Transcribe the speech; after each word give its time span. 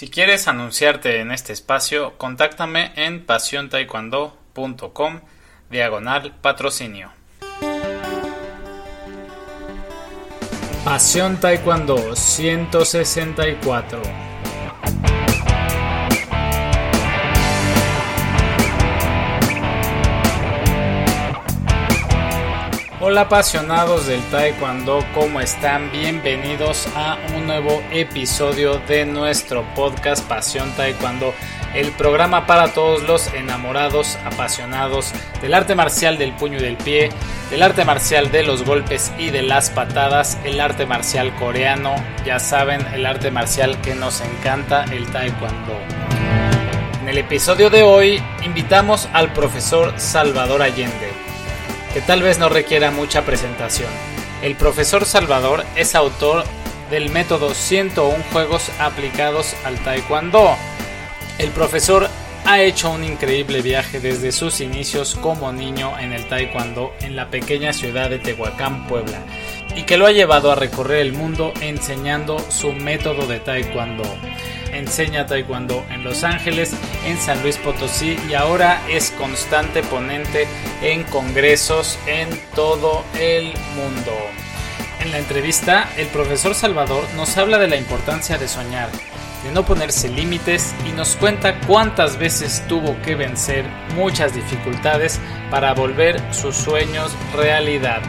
Si 0.00 0.08
quieres 0.08 0.48
anunciarte 0.48 1.20
en 1.20 1.30
este 1.30 1.52
espacio, 1.52 2.16
contáctame 2.16 2.92
en 2.96 3.26
pasiontaekwondo.com 3.26 5.20
diagonal 5.68 6.34
patrocinio. 6.40 7.10
Pasión 10.86 11.38
Taekwondo 11.38 12.16
164 12.16 14.00
Hola 23.10 23.22
apasionados 23.22 24.06
del 24.06 24.22
Taekwondo, 24.30 25.04
¿cómo 25.14 25.40
están? 25.40 25.90
Bienvenidos 25.90 26.86
a 26.94 27.18
un 27.34 27.44
nuevo 27.44 27.82
episodio 27.90 28.78
de 28.86 29.04
nuestro 29.04 29.64
podcast 29.74 30.24
Pasión 30.28 30.70
Taekwondo, 30.76 31.34
el 31.74 31.90
programa 31.90 32.46
para 32.46 32.72
todos 32.72 33.02
los 33.02 33.26
enamorados, 33.34 34.16
apasionados 34.24 35.10
del 35.42 35.54
arte 35.54 35.74
marcial 35.74 36.18
del 36.18 36.32
puño 36.34 36.58
y 36.58 36.62
del 36.62 36.76
pie, 36.76 37.10
del 37.50 37.64
arte 37.64 37.84
marcial 37.84 38.30
de 38.30 38.44
los 38.44 38.64
golpes 38.64 39.10
y 39.18 39.30
de 39.30 39.42
las 39.42 39.70
patadas, 39.70 40.38
el 40.44 40.60
arte 40.60 40.86
marcial 40.86 41.34
coreano, 41.34 41.96
ya 42.24 42.38
saben, 42.38 42.86
el 42.94 43.06
arte 43.06 43.32
marcial 43.32 43.80
que 43.80 43.96
nos 43.96 44.20
encanta, 44.20 44.84
el 44.84 45.10
Taekwondo. 45.10 45.80
En 47.02 47.08
el 47.08 47.18
episodio 47.18 47.70
de 47.70 47.82
hoy 47.82 48.22
invitamos 48.44 49.08
al 49.12 49.32
profesor 49.32 49.94
Salvador 49.96 50.62
Allende 50.62 51.29
que 51.92 52.00
tal 52.00 52.22
vez 52.22 52.38
no 52.38 52.48
requiera 52.48 52.90
mucha 52.90 53.24
presentación. 53.24 53.88
El 54.42 54.56
profesor 54.56 55.04
Salvador 55.04 55.64
es 55.76 55.94
autor 55.94 56.44
del 56.90 57.10
método 57.10 57.54
101 57.54 58.24
juegos 58.32 58.70
aplicados 58.78 59.54
al 59.64 59.78
taekwondo. 59.84 60.56
El 61.38 61.50
profesor 61.50 62.08
ha 62.46 62.62
hecho 62.62 62.90
un 62.90 63.04
increíble 63.04 63.60
viaje 63.60 64.00
desde 64.00 64.32
sus 64.32 64.60
inicios 64.60 65.14
como 65.14 65.52
niño 65.52 65.98
en 65.98 66.12
el 66.12 66.26
taekwondo 66.26 66.94
en 67.00 67.16
la 67.16 67.28
pequeña 67.28 67.72
ciudad 67.72 68.08
de 68.08 68.18
Tehuacán, 68.18 68.86
Puebla, 68.86 69.18
y 69.76 69.82
que 69.82 69.96
lo 69.96 70.06
ha 70.06 70.12
llevado 70.12 70.50
a 70.50 70.56
recorrer 70.56 71.00
el 71.00 71.12
mundo 71.12 71.52
enseñando 71.60 72.38
su 72.50 72.72
método 72.72 73.26
de 73.26 73.40
taekwondo 73.40 74.04
enseña 74.72 75.26
taekwondo 75.26 75.84
en 75.90 76.04
Los 76.04 76.24
Ángeles, 76.24 76.72
en 77.06 77.18
San 77.18 77.42
Luis 77.42 77.56
Potosí 77.58 78.18
y 78.28 78.34
ahora 78.34 78.80
es 78.88 79.10
constante 79.12 79.82
ponente 79.82 80.46
en 80.82 81.04
congresos 81.04 81.98
en 82.06 82.28
todo 82.54 83.04
el 83.18 83.52
mundo. 83.74 84.12
En 85.00 85.12
la 85.12 85.18
entrevista, 85.18 85.88
el 85.96 86.08
profesor 86.08 86.54
Salvador 86.54 87.04
nos 87.16 87.36
habla 87.38 87.58
de 87.58 87.68
la 87.68 87.76
importancia 87.76 88.36
de 88.36 88.48
soñar, 88.48 88.90
de 89.44 89.50
no 89.52 89.64
ponerse 89.64 90.08
límites 90.08 90.74
y 90.86 90.92
nos 90.92 91.16
cuenta 91.16 91.58
cuántas 91.60 92.18
veces 92.18 92.62
tuvo 92.68 93.00
que 93.02 93.14
vencer 93.14 93.64
muchas 93.94 94.34
dificultades 94.34 95.18
para 95.50 95.72
volver 95.72 96.20
sus 96.34 96.54
sueños 96.54 97.16
realidad. 97.34 98.02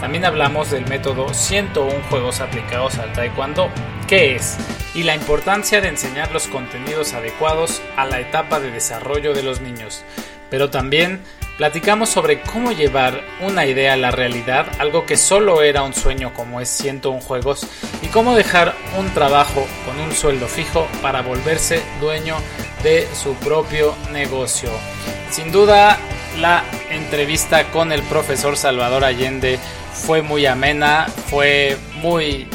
También 0.00 0.24
hablamos 0.24 0.70
del 0.70 0.86
método 0.86 1.34
101 1.34 1.92
juegos 2.08 2.40
aplicados 2.40 2.98
al 2.98 3.12
taekwondo, 3.12 3.68
qué 4.08 4.36
es 4.36 4.56
y 4.94 5.02
la 5.02 5.14
importancia 5.14 5.80
de 5.80 5.88
enseñar 5.88 6.32
los 6.32 6.48
contenidos 6.48 7.12
adecuados 7.12 7.82
a 7.96 8.06
la 8.06 8.20
etapa 8.20 8.58
de 8.58 8.70
desarrollo 8.70 9.34
de 9.34 9.42
los 9.42 9.60
niños. 9.60 10.02
Pero 10.50 10.70
también 10.70 11.20
platicamos 11.58 12.08
sobre 12.08 12.40
cómo 12.40 12.72
llevar 12.72 13.20
una 13.40 13.66
idea 13.66 13.92
a 13.92 13.98
la 13.98 14.10
realidad, 14.10 14.66
algo 14.78 15.04
que 15.04 15.18
solo 15.18 15.62
era 15.62 15.82
un 15.82 15.92
sueño 15.92 16.32
como 16.32 16.60
es 16.60 16.70
101 16.70 17.20
juegos, 17.20 17.66
y 18.00 18.06
cómo 18.06 18.34
dejar 18.34 18.74
un 18.98 19.12
trabajo 19.12 19.66
con 19.84 20.00
un 20.00 20.12
sueldo 20.12 20.48
fijo 20.48 20.88
para 21.02 21.20
volverse 21.20 21.82
dueño 22.00 22.36
de 22.82 23.06
su 23.14 23.34
propio 23.34 23.94
negocio. 24.10 24.70
Sin 25.30 25.52
duda, 25.52 25.98
la 26.40 26.64
entrevista 26.90 27.70
con 27.70 27.92
el 27.92 28.02
profesor 28.04 28.56
Salvador 28.56 29.04
Allende 29.04 29.58
fue 29.92 30.22
muy 30.22 30.46
amena, 30.46 31.08
fue 31.28 31.76
muy 32.00 32.48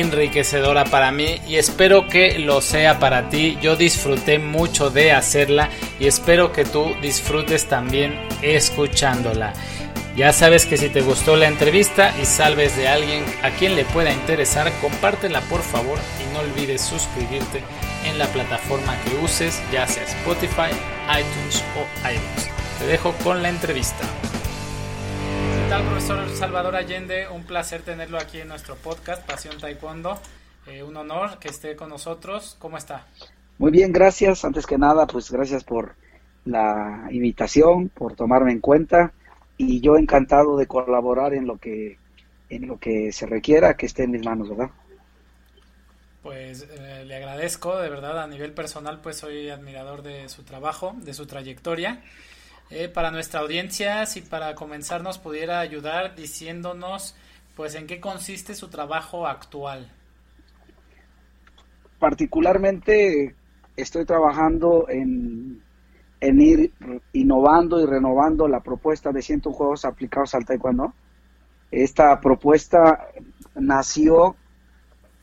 enriquecedora 0.00 0.84
para 0.84 1.10
mí 1.10 1.40
y 1.48 1.56
espero 1.56 2.06
que 2.06 2.38
lo 2.38 2.60
sea 2.60 2.98
para 2.98 3.28
ti. 3.28 3.58
Yo 3.60 3.76
disfruté 3.76 4.38
mucho 4.38 4.90
de 4.90 5.12
hacerla 5.12 5.70
y 5.98 6.06
espero 6.06 6.52
que 6.52 6.64
tú 6.64 6.94
disfrutes 7.00 7.66
también 7.66 8.18
escuchándola. 8.42 9.52
Ya 10.16 10.32
sabes 10.32 10.64
que 10.64 10.78
si 10.78 10.88
te 10.88 11.02
gustó 11.02 11.36
la 11.36 11.46
entrevista 11.46 12.14
y 12.20 12.24
salves 12.24 12.74
de 12.76 12.88
alguien 12.88 13.22
a 13.42 13.50
quien 13.50 13.76
le 13.76 13.84
pueda 13.84 14.12
interesar, 14.12 14.72
compártela 14.80 15.42
por 15.42 15.60
favor 15.60 15.98
y 16.22 16.32
no 16.32 16.40
olvides 16.40 16.80
suscribirte 16.80 17.62
en 18.06 18.18
la 18.18 18.26
plataforma 18.28 18.96
que 19.02 19.14
uses, 19.22 19.60
ya 19.70 19.86
sea 19.86 20.04
Spotify, 20.04 20.70
iTunes 21.10 21.62
o 21.76 22.08
iVoox. 22.08 22.78
Te 22.78 22.86
dejo 22.86 23.12
con 23.22 23.42
la 23.42 23.50
entrevista. 23.50 24.06
¿Qué 25.66 25.70
tal, 25.70 25.82
profesor 25.82 26.28
Salvador 26.28 26.76
Allende? 26.76 27.26
Un 27.28 27.42
placer 27.42 27.82
tenerlo 27.82 28.18
aquí 28.18 28.38
en 28.38 28.46
nuestro 28.46 28.76
podcast, 28.76 29.26
Pasión 29.26 29.58
Taekwondo. 29.58 30.16
Eh, 30.68 30.84
un 30.84 30.96
honor 30.96 31.40
que 31.40 31.48
esté 31.48 31.74
con 31.74 31.88
nosotros. 31.88 32.54
¿Cómo 32.60 32.78
está? 32.78 33.08
Muy 33.58 33.72
bien, 33.72 33.92
gracias. 33.92 34.44
Antes 34.44 34.64
que 34.64 34.78
nada, 34.78 35.08
pues 35.08 35.28
gracias 35.28 35.64
por 35.64 35.96
la 36.44 37.08
invitación, 37.10 37.88
por 37.88 38.14
tomarme 38.14 38.52
en 38.52 38.60
cuenta 38.60 39.12
y 39.56 39.80
yo 39.80 39.96
encantado 39.96 40.56
de 40.56 40.68
colaborar 40.68 41.34
en 41.34 41.48
lo 41.48 41.58
que 41.58 41.98
en 42.48 42.68
lo 42.68 42.78
que 42.78 43.10
se 43.10 43.26
requiera 43.26 43.76
que 43.76 43.86
esté 43.86 44.04
en 44.04 44.12
mis 44.12 44.24
manos, 44.24 44.48
¿verdad? 44.50 44.70
Pues 46.22 46.64
eh, 46.70 47.02
le 47.04 47.16
agradezco, 47.16 47.76
de 47.78 47.90
verdad, 47.90 48.22
a 48.22 48.28
nivel 48.28 48.52
personal, 48.52 49.00
pues 49.00 49.16
soy 49.16 49.50
admirador 49.50 50.02
de 50.02 50.28
su 50.28 50.44
trabajo, 50.44 50.94
de 51.02 51.12
su 51.12 51.26
trayectoria 51.26 52.04
eh, 52.70 52.88
para 52.88 53.10
nuestra 53.10 53.40
audiencia, 53.40 54.06
si 54.06 54.20
para 54.22 54.54
comenzar 54.54 55.02
nos 55.02 55.18
pudiera 55.18 55.60
ayudar 55.60 56.16
diciéndonos, 56.16 57.14
pues, 57.54 57.74
en 57.74 57.86
qué 57.86 58.00
consiste 58.00 58.54
su 58.54 58.68
trabajo 58.68 59.26
actual. 59.26 59.90
Particularmente 61.98 63.34
estoy 63.76 64.04
trabajando 64.04 64.86
en, 64.88 65.62
en 66.20 66.40
ir 66.40 66.72
innovando 67.12 67.80
y 67.80 67.86
renovando 67.86 68.48
la 68.48 68.60
propuesta 68.60 69.12
de 69.12 69.22
100 69.22 69.40
juegos 69.42 69.84
aplicados 69.84 70.34
al 70.34 70.44
taekwondo. 70.44 70.92
Esta 71.70 72.20
propuesta 72.20 73.08
nació 73.54 74.36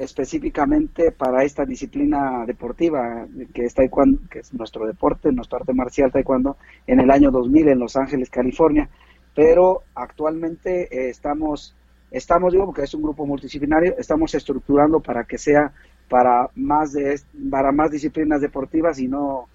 específicamente 0.03 1.11
para 1.11 1.43
esta 1.43 1.65
disciplina 1.65 2.45
deportiva 2.45 3.25
que 3.53 3.65
es 3.65 3.73
taekwondo, 3.73 4.19
que 4.29 4.39
es 4.39 4.53
nuestro 4.53 4.85
deporte, 4.85 5.31
nuestro 5.31 5.59
arte 5.59 5.73
marcial 5.73 6.11
taekwondo, 6.11 6.57
en 6.87 6.99
el 6.99 7.09
año 7.11 7.31
2000 7.31 7.69
en 7.69 7.79
Los 7.79 7.95
Ángeles, 7.95 8.29
California. 8.29 8.89
Pero 9.35 9.83
actualmente 9.95 10.83
eh, 10.91 11.09
estamos, 11.09 11.75
estamos, 12.11 12.53
digo, 12.53 12.65
porque 12.65 12.83
es 12.83 12.93
un 12.93 13.01
grupo 13.01 13.25
multidisciplinario, 13.25 13.95
estamos 13.97 14.35
estructurando 14.35 14.99
para 14.99 15.23
que 15.23 15.37
sea 15.37 15.73
para 16.09 16.49
más 16.55 16.93
de 16.93 17.19
para 17.49 17.71
más 17.71 17.89
disciplinas 17.89 18.41
deportivas 18.41 18.99
y 18.99 19.07
no 19.07 19.47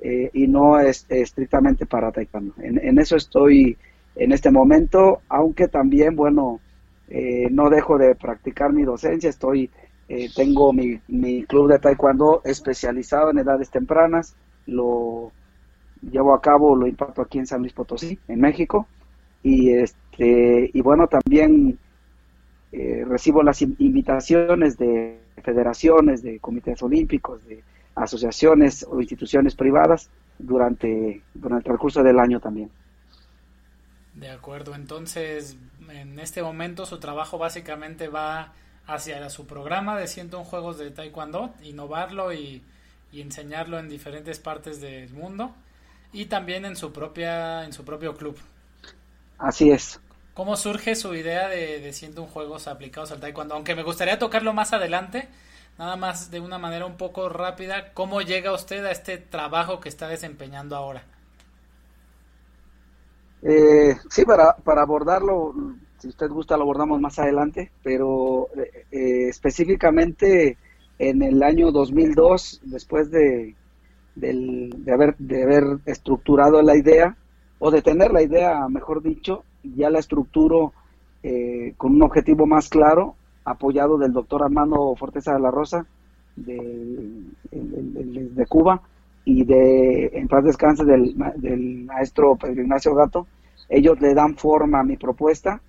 eh, 0.00 0.30
y 0.32 0.46
no 0.46 0.78
es 0.78 1.06
estrictamente 1.08 1.86
para 1.86 2.12
taekwondo. 2.12 2.54
En, 2.58 2.98
eso 2.98 3.16
estoy 3.16 3.76
en 4.14 4.32
este 4.32 4.50
momento, 4.50 5.20
aunque 5.28 5.68
también, 5.68 6.16
bueno, 6.16 6.60
eh, 7.08 7.48
no 7.50 7.70
dejo 7.70 7.98
de 7.98 8.14
practicar 8.14 8.72
mi 8.72 8.84
docencia, 8.84 9.30
estoy 9.30 9.70
eh, 10.08 10.30
tengo 10.34 10.72
mi, 10.72 11.00
mi, 11.08 11.44
club 11.44 11.70
de 11.70 11.78
taekwondo 11.78 12.42
especializado 12.44 13.30
en 13.30 13.38
edades 13.38 13.70
tempranas, 13.70 14.36
lo 14.66 15.32
llevo 16.00 16.34
a 16.34 16.40
cabo, 16.40 16.76
lo 16.76 16.86
imparto 16.86 17.22
aquí 17.22 17.38
en 17.38 17.46
San 17.46 17.60
Luis 17.60 17.72
Potosí, 17.72 18.18
en 18.28 18.40
México, 18.40 18.86
y 19.42 19.70
este 19.72 20.70
y 20.72 20.80
bueno 20.80 21.06
también 21.08 21.78
eh, 22.72 23.04
recibo 23.06 23.42
las 23.42 23.62
invitaciones 23.62 24.76
de 24.76 25.20
federaciones, 25.42 26.22
de 26.22 26.38
comités 26.40 26.82
olímpicos, 26.82 27.44
de 27.46 27.62
asociaciones 27.94 28.86
o 28.88 29.00
instituciones 29.00 29.54
privadas 29.54 30.10
durante, 30.38 31.22
durante 31.32 31.60
el 31.60 31.64
transcurso 31.64 32.02
del 32.02 32.18
año 32.18 32.40
también. 32.40 32.70
De 34.14 34.30
acuerdo, 34.30 34.74
entonces 34.74 35.56
en 35.90 36.18
este 36.18 36.42
momento 36.42 36.86
su 36.86 36.98
trabajo 36.98 37.38
básicamente 37.38 38.08
va 38.08 38.52
hacia 38.86 39.28
su 39.30 39.46
programa 39.46 39.96
de 39.96 40.06
101 40.06 40.44
juegos 40.44 40.78
de 40.78 40.90
Taekwondo, 40.90 41.50
innovarlo 41.62 42.32
y, 42.32 42.62
enseñarlo 43.12 43.78
en 43.78 43.88
diferentes 43.88 44.38
partes 44.38 44.78
del 44.82 45.08
mundo 45.14 45.54
y 46.12 46.26
también 46.26 46.66
en 46.66 46.76
su 46.76 46.92
propia 46.92 47.64
en 47.64 47.72
su 47.72 47.82
propio 47.82 48.14
club. 48.14 48.36
Así 49.38 49.70
es. 49.70 49.98
¿Cómo 50.34 50.54
surge 50.54 50.94
su 50.94 51.14
idea 51.14 51.48
de, 51.48 51.80
de 51.80 51.92
101 51.94 52.30
juegos 52.30 52.68
aplicados 52.68 53.12
al 53.12 53.20
Taekwondo? 53.20 53.54
Aunque 53.54 53.74
me 53.74 53.82
gustaría 53.82 54.18
tocarlo 54.18 54.52
más 54.52 54.74
adelante, 54.74 55.30
nada 55.78 55.96
más 55.96 56.30
de 56.30 56.40
una 56.40 56.58
manera 56.58 56.84
un 56.84 56.98
poco 56.98 57.30
rápida, 57.30 57.94
¿cómo 57.94 58.20
llega 58.20 58.52
usted 58.52 58.84
a 58.84 58.90
este 58.90 59.16
trabajo 59.16 59.80
que 59.80 59.88
está 59.88 60.08
desempeñando 60.08 60.76
ahora? 60.76 61.04
Eh, 63.42 63.96
sí, 64.10 64.24
para, 64.24 64.56
para 64.56 64.82
abordarlo 64.82 65.54
si 65.98 66.08
usted 66.08 66.28
gusta 66.28 66.56
lo 66.56 66.62
abordamos 66.62 67.00
más 67.00 67.18
adelante, 67.18 67.70
pero 67.82 68.48
eh, 68.56 68.84
eh, 68.90 69.28
específicamente 69.28 70.56
en 70.98 71.22
el 71.22 71.42
año 71.42 71.72
2002, 71.72 72.62
después 72.64 73.10
de, 73.10 73.54
de, 74.14 74.92
haber, 74.92 75.16
de 75.18 75.42
haber 75.42 75.64
estructurado 75.86 76.62
la 76.62 76.76
idea, 76.76 77.16
o 77.58 77.70
de 77.70 77.82
tener 77.82 78.12
la 78.12 78.22
idea, 78.22 78.68
mejor 78.68 79.02
dicho, 79.02 79.44
ya 79.62 79.90
la 79.90 79.98
estructuro 79.98 80.72
eh, 81.22 81.74
con 81.76 81.94
un 81.94 82.02
objetivo 82.02 82.46
más 82.46 82.68
claro, 82.68 83.14
apoyado 83.44 83.96
del 83.96 84.12
doctor 84.12 84.42
Armando 84.42 84.94
Forteza 84.96 85.32
de 85.32 85.40
la 85.40 85.50
Rosa, 85.50 85.86
de, 86.34 87.22
de, 87.50 88.46
Cuba, 88.46 88.82
y 89.24 89.44
de, 89.44 90.10
en 90.12 90.28
paz 90.28 90.44
descanse, 90.44 90.84
del, 90.84 91.14
del 91.36 91.84
maestro 91.84 92.36
Pedro 92.36 92.62
Ignacio 92.62 92.94
Gato. 92.94 93.26
Ellos 93.68 94.00
le 94.00 94.14
dan 94.14 94.36
forma 94.36 94.80
a 94.80 94.84
mi 94.84 94.96
propuesta 94.96 95.60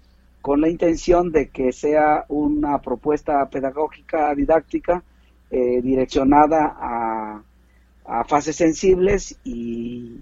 con 0.48 0.62
la 0.62 0.70
intención 0.70 1.30
de 1.30 1.50
que 1.50 1.74
sea 1.74 2.24
una 2.30 2.80
propuesta 2.80 3.50
pedagógica, 3.50 4.34
didáctica, 4.34 5.04
eh, 5.52 5.82
direccionada 5.82 6.74
a, 6.80 7.44
fases 8.24 8.56
sensibles 8.56 9.38
y, 9.44 10.22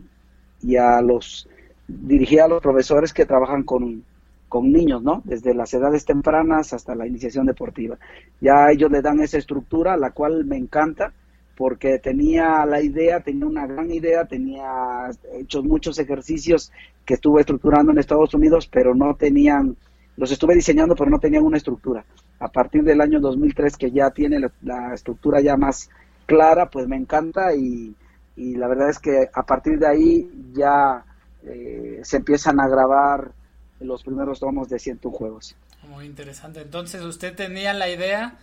a 0.79 0.99
los 1.03 1.47
dirigida 1.87 2.45
a 2.45 2.47
los 2.47 2.59
profesores 2.59 3.13
que 3.13 3.27
trabajan 3.27 3.61
con, 3.61 4.03
con 4.49 4.71
niños, 4.71 5.03
¿no? 5.03 5.21
Desde 5.25 5.53
las 5.53 5.71
edades 5.75 6.05
tempranas 6.05 6.73
hasta 6.73 6.95
la 6.95 7.05
iniciación 7.05 7.45
deportiva. 7.45 7.99
Ya 8.41 8.71
ellos 8.71 8.89
le 8.89 9.03
dan 9.03 9.19
esa 9.19 9.37
estructura, 9.37 9.95
la 9.95 10.09
cual 10.09 10.43
me 10.45 10.57
encanta, 10.57 11.13
porque 11.55 11.99
tenía 11.99 12.65
la 12.65 12.81
idea, 12.81 13.19
tenía 13.19 13.45
una 13.45 13.67
gran 13.67 13.91
idea, 13.91 14.25
tenía 14.25 15.11
hecho 15.35 15.61
muchos 15.61 15.99
ejercicios 15.99 16.71
que 17.05 17.13
estuve 17.13 17.41
estructurando 17.41 17.91
en 17.91 17.99
Estados 17.99 18.33
Unidos, 18.33 18.67
pero 18.67 18.95
no 18.95 19.13
tenían 19.13 19.77
los 20.17 20.31
estuve 20.31 20.55
diseñando, 20.55 20.95
pero 20.95 21.09
no 21.09 21.19
tenían 21.19 21.43
una 21.43 21.57
estructura. 21.57 22.05
A 22.39 22.47
partir 22.47 22.83
del 22.83 23.01
año 23.01 23.19
2003, 23.19 23.77
que 23.77 23.91
ya 23.91 24.09
tiene 24.11 24.39
la, 24.61 24.93
estructura 24.93 25.41
ya 25.41 25.57
más 25.57 25.89
clara, 26.25 26.69
pues 26.69 26.87
me 26.87 26.95
encanta 26.95 27.53
y, 27.53 27.95
la 28.37 28.67
verdad 28.67 28.89
es 28.89 28.99
que 28.99 29.29
a 29.33 29.43
partir 29.43 29.79
de 29.79 29.87
ahí 29.87 30.29
ya 30.53 31.03
eh, 31.43 32.01
se 32.03 32.17
empiezan 32.17 32.59
a 32.59 32.67
grabar 32.67 33.31
los 33.79 34.03
primeros 34.03 34.39
tomos 34.39 34.69
de 34.69 34.79
101 34.79 35.17
juegos. 35.17 35.55
Muy 35.87 36.05
interesante. 36.05 36.61
Entonces 36.61 37.01
usted 37.01 37.35
tenía 37.35 37.73
la 37.73 37.89
idea, 37.89 38.37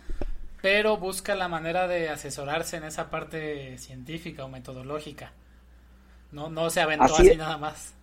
pero 0.61 0.97
busca 0.97 1.35
la 1.35 1.47
manera 1.47 1.87
de 1.87 2.09
asesorarse 2.09 2.77
en 2.77 2.85
esa 2.85 3.09
parte 3.09 3.77
científica 3.77 4.45
o 4.45 4.49
metodológica. 4.49 5.31
No, 6.31 6.49
no 6.49 6.69
se 6.69 6.81
aventó 6.81 7.15
así, 7.15 7.35
nada 7.35 7.57
más. 7.57 7.93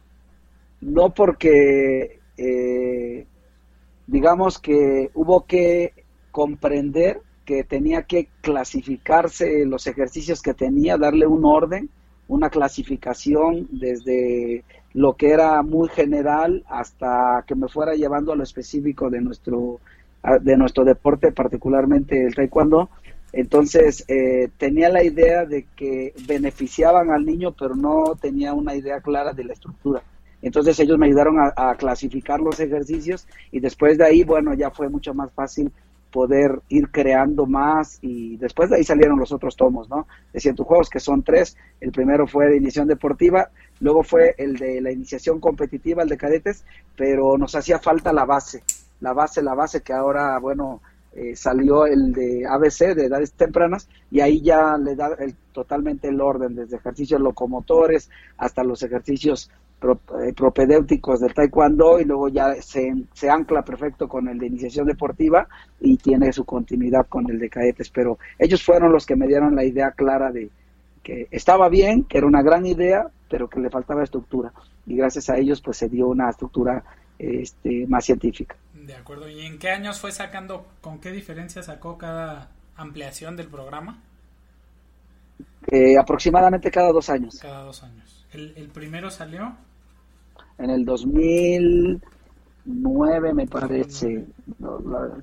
No 0.80 1.10
porque 1.10 2.20
eh, 2.36 3.26
digamos 4.10 4.58
que 4.58 5.10
hubo 5.14 5.46
que 5.46 5.92
comprender 6.32 7.20
que 7.44 7.62
tenía 7.64 8.02
que 8.02 8.28
clasificarse 8.40 9.64
los 9.66 9.86
ejercicios 9.86 10.42
que 10.42 10.52
tenía, 10.52 10.98
darle 10.98 11.26
un 11.26 11.44
orden, 11.44 11.88
una 12.26 12.50
clasificación 12.50 13.68
desde 13.70 14.64
lo 14.94 15.14
que 15.14 15.30
era 15.30 15.62
muy 15.62 15.88
general 15.88 16.64
hasta 16.68 17.44
que 17.46 17.54
me 17.54 17.68
fuera 17.68 17.94
llevando 17.94 18.32
a 18.32 18.36
lo 18.36 18.42
específico 18.42 19.10
de 19.10 19.20
nuestro 19.20 19.80
de 20.42 20.56
nuestro 20.56 20.84
deporte, 20.84 21.32
particularmente 21.32 22.26
el 22.26 22.34
taekwondo. 22.34 22.90
Entonces 23.32 24.04
eh, 24.08 24.50
tenía 24.58 24.90
la 24.90 25.04
idea 25.04 25.46
de 25.46 25.66
que 25.76 26.12
beneficiaban 26.26 27.10
al 27.10 27.24
niño, 27.24 27.54
pero 27.58 27.74
no 27.74 28.16
tenía 28.20 28.52
una 28.54 28.74
idea 28.74 29.00
clara 29.00 29.32
de 29.32 29.44
la 29.44 29.52
estructura. 29.52 30.02
Entonces 30.42 30.78
ellos 30.80 30.98
me 30.98 31.06
ayudaron 31.06 31.36
a, 31.38 31.74
clasificar 31.76 32.40
los 32.40 32.58
ejercicios 32.60 33.26
y 33.50 33.60
después 33.60 33.98
de 33.98 34.04
ahí, 34.04 34.24
bueno, 34.24 34.54
ya 34.54 34.70
fue 34.70 34.88
mucho 34.88 35.14
más 35.14 35.32
fácil 35.32 35.70
poder 36.10 36.60
ir 36.68 36.90
creando 36.90 37.46
más 37.46 37.98
y 38.02 38.36
después 38.36 38.70
de 38.70 38.76
ahí 38.76 38.84
salieron 38.84 39.18
los 39.18 39.32
otros 39.32 39.54
tomos, 39.56 39.88
¿no? 39.88 40.08
De 40.32 40.40
ciento 40.40 40.64
juegos, 40.64 40.90
que 40.90 40.98
son 40.98 41.22
tres. 41.22 41.56
El 41.80 41.92
primero 41.92 42.26
fue 42.26 42.48
de 42.48 42.56
iniciación 42.56 42.88
deportiva, 42.88 43.50
luego 43.80 44.02
fue 44.02 44.34
el 44.38 44.56
de 44.56 44.80
la 44.80 44.90
iniciación 44.90 45.40
competitiva, 45.40 46.02
el 46.02 46.08
de 46.08 46.16
cadetes, 46.16 46.64
pero 46.96 47.38
nos 47.38 47.54
hacía 47.54 47.78
falta 47.78 48.12
la 48.12 48.24
base, 48.24 48.62
la 49.00 49.12
base, 49.12 49.42
la 49.42 49.54
base 49.54 49.82
que 49.82 49.92
ahora, 49.92 50.38
bueno, 50.38 50.80
eh, 51.12 51.34
salió 51.34 51.86
el 51.86 52.12
de 52.12 52.46
ABC, 52.46 52.94
de 52.94 53.06
edades 53.06 53.32
tempranas, 53.32 53.88
y 54.10 54.20
ahí 54.20 54.40
ya 54.42 54.76
le 54.78 54.94
da 54.94 55.10
el, 55.18 55.34
totalmente 55.52 56.08
el 56.08 56.20
orden, 56.20 56.54
desde 56.54 56.76
ejercicios 56.76 57.20
locomotores 57.20 58.10
hasta 58.36 58.62
los 58.62 58.82
ejercicios 58.82 59.50
propedéuticos 59.80 61.20
del 61.20 61.34
taekwondo 61.34 61.98
y 61.98 62.04
luego 62.04 62.28
ya 62.28 62.54
se, 62.60 62.92
se, 63.14 63.30
ancla 63.30 63.62
perfecto 63.62 64.06
con 64.08 64.28
el 64.28 64.38
de 64.38 64.46
iniciación 64.46 64.86
deportiva 64.86 65.48
y 65.80 65.96
tiene 65.96 66.32
su 66.32 66.44
continuidad 66.44 67.06
con 67.08 67.30
el 67.30 67.38
de 67.38 67.48
cadetes. 67.48 67.90
Pero 67.90 68.18
ellos 68.38 68.62
fueron 68.62 68.92
los 68.92 69.06
que 69.06 69.16
me 69.16 69.26
dieron 69.26 69.56
la 69.56 69.64
idea 69.64 69.92
clara 69.92 70.30
de 70.30 70.50
que 71.02 71.26
estaba 71.30 71.68
bien, 71.68 72.04
que 72.04 72.18
era 72.18 72.26
una 72.26 72.42
gran 72.42 72.66
idea, 72.66 73.06
pero 73.28 73.48
que 73.48 73.60
le 73.60 73.70
faltaba 73.70 74.02
estructura. 74.02 74.52
Y 74.86 74.96
gracias 74.96 75.30
a 75.30 75.38
ellos 75.38 75.60
pues 75.62 75.78
se 75.78 75.88
dio 75.88 76.08
una 76.08 76.28
estructura 76.28 76.84
este, 77.18 77.86
más 77.86 78.04
científica. 78.04 78.56
De 78.74 78.94
acuerdo. 78.94 79.28
¿Y 79.28 79.46
en 79.46 79.58
qué 79.58 79.70
años 79.70 80.00
fue 80.00 80.12
sacando, 80.12 80.66
con 80.80 81.00
qué 81.00 81.10
diferencia 81.10 81.62
sacó 81.62 81.96
cada 81.96 82.50
ampliación 82.76 83.36
del 83.36 83.48
programa? 83.48 84.02
Eh, 85.70 85.96
aproximadamente 85.98 86.70
cada 86.70 86.92
dos 86.92 87.08
años. 87.10 87.38
Cada 87.40 87.62
dos 87.64 87.82
años. 87.82 88.26
¿El, 88.32 88.54
el 88.56 88.68
primero 88.68 89.10
salió? 89.10 89.56
En 90.60 90.70
el 90.70 90.84
2009 90.84 93.34
me 93.34 93.46
parece, 93.46 94.26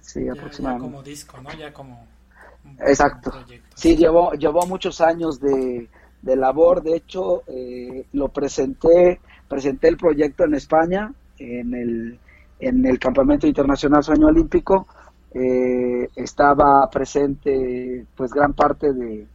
sí, 0.01 0.28
aproximadamente. 0.28 0.92
como 0.92 1.04
disco, 1.04 1.38
¿no? 1.42 1.54
Ya 1.54 1.72
como... 1.72 2.06
Exacto. 2.80 3.31
sí, 3.75 3.95
llevó, 3.95 4.34
llevó 4.34 4.66
muchos 4.68 5.00
años 5.00 5.39
de, 5.39 5.88
de 6.22 6.36
labor, 6.36 6.84
de 6.84 6.98
hecho 6.98 7.44
eh, 7.48 8.06
lo 8.12 8.28
presenté, 8.30 9.22
presenté 9.48 9.88
el 9.88 9.98
proyecto 9.98 10.44
en 10.44 10.56
España, 10.56 11.13
en 11.38 11.74
el, 11.74 12.19
en 12.60 12.86
el 12.86 13.00
Campamento 13.00 13.48
Internacional 13.48 14.04
Sueño 14.04 14.28
Olímpico, 14.28 14.88
eh, 15.33 16.10
estaba 16.16 16.90
presente 16.90 18.06
pues 18.16 18.31
gran 18.31 18.54
parte 18.54 18.92
de, 18.92 19.28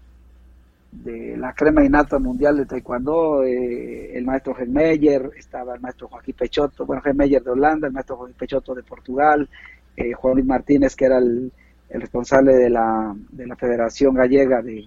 de 0.93 1.39
la 1.39 1.55
crema 1.55 1.83
innata 1.83 2.19
mundial 2.19 2.59
de 2.59 2.67
taekwondo, 2.67 3.43
eh, 3.45 4.17
el 4.17 4.27
maestro 4.27 4.55
Meyer, 4.69 5.31
estaba 5.39 5.75
el 5.75 5.81
maestro 5.81 6.09
Joaquín 6.09 6.35
Pechotto, 6.39 6.85
bueno, 6.85 7.03
Meyer 7.15 7.43
de 7.43 7.51
Holanda, 7.51 7.87
el 7.87 7.95
maestro 7.95 8.19
Joaquín 8.19 8.37
Pechotto 8.39 8.75
de 8.75 8.83
Portugal, 8.83 9.49
eh, 9.97 10.13
Juan 10.13 10.35
Luis 10.35 10.47
Martínez, 10.47 10.95
que 10.95 11.07
era 11.07 11.19
el, 11.19 11.51
responsable 11.89 12.55
de 12.55 12.71
la, 12.71 13.15
de 13.31 13.47
la 13.47 13.57
Federación 13.57 14.15
Gallega 14.15 14.63
de, 14.63 14.87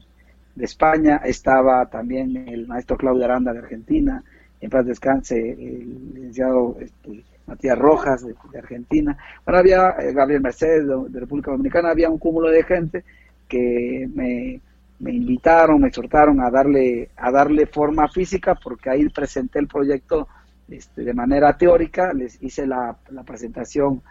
España, 0.58 1.18
estaba 1.26 1.86
también 1.88 2.48
el 2.48 2.66
maestro 2.66 2.96
Claudio 2.96 3.26
Aranda 3.26 3.52
de 3.52 3.60
Argentina, 3.60 4.24
en 4.62 4.70
paz 4.70 4.86
descanse 4.86 5.38
el 5.38 6.14
licenciado 6.14 6.78
este, 6.80 7.26
Matías 7.46 7.78
Rojas 7.78 8.26
de, 8.26 8.58
Argentina, 8.58 9.18
bueno, 9.44 9.60
había 9.60 9.90
eh, 10.00 10.14
Gabriel 10.14 10.42
Mercedes 10.42 10.88
de 10.88 11.20
República 11.20 11.52
Dominicana, 11.52 11.90
había 11.90 12.10
un 12.10 12.20
cúmulo 12.20 12.50
de 12.50 12.64
gente 12.64 13.04
que 13.50 14.10
me 14.16 14.62
me 15.00 15.12
invitaron, 15.12 15.82
me 15.82 15.90
exhortaron 15.90 16.42
a 16.42 16.50
darle, 16.50 17.10
a 17.18 17.32
darle 17.32 17.66
forma 17.68 18.08
física, 18.08 18.56
porque 18.56 18.90
ahí 18.90 19.08
presenté 19.10 19.60
el 19.60 19.68
proyecto 19.68 20.28
este, 20.70 21.04
de 21.04 21.14
manera 21.14 21.58
teórica, 21.58 22.14
les 22.14 22.42
hice 22.42 22.66
la, 22.66 22.98
presentación 23.26 24.02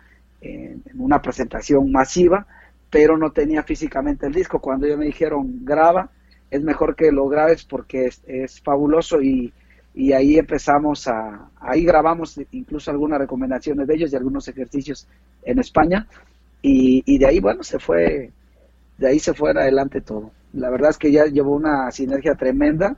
en, 0.41 0.83
una 0.97 1.21
presentación 1.23 1.91
masiva, 1.91 2.47
pero 2.91 3.17
no 3.17 3.31
tenía 3.33 3.63
físicamente 3.63 4.27
el 4.27 4.33
disco. 4.33 4.61
Cuando 4.61 4.87
ellos 4.87 4.99
me 4.99 5.07
dijeron 5.07 5.65
graba, 5.65 6.11
es 6.51 6.63
mejor 6.63 6.95
que 6.95 7.11
lo 7.11 7.27
grabes 7.29 7.65
porque 7.65 8.11
es, 8.27 8.61
fabuloso 8.61 9.21
y, 9.21 9.53
y, 9.95 10.13
ahí 10.13 10.39
empezamos 10.39 11.09
a, 11.09 11.49
ahí 11.61 11.85
grabamos 11.85 12.39
incluso 12.53 12.91
algunas 12.91 13.19
recomendaciones 13.19 13.87
de 13.87 13.95
ellos 13.95 14.13
y 14.13 14.17
algunos 14.17 14.47
ejercicios 14.49 15.09
en 15.43 15.59
España 15.59 16.07
y, 16.63 17.03
y 17.07 17.19
de 17.19 17.27
ahí, 17.27 17.41
bueno, 17.41 17.63
se 17.63 17.79
fue, 17.79 18.31
de 18.99 19.09
ahí 19.09 19.19
se 19.19 19.35
fue 19.35 19.51
adelante 19.51 20.01
todo 20.03 20.31
la 20.55 20.71
verdad 20.71 20.91
es 20.91 20.99
que 20.99 21.13
ya 21.13 21.27
llevó 21.27 21.55
una 21.55 21.91
sinergia 21.91 22.35
tremenda 22.35 22.97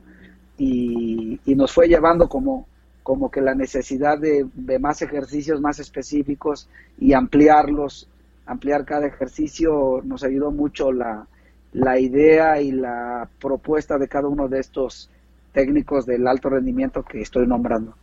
y, 0.58 1.40
nos 1.46 1.72
fue 1.72 1.88
llevando 1.88 2.28
como, 2.28 2.66
como 3.02 3.30
que 3.30 3.40
la 3.40 3.54
necesidad 3.54 4.18
de, 4.18 4.46
más 4.78 5.00
ejercicios 5.02 5.60
más 5.60 5.78
específicos 5.78 6.68
y 6.98 7.14
ampliarlos, 7.14 8.08
ampliar 8.44 8.84
cada 8.84 9.06
ejercicio, 9.06 10.02
nos 10.04 10.22
ayudó 10.22 10.50
mucho 10.50 10.92
la, 10.92 11.26
la 11.72 11.98
idea 11.98 12.60
y 12.60 12.72
la 12.72 13.28
propuesta 13.40 13.96
de 13.96 14.08
cada 14.08 14.28
uno 14.28 14.48
de 14.48 14.60
estos 14.60 15.10
técnicos 15.52 16.04
del 16.04 16.26
alto 16.26 16.50
rendimiento 16.50 17.02
que 17.02 17.22
estoy 17.22 17.46
nombrando. 17.46 17.94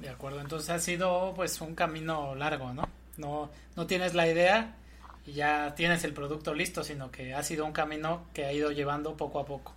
De 0.00 0.08
acuerdo, 0.08 0.40
entonces 0.40 0.70
ha 0.70 0.78
sido 0.78 1.32
pues 1.34 1.60
un 1.60 1.74
camino 1.74 2.34
largo, 2.34 2.72
¿no? 2.72 2.82
No, 3.16 3.50
no 3.76 3.86
tienes 3.86 4.14
la 4.14 4.28
idea, 4.28 4.76
ya 5.32 5.74
tienes 5.74 6.04
el 6.04 6.12
producto 6.12 6.54
listo, 6.54 6.82
sino 6.82 7.10
que 7.10 7.34
ha 7.34 7.42
sido 7.42 7.64
un 7.64 7.72
camino 7.72 8.24
que 8.32 8.44
ha 8.44 8.52
ido 8.52 8.70
llevando 8.70 9.16
poco 9.16 9.40
a 9.40 9.44
poco. 9.44 9.74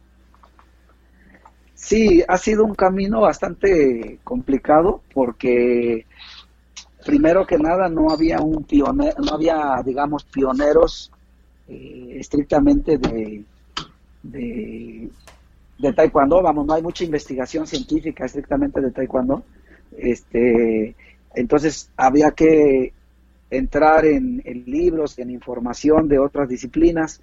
Sí, 1.73 2.23
ha 2.27 2.37
sido 2.37 2.63
un 2.63 2.75
camino 2.75 3.21
bastante 3.21 4.19
complicado 4.23 5.01
porque 5.13 6.05
primero 7.05 7.45
que 7.45 7.57
nada 7.57 7.89
no 7.89 8.11
había 8.11 8.39
un 8.39 8.63
pionero, 8.63 9.15
no 9.19 9.33
había 9.33 9.81
digamos 9.83 10.23
pioneros 10.25 11.11
eh, 11.67 12.17
estrictamente 12.19 12.97
de, 12.97 13.43
de, 14.21 15.09
de 15.79 15.93
taekwondo, 15.93 16.41
vamos, 16.43 16.67
no 16.67 16.73
hay 16.73 16.83
mucha 16.83 17.03
investigación 17.03 17.65
científica 17.65 18.25
estrictamente 18.25 18.79
de 18.79 18.91
taekwondo, 18.91 19.43
este, 19.97 20.95
entonces 21.33 21.89
había 21.97 22.31
que 22.31 22.93
entrar 23.51 24.05
en, 24.05 24.41
libros, 24.65 25.19
en 25.19 25.29
información 25.29 26.07
de 26.07 26.17
otras 26.17 26.47
disciplinas, 26.47 27.21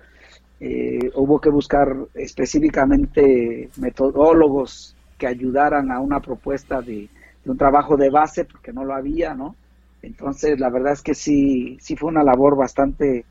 eh, 0.61 1.11
hubo 1.14 1.40
que 1.40 1.49
buscar 1.49 1.97
específicamente 2.14 3.70
metodólogos 3.78 4.94
que 5.16 5.26
ayudaran 5.26 5.90
a 5.90 6.00
una 6.00 6.20
propuesta 6.20 6.82
de, 6.82 7.08
un 7.47 7.56
trabajo 7.56 7.97
de 7.97 8.11
base, 8.11 8.44
porque 8.44 8.75
no 8.75 8.85
lo 8.85 8.94
había, 8.94 9.35
¿no? 9.35 9.56
Entonces, 10.02 10.61
la 10.61 10.68
verdad 10.68 10.92
es 10.92 11.02
que 11.02 11.14
sí, 11.14 11.78
sí 11.80 11.97
fue 11.97 12.11
una 12.11 12.23
labor 12.23 12.56
bastante 12.56 13.25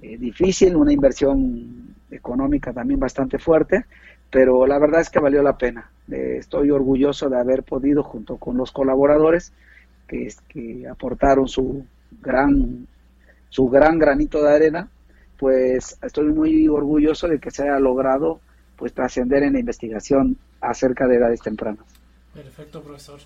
eh, 0.00 0.16
difícil, 0.16 0.76
una 0.76 0.92
inversión 0.92 1.96
económica 2.08 2.72
también 2.72 3.00
bastante 3.00 3.40
fuerte, 3.40 3.84
pero 4.30 4.64
la 4.64 4.78
verdad 4.78 5.00
es 5.00 5.10
que 5.10 5.18
valió 5.18 5.42
la 5.42 5.58
pena. 5.58 5.90
Eh, 6.08 6.36
estoy 6.38 6.70
orgulloso 6.70 7.28
de 7.28 7.40
haber 7.40 7.64
podido, 7.64 8.04
junto 8.04 8.36
con 8.36 8.56
los 8.56 8.70
colaboradores, 8.70 9.52
que, 10.06 10.28
que 10.48 10.86
aportaron 10.88 11.48
su 11.48 11.84
gran, 12.20 12.86
su 13.48 13.68
gran 13.68 13.98
granito 13.98 14.42
de 14.42 14.54
arena, 14.54 14.88
pues 15.38 15.98
estoy 16.02 16.26
muy 16.26 16.68
orgulloso 16.68 17.28
de 17.28 17.38
que 17.38 17.50
se 17.50 17.62
haya 17.62 17.78
logrado 17.78 18.40
pues 18.76 18.92
trascender 18.92 19.42
en 19.42 19.54
la 19.54 19.60
investigación 19.60 20.36
acerca 20.60 21.06
de 21.06 21.16
edades 21.16 21.40
tempranas. 21.40 21.84
Perfecto, 22.34 22.82
profesor. 22.82 23.20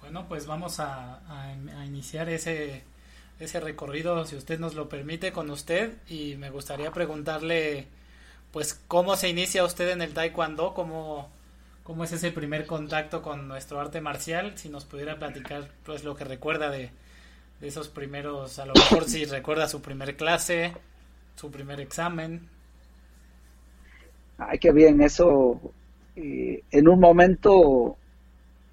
Bueno, 0.00 0.26
pues 0.28 0.46
vamos 0.46 0.80
a, 0.80 1.20
iniciar 1.86 2.28
ese, 2.28 2.82
ese 3.40 3.60
recorrido, 3.60 4.24
si 4.24 4.36
usted 4.36 4.58
nos 4.58 4.74
lo 4.74 4.88
permite, 4.88 5.32
con 5.32 5.50
usted 5.50 5.92
y 6.08 6.36
me 6.36 6.50
gustaría 6.50 6.90
preguntarle, 6.92 7.86
pues, 8.52 8.74
¿cómo 8.88 9.16
se 9.16 9.28
inicia 9.28 9.64
usted 9.64 9.90
en 9.90 10.02
el 10.02 10.14
taekwondo? 10.14 10.74
¿Cómo, 10.74 11.30
cómo 11.82 12.04
es 12.04 12.12
ese 12.12 12.30
primer 12.30 12.66
contacto 12.66 13.22
con 13.22 13.48
nuestro 13.48 13.80
arte 13.80 14.00
marcial? 14.00 14.56
Si 14.56 14.68
nos 14.68 14.84
pudiera 14.84 15.18
platicar, 15.18 15.68
pues, 15.84 16.04
lo 16.04 16.14
que 16.14 16.24
recuerda 16.24 16.70
de, 16.70 16.90
de 17.60 17.68
esos 17.68 17.88
primeros, 17.88 18.58
a 18.58 18.66
lo 18.66 18.74
mejor 18.74 19.04
si 19.04 19.24
recuerda 19.24 19.68
su 19.68 19.82
primer 19.82 20.16
clase, 20.16 20.72
su 21.34 21.50
primer 21.50 21.80
examen. 21.80 22.48
Ay, 24.38 24.58
qué 24.58 24.72
bien, 24.72 25.00
eso. 25.02 25.60
Eh, 26.14 26.62
en 26.70 26.88
un 26.88 27.00
momento 27.00 27.96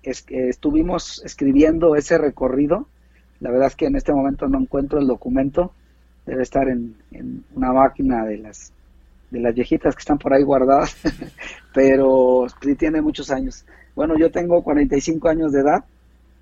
estuvimos 0.03 1.23
escribiendo 1.25 1.95
ese 1.95 2.17
recorrido. 2.17 2.87
La 3.39 3.51
verdad 3.51 3.67
es 3.67 3.75
que 3.75 3.85
en 3.85 3.95
este 3.95 4.13
momento 4.13 4.47
no 4.47 4.59
encuentro 4.59 4.99
el 4.99 5.07
documento. 5.07 5.73
Debe 6.25 6.43
estar 6.43 6.67
en, 6.67 6.95
una 7.55 7.71
máquina 7.73 8.25
de 8.25 8.37
las 8.37 8.71
de 9.31 9.39
las 9.39 9.55
viejitas 9.55 9.95
que 9.95 9.99
están 9.99 10.19
por 10.19 10.33
ahí 10.33 10.43
guardadas, 10.43 10.95
pero 11.73 12.45
tiene 12.77 13.01
muchos 13.01 13.31
años. 13.31 13.65
Bueno, 13.95 14.17
yo 14.17 14.31
tengo 14.31 14.63
45 14.63 15.27
años 15.27 15.51
de 15.51 15.61
edad. 15.61 15.83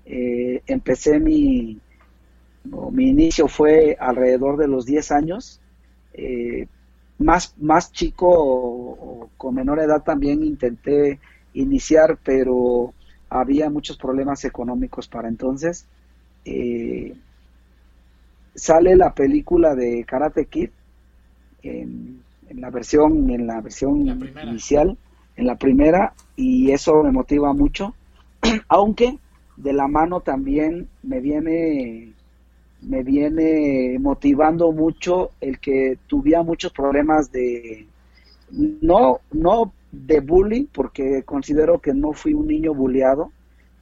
Eh, 0.04 0.62
empecé 0.66 1.18
mi, 1.18 1.80
mi 2.64 3.08
inicio 3.08 3.48
fue 3.48 3.96
alrededor 3.98 4.56
de 4.56 4.68
los 4.68 4.86
10 4.86 5.12
años 5.12 5.60
eh, 6.14 6.66
más, 7.18 7.54
más 7.58 7.92
chico 7.92 8.28
o, 8.28 9.30
con 9.36 9.54
menor 9.54 9.80
edad 9.80 10.02
también 10.02 10.42
intenté 10.42 11.20
iniciar, 11.52 12.18
pero 12.24 12.94
había 13.28 13.70
muchos 13.70 13.96
problemas 13.96 14.44
económicos 14.44 15.08
para 15.08 15.28
entonces. 15.28 15.86
Eh, 16.44 17.14
sale 18.54 18.96
la 18.96 19.14
película 19.14 19.74
de 19.74 20.04
Karate 20.04 20.46
Kid 20.46 20.70
en, 21.62 22.22
la 22.50 22.70
versión 22.70 23.30
en 23.30 23.46
la 23.46 23.60
versión 23.60 24.06
inicial 24.46 24.96
en 25.36 25.46
la 25.46 25.56
primera 25.56 26.14
y 26.36 26.70
eso 26.70 27.02
me 27.02 27.10
motiva 27.10 27.52
mucho. 27.52 27.94
Aunque 28.68 29.18
de 29.56 29.72
la 29.72 29.88
mano 29.88 30.20
también 30.20 30.88
me 31.02 31.20
viene 31.20 32.12
me 32.84 33.02
viene 33.02 33.98
motivando 34.00 34.72
mucho 34.72 35.30
el 35.40 35.58
que 35.58 35.98
tuviera 36.06 36.42
muchos 36.42 36.72
problemas 36.72 37.30
de 37.32 37.86
no 38.50 39.20
no 39.32 39.72
de 39.90 40.20
bullying 40.20 40.66
porque 40.72 41.22
considero 41.24 41.80
que 41.80 41.94
no 41.94 42.12
fui 42.12 42.34
un 42.34 42.46
niño 42.46 42.74
bulleado 42.74 43.32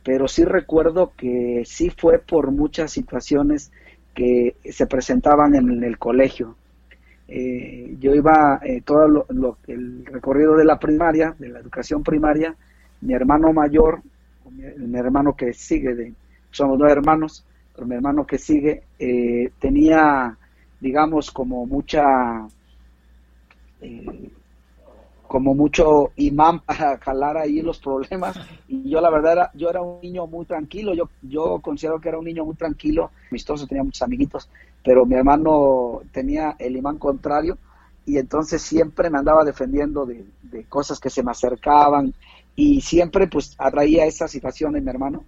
pero 0.04 0.28
sí 0.28 0.44
recuerdo 0.44 1.12
que 1.16 1.62
sí 1.64 1.90
fue 1.90 2.18
por 2.18 2.50
muchas 2.50 2.90
situaciones 2.90 3.70
que 4.14 4.56
se 4.70 4.86
presentaban 4.86 5.54
en 5.54 5.84
el 5.84 5.98
colegio. 5.98 6.56
Eh, 7.28 7.96
yo 8.00 8.14
iba 8.14 8.60
eh, 8.62 8.82
todo 8.84 9.06
lo, 9.08 9.56
el 9.66 10.04
recorrido 10.04 10.56
de 10.56 10.64
la 10.64 10.78
primaria 10.78 11.34
de 11.38 11.48
la 11.48 11.60
educación 11.60 12.02
primaria 12.02 12.54
mi 13.00 13.14
hermano 13.14 13.52
mayor 13.52 14.02
mi 14.50 14.98
hermano 14.98 15.34
que 15.34 15.52
sigue 15.54 15.94
de 15.94 16.12
somos 16.50 16.78
dos 16.78 16.90
hermanos 16.90 17.46
mi 17.80 17.94
hermano 17.94 18.26
que 18.26 18.38
sigue, 18.38 18.82
eh, 18.98 19.50
tenía, 19.58 20.36
digamos, 20.80 21.30
como 21.30 21.66
mucha, 21.66 22.46
eh, 23.80 24.30
como 25.26 25.54
mucho 25.54 26.12
imán 26.16 26.60
para 26.66 26.98
jalar 26.98 27.38
ahí 27.38 27.62
los 27.62 27.78
problemas. 27.78 28.38
Y 28.68 28.88
yo 28.90 29.00
la 29.00 29.10
verdad 29.10 29.32
era, 29.32 29.50
yo 29.54 29.70
era 29.70 29.80
un 29.80 30.00
niño 30.00 30.26
muy 30.26 30.44
tranquilo, 30.44 30.94
yo, 30.94 31.08
yo 31.22 31.60
considero 31.60 32.00
que 32.00 32.08
era 32.10 32.18
un 32.18 32.24
niño 32.24 32.44
muy 32.44 32.54
tranquilo, 32.54 33.10
amistoso, 33.30 33.66
tenía 33.66 33.84
muchos 33.84 34.02
amiguitos, 34.02 34.48
pero 34.84 35.06
mi 35.06 35.14
hermano 35.14 36.02
tenía 36.12 36.56
el 36.58 36.76
imán 36.76 36.98
contrario. 36.98 37.58
Y 38.04 38.18
entonces 38.18 38.60
siempre 38.60 39.10
me 39.10 39.18
andaba 39.18 39.44
defendiendo 39.44 40.04
de, 40.04 40.24
cosas 40.68 40.98
que 40.98 41.08
se 41.08 41.22
me 41.22 41.30
acercaban. 41.30 42.12
Y 42.54 42.80
siempre 42.80 43.28
pues 43.28 43.54
atraía 43.58 44.04
esa 44.06 44.26
situación 44.26 44.76
en 44.76 44.84
mi 44.84 44.90
hermano. 44.90 45.24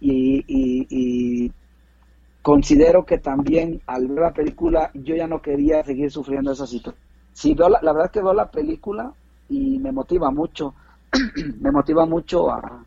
Y, 0.00 0.44
y 0.48 1.52
considero 2.46 3.04
que 3.04 3.18
también 3.18 3.80
al 3.88 4.06
ver 4.06 4.20
la 4.20 4.32
película 4.32 4.92
yo 4.94 5.16
ya 5.16 5.26
no 5.26 5.42
quería 5.42 5.82
seguir 5.82 6.12
sufriendo 6.12 6.52
esa 6.52 6.64
situación. 6.64 7.02
Sí, 7.32 7.54
veo 7.54 7.68
la, 7.68 7.92
verdad 7.92 8.12
que 8.12 8.22
veo 8.22 8.32
la 8.34 8.48
película 8.52 9.12
y 9.48 9.80
me 9.80 9.90
motiva 9.90 10.30
mucho, 10.30 10.72
me 11.60 11.72
motiva 11.72 12.06
mucho 12.06 12.48
a, 12.48 12.84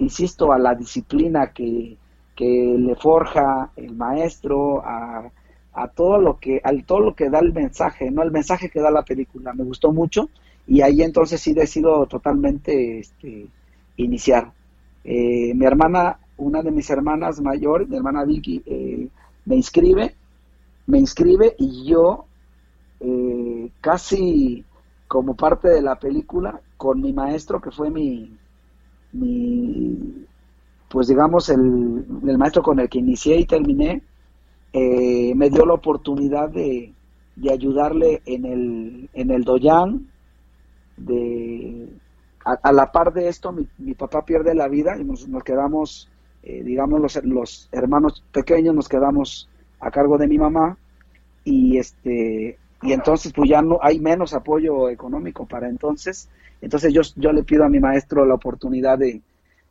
insisto, 0.00 0.52
a 0.52 0.58
la 0.58 0.74
disciplina 0.74 1.52
que, 1.52 1.96
le 2.36 2.96
forja 2.96 3.70
el 3.76 3.94
maestro, 3.94 4.84
a, 4.84 5.30
a 5.74 5.86
todo 5.86 6.18
lo 6.18 6.40
que, 6.40 6.60
al 6.64 6.84
todo 6.84 6.98
lo 6.98 7.14
que 7.14 7.30
da 7.30 7.38
el 7.38 7.52
mensaje, 7.52 8.10
no 8.10 8.24
el 8.24 8.32
mensaje 8.32 8.68
que 8.68 8.80
da 8.80 8.90
la 8.90 9.04
película, 9.04 9.52
me 9.52 9.62
gustó 9.62 9.92
mucho 9.92 10.28
y 10.66 10.80
ahí 10.80 11.02
entonces 11.02 11.40
sí 11.40 11.54
decido 11.54 12.06
totalmente 12.06 12.98
este, 12.98 13.46
iniciar. 13.96 14.50
Eh, 15.04 15.54
mi 15.54 15.64
hermana 15.64 16.18
una 16.38 16.62
de 16.62 16.70
mis 16.70 16.88
hermanas 16.90 17.40
mayores, 17.40 17.88
mi 17.88 17.96
hermana 17.96 18.24
Vicky, 18.24 18.62
eh, 18.66 19.08
me 19.44 19.56
inscribe, 19.56 20.14
me 20.86 20.98
inscribe 20.98 21.54
y 21.58 21.86
yo 21.86 22.26
eh, 23.00 23.70
casi 23.80 24.64
como 25.08 25.34
parte 25.34 25.68
de 25.68 25.82
la 25.82 25.98
película 25.98 26.60
con 26.76 27.00
mi 27.00 27.12
maestro 27.12 27.60
que 27.60 27.70
fue 27.70 27.90
mi, 27.90 28.36
mi 29.12 30.26
pues 30.88 31.08
digamos 31.08 31.48
el, 31.48 32.04
el, 32.26 32.38
maestro 32.38 32.62
con 32.62 32.80
el 32.80 32.88
que 32.88 32.98
inicié 32.98 33.38
y 33.38 33.46
terminé, 33.46 34.02
eh, 34.72 35.34
me 35.34 35.50
dio 35.50 35.64
la 35.64 35.74
oportunidad 35.74 36.48
de, 36.48 36.92
de 37.34 37.52
ayudarle 37.52 38.22
en 38.24 38.44
el, 38.44 39.10
en 39.12 39.30
el 39.30 39.44
Doyan, 39.44 40.08
de, 40.96 41.88
a, 42.44 42.72
la 42.72 42.92
par 42.92 43.12
de 43.12 43.28
esto 43.28 43.52
mi, 43.52 43.94
papá 43.94 44.24
pierde 44.24 44.54
la 44.54 44.68
vida 44.68 44.96
y 44.98 45.04
nos 45.04 45.26
quedamos 45.44 46.08
eh, 46.46 46.62
digamos, 46.62 47.00
los, 47.00 47.24
los 47.24 47.68
hermanos 47.72 48.22
pequeños 48.32 48.72
nos 48.72 48.88
quedamos 48.88 49.48
a 49.80 49.90
cargo 49.90 50.16
de 50.16 50.28
mi 50.28 50.38
mamá 50.38 50.78
y 51.44 51.76
este 51.76 52.56
y 52.82 52.92
entonces 52.92 53.32
pues 53.32 53.50
ya 53.50 53.62
no 53.62 53.80
hay 53.82 53.98
menos 53.98 54.32
apoyo 54.32 54.88
económico 54.88 55.44
para 55.46 55.68
entonces. 55.68 56.28
Entonces 56.60 56.92
yo, 56.92 57.02
yo 57.16 57.32
le 57.32 57.42
pido 57.42 57.64
a 57.64 57.68
mi 57.68 57.80
maestro 57.80 58.24
la 58.24 58.34
oportunidad 58.34 58.96
de, 58.96 59.20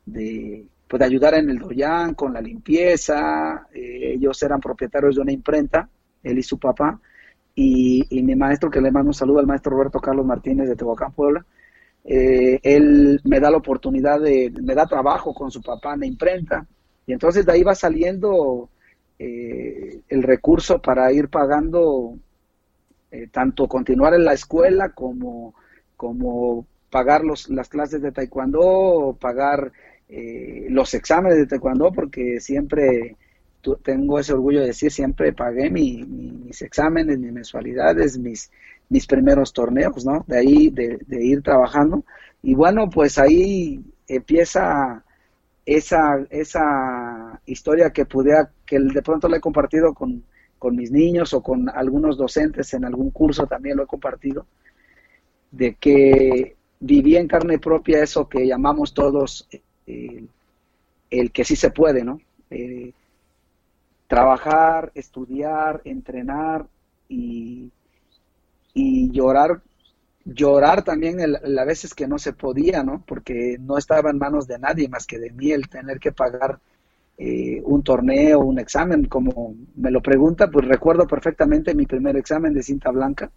de, 0.05 0.65
pues, 0.87 1.01
ayudar 1.01 1.35
en 1.35 1.49
el 1.49 1.59
doyan 1.59 2.13
con 2.13 2.33
la 2.33 2.41
limpieza. 2.41 3.67
Eh, 3.73 4.13
ellos 4.15 4.41
eran 4.43 4.59
propietarios 4.59 5.15
de 5.15 5.21
una 5.21 5.31
imprenta 5.31 5.87
él 6.23 6.39
y 6.39 6.43
su 6.43 6.57
papá. 6.59 6.99
Y, 7.55 8.03
y 8.09 8.21
mi 8.21 8.35
maestro 8.35 8.69
que 8.69 8.81
le 8.81 8.91
mando 8.91 9.09
un 9.09 9.13
saludo 9.13 9.39
al 9.39 9.47
maestro 9.47 9.71
Roberto 9.71 9.99
Carlos 9.99 10.25
Martínez 10.25 10.67
de 10.67 10.75
Tehuacán 10.75 11.13
Puebla 11.13 11.45
eh, 12.07 12.59
él 12.61 13.19
me 13.23 13.39
da 13.39 13.49
la 13.49 13.57
oportunidad 13.57 14.21
de, 14.21 14.53
me 14.61 14.75
da 14.75 14.85
trabajo 14.85 15.33
con 15.33 15.49
su 15.49 15.61
papá 15.61 15.95
en 15.95 16.01
la 16.01 16.05
imprenta, 16.05 16.65
y 17.07 17.13
entonces 17.13 17.45
de 17.45 17.51
ahí 17.51 17.63
va 17.63 17.73
saliendo 17.73 18.69
eh, 19.17 20.01
el 20.07 20.23
recurso 20.23 20.79
para 20.79 21.11
ir 21.11 21.29
pagando 21.29 22.15
eh, 23.11 23.27
tanto 23.31 23.67
continuar 23.67 24.13
en 24.13 24.25
la 24.25 24.33
escuela 24.33 24.89
como, 24.89 25.55
como 25.97 26.67
pagar 26.91 27.23
los, 27.23 27.49
las 27.49 27.69
clases 27.69 28.01
de 28.01 28.11
taekwondo, 28.11 29.17
pagar 29.19 29.71
los 30.69 30.93
exámenes 30.93 31.39
de 31.39 31.47
taekwondo, 31.47 31.91
porque 31.91 32.39
siempre 32.39 33.17
tengo 33.81 34.19
ese 34.19 34.33
orgullo 34.33 34.61
de 34.61 34.67
decir, 34.67 34.91
siempre 34.91 35.33
pagué 35.33 35.71
mis 35.71 36.61
exámenes, 36.61 37.17
mis 37.17 37.31
mensualidades, 37.31 38.19
mis, 38.19 38.51
mis 38.89 39.07
primeros 39.07 39.53
torneos, 39.53 40.05
¿no? 40.05 40.23
De 40.27 40.37
ahí, 40.37 40.69
de, 40.69 40.99
ir 41.09 41.41
trabajando. 41.41 42.03
Y 42.41 42.53
bueno, 42.55 42.89
pues 42.89 43.17
ahí 43.17 43.83
empieza 44.07 45.03
esa, 45.65 46.25
esa 46.29 47.41
historia 47.45 47.91
que 47.91 48.05
pude, 48.05 48.33
que 48.65 48.79
de 48.79 49.01
pronto 49.01 49.27
le 49.27 49.37
he 49.37 49.41
compartido 49.41 49.93
con, 49.93 50.23
con 50.59 50.75
mis 50.75 50.91
niños 50.91 51.33
o 51.33 51.41
con 51.41 51.69
algunos 51.69 52.17
docentes 52.17 52.73
en 52.73 52.85
algún 52.85 53.11
curso 53.11 53.47
también 53.47 53.77
lo 53.77 53.83
he 53.83 53.87
compartido, 53.87 54.45
de 55.51 55.75
que 55.75 56.55
viví 56.79 57.15
en 57.15 57.27
carne 57.27 57.59
propia 57.59 58.03
eso 58.03 58.27
que 58.27 58.45
llamamos 58.45 58.93
todos 58.93 59.47
eh, 59.87 60.25
el 61.09 61.31
que 61.31 61.43
sí 61.43 61.55
se 61.55 61.71
puede, 61.71 62.03
¿no? 62.03 62.19
Eh, 62.49 62.93
trabajar, 64.07 64.91
estudiar, 64.95 65.81
entrenar 65.85 66.65
y, 67.09 67.71
y 68.75 69.09
llorar, 69.09 69.61
llorar 70.25 70.83
también 70.83 71.17
a 71.21 71.65
veces 71.65 71.95
que 71.95 72.07
no 72.07 72.19
se 72.19 72.33
podía, 72.33 72.83
¿no? 72.83 73.03
Porque 73.07 73.57
no 73.59 73.77
estaba 73.77 74.11
en 74.11 74.19
manos 74.19 74.47
de 74.47 74.59
nadie 74.59 74.89
más 74.89 75.07
que 75.07 75.17
de 75.17 75.31
mí 75.31 75.51
el 75.51 75.69
tener 75.69 75.97
que 75.99 76.11
pagar 76.11 76.59
eh, 77.17 77.61
un 77.63 77.83
torneo, 77.83 78.41
un 78.41 78.59
examen, 78.59 79.05
como 79.05 79.55
me 79.75 79.91
lo 79.91 80.01
pregunta, 80.01 80.51
pues 80.51 80.67
recuerdo 80.67 81.07
perfectamente 81.07 81.73
mi 81.73 81.85
primer 81.85 82.17
examen 82.17 82.53
de 82.53 82.63
cinta 82.63 82.91
blanca. 82.91 83.31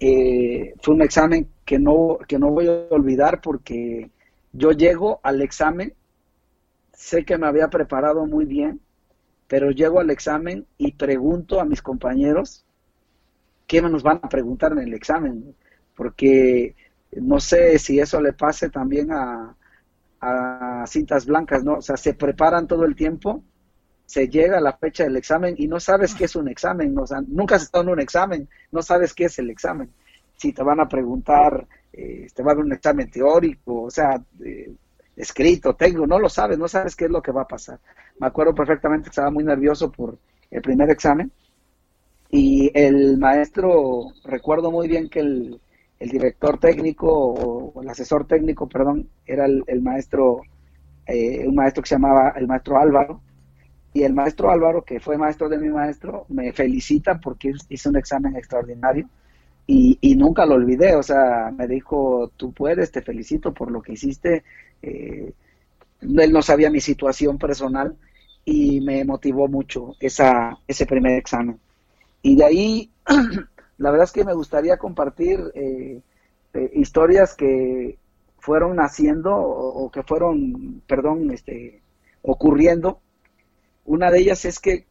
Eh, 0.00 0.74
fue 0.80 0.94
un 0.94 1.02
examen 1.02 1.48
que 1.66 1.78
no, 1.78 2.18
que 2.26 2.38
no 2.38 2.50
voy 2.50 2.68
a 2.68 2.86
olvidar 2.90 3.42
porque 3.42 4.10
yo 4.52 4.72
llego 4.72 5.20
al 5.22 5.42
examen, 5.42 5.92
sé 6.94 7.24
que 7.26 7.36
me 7.36 7.46
había 7.46 7.68
preparado 7.68 8.24
muy 8.26 8.46
bien, 8.46 8.80
pero 9.46 9.70
llego 9.70 10.00
al 10.00 10.10
examen 10.10 10.66
y 10.78 10.92
pregunto 10.92 11.60
a 11.60 11.66
mis 11.66 11.82
compañeros 11.82 12.65
qué 13.66 13.82
nos 13.82 14.02
van 14.02 14.20
a 14.22 14.28
preguntar 14.28 14.72
en 14.72 14.78
el 14.78 14.94
examen, 14.94 15.54
porque 15.94 16.74
no 17.12 17.40
sé 17.40 17.78
si 17.78 17.98
eso 17.98 18.20
le 18.20 18.32
pase 18.32 18.70
también 18.70 19.10
a, 19.12 19.56
a 20.20 20.84
cintas 20.86 21.26
blancas, 21.26 21.64
¿no? 21.64 21.74
O 21.74 21.82
sea, 21.82 21.96
se 21.96 22.14
preparan 22.14 22.66
todo 22.66 22.84
el 22.84 22.94
tiempo, 22.94 23.42
se 24.04 24.28
llega 24.28 24.58
a 24.58 24.60
la 24.60 24.76
fecha 24.76 25.04
del 25.04 25.16
examen 25.16 25.54
y 25.58 25.66
no 25.66 25.80
sabes 25.80 26.14
qué 26.14 26.24
es 26.24 26.36
un 26.36 26.48
examen, 26.48 26.96
o 26.96 27.06
sea, 27.06 27.20
nunca 27.26 27.56
has 27.56 27.62
estado 27.62 27.84
en 27.84 27.90
un 27.90 28.00
examen, 28.00 28.48
no 28.70 28.82
sabes 28.82 29.12
qué 29.14 29.24
es 29.24 29.38
el 29.38 29.50
examen. 29.50 29.90
Si 30.36 30.52
te 30.52 30.62
van 30.62 30.80
a 30.80 30.88
preguntar, 30.88 31.66
eh, 31.92 32.28
te 32.34 32.42
va 32.42 32.52
a 32.52 32.54
dar 32.54 32.64
un 32.64 32.72
examen 32.72 33.10
teórico, 33.10 33.82
o 33.82 33.90
sea, 33.90 34.22
escrito, 35.16 35.74
técnico, 35.74 36.06
no 36.06 36.18
lo 36.18 36.28
sabes, 36.28 36.58
no 36.58 36.68
sabes 36.68 36.94
qué 36.94 37.06
es 37.06 37.10
lo 37.10 37.22
que 37.22 37.32
va 37.32 37.42
a 37.42 37.48
pasar. 37.48 37.80
Me 38.20 38.26
acuerdo 38.26 38.54
perfectamente 38.54 39.04
que 39.04 39.10
estaba 39.10 39.30
muy 39.30 39.44
nervioso 39.44 39.90
por 39.90 40.18
el 40.50 40.62
primer 40.62 40.90
examen 40.90 41.32
y 42.30 42.70
el 42.74 43.18
maestro, 43.18 44.08
recuerdo 44.24 44.70
muy 44.70 44.88
bien 44.88 45.08
que 45.08 45.20
el, 45.20 45.60
director 45.98 46.58
técnico 46.58 47.08
o, 47.08 47.82
el 47.82 47.88
asesor 47.88 48.26
técnico, 48.26 48.68
perdón, 48.68 49.08
era 49.26 49.46
el, 49.46 49.82
maestro, 49.82 50.42
eh, 51.06 51.46
un 51.46 51.54
maestro 51.54 51.82
que 51.82 51.88
se 51.88 51.94
llamaba 51.94 52.34
el 52.36 52.46
maestro 52.46 52.78
Álvaro. 52.78 53.20
Y 53.92 54.02
el 54.02 54.12
maestro 54.12 54.50
Álvaro, 54.50 54.82
que 54.82 55.00
fue 55.00 55.16
maestro 55.16 55.48
de 55.48 55.58
mi 55.58 55.68
maestro, 55.70 56.26
me 56.28 56.52
felicita 56.52 57.18
porque 57.18 57.52
hice 57.70 57.88
un 57.88 57.96
examen 57.96 58.36
extraordinario 58.36 59.08
y, 59.66 59.98
y 60.02 60.16
nunca 60.16 60.44
lo 60.44 60.54
olvidé. 60.56 60.94
O 60.96 61.02
sea, 61.02 61.50
me 61.56 61.66
dijo, 61.66 62.30
tú 62.36 62.52
puedes, 62.52 62.92
te 62.92 63.00
felicito 63.02 63.54
por 63.54 63.70
lo 63.70 63.80
que 63.80 63.92
hiciste. 63.94 64.44
Eh, 64.82 65.32
él 66.02 66.32
no 66.32 66.42
sabía 66.42 66.70
mi 66.70 66.80
situación 66.80 67.38
personal 67.38 67.96
y 68.44 68.80
me 68.80 69.04
motivó 69.04 69.48
mucho 69.48 69.94
esa, 70.00 70.58
ese 70.68 70.86
primer 70.86 71.18
examen. 71.18 71.58
Y 72.26 72.34
de 72.34 72.44
ahí 72.44 72.90
la 73.78 73.90
verdad 73.92 74.02
es 74.02 74.10
que 74.10 74.24
me 74.24 74.34
gustaría 74.34 74.78
compartir 74.78 75.38
eh, 75.54 76.02
eh, 76.54 76.70
historias 76.74 77.36
que 77.36 78.00
fueron 78.40 78.74
naciendo 78.74 79.32
o, 79.32 79.88
que 79.92 80.02
fueron, 80.02 80.82
perdón, 80.88 81.30
este, 81.30 81.82
ocurriendo. 82.22 82.98
Una 83.84 84.10
de 84.10 84.18
ellas 84.18 84.44
es 84.44 84.58
que 84.58 84.86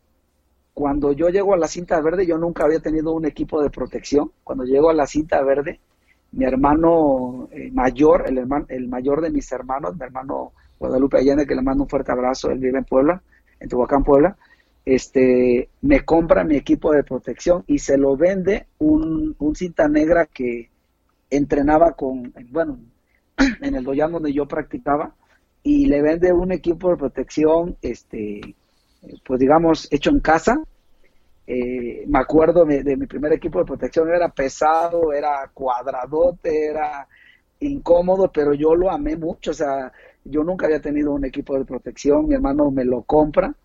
cuando 0.74 1.12
yo 1.12 1.28
llego 1.28 1.54
a 1.54 1.58
la 1.58 1.68
cinta 1.68 2.00
verde, 2.00 2.26
yo 2.26 2.38
nunca 2.38 2.64
había 2.64 2.80
tenido 2.80 3.12
un 3.12 3.26
equipo 3.26 3.62
de 3.62 3.70
protección. 3.70 4.32
Cuando 4.46 4.64
llego 4.64 4.90
a 4.90 4.94
la 4.94 5.06
cinta 5.06 5.42
verde, 5.44 5.82
mi 6.32 6.46
hermano 6.46 7.50
eh, 7.52 7.70
mayor, 7.70 8.24
el, 8.30 8.38
hermano, 8.38 8.66
el 8.70 8.88
mayor 8.88 9.20
de 9.20 9.30
mis 9.30 9.52
hermanos, 9.52 9.98
mi 9.98 10.06
hermano 10.06 10.54
Guadalupe 10.80 11.18
Allende, 11.18 11.46
que 11.46 11.56
le 11.56 11.62
mando 11.62 11.84
un 11.84 11.90
fuerte 11.90 12.14
abrazo, 12.14 12.50
él 12.50 12.60
vive 12.60 12.78
en 12.78 12.86
Puebla, 12.86 13.22
en 13.60 13.68
Tehuacán, 13.68 14.06
Puebla, 14.06 14.38
este, 14.86 15.70
me 15.82 16.06
compra 16.06 16.44
mi 16.44 16.56
equipo 16.56 16.92
de 16.92 17.04
protección 17.04 17.64
y 17.66 17.80
se 17.80 17.98
lo 17.98 18.16
vende 18.16 18.68
un, 18.78 19.36
cinta 19.56 19.88
negra 19.88 20.28
que 20.28 20.70
entrenaba 21.30 21.94
con, 21.94 22.32
bueno, 22.52 22.78
en 23.62 23.76
el 23.76 23.84
doyán 23.84 24.12
donde 24.12 24.32
yo 24.32 24.48
practicaba, 24.48 25.16
y 25.64 25.88
le 25.88 26.04
vende 26.04 26.32
un 26.32 26.52
equipo 26.52 26.92
de 26.92 26.98
protección, 26.98 27.76
este, 27.82 28.56
pues 29.26 29.40
digamos, 29.40 29.92
hecho 29.92 30.12
en 30.12 30.20
casa. 30.20 30.62
Eh, 31.48 32.06
me 32.08 32.20
acuerdo 32.20 32.66
de, 32.66 32.84
de, 32.84 32.96
mi 32.96 33.08
primer 33.08 33.34
equipo 33.34 33.60
de 33.60 33.66
protección, 33.66 34.10
era 34.10 34.30
pesado, 34.30 35.12
era 35.12 35.50
cuadradote, 35.52 36.68
era 36.68 37.08
incómodo, 37.60 38.32
pero 38.32 38.54
yo 38.54 38.76
lo 38.76 38.92
amé 38.92 39.16
mucho, 39.16 39.52
o 39.52 39.54
sea, 39.56 39.92
yo 40.24 40.44
nunca 40.44 40.68
había 40.68 40.82
tenido 40.82 41.14
un 41.14 41.26
equipo 41.26 41.58
de 41.58 41.66
protección, 41.66 42.28
mi 42.28 42.36
hermano 42.36 42.70
me 42.70 42.86
lo 42.86 43.02
compra 43.02 43.56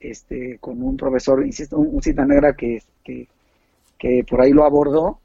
este, 0.00 0.58
con 0.58 0.82
un 0.82 0.96
profesor, 0.96 1.44
insisto, 1.44 1.78
un, 1.78 2.02
cita 2.02 2.24
negra 2.24 2.54
que, 2.54 2.82
que, 3.04 4.24
por 4.28 4.40
ahí 4.40 4.52
lo 4.52 4.64
abordó. 4.64 5.20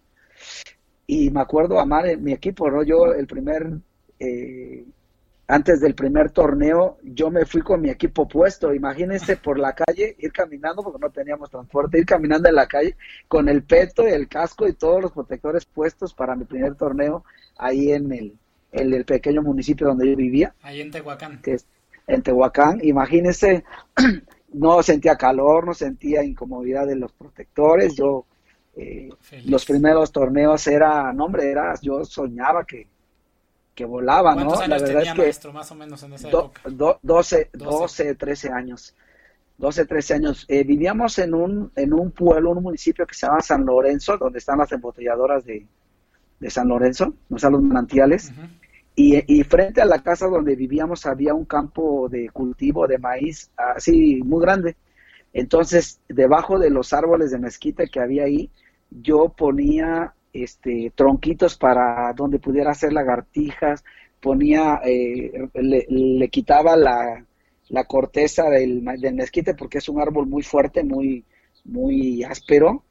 Y 1.05 1.29
me 1.31 1.41
acuerdo 1.41 1.79
amar 1.79 2.17
mi 2.17 2.31
equipo, 2.31 2.69
¿no? 2.71 2.83
Yo 2.83 3.13
el 3.13 3.27
primer, 3.27 3.71
eh, 4.19 4.85
antes 5.47 5.81
del 5.81 5.95
primer 5.95 6.31
torneo, 6.31 6.97
yo 7.03 7.29
me 7.29 7.45
fui 7.45 7.61
con 7.61 7.81
mi 7.81 7.89
equipo 7.89 8.27
puesto. 8.27 8.73
Imagínense 8.73 9.37
por 9.37 9.59
la 9.59 9.73
calle, 9.73 10.15
ir 10.17 10.31
caminando, 10.31 10.81
porque 10.81 10.99
no 10.99 11.09
teníamos 11.11 11.49
transporte, 11.49 11.99
ir 11.99 12.05
caminando 12.05 12.47
en 12.47 12.55
la 12.55 12.67
calle 12.67 12.95
con 13.27 13.49
el 13.49 13.63
peto 13.63 14.07
y 14.07 14.11
el 14.11 14.27
casco 14.27 14.67
y 14.67 14.73
todos 14.73 15.01
los 15.01 15.11
protectores 15.11 15.65
puestos 15.65 16.13
para 16.13 16.35
mi 16.35 16.45
primer 16.45 16.75
torneo 16.75 17.25
ahí 17.57 17.91
en 17.91 18.11
el, 18.11 18.37
en 18.71 18.93
el 18.93 19.05
pequeño 19.05 19.41
municipio 19.41 19.87
donde 19.87 20.09
yo 20.09 20.15
vivía. 20.15 20.55
Ahí 20.61 20.81
en 20.81 20.89
Tehuacán. 20.89 21.41
Que 21.41 21.55
es 21.55 21.67
en 22.07 22.21
Tehuacán. 22.21 22.79
Imagínense 22.83 23.63
no 24.53 24.83
sentía 24.83 25.15
calor, 25.15 25.65
no 25.65 25.73
sentía 25.73 26.23
incomodidad 26.23 26.87
de 26.87 26.95
los 26.95 27.11
protectores. 27.11 27.95
Yo, 27.95 28.25
eh, 28.75 29.09
los 29.45 29.65
primeros 29.65 30.11
torneos 30.11 30.65
era, 30.67 31.13
no 31.13 31.25
hombre, 31.25 31.51
era, 31.51 31.73
yo 31.81 32.03
soñaba 32.05 32.65
que, 32.65 32.87
que 33.75 33.85
volaba, 33.85 34.35
¿no? 34.35 34.55
la 34.67 34.77
verdad 34.77 35.03
es 35.03 35.13
que 35.13 35.21
maestro, 35.21 35.53
más 35.53 35.71
o 35.71 35.75
menos 35.75 36.01
en 36.03 36.13
esa 36.13 36.29
época? 36.29 36.61
12, 37.01 37.49
12, 37.53 38.15
13 38.15 38.49
años. 38.51 38.95
12, 39.57 39.85
13 39.85 40.13
años. 40.15 40.45
Eh, 40.47 40.63
vivíamos 40.63 41.17
en 41.19 41.33
un, 41.33 41.71
en 41.75 41.93
un 41.93 42.11
pueblo, 42.11 42.51
un 42.51 42.63
municipio 42.63 43.05
que 43.05 43.13
se 43.13 43.27
llama 43.27 43.41
San 43.41 43.65
Lorenzo, 43.65 44.17
donde 44.17 44.39
están 44.39 44.57
las 44.57 44.71
embotelladoras 44.71 45.45
de, 45.45 45.65
de 46.39 46.49
San 46.49 46.67
Lorenzo, 46.67 47.13
no 47.29 47.39
sea, 47.39 47.49
los 47.49 47.61
manantiales. 47.61 48.31
Y, 48.95 49.43
frente 49.43 49.81
a 49.81 49.85
la 49.85 50.03
casa 50.03 50.27
donde 50.27 50.55
vivíamos 50.55 51.07
había 51.07 51.33
un 51.33 51.45
campo 51.45 52.07
de 52.09 52.29
cultivo 52.29 52.87
de 52.87 52.99
maíz 52.99 53.49
así 53.57 54.21
muy 54.23 54.41
grande. 54.41 54.75
Entonces, 55.33 55.99
debajo 56.07 56.59
de 56.59 56.69
los 56.69 56.93
árboles 56.93 57.31
de 57.31 57.39
mezquita 57.39 57.85
que 57.87 57.99
había 57.99 58.25
ahí, 58.25 58.51
yo 58.91 59.29
ponía 59.29 60.13
este 60.31 60.91
tronquitos 60.95 61.57
para 61.57 62.13
donde 62.13 62.37
pudiera 62.37 62.71
hacer 62.71 62.93
lagartijas, 62.93 63.83
ponía, 64.21 64.79
eh, 64.85 65.49
le, 65.55 66.29
quitaba 66.29 66.75
la, 66.75 67.25
la 67.69 67.83
corteza 67.85 68.43
del, 68.49 68.85
del, 68.99 69.15
mezquite 69.15 69.55
porque 69.55 69.79
es 69.79 69.89
un 69.89 70.01
árbol 70.01 70.27
muy 70.27 70.43
fuerte, 70.43 70.83
muy, 70.83 71.25
muy 71.65 72.23
áspero, 72.23 72.83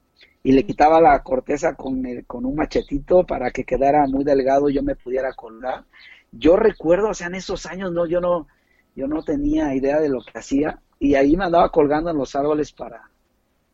y 0.43 0.53
le 0.53 0.65
quitaba 0.65 1.01
la 1.01 1.23
corteza 1.23 1.75
con, 1.75 2.03
con 2.27 2.45
un 2.45 2.57
machetito 2.57 3.25
para 3.25 3.51
que 3.51 3.65
quedara 3.65 4.07
muy 4.07 4.25
delgado 4.25 4.69
y 4.69 4.75
yo 4.75 4.83
me 4.83 4.97
pudiera 4.97 5.33
colgar. 5.35 5.85
Yo 6.33 6.57
recuerdo, 6.57 7.11
o 7.11 7.15
sea, 7.15 7.29
en 7.29 7.37
esos 7.37 7.67
años 7.67 7.93
no, 7.93 8.07
yo 8.07 8.21
no, 8.21 8.49
yo 8.97 9.07
no 9.07 9.23
tenía 9.23 9.75
idea 9.75 10.01
de 10.01 10.09
lo 10.09 10.21
que 10.23 10.39
hacía 10.39 10.81
y 10.99 11.15
ahí 11.15 11.37
me 11.37 11.45
andaba 11.45 11.71
colgando 11.71 12.11
en 12.11 12.17
los 12.17 12.35
árboles 12.35 12.73
para, 12.73 13.11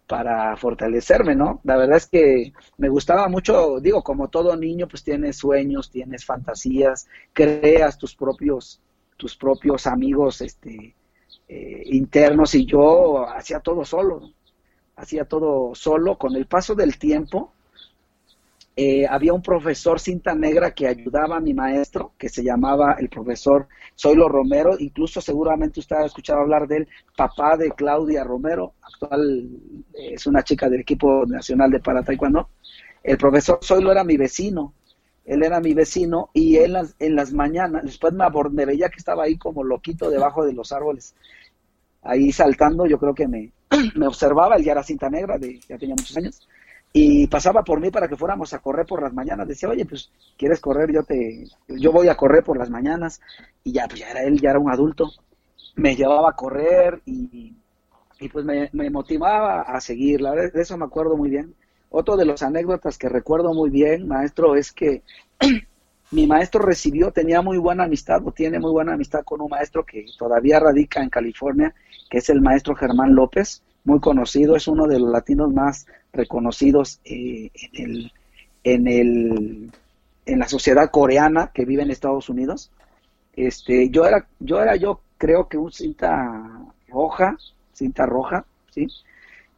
para 0.06 0.56
fortalecerme, 0.56 1.34
¿no? 1.34 1.60
La 1.64 1.76
verdad 1.76 1.96
es 1.96 2.06
que 2.06 2.52
me 2.76 2.88
gustaba 2.88 3.28
mucho, 3.28 3.80
digo, 3.80 4.02
como 4.02 4.28
todo 4.28 4.56
niño, 4.56 4.88
pues 4.88 5.04
tienes 5.04 5.36
sueños, 5.38 5.90
tienes 5.90 6.24
fantasías, 6.24 7.08
creas 7.32 7.96
tus 7.96 8.14
propios, 8.14 8.80
tus 9.16 9.36
propios 9.36 9.86
amigos, 9.86 10.40
este, 10.42 10.94
eh, 11.48 11.82
internos 11.86 12.54
y 12.54 12.66
yo 12.66 13.26
hacía 13.26 13.60
todo 13.60 13.84
solo 13.84 14.32
hacía 14.98 15.24
todo 15.24 15.74
solo. 15.74 16.18
Con 16.18 16.36
el 16.36 16.46
paso 16.46 16.74
del 16.74 16.98
tiempo, 16.98 17.52
eh, 18.76 19.06
había 19.08 19.32
un 19.32 19.42
profesor 19.42 19.98
cinta 19.98 20.34
negra 20.34 20.72
que 20.72 20.86
ayudaba 20.86 21.36
a 21.36 21.40
mi 21.40 21.54
maestro, 21.54 22.12
que 22.18 22.28
se 22.28 22.44
llamaba 22.44 22.96
el 22.98 23.08
profesor 23.08 23.66
Zoilo 23.98 24.28
Romero, 24.28 24.76
incluso 24.78 25.20
seguramente 25.20 25.80
usted 25.80 25.96
ha 25.96 26.06
escuchado 26.06 26.40
hablar 26.40 26.68
del 26.68 26.86
papá 27.16 27.56
de 27.56 27.72
Claudia 27.72 28.22
Romero, 28.22 28.74
actual 28.82 29.48
eh, 29.94 30.14
es 30.14 30.26
una 30.26 30.44
chica 30.44 30.68
del 30.68 30.82
equipo 30.82 31.26
nacional 31.26 31.70
de 31.70 31.80
para 31.80 32.04
taekwondo. 32.04 32.50
El 33.02 33.18
profesor 33.18 33.58
Zoilo 33.64 33.90
era 33.90 34.04
mi 34.04 34.16
vecino, 34.16 34.74
él 35.24 35.42
era 35.42 35.60
mi 35.60 35.74
vecino 35.74 36.30
y 36.32 36.56
él 36.56 36.76
en 37.00 37.16
las 37.16 37.32
mañanas, 37.32 37.82
después 37.82 38.12
me, 38.12 38.24
me 38.52 38.64
veía 38.64 38.88
que 38.90 38.98
estaba 38.98 39.24
ahí 39.24 39.36
como 39.38 39.64
loquito 39.64 40.08
debajo 40.08 40.44
de 40.44 40.52
los 40.52 40.70
árboles, 40.70 41.16
ahí 42.02 42.30
saltando, 42.30 42.86
yo 42.86 42.98
creo 42.98 43.14
que 43.14 43.26
me, 43.26 43.50
me 43.94 44.06
observaba, 44.06 44.56
él 44.56 44.64
ya 44.64 44.72
era 44.72 44.82
cinta 44.82 45.08
negra, 45.10 45.38
de, 45.38 45.60
ya 45.68 45.78
tenía 45.78 45.94
muchos 45.94 46.16
años, 46.16 46.48
y 46.92 47.26
pasaba 47.26 47.62
por 47.62 47.80
mí 47.80 47.90
para 47.90 48.08
que 48.08 48.16
fuéramos 48.16 48.52
a 48.54 48.60
correr 48.60 48.86
por 48.86 49.02
las 49.02 49.12
mañanas. 49.12 49.46
Decía, 49.46 49.68
oye, 49.68 49.84
pues, 49.84 50.10
¿quieres 50.36 50.60
correr? 50.60 50.90
Yo 50.92 51.02
te, 51.02 51.44
yo 51.68 51.92
voy 51.92 52.08
a 52.08 52.16
correr 52.16 52.42
por 52.42 52.58
las 52.58 52.70
mañanas. 52.70 53.20
Y 53.62 53.72
ya, 53.72 53.86
pues 53.86 54.00
ya 54.00 54.10
era 54.10 54.22
él, 54.22 54.40
ya 54.40 54.50
era 54.50 54.58
un 54.58 54.70
adulto. 54.70 55.10
Me 55.76 55.94
llevaba 55.94 56.30
a 56.30 56.36
correr 56.36 57.02
y, 57.04 57.54
y 58.20 58.28
pues 58.28 58.44
me, 58.44 58.70
me, 58.72 58.90
motivaba 58.90 59.62
a 59.62 59.80
seguir. 59.80 60.20
La 60.20 60.30
verdad, 60.30 60.52
de 60.52 60.62
eso 60.62 60.76
me 60.78 60.86
acuerdo 60.86 61.16
muy 61.16 61.30
bien. 61.30 61.54
Otro 61.90 62.16
de 62.16 62.24
las 62.24 62.42
anécdotas 62.42 62.98
que 62.98 63.08
recuerdo 63.08 63.52
muy 63.54 63.70
bien, 63.70 64.08
maestro, 64.08 64.56
es 64.56 64.72
que 64.72 65.02
mi 66.10 66.26
maestro 66.26 66.62
recibió, 66.62 67.10
tenía 67.10 67.42
muy 67.42 67.58
buena 67.58 67.84
amistad, 67.84 68.22
o 68.26 68.32
tiene 68.32 68.58
muy 68.58 68.70
buena 68.70 68.94
amistad 68.94 69.24
con 69.24 69.40
un 69.40 69.50
maestro 69.50 69.84
que 69.84 70.06
todavía 70.18 70.58
radica 70.58 71.02
en 71.02 71.10
California, 71.10 71.74
que 72.08 72.18
es 72.18 72.30
el 72.30 72.40
maestro 72.40 72.74
Germán 72.74 73.14
López, 73.14 73.62
muy 73.84 74.00
conocido, 74.00 74.56
es 74.56 74.68
uno 74.68 74.86
de 74.86 74.98
los 74.98 75.10
latinos 75.10 75.52
más 75.52 75.86
reconocidos 76.12 77.00
eh, 77.04 77.50
en, 77.72 77.90
el, 77.90 78.12
en, 78.64 78.86
el, 78.86 79.70
en 80.26 80.38
la 80.38 80.48
sociedad 80.48 80.90
coreana 80.90 81.50
que 81.52 81.64
vive 81.64 81.82
en 81.82 81.90
Estados 81.90 82.28
Unidos. 82.28 82.70
Este, 83.34 83.90
yo 83.90 84.06
era, 84.06 84.26
yo 84.40 84.60
era, 84.60 84.76
yo 84.76 85.00
creo 85.16 85.48
que 85.48 85.58
un 85.58 85.72
cinta 85.72 86.60
roja, 86.88 87.36
cinta 87.72 88.06
roja, 88.06 88.44
¿sí? 88.74 88.88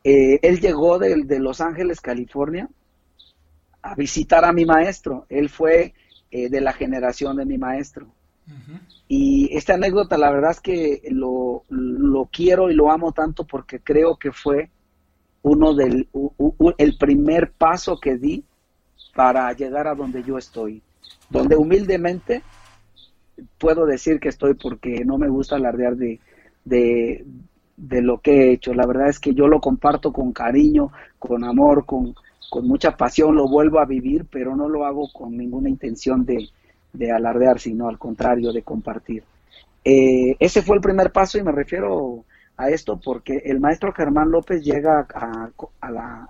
Eh, 0.02 0.38
él 0.42 0.60
llegó 0.60 0.98
de, 0.98 1.24
de, 1.24 1.38
Los 1.38 1.60
Ángeles, 1.60 2.00
California, 2.00 2.68
a 3.82 3.94
visitar 3.94 4.44
a 4.44 4.52
mi 4.52 4.64
maestro. 4.64 5.26
Él 5.28 5.48
fue 5.48 5.94
eh, 6.30 6.48
de 6.48 6.60
la 6.60 6.72
generación 6.72 7.36
de 7.36 7.44
mi 7.44 7.58
maestro. 7.58 8.06
Y 9.06 9.56
esta 9.56 9.74
anécdota, 9.74 10.18
la 10.18 10.30
verdad 10.30 10.50
es 10.50 10.60
que 10.60 11.02
lo, 11.10 11.64
lo, 11.68 12.28
quiero 12.32 12.70
y 12.70 12.74
lo 12.74 12.90
amo 12.90 13.12
tanto 13.12 13.44
porque 13.44 13.80
creo 13.80 14.16
que 14.16 14.32
fue 14.32 14.70
uno 15.42 15.74
del 15.74 16.08
el 16.78 16.98
primer 16.98 17.52
paso 17.52 17.98
que 18.00 18.16
di 18.16 18.44
para 19.14 19.52
llegar 19.52 19.86
a 19.86 19.94
donde 19.94 20.22
yo 20.22 20.36
estoy, 20.36 20.82
donde 21.28 21.56
humildemente 21.56 22.42
puedo 23.58 23.86
decir 23.86 24.20
que 24.20 24.28
estoy 24.28 24.54
porque 24.54 25.04
no 25.04 25.16
me 25.16 25.28
gusta 25.28 25.56
alardear 25.56 25.96
de, 25.96 26.20
de, 26.64 27.24
de 27.76 28.02
lo 28.02 28.18
que 28.18 28.32
he 28.32 28.52
hecho. 28.52 28.74
La 28.74 28.86
verdad 28.86 29.08
es 29.08 29.18
que 29.18 29.34
yo 29.34 29.46
lo 29.46 29.60
comparto 29.60 30.12
con 30.12 30.32
cariño, 30.32 30.92
con 31.18 31.44
amor, 31.44 31.86
con, 31.86 32.14
con 32.48 32.66
mucha 32.66 32.96
pasión, 32.96 33.34
lo 33.34 33.48
vuelvo 33.48 33.80
a 33.80 33.86
vivir, 33.86 34.26
pero 34.30 34.56
no 34.56 34.68
lo 34.68 34.84
hago 34.84 35.08
con 35.12 35.36
ninguna 35.36 35.68
intención 35.68 36.24
de, 36.24 36.48
de 36.92 37.12
alardear, 37.12 37.60
sino 37.60 37.88
al 37.88 37.98
contrario, 37.98 38.52
de 38.52 38.62
compartir. 38.62 39.22
Eh, 39.84 40.36
ese 40.38 40.62
fue 40.62 40.76
el 40.76 40.82
primer 40.82 41.12
paso 41.12 41.38
y 41.38 41.42
me 41.42 41.52
refiero 41.52 42.24
a 42.56 42.68
esto 42.68 43.00
porque 43.02 43.42
el 43.44 43.60
maestro 43.60 43.92
Germán 43.92 44.30
López 44.30 44.62
llega 44.62 45.06
a, 45.14 45.50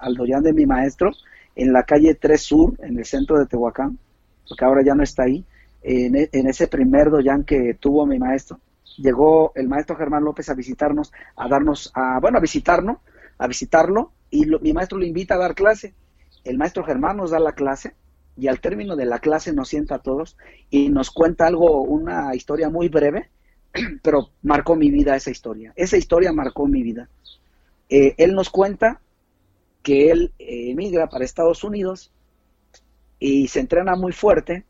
al 0.01 0.15
doyán 0.15 0.43
de 0.43 0.53
mi 0.53 0.67
maestro 0.67 1.11
en 1.57 1.73
la 1.73 1.83
calle 1.83 2.15
3 2.15 2.41
Sur, 2.41 2.75
en 2.83 2.99
el 2.99 3.05
centro 3.05 3.39
de 3.39 3.47
Tehuacán, 3.47 3.99
porque 4.49 4.65
ahora 4.65 4.83
ya 4.85 4.95
no 4.95 5.03
está 5.03 5.25
ahí, 5.25 5.45
en, 5.83 6.17
e, 6.17 6.29
en 6.33 6.49
ese 6.49 6.69
primer 6.69 7.11
doyán 7.11 7.45
que 7.45 7.75
tuvo 7.81 8.07
mi 8.07 8.19
maestro. 8.19 8.61
Llegó 8.99 9.53
el 9.55 9.69
maestro 9.69 9.97
Germán 9.97 10.25
López 10.25 10.49
a 10.49 10.55
visitarnos, 10.55 11.13
a 11.37 11.49
darnos, 11.49 11.91
a, 11.95 12.21
bueno, 12.21 12.39
a 12.39 12.41
visitarnos, 12.41 12.99
a 13.39 13.47
visitarlo, 13.47 14.13
y 14.31 14.47
mi 14.47 14.73
maestro 14.73 14.99
lo 14.99 15.05
invita 15.05 15.35
a 15.35 15.39
dar 15.39 15.55
clase. 15.55 15.95
El 16.45 16.59
maestro 16.59 16.85
Germán 16.85 17.17
nos 17.19 17.31
da 17.31 17.39
la 17.39 17.53
clase, 17.53 17.95
y 18.41 18.49
al 18.49 18.61
término 18.61 18.97
de 18.97 19.05
la 19.05 19.19
clase 19.19 19.53
nos 19.53 19.69
sienta 19.69 19.97
a 19.97 20.03
todos 20.03 20.37
y 20.71 20.89
nos 20.89 21.11
cuenta 21.11 21.47
algo, 21.47 21.83
una 21.83 22.35
historia 22.35 22.71
muy 22.71 22.89
breve, 22.89 23.29
pero 24.03 24.31
marcó 24.43 24.77
mi 24.77 24.91
vida 24.91 25.15
esa 25.15 25.31
historia. 25.31 25.73
Esa 25.77 25.99
historia 25.99 26.33
marcó 26.33 26.67
mi 26.67 26.83
vida. 26.83 27.09
Eh, 27.91 28.15
él 28.17 28.35
nos 28.35 28.49
cuenta 28.49 29.01
que 29.83 30.11
él 30.11 30.33
eh, 30.39 30.71
emigra 30.71 31.09
para 31.09 31.25
Estados 31.25 31.65
Unidos 31.65 32.13
y 33.19 33.49
se 33.49 33.61
entrena 33.61 33.95
muy 33.95 34.13
fuerte 34.13 34.65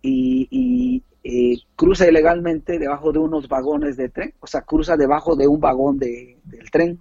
y, 0.00 1.02
eh, 1.24 1.58
cruza 1.76 2.08
ilegalmente 2.08 2.78
debajo 2.80 3.12
de 3.12 3.20
unos 3.20 3.46
vagones 3.46 3.96
de 3.96 4.08
tren, 4.08 4.34
o 4.40 4.46
sea, 4.48 4.62
cruza 4.62 4.96
debajo 4.96 5.36
de 5.36 5.46
un 5.46 5.60
vagón 5.60 5.98
de, 5.98 6.38
del 6.44 6.70
tren. 6.70 6.98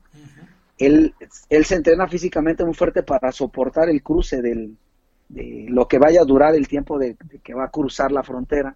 Él, 0.85 1.15
él 1.49 1.65
se 1.65 1.75
entrena 1.75 2.07
físicamente 2.07 2.65
muy 2.65 2.73
fuerte 2.73 3.03
para 3.03 3.31
soportar 3.31 3.89
el 3.89 4.01
cruce 4.01 4.41
del, 4.41 4.77
de 5.29 5.65
lo 5.69 5.87
que 5.87 5.99
vaya 5.99 6.21
a 6.21 6.25
durar 6.25 6.55
el 6.55 6.67
tiempo 6.67 6.97
de, 6.97 7.15
que 7.43 7.53
va 7.53 7.65
a 7.65 7.71
cruzar 7.71 8.11
la 8.11 8.23
frontera. 8.23 8.75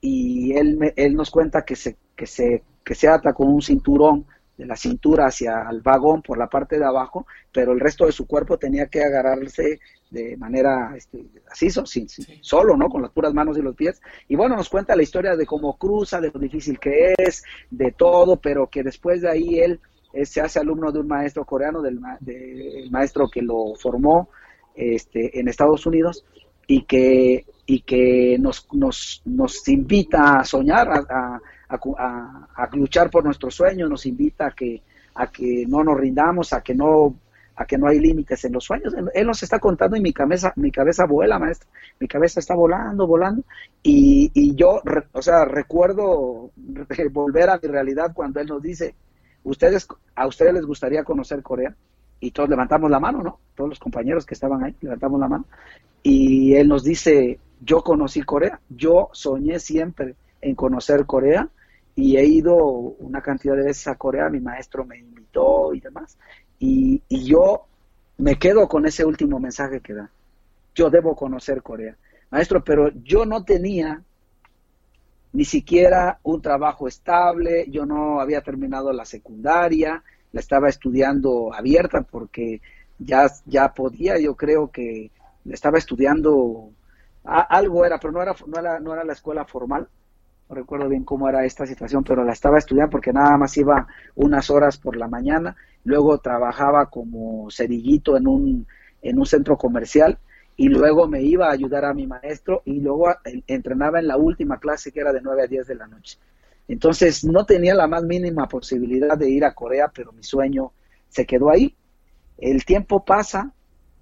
Y 0.00 0.52
él, 0.56 0.92
él 0.96 1.14
nos 1.14 1.30
cuenta 1.30 1.64
que 1.64 1.76
se, 1.76 1.96
que, 2.14 2.26
se, 2.26 2.62
que 2.84 2.94
se 2.94 3.08
ata 3.08 3.32
con 3.32 3.48
un 3.48 3.62
cinturón 3.62 4.26
de 4.56 4.66
la 4.66 4.76
cintura 4.76 5.26
hacia 5.26 5.66
el 5.70 5.80
vagón 5.80 6.22
por 6.22 6.38
la 6.38 6.48
parte 6.48 6.78
de 6.78 6.84
abajo, 6.84 7.26
pero 7.52 7.72
el 7.72 7.80
resto 7.80 8.06
de 8.06 8.12
su 8.12 8.26
cuerpo 8.26 8.58
tenía 8.58 8.86
que 8.86 9.02
agarrarse 9.02 9.80
de 10.10 10.36
manera 10.36 10.94
este, 10.96 11.24
así, 11.50 11.70
sin, 11.70 12.08
solo, 12.40 12.76
¿no? 12.76 12.88
Con 12.88 13.02
las 13.02 13.10
puras 13.10 13.34
manos 13.34 13.58
y 13.58 13.62
los 13.62 13.74
pies. 13.74 14.00
Y 14.28 14.36
bueno, 14.36 14.56
nos 14.56 14.68
cuenta 14.68 14.94
la 14.94 15.02
historia 15.02 15.34
de 15.34 15.46
cómo 15.46 15.76
cruza, 15.76 16.20
de 16.20 16.30
lo 16.32 16.38
difícil 16.38 16.78
que 16.78 17.14
es, 17.18 17.42
de 17.70 17.90
todo, 17.92 18.36
pero 18.36 18.68
que 18.68 18.82
después 18.82 19.22
de 19.22 19.30
ahí 19.30 19.58
él, 19.58 19.80
se 20.24 20.40
hace 20.40 20.60
alumno 20.60 20.92
de 20.92 21.00
un 21.00 21.08
maestro 21.08 21.44
coreano, 21.44 21.82
del, 21.82 22.00
maestro 22.90 23.28
que 23.28 23.42
lo 23.42 23.74
formó, 23.76 24.28
este, 24.74 25.38
en 25.38 25.48
Estados 25.48 25.86
Unidos 25.86 26.24
y 26.66 26.82
que, 26.82 27.44
y 27.66 27.80
que 27.80 28.36
nos, 28.38 28.66
nos, 28.72 29.22
nos 29.24 29.68
invita 29.68 30.38
a 30.38 30.44
soñar, 30.44 30.88
a, 30.88 31.40
a, 31.68 32.68
luchar 32.72 33.10
por 33.10 33.24
nuestros 33.24 33.54
sueños, 33.54 33.90
nos 33.90 34.06
invita 34.06 34.46
a 34.46 34.50
que, 34.50 34.82
a 35.14 35.26
que 35.28 35.64
no 35.68 35.82
nos 35.84 35.98
rindamos, 35.98 36.52
a 36.52 36.62
que 36.62 36.74
no 36.74 37.16
a 37.56 37.66
que 37.66 37.78
no 37.78 37.86
hay 37.86 38.00
límites 38.00 38.44
en 38.44 38.52
los 38.52 38.64
sueños. 38.64 38.92
Él 39.14 39.26
nos 39.28 39.42
está 39.44 39.60
contando 39.60 39.96
y 39.96 40.00
mi 40.00 40.12
cabeza, 40.12 40.52
mi 40.56 40.72
cabeza 40.72 41.06
vuela, 41.06 41.38
maestro. 41.38 41.68
Mi 42.00 42.08
cabeza 42.08 42.40
está 42.40 42.52
volando, 42.54 43.06
volando. 43.06 43.44
Y, 43.80 44.28
y 44.34 44.56
yo, 44.56 44.82
o 45.12 45.22
sea, 45.22 45.44
recuerdo 45.44 46.50
volver 47.12 47.50
a 47.50 47.60
mi 47.62 47.68
realidad 47.68 48.12
cuando 48.12 48.40
él 48.40 48.48
nos 48.48 48.60
dice, 48.60 48.96
ustedes, 49.44 49.86
a 50.14 50.26
ustedes 50.26 50.52
les 50.54 50.66
gustaría 50.66 51.04
conocer 51.04 51.42
Corea 51.42 51.74
y 52.20 52.30
todos 52.30 52.48
levantamos 52.48 52.90
la 52.90 53.00
mano, 53.00 53.22
¿no? 53.22 53.38
Todos 53.54 53.70
los 53.70 53.78
compañeros 53.78 54.26
que 54.26 54.34
estaban 54.34 54.64
ahí 54.64 54.74
levantamos 54.80 55.20
la 55.20 55.28
mano. 55.28 55.46
Y 56.02 56.54
él 56.54 56.68
nos 56.68 56.82
dice, 56.82 57.38
yo 57.60 57.82
conocí 57.82 58.22
Corea, 58.22 58.60
yo 58.68 59.08
soñé 59.12 59.58
siempre 59.58 60.16
en 60.40 60.54
conocer 60.54 61.06
Corea 61.06 61.48
y 61.94 62.16
he 62.16 62.24
ido 62.24 62.56
una 62.56 63.20
cantidad 63.20 63.56
de 63.56 63.64
veces 63.64 63.86
a 63.86 63.96
Corea, 63.96 64.28
mi 64.28 64.40
maestro 64.40 64.84
me 64.84 64.98
invitó 64.98 65.72
y 65.74 65.80
demás. 65.80 66.18
Y, 66.58 67.02
y 67.08 67.24
yo 67.24 67.66
me 68.18 68.36
quedo 68.36 68.68
con 68.68 68.86
ese 68.86 69.04
último 69.04 69.38
mensaje 69.38 69.80
que 69.80 69.94
da. 69.94 70.10
Yo 70.74 70.90
debo 70.90 71.14
conocer 71.14 71.62
Corea. 71.62 71.96
Maestro, 72.30 72.64
pero 72.64 72.90
yo 73.04 73.24
no 73.26 73.44
tenía 73.44 74.02
ni 75.34 75.44
siquiera 75.44 76.20
un 76.22 76.40
trabajo 76.40 76.86
estable, 76.86 77.66
yo 77.68 77.84
no 77.84 78.20
había 78.20 78.40
terminado 78.40 78.92
la 78.92 79.04
secundaria, 79.04 80.02
la 80.30 80.40
estaba 80.40 80.68
estudiando 80.68 81.52
abierta 81.52 82.02
porque 82.02 82.62
ya, 83.00 83.26
ya 83.44 83.74
podía, 83.74 84.16
yo 84.20 84.36
creo 84.36 84.70
que 84.70 85.10
estaba 85.50 85.78
estudiando, 85.78 86.70
algo 87.24 87.84
era, 87.84 87.98
pero 87.98 88.12
no 88.12 88.22
era, 88.22 88.36
no 88.46 88.60
era, 88.60 88.78
no 88.78 88.92
era 88.92 89.02
la 89.02 89.12
escuela 89.12 89.44
formal, 89.44 89.88
no 90.48 90.54
recuerdo 90.54 90.88
bien 90.88 91.02
cómo 91.02 91.28
era 91.28 91.44
esta 91.44 91.66
situación, 91.66 92.04
pero 92.04 92.22
la 92.22 92.32
estaba 92.32 92.58
estudiando 92.58 92.92
porque 92.92 93.12
nada 93.12 93.36
más 93.36 93.56
iba 93.56 93.88
unas 94.14 94.50
horas 94.50 94.78
por 94.78 94.96
la 94.96 95.08
mañana, 95.08 95.56
luego 95.82 96.18
trabajaba 96.18 96.86
como 96.86 97.50
cerillito 97.50 98.16
en 98.16 98.28
un, 98.28 98.66
en 99.02 99.18
un 99.18 99.26
centro 99.26 99.58
comercial 99.58 100.16
y 100.56 100.68
luego 100.68 101.08
me 101.08 101.22
iba 101.22 101.48
a 101.48 101.52
ayudar 101.52 101.84
a 101.84 101.94
mi 101.94 102.06
maestro 102.06 102.62
y 102.64 102.80
luego 102.80 103.08
entrenaba 103.46 103.98
en 103.98 104.06
la 104.06 104.16
última 104.16 104.58
clase 104.58 104.92
que 104.92 105.00
era 105.00 105.12
de 105.12 105.20
9 105.20 105.42
a 105.42 105.46
10 105.46 105.66
de 105.66 105.74
la 105.74 105.86
noche. 105.86 106.18
Entonces 106.68 107.24
no 107.24 107.44
tenía 107.44 107.74
la 107.74 107.86
más 107.86 108.04
mínima 108.04 108.48
posibilidad 108.48 109.18
de 109.18 109.28
ir 109.28 109.44
a 109.44 109.54
Corea, 109.54 109.90
pero 109.94 110.12
mi 110.12 110.22
sueño 110.22 110.72
se 111.08 111.26
quedó 111.26 111.50
ahí. 111.50 111.74
El 112.38 112.64
tiempo 112.64 113.04
pasa, 113.04 113.52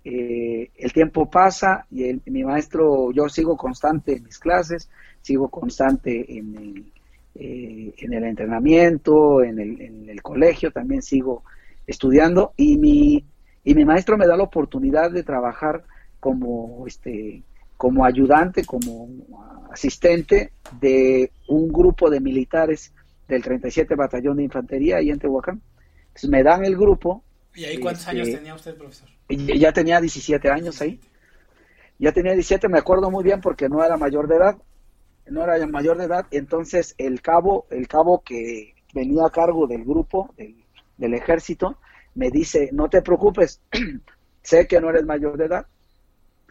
eh, 0.04 0.70
el 0.76 0.92
tiempo 0.92 1.30
pasa 1.30 1.86
y 1.90 2.20
mi 2.26 2.44
maestro, 2.44 3.12
yo 3.12 3.28
sigo 3.28 3.56
constante 3.56 4.16
en 4.16 4.24
mis 4.24 4.38
clases, 4.38 4.90
sigo 5.22 5.48
constante 5.48 6.38
en 6.38 6.56
el, 6.56 6.92
eh, 7.34 7.94
en 7.96 8.12
el 8.12 8.24
entrenamiento, 8.24 9.42
en 9.42 9.58
el, 9.58 9.80
en 9.80 10.08
el, 10.08 10.22
colegio, 10.22 10.70
también 10.70 11.02
sigo 11.02 11.44
estudiando 11.86 12.52
y 12.56 12.76
mi, 12.76 13.24
y 13.64 13.74
mi 13.74 13.84
maestro 13.84 14.16
me 14.16 14.26
da 14.26 14.36
la 14.36 14.44
oportunidad 14.44 15.10
de 15.10 15.22
trabajar 15.22 15.84
como 16.22 16.84
este 16.86 17.42
como 17.76 18.04
ayudante, 18.04 18.64
como 18.64 19.08
asistente 19.72 20.52
de 20.80 21.32
un 21.48 21.66
grupo 21.72 22.08
de 22.08 22.20
militares 22.20 22.94
del 23.26 23.42
37 23.42 23.96
Batallón 23.96 24.36
de 24.36 24.44
Infantería 24.44 24.98
ahí 24.98 25.10
en 25.10 25.18
Tehuacán. 25.18 25.60
Entonces 26.06 26.30
me 26.30 26.44
dan 26.44 26.64
el 26.64 26.76
grupo. 26.76 27.24
¿Y 27.56 27.64
ahí 27.64 27.78
cuántos 27.78 28.06
años 28.06 28.28
este, 28.28 28.38
tenía 28.38 28.54
usted, 28.54 28.76
profesor? 28.76 29.08
Ya 29.28 29.72
tenía 29.72 30.00
17 30.00 30.48
años 30.48 30.80
ahí. 30.80 31.00
Ya 31.98 32.12
tenía 32.12 32.34
17, 32.34 32.68
me 32.68 32.78
acuerdo 32.78 33.10
muy 33.10 33.24
bien 33.24 33.40
porque 33.40 33.68
no 33.68 33.84
era 33.84 33.96
mayor 33.96 34.28
de 34.28 34.36
edad, 34.36 34.56
no 35.26 35.42
era 35.42 35.66
mayor 35.66 35.98
de 35.98 36.04
edad, 36.04 36.26
entonces 36.30 36.94
el 36.98 37.20
cabo, 37.20 37.66
el 37.70 37.88
cabo 37.88 38.22
que 38.24 38.74
venía 38.94 39.26
a 39.26 39.30
cargo 39.30 39.66
del 39.66 39.84
grupo, 39.84 40.32
del, 40.36 41.14
ejército, 41.14 41.78
me 42.14 42.30
dice, 42.30 42.70
no 42.72 42.88
te 42.88 43.02
preocupes, 43.02 43.60
sé 44.42 44.68
que 44.68 44.80
no 44.80 44.90
eres 44.90 45.04
mayor 45.04 45.36
de 45.36 45.46
edad, 45.46 45.66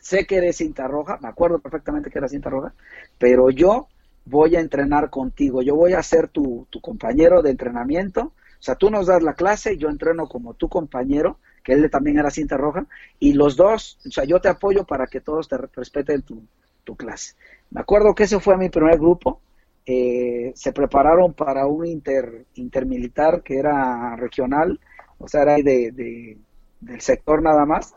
sé 0.01 0.25
que 0.25 0.37
eres 0.37 0.57
cinta 0.57 0.87
roja, 0.87 1.17
me 1.21 1.29
acuerdo 1.29 1.59
perfectamente 1.59 2.09
que 2.09 2.17
era 2.17 2.27
cinta 2.27 2.49
roja, 2.49 2.73
pero 3.17 3.49
yo 3.49 3.87
voy 4.25 4.55
a 4.55 4.59
entrenar 4.59 5.09
contigo, 5.09 5.61
yo 5.61 5.75
voy 5.75 5.93
a 5.93 6.03
ser 6.03 6.27
tu, 6.27 6.67
tu 6.69 6.81
compañero 6.81 7.41
de 7.41 7.51
entrenamiento, 7.51 8.33
o 8.61 8.63
sea, 8.63 8.75
tú 8.75 8.89
nos 8.91 9.07
das 9.07 9.23
la 9.23 9.33
clase, 9.33 9.77
yo 9.77 9.89
entreno 9.89 10.27
como 10.27 10.53
tu 10.53 10.67
compañero, 10.69 11.37
que 11.63 11.73
él 11.73 11.89
también 11.89 12.19
era 12.19 12.29
cinta 12.29 12.57
roja, 12.57 12.85
y 13.19 13.33
los 13.33 13.55
dos, 13.55 13.99
o 14.05 14.11
sea, 14.11 14.23
yo 14.25 14.41
te 14.41 14.49
apoyo 14.49 14.83
para 14.85 15.07
que 15.07 15.21
todos 15.21 15.47
te 15.47 15.57
respeten 15.57 16.23
tu, 16.23 16.43
tu 16.83 16.95
clase. 16.95 17.35
Me 17.69 17.81
acuerdo 17.81 18.13
que 18.13 18.23
ese 18.23 18.39
fue 18.39 18.57
mi 18.57 18.69
primer 18.69 18.97
grupo, 18.97 19.39
eh, 19.85 20.51
se 20.55 20.73
prepararon 20.73 21.33
para 21.33 21.65
un 21.65 21.85
inter, 21.85 22.45
intermilitar 22.55 23.41
que 23.41 23.57
era 23.57 24.15
regional, 24.15 24.79
o 25.17 25.27
sea, 25.27 25.43
era 25.43 25.55
de, 25.55 26.37
del 26.79 27.01
sector 27.01 27.41
nada 27.41 27.65
más, 27.65 27.95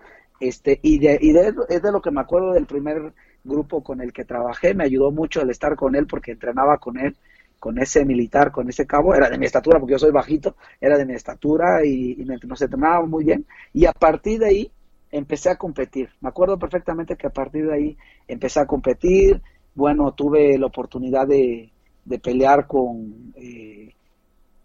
este, 0.49 0.79
y, 0.83 0.99
de, 0.99 1.19
y 1.21 1.33
de, 1.33 1.55
es 1.69 1.83
de 1.83 1.93
lo 1.93 2.01
que 2.01 2.11
me 2.11 2.21
acuerdo 2.21 2.53
del 2.53 2.67
primer 2.67 3.13
grupo 3.43 3.83
con 3.83 4.01
el 4.01 4.13
que 4.13 4.25
trabajé, 4.25 4.75
me 4.75 4.85
ayudó 4.85 5.11
mucho 5.11 5.43
el 5.43 5.51
estar 5.51 5.77
con 5.77 5.95
él 5.95 6.07
porque 6.07 6.33
entrenaba 6.33 6.79
con 6.79 6.99
él, 6.99 7.17
con 7.59 7.79
ese 7.79 8.05
militar, 8.05 8.53
con 8.53 8.69
ese 8.69 8.87
cabo, 8.87 9.15
era 9.15 9.31
de 9.31 9.39
mi 9.39 9.47
estatura 9.47 9.79
porque 9.79 9.93
yo 9.93 9.99
soy 9.99 10.11
bajito, 10.11 10.57
era 10.81 10.99
de 10.99 11.07
mi 11.07 11.15
estatura 11.15 11.85
y, 11.85 12.17
nos 12.47 12.61
entrenaba 12.61 13.05
muy 13.07 13.25
bien, 13.25 13.47
y 13.73 13.87
a 13.87 13.93
partir 13.93 14.41
de 14.41 14.47
ahí 14.47 14.71
empecé 15.11 15.51
a 15.51 15.57
competir, 15.57 16.11
me 16.21 16.29
acuerdo 16.29 16.59
perfectamente 16.59 17.17
que 17.17 17.27
a 17.27 17.31
partir 17.31 17.67
de 17.67 17.75
ahí 17.75 17.99
empecé 18.29 18.61
a 18.61 18.67
competir, 18.67 19.41
bueno, 19.75 20.13
tuve 20.13 20.59
la 20.59 20.67
oportunidad 20.67 21.27
de, 21.27 21.73
de 22.05 22.19
pelear 22.19 22.67
con, 22.67 23.33
eh, 23.37 23.95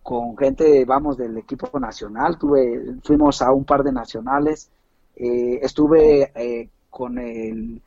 con 0.04 0.36
gente, 0.38 0.86
vamos, 0.86 1.18
del 1.18 1.38
equipo 1.38 1.80
nacional. 1.80 2.38
Tuve, 2.38 2.96
fuimos 3.04 3.42
a 3.42 3.52
un 3.52 3.66
par 3.66 3.84
de 3.84 3.92
nacionales. 3.92 4.70
Eh, 5.20 5.60
estuve 5.62 6.32
eh, 6.34 6.70
con 6.90 7.20
el, 7.20 7.82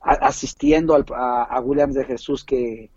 asistiendo 0.00 0.94
al, 0.94 1.04
a, 1.14 1.60
Williams 1.60 1.94
de 1.94 2.04
Jesús 2.04 2.44
que 2.44 2.90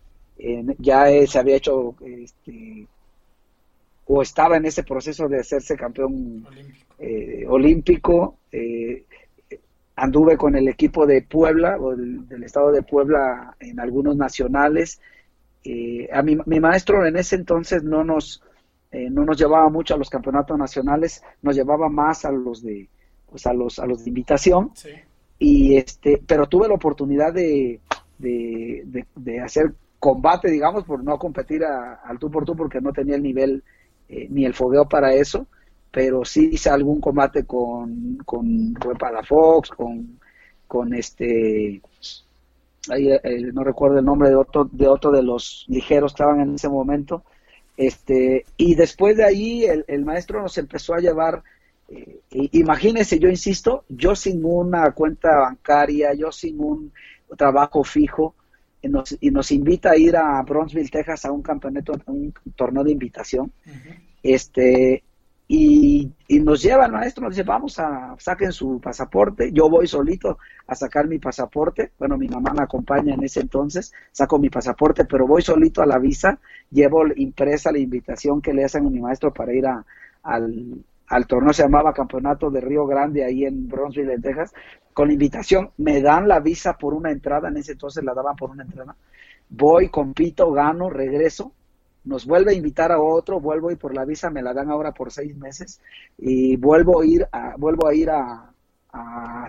ya 0.78 1.06
se 1.26 1.40
había 1.40 1.56
hecho 1.56 1.96
este, 2.06 2.86
o 4.06 4.22
estaba 4.22 4.58
en 4.58 4.66
ese 4.66 4.84
proceso 4.84 5.28
de 5.28 5.40
hacerse 5.40 5.76
campeón 5.76 6.46
olímpico. 7.48 8.38
anduve 9.96 10.38
con 10.38 10.56
el 10.56 10.68
equipo 10.68 11.08
de 11.08 11.24
Puebla 11.24 11.78
o 11.80 11.96
del, 11.96 12.44
estado 12.44 12.72
de 12.72 12.84
Puebla 12.84 13.56
en 13.60 13.80
algunos 13.80 14.16
nacionales 14.16 15.00
eh, 15.70 16.08
a 16.14 16.22
mi, 16.22 16.38
mi, 16.46 16.62
maestro 16.62 17.06
en 17.06 17.18
ese 17.18 17.36
entonces 17.36 17.84
no 17.84 18.02
nos, 18.02 18.42
eh, 18.92 19.10
no 19.10 19.26
nos 19.26 19.38
llevaba 19.38 19.68
mucho 19.70 19.96
a 19.96 19.98
los 19.98 20.10
campeonatos 20.10 20.58
nacionales, 20.58 21.22
nos 21.42 21.58
llevaba 21.58 21.90
más 21.90 22.24
a 22.24 22.32
los 22.32 22.64
de, 22.64 22.88
pues 23.30 23.46
a 23.46 23.54
los, 23.54 23.80
a 23.80 23.86
los 23.86 24.04
de 24.04 24.10
invitación. 24.10 24.72
Y 25.40 25.78
este, 25.78 26.22
pero 26.26 26.48
tuve 26.48 26.68
la 26.68 26.74
oportunidad 26.74 27.34
de, 27.34 27.80
de, 28.18 29.40
hacer 29.42 29.74
combate, 30.00 30.50
digamos, 30.50 30.84
por 30.84 31.04
no 31.04 31.18
competir 31.18 31.64
al 31.64 32.18
tú 32.20 32.32
por 32.32 32.46
tú 32.46 32.56
porque 32.56 32.82
no 32.82 32.92
tenía 32.92 33.16
el 33.16 33.24
nivel 33.24 33.64
eh, 34.10 34.28
ni 34.30 34.46
el 34.46 34.54
fogueo 34.54 34.88
para 34.88 35.14
eso, 35.14 35.48
pero 35.92 36.26
sí 36.26 36.50
hice 36.54 36.70
algún 36.70 37.00
combate 37.02 37.46
con, 37.46 38.18
con 38.26 38.74
Palafox, 39.00 39.70
con, 39.70 40.20
con 40.68 40.94
este 40.94 41.82
eh, 42.96 43.52
no 43.54 43.64
recuerdo 43.64 44.00
el 44.00 44.06
nombre 44.06 44.30
de 44.30 44.36
otro, 44.36 44.70
de 44.72 44.88
otro 44.88 45.12
de 45.12 45.24
los 45.24 45.66
ligeros 45.68 46.14
que 46.14 46.24
estaban 46.24 46.42
en 46.42 46.56
ese 46.56 46.70
momento. 46.70 47.24
Este, 47.76 48.46
y 48.58 48.76
después 48.76 49.18
de 49.18 49.26
ahí 49.26 49.66
el, 49.66 50.06
maestro 50.06 50.42
nos 50.42 50.58
empezó 50.58 50.96
a 50.96 51.00
llevar, 51.00 51.44
eh, 51.90 52.22
imagínense, 52.32 53.20
yo 53.20 53.30
insisto, 53.30 53.86
yo 53.88 54.16
sin 54.16 54.44
una 54.44 54.92
cuenta 54.92 55.30
bancaria, 55.38 56.14
yo 56.14 56.32
sin 56.32 56.60
un 56.60 56.92
trabajo 57.38 57.84
fijo, 57.84 58.36
y 58.82 58.90
nos, 58.90 59.18
y 59.20 59.32
nos 59.32 59.52
invita 59.52 59.92
a 59.92 59.98
ir 59.98 60.16
a 60.16 60.42
Bronzeville, 60.44 60.90
Texas 60.90 61.26
a 61.26 61.32
un 61.32 61.42
campeonato, 61.42 61.94
un 62.08 62.34
torneo 62.56 62.84
de 62.84 62.92
invitación. 62.92 63.52
Este, 64.22 65.04
y, 65.48 66.12
nos 66.42 66.62
lleva 66.62 66.86
el 66.86 66.92
maestro, 66.92 67.24
nos 67.24 67.36
dice, 67.36 67.48
vamos 67.48 67.80
a, 67.80 68.16
saquen 68.20 68.52
su 68.52 68.80
pasaporte, 68.82 69.52
yo 69.52 69.70
voy 69.70 69.88
solito 69.88 70.38
a 70.68 70.76
sacar 70.76 71.08
mi 71.08 71.20
pasaporte, 71.20 71.94
bueno, 71.98 72.18
mi 72.18 72.28
mamá 72.28 72.54
me 72.54 72.64
acompaña 72.64 73.14
en 73.14 73.24
ese 73.24 73.40
entonces, 73.40 73.94
saco 74.12 74.38
mi 74.40 74.50
pasaporte, 74.50 75.06
pero 75.06 75.26
voy 75.26 75.42
solito 75.42 75.82
a 75.82 75.86
la 75.86 76.00
visa, 76.00 76.40
llevo 76.70 77.08
impresa 77.16 77.72
la 77.72 77.80
invitación 77.80 78.42
que 78.42 78.54
le 78.54 78.66
hacen 78.66 78.86
a 78.86 78.90
mi 78.90 79.00
maestro 79.00 79.34
para 79.34 79.54
ir 79.54 79.66
a, 79.66 79.86
al, 80.24 80.84
al 81.08 81.26
torneo, 81.26 81.54
se 81.54 81.64
llamaba 81.64 81.94
Campeonato 81.94 82.50
de 82.50 82.62
Río 82.62 82.86
Grande, 82.86 83.24
ahí 83.24 83.46
en 83.46 83.68
Bronzeville, 83.68 84.14
en 84.14 84.22
Texas, 84.22 84.54
con 84.94 85.12
invitación, 85.12 85.72
me 85.78 86.02
dan 86.02 86.28
la 86.28 86.40
visa 86.40 86.78
por 86.78 86.94
una 86.94 87.12
entrada, 87.12 87.50
en 87.50 87.58
ese 87.58 87.74
entonces 87.74 88.04
la 88.04 88.14
daban 88.14 88.36
por 88.36 88.50
una 88.50 88.64
entrada, 88.64 88.96
voy, 89.50 89.90
compito, 89.90 90.52
gano, 90.52 90.90
regreso, 90.90 91.54
nos 92.04 92.26
vuelve 92.26 92.52
a 92.52 92.56
invitar 92.56 92.92
a 92.92 93.00
otro, 93.00 93.40
vuelvo 93.40 93.70
y 93.72 93.76
por 93.76 93.94
la 93.94 94.06
visa 94.06 94.30
me 94.30 94.42
la 94.42 94.54
dan 94.54 94.70
ahora 94.70 94.94
por 94.94 95.12
seis 95.12 95.36
meses 95.36 95.82
y 96.18 96.56
vuelvo 96.56 97.02
a 97.02 97.06
ir 97.06 97.28
a, 97.32 97.56
vuelvo 97.58 97.88
a 97.88 97.94
ir 97.94 98.10
a, 98.10 98.52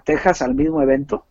Texas 0.04 0.42
al 0.42 0.54
mismo 0.54 0.82
evento, 0.82 1.24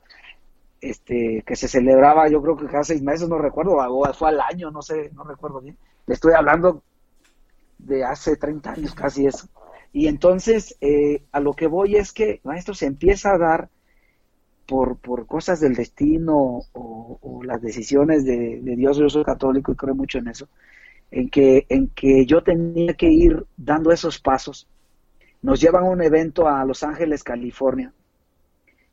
este, 0.82 1.44
que 1.46 1.56
se 1.56 1.68
celebraba 1.68 2.28
yo 2.30 2.42
creo 2.42 2.58
que 2.58 2.66
cada 2.66 2.84
seis 2.84 3.04
meses, 3.04 3.30
no 3.30 3.38
recuerdo, 3.38 3.76
o 3.76 4.14
fue 4.14 4.30
al 4.30 4.42
año, 4.42 4.72
no 4.72 4.82
sé, 4.82 5.12
no 5.14 5.24
recuerdo 5.24 5.62
bien. 5.62 5.78
Le 6.08 6.16
estoy 6.16 6.34
hablando 6.34 6.82
de 7.78 8.04
hace 8.04 8.36
30 8.36 8.72
años 8.72 8.96
casi 8.96 9.28
eso. 9.28 9.48
Y 9.94 10.08
entonces, 10.08 10.78
eh, 10.82 11.24
a 11.32 11.40
lo 11.40 11.54
que 11.54 11.68
voy 11.68 11.96
es 11.96 12.12
que 12.12 12.42
esto 12.56 12.74
se 12.74 12.86
empieza 12.86 13.34
a 13.34 13.38
dar 13.38 13.70
por, 14.68 14.98
por 14.98 15.26
cosas 15.26 15.60
del 15.60 15.76
destino 15.76 16.62
o, 16.74 17.42
las 17.44 17.62
decisiones 17.62 18.26
de, 18.26 18.60
Dios. 18.62 18.98
Yo 18.98 19.10
soy 19.10 19.24
católico 19.24 19.72
y 19.72 19.76
creo 19.76 19.96
mucho 19.96 20.20
en 20.20 20.28
eso 20.28 20.48
en 21.12 21.30
que, 21.30 21.66
en 21.70 21.88
que 21.90 22.26
yo 22.26 22.44
tenía 22.44 22.94
que 22.94 23.10
ir 23.10 23.46
dando 23.56 23.92
esos 23.92 24.20
pasos. 24.20 24.68
Nos 25.42 25.62
llevan 25.62 25.86
a 25.86 25.90
un 25.90 26.02
evento 26.02 26.48
a 26.48 26.66
Los 26.66 26.84
Ángeles, 26.84 27.24
California, 27.24 27.94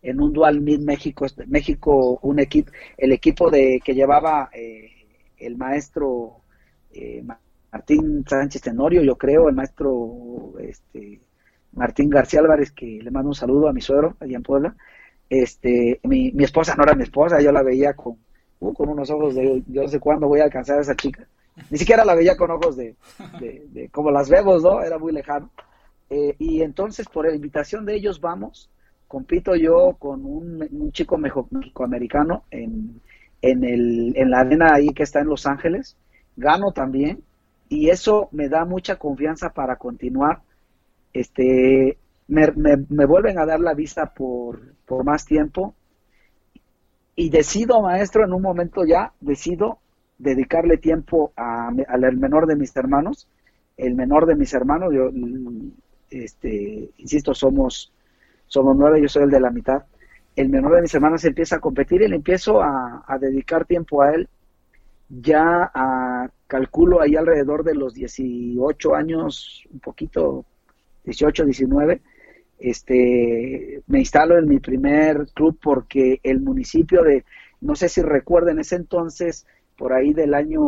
en 0.02 0.20
un 0.20 0.32
Dual 0.32 0.60
Meet 0.60 0.82
México, 0.82 1.26
México 1.46 2.18
un 2.22 2.38
equipo, 2.38 2.70
el 2.96 3.12
equipo 3.12 3.50
de 3.50 3.80
que 3.84 3.94
llevaba 3.94 4.50
eh, 4.52 4.90
el 5.38 5.56
maestro 5.56 6.42
eh, 6.92 7.24
Martín 7.74 8.24
Sánchez 8.24 8.62
Tenorio, 8.62 9.02
yo 9.02 9.16
creo, 9.16 9.48
el 9.48 9.54
maestro 9.56 10.52
este, 10.60 11.20
Martín 11.72 12.08
García 12.08 12.38
Álvarez, 12.38 12.70
que 12.70 13.00
le 13.02 13.10
mando 13.10 13.30
un 13.30 13.34
saludo 13.34 13.68
a 13.68 13.72
mi 13.72 13.80
suegro 13.80 14.16
allá 14.20 14.36
en 14.36 14.44
Puebla. 14.44 14.76
Este, 15.28 15.98
mi, 16.04 16.30
mi 16.30 16.44
esposa 16.44 16.76
no 16.76 16.84
era 16.84 16.94
mi 16.94 17.02
esposa, 17.02 17.40
yo 17.40 17.50
la 17.50 17.64
veía 17.64 17.94
con, 17.94 18.16
uh, 18.60 18.72
con 18.72 18.88
unos 18.88 19.10
ojos 19.10 19.34
de 19.34 19.64
yo 19.66 19.82
no 19.82 19.88
sé 19.88 19.98
cuándo 19.98 20.28
voy 20.28 20.38
a 20.38 20.44
alcanzar 20.44 20.78
a 20.78 20.82
esa 20.82 20.94
chica. 20.94 21.26
Ni 21.68 21.76
siquiera 21.76 22.04
la 22.04 22.14
veía 22.14 22.36
con 22.36 22.52
ojos 22.52 22.76
de, 22.76 22.94
como 23.90 24.12
las 24.12 24.28
vemos, 24.28 24.62
¿no? 24.62 24.80
Era 24.80 24.96
muy 24.96 25.12
lejano. 25.12 25.50
Eh, 26.10 26.36
y 26.38 26.62
entonces, 26.62 27.08
por 27.08 27.26
la 27.26 27.34
invitación 27.34 27.84
de 27.84 27.96
ellos, 27.96 28.20
vamos. 28.20 28.70
Compito 29.08 29.56
yo 29.56 29.96
con 29.98 30.24
un, 30.24 30.92
chico 30.92 31.18
mexicoamericano 31.18 32.44
en, 32.52 33.00
en, 33.42 33.64
el, 33.64 34.12
en 34.16 34.30
la 34.30 34.40
arena 34.40 34.74
ahí 34.74 34.90
que 34.90 35.02
está 35.02 35.18
en 35.20 35.26
Los 35.26 35.44
Ángeles. 35.44 35.96
Gano 36.36 36.70
también. 36.70 37.20
Y 37.68 37.90
eso 37.90 38.28
me 38.32 38.48
da 38.48 38.64
mucha 38.64 38.96
confianza 38.96 39.50
para 39.50 39.76
continuar. 39.76 40.42
Este, 41.12 41.98
me, 42.28 42.52
me, 42.88 43.06
vuelven 43.06 43.38
a 43.38 43.46
dar 43.46 43.60
la 43.60 43.74
vista 43.74 44.12
por, 44.14 44.74
por 44.86 45.04
más 45.04 45.24
tiempo. 45.24 45.74
Y 47.16 47.30
decido, 47.30 47.80
maestro, 47.80 48.24
en 48.24 48.32
un 48.32 48.42
momento 48.42 48.84
ya, 48.84 49.12
decido 49.20 49.78
dedicarle 50.18 50.78
tiempo 50.78 51.32
a, 51.36 51.68
al 51.88 52.16
menor 52.16 52.46
de 52.46 52.56
mis 52.56 52.74
hermanos. 52.76 53.28
El 53.76 53.94
menor 53.94 54.26
de 54.26 54.36
mis 54.36 54.52
hermanos, 54.54 54.92
yo, 54.94 55.10
este, 56.10 56.90
insisto, 56.98 57.34
somos, 57.34 57.92
somos 58.46 58.76
nueve, 58.76 59.00
yo 59.00 59.08
soy 59.08 59.24
el 59.24 59.30
de 59.30 59.40
la 59.40 59.50
mitad. 59.50 59.84
El 60.36 60.48
menor 60.48 60.74
de 60.74 60.82
mis 60.82 60.94
hermanos 60.94 61.24
empieza 61.24 61.56
a 61.56 61.60
competir 61.60 62.02
y 62.02 62.08
le 62.08 62.16
empiezo 62.16 62.62
a, 62.62 63.04
dedicar 63.20 63.64
tiempo 63.64 64.02
a 64.02 64.12
él. 64.12 64.28
Ya 65.08 65.70
a, 65.74 66.30
calculo 66.46 67.00
ahí 67.00 67.16
alrededor 67.16 67.64
de 67.64 67.74
los 67.74 67.94
18 67.94 68.94
años, 68.94 69.64
un 69.72 69.80
poquito, 69.80 70.44
18, 71.04 71.44
19, 71.44 72.00
este, 72.58 73.82
me 73.86 73.98
instalo 73.98 74.38
en 74.38 74.48
mi 74.48 74.58
primer 74.58 75.26
club 75.34 75.58
porque 75.62 76.20
el 76.22 76.40
municipio 76.40 77.02
de, 77.02 77.24
no 77.60 77.74
sé 77.74 77.88
si 77.88 78.02
recuerden, 78.02 78.58
ese 78.58 78.76
entonces 78.76 79.46
por 79.76 79.92
ahí 79.92 80.12
del 80.12 80.34
año 80.34 80.60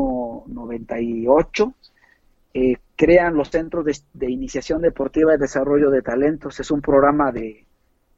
98, 0.46 1.75
eh, 2.55 2.77
crean 2.96 3.37
los 3.37 3.51
Centros 3.51 3.85
de, 3.85 4.31
Iniciación 4.31 4.83
Deportiva 4.83 5.35
y 5.35 5.38
Desarrollo 5.38 5.90
de 5.90 6.03
Talentos. 6.03 6.59
Es 6.59 6.70
un 6.70 6.81
programa 6.81 7.31
de, 7.31 7.64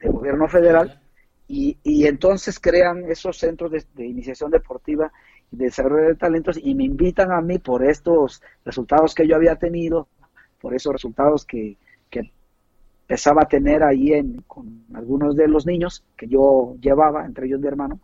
gobierno 0.01 0.49
federal 0.49 1.01
Y, 1.49 1.77
y 1.83 2.07
entonces 2.07 2.61
crean 2.61 3.05
esos 3.11 3.39
centros 3.39 3.73
de, 3.73 3.85
de 3.95 4.07
iniciación 4.07 4.51
deportiva 4.51 5.13
desarrollo 5.51 6.09
de 6.09 6.15
talentos 6.15 6.59
y 6.63 6.75
me 6.75 6.85
invitan 6.85 7.33
a 7.33 7.41
mí 7.41 7.59
por 7.59 7.85
estos 7.85 8.43
resultados 8.65 9.15
que 9.15 9.27
yo 9.27 9.37
había 9.37 9.57
tenido, 9.57 10.09
por 10.61 10.75
esos 10.75 10.93
resultados 10.93 11.45
que, 11.45 11.77
que 12.11 12.31
empezaba 13.03 13.43
a 13.43 13.49
tener 13.49 13.83
ahí 13.83 14.13
en, 14.13 14.43
con 14.47 14.85
algunos 14.95 15.37
de 15.37 15.49
los 15.49 15.67
niños 15.67 16.05
que 16.17 16.29
yo 16.29 16.77
llevaba, 16.81 17.25
entre 17.25 17.47
ellos 17.47 17.61
mi 17.61 17.69
hermano, 17.69 18.01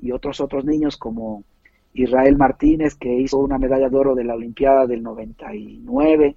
y 0.00 0.12
otros 0.12 0.40
otros 0.40 0.64
niños 0.64 0.96
como 0.96 1.44
Israel 1.92 2.36
Martínez, 2.36 2.94
que 2.96 3.12
hizo 3.14 3.38
una 3.38 3.58
medalla 3.58 3.88
de 3.88 3.96
oro 3.96 4.14
de 4.14 4.24
la 4.24 4.34
Olimpiada 4.34 4.86
del 4.86 5.02
99, 5.02 6.36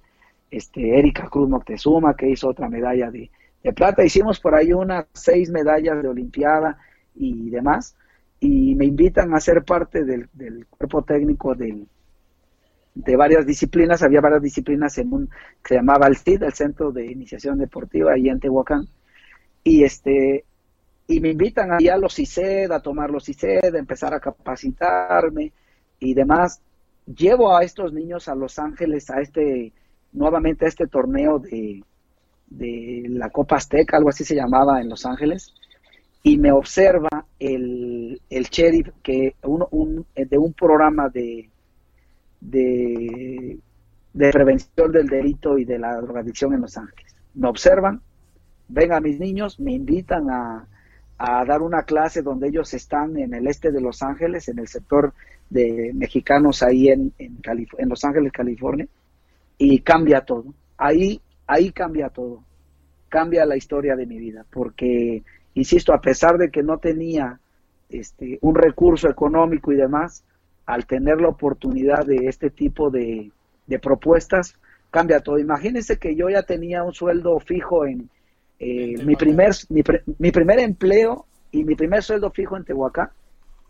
este, 0.50 0.98
Erika 0.98 1.28
Cruz 1.28 1.48
Moctezuma, 1.48 2.16
que 2.16 2.30
hizo 2.30 2.48
otra 2.48 2.68
medalla 2.68 3.10
de, 3.10 3.30
de 3.62 3.72
plata. 3.72 4.04
Hicimos 4.04 4.40
por 4.40 4.54
ahí 4.54 4.72
unas 4.72 5.06
seis 5.12 5.50
medallas 5.50 6.02
de 6.02 6.08
Olimpiada 6.08 6.78
y 7.14 7.50
demás, 7.50 7.96
y 8.40 8.74
me 8.74 8.84
invitan 8.84 9.34
a 9.34 9.40
ser 9.40 9.64
parte 9.64 10.04
del, 10.04 10.28
del 10.32 10.66
cuerpo 10.66 11.02
técnico 11.02 11.54
del, 11.54 11.86
de 12.94 13.16
varias 13.16 13.46
disciplinas, 13.46 14.02
había 14.02 14.20
varias 14.20 14.42
disciplinas 14.42 14.98
en 14.98 15.12
un 15.12 15.26
que 15.26 15.68
se 15.68 15.74
llamaba 15.76 16.06
el 16.06 16.16
CID, 16.16 16.42
el 16.42 16.52
Centro 16.52 16.92
de 16.92 17.06
Iniciación 17.06 17.58
Deportiva, 17.58 18.12
ahí 18.12 18.28
en 18.28 18.40
Tehuacán, 18.40 18.86
y 19.62 19.84
este 19.84 20.44
y 21.06 21.20
me 21.20 21.30
invitan 21.30 21.72
allá 21.72 21.94
a 21.94 21.98
los 21.98 22.18
ICED, 22.18 22.70
a 22.70 22.82
tomar 22.82 23.10
los 23.10 23.28
ICED, 23.28 23.74
a 23.74 23.78
empezar 23.78 24.12
a 24.12 24.20
capacitarme 24.20 25.52
y 25.98 26.12
demás. 26.12 26.60
Llevo 27.06 27.56
a 27.56 27.64
estos 27.64 27.94
niños 27.94 28.28
a 28.28 28.34
Los 28.34 28.58
Ángeles, 28.58 29.08
a 29.08 29.22
este, 29.22 29.72
nuevamente 30.12 30.66
a 30.66 30.68
este 30.68 30.86
torneo 30.86 31.38
de, 31.38 31.82
de 32.48 33.06
la 33.08 33.30
Copa 33.30 33.56
Azteca, 33.56 33.96
algo 33.96 34.10
así 34.10 34.22
se 34.24 34.34
llamaba 34.34 34.82
en 34.82 34.90
Los 34.90 35.06
Ángeles, 35.06 35.54
y 36.22 36.36
me 36.38 36.52
observa 36.52 37.26
el, 37.38 38.20
el 38.28 38.44
sheriff 38.44 38.88
que 39.02 39.36
un, 39.42 40.04
de 40.14 40.38
un 40.38 40.52
programa 40.52 41.08
de, 41.08 41.48
de, 42.40 43.58
de 44.12 44.30
prevención 44.30 44.92
del 44.92 45.06
delito 45.06 45.58
y 45.58 45.64
de 45.64 45.78
la 45.78 45.96
drogadicción 46.00 46.54
en 46.54 46.62
Los 46.62 46.76
Ángeles. 46.76 47.14
Me 47.34 47.48
observan, 47.48 48.00
ven 48.68 48.92
a 48.92 49.00
mis 49.00 49.18
niños, 49.18 49.60
me 49.60 49.72
invitan 49.72 50.28
a, 50.30 50.66
a 51.18 51.44
dar 51.44 51.62
una 51.62 51.82
clase 51.84 52.22
donde 52.22 52.48
ellos 52.48 52.74
están 52.74 53.16
en 53.18 53.34
el 53.34 53.46
este 53.46 53.70
de 53.70 53.80
Los 53.80 54.02
Ángeles, 54.02 54.48
en 54.48 54.58
el 54.58 54.68
sector 54.68 55.14
de 55.50 55.92
mexicanos 55.94 56.62
ahí 56.62 56.88
en, 56.88 57.12
en, 57.18 57.38
en 57.78 57.88
Los 57.88 58.04
Ángeles, 58.04 58.32
California, 58.32 58.86
y 59.56 59.80
cambia 59.80 60.20
todo. 60.20 60.52
Ahí, 60.76 61.20
ahí 61.46 61.72
cambia 61.72 62.08
todo. 62.08 62.42
Cambia 63.08 63.46
la 63.46 63.56
historia 63.56 63.96
de 63.96 64.04
mi 64.04 64.18
vida, 64.18 64.44
porque, 64.50 65.22
insisto, 65.54 65.92
a 65.92 66.00
pesar 66.00 66.38
de 66.38 66.50
que 66.50 66.62
no 66.62 66.78
tenía 66.78 67.40
este, 67.88 68.38
un 68.42 68.54
recurso 68.54 69.08
económico 69.08 69.72
y 69.72 69.76
demás, 69.76 70.24
al 70.66 70.86
tener 70.86 71.20
la 71.20 71.28
oportunidad 71.28 72.04
de 72.04 72.26
este 72.28 72.50
tipo 72.50 72.90
de, 72.90 73.30
de 73.66 73.78
propuestas, 73.78 74.54
cambia 74.90 75.20
todo. 75.20 75.38
Imagínense 75.38 75.98
que 75.98 76.14
yo 76.14 76.28
ya 76.28 76.42
tenía 76.42 76.84
un 76.84 76.92
sueldo 76.92 77.38
fijo 77.40 77.86
en, 77.86 78.08
eh, 78.58 78.94
mi, 79.04 79.14
primer, 79.16 79.52
mi, 79.68 79.82
mi, 80.18 80.30
primer 80.32 80.58
empleo 80.58 81.26
y 81.52 81.64
mi 81.64 81.74
primer 81.74 82.02
sueldo 82.02 82.30
fijo 82.30 82.56
en 82.56 82.64
Tehuacán, 82.64 83.10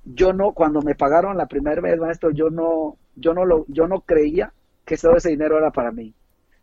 yo 0.04 0.32
no, 0.32 0.52
cuando 0.52 0.80
me 0.80 0.94
pagaron 0.94 1.36
la 1.36 1.46
primera 1.46 1.80
vez, 1.80 1.98
maestro, 1.98 2.30
yo 2.30 2.48
no, 2.48 2.96
yo 3.14 3.34
no 3.34 3.44
lo, 3.44 3.66
yo 3.68 3.86
no 3.86 4.00
creía 4.00 4.52
que 4.84 4.96
todo 4.96 5.16
ese 5.16 5.30
dinero 5.30 5.58
era 5.58 5.70
para 5.70 5.92
mí, 5.92 6.14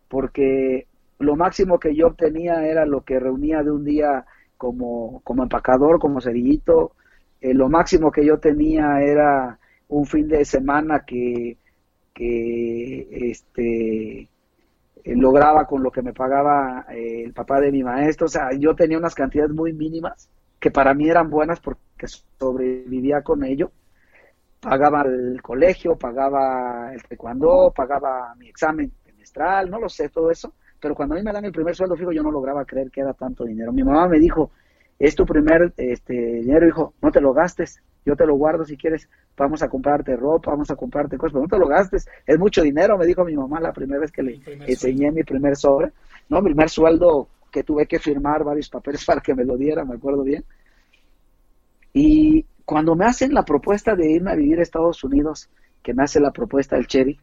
porque 0.08 0.88
lo 1.20 1.36
máximo 1.36 1.80
que 1.80 1.96
yo 1.96 2.08
obtenía 2.08 2.66
era 2.66 2.86
lo 2.86 3.02
que 3.02 3.20
reunía 3.20 3.62
de 3.62 3.72
un 3.72 3.86
día 3.86 4.26
como, 4.58 5.22
como 5.24 5.44
empacador, 5.44 6.00
como 6.00 6.22
cerillito, 6.22 6.94
eh, 7.42 7.54
lo 7.54 7.70
máximo 7.70 8.12
que 8.12 8.26
yo 8.26 8.40
tenía 8.40 9.02
era 9.02 9.60
un 9.90 10.06
fin 10.06 10.28
de 10.28 10.46
semana 10.46 11.04
que, 11.06 11.58
que 12.14 13.08
este 13.30 14.30
eh, 15.04 15.16
lograba 15.16 15.68
con 15.68 15.84
lo 15.84 15.92
que 15.92 16.02
me 16.02 16.14
pagaba 16.14 16.86
eh, 16.90 17.24
el 17.26 17.34
papá 17.34 17.60
de 17.60 17.72
mi 17.72 17.84
maestro. 17.84 18.26
O 18.26 18.30
sea, 18.30 18.50
yo 18.58 18.76
tenía 18.76 18.98
unas 18.98 19.14
cantidades 19.16 19.52
muy 19.52 19.74
mínimas 19.74 20.30
que 20.60 20.72
para 20.72 20.94
mí 20.96 21.08
eran 21.08 21.30
buenas 21.30 21.60
porque 21.60 22.08
sobrevivía 22.40 23.22
con 23.22 23.44
ello. 23.44 23.72
Pagaba 24.60 25.04
el 25.04 25.42
colegio, 25.44 25.96
pagaba 25.96 26.92
el 26.94 27.04
taekwondo, 27.04 27.72
pagaba 27.76 28.34
mi 28.36 28.50
examen 28.50 28.92
trimestral, 29.04 29.70
no 29.70 29.80
lo 29.80 29.90
sé, 29.90 30.10
todo 30.10 30.32
eso. 30.32 30.54
Pero 30.86 30.94
cuando 30.94 31.16
a 31.16 31.18
mí 31.18 31.24
me 31.24 31.34
dan 31.34 31.44
el 31.44 31.52
primer 31.52 31.76
sueldo 31.76 31.96
fijo, 31.96 32.12
yo 32.12 32.22
no 32.22 32.30
lograba 32.30 32.64
creer 32.64 32.92
que 32.92 33.02
era 33.02 33.12
tanto 33.14 33.44
dinero. 33.44 33.74
Mi 33.74 33.84
mamá 33.84 34.08
me 34.08 34.20
dijo, 34.20 34.52
es 35.00 35.16
tu 35.16 35.26
primer 35.26 35.74
este, 35.78 36.14
dinero, 36.14 36.68
hijo, 36.68 36.94
no 37.02 37.12
te 37.12 37.20
lo 37.20 37.34
gastes, 37.34 37.82
yo 38.06 38.16
te 38.16 38.24
lo 38.28 38.36
guardo 38.36 38.64
si 38.66 38.78
quieres, 38.78 39.10
vamos 39.36 39.64
a 39.64 39.68
comprarte 39.68 40.16
ropa, 40.16 40.52
vamos 40.52 40.70
a 40.70 40.76
comprarte 40.76 41.18
cosas, 41.18 41.34
pero 41.34 41.42
no 41.42 41.50
te 41.50 41.58
lo 41.58 41.68
gastes, 41.68 42.08
es 42.28 42.38
mucho 42.38 42.62
dinero, 42.62 43.00
me 43.00 43.08
dijo 43.08 43.26
mi 43.26 43.36
mamá 43.36 43.60
la 43.60 43.74
primera 43.74 44.00
vez 44.00 44.12
que 44.12 44.22
le 44.22 44.40
enseñé 44.68 45.10
mi 45.10 45.24
primer 45.24 45.56
sobre, 45.56 45.92
no, 46.30 46.40
mi 46.40 46.50
primer 46.52 46.70
sueldo 46.70 47.30
que 47.52 47.64
tuve 47.64 47.88
que 47.88 47.98
firmar 47.98 48.44
varios 48.44 48.70
papeles 48.70 49.04
para 49.08 49.22
que 49.22 49.34
me 49.34 49.44
lo 49.44 49.58
diera, 49.58 49.86
me 49.86 49.96
acuerdo 49.96 50.22
bien. 50.22 50.46
Y 51.94 52.46
cuando 52.64 52.96
me 52.96 53.06
hacen 53.06 53.34
la 53.34 53.44
propuesta 53.44 53.96
de 53.96 54.12
irme 54.12 54.34
a 54.34 54.36
vivir 54.36 54.60
a 54.60 54.62
Estados 54.62 55.04
Unidos, 55.04 55.50
que 55.82 55.96
me 55.96 56.04
hace 56.04 56.20
la 56.20 56.30
propuesta 56.30 56.76
del 56.76 56.86
Cherry, 56.86 57.20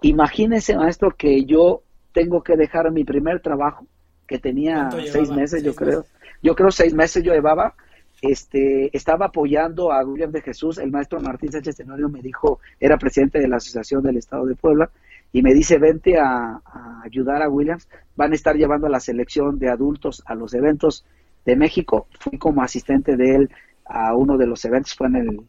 imagínese, 0.00 0.74
maestro, 0.74 1.14
que 1.14 1.44
yo 1.44 1.82
tengo 2.12 2.42
que 2.42 2.56
dejar 2.56 2.90
mi 2.90 3.04
primer 3.04 3.40
trabajo, 3.40 3.86
que 4.26 4.38
tenía 4.38 4.90
seis 5.10 5.30
meses, 5.30 5.62
yo 5.62 5.74
creo. 5.74 6.04
Yo 6.42 6.54
creo 6.54 6.70
seis 6.70 6.94
meses 6.94 7.22
yo 7.22 7.32
llevaba. 7.32 7.74
Este, 8.20 8.96
estaba 8.96 9.26
apoyando 9.26 9.92
a 9.92 10.04
William 10.04 10.32
de 10.32 10.42
Jesús, 10.42 10.78
el 10.78 10.90
maestro 10.90 11.20
Martín 11.20 11.52
Sánchez 11.52 11.76
Tenorio 11.76 12.08
me 12.08 12.20
dijo, 12.20 12.58
era 12.80 12.98
presidente 12.98 13.38
de 13.38 13.46
la 13.46 13.56
Asociación 13.56 14.02
del 14.02 14.16
Estado 14.16 14.44
de 14.44 14.56
Puebla, 14.56 14.90
y 15.32 15.42
me 15.42 15.54
dice, 15.54 15.78
vente 15.78 16.18
a, 16.18 16.60
a, 16.64 17.02
ayudar 17.04 17.42
a 17.42 17.48
Williams, 17.48 17.88
van 18.16 18.32
a 18.32 18.34
estar 18.34 18.56
llevando 18.56 18.88
a 18.88 18.90
la 18.90 18.98
selección 18.98 19.60
de 19.60 19.70
adultos 19.70 20.22
a 20.26 20.34
los 20.34 20.52
eventos 20.54 21.04
de 21.44 21.54
México, 21.54 22.08
fui 22.18 22.38
como 22.38 22.62
asistente 22.62 23.16
de 23.16 23.36
él 23.36 23.50
a 23.84 24.14
uno 24.16 24.36
de 24.36 24.48
los 24.48 24.64
eventos, 24.64 24.96
fue 24.96 25.06
en 25.06 25.16
el, 25.16 25.40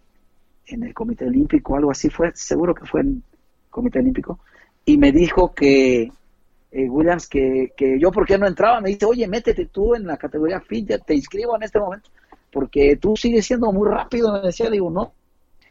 en 0.68 0.84
el 0.84 0.94
Comité 0.94 1.26
Olímpico, 1.26 1.76
algo 1.76 1.90
así 1.90 2.10
fue, 2.10 2.32
seguro 2.36 2.76
que 2.76 2.86
fue 2.86 3.02
en 3.02 3.08
el 3.08 3.24
Comité 3.72 3.98
Olímpico, 3.98 4.40
y 4.86 4.98
me 4.98 5.12
dijo 5.12 5.54
que 5.56 6.12
eh, 6.72 6.90
Williams 6.90 7.28
que, 7.28 7.74
que 7.76 8.00
yo 8.00 8.12
por 8.12 8.26
qué 8.26 8.38
no 8.38 8.48
entraba, 8.48 8.82
me 8.82 8.90
dice, 8.90 9.06
oye, 9.06 9.28
métete 9.28 9.68
tú 9.68 9.96
en 9.96 10.06
la 10.06 10.18
categoría 10.18 10.60
fin, 10.62 10.88
te 10.88 11.16
inscribo 11.16 11.56
en 11.56 11.64
este 11.64 11.80
momento 11.80 12.10
porque 12.52 12.98
tú 12.98 13.16
sigues 13.16 13.46
siendo 13.46 13.72
muy 13.72 13.88
rápido, 13.88 14.34
me 14.34 14.42
decía, 14.42 14.70
digo, 14.70 14.90
no, 14.90 15.14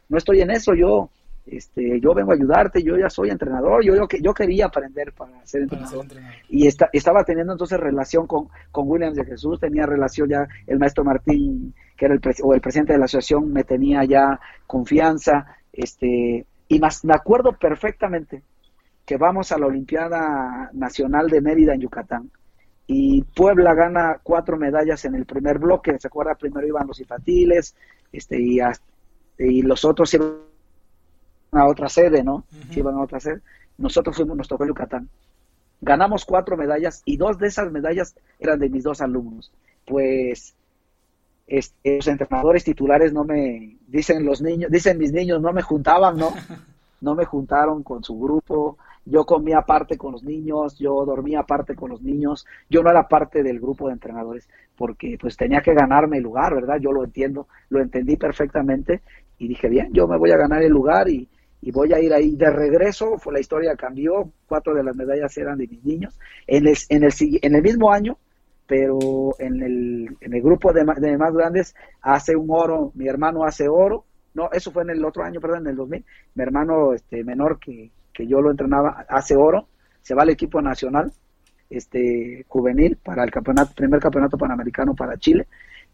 no 0.07 0.17
estoy 0.17 0.41
en 0.41 0.51
eso, 0.51 0.73
yo, 0.73 1.09
este, 1.45 1.99
yo 1.99 2.13
vengo 2.13 2.31
a 2.31 2.35
ayudarte, 2.35 2.83
yo 2.83 2.97
ya 2.97 3.09
soy 3.09 3.29
entrenador, 3.29 3.83
yo, 3.83 3.95
yo, 3.95 4.07
yo 4.21 4.33
quería 4.33 4.67
aprender 4.67 5.13
para 5.13 5.45
ser 5.45 5.63
entrenador. 5.63 6.05
Y 6.47 6.67
está, 6.67 6.89
estaba 6.93 7.23
teniendo 7.23 7.53
entonces 7.53 7.79
relación 7.79 8.27
con, 8.27 8.47
con 8.71 8.89
Williams 8.89 9.17
de 9.17 9.25
Jesús, 9.25 9.59
tenía 9.59 9.85
relación 9.85 10.29
ya 10.29 10.47
el 10.67 10.79
maestro 10.79 11.03
Martín, 11.03 11.73
que 11.97 12.05
era 12.05 12.13
el, 12.13 12.21
o 12.43 12.53
el 12.53 12.61
presidente 12.61 12.93
de 12.93 12.99
la 12.99 13.05
asociación, 13.05 13.51
me 13.51 13.63
tenía 13.63 14.03
ya 14.05 14.39
confianza, 14.65 15.57
este, 15.73 16.45
y 16.67 16.79
más, 16.79 17.03
me 17.03 17.13
acuerdo 17.13 17.57
perfectamente 17.57 18.43
que 19.09 19.17
vamos 19.17 19.51
a 19.51 19.57
la 19.57 19.65
Olimpiada 19.65 20.69
Nacional 20.71 21.31
de 21.31 21.41
Mérida 21.41 21.73
en 21.73 21.81
Yucatán 21.81 22.29
y 22.85 23.23
Puebla 23.23 23.73
gana 23.73 24.19
cuatro 24.21 24.55
medallas 24.55 25.03
en 25.03 25.15
el 25.15 25.25
primer 25.25 25.57
bloque, 25.57 25.97
¿se 25.97 26.07
acuerda? 26.07 26.35
Primero 26.35 26.67
iban 26.67 26.85
los 26.85 26.99
infantiles, 26.99 27.75
este, 28.11 28.39
y, 28.39 28.59
y 29.39 29.63
los 29.63 29.83
otros 29.83 30.13
iban 30.13 30.35
a 31.53 31.65
otra 31.65 31.89
sede, 31.89 32.23
¿no? 32.23 32.43
Iban 32.69 32.97
a 32.97 33.01
otra 33.01 33.19
sede. 33.19 33.41
Nosotros 33.79 34.15
fuimos, 34.15 34.37
nos 34.37 34.47
tocó 34.47 34.63
Yucatán. 34.67 35.09
Ganamos 35.81 36.23
cuatro 36.23 36.55
medallas 36.55 37.01
y 37.03 37.17
dos 37.17 37.39
de 37.39 37.47
esas 37.47 37.71
medallas 37.71 38.15
eran 38.37 38.59
de 38.59 38.69
mis 38.69 38.83
dos 38.83 39.01
alumnos. 39.01 39.51
Pues 39.85 40.53
este, 41.47 41.95
los 41.95 42.07
entrenadores 42.07 42.63
titulares 42.63 43.11
no 43.11 43.23
me, 43.23 43.75
dicen 43.87 44.23
los 44.23 44.39
niños, 44.39 44.69
dicen 44.69 44.99
mis 44.99 45.11
niños, 45.11 45.41
no 45.41 45.51
me 45.51 45.63
juntaban, 45.63 46.15
¿no? 46.15 46.31
No 47.01 47.15
me 47.15 47.23
juntaron 47.23 47.81
con 47.81 48.03
su 48.03 48.19
grupo, 48.19 48.77
yo 49.09 49.25
comía 49.25 49.59
aparte 49.59 49.97
con 49.97 50.13
los 50.13 50.23
niños, 50.23 50.77
yo 50.77 51.03
dormía 51.05 51.39
aparte 51.39 51.75
con 51.75 51.89
los 51.89 52.01
niños, 52.01 52.45
yo 52.69 52.83
no 52.83 52.89
era 52.89 53.07
parte 53.07 53.43
del 53.43 53.59
grupo 53.59 53.87
de 53.87 53.93
entrenadores 53.93 54.47
porque 54.77 55.17
pues 55.19 55.35
tenía 55.35 55.61
que 55.61 55.73
ganarme 55.73 56.17
el 56.17 56.23
lugar, 56.23 56.55
¿verdad? 56.55 56.77
Yo 56.79 56.91
lo 56.91 57.03
entiendo, 57.03 57.47
lo 57.69 57.81
entendí 57.81 58.15
perfectamente 58.15 59.01
y 59.37 59.47
dije, 59.47 59.67
bien, 59.67 59.89
yo 59.91 60.07
me 60.07 60.17
voy 60.17 60.31
a 60.31 60.37
ganar 60.37 60.61
el 60.63 60.71
lugar 60.71 61.09
y, 61.09 61.27
y 61.61 61.71
voy 61.71 61.93
a 61.93 61.99
ir 61.99 62.13
ahí. 62.13 62.35
De 62.35 62.49
regreso, 62.49 63.17
fue, 63.17 63.33
la 63.33 63.39
historia 63.39 63.75
cambió, 63.75 64.31
cuatro 64.47 64.73
de 64.73 64.83
las 64.83 64.95
medallas 64.95 65.37
eran 65.37 65.57
de 65.57 65.67
mis 65.67 65.83
niños. 65.83 66.17
En 66.47 66.67
el, 66.67 66.77
en 66.89 67.03
el, 67.03 67.13
en 67.41 67.55
el 67.55 67.61
mismo 67.61 67.91
año, 67.91 68.17
pero 68.67 68.99
en 69.39 69.61
el, 69.61 70.17
en 70.21 70.33
el 70.33 70.41
grupo 70.41 70.71
de, 70.71 70.85
de 70.85 71.17
más 71.17 71.33
grandes 71.33 71.75
hace 72.01 72.35
un 72.35 72.47
oro, 72.49 72.91
mi 72.95 73.07
hermano 73.07 73.43
hace 73.43 73.67
oro, 73.67 74.05
no, 74.33 74.49
eso 74.51 74.71
fue 74.71 74.83
en 74.83 74.91
el 74.91 75.03
otro 75.03 75.23
año, 75.23 75.41
perdón, 75.41 75.61
en 75.61 75.71
el 75.71 75.75
2000, 75.75 76.05
mi 76.35 76.43
hermano 76.43 76.93
este 76.93 77.23
menor 77.23 77.59
que 77.59 77.89
que 78.19 78.27
yo 78.27 78.41
lo 78.41 78.51
entrenaba, 78.51 79.05
hace 79.07 79.37
oro, 79.37 79.69
se 80.01 80.13
va 80.13 80.23
al 80.23 80.29
equipo 80.29 80.61
nacional 80.61 81.09
este 81.69 82.43
juvenil 82.49 82.97
para 82.97 83.23
el 83.23 83.31
campeonato, 83.31 83.71
primer 83.73 84.01
campeonato 84.01 84.37
panamericano 84.37 84.93
para 84.93 85.17
Chile 85.17 85.47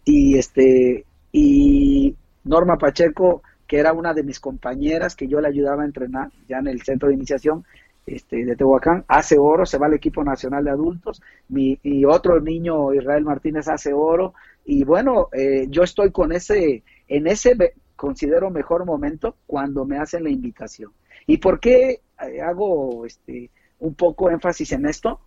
y 0.04 0.36
este 0.36 1.06
y 1.32 2.16
Norma 2.46 2.80
Pacheco 2.80 3.44
que 3.68 3.78
era 3.78 3.94
una 3.94 4.16
de 4.16 4.24
mis 4.24 4.40
compañeras 4.40 5.16
que 5.16 5.28
yo 5.28 5.40
le 5.40 5.50
ayudaba 5.50 5.84
a 5.84 5.86
entrenar 5.86 6.32
ya 6.50 6.58
en 6.58 6.66
el 6.66 6.82
centro 6.82 7.10
de 7.10 7.14
iniciación 7.14 7.64
este, 8.08 8.44
de 8.44 8.56
Tehuacán, 8.56 9.06
hace 9.08 9.38
oro, 9.38 9.68
se 9.68 9.78
va 9.78 9.86
al 9.86 9.94
equipo 9.94 10.24
nacional 10.24 10.64
de 10.64 10.72
adultos, 10.72 11.22
mi, 11.50 11.78
y 11.84 12.06
otro 12.06 12.40
niño, 12.40 12.92
Israel 12.92 13.24
Martínez, 13.24 13.68
hace 13.68 13.94
oro, 13.94 14.34
y 14.64 14.84
bueno, 14.84 15.30
eh, 15.32 15.68
yo 15.70 15.84
estoy 15.84 16.12
con 16.12 16.32
ese, 16.32 16.84
en 17.08 17.28
ese 17.28 17.56
considero 17.96 18.50
mejor 18.50 18.86
momento 18.86 19.36
cuando 19.46 19.86
me 19.86 19.98
hacen 19.98 20.24
la 20.24 20.30
invitación. 20.30 20.92
¿Y 21.28 21.38
por 21.38 21.60
qué 21.60 22.02
hago 22.18 23.06
este, 23.06 23.52
un 23.80 23.96
poco 23.96 24.30
énfasis 24.30 24.72
en 24.72 24.86
esto? 24.86 25.20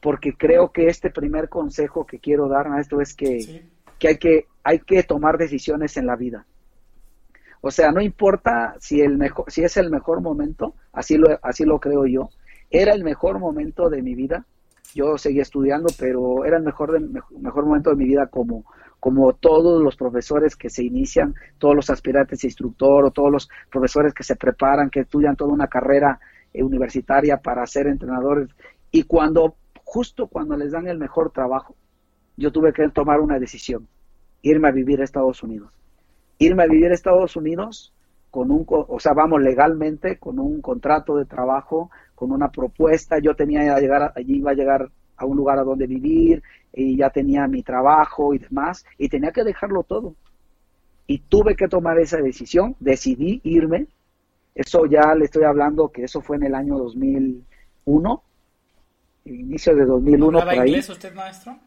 Porque 0.00 0.34
creo 0.34 0.72
que 0.72 0.86
este 0.86 1.10
primer 1.10 1.48
consejo 1.48 2.06
que 2.06 2.18
quiero 2.18 2.48
dar, 2.48 2.66
a 2.66 2.80
esto 2.80 3.00
es 3.00 3.14
que, 3.14 3.64
que, 3.98 4.08
hay 4.08 4.18
que 4.18 4.46
hay 4.64 4.78
que 4.80 5.02
tomar 5.02 5.38
decisiones 5.38 5.96
en 5.96 6.06
la 6.06 6.16
vida. 6.16 6.46
O 7.60 7.70
sea, 7.70 7.92
no 7.92 8.00
importa 8.00 8.74
si, 8.80 9.00
el 9.00 9.16
mejor, 9.16 9.50
si 9.50 9.62
es 9.62 9.76
el 9.76 9.90
mejor 9.90 10.20
momento, 10.20 10.74
así 10.92 11.16
lo, 11.16 11.38
así 11.42 11.64
lo 11.64 11.78
creo 11.78 12.06
yo. 12.06 12.30
Era 12.70 12.92
el 12.92 13.04
mejor 13.04 13.38
momento 13.38 13.88
de 13.88 14.02
mi 14.02 14.14
vida. 14.14 14.46
Yo 14.94 15.16
seguía 15.16 15.42
estudiando, 15.42 15.88
pero 15.98 16.44
era 16.44 16.56
el 16.56 16.64
mejor, 16.64 17.00
mejor 17.00 17.64
momento 17.64 17.90
de 17.90 17.96
mi 17.96 18.04
vida 18.04 18.26
como, 18.26 18.64
como 19.02 19.32
todos 19.32 19.82
los 19.82 19.96
profesores 19.96 20.54
que 20.54 20.70
se 20.70 20.84
inician, 20.84 21.34
todos 21.58 21.74
los 21.74 21.90
aspirantes 21.90 22.44
a 22.44 22.46
instructor 22.46 23.04
o 23.04 23.10
todos 23.10 23.32
los 23.32 23.50
profesores 23.68 24.14
que 24.14 24.22
se 24.22 24.36
preparan, 24.36 24.90
que 24.90 25.00
estudian 25.00 25.34
toda 25.34 25.52
una 25.52 25.66
carrera 25.66 26.20
eh, 26.54 26.62
universitaria 26.62 27.38
para 27.38 27.66
ser 27.66 27.88
entrenadores. 27.88 28.48
Y 28.92 29.02
cuando, 29.02 29.56
justo 29.82 30.28
cuando 30.28 30.56
les 30.56 30.70
dan 30.70 30.86
el 30.86 30.98
mejor 30.98 31.32
trabajo, 31.32 31.74
yo 32.36 32.52
tuve 32.52 32.72
que 32.72 32.88
tomar 32.90 33.20
una 33.20 33.40
decisión, 33.40 33.88
irme 34.40 34.68
a 34.68 34.72
vivir 34.72 35.00
a 35.00 35.04
Estados 35.04 35.42
Unidos 35.42 35.72
irme 36.44 36.64
a 36.64 36.66
vivir 36.66 36.90
a 36.90 36.94
Estados 36.94 37.36
Unidos 37.36 37.92
con 38.30 38.50
un, 38.50 38.64
o 38.68 38.98
sea, 38.98 39.12
vamos 39.12 39.42
legalmente, 39.42 40.18
con 40.18 40.38
un 40.38 40.62
contrato 40.62 41.16
de 41.16 41.26
trabajo, 41.26 41.90
con 42.14 42.32
una 42.32 42.50
propuesta, 42.50 43.18
yo 43.18 43.34
tenía 43.34 43.74
que 43.74 43.80
llegar, 43.80 44.12
allí 44.16 44.36
iba 44.36 44.52
a 44.52 44.54
llegar 44.54 44.90
a 45.22 45.26
un 45.26 45.36
lugar 45.36 45.58
a 45.58 45.64
donde 45.64 45.86
vivir, 45.86 46.42
y 46.72 46.96
ya 46.96 47.10
tenía 47.10 47.46
mi 47.46 47.62
trabajo 47.62 48.34
y 48.34 48.38
demás, 48.38 48.84
y 48.98 49.08
tenía 49.08 49.32
que 49.32 49.44
dejarlo 49.44 49.82
todo. 49.82 50.14
Y 51.06 51.18
tuve 51.18 51.56
que 51.56 51.68
tomar 51.68 51.98
esa 51.98 52.18
decisión, 52.18 52.76
decidí 52.80 53.40
irme, 53.44 53.86
eso 54.54 54.86
ya 54.86 55.14
le 55.14 55.24
estoy 55.24 55.44
hablando 55.44 55.90
que 55.90 56.04
eso 56.04 56.20
fue 56.20 56.36
en 56.36 56.44
el 56.44 56.54
año 56.54 56.76
2001, 56.78 58.22
inicio 59.24 59.74
de 59.74 59.84
2001. 59.84 60.38
por 60.38 60.48
ahí. 60.48 60.68
inglés 60.68 60.88
usted, 60.90 61.14
maestro? 61.14 61.58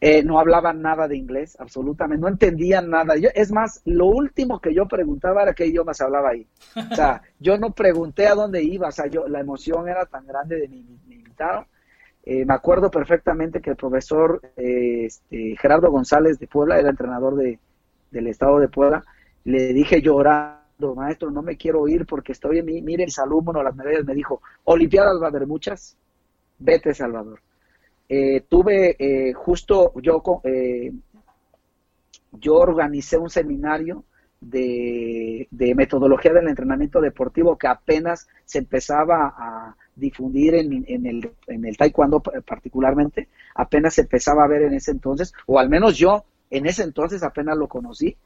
Eh, 0.00 0.22
no 0.22 0.38
hablaban 0.38 0.82
nada 0.82 1.08
de 1.08 1.16
inglés, 1.16 1.56
absolutamente, 1.58 2.20
no 2.20 2.28
entendían 2.28 2.90
nada. 2.90 3.16
Yo, 3.16 3.30
es 3.34 3.50
más, 3.52 3.80
lo 3.84 4.06
último 4.06 4.60
que 4.60 4.74
yo 4.74 4.86
preguntaba 4.86 5.42
era 5.42 5.54
qué 5.54 5.66
idiomas 5.66 6.00
hablaba 6.00 6.30
ahí. 6.30 6.46
O 6.90 6.94
sea, 6.94 7.22
yo 7.40 7.56
no 7.56 7.70
pregunté 7.70 8.26
a 8.26 8.34
dónde 8.34 8.62
iba, 8.62 8.88
o 8.88 8.92
sea, 8.92 9.06
yo, 9.06 9.26
la 9.28 9.40
emoción 9.40 9.88
era 9.88 10.04
tan 10.04 10.26
grande 10.26 10.56
de 10.56 10.68
mi, 10.68 10.84
mi 11.06 11.14
invitado. 11.14 11.66
Eh, 12.26 12.44
me 12.46 12.54
acuerdo 12.54 12.90
perfectamente 12.90 13.60
que 13.60 13.70
el 13.70 13.76
profesor 13.76 14.40
eh, 14.56 15.04
este, 15.04 15.56
Gerardo 15.60 15.90
González 15.90 16.38
de 16.38 16.46
Puebla, 16.46 16.78
era 16.78 16.88
entrenador 16.88 17.36
de, 17.36 17.58
del 18.10 18.26
estado 18.28 18.58
de 18.58 18.68
Puebla, 18.68 19.04
le 19.44 19.74
dije 19.74 20.00
llorando, 20.00 20.94
maestro, 20.94 21.30
no 21.30 21.42
me 21.42 21.56
quiero 21.56 21.86
ir 21.86 22.06
porque 22.06 22.32
estoy 22.32 22.58
en 22.60 22.66
mi, 22.66 22.80
mire, 22.80 23.04
mis 23.04 23.18
alumnos, 23.18 23.62
las 23.62 23.76
medallas, 23.76 24.06
me 24.06 24.14
dijo, 24.14 24.40
Olimpiadas 24.64 25.20
va 25.20 25.26
a 25.26 25.28
haber 25.28 25.46
muchas, 25.46 25.96
vete 26.58 26.94
Salvador. 26.94 27.40
Eh, 28.08 28.42
tuve 28.48 28.96
eh, 28.98 29.32
justo 29.32 29.92
yo 30.00 30.22
yo 32.32 32.54
organicé 32.56 33.16
un 33.16 33.30
seminario 33.30 34.04
de, 34.40 35.48
metodología 35.76 36.32
del 36.32 36.48
entrenamiento 36.48 37.00
deportivo 37.00 37.56
que 37.56 37.66
apenas 37.66 38.28
se 38.44 38.58
empezaba 38.58 39.34
a 39.36 39.76
difundir 39.96 40.54
en, 40.54 40.84
el, 41.06 41.30
en 41.46 41.64
el 41.64 41.76
taekwondo 41.76 42.20
particularmente, 42.20 43.28
apenas 43.54 43.94
se 43.94 44.02
empezaba 44.02 44.44
a 44.44 44.48
ver 44.48 44.62
en 44.62 44.74
ese 44.74 44.90
entonces, 44.90 45.32
o 45.46 45.58
al 45.58 45.68
menos 45.68 45.96
yo 45.96 46.24
en 46.50 46.66
ese 46.66 46.82
entonces 46.82 47.22
apenas 47.22 47.56
lo 47.56 47.68
conocí. 47.68 48.16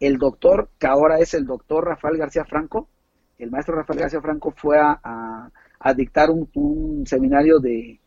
El 0.00 0.18
doctor, 0.18 0.68
que 0.78 0.86
ahora 0.86 1.18
es 1.18 1.34
el 1.34 1.46
doctor 1.46 1.86
Rafael 1.86 2.16
García 2.16 2.44
Franco, 2.44 2.88
el 3.38 3.50
maestro 3.50 3.76
Rafael 3.76 4.00
García 4.00 4.20
Franco 4.20 4.52
fue 4.56 4.78
a, 4.78 5.50
dictar 5.96 6.30
un 6.30 7.04
seminario 7.06 7.58
de, 7.58 7.98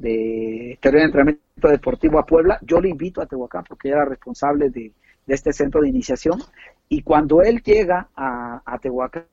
de 0.00 0.78
teoría 0.80 1.00
de 1.00 1.06
entrenamiento 1.06 1.68
deportivo 1.68 2.18
a 2.18 2.26
Puebla, 2.26 2.58
yo 2.62 2.80
le 2.80 2.88
invito 2.88 3.20
a 3.20 3.26
Tehuacán 3.26 3.64
porque 3.68 3.88
era 3.88 4.04
responsable 4.04 4.70
de, 4.70 4.92
este 5.26 5.52
centro 5.52 5.80
de 5.80 5.88
iniciación 5.88 6.42
y 6.88 7.02
cuando 7.02 7.40
él 7.40 7.62
llega 7.62 8.08
a, 8.16 8.62
a, 8.64 8.78
Tehuacán 8.78 9.26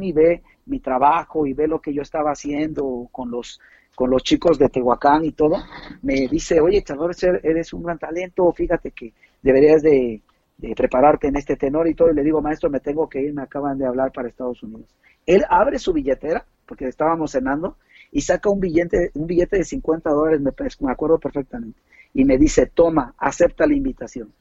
y 0.00 0.12
ve 0.12 0.42
mi 0.66 0.80
trabajo 0.80 1.46
y 1.46 1.52
ve 1.52 1.68
lo 1.68 1.80
que 1.80 1.92
yo 1.92 2.02
estaba 2.02 2.30
haciendo 2.32 3.08
con 3.12 3.30
los 3.30 3.60
con 3.94 4.10
los 4.10 4.24
chicos 4.24 4.58
de 4.58 4.68
Tehuacán 4.68 5.24
y 5.24 5.30
todo, 5.30 5.56
me 6.02 6.26
dice, 6.26 6.60
oye, 6.60 6.82
Chador, 6.82 7.14
eres 7.44 7.72
un 7.72 7.84
gran 7.84 7.96
talento, 7.96 8.50
fíjate 8.52 8.90
que 8.90 9.12
deberías 9.40 9.82
de, 9.82 10.20
de, 10.58 10.74
prepararte 10.74 11.28
en 11.28 11.36
este 11.36 11.54
tenor 11.54 11.86
y 11.86 11.94
todo, 11.94 12.10
y 12.10 12.14
le 12.14 12.24
digo, 12.24 12.42
maestro, 12.42 12.70
me 12.70 12.80
tengo 12.80 13.08
que 13.08 13.20
ir, 13.20 13.32
me 13.32 13.42
acaban 13.42 13.78
de 13.78 13.86
hablar 13.86 14.10
para 14.10 14.26
Estados 14.26 14.60
Unidos. 14.64 14.88
Él 15.26 15.44
abre 15.48 15.78
su 15.78 15.92
billetera, 15.92 16.44
porque 16.66 16.88
estábamos 16.88 17.30
cenando, 17.30 17.76
y 18.10 18.22
saca 18.22 18.50
un 18.50 18.58
billete, 18.58 19.12
un 19.14 19.28
billete 19.28 19.58
de 19.58 19.64
50 19.64 20.10
dólares, 20.10 20.40
me, 20.40 20.50
me 20.80 20.92
acuerdo 20.92 21.18
perfectamente, 21.18 21.80
y 22.12 22.24
me 22.24 22.36
dice, 22.36 22.66
toma, 22.66 23.14
acepta 23.16 23.64
la 23.64 23.74
invitación. 23.74 24.32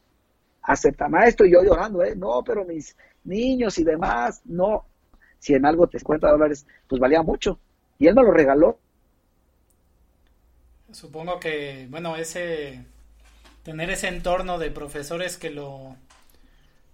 Acepta, 0.63 1.09
maestro, 1.09 1.45
y 1.45 1.51
yo 1.51 1.61
llorando, 1.61 2.03
¿eh? 2.03 2.15
No, 2.15 2.41
pero 2.43 2.63
mis 2.65 2.95
niños 3.25 3.77
y 3.77 3.83
demás, 3.83 4.41
no. 4.45 4.85
Si 5.43 5.53
en 5.53 5.65
algo 5.65 5.87
te 5.87 5.99
50 5.99 6.31
dólares, 6.31 6.65
pues 6.87 7.01
valía 7.01 7.21
mucho. 7.21 7.59
Y 7.99 8.07
él 8.07 8.15
me 8.15 8.23
lo 8.23 8.31
regaló. 8.31 8.79
Supongo 10.93 11.37
que, 11.37 11.85
bueno, 11.89 12.15
ese, 12.15 12.85
tener 13.63 13.89
ese 13.89 14.07
entorno 14.07 14.57
de 14.57 14.71
profesores 14.71 15.35
que 15.35 15.49
lo, 15.49 15.97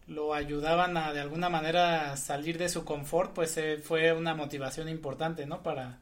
lo 0.08 0.34
ayudaban 0.34 0.98
a 0.98 1.14
de 1.14 1.20
alguna 1.22 1.50
manera 1.50 2.18
salir 2.18 2.58
de 2.58 2.70
su 2.70 2.86
confort, 2.86 3.34
pues 3.36 3.56
eh, 3.58 3.78
fue 3.78 4.14
una 4.14 4.34
motivación 4.34 4.90
importante, 4.90 5.46
¿no? 5.46 5.62
Para, 5.62 6.00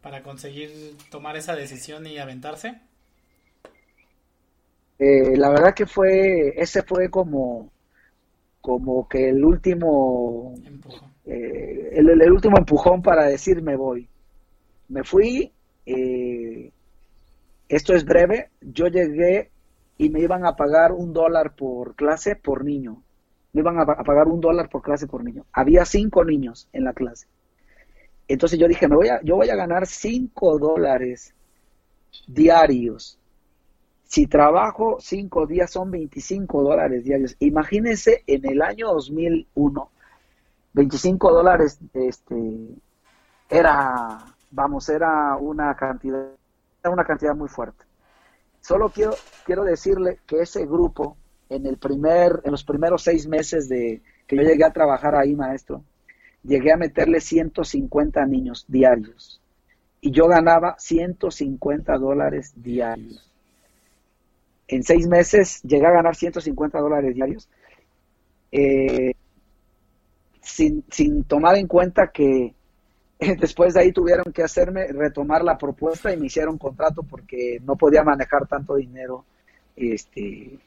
para 0.00 0.22
conseguir 0.22 0.96
tomar 1.10 1.36
esa 1.36 1.54
decisión 1.56 2.06
y 2.06 2.16
aventarse? 2.16 2.80
Eh, 4.98 5.36
la 5.36 5.50
verdad 5.50 5.74
que 5.74 5.84
fue, 5.84 6.54
ese 6.56 6.82
fue 6.84 7.10
como, 7.10 7.70
como 8.62 9.06
que 9.08 9.28
el 9.28 9.44
último, 9.44 10.54
eh, 11.26 11.90
el, 11.92 12.32
último 12.32 12.58
empujón 12.58 13.02
para 13.02 13.26
decir 13.26 13.62
me 13.62 13.76
voy. 13.76 14.08
Me 14.88 15.04
fui, 15.04 15.52
eh, 15.86 16.70
esto 17.68 17.94
es 17.94 18.04
breve, 18.04 18.50
yo 18.60 18.86
llegué 18.88 19.50
y 19.98 20.10
me 20.10 20.20
iban 20.20 20.44
a 20.44 20.56
pagar 20.56 20.92
un 20.92 21.12
dólar 21.12 21.54
por 21.54 21.94
clase 21.94 22.36
por 22.36 22.64
niño. 22.64 23.02
Me 23.52 23.60
iban 23.60 23.78
a 23.78 23.86
pagar 23.86 24.28
un 24.28 24.40
dólar 24.40 24.68
por 24.68 24.82
clase 24.82 25.06
por 25.06 25.22
niño. 25.22 25.44
Había 25.52 25.84
cinco 25.84 26.24
niños 26.24 26.68
en 26.72 26.84
la 26.84 26.92
clase. 26.92 27.26
Entonces 28.28 28.58
yo 28.58 28.66
dije, 28.66 28.88
me 28.88 28.96
voy 28.96 29.08
a, 29.08 29.20
yo 29.22 29.36
voy 29.36 29.50
a 29.50 29.56
ganar 29.56 29.86
5 29.86 30.58
dólares 30.58 31.34
diarios. 32.26 33.18
Si 34.04 34.26
trabajo 34.26 34.96
5 35.00 35.46
días 35.46 35.70
son 35.70 35.90
25 35.90 36.62
dólares 36.62 37.04
diarios. 37.04 37.36
Imagínense 37.40 38.22
en 38.26 38.48
el 38.48 38.62
año 38.62 38.88
2001, 38.88 39.90
25 40.74 41.32
dólares 41.32 41.78
este, 41.92 42.36
era, 43.48 44.18
vamos, 44.50 44.88
era 44.88 45.36
una 45.36 45.74
cantidad, 45.74 46.28
era 46.82 46.92
una 46.92 47.04
cantidad 47.04 47.34
muy 47.34 47.48
fuerte. 47.48 47.84
Solo 48.60 48.90
quiero, 48.90 49.14
quiero 49.44 49.64
decirle 49.64 50.20
que 50.26 50.40
ese 50.40 50.64
grupo, 50.66 51.16
en, 51.48 51.66
el 51.66 51.76
primer, 51.76 52.40
en 52.44 52.52
los 52.52 52.64
primeros 52.64 53.02
seis 53.02 53.26
meses 53.26 53.68
de 53.68 54.00
que 54.26 54.36
yo 54.36 54.42
llegué 54.42 54.64
a 54.64 54.72
trabajar 54.72 55.14
ahí, 55.14 55.34
maestro, 55.34 55.82
llegué 56.42 56.72
a 56.72 56.76
meterle 56.76 57.20
150 57.20 58.24
niños 58.26 58.64
diarios 58.68 59.40
y 60.00 60.10
yo 60.10 60.26
ganaba 60.26 60.76
150 60.78 61.98
dólares 61.98 62.52
diarios. 62.56 63.30
En 64.68 64.82
seis 64.82 65.06
meses 65.06 65.60
llegué 65.62 65.86
a 65.86 65.92
ganar 65.92 66.16
150 66.16 66.78
dólares 66.78 67.14
diarios, 67.14 67.48
eh, 68.50 69.14
sin, 70.42 70.84
sin 70.90 71.24
tomar 71.24 71.56
en 71.56 71.66
cuenta 71.66 72.10
que 72.12 72.54
después 73.40 73.74
de 73.74 73.80
ahí 73.80 73.92
tuvieron 73.92 74.32
que 74.32 74.42
hacerme 74.42 74.88
retomar 74.88 75.42
la 75.42 75.56
propuesta 75.56 76.12
y 76.12 76.16
me 76.16 76.26
hicieron 76.26 76.58
contrato 76.58 77.02
porque 77.02 77.58
no 77.64 77.76
podía 77.76 78.02
manejar 78.02 78.46
tanto 78.46 78.74
dinero 78.76 79.24
este, 79.76 80.58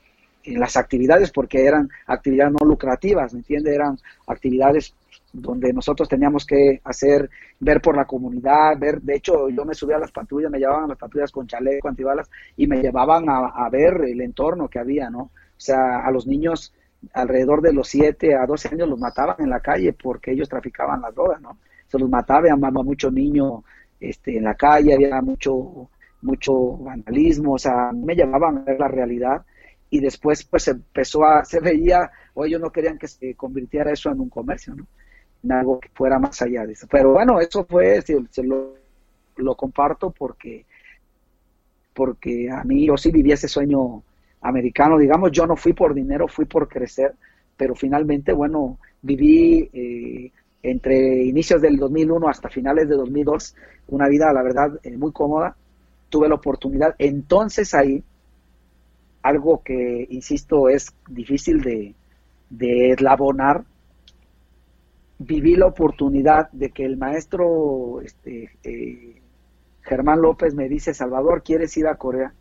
en 0.44 0.60
las 0.60 0.78
actividades 0.78 1.32
porque 1.32 1.66
eran 1.66 1.90
actividades 2.08 2.54
no 2.54 2.66
lucrativas, 2.66 3.34
¿me 3.34 3.40
entiende? 3.40 3.74
Eran 3.74 3.98
actividades 4.28 4.94
donde 5.34 5.74
nosotros 5.74 6.08
teníamos 6.08 6.46
que 6.46 6.80
hacer, 6.84 7.30
ver 7.60 7.82
por 7.82 7.98
la 7.98 8.06
comunidad, 8.06 8.78
ver, 8.80 9.02
de 9.02 9.16
hecho 9.16 9.50
yo 9.50 9.66
me 9.66 9.74
subía 9.74 9.98
a 9.98 10.00
las 10.00 10.12
patrullas, 10.12 10.50
me 10.50 10.60
llevaban 10.60 10.86
a 10.86 10.88
las 10.88 10.98
patrullas 10.98 11.32
con 11.32 11.48
chaleco, 11.48 11.90
antibalas 11.90 12.30
y 12.56 12.68
me 12.68 12.78
llevaban 12.78 13.26
a, 13.28 13.70
ver 13.70 14.02
el 14.08 14.22
entorno 14.22 14.70
que 14.70 14.80
había, 14.80 15.10
¿no? 15.10 15.24
O 15.24 15.60
sea, 15.60 16.06
a 16.06 16.12
los 16.12 16.26
niños 16.26 16.74
alrededor 17.14 17.62
de 17.62 17.74
los 17.74 17.88
7 17.90 18.36
a 18.36 18.46
12 18.46 18.70
años 18.70 18.90
los 18.90 19.00
mataban 19.00 19.36
en 19.40 19.50
la 19.50 19.60
calle 19.60 19.94
porque 19.94 20.32
ellos 20.32 20.50
traficaban 20.50 21.02
las 21.02 21.14
drogas, 21.14 21.42
¿no? 21.42 21.58
Se 21.88 22.00
los 22.00 22.10
mataba, 22.10 22.40
había 22.40 22.56
mucho 22.56 23.12
niño 23.12 23.64
este, 24.00 24.38
en 24.38 24.44
la 24.44 24.56
calle, 24.56 24.94
había 24.94 25.22
mucho, 25.22 25.90
mucho 26.22 26.78
vandalismo, 26.78 27.54
o 27.54 27.58
sea, 27.58 27.92
me 27.94 28.16
llamaban 28.16 28.58
a 28.58 28.62
ver 28.62 28.80
la 28.80 28.88
realidad 28.88 29.46
y 29.90 30.00
después 30.00 30.44
pues 30.44 30.68
empezó 30.68 31.24
a, 31.24 31.46
se 31.46 31.60
veía, 31.60 32.12
o 32.34 32.46
ellos 32.46 32.60
no 32.60 32.72
querían 32.72 32.98
que 32.98 33.08
se 33.08 33.36
convirtiera 33.36 33.92
eso 33.92 34.10
en 34.12 34.20
un 34.20 34.30
comercio, 34.30 34.76
¿no? 34.76 34.88
En 35.44 35.52
algo 35.52 35.80
que 35.80 35.90
fuera 35.90 36.18
más 36.20 36.42
allá 36.42 36.66
de 36.66 36.74
eso. 36.74 36.88
Pero 36.90 37.14
bueno, 37.14 37.40
eso 37.40 37.66
fue, 37.66 38.02
se, 38.02 38.44
lo, 38.44 38.74
lo 39.38 39.56
comparto 39.56 40.12
porque, 40.12 40.66
porque 41.94 42.50
a 42.52 42.64
mí 42.64 42.88
yo 42.88 42.98
sí 42.98 43.12
viví 43.12 43.32
ese 43.32 43.48
sueño 43.48 44.04
americano, 44.46 44.98
digamos, 44.98 45.32
yo 45.32 45.48
no 45.48 45.56
fui 45.56 45.74
por 45.74 45.94
dinero, 45.94 46.28
fui 46.28 46.46
por 46.46 46.68
crecer, 46.68 47.14
pero 47.58 47.76
finalmente, 47.76 48.32
bueno, 48.32 48.78
viví 49.02 49.70
eh, 49.74 50.32
entre 50.62 51.24
inicios 51.24 51.62
del 51.62 51.78
2001 51.78 52.28
hasta 52.30 52.50
finales 52.50 52.88
de 52.88 52.96
2002 52.96 53.56
una 53.88 54.08
vida, 54.08 54.32
la 54.34 54.44
verdad, 54.44 54.80
eh, 54.84 54.98
muy 54.98 55.12
cómoda. 55.12 55.56
Tuve 56.10 56.30
la 56.30 56.36
oportunidad, 56.36 56.96
entonces 57.00 57.74
ahí, 57.74 58.04
algo 59.24 59.62
que, 59.64 60.08
insisto, 60.12 60.70
es 60.70 60.94
difícil 61.10 61.62
de, 61.62 61.96
de 62.50 62.92
eslabonar, 62.92 63.64
viví 65.18 65.56
la 65.56 65.66
oportunidad 65.66 66.52
de 66.52 66.70
que 66.70 66.86
el 66.86 66.98
maestro 66.98 68.02
este, 68.02 68.52
eh, 68.64 69.22
Germán 69.82 70.22
López 70.22 70.54
me 70.54 70.70
dice, 70.70 70.94
Salvador, 70.94 71.42
¿quieres 71.44 71.76
ir 71.78 71.88
a 71.88 71.96
Corea? 71.96 72.34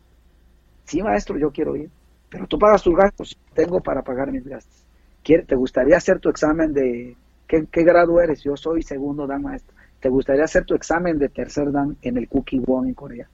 Sí, 0.84 1.02
maestro, 1.02 1.38
yo 1.38 1.50
quiero 1.50 1.76
ir, 1.76 1.90
pero 2.28 2.46
tú 2.46 2.58
pagas 2.58 2.82
tus 2.82 2.94
gastos, 2.94 3.36
tengo 3.54 3.80
para 3.80 4.02
pagar 4.02 4.30
mis 4.30 4.44
gastos. 4.44 4.84
¿Te 5.24 5.54
gustaría 5.54 5.96
hacer 5.96 6.18
tu 6.20 6.28
examen 6.28 6.74
de 6.74 7.16
qué, 7.46 7.82
grado 7.82 8.20
eres? 8.20 8.42
Yo 8.42 8.56
soy 8.56 8.82
segundo 8.82 9.26
dan 9.26 9.42
maestro. 9.42 9.74
¿Te 10.00 10.10
gustaría 10.10 10.44
hacer 10.44 10.66
tu 10.66 10.74
examen 10.74 11.18
de 11.18 11.30
tercer 11.30 11.72
dan 11.72 11.96
en 12.02 12.18
el 12.18 12.28
Cookie 12.28 12.58
Won 12.58 12.88
en 12.88 12.94
Corea? 12.94 13.26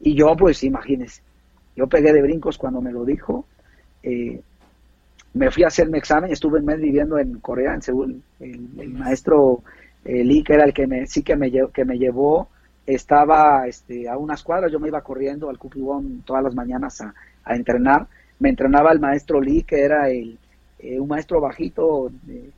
Y 0.00 0.14
yo, 0.14 0.34
pues, 0.36 0.64
imagínese, 0.64 1.22
yo 1.76 1.86
pegué 1.86 2.12
de 2.12 2.22
brincos 2.22 2.58
cuando 2.58 2.80
me 2.80 2.90
lo 2.90 3.04
dijo. 3.04 3.46
Eh, 4.02 4.40
me 5.34 5.50
fui 5.50 5.62
a 5.62 5.68
hacer 5.68 5.88
mi 5.88 5.98
examen, 5.98 6.32
estuve 6.32 6.58
un 6.58 6.64
mes 6.64 6.80
viviendo 6.80 7.18
en 7.18 7.38
Corea, 7.38 7.74
en 7.74 7.82
Seúl. 7.82 8.22
El, 8.40 8.88
maestro 8.94 9.62
eh, 10.04 10.24
Lee, 10.24 10.42
que 10.42 10.54
era 10.54 10.64
el 10.64 10.74
que 10.74 10.86
me, 10.88 11.06
sí 11.06 11.22
que 11.22 11.36
me, 11.36 11.52
que 11.72 11.84
me 11.84 11.98
llevó, 11.98 12.48
estaba 12.86 13.66
este, 13.66 14.08
a 14.08 14.16
unas 14.16 14.42
cuadras, 14.42 14.70
yo 14.70 14.78
me 14.78 14.88
iba 14.88 15.00
corriendo 15.00 15.50
al 15.50 15.58
Won 15.58 16.22
todas 16.24 16.42
las 16.42 16.54
mañanas 16.54 17.00
a, 17.00 17.12
entrenar. 17.48 18.06
Me 18.38 18.48
entrenaba 18.48 18.92
el 18.92 19.00
maestro 19.00 19.40
Lee, 19.40 19.62
que 19.62 19.82
era 19.82 20.08
el, 20.08 20.38
eh, 20.78 20.98
un 20.98 21.08
maestro 21.08 21.40
bajito 21.40 22.10
de, 22.22 22.52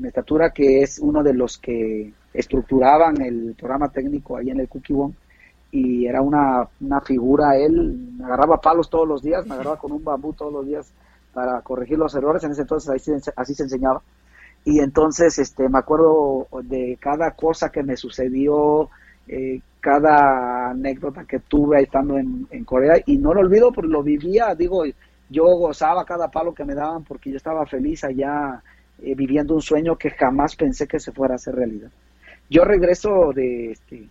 mi 0.00 0.08
estatura, 0.08 0.50
que 0.50 0.82
es 0.82 0.98
uno 0.98 1.22
de 1.22 1.32
los 1.32 1.58
que 1.58 2.12
estructuraban 2.34 3.20
el 3.22 3.54
programa 3.56 3.88
técnico 3.88 4.36
ahí 4.36 4.50
en 4.50 4.60
el 4.60 4.68
Won 4.90 5.14
Y 5.70 6.06
era 6.06 6.20
una, 6.20 6.68
una 6.80 7.00
figura, 7.00 7.56
él 7.56 8.14
me 8.18 8.24
agarraba 8.24 8.60
palos 8.60 8.90
todos 8.90 9.08
los 9.08 9.22
días, 9.22 9.46
me 9.46 9.54
agarraba 9.54 9.78
con 9.78 9.92
un 9.92 10.04
bambú 10.04 10.32
todos 10.32 10.52
los 10.52 10.66
días 10.66 10.92
para 11.32 11.60
corregir 11.62 11.98
los 11.98 12.14
errores. 12.14 12.44
En 12.44 12.52
ese 12.52 12.62
entonces 12.62 12.90
así 13.36 13.54
se 13.54 13.62
enseñaba. 13.62 14.02
Y 14.64 14.80
entonces 14.80 15.38
este, 15.38 15.68
me 15.68 15.78
acuerdo 15.78 16.48
de 16.64 16.98
cada 17.00 17.30
cosa 17.30 17.70
que 17.70 17.84
me 17.84 17.96
sucedió, 17.96 18.90
eh, 19.28 19.60
cada 19.80 20.70
anécdota 20.70 21.24
que 21.24 21.40
tuve 21.40 21.82
estando 21.82 22.18
en, 22.18 22.64
Corea 22.64 23.00
y 23.06 23.18
no 23.18 23.32
lo 23.32 23.40
olvido 23.40 23.72
porque 23.72 23.90
lo 23.90 24.02
vivía, 24.02 24.54
digo, 24.54 24.84
yo 25.28 25.44
gozaba 25.44 26.04
cada 26.04 26.28
palo 26.28 26.54
que 26.54 26.64
me 26.64 26.74
daban 26.74 27.04
porque 27.04 27.30
yo 27.30 27.36
estaba 27.36 27.66
feliz 27.66 28.02
allá 28.02 28.62
eh, 29.00 29.14
viviendo 29.14 29.54
un 29.54 29.62
sueño 29.62 29.96
que 29.96 30.10
jamás 30.10 30.56
pensé 30.56 30.86
que 30.86 30.98
se 30.98 31.12
fuera 31.12 31.34
a 31.34 31.36
hacer 31.36 31.54
realidad. 31.54 31.90
Yo 32.50 32.64
regreso 32.64 33.32
de, 33.32 33.72
este, 33.72 34.08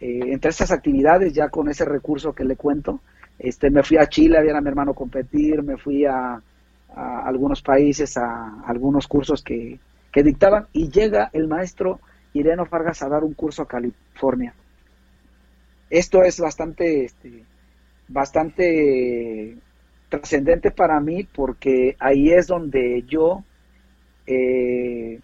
eh, 0.00 0.20
entre 0.26 0.50
estas 0.50 0.72
actividades, 0.72 1.32
ya 1.32 1.48
con 1.48 1.68
ese 1.68 1.84
recurso 1.84 2.34
que 2.34 2.44
le 2.44 2.56
cuento, 2.56 3.00
este, 3.38 3.70
me 3.70 3.82
fui 3.82 3.98
a 3.98 4.06
Chile 4.06 4.38
a 4.38 4.42
ver 4.42 4.56
a 4.56 4.60
mi 4.60 4.68
hermano 4.68 4.94
competir, 4.94 5.62
me 5.62 5.76
fui 5.76 6.04
a, 6.04 6.40
algunos 6.94 7.60
países, 7.60 8.16
a, 8.16 8.62
algunos 8.66 9.06
cursos 9.06 9.42
que, 9.42 9.78
que 10.10 10.22
dictaban 10.22 10.66
y 10.72 10.88
llega 10.90 11.30
el 11.32 11.46
maestro 11.46 12.00
Ireno 12.38 12.66
Fargas 12.66 13.02
a 13.02 13.08
dar 13.08 13.24
un 13.24 13.34
curso 13.34 13.62
a 13.62 13.68
California. 13.68 14.54
Esto 15.90 16.22
es 16.22 16.40
bastante, 16.40 17.04
este, 17.04 17.44
bastante 18.08 19.56
trascendente 20.08 20.70
para 20.70 21.00
mí 21.00 21.24
porque 21.24 21.96
ahí 21.98 22.30
es 22.30 22.46
donde 22.46 23.02
yo, 23.08 23.44
eh, 24.26 25.20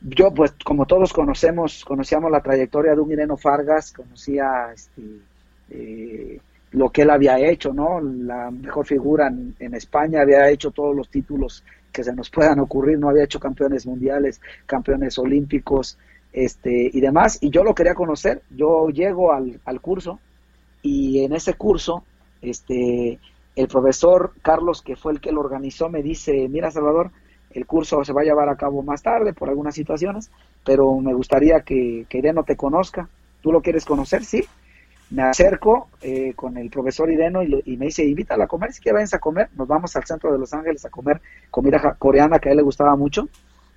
yo 0.00 0.32
pues 0.34 0.54
como 0.64 0.86
todos 0.86 1.12
conocemos, 1.12 1.84
conocíamos 1.84 2.30
la 2.30 2.42
trayectoria 2.42 2.94
de 2.94 3.00
un 3.00 3.12
Ireno 3.12 3.36
Fargas, 3.36 3.92
conocía 3.92 4.72
este, 4.74 5.02
eh, 5.70 6.40
lo 6.72 6.90
que 6.90 7.02
él 7.02 7.10
había 7.10 7.38
hecho, 7.38 7.72
¿no? 7.72 8.00
La 8.00 8.50
mejor 8.50 8.86
figura 8.86 9.28
en, 9.28 9.54
en, 9.58 9.74
España, 9.74 10.20
había 10.20 10.50
hecho 10.50 10.70
todos 10.72 10.94
los 10.94 11.08
títulos 11.08 11.64
que 11.94 12.04
se 12.04 12.12
nos 12.12 12.28
puedan 12.28 12.58
ocurrir, 12.58 12.98
no 12.98 13.08
había 13.08 13.24
hecho 13.24 13.38
campeones 13.38 13.86
mundiales, 13.86 14.40
campeones 14.66 15.16
olímpicos, 15.16 15.96
este, 16.32 16.90
y 16.92 17.00
demás, 17.00 17.38
y 17.40 17.50
yo 17.50 17.62
lo 17.62 17.72
quería 17.72 17.94
conocer, 17.94 18.42
yo 18.50 18.88
llego 18.88 19.32
al, 19.32 19.60
al 19.64 19.80
curso, 19.80 20.18
y 20.82 21.24
en 21.24 21.32
ese 21.32 21.54
curso, 21.54 22.04
este, 22.42 23.20
el 23.54 23.68
profesor 23.68 24.32
Carlos, 24.42 24.82
que 24.82 24.96
fue 24.96 25.12
el 25.12 25.20
que 25.20 25.30
lo 25.30 25.40
organizó, 25.40 25.88
me 25.88 26.02
dice, 26.02 26.48
mira 26.48 26.72
Salvador, 26.72 27.12
el 27.52 27.64
curso 27.64 28.04
se 28.04 28.12
va 28.12 28.22
a 28.22 28.24
llevar 28.24 28.48
a 28.48 28.56
cabo 28.56 28.82
más 28.82 29.00
tarde 29.00 29.32
por 29.32 29.48
algunas 29.48 29.76
situaciones, 29.76 30.32
pero 30.64 30.98
me 30.98 31.14
gustaría 31.14 31.60
que, 31.60 32.06
que 32.08 32.18
Ireno 32.18 32.42
te 32.42 32.56
conozca. 32.56 33.08
¿Tú 33.40 33.52
lo 33.52 33.62
quieres 33.62 33.84
conocer? 33.84 34.24
Sí 34.24 34.42
me 35.10 35.22
acerco 35.22 35.88
eh, 36.00 36.32
con 36.34 36.56
el 36.56 36.70
profesor 36.70 37.10
Ireno 37.10 37.42
y, 37.42 37.76
me 37.76 37.86
dice, 37.86 38.04
invítala 38.04 38.44
a 38.44 38.48
comer, 38.48 38.72
si 38.72 38.80
quieres 38.80 39.12
a 39.14 39.18
comer, 39.18 39.48
nos 39.54 39.68
vamos 39.68 39.94
al 39.96 40.04
centro 40.04 40.32
de 40.32 40.38
Los 40.38 40.52
Ángeles 40.52 40.84
a 40.84 40.90
comer 40.90 41.20
comida 41.50 41.94
coreana 41.98 42.38
que 42.38 42.48
a 42.48 42.52
él 42.52 42.58
le 42.58 42.62
gustaba 42.62 42.96
mucho, 42.96 43.28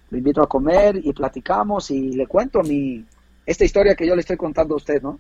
lo 0.09 0.17
invito 0.17 0.41
a 0.41 0.47
comer 0.47 0.99
y 1.03 1.13
platicamos 1.13 1.91
y 1.91 2.13
le 2.13 2.27
cuento 2.27 2.61
mi, 2.63 3.05
esta 3.45 3.65
historia 3.65 3.95
que 3.95 4.07
yo 4.07 4.15
le 4.15 4.21
estoy 4.21 4.37
contando 4.37 4.75
a 4.75 4.77
usted, 4.77 5.01
¿no? 5.01 5.19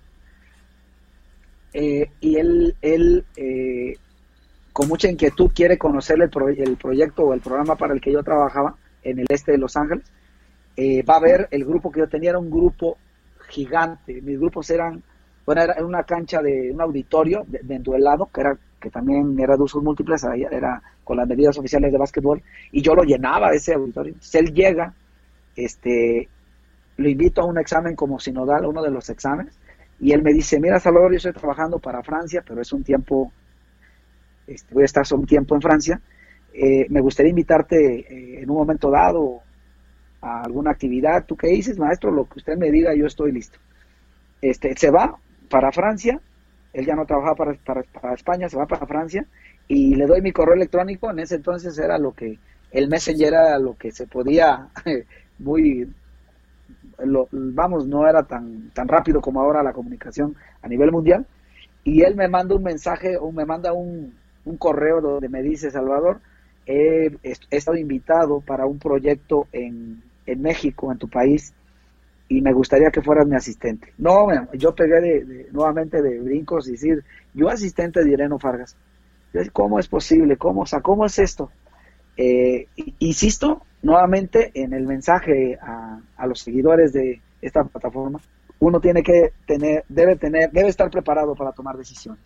Eh, 1.73 2.09
y 2.21 2.37
él, 2.37 2.75
él 2.81 3.25
eh, 3.35 3.97
con 4.71 4.87
mucha 4.87 5.09
inquietud 5.09 5.51
quiere 5.53 5.77
conocer 5.77 6.17
el, 6.21 6.31
el 6.57 6.77
proyecto 6.77 7.23
o 7.23 7.33
el 7.33 7.41
programa 7.41 7.75
para 7.75 7.93
el 7.93 8.01
que 8.01 8.11
yo 8.11 8.23
trabajaba 8.23 8.75
en 9.03 9.19
el 9.19 9.25
este 9.29 9.51
de 9.51 9.57
Los 9.57 9.75
Ángeles. 9.75 10.05
va 11.07 11.17
a 11.17 11.19
ver 11.19 11.47
el 11.51 11.65
grupo 11.65 11.91
que 11.91 11.99
yo 11.99 12.07
tenía, 12.07 12.29
era 12.29 12.39
un 12.39 12.49
grupo 12.49 12.97
gigante, 13.49 14.21
mis 14.21 14.39
grupos 14.39 14.69
eran 14.69 15.03
bueno, 15.47 15.61
era 15.61 15.85
una 15.85 16.03
cancha 16.03 16.41
de 16.41 16.71
un 16.73 16.81
auditorio 16.81 17.45
dentro 17.47 17.93
del 17.93 18.03
lado, 18.03 18.29
que 18.33 18.41
era 18.41 18.57
que 18.81 18.89
también 18.89 19.39
era 19.39 19.55
de 19.55 19.63
usos 19.63 19.81
múltiples, 19.81 20.21
era 20.51 20.81
con 21.05 21.15
las 21.15 21.25
medidas 21.25 21.57
oficiales 21.57 21.89
de 21.89 21.97
básquetbol, 21.97 22.43
y 22.73 22.81
yo 22.81 22.93
lo 22.93 23.03
llenaba 23.03 23.53
ese 23.53 23.73
auditorio. 23.73 24.11
Entonces 24.11 24.35
él 24.35 24.53
llega, 24.53 24.93
este, 25.55 26.27
lo 26.97 27.07
invito 27.07 27.39
a 27.41 27.45
un 27.45 27.57
examen 27.57 27.95
como 27.95 28.19
sinodal, 28.19 28.65
uno 28.65 28.83
de 28.83 28.91
los 28.91 29.09
exámenes, 29.09 29.57
y 30.01 30.11
él 30.11 30.21
me 30.21 30.33
dice, 30.33 30.59
mira 30.59 30.81
Salvador, 30.81 31.11
yo 31.11 31.17
estoy 31.17 31.31
trabajando 31.31 31.79
para 31.79 32.03
Francia, 32.03 32.43
pero 32.45 32.61
es 32.61 32.73
un 32.73 32.83
tiempo, 32.83 33.31
este, 34.47 34.73
voy 34.73 34.83
a 34.83 34.85
estar 34.85 35.05
un 35.13 35.25
tiempo 35.25 35.55
en 35.55 35.61
Francia, 35.61 36.01
eh, 36.53 36.87
me 36.89 36.99
gustaría 36.99 37.29
invitarte 37.29 37.99
eh, 37.99 38.41
en 38.41 38.49
un 38.49 38.57
momento 38.57 38.91
dado 38.91 39.39
a 40.19 40.41
alguna 40.41 40.71
actividad, 40.71 41.23
¿tú 41.25 41.37
qué 41.37 41.47
dices, 41.47 41.79
maestro? 41.79 42.11
Lo 42.11 42.25
que 42.25 42.39
usted 42.39 42.57
me 42.57 42.69
diga, 42.69 42.93
yo 42.93 43.05
estoy 43.05 43.31
listo. 43.31 43.59
Este, 44.41 44.75
se 44.75 44.91
va, 44.91 45.17
para 45.49 45.71
Francia, 45.71 46.19
él 46.73 46.85
ya 46.85 46.95
no 46.95 47.05
trabajaba 47.05 47.35
para, 47.35 47.53
para, 48.01 48.13
España, 48.13 48.49
se 48.49 48.57
va 48.57 48.65
para 48.65 48.85
Francia 48.85 49.25
y 49.67 49.95
le 49.95 50.05
doy 50.05 50.21
mi 50.21 50.31
correo 50.31 50.55
electrónico, 50.55 51.09
en 51.09 51.19
ese 51.19 51.35
entonces 51.35 51.77
era 51.77 51.97
lo 51.97 52.13
que, 52.13 52.39
el 52.71 52.89
Messenger 52.89 53.27
era 53.27 53.59
lo 53.59 53.77
que 53.77 53.91
se 53.91 54.07
podía 54.07 54.67
muy, 55.39 55.89
vamos, 57.31 57.87
no 57.87 58.07
era 58.07 58.23
tan, 58.23 58.71
tan 58.71 58.87
rápido 58.87 59.21
como 59.21 59.41
ahora 59.41 59.63
la 59.63 59.73
comunicación 59.73 60.35
a 60.61 60.67
nivel 60.67 60.91
mundial 60.91 61.25
y 61.83 62.01
él 62.01 62.15
me 62.15 62.27
manda 62.27 62.55
un 62.55 62.63
mensaje 62.63 63.17
o 63.17 63.31
me 63.31 63.45
manda 63.45 63.71
un, 63.71 64.13
un 64.43 64.57
correo 64.57 65.01
donde 65.01 65.29
me 65.29 65.41
dice, 65.41 65.71
Salvador, 65.71 66.19
he, 66.65 67.17
estado 67.49 67.77
invitado 67.77 68.41
para 68.41 68.65
un 68.65 68.79
proyecto 68.79 69.47
en, 69.51 70.03
en 70.25 70.41
México, 70.41 70.91
en 70.91 70.97
tu 70.97 71.09
país, 71.09 71.53
y 72.29 72.41
me 72.41 72.53
gustaría 72.53 72.91
que 72.91 73.01
fueras 73.01 73.27
mi 73.27 73.35
asistente. 73.35 73.93
No, 73.97 74.27
yo 74.53 74.75
pegué 74.75 74.99
de, 75.01 75.47
nuevamente 75.51 76.01
de 76.01 76.19
brincos 76.19 76.67
y 76.67 76.71
decir, 76.71 77.03
yo 77.33 77.49
asistente 77.49 78.03
de 78.03 78.11
Ireno 78.11 78.37
Fargas. 78.39 78.75
¿Cómo 79.53 79.79
es 79.79 79.87
posible? 79.87 80.37
¿Cómo, 80.37 80.63
o 80.63 80.81
¿cómo 80.81 81.05
es 81.05 81.19
esto? 81.19 81.51
Eh, 82.17 82.67
insisto 82.99 83.61
nuevamente 83.83 84.51
en 84.55 84.73
el 84.73 84.87
mensaje 84.87 85.57
a, 85.61 85.99
a, 86.17 86.27
los 86.27 86.39
seguidores 86.39 86.91
de 86.91 87.21
esta 87.41 87.63
plataforma. 87.63 88.19
Uno 88.59 88.79
tiene 88.79 89.03
que 89.03 89.33
tener, 89.45 89.85
debe 89.87 90.15
tener, 90.15 90.51
debe 90.51 90.69
estar 90.69 90.89
preparado 90.89 91.35
para 91.35 91.51
tomar 91.51 91.77
decisiones. 91.77 92.23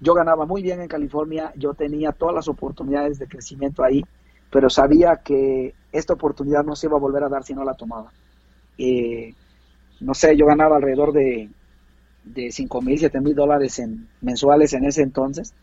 yo 0.00 0.12
ganaba 0.12 0.44
muy 0.44 0.62
bien 0.62 0.82
en 0.82 0.88
California, 0.88 1.52
yo 1.56 1.72
tenía 1.72 2.12
todas 2.12 2.34
las 2.34 2.48
oportunidades 2.48 3.18
de 3.18 3.26
crecimiento 3.26 3.82
ahí, 3.82 4.04
pero 4.50 4.68
sabía 4.68 5.16
que 5.24 5.74
esta 5.90 6.12
oportunidad 6.12 6.62
no 6.62 6.76
se 6.76 6.86
iba 6.86 6.96
a 6.98 7.00
volver 7.00 7.24
a 7.24 7.30
dar 7.30 7.44
si 7.44 7.54
no 7.54 7.64
la 7.64 7.74
tomaba. 7.74 8.12
Eh, 8.78 9.34
no 10.00 10.14
sé, 10.14 10.36
yo 10.36 10.46
ganaba 10.46 10.76
alrededor 10.76 11.12
de, 11.12 11.48
de 12.24 12.52
5 12.52 12.82
mil, 12.82 12.98
7 12.98 13.20
mil 13.20 13.34
dólares 13.34 13.78
en, 13.78 14.08
mensuales 14.20 14.72
en 14.72 14.84
ese 14.84 15.02
entonces. 15.02 15.54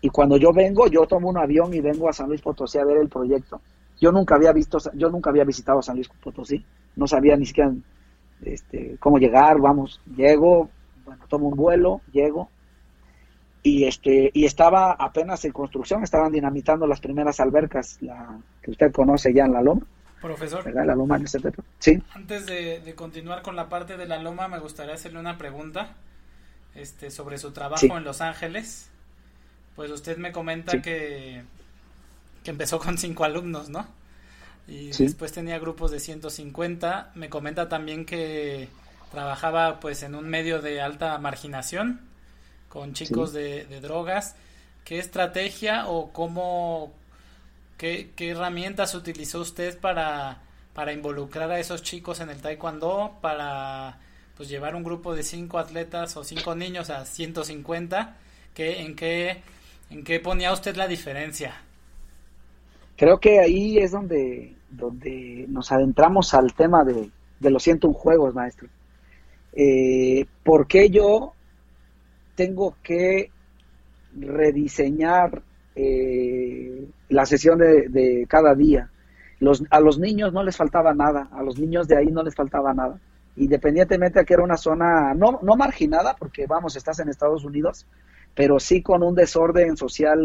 Y 0.00 0.08
cuando 0.08 0.36
yo 0.36 0.52
vengo, 0.52 0.86
yo 0.88 1.06
tomo 1.06 1.28
un 1.28 1.38
avión 1.38 1.74
y 1.74 1.80
vengo 1.80 2.08
a 2.08 2.12
San 2.12 2.28
Luis 2.28 2.40
Potosí 2.40 2.78
a 2.78 2.84
ver 2.84 2.98
el 2.98 3.08
proyecto. 3.08 3.60
Yo 4.00 4.12
nunca 4.12 4.36
había 4.36 4.52
visto, 4.52 4.78
yo 4.94 5.10
nunca 5.10 5.30
había 5.30 5.44
visitado 5.44 5.82
San 5.82 5.96
Luis 5.96 6.08
Potosí, 6.08 6.64
no 6.96 7.06
sabía 7.06 7.36
ni 7.36 7.44
siquiera 7.44 7.72
este, 8.42 8.96
cómo 8.98 9.18
llegar, 9.18 9.60
vamos, 9.60 10.00
llego, 10.16 10.70
bueno, 11.04 11.22
tomo 11.28 11.48
un 11.48 11.56
vuelo, 11.56 12.00
llego, 12.10 12.48
y 13.62 13.84
este 13.84 14.30
y 14.32 14.46
estaba 14.46 14.92
apenas 14.92 15.44
en 15.44 15.52
construcción, 15.52 16.02
estaban 16.02 16.32
dinamitando 16.32 16.86
las 16.86 17.00
primeras 17.00 17.40
albercas, 17.40 17.98
la 18.00 18.38
que 18.62 18.70
usted 18.70 18.90
conoce 18.92 19.34
ya 19.34 19.44
en 19.44 19.52
la 19.52 19.62
Loma. 19.62 19.82
Profesor, 20.20 20.70
La 20.72 20.94
Loma 20.94 21.20
Sí. 21.78 22.02
Antes 22.12 22.46
de, 22.46 22.92
continuar 22.94 23.42
con 23.42 23.56
la 23.56 23.68
parte 23.68 23.96
de 23.96 24.06
la 24.06 24.18
Loma, 24.18 24.48
me 24.48 24.58
gustaría 24.58 24.94
hacerle 24.94 25.18
una 25.18 25.38
pregunta 25.38 25.94
este, 26.74 27.10
sobre 27.10 27.38
su 27.38 27.52
trabajo 27.52 27.96
en 27.96 28.04
Los 28.04 28.20
Ángeles. 28.20 28.88
Pues 29.76 29.90
usted 29.90 30.18
me 30.18 30.32
comenta 30.32 30.82
que, 30.82 31.42
que 32.44 32.50
empezó 32.50 32.78
con 32.78 32.98
cinco 32.98 33.24
alumnos, 33.24 33.70
¿no? 33.70 33.86
Y 34.68 34.92
después 34.92 35.32
tenía 35.32 35.58
grupos 35.58 35.90
de 35.90 36.00
150. 36.00 37.12
Me 37.14 37.28
comenta 37.28 37.68
también 37.68 38.04
que 38.04 38.68
trabajaba 39.10 39.80
pues 39.80 40.02
en 40.02 40.14
un 40.14 40.28
medio 40.28 40.60
de 40.60 40.80
alta 40.80 41.18
marginación 41.18 42.00
con 42.68 42.92
chicos 42.94 43.32
de, 43.32 43.64
drogas. 43.80 44.36
¿Qué 44.84 44.98
estrategia 44.98 45.88
o 45.88 46.12
cómo, 46.12 46.92
qué, 47.80 48.30
herramientas 48.30 48.94
utilizó 48.94 49.40
usted 49.40 49.78
para, 49.80 50.42
para 50.74 50.92
involucrar 50.92 51.50
a 51.50 51.58
esos 51.58 51.82
chicos 51.82 52.20
en 52.20 52.28
el 52.28 52.40
taekwondo, 52.42 53.16
para 53.22 53.98
pues 54.36 54.48
llevar 54.48 54.74
un 54.76 54.84
grupo 54.84 55.14
de 55.14 55.22
cinco 55.22 55.58
atletas 55.58 56.16
o 56.16 56.24
cinco 56.24 56.54
niños 56.54 56.90
a 56.90 57.06
150? 57.06 58.16
¿Qué, 58.54 58.82
en, 58.82 58.94
qué, 58.94 59.38
¿En 59.88 60.04
qué 60.04 60.20
ponía 60.20 60.52
usted 60.52 60.76
la 60.76 60.88
diferencia? 60.88 61.54
Creo 62.96 63.18
que 63.18 63.40
ahí 63.40 63.78
es 63.78 63.92
donde, 63.92 64.54
donde 64.68 65.46
nos 65.48 65.72
adentramos 65.72 66.34
al 66.34 66.52
tema 66.52 66.84
de, 66.84 67.10
de 67.38 67.50
los 67.50 67.62
101 67.62 67.94
juegos, 67.94 68.34
maestro. 68.34 68.68
Eh, 69.54 70.26
¿Por 70.44 70.66
qué 70.66 70.90
yo 70.90 71.32
tengo 72.34 72.76
que 72.82 73.30
rediseñar 74.18 75.42
eh, 75.74 76.86
la 77.10 77.26
sesión 77.26 77.58
de, 77.58 78.26
cada 78.28 78.54
día. 78.54 78.90
Los, 79.38 79.62
a 79.70 79.80
los 79.80 79.98
niños 79.98 80.32
no 80.32 80.42
les 80.42 80.56
faltaba 80.56 80.94
nada, 80.94 81.28
a 81.32 81.42
los 81.42 81.58
niños 81.58 81.88
de 81.88 81.96
ahí 81.96 82.06
no 82.06 82.22
les 82.22 82.34
faltaba 82.34 82.72
nada. 82.74 82.98
Independientemente 83.36 84.20
de 84.20 84.24
que 84.24 84.34
era 84.34 84.42
una 84.42 84.56
zona 84.56 85.14
no, 85.14 85.40
no 85.42 85.56
marginada, 85.56 86.16
porque 86.18 86.46
vamos, 86.46 86.76
estás 86.76 87.00
en 87.00 87.08
Estados 87.08 87.44
Unidos, 87.44 87.86
pero 88.34 88.58
sí 88.58 88.82
con 88.82 89.02
un 89.02 89.14
desorden 89.14 89.76
social 89.76 90.20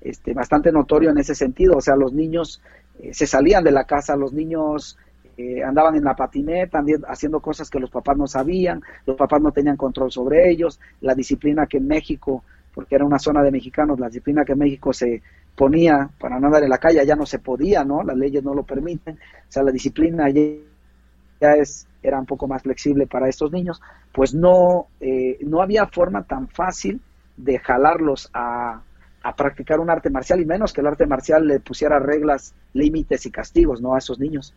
este, 0.00 0.34
bastante 0.34 0.70
notorio 0.70 1.10
en 1.10 1.18
ese 1.18 1.34
sentido. 1.34 1.76
O 1.76 1.80
sea, 1.80 1.96
los 1.96 2.12
niños 2.12 2.60
eh, 3.00 3.14
se 3.14 3.26
salían 3.26 3.64
de 3.64 3.72
la 3.72 3.84
casa, 3.84 4.16
los 4.16 4.32
niños 4.32 4.98
eh, 5.36 5.64
andaban 5.64 5.96
en 5.96 6.04
la 6.04 6.14
patineta, 6.14 6.84
haciendo 7.08 7.40
cosas 7.40 7.68
que 7.68 7.80
los 7.80 7.90
papás 7.90 8.16
no 8.16 8.26
sabían, 8.26 8.80
los 9.06 9.16
papás 9.16 9.40
no 9.40 9.50
tenían 9.50 9.76
control 9.76 10.12
sobre 10.12 10.48
ellos, 10.50 10.78
la 11.00 11.14
disciplina 11.14 11.66
que 11.66 11.78
en 11.78 11.88
México, 11.88 12.44
porque 12.72 12.94
era 12.94 13.04
una 13.04 13.18
zona 13.18 13.42
de 13.42 13.50
mexicanos, 13.50 13.98
la 13.98 14.06
disciplina 14.06 14.44
que 14.44 14.52
en 14.52 14.58
México 14.58 14.92
se 14.92 15.22
ponía 15.56 16.08
para 16.18 16.38
no 16.38 16.46
andar 16.46 16.64
en 16.64 16.70
la 16.70 16.78
calle 16.78 17.04
ya 17.06 17.16
no 17.16 17.26
se 17.26 17.38
podía, 17.38 17.84
¿no? 17.84 18.02
Las 18.02 18.16
leyes 18.16 18.42
no 18.42 18.54
lo 18.54 18.62
permiten, 18.64 19.14
o 19.16 19.52
sea, 19.52 19.62
la 19.62 19.70
disciplina 19.70 20.28
ya 20.30 21.54
es 21.54 21.86
era 22.02 22.18
un 22.18 22.26
poco 22.26 22.46
más 22.46 22.62
flexible 22.62 23.06
para 23.06 23.28
estos 23.28 23.50
niños, 23.50 23.80
pues 24.12 24.34
no, 24.34 24.88
eh, 25.00 25.38
no 25.40 25.62
había 25.62 25.86
forma 25.86 26.22
tan 26.24 26.48
fácil 26.48 27.00
de 27.36 27.58
jalarlos 27.58 28.28
a, 28.34 28.82
a 29.22 29.36
practicar 29.36 29.80
un 29.80 29.88
arte 29.88 30.10
marcial 30.10 30.40
y 30.40 30.44
menos 30.44 30.72
que 30.72 30.82
el 30.82 30.86
arte 30.86 31.06
marcial 31.06 31.46
le 31.46 31.60
pusiera 31.60 31.98
reglas, 31.98 32.54
límites 32.74 33.24
y 33.24 33.30
castigos, 33.30 33.80
¿no? 33.80 33.94
A 33.94 33.98
esos 33.98 34.18
niños. 34.18 34.54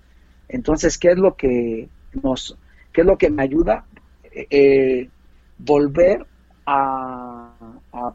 Entonces, 0.50 0.98
¿qué 0.98 1.12
es 1.12 1.18
lo 1.18 1.36
que 1.36 1.88
nos, 2.22 2.58
qué 2.92 3.02
es 3.02 3.08
lo 3.08 3.18
que 3.18 3.30
me 3.30 3.44
ayuda? 3.44 3.86
Eh, 4.24 4.48
eh, 4.50 5.10
volver 5.58 6.26
a, 6.66 7.54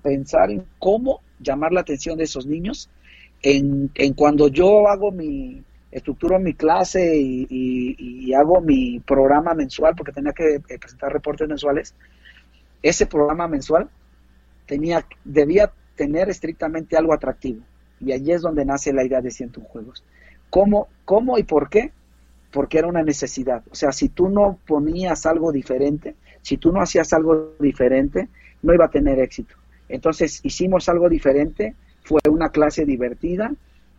pensar 0.02 0.50
en 0.50 0.64
cómo 0.78 1.20
llamar 1.42 1.72
la 1.72 1.80
atención 1.80 2.16
de 2.16 2.24
esos 2.24 2.46
niños. 2.46 2.88
En, 3.42 3.90
en 3.94 4.14
cuando 4.14 4.48
yo 4.48 4.88
hago 4.88 5.10
mi, 5.10 5.62
estructuro 5.90 6.38
mi 6.38 6.54
clase 6.54 7.16
y, 7.16 8.32
hago 8.34 8.62
mi 8.62 8.98
programa 9.00 9.52
mensual, 9.52 9.94
porque 9.94 10.12
tenía 10.12 10.32
que 10.32 10.54
eh, 10.54 10.78
presentar 10.78 11.12
reportes 11.12 11.46
mensuales, 11.46 11.94
ese 12.82 13.04
programa 13.06 13.46
mensual 13.46 13.90
tenía, 14.66 15.06
debía 15.22 15.70
tener 15.94 16.30
estrictamente 16.30 16.96
algo 16.96 17.12
atractivo. 17.12 17.60
Y 18.00 18.12
allí 18.12 18.32
es 18.32 18.40
donde 18.40 18.64
nace 18.64 18.92
la 18.92 19.04
idea 19.04 19.20
de 19.20 19.30
101 19.30 19.68
juegos. 19.68 20.02
¿Cómo, 20.48 20.88
¿Cómo 21.04 21.38
y 21.38 21.44
por 21.44 21.68
qué? 21.68 21.92
porque 22.52 22.78
era 22.78 22.86
una 22.86 23.02
necesidad. 23.02 23.64
O 23.70 23.74
sea, 23.74 23.90
si 23.92 24.10
tú 24.10 24.28
no 24.28 24.58
ponías 24.66 25.26
algo 25.26 25.50
diferente, 25.50 26.14
si 26.42 26.58
tú 26.58 26.70
no 26.70 26.82
hacías 26.82 27.12
algo 27.12 27.54
diferente, 27.58 28.28
no 28.62 28.74
iba 28.74 28.84
a 28.84 28.90
tener 28.90 29.18
éxito. 29.18 29.56
Entonces 29.92 30.40
hicimos 30.42 30.88
algo 30.88 31.08
diferente, 31.08 31.74
fue 32.02 32.20
una 32.28 32.48
clase 32.50 32.84
divertida, 32.84 33.52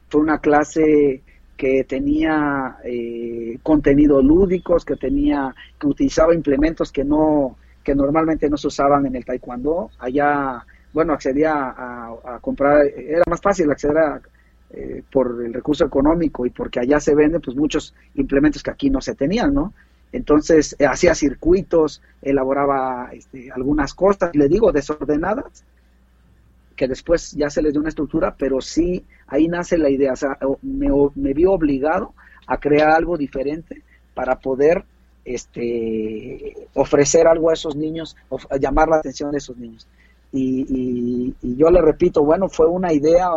fue 0.10 0.22
una 0.22 0.40
clase 0.40 1.22
que 1.56 1.84
tenía 1.84 2.78
eh, 2.84 3.58
contenidos 3.64 4.24
lúdicos, 4.24 4.84
que 4.86 4.96
tenía, 4.96 5.54
que 5.80 5.88
utilizaba 5.88 6.34
implementos 6.34 6.92
que 6.92 7.04
no, 7.04 7.58
que 7.84 7.96
normalmente 7.96 8.50
no 8.50 8.58
se 8.58 8.68
usaban 8.68 9.06
en 9.06 9.16
el 9.16 9.24
taekwondo. 9.24 9.92
Allá, 10.00 10.66
bueno, 10.92 11.14
accedía 11.14 11.54
a, 11.54 12.16
a 12.26 12.40
comprar, 12.40 12.86
era 12.86 13.24
más 13.30 13.40
fácil 13.40 13.70
acceder 13.72 13.98
a, 13.98 14.22
eh, 14.72 15.04
por 15.12 15.44
el 15.46 15.54
recurso 15.54 15.86
económico 15.86 16.48
y 16.48 16.50
porque 16.50 16.80
allá 16.80 17.00
se 17.00 17.14
venden 17.14 17.42
pues 17.42 17.56
muchos 17.56 17.94
implementos 18.16 18.64
que 18.64 18.72
aquí 18.72 18.90
no 18.90 19.02
se 19.02 19.14
tenían, 19.14 19.54
¿no? 19.54 19.72
Entonces 20.12 20.76
eh, 20.80 20.86
hacía 20.88 21.14
circuitos, 21.14 22.02
elaboraba 22.24 23.10
este, 23.14 23.52
algunas 23.52 23.94
cosas, 23.94 24.36
le 24.36 24.48
digo, 24.48 24.72
desordenadas, 24.72 25.64
que 26.76 26.88
después 26.88 27.32
ya 27.32 27.50
se 27.50 27.62
les 27.62 27.74
dio 27.74 27.82
una 27.82 27.90
estructura, 27.90 28.36
pero 28.38 28.62
sí 28.62 29.06
ahí 29.28 29.48
nace 29.48 29.78
la 29.78 29.90
idea, 29.90 30.14
o 30.14 30.16
sea, 30.16 30.38
me, 30.62 30.88
me 31.16 31.34
vio 31.34 31.52
obligado 31.52 32.14
a 32.48 32.58
crear 32.58 32.90
algo 32.90 33.18
diferente 33.18 33.84
para 34.14 34.38
poder 34.38 34.86
este, 35.26 36.68
ofrecer 36.74 37.28
algo 37.28 37.50
a 37.50 37.54
esos 37.54 37.76
niños, 37.76 38.16
llamar 38.60 38.90
la 38.90 38.98
atención 38.98 39.32
de 39.32 39.38
esos 39.38 39.58
niños. 39.58 39.88
Y, 40.32 41.36
y, 41.42 41.56
yo 41.56 41.70
le 41.70 41.82
repito, 41.82 42.24
bueno, 42.24 42.50
fue 42.50 42.66
una 42.66 42.92
idea 42.92 43.30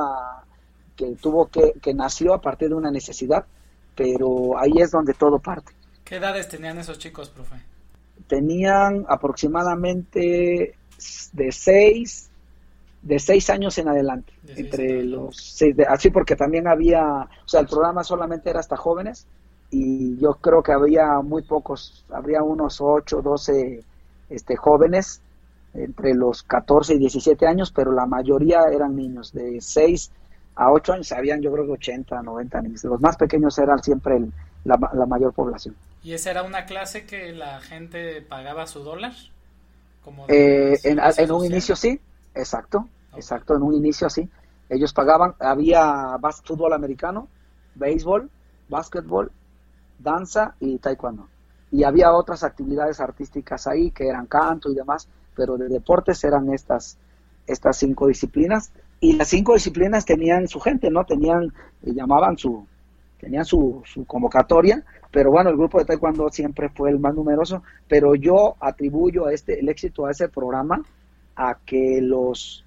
que 0.96 1.14
tuvo 1.20 1.46
que, 1.46 1.74
que 1.82 1.92
nació 1.92 2.32
a 2.32 2.40
partir 2.40 2.70
de 2.70 2.74
una 2.74 2.90
necesidad, 2.90 3.44
pero 3.94 4.58
ahí 4.58 4.72
es 4.78 4.90
donde 4.90 5.12
todo 5.12 5.38
parte. 5.38 5.72
¿Qué 6.04 6.16
edades 6.16 6.48
tenían 6.48 6.78
esos 6.78 6.98
chicos, 6.98 7.28
profe? 7.28 7.56
Tenían 8.28 9.04
aproximadamente 9.08 10.74
de 11.32 11.52
seis, 11.52 12.30
de 13.06 13.18
seis 13.20 13.50
años 13.50 13.78
en 13.78 13.88
adelante, 13.88 14.32
entre 14.56 15.04
los 15.04 15.36
seis, 15.36 15.76
así 15.88 16.10
porque 16.10 16.34
también 16.34 16.66
había, 16.66 17.04
o 17.04 17.48
sea, 17.48 17.60
el 17.60 17.68
programa 17.68 18.02
solamente 18.02 18.50
era 18.50 18.58
hasta 18.58 18.76
jóvenes 18.76 19.26
y 19.70 20.18
yo 20.18 20.34
creo 20.34 20.62
que 20.62 20.72
había 20.72 21.20
muy 21.22 21.42
pocos, 21.42 22.04
habría 22.10 22.42
unos 22.42 22.80
ocho, 22.80 23.22
doce 23.22 23.84
este, 24.28 24.56
jóvenes 24.56 25.20
entre 25.74 26.14
los 26.14 26.42
14 26.42 26.94
y 26.94 26.98
17 26.98 27.46
años, 27.46 27.70
pero 27.70 27.92
la 27.92 28.06
mayoría 28.06 28.62
eran 28.72 28.96
niños 28.96 29.32
de 29.32 29.60
seis 29.60 30.10
a 30.56 30.72
ocho 30.72 30.94
años 30.94 31.12
habían 31.12 31.42
yo 31.42 31.52
creo 31.52 31.66
que 31.66 31.72
80, 31.72 32.22
90 32.22 32.60
niños. 32.62 32.84
Los 32.84 33.00
más 33.00 33.16
pequeños 33.16 33.58
eran 33.58 33.82
siempre 33.82 34.18
la, 34.64 34.76
mayor 35.06 35.32
población. 35.32 35.76
¿Y 36.02 36.14
esa 36.14 36.30
era 36.30 36.42
una 36.42 36.64
clase 36.64 37.04
que 37.04 37.32
la 37.32 37.60
gente 37.60 38.22
pagaba 38.22 38.66
su 38.66 38.82
dólar? 38.82 39.12
Como 40.02 40.24
eh, 40.28 40.78
en, 40.82 41.30
un 41.30 41.44
inicio 41.44 41.76
sí, 41.76 42.00
exacto, 42.34 42.88
exacto, 43.16 43.56
en 43.56 43.62
un 43.62 43.74
inicio 43.74 44.08
sí. 44.10 44.28
Ellos 44.68 44.92
pagaban, 44.92 45.34
había 45.38 46.18
fútbol 46.44 46.72
americano, 46.72 47.28
béisbol, 47.74 48.30
básquetbol, 48.68 49.30
danza 49.98 50.54
y 50.60 50.78
taekwondo. 50.78 51.28
Y 51.70 51.84
había 51.84 52.12
otras 52.12 52.42
actividades 52.42 53.00
artísticas 53.00 53.66
ahí 53.66 53.90
que 53.90 54.08
eran 54.08 54.26
canto 54.26 54.70
y 54.70 54.74
demás, 54.74 55.08
pero 55.34 55.56
de 55.56 55.68
deportes 55.68 56.22
eran 56.24 56.52
estas, 56.52 56.98
estas 57.46 57.76
cinco 57.76 58.06
disciplinas 58.06 58.72
y 59.00 59.14
las 59.14 59.28
cinco 59.28 59.54
disciplinas 59.54 60.04
tenían 60.04 60.48
su 60.48 60.58
gente, 60.60 60.90
¿no? 60.90 61.04
Tenían, 61.04 61.52
eh, 61.82 61.92
llamaban 61.92 62.36
su, 62.36 62.66
tenían 63.20 63.44
su, 63.44 63.82
su 63.84 64.04
convocatoria, 64.04 64.82
pero 65.10 65.30
bueno, 65.30 65.50
el 65.50 65.56
grupo 65.56 65.78
de 65.78 65.84
taekwondo 65.84 66.28
siempre 66.30 66.70
fue 66.70 66.90
el 66.90 66.98
más 66.98 67.14
numeroso, 67.14 67.62
pero 67.88 68.14
yo 68.14 68.56
atribuyo 68.60 69.26
a 69.26 69.32
este, 69.32 69.60
el 69.60 69.68
éxito 69.68 70.06
a 70.06 70.10
ese 70.10 70.28
programa 70.28 70.82
a 71.36 71.58
que 71.64 72.00
los, 72.02 72.65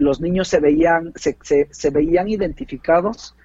los 0.00 0.20
niños 0.20 0.48
se 0.48 0.60
veían, 0.60 1.12
se, 1.14 1.36
se, 1.70 1.90
veían 1.90 2.26
identificados 2.26 3.36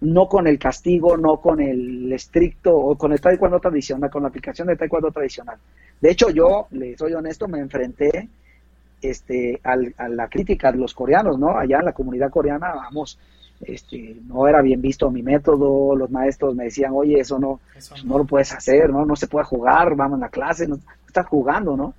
no 0.00 0.28
con 0.28 0.48
el 0.48 0.58
castigo, 0.58 1.16
no 1.16 1.40
con 1.40 1.60
el 1.60 2.12
estricto 2.12 2.76
o 2.76 2.98
con 2.98 3.12
el 3.12 3.20
taekwondo 3.20 3.60
tradicional, 3.60 4.10
con 4.10 4.22
la 4.22 4.28
aplicación 4.28 4.66
del 4.66 4.76
taekwondo 4.76 5.12
tradicional. 5.12 5.56
De 6.00 6.10
hecho, 6.10 6.30
yo, 6.30 6.66
le 6.72 6.98
soy 6.98 7.12
honesto, 7.14 7.46
me 7.46 7.60
enfrenté 7.60 8.28
este, 9.00 9.60
al, 9.62 9.94
a 9.96 10.08
la 10.08 10.26
crítica 10.28 10.72
de 10.72 10.78
los 10.78 10.92
coreanos, 10.92 11.38
¿no? 11.38 11.56
Allá 11.56 11.78
en 11.78 11.84
la 11.84 11.92
comunidad 11.92 12.30
coreana, 12.30 12.74
vamos, 12.74 13.16
este, 13.60 14.16
no 14.26 14.48
era 14.48 14.60
bien 14.60 14.82
visto 14.82 15.08
mi 15.08 15.22
método, 15.22 15.94
los 15.94 16.10
maestros 16.10 16.56
me 16.56 16.64
decían, 16.64 16.90
oye, 16.96 17.20
eso 17.20 17.38
no, 17.38 17.60
no. 18.04 18.18
lo 18.18 18.24
puedes 18.24 18.52
hacer, 18.52 18.90
¿no? 18.90 19.06
No 19.06 19.14
se 19.14 19.28
puede 19.28 19.44
jugar, 19.46 19.94
vamos 19.94 20.18
a 20.18 20.22
la 20.22 20.30
clase, 20.30 20.66
no 20.66 20.80
estás 21.06 21.26
jugando, 21.26 21.76
¿no? 21.76 21.94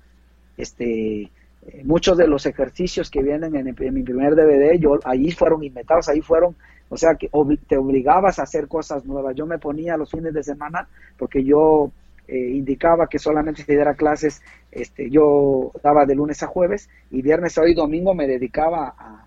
Este, 0.58 1.30
eh, 1.66 1.82
muchos 1.84 2.16
de 2.18 2.28
los 2.28 2.46
ejercicios 2.46 3.10
que 3.10 3.22
vienen 3.22 3.54
en, 3.56 3.64
mi 3.64 4.02
primer 4.02 4.34
DVD, 4.34 4.78
yo, 4.78 4.98
ahí 5.04 5.30
fueron 5.30 5.64
inventados, 5.64 6.08
ahí 6.08 6.20
fueron, 6.20 6.54
o 6.88 6.96
sea, 6.96 7.14
que 7.14 7.30
te 7.66 7.76
obligabas 7.76 8.38
a 8.38 8.42
hacer 8.42 8.68
cosas 8.68 9.04
nuevas. 9.04 9.34
Yo 9.34 9.46
me 9.46 9.58
ponía 9.58 9.96
los 9.96 10.10
fines 10.10 10.34
de 10.34 10.42
semana 10.42 10.88
porque 11.16 11.42
yo 11.42 11.90
eh, 12.28 12.36
indicaba 12.36 13.06
que 13.06 13.18
solamente 13.18 13.62
se 13.62 13.72
diera 13.72 13.94
clases, 13.94 14.42
este, 14.70 15.08
yo 15.10 15.72
daba 15.82 16.04
de 16.04 16.14
lunes 16.14 16.42
a 16.42 16.46
jueves 16.48 16.90
y 17.10 17.22
viernes, 17.22 17.56
hoy 17.56 17.74
domingo 17.74 18.14
me 18.14 18.26
dedicaba 18.26 18.94
a, 18.98 19.26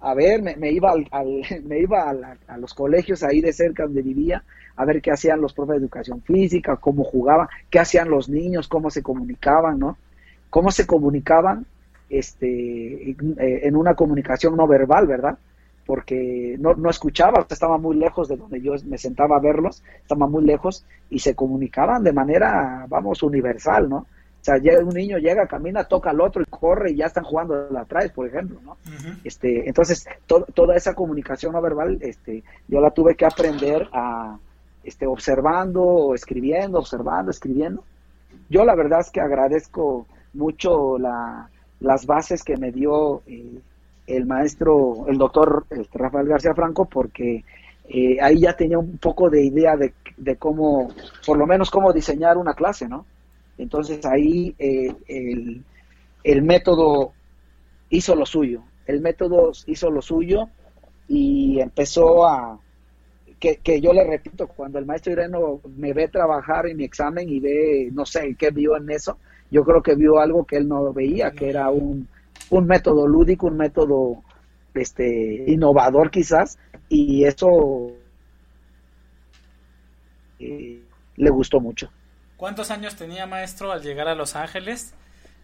a 0.00 0.14
ver, 0.14 0.42
me, 0.42 0.70
iba, 0.70 0.92
al, 0.92 1.06
me 1.64 1.80
iba 1.80 2.10
a, 2.46 2.56
los 2.58 2.74
colegios 2.74 3.22
ahí 3.22 3.40
de 3.40 3.52
cerca 3.52 3.84
donde 3.84 4.02
vivía, 4.02 4.44
a 4.76 4.84
ver 4.84 5.00
qué 5.00 5.10
hacían 5.10 5.40
los 5.40 5.54
profes 5.54 5.76
de 5.76 5.80
educación 5.80 6.22
física, 6.22 6.76
cómo 6.76 7.02
jugaban, 7.04 7.48
qué 7.70 7.78
hacían 7.78 8.10
los 8.10 8.28
niños, 8.28 8.68
cómo 8.68 8.90
se 8.90 9.02
comunicaban, 9.02 9.78
¿no? 9.78 9.96
Cómo 10.50 10.70
se 10.70 10.86
comunicaban 10.86 11.66
este, 12.10 13.16
en 13.66 13.76
una 13.76 13.94
comunicación 13.94 14.56
no 14.56 14.66
verbal, 14.66 15.06
¿verdad? 15.06 15.38
Porque 15.86 16.56
no, 16.58 16.74
no 16.74 16.90
escuchaba, 16.90 17.46
estaba 17.48 17.78
muy 17.78 17.96
lejos 17.96 18.28
de 18.28 18.36
donde 18.36 18.60
yo 18.60 18.74
me 18.84 18.98
sentaba 18.98 19.36
a 19.36 19.40
verlos, 19.40 19.82
estaba 20.00 20.26
muy 20.26 20.44
lejos 20.44 20.84
y 21.10 21.18
se 21.18 21.34
comunicaban 21.34 22.04
de 22.04 22.12
manera, 22.12 22.86
vamos, 22.88 23.22
universal, 23.22 23.88
¿no? 23.88 24.06
O 24.40 24.44
sea, 24.44 24.56
un 24.82 24.94
niño, 24.94 25.18
llega, 25.18 25.46
camina, 25.46 25.84
toca 25.84 26.10
al 26.10 26.20
otro 26.20 26.42
y 26.42 26.46
corre 26.46 26.92
y 26.92 26.96
ya 26.96 27.06
están 27.06 27.24
jugando 27.24 27.68
atrás, 27.76 28.10
por 28.12 28.26
ejemplo, 28.28 28.60
¿no? 28.64 28.76
este, 29.24 29.68
entonces, 29.68 30.06
toda 30.26 30.76
esa 30.76 30.94
comunicación 30.94 31.52
no 31.52 31.60
verbal, 31.60 31.98
este, 32.00 32.44
yo 32.68 32.80
la 32.80 32.90
tuve 32.92 33.16
que 33.16 33.26
aprender 33.26 33.88
a, 33.92 34.38
este, 34.84 35.06
observando, 35.06 36.14
escribiendo, 36.14 36.78
observando, 36.78 37.30
escribiendo. 37.30 37.82
Yo 38.48 38.64
la 38.64 38.74
verdad 38.74 39.00
es 39.00 39.10
que 39.10 39.20
agradezco 39.20 40.06
mucho 40.32 40.98
la, 40.98 41.50
las 41.80 42.06
bases 42.06 42.42
que 42.42 42.56
me 42.56 42.72
dio 42.72 43.22
eh, 43.26 43.60
el 44.06 44.26
maestro, 44.26 45.06
el 45.08 45.18
doctor 45.18 45.66
este, 45.70 45.98
Rafael 45.98 46.26
García 46.26 46.54
Franco, 46.54 46.86
porque 46.86 47.44
eh, 47.88 48.18
ahí 48.20 48.40
ya 48.40 48.56
tenía 48.56 48.78
un 48.78 48.98
poco 48.98 49.30
de 49.30 49.44
idea 49.44 49.76
de, 49.76 49.92
de 50.16 50.36
cómo, 50.36 50.92
por 51.26 51.38
lo 51.38 51.46
menos 51.46 51.70
cómo 51.70 51.92
diseñar 51.92 52.36
una 52.36 52.54
clase, 52.54 52.88
¿no? 52.88 53.06
Entonces 53.58 54.04
ahí 54.06 54.54
eh, 54.58 54.94
el, 56.24 56.42
método 56.42 57.12
hizo 57.90 58.14
lo 58.14 58.24
suyo, 58.24 58.62
el 58.86 59.00
método 59.00 59.50
hizo 59.66 59.90
lo 59.90 60.00
suyo 60.00 60.48
y 61.08 61.60
empezó 61.60 62.26
a, 62.26 62.60
que, 63.40 63.80
yo 63.80 63.92
le 63.92 64.04
repito, 64.04 64.46
cuando 64.46 64.78
el 64.78 64.86
maestro 64.86 65.12
Ireno 65.12 65.60
me 65.76 65.92
ve 65.92 66.08
trabajar 66.08 66.66
en 66.66 66.76
mi 66.76 66.84
examen 66.84 67.28
y 67.28 67.40
ve, 67.40 67.90
no 67.92 68.06
sé, 68.06 68.36
qué 68.38 68.50
vio 68.50 68.76
en 68.76 68.90
eso, 68.90 69.18
yo 69.50 69.64
creo 69.64 69.82
que 69.82 69.94
vio 69.94 70.18
algo 70.18 70.44
que 70.44 70.56
él 70.56 70.68
no 70.68 70.92
veía, 70.92 71.30
que 71.30 71.48
era 71.48 71.70
un, 71.70 72.08
un 72.50 72.66
método 72.66 73.06
lúdico, 73.06 73.46
un 73.46 73.56
método 73.56 74.22
este 74.74 75.44
innovador 75.48 76.10
quizás, 76.10 76.58
y 76.88 77.24
eso 77.24 77.92
eh, 80.38 80.82
le 81.16 81.30
gustó 81.30 81.60
mucho. 81.60 81.90
¿Cuántos 82.36 82.70
años 82.70 82.94
tenía 82.94 83.26
maestro 83.26 83.72
al 83.72 83.82
llegar 83.82 84.06
a 84.06 84.14
Los 84.14 84.36
Ángeles? 84.36 84.94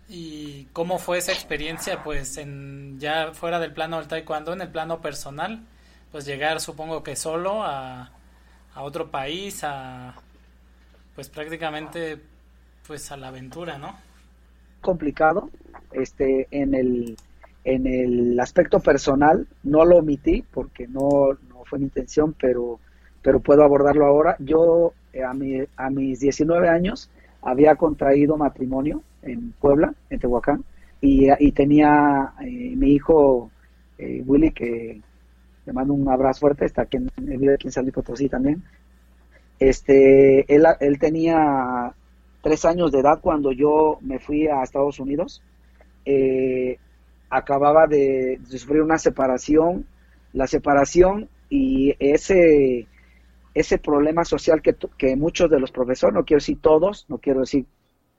¿Y 0.08 0.66
cómo 0.66 0.98
fue 0.98 1.18
esa 1.18 1.32
experiencia, 1.32 2.02
pues, 2.04 2.36
en 2.36 3.00
ya 3.00 3.32
fuera 3.32 3.58
del 3.58 3.72
plano 3.72 3.98
del 3.98 4.06
taekwondo, 4.06 4.52
en 4.52 4.60
el 4.60 4.68
plano 4.68 5.00
personal? 5.00 5.66
Pues 6.12 6.26
llegar, 6.26 6.60
supongo 6.60 7.02
que 7.02 7.16
solo, 7.16 7.64
a, 7.64 8.12
a 8.74 8.82
otro 8.82 9.10
país, 9.10 9.64
a, 9.64 10.14
pues 11.16 11.28
prácticamente, 11.28 12.20
pues 12.86 13.10
a 13.12 13.16
la 13.16 13.28
aventura, 13.28 13.78
¿no? 13.78 13.94
Complicado, 14.80 15.50
este, 15.92 16.48
en 16.50 16.74
el, 16.74 17.16
en 17.64 17.86
el 17.86 18.38
aspecto 18.38 18.80
personal, 18.80 19.46
no 19.62 19.84
lo 19.84 19.98
omití 19.98 20.44
porque 20.52 20.86
no, 20.86 21.38
no 21.48 21.64
fue 21.64 21.78
mi 21.78 21.86
intención, 21.86 22.34
pero, 22.38 22.78
pero 23.22 23.40
puedo 23.40 23.62
abordarlo 23.64 24.06
ahora. 24.06 24.36
Yo 24.38 24.92
eh, 25.12 25.22
a, 25.22 25.32
mi, 25.32 25.62
a 25.76 25.90
mis 25.90 26.20
19 26.20 26.68
años 26.68 27.10
había 27.42 27.76
contraído 27.76 28.36
matrimonio 28.36 29.02
en 29.22 29.52
Puebla, 29.52 29.94
en 30.10 30.18
Tehuacán, 30.18 30.64
y, 31.00 31.28
y 31.38 31.52
tenía 31.52 32.32
eh, 32.42 32.74
mi 32.76 32.92
hijo 32.92 33.50
eh, 33.98 34.22
Willy, 34.26 34.50
que 34.50 35.00
le 35.64 35.72
mando 35.72 35.94
un 35.94 36.08
abrazo 36.08 36.40
fuerte, 36.40 36.66
está 36.66 36.82
aquí 36.82 36.98
en, 36.98 37.10
vive 37.16 37.54
aquí 37.54 37.68
en 37.68 37.72
San 37.72 37.86
Potosí 37.90 38.28
también. 38.28 38.62
Este, 39.58 40.52
él, 40.54 40.66
él 40.80 40.98
tenía 40.98 41.94
tres 42.44 42.66
años 42.66 42.92
de 42.92 43.00
edad 43.00 43.20
cuando 43.22 43.52
yo 43.52 43.96
me 44.02 44.18
fui 44.18 44.46
a 44.46 44.62
Estados 44.62 45.00
Unidos. 45.00 45.42
acababa 47.30 47.86
de, 47.86 48.38
sufrir 48.46 48.82
una 48.82 48.98
separación, 48.98 49.86
la 50.34 50.46
separación 50.46 51.28
y 51.48 51.96
ese 51.98 52.86
ese 53.54 53.78
problema 53.78 54.24
social 54.24 54.60
que, 54.60 54.76
que 54.98 55.16
muchos 55.16 55.48
de 55.48 55.60
los 55.60 55.70
profesores, 55.70 56.12
no 56.12 56.24
quiero 56.24 56.40
decir 56.40 56.60
todos, 56.60 57.06
no 57.08 57.18
quiero 57.18 57.40
decir 57.40 57.66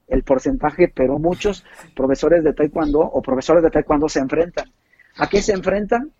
el 0.07 0.23
porcentaje, 0.23 0.87
pero 0.87 1.19
muchos 1.19 1.65
profesores 1.93 2.41
de 2.43 2.53
taekwondo 2.53 3.01
o 3.01 3.21
profesores 3.21 3.61
de 3.61 3.69
taekwondo 3.69 4.07
se 4.07 4.19
enfrentan. 4.19 4.71
¿A 5.17 5.27
qué 5.27 5.41
se 5.41 5.51
enfrentan? 5.51 6.11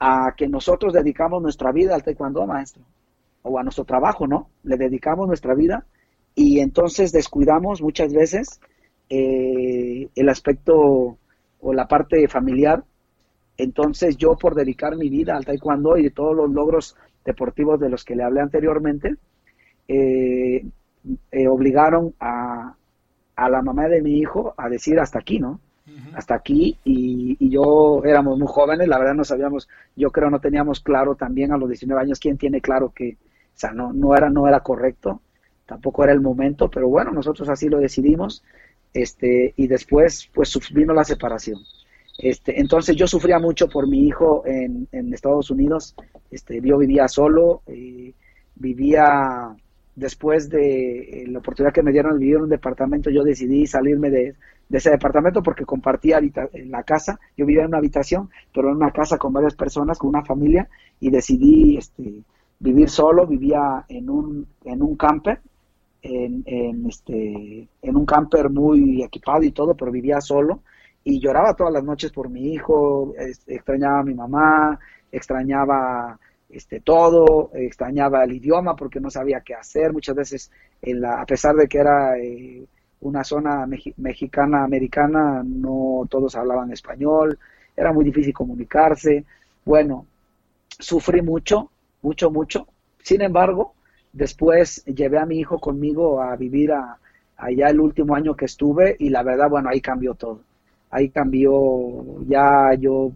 A 0.00 0.32
que 0.34 0.48
nosotros 0.48 0.94
dedicamos 0.94 1.42
nuestra 1.42 1.72
vida 1.72 1.94
al 1.94 2.02
taekwondo, 2.02 2.46
maestro, 2.46 2.82
o 3.42 3.58
a 3.58 3.62
nuestro 3.62 3.84
trabajo, 3.84 4.26
¿no? 4.26 4.48
Le 4.62 4.78
dedicamos 4.78 5.26
nuestra 5.28 5.54
vida 5.54 5.84
y 6.38 6.60
entonces 6.60 7.10
descuidamos 7.10 7.82
muchas 7.82 8.14
veces 8.14 8.60
eh, 9.10 10.08
el 10.14 10.28
aspecto 10.28 11.18
o 11.60 11.72
la 11.72 11.88
parte 11.88 12.28
familiar. 12.28 12.84
Entonces 13.56 14.16
yo 14.16 14.36
por 14.36 14.54
dedicar 14.54 14.96
mi 14.96 15.08
vida 15.08 15.36
al 15.36 15.44
taekwondo 15.44 15.96
y 15.96 16.04
de 16.04 16.10
todos 16.10 16.36
los 16.36 16.48
logros 16.48 16.96
deportivos 17.24 17.80
de 17.80 17.88
los 17.88 18.04
que 18.04 18.14
le 18.14 18.22
hablé 18.22 18.40
anteriormente, 18.40 19.16
eh, 19.88 20.64
eh, 21.32 21.48
obligaron 21.48 22.14
a, 22.20 22.72
a, 23.34 23.50
la 23.50 23.60
mamá 23.60 23.88
de 23.88 24.00
mi 24.00 24.18
hijo 24.18 24.54
a 24.56 24.68
decir 24.68 25.00
hasta 25.00 25.18
aquí, 25.18 25.40
¿no? 25.40 25.58
Hasta 26.14 26.36
aquí, 26.36 26.78
y, 26.84 27.36
y, 27.40 27.50
yo 27.50 28.02
éramos 28.04 28.38
muy 28.38 28.46
jóvenes, 28.46 28.86
la 28.86 28.98
verdad 28.98 29.14
no 29.14 29.24
sabíamos, 29.24 29.68
yo 29.96 30.10
creo 30.10 30.30
no 30.30 30.38
teníamos 30.38 30.80
claro 30.80 31.16
también 31.16 31.50
a 31.52 31.56
los 31.56 31.68
19 31.68 32.00
años 32.00 32.20
quién 32.20 32.38
tiene 32.38 32.60
claro 32.60 32.92
que, 32.94 33.16
o 33.18 33.58
sea, 33.58 33.72
no, 33.72 33.92
no, 33.92 34.14
era, 34.14 34.30
no 34.30 34.46
era 34.46 34.60
correcto, 34.60 35.20
tampoco 35.68 36.02
era 36.02 36.14
el 36.14 36.20
momento, 36.20 36.70
pero 36.70 36.88
bueno, 36.88 37.12
nosotros 37.12 37.48
así 37.50 37.68
lo 37.68 37.78
decidimos, 37.78 38.42
este, 38.94 39.52
y 39.54 39.66
después 39.66 40.30
pues 40.32 40.58
vino 40.72 40.94
la 40.94 41.04
separación. 41.04 41.60
Este, 42.18 42.58
entonces 42.58 42.96
yo 42.96 43.06
sufría 43.06 43.38
mucho 43.38 43.68
por 43.68 43.86
mi 43.86 44.06
hijo 44.06 44.42
en, 44.46 44.88
en 44.90 45.12
Estados 45.12 45.50
Unidos. 45.50 45.94
Este, 46.30 46.60
yo 46.62 46.78
vivía 46.78 47.06
solo, 47.06 47.62
eh, 47.66 48.14
vivía 48.56 49.54
después 49.94 50.48
de 50.48 51.22
eh, 51.22 51.26
la 51.28 51.40
oportunidad 51.40 51.72
que 51.72 51.82
me 51.82 51.92
dieron 51.92 52.14
de 52.14 52.18
vivir 52.18 52.36
en 52.36 52.42
un 52.42 52.48
departamento, 52.48 53.10
yo 53.10 53.22
decidí 53.22 53.66
salirme 53.66 54.10
de, 54.10 54.34
ese 54.70 54.90
departamento 54.90 55.42
porque 55.42 55.64
compartía 55.64 56.20
la 56.66 56.82
casa. 56.82 57.18
Yo 57.36 57.46
vivía 57.46 57.62
en 57.62 57.68
una 57.68 57.78
habitación, 57.78 58.30
pero 58.54 58.70
en 58.70 58.76
una 58.76 58.90
casa 58.90 59.16
con 59.16 59.32
varias 59.32 59.54
personas, 59.54 59.98
con 59.98 60.10
una 60.10 60.24
familia, 60.24 60.68
y 61.00 61.10
decidí 61.10 61.78
este, 61.78 62.22
vivir 62.58 62.90
solo. 62.90 63.26
Vivía 63.26 63.84
en 63.88 64.10
un, 64.10 64.46
en 64.64 64.82
un 64.82 64.94
camper, 64.96 65.40
en, 66.02 66.42
en, 66.46 66.86
este, 66.86 67.68
en 67.82 67.96
un 67.96 68.06
camper 68.06 68.50
muy 68.50 69.02
equipado 69.02 69.42
y 69.42 69.52
todo, 69.52 69.74
pero 69.74 69.90
vivía 69.90 70.20
solo 70.20 70.62
y 71.04 71.20
lloraba 71.20 71.54
todas 71.54 71.72
las 71.72 71.84
noches 71.84 72.12
por 72.12 72.28
mi 72.28 72.52
hijo, 72.52 73.14
extrañaba 73.46 74.00
a 74.00 74.04
mi 74.04 74.14
mamá, 74.14 74.78
extrañaba 75.10 76.18
este 76.50 76.80
todo, 76.80 77.50
extrañaba 77.54 78.24
el 78.24 78.32
idioma 78.32 78.76
porque 78.76 79.00
no 79.00 79.10
sabía 79.10 79.40
qué 79.40 79.54
hacer. 79.54 79.92
Muchas 79.92 80.14
veces, 80.14 80.50
en 80.82 81.00
la, 81.00 81.20
a 81.20 81.26
pesar 81.26 81.54
de 81.54 81.66
que 81.66 81.78
era 81.78 82.18
eh, 82.18 82.62
una 83.00 83.24
zona 83.24 83.66
mexicana, 83.96 84.64
americana, 84.64 85.42
no 85.44 86.04
todos 86.10 86.34
hablaban 86.36 86.72
español, 86.72 87.38
era 87.76 87.92
muy 87.92 88.04
difícil 88.04 88.34
comunicarse. 88.34 89.24
Bueno, 89.64 90.06
sufrí 90.68 91.22
mucho, 91.22 91.70
mucho, 92.02 92.30
mucho. 92.30 92.66
Sin 93.02 93.22
embargo, 93.22 93.74
después 94.12 94.84
llevé 94.84 95.18
a 95.18 95.26
mi 95.26 95.38
hijo 95.38 95.58
conmigo 95.58 96.20
a 96.22 96.36
vivir 96.36 96.72
a, 96.72 96.98
allá 97.36 97.68
el 97.68 97.80
último 97.80 98.14
año 98.14 98.34
que 98.34 98.46
estuve 98.46 98.96
y 98.98 99.10
la 99.10 99.22
verdad, 99.22 99.48
bueno, 99.48 99.70
ahí 99.70 99.80
cambió 99.80 100.14
todo. 100.14 100.40
Ahí 100.90 101.10
cambió, 101.10 102.20
ya 102.26 102.74
yo 102.78 103.12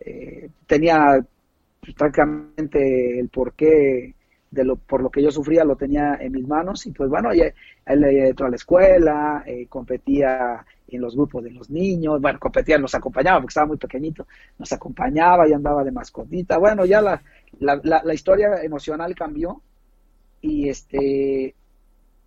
eh, 0.00 0.50
tenía 0.66 1.24
prácticamente 1.96 3.18
el 3.18 3.28
porqué 3.28 4.14
de 4.50 4.64
lo, 4.64 4.76
por 4.76 5.02
lo 5.02 5.10
que 5.10 5.22
yo 5.22 5.30
sufría 5.30 5.64
lo 5.64 5.76
tenía 5.76 6.16
en 6.20 6.32
mis 6.32 6.46
manos 6.46 6.86
y 6.86 6.92
pues 6.92 7.10
bueno, 7.10 7.30
él 7.32 7.54
entró 8.04 8.46
a 8.46 8.50
la 8.50 8.56
escuela, 8.56 9.42
eh, 9.46 9.66
competía 9.68 10.64
en 10.88 11.00
los 11.00 11.16
grupos 11.16 11.42
de 11.42 11.50
los 11.50 11.70
niños, 11.70 12.20
bueno, 12.20 12.38
competía, 12.38 12.78
nos 12.78 12.94
acompañaba 12.94 13.40
porque 13.40 13.50
estaba 13.50 13.66
muy 13.66 13.78
pequeñito, 13.78 14.26
nos 14.58 14.72
acompañaba 14.72 15.48
y 15.48 15.52
andaba 15.52 15.82
de 15.82 15.90
mascotita, 15.90 16.58
bueno, 16.58 16.84
ya 16.84 17.00
la, 17.00 17.20
la, 17.60 17.80
la, 17.82 18.14
historia 18.14 18.62
emocional 18.62 19.14
cambió 19.14 19.60
y 20.44 20.68
este 20.68 21.54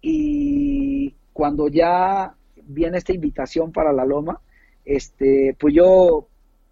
y 0.01 1.13
cuando 1.33 1.67
ya 1.67 2.33
viene 2.63 2.97
esta 2.97 3.13
invitación 3.13 3.71
para 3.71 3.93
la 3.93 4.05
loma, 4.05 4.39
este, 4.83 5.55
pues 5.59 5.75
yo 5.75 6.27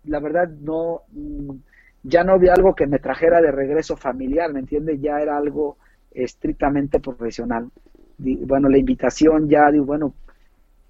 la 0.06 0.20
verdad 0.20 0.50
no 0.50 1.04
ya 2.02 2.24
no 2.24 2.40
vi 2.40 2.50
algo 2.50 2.74
que 2.74 2.88
me 2.88 2.98
trajera 2.98 3.42
de 3.42 3.52
regreso 3.52 3.96
familiar, 3.96 4.52
¿me 4.52 4.60
entiendes? 4.60 5.00
Ya 5.02 5.20
era 5.20 5.38
algo 5.38 5.78
estrictamente 6.12 7.00
profesional. 7.00 7.70
Bueno, 8.18 8.68
la 8.70 8.78
invitación 8.78 9.48
ya, 9.48 9.70
digo, 9.72 9.86
bueno, 9.86 10.14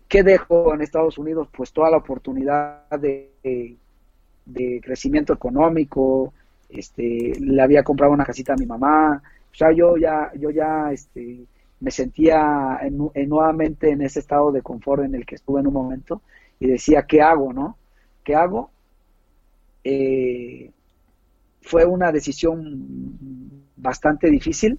¿qué 0.08 0.24
dejo 0.24 0.74
en 0.74 0.82
Estados 0.82 1.18
Unidos? 1.18 1.49
Pues 1.56 1.74
toda 1.74 1.89
la 1.89 1.97
oportunidad 1.97 2.89
de, 2.99 3.78
de, 4.45 4.82
crecimiento 4.82 5.34
económico, 5.34 6.34
este, 6.70 7.34
le 7.39 7.62
había 7.62 7.84
comprado 7.84 8.14
una 8.14 8.26
casita 8.26 8.53
a 8.53 8.58
mi 8.58 8.66
mamá, 8.66 9.22
o 9.56 9.58
sea, 9.58 9.72
yo 9.72 9.95
ya, 9.95 10.32
yo 10.38 10.49
ya, 10.49 10.91
este, 10.91 11.45
me 11.80 11.89
sentía 11.89 12.78
nuevamente 12.91 13.89
en 13.89 14.01
ese 14.01 14.20
estado 14.20 14.51
de 14.51 14.62
confort 14.62 15.03
en 15.06 15.16
el 15.16 15.26
que 15.26 15.36
estuve 15.36 15.62
en 15.62 15.68
un 15.68 15.74
momento 15.74 16.22
y 16.60 16.68
decía, 16.68 17.03
¿qué 17.08 17.22
hago, 17.22 17.53
no? 17.53 17.78
¿Qué 18.24 18.36
hago? 18.36 18.70
Eh, 19.86 20.72
fue 21.62 21.86
una 21.86 22.12
decisión 22.12 22.86
bastante 23.78 24.30
difícil, 24.30 24.78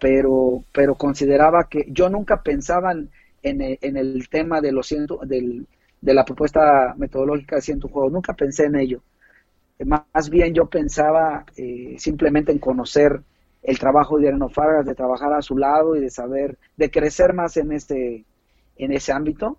pero, 0.00 0.64
pero 0.72 0.96
consideraba 0.96 1.68
que 1.68 1.86
yo 1.88 2.10
nunca 2.10 2.42
pensaba 2.42 2.92
en, 2.92 3.08
en 3.42 3.96
el 3.96 4.28
tema 4.28 4.60
de 4.60 4.72
los 4.72 4.88
ciento, 4.88 5.20
del, 5.24 5.68
de 6.00 6.14
la 6.14 6.24
propuesta 6.24 6.94
metodológica 6.98 7.56
de 7.56 7.62
ciento 7.62 7.86
juegos, 7.88 8.12
nunca 8.12 8.34
pensé 8.34 8.64
en 8.64 8.74
ello. 8.74 9.02
Más 9.84 10.30
bien 10.30 10.52
yo 10.52 10.66
pensaba 10.66 11.44
eh, 11.56 11.94
simplemente 11.98 12.50
en 12.50 12.58
conocer 12.58 13.20
el 13.66 13.80
trabajo 13.80 14.16
de 14.16 14.28
Areno 14.28 14.48
Fargas, 14.48 14.86
de 14.86 14.94
trabajar 14.94 15.32
a 15.32 15.42
su 15.42 15.58
lado 15.58 15.96
y 15.96 16.00
de 16.00 16.08
saber, 16.08 16.56
de 16.76 16.88
crecer 16.88 17.34
más 17.34 17.56
en 17.56 17.72
este, 17.72 18.24
en 18.76 18.92
ese 18.92 19.12
ámbito. 19.12 19.58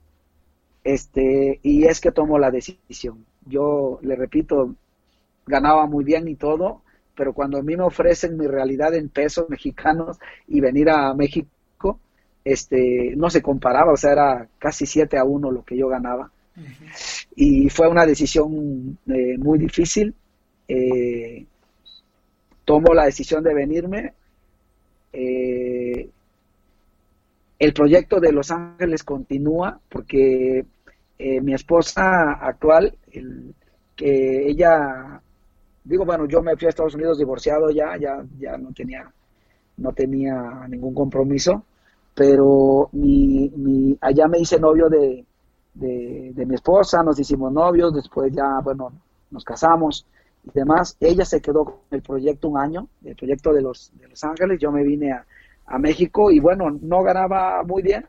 Este, 0.81 1.59
y 1.61 1.83
es 1.83 1.99
que 1.99 2.13
tomo 2.13 2.39
la 2.39 2.49
decisión. 2.49 3.25
Yo 3.45 3.99
le 4.01 4.15
repito, 4.15 4.73
ganaba 5.45 5.87
muy 5.87 6.05
bien 6.05 6.29
y 6.29 6.35
todo, 6.35 6.83
pero 7.15 7.33
cuando 7.33 7.57
a 7.57 7.61
mí 7.61 7.75
me 7.75 7.83
ofrecen 7.83 8.37
mi 8.37 8.47
realidad 8.47 8.95
en 8.95 9.09
pesos 9.09 9.45
mexicanos 9.49 10.17
y 10.47 10.61
venir 10.61 10.89
a 10.89 11.13
México, 11.13 11.99
este, 12.45 13.13
no 13.17 13.29
se 13.29 13.41
comparaba, 13.41 13.91
o 13.91 13.97
sea, 13.97 14.13
era 14.13 14.47
casi 14.57 14.85
7 14.85 15.17
a 15.17 15.25
1 15.25 15.51
lo 15.51 15.65
que 15.65 15.77
yo 15.77 15.89
ganaba. 15.89 16.31
Y 17.35 17.69
fue 17.69 17.89
una 17.89 18.05
decisión 18.05 18.97
eh, 19.05 19.37
muy 19.37 19.59
difícil. 19.59 20.15
Eh, 20.67 21.45
tomo 22.67 22.93
la 22.93 23.05
decisión 23.05 23.41
de 23.45 23.53
venirme. 23.53 24.13
Eh, 25.13 26.09
el 27.59 27.73
proyecto 27.73 28.19
de 28.19 28.33
Los 28.33 28.51
Ángeles 28.51 29.03
continúa 29.03 29.79
porque 29.87 30.65
mi 31.17 31.53
esposa 31.55 32.33
actual, 32.33 32.95
que 33.95 34.49
ella 34.49 35.19
digo, 35.87 36.05
bueno, 36.05 36.25
yo 36.25 36.41
me 36.41 36.55
fui 36.57 36.67
a 36.67 36.69
Estados 36.69 36.95
Unidos 36.95 37.17
divorciado 37.17 37.69
ya, 37.69 37.97
ya, 37.97 38.23
ya 38.37 38.57
no 38.57 38.73
tenía, 38.73 39.09
no 39.77 39.93
tenía 39.93 40.67
ningún 40.67 40.93
compromiso, 40.93 41.63
pero 42.13 42.89
mi, 42.91 43.49
mi, 43.55 43.97
allá 44.01 44.27
me 44.27 44.39
hice 44.39 44.59
novio 44.59 44.89
de, 44.89 45.25
de, 45.73 46.45
mi 46.45 46.55
esposa, 46.55 47.03
nos 47.03 47.19
hicimos 47.19 47.51
novios, 47.53 47.93
después 47.93 48.33
ya, 48.33 48.59
bueno, 48.63 48.91
nos 49.31 49.43
casamos 49.43 50.05
y 50.53 50.59
demás. 50.59 50.97
Ella 50.99 51.25
se 51.25 51.41
quedó 51.41 51.65
con 51.65 51.75
el 51.91 52.01
proyecto 52.01 52.47
un 52.49 52.57
año, 52.57 52.87
el 53.03 53.15
proyecto 53.15 53.53
de 53.53 53.61
Los, 53.61 53.91
de 53.97 54.07
los 54.07 54.23
Ángeles, 54.23 54.59
yo 54.59 54.71
me 54.71 54.83
vine 54.83 55.11
a, 55.11 55.25
a 55.65 55.79
México 55.79 56.31
y 56.31 56.39
bueno, 56.39 56.69
no 56.81 57.03
ganaba 57.03 57.63
muy 57.63 57.81
bien, 57.81 58.05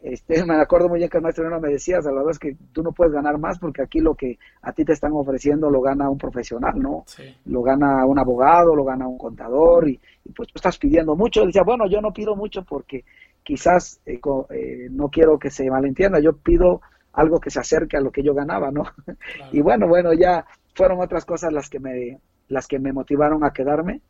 este, 0.00 0.44
me 0.46 0.54
acuerdo 0.54 0.88
muy 0.88 0.98
bien 0.98 1.10
que 1.10 1.18
el 1.18 1.22
maestro 1.22 1.48
no 1.50 1.60
me 1.60 1.70
decía, 1.70 1.98
verdad 1.98 2.30
es 2.30 2.38
que 2.38 2.56
tú 2.72 2.82
no 2.82 2.92
puedes 2.92 3.12
ganar 3.12 3.38
más 3.38 3.58
porque 3.58 3.82
aquí 3.82 4.00
lo 4.00 4.14
que 4.14 4.38
a 4.62 4.72
ti 4.72 4.84
te 4.84 4.92
están 4.92 5.12
ofreciendo 5.12 5.70
lo 5.70 5.80
gana 5.80 6.08
un 6.08 6.18
profesional, 6.18 6.74
¿no? 6.76 7.04
Lo 7.46 7.62
gana 7.62 8.06
un 8.06 8.18
abogado, 8.18 8.74
lo 8.74 8.84
gana 8.84 9.06
un 9.06 9.18
contador 9.18 9.88
y, 9.88 10.00
pues 10.34 10.48
tú 10.48 10.54
estás 10.56 10.78
pidiendo 10.78 11.16
mucho. 11.16 11.40
Él 11.40 11.48
decía, 11.48 11.62
bueno, 11.64 11.86
yo 11.88 12.00
no 12.00 12.12
pido 12.12 12.36
mucho 12.36 12.62
porque 12.62 13.04
quizás 13.42 14.00
eh, 14.06 14.20
eh, 14.50 14.88
no 14.90 15.08
quiero 15.08 15.38
que 15.38 15.50
se 15.50 15.68
malentienda, 15.70 16.20
yo 16.20 16.36
pido 16.36 16.80
algo 17.12 17.40
que 17.40 17.50
se 17.50 17.58
acerque 17.58 17.96
a 17.96 18.00
lo 18.00 18.12
que 18.12 18.22
yo 18.22 18.34
ganaba, 18.34 18.70
¿no? 18.70 18.84
Y 19.52 19.60
bueno, 19.60 19.88
bueno, 19.88 20.12
ya 20.12 20.44
fueron 20.78 21.00
otras 21.00 21.24
cosas 21.24 21.52
las 21.52 21.68
que 21.68 21.80
me 21.80 22.20
las 22.48 22.68
que 22.68 22.78
me 22.78 22.92
motivaron 22.92 23.42
a 23.42 23.52
quedarme. 23.52 24.00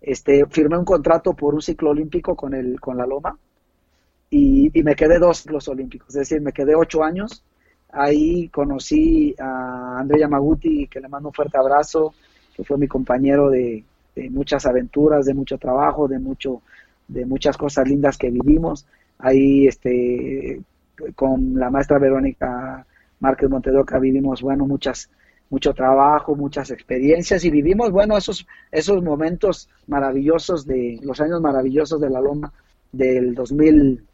Este, 0.00 0.46
firmé 0.46 0.78
un 0.78 0.84
contrato 0.86 1.34
por 1.34 1.54
un 1.54 1.60
ciclo 1.60 1.90
olímpico 1.90 2.34
con 2.34 2.54
el 2.54 2.80
con 2.80 2.96
la 2.96 3.06
Loma 3.06 3.36
y, 4.30 4.70
me 4.82 4.96
quedé 4.96 5.18
dos 5.18 5.44
los 5.46 5.68
olímpicos, 5.68 6.08
es 6.08 6.14
decir, 6.14 6.40
me 6.40 6.52
quedé 6.52 6.74
ocho 6.74 7.04
años. 7.04 7.44
Ahí 7.90 8.48
conocí 8.48 9.34
a 9.38 9.98
Andrea 10.00 10.22
Yamaguti, 10.22 10.88
que 10.88 10.98
le 10.98 11.08
mando 11.08 11.28
un 11.28 11.34
fuerte 11.34 11.58
abrazo, 11.58 12.14
que 12.56 12.64
fue 12.64 12.78
mi 12.78 12.88
compañero 12.88 13.50
de, 13.50 13.84
muchas 14.30 14.64
aventuras, 14.64 15.26
de 15.26 15.34
mucho 15.34 15.58
trabajo, 15.58 16.08
de 16.08 16.18
mucho, 16.18 16.62
de 17.06 17.26
muchas 17.26 17.56
cosas 17.56 17.86
lindas 17.86 18.16
que 18.16 18.30
vivimos. 18.30 18.86
Ahí, 19.18 19.68
este, 19.68 20.60
con 21.14 21.54
la 21.54 21.70
maestra 21.70 21.98
Verónica 21.98 22.84
Márquez 23.20 23.50
Montedoca 23.50 23.98
vivimos, 23.98 24.42
bueno, 24.42 24.66
muchas, 24.66 25.10
mucho 25.50 25.72
trabajo, 25.74 26.34
muchas 26.34 26.70
experiencias 26.70 27.44
y 27.44 27.50
vivimos, 27.50 27.90
bueno, 27.90 28.16
esos, 28.16 28.46
esos 28.72 29.02
momentos 29.02 29.68
maravillosos 29.86 30.66
de, 30.66 30.98
los 31.02 31.20
años 31.20 31.40
maravillosos 31.40 32.00
de 32.00 32.10
la 32.10 32.20
Loma 32.20 32.52
del 32.92 33.34
2000, 33.34 34.04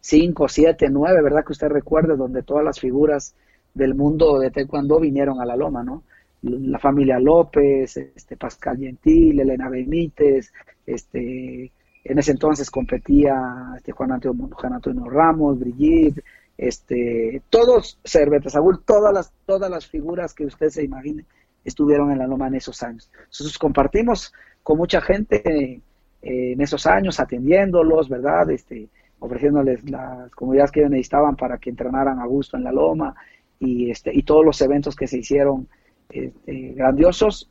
5, 0.00 0.48
7, 0.48 0.88
9, 0.88 1.22
¿verdad? 1.22 1.44
Que 1.44 1.52
usted 1.52 1.68
recuerde, 1.68 2.16
donde 2.16 2.44
todas 2.44 2.64
las 2.64 2.78
figuras 2.78 3.34
del 3.74 3.94
mundo 3.94 4.38
de 4.38 4.52
Taekwondo 4.52 5.00
vinieron 5.00 5.40
a 5.40 5.44
la 5.44 5.56
loma, 5.56 5.82
¿no? 5.82 6.04
La 6.42 6.78
familia 6.78 7.18
López, 7.18 7.96
este 7.96 8.36
Pascal 8.36 8.78
Gentil, 8.78 9.40
Elena 9.40 9.68
Benítez, 9.68 10.52
este, 10.86 11.72
en 12.04 12.18
ese 12.18 12.30
entonces 12.30 12.70
competía 12.70 13.74
este 13.76 13.90
Juan 13.90 14.12
Antonio, 14.12 14.48
Juan 14.52 14.74
Antonio 14.74 15.10
Ramos, 15.10 15.58
Brigitte, 15.58 16.22
este, 16.58 17.42
todos, 17.50 17.98
Cerveta 18.04 18.48
todas 18.84 19.12
las, 19.12 19.32
todas 19.44 19.70
las 19.70 19.86
figuras 19.86 20.34
que 20.34 20.46
usted 20.46 20.68
se 20.70 20.84
imagine 20.84 21.24
estuvieron 21.64 22.12
en 22.12 22.18
la 22.18 22.26
loma 22.26 22.46
en 22.46 22.54
esos 22.54 22.82
años. 22.82 23.10
Compartimos 23.58 24.32
con 24.62 24.78
mucha 24.78 25.00
gente 25.00 25.42
eh, 25.46 25.80
en 26.22 26.60
esos 26.60 26.86
años, 26.86 27.20
atendiéndolos, 27.20 28.08
¿verdad? 28.08 28.50
Este, 28.50 28.88
ofreciéndoles 29.18 29.88
las 29.90 30.30
comunidades 30.32 30.70
que 30.70 30.80
ellos 30.80 30.90
necesitaban 30.90 31.36
para 31.36 31.58
que 31.58 31.70
entrenaran 31.70 32.20
a 32.20 32.26
gusto 32.26 32.56
en 32.56 32.64
la 32.64 32.72
loma 32.72 33.14
y, 33.58 33.90
este, 33.90 34.10
y 34.14 34.22
todos 34.22 34.44
los 34.44 34.60
eventos 34.60 34.94
que 34.96 35.06
se 35.06 35.18
hicieron 35.18 35.68
este, 36.08 36.72
grandiosos. 36.74 37.50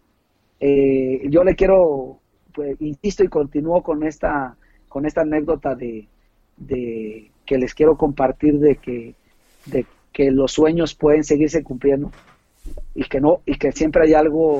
Eh, 0.60 1.28
yo 1.30 1.44
le 1.44 1.56
quiero, 1.56 2.20
pues, 2.54 2.80
insisto 2.82 3.24
y 3.24 3.28
continúo 3.28 3.84
con 3.84 4.04
esta, 4.04 4.56
con 4.88 5.06
esta 5.06 5.22
anécdota 5.22 5.76
de, 5.76 6.08
de 6.58 7.32
que 7.46 7.58
les 7.58 7.74
quiero 7.74 7.98
compartir 7.98 8.60
de 8.60 8.78
que, 8.78 9.16
de 9.66 9.86
que 10.12 10.32
los 10.32 10.52
sueños 10.52 10.96
pueden 10.96 11.24
seguirse 11.24 11.64
cumpliendo 11.64 12.12
y 12.94 13.04
que 13.04 13.22
no 13.22 13.42
y 13.46 13.58
que 13.58 13.72
siempre 13.72 14.04
hay 14.04 14.14
algo 14.14 14.60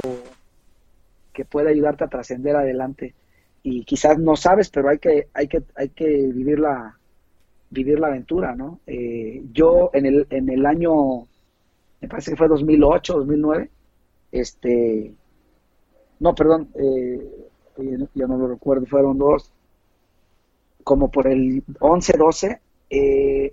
que 1.34 1.46
puede 1.46 1.70
ayudarte 1.70 2.04
a 2.04 2.10
trascender 2.10 2.56
adelante 2.56 3.14
y 3.68 3.84
quizás 3.84 4.20
no 4.20 4.36
sabes, 4.36 4.70
pero 4.70 4.90
hay 4.90 5.00
que, 5.00 5.28
hay 5.34 5.48
que, 5.48 5.64
hay 5.76 5.90
que 5.90 6.06
vivir 6.06 6.60
la, 6.60 6.96
vivir 7.72 8.00
la 8.00 8.08
aventura, 8.08 8.56
¿no? 8.56 8.80
Eh, 8.86 9.44
yo 9.54 9.90
en 9.92 10.06
el, 10.06 10.28
en 10.30 10.50
el 10.50 10.68
año, 10.68 11.28
me 12.00 12.08
parece 12.08 12.30
que 12.30 12.38
fue 12.38 12.48
2008, 12.48 13.14
2009, 13.16 13.72
este, 14.32 15.16
no, 16.20 16.36
perdón, 16.36 16.70
eh, 16.76 17.48
ya 18.14 18.28
no 18.28 18.38
lo 18.38 18.50
recuerdo, 18.50 18.86
fueron 18.86 19.18
dos, 19.18 19.52
como 20.86 21.10
por 21.10 21.28
el 21.28 21.64
11, 21.80 22.14
12, 22.16 22.62
eh, 22.92 23.52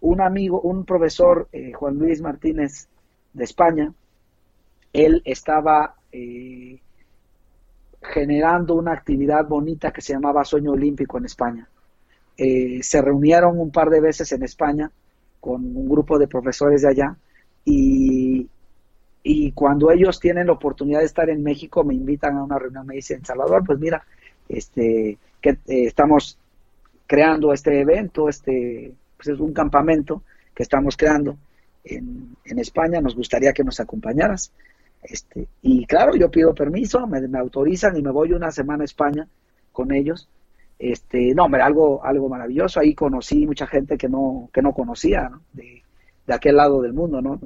un 0.00 0.22
amigo, 0.22 0.58
un 0.62 0.86
profesor, 0.86 1.46
eh, 1.52 1.72
Juan 1.74 1.98
Luis 1.98 2.22
Martínez 2.22 2.88
de 3.34 3.44
España, 3.44 3.92
él 4.94 5.20
estaba 5.26 5.96
eh, 6.10 6.80
generando 8.00 8.74
una 8.74 8.94
actividad 8.94 9.46
bonita 9.46 9.92
que 9.92 10.00
se 10.00 10.14
llamaba 10.14 10.46
Sueño 10.46 10.72
Olímpico 10.72 11.18
en 11.18 11.26
España. 11.26 11.68
Eh, 12.38 12.82
se 12.82 13.02
reunieron 13.02 13.60
un 13.60 13.70
par 13.70 13.90
de 13.90 14.00
veces 14.00 14.32
en 14.32 14.42
España 14.42 14.90
con 15.40 15.76
un 15.76 15.88
grupo 15.90 16.18
de 16.18 16.26
profesores 16.26 16.80
de 16.80 16.88
allá 16.88 17.14
y, 17.66 18.48
y 19.22 19.52
cuando 19.52 19.90
ellos 19.90 20.18
tienen 20.18 20.46
la 20.46 20.54
oportunidad 20.54 21.00
de 21.00 21.04
estar 21.04 21.28
en 21.28 21.42
México, 21.42 21.84
me 21.84 21.92
invitan 21.94 22.38
a 22.38 22.44
una 22.44 22.58
reunión, 22.58 22.86
me 22.86 22.94
dicen, 22.94 23.22
Salvador, 23.26 23.62
pues 23.66 23.78
mira, 23.78 24.02
este, 24.48 25.18
que 25.42 25.50
eh, 25.50 25.58
estamos 25.66 26.38
creando 27.12 27.52
este 27.52 27.78
evento, 27.78 28.26
este, 28.26 28.90
pues 29.18 29.28
es 29.28 29.38
un 29.38 29.52
campamento 29.52 30.22
que 30.54 30.62
estamos 30.62 30.96
creando 30.96 31.36
en, 31.84 32.34
en 32.42 32.58
España, 32.58 33.02
nos 33.02 33.14
gustaría 33.14 33.52
que 33.52 33.62
nos 33.62 33.80
acompañaras. 33.80 34.50
Este, 35.02 35.46
y 35.60 35.84
claro, 35.84 36.16
yo 36.16 36.30
pido 36.30 36.54
permiso, 36.54 37.06
me, 37.06 37.20
me, 37.28 37.38
autorizan 37.38 37.98
y 37.98 38.02
me 38.02 38.10
voy 38.10 38.32
una 38.32 38.50
semana 38.50 38.84
a 38.84 38.86
España 38.86 39.28
con 39.72 39.92
ellos. 39.92 40.26
Este, 40.78 41.34
no, 41.34 41.44
hombre, 41.44 41.60
algo, 41.60 42.02
algo 42.02 42.30
maravilloso. 42.30 42.80
Ahí 42.80 42.94
conocí 42.94 43.44
mucha 43.44 43.66
gente 43.66 43.98
que 43.98 44.08
no, 44.08 44.48
que 44.50 44.62
no 44.62 44.72
conocía, 44.72 45.28
¿no? 45.28 45.42
De, 45.52 45.82
de 46.26 46.34
aquel 46.34 46.56
lado 46.56 46.80
del 46.80 46.94
mundo, 46.94 47.20
¿no? 47.20 47.38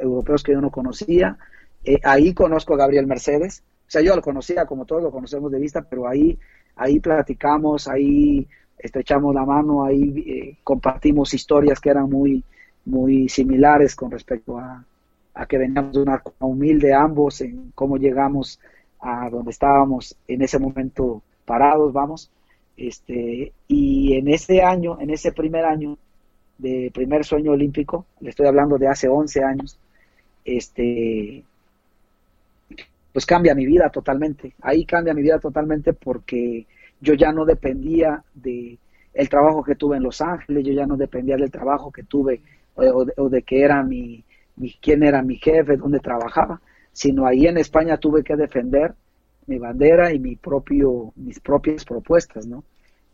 Europeos 0.00 0.44
que 0.44 0.52
yo 0.52 0.60
no 0.60 0.70
conocía. 0.70 1.36
Eh, 1.82 1.98
ahí 2.04 2.34
conozco 2.34 2.74
a 2.74 2.76
Gabriel 2.76 3.08
Mercedes. 3.08 3.64
O 3.80 3.90
sea, 3.90 4.00
yo 4.00 4.14
lo 4.14 4.22
conocía 4.22 4.64
como 4.64 4.84
todos 4.84 5.02
lo 5.02 5.10
conocemos 5.10 5.50
de 5.50 5.58
vista, 5.58 5.82
pero 5.82 6.06
ahí, 6.06 6.38
ahí 6.76 7.00
platicamos, 7.00 7.88
ahí 7.88 8.46
estrechamos 8.78 9.34
la 9.34 9.44
mano, 9.44 9.84
ahí 9.84 10.24
eh, 10.26 10.56
compartimos 10.62 11.34
historias 11.34 11.80
que 11.80 11.90
eran 11.90 12.08
muy, 12.08 12.42
muy 12.84 13.28
similares 13.28 13.94
con 13.94 14.10
respecto 14.10 14.58
a, 14.58 14.84
a 15.34 15.46
que 15.46 15.58
veníamos 15.58 15.92
de 15.92 16.02
una 16.02 16.22
humilde 16.40 16.92
ambos 16.94 17.40
en 17.40 17.72
cómo 17.74 17.96
llegamos 17.96 18.60
a 19.00 19.30
donde 19.30 19.50
estábamos 19.50 20.16
en 20.26 20.42
ese 20.42 20.58
momento 20.58 21.22
parados, 21.44 21.92
vamos. 21.92 22.30
Este, 22.76 23.52
y 23.66 24.14
en 24.14 24.28
ese 24.28 24.62
año, 24.62 24.98
en 25.00 25.10
ese 25.10 25.32
primer 25.32 25.64
año, 25.64 25.98
de 26.58 26.90
primer 26.92 27.24
sueño 27.24 27.52
olímpico, 27.52 28.06
le 28.20 28.30
estoy 28.30 28.46
hablando 28.46 28.78
de 28.78 28.88
hace 28.88 29.08
11 29.08 29.44
años, 29.44 29.78
este, 30.44 31.44
pues 33.12 33.26
cambia 33.26 33.54
mi 33.54 33.66
vida 33.66 33.90
totalmente. 33.90 34.54
Ahí 34.60 34.84
cambia 34.84 35.14
mi 35.14 35.22
vida 35.22 35.38
totalmente 35.38 35.92
porque 35.92 36.66
yo 37.00 37.14
ya 37.14 37.32
no 37.32 37.44
dependía 37.44 38.22
de 38.34 38.78
el 39.14 39.28
trabajo 39.28 39.64
que 39.64 39.74
tuve 39.74 39.96
en 39.96 40.02
Los 40.04 40.20
Ángeles, 40.20 40.64
yo 40.64 40.72
ya 40.72 40.86
no 40.86 40.96
dependía 40.96 41.36
del 41.36 41.50
trabajo 41.50 41.90
que 41.90 42.04
tuve 42.04 42.40
o 42.74 43.04
de, 43.04 43.12
o 43.16 43.28
de 43.28 43.42
que 43.42 43.62
era 43.62 43.82
mi, 43.82 44.24
mi, 44.56 44.72
quién 44.80 45.02
era 45.02 45.22
mi 45.22 45.36
jefe, 45.36 45.76
dónde 45.76 45.98
trabajaba, 45.98 46.60
sino 46.92 47.26
ahí 47.26 47.46
en 47.46 47.58
España 47.58 47.96
tuve 47.96 48.22
que 48.22 48.36
defender 48.36 48.94
mi 49.46 49.58
bandera 49.58 50.12
y 50.12 50.18
mi 50.18 50.36
propio, 50.36 51.12
mis 51.16 51.40
propias 51.40 51.84
propuestas, 51.84 52.46
¿no? 52.46 52.64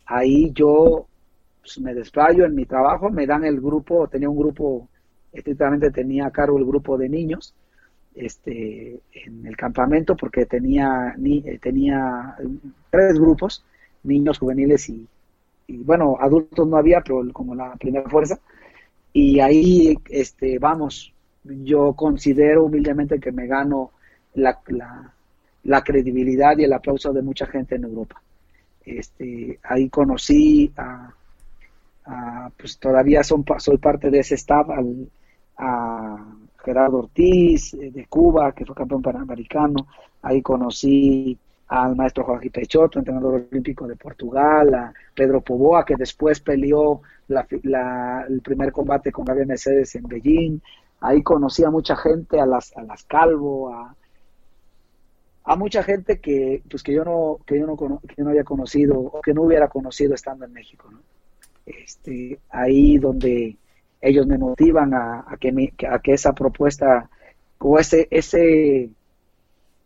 Ahí 0.05 0.51
yo 0.53 1.07
pues, 1.61 1.79
me 1.79 1.93
desplayo 1.93 2.45
en 2.45 2.53
mi 2.53 2.65
trabajo, 2.65 3.09
me 3.09 3.25
dan 3.25 3.45
el 3.45 3.59
grupo, 3.59 4.07
tenía 4.07 4.29
un 4.29 4.37
grupo, 4.37 4.87
estrictamente 5.31 5.91
tenía 5.91 6.27
a 6.27 6.31
cargo 6.31 6.57
el 6.57 6.65
grupo 6.65 6.97
de 6.97 7.09
niños, 7.09 7.55
este, 8.13 8.99
en 9.13 9.45
el 9.45 9.57
campamento 9.57 10.15
porque 10.15 10.45
tenía, 10.45 11.15
ni, 11.17 11.41
tenía 11.59 12.35
tres 12.89 13.19
grupos, 13.19 13.65
niños 14.05 14.39
juveniles 14.39 14.89
y, 14.89 15.07
bueno, 15.67 16.17
adultos 16.19 16.67
no 16.67 16.77
había, 16.77 17.01
pero 17.01 17.23
como 17.33 17.55
la 17.55 17.75
primera 17.75 18.07
fuerza, 18.09 18.39
y 19.13 19.39
ahí, 19.39 19.97
este, 20.09 20.59
vamos, 20.59 21.13
yo 21.43 21.93
considero 21.93 22.65
humildemente 22.65 23.19
que 23.19 23.31
me 23.31 23.47
gano 23.47 23.91
la, 24.35 24.59
la, 24.67 25.13
la 25.63 25.83
credibilidad 25.83 26.57
y 26.57 26.63
el 26.65 26.73
aplauso 26.73 27.13
de 27.13 27.21
mucha 27.21 27.45
gente 27.47 27.75
en 27.75 27.85
Europa. 27.85 28.21
Este, 28.85 29.59
ahí 29.63 29.89
conocí 29.89 30.71
a, 30.77 31.11
pues 32.57 32.77
todavía 32.77 33.23
son, 33.23 33.43
soy 33.57 33.77
parte 33.77 34.11
de 34.11 34.19
ese 34.19 34.35
staff, 34.35 34.69
al, 34.69 35.09
a 35.57 36.35
Gerardo 36.63 36.99
Ortiz 36.99 37.73
eh, 37.73 37.91
de 37.91 38.05
Cuba, 38.07 38.51
que 38.53 38.65
fue 38.65 38.75
campeón 38.75 39.01
panamericano, 39.01 39.87
ahí 40.21 40.41
conocí 40.41 41.37
al 41.67 41.95
maestro 41.95 42.23
Joaquín 42.23 42.51
Peixoto, 42.51 42.99
entrenador 42.99 43.47
olímpico 43.49 43.87
de 43.87 43.95
Portugal, 43.95 44.73
a 44.73 44.93
Pedro 45.13 45.41
Poboa, 45.41 45.85
que 45.85 45.95
después 45.95 46.39
peleó 46.39 47.01
la, 47.27 47.47
el 48.27 48.41
primer 48.41 48.71
combate 48.71 49.11
con 49.11 49.25
Gabriel 49.25 49.47
Mercedes 49.47 49.95
en 49.95 50.03
Beijing, 50.03 50.59
ahí 51.01 51.23
conocí 51.23 51.63
a 51.63 51.71
mucha 51.71 51.95
gente, 51.95 52.39
a 52.39 52.45
las, 52.45 52.75
a 52.77 52.83
las 52.83 53.03
Calvo, 53.03 53.73
a, 53.73 53.95
a 55.43 55.55
mucha 55.55 55.83
gente 55.83 56.19
que 56.19 56.61
pues 56.69 56.81
que 56.81 56.93
yo 56.93 57.03
no 57.03 57.37
que 57.45 57.59
yo 57.59 57.67
no 57.67 57.77
que 57.77 58.15
yo 58.17 58.23
no 58.23 58.31
había 58.31 58.43
conocido 58.43 58.97
o 58.99 59.21
que 59.21 59.33
no 59.33 59.43
hubiera 59.43 59.67
conocido 59.67 60.15
estando 60.15 60.43
en 60.43 60.53
México 60.53 60.89
este, 61.65 62.39
ahí 62.49 62.97
donde 62.97 63.57
ellos 64.01 64.27
me 64.27 64.37
motivan 64.37 64.93
a, 64.93 65.25
que, 65.39 65.51
me, 65.51 65.73
a 65.89 65.99
que 65.99 66.13
esa 66.13 66.33
propuesta 66.33 67.09
o 67.57 67.79
ese, 67.79 68.07
ese, 68.11 68.89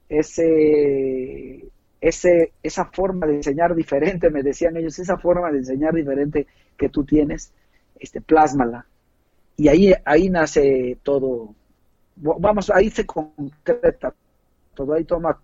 ese, 0.10 1.70
ese, 2.02 2.52
esa 2.62 2.86
forma 2.86 3.28
de 3.28 3.36
enseñar 3.36 3.76
diferente, 3.76 4.30
me 4.30 4.44
decían 4.44 4.76
ellos, 4.78 5.00
esa 5.00 5.18
forma 5.18 5.52
de 5.52 5.60
enseñar 5.60 5.94
diferente 5.94 6.48
que 6.78 6.90
tú 6.90 7.04
tienes, 7.06 7.54
este, 8.00 8.20
plásmala. 8.20 8.86
Y 9.56 9.68
ahí, 9.68 9.94
ahí 10.06 10.30
nace 10.30 10.98
todo, 11.04 11.54
vamos, 12.16 12.70
ahí 12.70 12.90
se 12.90 13.06
concreta 13.06 14.14
todo, 14.74 14.94
ahí 14.94 15.04
toma 15.04 15.40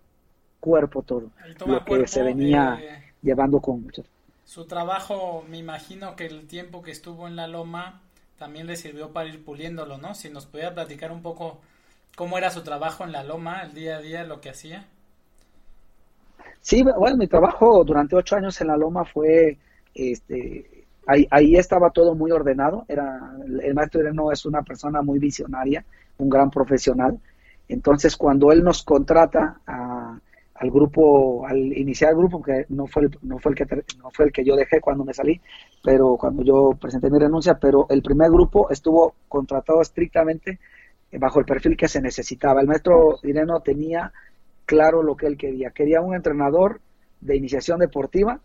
cuerpo 0.60 1.02
todo, 1.02 1.30
lo 1.66 1.84
que 1.84 2.06
se 2.06 2.22
venía 2.22 2.80
llevando 3.22 3.60
con 3.60 3.82
muchos 3.82 4.06
su 4.46 4.64
trabajo, 4.64 5.44
me 5.48 5.58
imagino 5.58 6.14
que 6.14 6.26
el 6.26 6.46
tiempo 6.46 6.80
que 6.80 6.92
estuvo 6.92 7.26
en 7.26 7.34
la 7.36 7.48
loma 7.48 8.00
también 8.38 8.68
le 8.68 8.76
sirvió 8.76 9.12
para 9.12 9.28
ir 9.28 9.44
puliéndolo, 9.44 9.98
¿no? 9.98 10.14
Si 10.14 10.30
nos 10.30 10.46
podía 10.46 10.72
platicar 10.72 11.10
un 11.10 11.20
poco 11.20 11.60
cómo 12.16 12.38
era 12.38 12.50
su 12.50 12.62
trabajo 12.62 13.04
en 13.04 13.12
la 13.12 13.22
loma, 13.22 13.62
el 13.62 13.74
día 13.74 13.98
a 13.98 14.00
día, 14.00 14.24
lo 14.24 14.40
que 14.40 14.50
hacía. 14.50 14.86
Sí, 16.60 16.82
bueno, 16.82 17.16
mi 17.16 17.28
trabajo 17.28 17.84
durante 17.84 18.16
ocho 18.16 18.34
años 18.34 18.60
en 18.60 18.66
la 18.66 18.76
loma 18.76 19.04
fue, 19.04 19.56
este, 19.94 20.84
ahí, 21.06 21.28
ahí 21.30 21.54
estaba 21.54 21.90
todo 21.90 22.16
muy 22.16 22.32
ordenado. 22.32 22.84
Era 22.88 23.32
el 23.60 23.74
maestro 23.74 24.00
Ireno 24.00 24.32
es 24.32 24.44
una 24.46 24.62
persona 24.62 25.02
muy 25.02 25.20
visionaria, 25.20 25.84
un 26.18 26.28
gran 26.28 26.50
profesional. 26.50 27.20
Entonces, 27.68 28.16
cuando 28.16 28.50
él 28.50 28.64
nos 28.64 28.82
contrata 28.82 29.60
a, 29.66 30.18
al 30.54 30.70
grupo, 30.70 31.46
al 31.46 31.58
iniciar 31.58 32.12
el 32.12 32.16
grupo, 32.16 32.42
que 32.42 32.64
no 32.70 32.86
fue 32.86 33.04
el, 33.04 33.18
no 33.22 33.38
fue 33.38 33.52
el 33.52 33.58
que 33.58 33.66
no 33.98 34.10
fue 34.10 34.24
el 34.24 34.32
que 34.32 34.44
yo 34.44 34.56
dejé 34.56 34.80
cuando 34.80 35.04
me 35.04 35.12
salí, 35.12 35.40
pero 35.84 36.16
cuando 36.16 36.42
yo 36.42 36.70
presenté 36.80 37.10
mi 37.10 37.18
renuncia, 37.18 37.58
pero 37.60 37.86
el 37.90 38.02
primer 38.02 38.30
grupo 38.30 38.70
estuvo 38.70 39.14
contratado 39.28 39.82
estrictamente 39.82 40.58
bajo 41.12 41.40
el 41.40 41.46
perfil 41.46 41.76
que 41.76 41.88
se 41.88 42.00
necesitaba. 42.00 42.60
El 42.60 42.66
maestro 42.66 43.18
Ireno 43.22 43.60
tenía 43.60 44.12
claro 44.64 45.02
lo 45.02 45.16
que 45.16 45.26
él 45.26 45.36
quería. 45.36 45.70
Quería 45.70 46.00
un 46.00 46.14
entrenador 46.14 46.80
de 47.20 47.36
iniciación 47.36 47.78
deportiva 47.78 48.40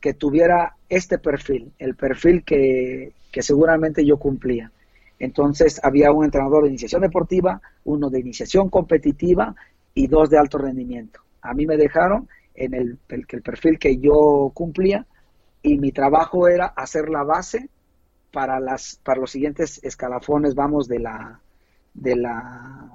que 0.00 0.14
tuviera 0.14 0.76
este 0.88 1.18
perfil, 1.18 1.72
el 1.78 1.94
perfil 1.94 2.44
que, 2.44 3.12
que 3.32 3.42
seguramente 3.42 4.04
yo 4.04 4.16
cumplía. 4.18 4.70
Entonces 5.18 5.80
había 5.82 6.12
un 6.12 6.24
entrenador 6.24 6.62
de 6.62 6.68
iniciación 6.68 7.02
deportiva, 7.02 7.60
uno 7.84 8.08
de 8.08 8.20
iniciación 8.20 8.68
competitiva 8.68 9.54
y 9.94 10.06
dos 10.06 10.30
de 10.30 10.38
alto 10.38 10.58
rendimiento. 10.58 11.20
A 11.42 11.54
mí 11.54 11.66
me 11.66 11.76
dejaron 11.76 12.28
en 12.54 12.74
el, 12.74 12.98
el, 13.08 13.26
el 13.28 13.42
perfil 13.42 13.78
que 13.78 13.98
yo 13.98 14.50
cumplía 14.54 15.06
y 15.62 15.78
mi 15.78 15.90
trabajo 15.90 16.46
era 16.48 16.66
hacer 16.66 17.08
la 17.08 17.24
base 17.24 17.68
para 18.32 18.60
las 18.60 19.00
para 19.02 19.20
los 19.20 19.30
siguientes 19.30 19.80
escalafones 19.82 20.54
vamos 20.54 20.86
de 20.86 20.98
la 20.98 21.40
de 21.94 22.16
la 22.16 22.90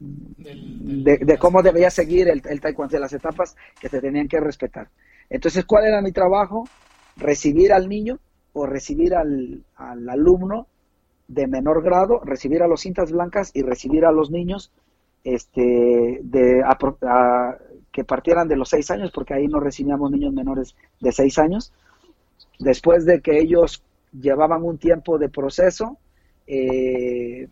de, 0.00 1.38
cómo 1.38 1.62
debía 1.62 1.90
seguir 1.90 2.28
el, 2.28 2.42
el 2.48 2.60
taekwondo 2.60 2.92
de 2.92 3.00
las 3.00 3.12
etapas 3.12 3.56
que 3.80 3.88
se 3.88 4.00
tenían 4.00 4.28
que 4.28 4.40
respetar. 4.40 4.88
Entonces 5.28 5.64
cuál 5.64 5.86
era 5.86 6.00
mi 6.00 6.12
trabajo 6.12 6.68
recibir 7.16 7.72
al 7.72 7.88
niño 7.88 8.18
o 8.52 8.66
recibir 8.66 9.14
al, 9.14 9.64
al 9.76 10.08
alumno 10.08 10.66
de 11.26 11.46
menor 11.46 11.82
grado 11.82 12.20
recibir 12.24 12.62
a 12.62 12.68
los 12.68 12.80
cintas 12.80 13.12
blancas 13.12 13.50
y 13.54 13.62
recibir 13.62 14.04
a 14.04 14.12
los 14.12 14.30
niños 14.30 14.72
este, 15.24 16.20
de, 16.22 16.64
que 17.92 18.04
partieran 18.04 18.48
de 18.48 18.56
los 18.56 18.70
seis 18.70 18.90
años, 18.90 19.10
porque 19.12 19.34
ahí 19.34 19.46
no 19.46 19.60
recibíamos 19.60 20.10
niños 20.10 20.32
menores 20.32 20.74
de 21.00 21.12
seis 21.12 21.38
años. 21.38 21.72
Después 22.58 23.04
de 23.04 23.20
que 23.20 23.38
ellos 23.38 23.82
llevaban 24.12 24.62
un 24.62 24.78
tiempo 24.78 25.18
de 25.18 25.28
proceso 25.28 25.98
eh, 26.46 27.48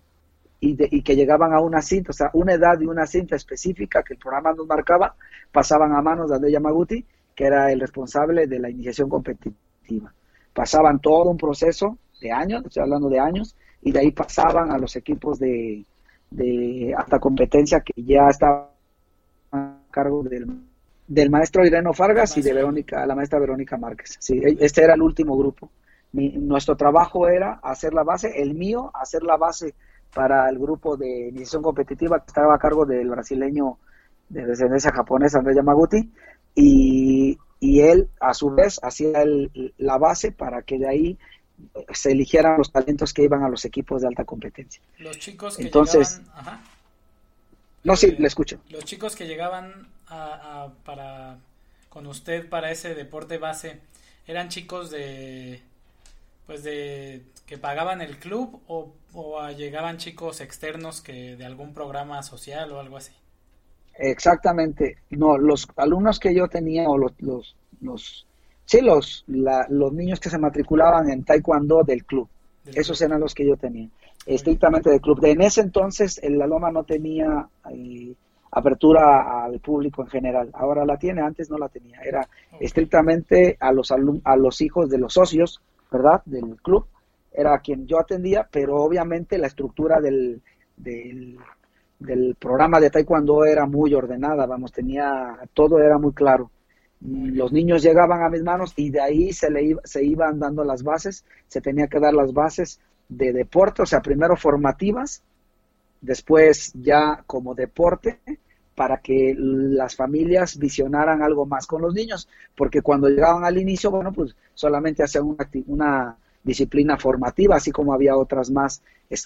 y, 0.60 1.02
que 1.02 1.16
llegaban 1.16 1.52
a 1.52 1.60
una 1.60 1.82
cinta, 1.82 2.10
o 2.10 2.12
sea, 2.12 2.30
una 2.32 2.54
edad 2.54 2.80
y 2.80 2.86
una 2.86 3.06
cinta 3.06 3.36
específica 3.36 4.02
que 4.02 4.14
el 4.14 4.18
programa 4.18 4.52
nos 4.52 4.66
marcaba, 4.66 5.14
pasaban 5.52 5.92
a 5.92 6.02
manos 6.02 6.30
de 6.30 6.36
André 6.36 6.52
Yamaguti, 6.52 7.04
que 7.34 7.44
era 7.44 7.70
el 7.70 7.80
responsable 7.80 8.46
de 8.46 8.58
la 8.58 8.70
iniciación 8.70 9.08
competitiva. 9.08 10.12
Pasaban 10.54 11.00
todo 11.00 11.30
un 11.30 11.36
proceso 11.36 11.98
de 12.20 12.32
años, 12.32 12.64
estoy 12.64 12.82
hablando 12.82 13.08
de 13.08 13.20
años, 13.20 13.54
y 13.82 13.92
de 13.92 14.00
ahí 14.00 14.10
pasaban 14.10 14.72
a 14.72 14.78
los 14.78 14.96
equipos 14.96 15.38
de, 15.38 15.84
de 16.30 16.94
hasta 16.96 17.18
competencia 17.18 17.80
que 17.80 17.92
ya 18.02 18.28
estaba 18.28 18.70
a 19.52 19.78
cargo 19.90 20.22
del, 20.22 20.46
del 21.06 21.30
maestro 21.30 21.64
Ireno 21.64 21.92
Fargas 21.92 22.36
y 22.36 22.42
de 22.42 22.52
Verónica, 22.52 23.06
la 23.06 23.14
maestra 23.14 23.38
Verónica 23.38 23.76
Márquez. 23.76 24.16
Sí, 24.18 24.40
este 24.58 24.82
era 24.82 24.94
el 24.94 25.02
último 25.02 25.36
grupo. 25.36 25.70
nuestro 26.12 26.76
trabajo 26.76 27.28
era 27.28 27.60
hacer 27.62 27.92
la 27.92 28.02
base, 28.02 28.40
el 28.40 28.54
mío, 28.54 28.90
hacer 28.94 29.22
la 29.22 29.36
base 29.36 29.74
para 30.14 30.48
el 30.48 30.58
grupo 30.58 30.96
de 30.96 31.28
iniciación 31.28 31.62
competitiva 31.62 32.20
que 32.20 32.28
estaba 32.28 32.54
a 32.54 32.58
cargo 32.58 32.86
del 32.86 33.08
brasileño 33.10 33.78
de 34.28 34.44
descendencia 34.46 34.92
japonesa 34.92 35.38
Andrés 35.38 35.56
Yamaguchi 35.56 36.10
y, 36.54 37.38
y 37.60 37.80
él 37.80 38.08
a 38.20 38.34
su 38.34 38.50
vez 38.50 38.80
hacía 38.82 39.24
la 39.78 39.98
base 39.98 40.32
para 40.32 40.62
que 40.62 40.78
de 40.78 40.88
ahí 40.88 41.18
se 41.92 42.12
eligieran 42.12 42.58
los 42.58 42.70
talentos 42.70 43.12
que 43.12 43.22
iban 43.22 43.42
a 43.42 43.48
los 43.48 43.64
equipos 43.64 44.02
de 44.02 44.08
alta 44.08 44.24
competencia. 44.24 44.82
Los 44.98 45.18
chicos 45.18 45.56
que 45.56 45.64
Entonces, 45.64 46.18
llegaban, 46.18 46.60
no, 47.84 47.96
sí, 47.96 48.14
le 48.18 48.26
escucho. 48.26 48.58
Los 48.68 48.84
chicos 48.84 49.14
que 49.16 49.26
llegaban 49.26 49.88
a, 50.08 50.68
para 50.84 51.38
con 51.88 52.06
usted 52.06 52.48
para 52.48 52.70
ese 52.70 52.94
deporte 52.94 53.38
base 53.38 53.80
eran 54.26 54.48
chicos 54.48 54.90
de 54.90 55.62
pues 56.46 56.62
de 56.62 57.22
que 57.46 57.58
pagaban 57.58 58.00
el 58.00 58.18
club 58.18 58.60
o, 58.66 58.92
o 59.14 59.50
llegaban 59.50 59.98
chicos 59.98 60.40
externos 60.40 61.00
que 61.00 61.36
de 61.36 61.44
algún 61.44 61.74
programa 61.74 62.22
social 62.22 62.72
o 62.72 62.80
algo 62.80 62.96
así. 62.96 63.12
Exactamente. 63.98 64.98
No, 65.10 65.38
los 65.38 65.66
alumnos 65.76 66.18
que 66.18 66.34
yo 66.34 66.48
tenía 66.48 66.88
o 66.88 66.98
los, 66.98 67.12
los, 67.20 67.56
los 67.80 68.26
sí, 68.64 68.80
los, 68.80 69.24
los 69.26 69.92
niños 69.92 70.20
que 70.20 70.30
se 70.30 70.38
matriculaban 70.38 71.08
en 71.10 71.24
Taekwondo 71.24 71.82
del 71.82 72.04
club. 72.04 72.28
Esos 72.66 73.00
eran 73.00 73.20
los 73.20 73.34
que 73.34 73.46
yo 73.46 73.56
tenía. 73.56 73.88
Estrictamente 74.26 74.90
del 74.90 75.00
club. 75.00 75.20
De, 75.20 75.30
en 75.30 75.40
ese 75.40 75.60
entonces, 75.60 76.18
el 76.22 76.36
La 76.36 76.48
Loma 76.48 76.72
no 76.72 76.82
tenía 76.82 77.48
eh, 77.70 78.12
apertura 78.50 79.44
al 79.44 79.60
público 79.60 80.02
en 80.02 80.08
general. 80.08 80.50
Ahora 80.52 80.84
la 80.84 80.98
tiene, 80.98 81.22
antes 81.22 81.48
no 81.48 81.58
la 81.58 81.68
tenía. 81.68 82.00
Era 82.00 82.28
estrictamente 82.58 83.56
a 83.60 83.72
los, 83.72 83.92
a 83.92 84.36
los 84.36 84.60
hijos 84.60 84.90
de 84.90 84.98
los 84.98 85.14
socios, 85.14 85.60
¿verdad? 85.96 86.22
Del 86.24 86.56
club. 86.62 86.86
Era 87.32 87.58
quien 87.58 87.86
yo 87.86 87.98
atendía, 87.98 88.48
pero 88.50 88.76
obviamente 88.76 89.38
la 89.38 89.46
estructura 89.46 90.00
del, 90.00 90.40
del 90.76 92.36
programa 92.38 92.80
de 92.80 92.90
taekwondo 92.90 93.44
era 93.44 93.66
muy 93.66 93.94
ordenada, 93.94 94.46
vamos, 94.46 94.72
tenía, 94.72 95.38
todo 95.52 95.78
era 95.78 95.98
muy 95.98 96.12
claro. 96.12 96.50
Los 97.00 97.52
niños 97.52 97.82
llegaban 97.82 98.22
a 98.22 98.30
mis 98.30 98.42
manos 98.42 98.72
y 98.76 98.90
de 98.90 99.00
ahí 99.00 99.32
se, 99.32 99.50
le 99.50 99.76
se 99.84 100.04
iban 100.04 100.38
dando 100.38 100.64
las 100.64 100.82
bases, 100.82 101.24
se 101.46 101.60
tenía 101.60 101.88
que 101.88 102.00
dar 102.00 102.14
las 102.14 102.32
bases 102.32 102.80
de 103.08 103.32
deporte, 103.32 103.82
o 103.82 103.86
sea, 103.86 104.00
primero 104.00 104.36
formativas, 104.36 105.22
después 106.00 106.72
ya 106.74 107.22
como 107.26 107.54
deporte, 107.54 108.18
para 108.76 108.98
que 108.98 109.34
las 109.36 109.96
familias 109.96 110.58
visionaran 110.58 111.22
algo 111.22 111.46
más 111.46 111.66
con 111.66 111.82
los 111.82 111.94
niños, 111.94 112.28
porque 112.54 112.82
cuando 112.82 113.08
llegaban 113.08 113.44
al 113.44 113.58
inicio, 113.58 113.90
bueno, 113.90 114.12
pues 114.12 114.36
solamente 114.54 115.02
hacían 115.02 115.24
una, 115.24 115.48
una 115.66 116.16
disciplina 116.44 116.96
formativa, 116.96 117.56
así 117.56 117.72
como 117.72 117.92
había 117.92 118.16
otras 118.16 118.50
más. 118.50 118.82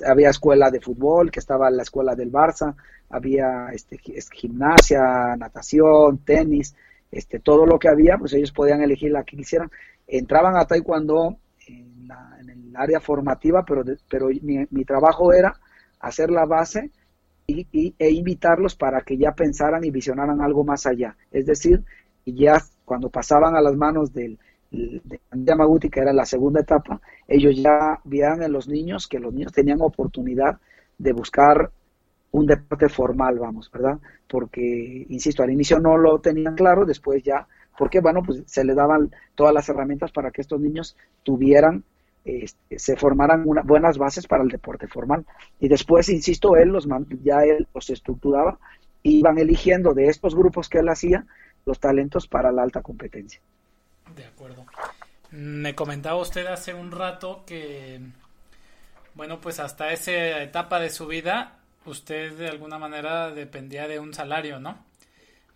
había 0.07 0.30
escuela 0.30 0.70
de 0.70 0.80
fútbol, 0.80 1.30
que 1.30 1.40
estaba 1.40 1.70
la 1.70 1.82
escuela 1.82 2.14
del 2.14 2.32
Barça, 2.32 2.74
había 3.11 3.68
este, 3.72 3.98
gimnasia, 4.32 5.36
natación, 5.36 6.18
tenis, 6.18 6.74
este, 7.11 7.40
todo 7.40 7.66
lo 7.66 7.78
que 7.78 7.88
había, 7.88 8.16
pues 8.16 8.32
ellos 8.32 8.53
podían 8.53 8.82
elegir 8.82 9.11
la 9.11 9.24
que 9.24 9.36
quisieran. 9.36 9.70
Entraban 10.07 10.57
a 10.57 10.64
taekwondo 10.64 11.36
en, 11.66 12.09
en 12.40 12.51
el 12.51 12.76
área 12.76 13.01
formativa, 13.01 13.64
pero, 13.66 13.84
pero 14.09 14.28
mi, 14.40 14.84
trabajo 14.84 15.32
era 15.32 15.55
hacer 15.98 16.30
la 16.30 16.46
base 16.46 16.90
y, 17.72 17.94
e 17.98 18.11
invitarlos 18.11 18.74
para 18.74 19.03
que 19.03 19.16
ya 19.16 19.32
pensaran 19.32 19.84
y 19.84 19.90
visionaran 19.90 20.40
algo 20.40 20.64
más 20.64 20.86
allá. 20.86 21.16
Es 21.30 21.46
decir, 21.46 21.82
ya 22.24 22.62
cuando 22.84 23.11
pasaban 23.11 23.57
a 23.57 23.61
las 23.61 23.76
manos 23.76 24.12
del, 24.12 24.38
de 24.70 25.20
Yamaguchi, 25.32 25.90
que 25.90 26.01
era 26.01 26.12
la 26.12 26.24
segunda 26.24 26.61
etapa, 26.61 27.01
ellos 27.26 27.57
ya 27.57 28.01
vieron 28.05 28.42
en 28.42 28.53
los 28.53 28.68
niños 28.68 29.09
que 29.09 29.18
los 29.18 29.32
niños 29.32 29.53
tenían 29.53 29.80
oportunidad 29.80 30.59
de 30.98 31.12
buscar 31.12 31.70
un 32.32 32.46
deporte 32.46 32.88
formal, 32.88 33.38
vamos, 33.38 33.70
¿verdad? 33.72 33.98
Porque, 34.28 35.07
insisto, 35.09 35.42
al 35.42 35.51
inicio 35.51 35.80
no 35.80 35.96
lo 35.96 36.20
tenían 36.20 36.55
claro, 36.55 36.84
después 36.84 37.22
ya, 37.22 37.46
porque, 37.76 38.01
bueno, 38.01 38.22
pues 38.24 38.42
se 38.46 38.64
les 38.64 38.76
daban 38.76 39.11
todas 39.34 39.53
las 39.53 39.68
herramientas 39.68 40.12
para 40.12 40.30
que 40.30 40.42
estos 40.42 40.61
niños 40.61 40.96
tuvieran, 41.24 41.82
este, 42.24 42.78
se 42.78 42.96
formaran 42.96 43.44
buenas 43.44 43.98
bases 43.98 44.26
para 44.26 44.42
el 44.42 44.48
deporte 44.48 44.86
formal. 44.86 45.24
Y 45.58 45.68
después, 45.68 46.08
insisto, 46.08 46.56
él 46.56 46.68
los 46.68 46.86
ya 47.22 47.44
él 47.44 47.66
los 47.74 47.90
estructuraba, 47.90 48.58
iban 49.02 49.38
eligiendo 49.38 49.94
de 49.94 50.08
estos 50.08 50.34
grupos 50.34 50.68
que 50.68 50.78
él 50.78 50.88
hacía 50.88 51.24
los 51.64 51.80
talentos 51.80 52.26
para 52.26 52.52
la 52.52 52.62
alta 52.62 52.82
competencia. 52.82 53.40
De 54.14 54.24
acuerdo. 54.24 54.66
Me 55.30 55.74
comentaba 55.74 56.20
usted 56.20 56.46
hace 56.46 56.74
un 56.74 56.90
rato 56.90 57.44
que, 57.46 58.00
bueno, 59.14 59.40
pues 59.40 59.60
hasta 59.60 59.92
esa 59.92 60.42
etapa 60.42 60.80
de 60.80 60.90
su 60.90 61.06
vida, 61.06 61.60
usted 61.86 62.36
de 62.36 62.48
alguna 62.48 62.78
manera 62.78 63.30
dependía 63.30 63.86
de 63.86 64.00
un 64.00 64.12
salario, 64.12 64.58
¿no? 64.58 64.84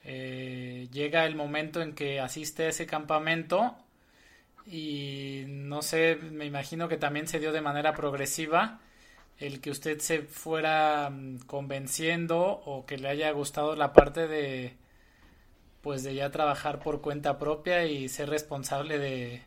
Eh, 0.05 0.89
llega 0.93 1.25
el 1.25 1.35
momento 1.35 1.81
en 1.81 1.95
que 1.95 2.21
asiste 2.21 2.65
a 2.65 2.69
ese 2.69 2.87
campamento 2.87 3.75
y 4.67 5.45
no 5.49 5.83
sé, 5.83 6.17
me 6.17 6.47
imagino 6.47 6.89
que 6.89 6.97
también 6.97 7.29
se 7.29 7.39
dio 7.41 7.53
de 7.53 7.61
manera 7.61 7.95
progresiva 7.95 8.81
el 9.39 9.61
que 9.61 9.71
usted 9.71 10.01
se 10.01 10.23
fuera 10.23 11.11
mm, 11.11 11.41
convenciendo 11.47 12.41
o 12.43 12.87
que 12.87 12.99
le 12.99 13.09
haya 13.09 13.31
gustado 13.33 13.77
la 13.77 13.93
parte 13.93 14.29
de 14.29 14.77
pues 15.83 16.03
de 16.03 16.15
ya 16.15 16.31
trabajar 16.31 16.81
por 16.81 17.01
cuenta 17.01 17.39
propia 17.39 17.85
y 17.87 18.09
ser 18.09 18.29
responsable 18.31 18.99
de 18.99 19.43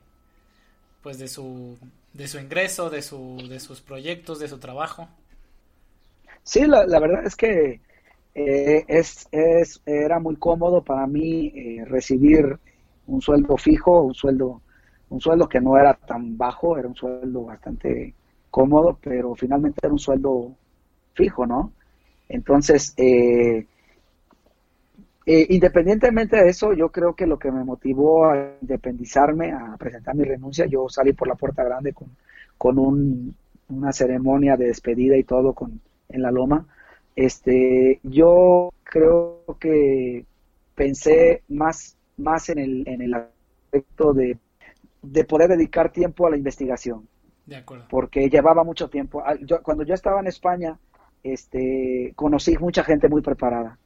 pues 1.01 1.19
de 1.19 1.27
su 1.27 1.77
de 2.13 2.27
su 2.27 2.39
ingreso, 2.39 2.89
de 2.89 3.01
su 3.01 3.37
de 3.49 3.59
sus 3.59 3.81
proyectos, 3.81 4.39
de 4.39 4.47
su 4.47 4.57
trabajo. 4.59 5.07
Sí, 6.43 6.65
la, 6.65 6.85
la 6.85 6.99
verdad 6.99 7.25
es 7.25 7.35
que 7.35 7.81
eh, 8.35 8.85
es, 8.87 9.27
es, 9.31 9.81
era 9.85 10.19
muy 10.19 10.35
cómodo 10.37 10.83
para 10.83 11.07
mí 11.07 11.47
eh, 11.55 11.85
recibir 11.85 12.57
un 13.07 13.21
sueldo 13.21 13.57
fijo, 13.57 14.01
un 14.03 14.15
sueldo 14.15 14.61
un 15.09 15.21
sueldo 15.21 15.47
que 15.47 15.61
no 15.61 15.77
era 15.77 15.93
tan 15.93 16.37
bajo, 16.37 16.77
era 16.77 16.87
un 16.87 16.95
sueldo 16.95 17.43
bastante 17.45 18.13
cómodo, 18.49 18.97
pero 19.01 19.35
finalmente 19.35 19.79
era 19.83 19.91
un 19.91 19.99
sueldo 19.99 20.55
fijo, 21.13 21.45
¿no? 21.45 21.71
Entonces, 22.29 22.93
eh, 22.97 23.65
eh, 25.25 25.45
independientemente 25.49 26.37
de 26.37 26.49
eso, 26.49 26.73
yo 26.73 26.89
creo 26.89 27.15
que 27.15 27.27
lo 27.27 27.37
que 27.37 27.51
me 27.51 27.63
motivó 27.63 28.25
a 28.29 28.55
independizarme, 28.61 29.51
a 29.51 29.75
presentar 29.77 30.15
mi 30.15 30.23
renuncia, 30.23 30.65
yo 30.65 30.87
salí 30.89 31.13
por 31.13 31.27
la 31.27 31.35
puerta 31.35 31.63
grande 31.63 31.93
con, 31.93 32.09
con 32.57 32.79
un, 32.79 33.35
una 33.69 33.91
ceremonia 33.91 34.55
de 34.55 34.67
despedida 34.67 35.17
y 35.17 35.23
todo 35.23 35.53
con, 35.53 35.81
en 36.09 36.21
la 36.21 36.31
loma. 36.31 36.65
Este, 37.15 37.99
yo 38.03 38.71
creo 38.83 39.43
que 39.59 40.25
pensé 40.75 41.43
más, 41.49 41.97
más 42.17 42.49
en 42.49 42.59
el, 42.59 42.87
en 42.87 43.01
el 43.01 43.13
aspecto 43.13 44.13
de, 44.13 44.37
de 45.01 45.23
poder 45.23 45.49
dedicar 45.49 45.91
tiempo 45.91 46.27
a 46.27 46.29
la 46.29 46.37
investigación. 46.37 47.07
De 47.45 47.55
acuerdo. 47.55 47.85
Porque 47.89 48.29
llevaba 48.29 48.63
mucho 48.63 48.89
tiempo. 48.89 49.23
Ah, 49.25 49.35
yo, 49.41 49.61
cuando 49.63 49.83
yo 49.83 49.93
estaba 49.93 50.19
en 50.19 50.27
España, 50.27 50.77
este, 51.23 52.13
conocí 52.15 52.57
mucha 52.57 52.83
gente 52.83 53.07
muy 53.07 53.21
preparada 53.21 53.77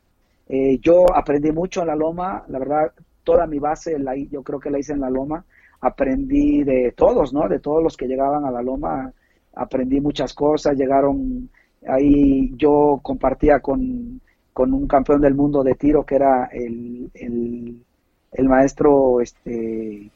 eh, 0.54 0.80
yo 0.82 1.06
aprendí 1.16 1.50
mucho 1.54 1.80
en 1.80 1.88
la 1.88 1.96
loma, 1.96 2.44
la 2.50 2.60
verdad, 2.60 2.92
toda 3.24 3.48
mi 3.48 3.58
base 3.58 3.98
la, 3.98 4.18
yo 4.18 4.44
creo 4.44 4.60
que 4.60 4.70
la 4.70 4.80
hice 4.80 4.92
en 4.92 5.00
la 5.00 5.10
loma. 5.10 5.46
Aprendí 5.80 6.64
de 6.64 6.92
todos, 6.92 7.34
¿no? 7.34 7.48
De 7.48 7.60
todos 7.60 7.82
los 7.82 7.96
que 7.96 8.06
llegaban 8.06 8.44
a 8.44 8.52
la 8.52 8.62
loma, 8.62 9.14
aprendí 9.56 10.02
muchas 10.02 10.34
cosas. 10.34 10.78
Llegaron 10.78 11.50
ahí, 11.88 12.52
yo 12.58 13.00
compartía 13.02 13.62
con, 13.62 14.20
un 14.54 14.88
campeón 14.88 15.22
del 15.22 15.36
mundo 15.36 15.64
de 15.64 15.76
tiro 15.76 16.06
que 16.06 16.16
era 16.16 16.50
el, 16.52 17.10
el, 17.14 18.50
maestro 18.50 19.22
este, 19.22 20.12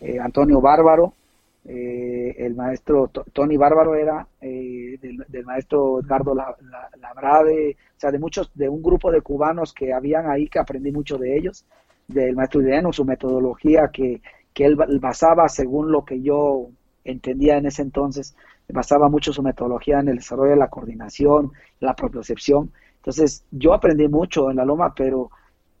eh, 0.00 0.18
Antonio 0.18 0.60
Bárbaro. 0.60 1.14
Eh, 1.62 2.34
el 2.38 2.54
maestro 2.54 3.08
Tony 3.08 3.58
Bárbaro 3.58 3.94
era 3.94 4.26
eh, 4.40 4.98
del, 4.98 5.44
maestro 5.44 6.00
Edgardo 6.00 6.34
Labrade, 6.34 7.76
o 7.96 8.00
sea, 8.00 8.10
de 8.10 8.18
muchos, 8.18 8.50
de 8.54 8.66
un 8.66 8.82
grupo 8.82 9.12
de 9.12 9.20
cubanos 9.20 9.74
que 9.74 9.92
habían 9.92 10.26
ahí 10.26 10.48
que 10.48 10.58
aprendí 10.58 10.90
mucho 10.90 11.18
de 11.18 11.36
ellos, 11.36 11.66
del 12.08 12.34
maestro 12.34 12.62
Ireno, 12.62 12.94
su 12.94 13.04
metodología 13.04 13.90
que, 13.92 14.22
que 14.54 14.64
él 14.64 14.76
basaba 15.00 15.48
según 15.50 15.92
lo 15.92 16.02
que 16.02 16.22
yo 16.22 16.70
entendía 17.04 17.58
en 17.58 17.66
ese 17.66 17.82
entonces, 17.82 18.34
basaba 18.68 19.10
mucho 19.10 19.32
su 19.32 19.42
metodología 19.42 20.00
en 20.00 20.08
el 20.08 20.16
desarrollo 20.16 20.52
de 20.52 20.56
la 20.56 20.68
coordinación, 20.68 21.52
la 21.80 21.94
propiocepción. 21.94 22.72
Entonces, 22.96 23.44
yo 23.50 23.74
aprendí 23.74 24.08
mucho 24.08 24.50
en 24.50 24.56
la 24.56 24.64
Loma, 24.64 24.94
pero, 24.94 25.30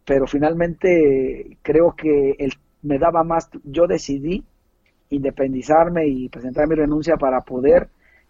pero 0.04 0.26
finalmente 0.26 1.56
creo 1.62 1.94
que 1.96 2.36
él 2.38 2.52
me 2.82 2.98
daba 2.98 3.24
más, 3.24 3.50
yo 3.64 3.86
decidí 3.86 4.44
independizarme 5.10 6.06
y 6.06 6.28
presentar 6.28 6.68
mi 6.68 6.76
renuncia 6.76 7.16
para 7.16 7.40
poder 7.40 7.88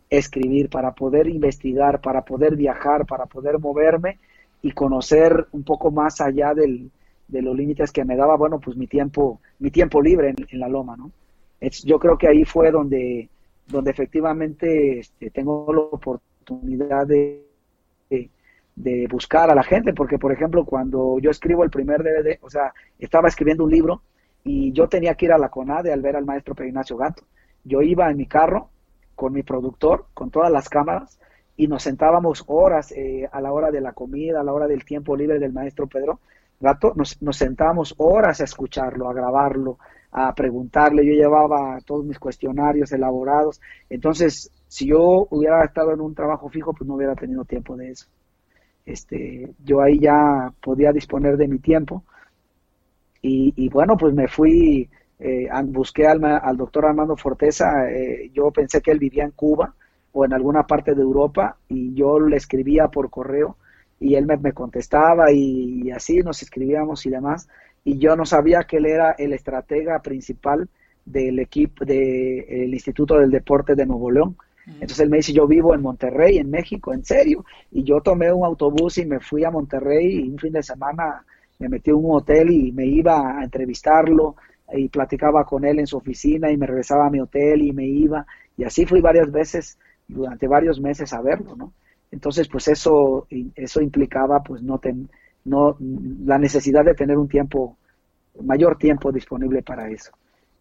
escribir, 0.09 0.70
para 0.70 0.93
poder 0.93 1.28
investigar, 1.28 2.01
para 2.01 2.22
poder 2.22 2.56
viajar, 2.56 3.06
para 3.06 3.27
poder 3.27 3.59
moverme 3.59 4.18
y 4.62 4.72
conocer 4.72 5.47
un 5.52 5.62
poco 5.62 5.90
más 5.90 6.20
allá 6.20 6.55
del, 6.55 6.90
de 7.28 7.43
los 7.43 7.56
límites 7.56 7.93
que 7.93 8.05
me 8.05 8.16
daba, 8.16 8.36
bueno, 8.36 8.59
pues 8.59 8.77
mi 8.77 8.86
tiempo, 8.86 9.40
mi 9.59 9.70
tiempo 9.70 10.02
libre 10.02 10.35
en, 10.36 10.60
la 10.60 10.68
loma, 10.68 10.97
¿no? 10.97 11.12
Es, 11.60 11.82
yo 11.85 11.98
creo 11.98 12.16
que 12.18 12.27
ahí 12.27 12.44
fue 12.44 12.70
donde, 12.70 13.28
donde 13.68 13.90
efectivamente 13.90 14.98
este, 15.01 15.31
tengo 15.31 15.72
la 15.72 15.81
oportunidad 15.81 16.31
oportunidad 16.51 17.06
de, 17.06 17.47
de, 18.77 19.06
buscar 19.09 19.51
a 19.51 19.55
la 19.55 19.62
gente, 19.62 19.93
porque 19.93 20.18
por 20.18 20.32
ejemplo 20.32 20.64
cuando 20.64 21.18
yo 21.20 21.31
escribo 21.31 21.64
el 21.64 21.70
primer 21.70 22.02
DVD, 22.02 22.39
o 22.40 22.51
sea, 22.51 22.72
estaba 22.98 23.28
escribiendo 23.28 23.64
un 23.64 23.70
libro 23.70 24.02
y 24.44 24.72
yo 24.72 24.88
tenía 24.88 25.14
que 25.14 25.26
ir 25.26 25.32
a 25.32 25.38
la 25.38 25.48
CONADE 25.48 25.92
al 25.92 26.00
ver 26.00 26.16
al 26.16 26.24
maestro 26.24 26.54
Pedro 26.54 26.68
Ignacio 26.68 26.96
Gato. 26.96 27.24
Yo 27.64 27.82
iba 27.82 28.10
en 28.10 28.16
mi 28.16 28.26
carro 28.26 28.70
con 29.14 29.32
mi 29.32 29.42
productor, 29.42 30.06
con 30.14 30.30
todas 30.30 30.50
las 30.50 30.68
cámaras, 30.68 31.18
y 31.56 31.66
nos 31.66 31.82
sentábamos 31.82 32.44
horas 32.46 32.92
eh, 32.92 33.28
a 33.30 33.40
la 33.40 33.52
hora 33.52 33.70
de 33.70 33.80
la 33.82 33.92
comida, 33.92 34.40
a 34.40 34.44
la 34.44 34.52
hora 34.52 34.66
del 34.66 34.84
tiempo 34.84 35.14
libre 35.14 35.38
del 35.38 35.52
maestro 35.52 35.86
Pedro 35.86 36.20
Gato, 36.60 36.92
nos, 36.94 37.20
nos 37.22 37.38
sentábamos 37.38 37.94
horas 37.96 38.40
a 38.40 38.44
escucharlo, 38.44 39.08
a 39.08 39.14
grabarlo, 39.14 39.78
a 40.12 40.34
preguntarle. 40.34 41.06
Yo 41.06 41.12
llevaba 41.14 41.80
todos 41.86 42.04
mis 42.04 42.18
cuestionarios 42.18 42.92
elaborados. 42.92 43.60
Entonces, 43.88 44.52
si 44.68 44.88
yo 44.88 45.26
hubiera 45.30 45.64
estado 45.64 45.92
en 45.92 46.02
un 46.02 46.14
trabajo 46.14 46.50
fijo, 46.50 46.74
pues 46.74 46.86
no 46.86 46.96
hubiera 46.96 47.14
tenido 47.14 47.46
tiempo 47.46 47.76
de 47.76 47.90
eso. 47.90 48.06
Este, 48.84 49.54
yo 49.64 49.80
ahí 49.80 50.00
ya 50.00 50.52
podía 50.62 50.92
disponer 50.92 51.38
de 51.38 51.48
mi 51.48 51.58
tiempo. 51.58 52.04
Y, 53.22 53.68
bueno, 53.68 53.97
pues 53.97 54.14
me 54.14 54.28
fui, 54.28 54.88
eh, 55.18 55.48
busqué 55.64 56.06
al, 56.06 56.24
al, 56.24 56.56
doctor 56.56 56.86
Armando 56.86 57.16
Forteza. 57.16 57.90
Eh, 57.90 58.30
yo 58.32 58.51
pensé 58.51 58.80
que 58.80 58.90
él 58.90 58.98
vivía 58.98 59.24
en 59.24 59.32
Cuba 59.32 59.74
o 60.12 60.24
en 60.24 60.32
alguna 60.32 60.66
parte 60.66 60.94
de 60.94 61.02
Europa 61.02 61.56
y 61.68 61.94
yo 61.94 62.18
le 62.18 62.36
escribía 62.36 62.88
por 62.88 63.10
correo 63.10 63.56
y 64.01 64.14
él 64.14 64.26
me, 64.26 64.52
contestaba 64.52 65.30
y, 65.30 65.90
así 65.90 66.18
nos 66.20 66.42
escribíamos 66.42 67.05
y 67.06 67.10
demás 67.10 67.48
y 67.84 67.98
yo 67.98 68.16
no 68.16 68.24
sabía 68.24 68.64
que 68.64 68.78
él 68.78 68.86
era 68.86 69.12
el 69.12 69.32
estratega 69.32 70.01
principal 70.01 70.68
del 71.05 71.38
equipo 71.38 71.84
del 71.84 72.72
Instituto 72.72 73.18
del 73.18 73.30
Deporte 73.30 73.74
de 73.74 73.86
Nuevo 73.86 74.10
León. 74.10 74.36
Entonces 74.66 75.01
él 75.01 75.10
me 75.10 75.16
dice, 75.16 75.32
yo 75.32 75.47
vivo 75.48 75.74
en 75.74 75.80
Monterrey, 75.80 76.38
en 76.38 76.51
México, 76.51 76.92
en 76.92 77.05
serio. 77.05 77.44
Y 77.72 77.82
yo 77.82 78.01
tomé 78.01 78.32
un 78.32 78.44
autobús 78.44 78.98
y 78.98 79.06
me 79.06 79.18
fui 79.18 79.42
a 79.44 79.51
Monterrey 79.51 80.20
y 80.20 80.28
un 80.28 80.38
fin 80.38 80.52
de 80.52 80.62
semana 80.62 81.24
me 81.61 81.69
metí 81.69 81.91
en 81.91 81.97
un 81.97 82.16
hotel 82.16 82.51
y 82.51 82.73
me 82.73 82.87
iba 82.87 83.39
a 83.39 83.45
entrevistarlo 83.45 84.35
y 84.73 84.89
platicaba 84.89 85.45
con 85.45 85.65
él 85.65 85.78
en 85.78 85.87
su 85.87 85.97
oficina 85.97 86.51
y 86.51 86.57
me 86.57 86.66
regresaba 86.66 87.07
a 87.07 87.11
mi 87.11 87.20
hotel 87.20 87.62
y 87.62 87.73
me 87.73 87.87
iba. 87.87 88.27
Y 88.57 88.65
así 88.65 88.87
fui 88.87 89.01
varias 89.01 89.31
veces 89.31 89.78
durante 90.09 90.49
varios 90.49 90.81
meses 90.81 91.12
a 91.12 91.20
verlo, 91.20 91.55
¿no? 91.57 91.73
Entonces, 92.11 92.49
pues 92.49 92.66
eso, 92.69 93.27
eso 93.55 93.81
implicaba 93.81 94.43
pues 94.43 94.62
no, 94.62 94.78
ten, 94.78 95.09
no 95.45 95.77
la 96.24 96.39
necesidad 96.39 96.85
de 96.85 96.95
tener 96.95 97.16
un 97.16 97.28
tiempo, 97.28 97.77
mayor 98.43 98.77
tiempo 98.78 99.12
disponible 99.12 99.62
para 99.62 99.89
eso. 99.89 100.11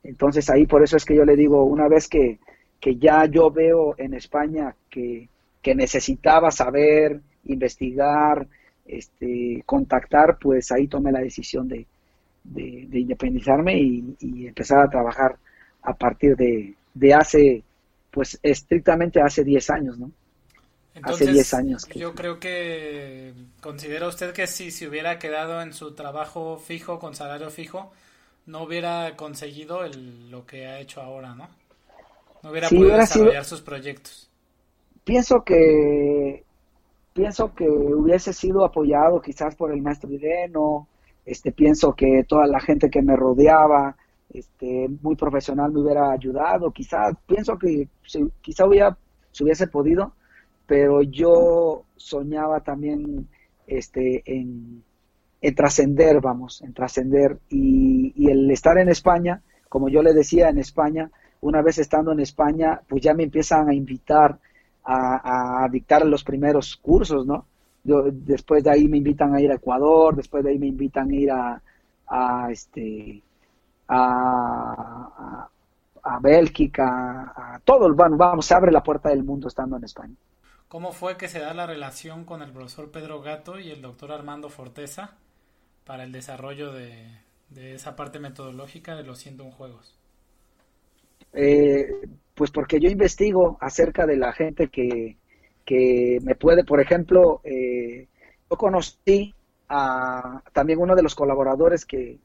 Entonces 0.03 0.49
ahí 0.49 0.65
por 0.65 0.83
eso 0.83 0.97
es 0.97 1.05
que 1.05 1.15
yo 1.15 1.25
le 1.25 1.35
digo, 1.35 1.63
una 1.63 1.87
vez 1.87 2.07
que, 2.07 2.39
que 2.79 2.97
ya 2.97 3.25
yo 3.25 3.51
veo 3.51 3.95
en 3.97 4.13
España 4.13 4.75
que, 4.89 5.29
que 5.61 5.75
necesitaba 5.75 6.51
saber, 6.51 7.21
investigar, 7.45 8.47
este, 8.89 9.63
contactar, 9.65 10.37
pues 10.39 10.71
ahí 10.71 10.87
tomé 10.87 11.11
la 11.11 11.19
decisión 11.19 11.67
de, 11.67 11.85
de, 12.43 12.99
independizarme 12.99 13.77
y, 13.77 14.15
y, 14.19 14.47
empezar 14.47 14.79
a 14.79 14.89
trabajar 14.89 15.37
a 15.83 15.93
partir 15.93 16.35
de, 16.35 16.75
de 16.93 17.13
hace, 17.13 17.63
pues 18.11 18.39
estrictamente 18.41 19.21
hace 19.21 19.43
10 19.43 19.69
años, 19.69 19.99
¿no? 19.99 20.11
hace 21.01 21.31
10 21.31 21.53
años. 21.53 21.87
Yo 21.95 22.13
creo 22.13 22.39
que 22.39 23.33
considera 23.61 24.07
usted 24.07 24.33
que 24.33 24.47
si 24.47 24.71
se 24.71 24.87
hubiera 24.87 25.19
quedado 25.19 25.61
en 25.61 25.73
su 25.73 25.93
trabajo 25.93 26.57
fijo, 26.57 26.99
con 26.99 27.15
salario 27.15 27.49
fijo, 27.49 27.91
no 28.45 28.63
hubiera 28.63 29.15
conseguido 29.15 29.81
lo 30.29 30.45
que 30.45 30.67
ha 30.67 30.79
hecho 30.79 31.01
ahora, 31.01 31.35
¿no? 31.35 31.49
No 32.41 32.51
hubiera 32.51 32.69
podido 32.69 32.97
desarrollar 32.97 33.45
sus 33.45 33.61
proyectos. 33.61 34.29
Pienso 35.03 35.43
que 35.43 36.43
pienso 37.19 37.53
que 37.53 37.69
hubiese 37.69 38.31
sido 38.31 38.63
apoyado 38.63 39.21
quizás 39.21 39.53
por 39.53 39.73
el 39.73 39.81
maestro 39.81 40.09
Ireno, 40.09 40.87
este 41.25 41.51
pienso 41.51 41.93
que 41.93 42.23
toda 42.25 42.47
la 42.47 42.61
gente 42.61 42.89
que 42.89 43.01
me 43.01 43.17
rodeaba, 43.17 43.97
este 44.33 44.87
muy 45.01 45.17
profesional 45.17 45.73
me 45.73 45.81
hubiera 45.81 46.11
ayudado, 46.11 46.71
quizás 46.71 47.13
pienso 47.27 47.59
que 47.59 47.89
quizá 48.39 48.65
hubiera 48.65 48.97
se 49.31 49.43
hubiese 49.43 49.67
podido, 49.67 50.13
pero 50.65 51.01
yo 51.01 51.83
soñaba 51.97 52.61
también 52.61 53.27
este, 53.67 54.23
en, 54.25 54.81
trascender, 55.55 56.21
vamos, 56.21 56.61
en 56.61 56.73
trascender. 56.73 57.37
Y, 57.49 58.29
el 58.29 58.49
estar 58.49 58.77
en 58.77 58.87
España, 58.87 59.41
como 59.67 59.89
yo 59.89 60.01
le 60.01 60.13
decía, 60.13 60.47
en 60.47 60.57
España, 60.57 61.11
una 61.41 61.61
vez 61.61 61.79
estando 61.79 62.13
en 62.13 62.21
España, 62.21 62.81
pues 62.87 63.01
ya 63.01 63.13
me 63.13 63.23
empiezan 63.23 63.67
a 63.67 63.73
invitar 63.73 64.39
a, 64.91 65.67
dictar 65.69 66.05
los 66.05 66.23
primeros 66.23 66.75
cursos, 66.77 67.25
¿no? 67.25 67.45
Después 67.83 68.63
de 68.63 68.71
ahí 68.71 68.87
me 68.87 68.97
invitan 68.97 69.35
a 69.35 69.41
ir 69.41 69.51
a 69.51 69.55
Ecuador, 69.55 70.15
después 70.15 70.43
de 70.43 70.51
ahí 70.51 70.59
me 70.59 70.67
invitan 70.67 71.09
a 71.09 71.15
ir 71.15 71.31
a, 71.31 72.51
este, 72.51 73.21
a, 73.87 75.47
a, 76.03 76.19
Bélgica, 76.19 77.33
a 77.35 77.59
todo, 77.63 77.93
bueno, 77.93 78.17
vamos, 78.17 78.45
se 78.45 78.53
abre 78.53 78.71
la 78.71 78.83
puerta 78.83 79.09
del 79.09 79.23
mundo 79.23 79.47
estando 79.47 79.77
en 79.77 79.83
España. 79.83 80.15
¿Cómo 80.67 80.91
fue 80.91 81.17
que 81.17 81.27
se 81.27 81.39
da 81.39 81.53
la 81.53 81.65
relación 81.65 82.25
con 82.25 82.41
el 82.41 82.51
profesor 82.51 82.91
Pedro 82.91 83.21
Gato 83.21 83.59
y 83.59 83.71
el 83.71 83.81
doctor 83.81 84.11
Armando 84.11 84.49
Forteza 84.49 85.15
para 85.83 86.03
el 86.03 86.11
desarrollo 86.11 86.71
de, 86.71 87.21
esa 87.55 87.95
parte 87.95 88.19
metodológica 88.19 88.95
de 88.95 89.03
los 89.03 89.17
101 89.17 89.51
juegos? 89.51 89.98
Eh, 91.33 91.87
pues 92.33 92.51
porque 92.51 92.79
yo 92.79 92.89
investigo 92.89 93.57
acerca 93.59 94.05
de 94.05 94.15
la 94.15 94.31
gente 94.31 94.69
que, 94.69 95.17
me 96.23 96.35
puede, 96.35 96.63
por 96.63 96.79
ejemplo, 96.79 97.41
eh, 97.43 98.07
yo 98.49 98.57
conocí 98.57 99.35
a 99.67 100.41
también 100.51 100.79
uno 100.79 100.95
de 100.95 101.03
los 101.03 101.13
colaboradores 101.15 101.85
que, 101.85 102.17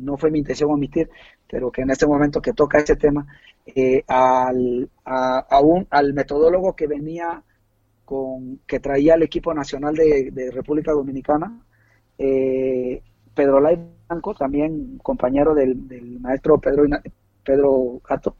no 0.00 0.16
fue 0.16 0.30
mi 0.30 0.38
intención 0.38 0.70
omitir, 0.70 1.10
pero 1.50 1.70
que 1.70 1.82
en 1.82 1.90
este 1.90 2.06
momento 2.06 2.40
que 2.40 2.54
toca 2.54 2.78
ese 2.78 2.96
tema, 2.96 3.26
eh, 3.66 4.02
al, 4.06 4.88
a, 5.04 5.60
un, 5.60 5.86
al 5.90 6.14
metodólogo 6.14 6.74
que 6.74 6.86
venía 6.86 7.42
con, 8.04 8.60
que 8.66 8.80
traía 8.80 9.14
el 9.14 9.24
equipo 9.24 9.52
nacional 9.52 9.94
de, 9.94 10.50
República 10.54 10.92
Dominicana, 10.92 11.60
eh, 12.16 13.02
Pedro 13.34 13.60
Lai 13.60 13.78
Blanco, 14.08 14.32
también 14.34 14.98
compañero 15.02 15.54
del, 15.54 15.76
maestro 16.20 16.58
Pedro, 16.58 16.84
Pedro 17.44 18.00
Gato. 18.08 18.36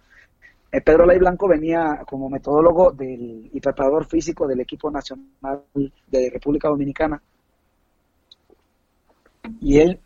Eh, 0.72 0.80
Pedro 0.80 1.06
Lai 1.06 1.18
Blanco 1.18 1.46
venía 1.46 2.02
como 2.08 2.28
metodólogo 2.28 2.90
del, 2.90 3.50
y 3.52 3.60
preparador 3.60 4.06
físico 4.06 4.46
del 4.46 4.60
equipo 4.60 4.90
nacional 4.90 5.62
de 6.08 6.30
República 6.30 6.68
Dominicana. 6.68 7.22
Y 9.60 9.78
él, 9.78 10.00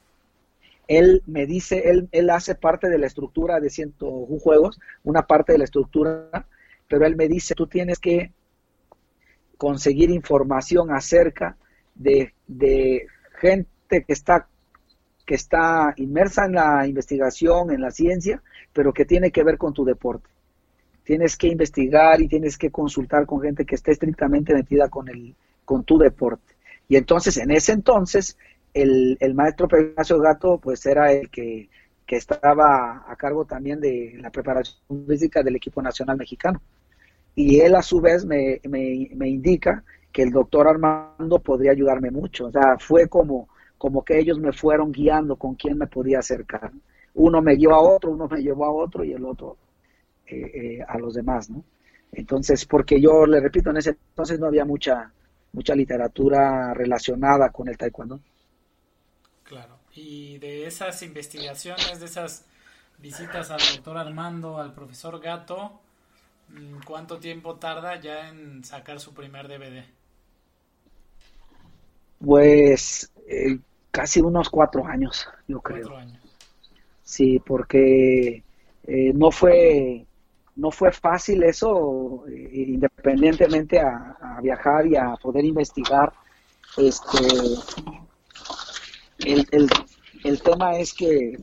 él 0.89 1.23
me 1.27 1.47
dice, 1.47 1.89
él, 1.91 2.09
él 2.13 2.29
hace 2.31 2.55
parte 2.55 2.89
de 2.89 2.99
la 2.99 3.07
estructura 3.07 3.61
de 3.61 3.71
101 3.71 4.39
juegos, 4.41 4.81
una 5.05 5.23
parte 5.23 5.53
de 5.53 5.59
la 5.59 5.65
estructura, 5.65 6.47
pero 6.89 7.07
él 7.07 7.17
me 7.17 7.29
dice, 7.29 7.55
tú 7.55 7.67
tienes 7.67 7.99
que 7.99 8.33
conseguir 9.59 10.11
información 10.11 10.91
acerca 10.93 11.57
de, 11.95 12.33
gente 13.41 14.05
que 14.05 14.13
está, 14.13 14.49
que 15.29 15.35
está 15.35 15.93
inmersa 15.99 16.47
en 16.47 16.53
la 16.53 16.87
investigación, 16.87 17.71
en 17.71 17.83
la 17.83 17.91
ciencia, 17.91 18.43
pero 18.73 18.95
que 18.95 19.05
tiene 19.05 19.31
que 19.31 19.45
ver 19.45 19.59
con 19.59 19.75
tu 19.75 19.85
deporte. 19.85 20.31
Tienes 21.05 21.37
que 21.37 21.49
investigar 21.49 22.23
y 22.23 22.29
tienes 22.29 22.57
que 22.57 22.71
consultar 22.71 23.27
con 23.27 23.43
gente 23.43 23.67
que 23.67 23.75
esté 23.75 23.91
estrictamente 23.91 24.55
metida 24.55 24.89
con, 24.89 25.07
el, 25.09 25.35
con 25.67 25.85
tu 25.85 25.99
deporte. 25.99 26.55
Y 26.89 26.97
entonces, 26.97 27.37
en 27.37 27.51
ese 27.51 27.73
entonces, 27.73 28.39
el, 28.73 29.19
el 29.21 29.35
maestro 29.35 29.69
Pegaso 29.69 30.19
Gato, 30.19 30.57
pues 30.57 30.87
era 30.87 31.13
el 31.13 31.29
que, 31.29 31.69
que 32.07 32.17
estaba 32.17 33.05
a 33.07 33.17
cargo 33.17 33.45
también 33.45 33.81
de 33.81 34.17
la 34.23 34.31
preparación 34.31 35.07
física 35.07 35.43
del 35.43 35.57
equipo 35.57 35.83
nacional 35.83 36.17
mexicano 36.17 36.63
y 37.35 37.61
él 37.61 37.75
a 37.75 37.83
su 37.83 38.01
vez 38.01 38.25
me, 38.25 38.61
me, 38.67 39.29
indica 39.29 39.85
que 40.11 40.23
el 40.23 40.31
doctor 40.31 40.67
Armando 40.67 41.39
podría 41.39 41.71
ayudarme 41.71 42.11
mucho. 42.11 42.47
O 42.47 42.51
sea, 42.51 42.79
fue 42.81 43.07
como, 43.09 43.49
como 43.79 44.05
que 44.05 44.19
ellos 44.19 44.39
me 44.39 44.53
fueron 44.53 44.93
guiando 44.93 45.37
con 45.37 45.55
quién 45.55 45.79
me 45.79 45.87
podía 45.87 46.19
acercar. 46.19 46.73
Uno 47.15 47.41
me 47.41 47.55
guió 47.57 47.75
a 47.75 47.81
otro, 47.81 48.11
uno 48.11 48.29
me 48.29 48.43
llevó 48.43 48.67
a 48.67 48.73
otro 48.73 49.05
y 49.05 49.13
el 49.13 49.25
otro 49.25 49.57
eh, 50.27 50.51
eh, 50.55 50.85
a 50.87 50.99
los 50.99 51.15
demás, 51.15 51.49
¿no? 51.49 51.65
Entonces, 52.13 52.65
porque 52.65 53.01
yo 53.01 53.27
le 53.27 53.41
repito, 53.41 53.71
en 53.71 53.79
ese 53.79 53.91
entonces 53.91 54.39
no 54.39 54.47
había 54.47 54.65
mucha, 54.65 55.13
mucha 55.53 55.75
literatura 55.75 56.75
relacionada 56.75 57.51
con 57.51 57.69
el 57.69 57.77
taekwondo. 57.77 58.21
Claro, 59.45 59.79
y 59.95 60.39
de 60.39 60.67
esas 60.67 61.03
investigaciones, 61.03 62.01
de 62.01 62.07
esas 62.07 62.45
visitas 62.99 63.51
al 63.51 63.61
doctor 63.75 63.97
Armando, 63.99 64.59
al 64.59 64.75
profesor 64.75 65.21
Gato, 65.21 65.81
Mm, 66.51 66.81
¿Cuánto 66.85 67.19
tiempo 67.19 67.57
tarda 67.57 68.01
ya 68.01 68.29
en 68.29 68.65
sacar 68.65 69.01
su 69.01 69.13
primer 69.13 69.49
DVD? 69.49 69.85
Pues 72.19 73.11
eh, 73.29 73.59
casi 73.91 74.21
unos 74.21 74.49
cuatro 74.49 74.87
años, 74.87 75.29
yo 75.47 75.61
creo. 75.61 75.97
Años. 75.97 76.19
Sí, 77.03 77.41
porque 77.45 78.43
eh, 78.87 79.13
no 79.15 79.31
fue 79.31 80.05
no 80.57 80.73
fue 80.73 80.91
fácil 80.91 81.45
eso, 81.45 82.25
eh, 82.29 82.65
independientemente 82.69 83.79
a, 83.79 84.41
viajar 84.43 84.87
y 84.87 84.97
a 84.97 85.15
poder 85.15 85.45
investigar. 85.45 86.13
Este, 86.77 87.19
el, 89.21 89.47
el, 90.25 90.43
tema 90.43 90.77
es 90.79 90.93
que 90.93 91.39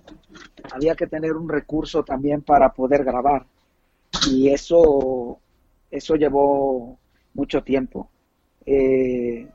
había 0.71 0.95
que 0.95 1.07
tener 1.07 1.33
un 1.33 1.49
recurso 1.49 2.03
también 2.03 2.41
para 2.41 2.71
poder 2.73 3.03
grabar 3.03 3.45
y 4.29 4.49
eso, 4.49 5.39
eso 5.91 6.15
llevó 6.15 6.97
mucho 7.33 7.63
tiempo. 7.63 8.09
Eh, 8.65 9.47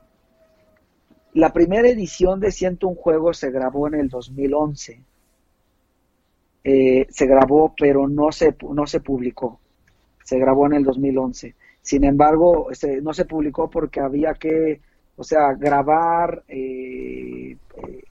la 1.33 1.53
primera 1.53 1.87
edición 1.87 2.39
de 2.39 2.51
101 2.51 2.95
Juegos 2.95 3.37
se 3.37 3.51
grabó 3.51 3.87
en 3.87 3.95
el 3.95 4.09
2011 4.09 5.01
eh, 6.63 7.07
se 7.09 7.25
grabó, 7.25 7.73
pero 7.77 8.07
no 8.07 8.31
se, 8.31 8.55
no 8.61 8.85
se 8.85 8.99
publicó. 8.99 9.59
Se 10.23 10.37
grabó 10.37 10.67
en 10.67 10.73
el 10.73 10.83
2011. 10.83 11.55
Sin 11.81 12.03
embargo, 12.03 12.67
no 13.01 13.13
se 13.13 13.25
publicó 13.25 13.69
porque 13.69 13.99
había 13.99 14.33
que, 14.35 14.79
o 15.15 15.23
sea, 15.23 15.53
grabar 15.53 16.43
eh, 16.47 17.57
eh, 17.77 18.03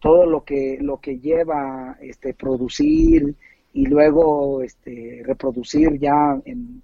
todo 0.00 0.26
lo 0.26 0.44
que, 0.44 0.78
lo 0.80 0.98
que 1.00 1.18
lleva 1.18 1.96
este, 2.00 2.34
producir 2.34 3.34
y 3.72 3.86
luego 3.86 4.62
este, 4.62 5.22
reproducir 5.24 5.98
ya 5.98 6.40
en, 6.44 6.82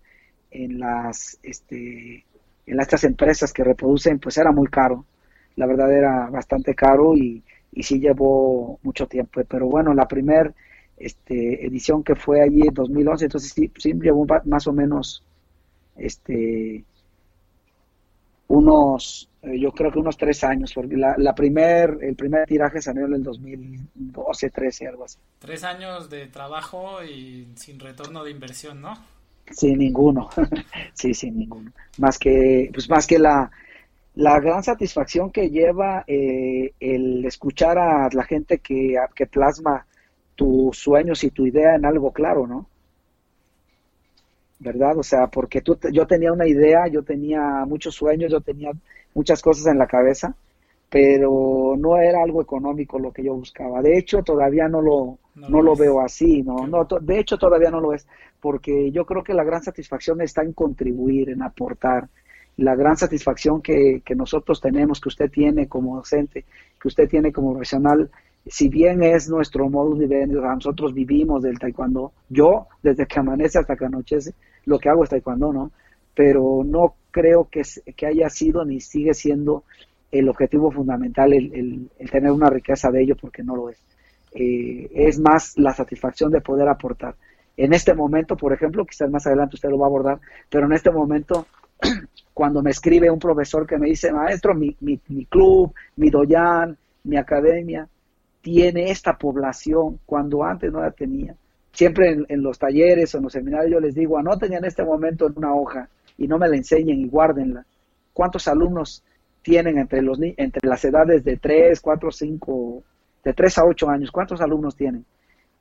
en 0.50 0.78
las 0.78 1.38
este, 1.42 2.24
en 2.66 2.80
estas 2.80 3.02
empresas 3.04 3.52
que 3.52 3.64
reproducen, 3.64 4.20
pues 4.20 4.38
era 4.38 4.52
muy 4.52 4.68
caro. 4.68 5.04
La 5.56 5.66
verdad 5.66 5.92
era 5.92 6.28
bastante 6.28 6.74
caro 6.74 7.16
y, 7.16 7.42
y 7.72 7.82
sí 7.82 8.00
llevó 8.00 8.78
mucho 8.82 9.06
tiempo. 9.06 9.42
Pero 9.48 9.66
bueno, 9.66 9.94
la 9.94 10.06
primera 10.06 10.52
este, 10.96 11.66
edición 11.66 12.02
que 12.02 12.14
fue 12.14 12.42
allí 12.42 12.62
en 12.62 12.74
2011, 12.74 13.24
entonces 13.24 13.52
sí, 13.52 13.70
sí 13.76 13.92
llevó 13.94 14.26
más 14.44 14.66
o 14.66 14.72
menos 14.72 15.24
este, 15.96 16.84
unos, 18.48 19.28
eh, 19.42 19.58
yo 19.58 19.72
creo 19.72 19.90
que 19.90 19.98
unos 19.98 20.16
tres 20.16 20.44
años, 20.44 20.72
porque 20.74 20.96
la, 20.96 21.14
la 21.16 21.34
primer, 21.34 21.98
el 22.02 22.14
primer 22.14 22.46
tiraje 22.46 22.82
salió 22.82 23.06
en 23.06 23.14
el 23.14 23.22
2012, 23.22 24.50
13, 24.50 24.88
algo 24.88 25.04
así. 25.04 25.18
Tres 25.38 25.64
años 25.64 26.10
de 26.10 26.26
trabajo 26.26 27.02
y 27.02 27.48
sin 27.56 27.80
retorno 27.80 28.22
de 28.22 28.30
inversión, 28.30 28.80
¿no? 28.80 28.94
Sin 29.50 29.78
ninguno, 29.78 30.28
sí, 30.94 31.14
sin 31.14 31.38
ninguno. 31.38 31.72
Más 31.98 32.18
que, 32.18 32.70
pues 32.72 32.88
más 32.88 33.06
que 33.06 33.18
la, 33.18 33.50
la 34.14 34.38
gran 34.40 34.62
satisfacción 34.62 35.30
que 35.30 35.50
lleva 35.50 36.04
eh, 36.06 36.72
el 36.80 37.24
escuchar 37.24 37.78
a 37.78 38.08
la 38.12 38.24
gente 38.24 38.58
que, 38.58 38.96
que 39.14 39.26
plasma 39.26 39.86
tus 40.34 40.76
sueños 40.76 41.24
y 41.24 41.30
tu 41.30 41.46
idea 41.46 41.74
en 41.74 41.86
algo 41.86 42.12
claro, 42.12 42.46
¿no? 42.46 42.66
¿Verdad? 44.58 44.98
O 44.98 45.02
sea, 45.02 45.26
porque 45.26 45.60
tú, 45.60 45.78
yo 45.90 46.06
tenía 46.06 46.32
una 46.32 46.46
idea, 46.46 46.86
yo 46.88 47.02
tenía 47.02 47.64
muchos 47.66 47.94
sueños, 47.94 48.30
yo 48.30 48.40
tenía 48.40 48.70
muchas 49.14 49.42
cosas 49.42 49.66
en 49.66 49.78
la 49.78 49.86
cabeza, 49.86 50.36
pero 50.88 51.74
no 51.78 51.96
era 51.96 52.22
algo 52.22 52.42
económico 52.42 52.98
lo 52.98 53.12
que 53.12 53.24
yo 53.24 53.34
buscaba. 53.34 53.82
De 53.82 53.98
hecho, 53.98 54.22
todavía 54.22 54.68
no 54.68 54.82
lo, 54.82 55.18
no, 55.34 55.62
lo, 55.62 55.74
veo 55.74 56.00
así, 56.00 56.42
¿no? 56.42 56.66
no 56.66 56.84
de 56.84 57.18
hecho, 57.18 57.38
todavía 57.38 57.70
no 57.70 57.80
lo 57.80 57.94
es, 57.94 58.06
porque 58.40 58.90
yo 58.92 59.04
creo 59.06 59.24
que 59.24 59.34
la 59.34 59.42
gran 59.42 59.62
satisfacción 59.62 60.20
está 60.20 60.42
en 60.42 60.52
contribuir, 60.52 61.30
en 61.30 61.42
aportar. 61.42 62.08
La 62.56 62.74
gran 62.74 62.96
satisfacción 62.96 63.62
que, 63.62 64.02
que 64.04 64.14
nosotros 64.14 64.60
tenemos, 64.60 65.00
que 65.00 65.08
usted 65.08 65.30
tiene 65.30 65.68
como 65.68 65.96
docente, 65.96 66.44
que 66.80 66.88
usted 66.88 67.08
tiene 67.08 67.32
como 67.32 67.52
profesional, 67.52 68.10
si 68.46 68.68
bien 68.68 69.02
es 69.02 69.28
nuestro 69.28 69.68
modus 69.68 69.98
vivendi, 69.98 70.34
nosotros 70.34 70.92
vivimos 70.92 71.42
del 71.42 71.58
taekwondo, 71.58 72.12
yo 72.28 72.66
desde 72.82 73.06
que 73.06 73.20
amanece 73.20 73.58
hasta 73.58 73.76
que 73.76 73.84
anochece, 73.84 74.34
lo 74.64 74.78
que 74.78 74.88
hago 74.88 75.04
es 75.04 75.10
taekwondo, 75.10 75.52
¿no? 75.52 75.70
Pero 76.14 76.62
no 76.64 76.94
creo 77.10 77.48
que, 77.50 77.62
que 77.96 78.06
haya 78.06 78.28
sido 78.28 78.64
ni 78.64 78.80
sigue 78.80 79.14
siendo 79.14 79.64
el 80.10 80.28
objetivo 80.28 80.70
fundamental 80.70 81.32
el, 81.32 81.88
tener 82.10 82.32
una 82.32 82.50
riqueza 82.50 82.90
de 82.90 83.02
ello, 83.02 83.16
porque 83.16 83.42
no 83.42 83.56
lo 83.56 83.70
es. 83.70 83.78
Eh, 84.32 84.90
es 84.94 85.18
más 85.18 85.56
la 85.56 85.72
satisfacción 85.72 86.30
de 86.30 86.40
poder 86.40 86.68
aportar. 86.68 87.14
En 87.56 87.72
este 87.72 87.94
momento, 87.94 88.36
por 88.36 88.52
ejemplo, 88.52 88.84
quizás 88.84 89.10
más 89.10 89.26
adelante 89.26 89.56
usted 89.56 89.70
lo 89.70 89.78
va 89.78 89.86
a 89.86 89.88
abordar, 89.88 90.20
pero 90.50 90.66
en 90.66 90.72
este 90.72 90.90
momento, 90.90 91.46
cuando 92.34 92.62
me 92.62 92.70
escribe 92.70 93.10
un 93.10 93.18
profesor 93.18 93.66
que 93.66 93.78
me 93.78 93.88
dice, 93.88 94.12
maestro, 94.12 94.54
mi, 94.54 94.76
mi, 94.80 94.98
mi 95.08 95.26
club, 95.26 95.74
mi 95.96 96.10
doyan, 96.10 96.76
mi 97.04 97.16
academia, 97.16 97.88
tiene 98.40 98.90
esta 98.90 99.16
población 99.16 100.00
cuando 100.04 100.44
antes 100.44 100.70
no 100.72 100.80
la 100.80 100.90
tenía. 100.90 101.34
Siempre 101.72 102.24
en, 102.28 102.42
los 102.42 102.58
talleres 102.58 103.14
o 103.14 103.18
en 103.18 103.24
los 103.24 103.32
seminarios 103.32 103.72
yo 103.72 103.80
les 103.80 103.94
digo, 103.94 104.18
anoten 104.18 104.52
en 104.52 104.64
este 104.64 104.84
momento 104.84 105.26
en 105.26 105.34
una 105.36 105.54
hoja 105.54 105.88
y 106.18 106.26
no 106.26 106.38
me 106.38 106.48
la 106.48 106.56
enseñen 106.56 107.00
y 107.00 107.08
guárdenla. 107.08 107.64
¿Cuántos 108.12 108.46
alumnos 108.46 109.02
tienen 109.40 109.78
entre, 109.78 110.02
los, 110.02 110.18
entre 110.20 110.68
las 110.68 110.84
edades 110.84 111.24
de 111.24 111.38
3, 111.38 111.80
4, 111.80 112.10
5, 112.10 112.82
de 113.24 113.32
3 113.32 113.58
a 113.58 113.64
8 113.64 113.88
años? 113.88 114.10
¿Cuántos 114.10 114.40
alumnos 114.42 114.76
tienen? 114.76 115.06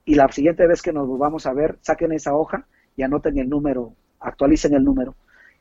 Y 0.04 0.16
la 0.16 0.30
siguiente 0.30 0.68
vez 0.68 0.82
que 0.82 0.92
nos 0.92 1.08
vamos 1.18 1.46
a 1.46 1.54
ver, 1.54 1.78
saquen 1.82 2.12
esa 2.12 2.34
hoja 2.34 2.66
y 2.98 3.04
anoten 3.04 3.38
el 3.38 3.48
número, 3.48 3.94
actualicen 4.20 4.74
el 4.74 4.84
número. 4.84 5.16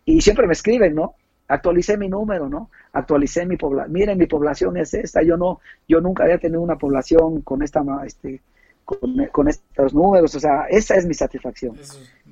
Y 0.04 0.20
siempre 0.20 0.46
me 0.46 0.52
escriben, 0.52 0.94
¿no? 0.94 1.14
actualicé 1.50 1.96
mi 1.96 2.08
número, 2.08 2.48
¿no? 2.48 2.70
Actualicé 2.92 3.44
mi 3.44 3.56
población. 3.56 3.92
Miren, 3.92 4.18
mi 4.18 4.26
población 4.26 4.76
es 4.76 4.94
esta. 4.94 5.22
Yo 5.22 5.36
no, 5.36 5.60
yo 5.88 6.00
nunca 6.00 6.24
había 6.24 6.38
tenido 6.38 6.60
una 6.60 6.76
población 6.76 7.42
con 7.42 7.62
esta, 7.62 7.82
este, 8.06 8.40
con, 8.84 9.48
estos 9.48 9.92
números. 9.92 10.34
O 10.34 10.40
sea, 10.40 10.66
esa 10.70 10.94
es 10.94 11.06
mi 11.06 11.14
satisfacción. 11.14 11.76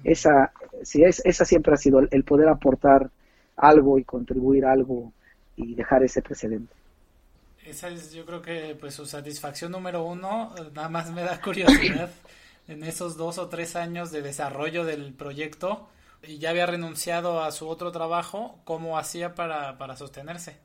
Esa, 0.04 0.52
sí, 0.82 1.02
es, 1.02 1.20
esa 1.24 1.44
siempre 1.44 1.74
ha 1.74 1.76
sido 1.76 1.98
el, 1.98 2.24
poder 2.24 2.48
aportar 2.48 3.10
algo 3.56 3.98
y 3.98 4.04
contribuir 4.04 4.64
algo 4.64 5.12
y 5.56 5.74
dejar 5.74 6.04
ese 6.04 6.22
precedente. 6.22 6.72
Esa 7.66 7.88
es, 7.88 8.12
yo 8.12 8.24
creo 8.24 8.40
que, 8.40 8.76
pues, 8.78 8.94
su 8.94 9.04
satisfacción 9.04 9.72
número 9.72 10.04
uno. 10.04 10.54
Nada 10.74 10.88
más 10.88 11.10
me 11.10 11.22
da 11.22 11.40
curiosidad 11.40 12.10
en 12.68 12.84
esos 12.84 13.16
dos 13.16 13.38
o 13.38 13.48
tres 13.48 13.74
años 13.74 14.12
de 14.12 14.22
desarrollo 14.22 14.84
del 14.84 15.12
proyecto 15.12 15.88
y 16.22 16.38
ya 16.38 16.50
había 16.50 16.66
renunciado 16.66 17.42
a 17.42 17.50
su 17.52 17.68
otro 17.68 17.92
trabajo, 17.92 18.58
¿cómo 18.64 18.98
hacía 18.98 19.34
para, 19.34 19.96
sostenerse? 19.96 20.56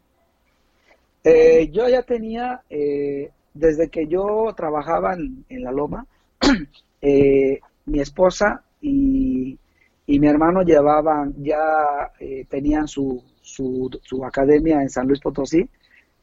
Eh, 1.24 1.70
yo 1.72 1.88
ya 1.88 2.04
tenía, 2.04 2.62
eh, 2.70 3.32
desde 3.54 3.90
que 3.90 4.08
yo 4.08 4.54
trabajaba 4.56 5.14
en, 5.14 5.64
la 5.64 5.72
Loma, 5.72 6.06
eh, 7.02 7.60
mi 7.86 8.00
esposa 8.00 8.64
y, 8.82 9.58
mi 10.06 10.28
hermano 10.28 10.62
llevaban, 10.64 11.34
ya 11.42 12.12
tenían 12.50 12.88
su, 12.88 13.24
su, 13.42 13.90
su, 14.04 14.24
academia 14.24 14.82
en 14.82 14.90
San 14.90 15.08
Luis 15.08 15.20
Potosí. 15.20 15.68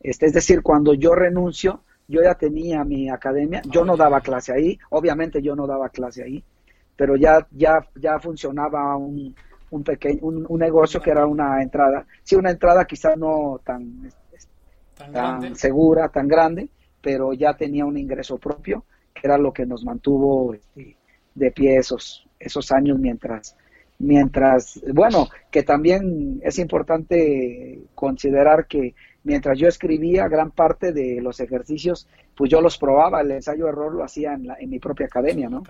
Este, 0.01 0.27
es 0.27 0.33
decir, 0.33 0.63
cuando 0.63 0.95
yo 0.95 1.15
renuncio, 1.15 1.83
yo 2.07 2.23
ya 2.23 2.35
tenía 2.35 2.85
mi 2.85 3.09
academia, 3.09 3.63
yo 3.67 3.85
no 3.85 3.97
daba 3.97 4.21
clase 4.21 4.53
ahí, 4.53 4.79
obviamente 4.91 5.43
yo 5.43 5.57
no 5.57 5.67
daba 5.67 5.89
clase 5.89 6.23
ahí, 6.23 6.45
pero 7.01 7.17
ya, 7.17 7.47
ya, 7.53 7.83
ya 7.95 8.19
funcionaba 8.19 8.95
un, 8.95 9.35
un 9.71 9.83
pequeño, 9.83 10.19
un, 10.21 10.59
negocio 10.59 11.01
que 11.01 11.11
era 11.11 11.25
una 11.25 11.63
entrada, 11.63 12.05
sí, 12.23 12.37
una 12.37 12.51
entrada 12.51 12.85
quizás 12.85 13.17
no 13.17 13.59
tan, 13.65 14.13
tan, 14.95 15.57
segura, 15.57 16.11
tan 16.11 16.29
grande, 16.29 16.69
pero 17.01 17.33
ya 17.33 17.57
tenía 17.57 17.87
un 17.87 17.97
ingreso 17.97 18.37
propio, 18.37 18.85
que 19.15 19.23
era 19.25 19.39
lo 19.39 19.51
que 19.51 19.65
nos 19.65 19.83
mantuvo 19.83 20.53
este, 20.53 20.95
de 21.35 21.51
pie 21.53 21.79
esos, 21.79 22.29
esos 22.39 22.71
años 22.71 22.99
mientras, 22.99 23.57
mientras, 23.99 24.79
bueno, 24.93 25.27
que 25.51 25.63
también 25.63 26.39
es 26.45 26.59
importante 26.59 27.81
considerar 27.95 28.67
que 28.67 28.95
mientras 29.25 29.59
yo 29.59 29.69
escribía 29.69 30.29
gran 30.29 30.51
parte 30.51 30.93
de 30.93 31.23
los 31.23 31.41
ejercicios, 31.41 32.07
pues 32.37 32.51
yo 32.51 32.61
los 32.61 32.77
probaba, 32.77 33.23
el 33.23 33.31
ensayo 33.31 33.69
error 33.69 33.95
lo 33.95 34.05
hacía 34.05 34.35
en, 34.35 34.49
la, 34.49 34.57
en 34.61 34.69
mi 34.69 34.79
propia 34.79 35.07
academia, 35.07 35.49
¿no? 35.49 35.63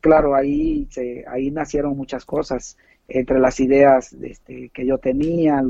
Claro, 0.00 0.34
ahí, 0.34 0.86
se, 0.90 1.24
ahí 1.26 1.50
nacieron 1.50 1.96
muchas 1.96 2.24
cosas, 2.24 2.76
entre 3.08 3.38
las 3.40 3.58
ideas 3.60 4.12
este, 4.12 4.70
que 4.70 4.86
yo 4.86 4.98
tenía, 4.98 5.62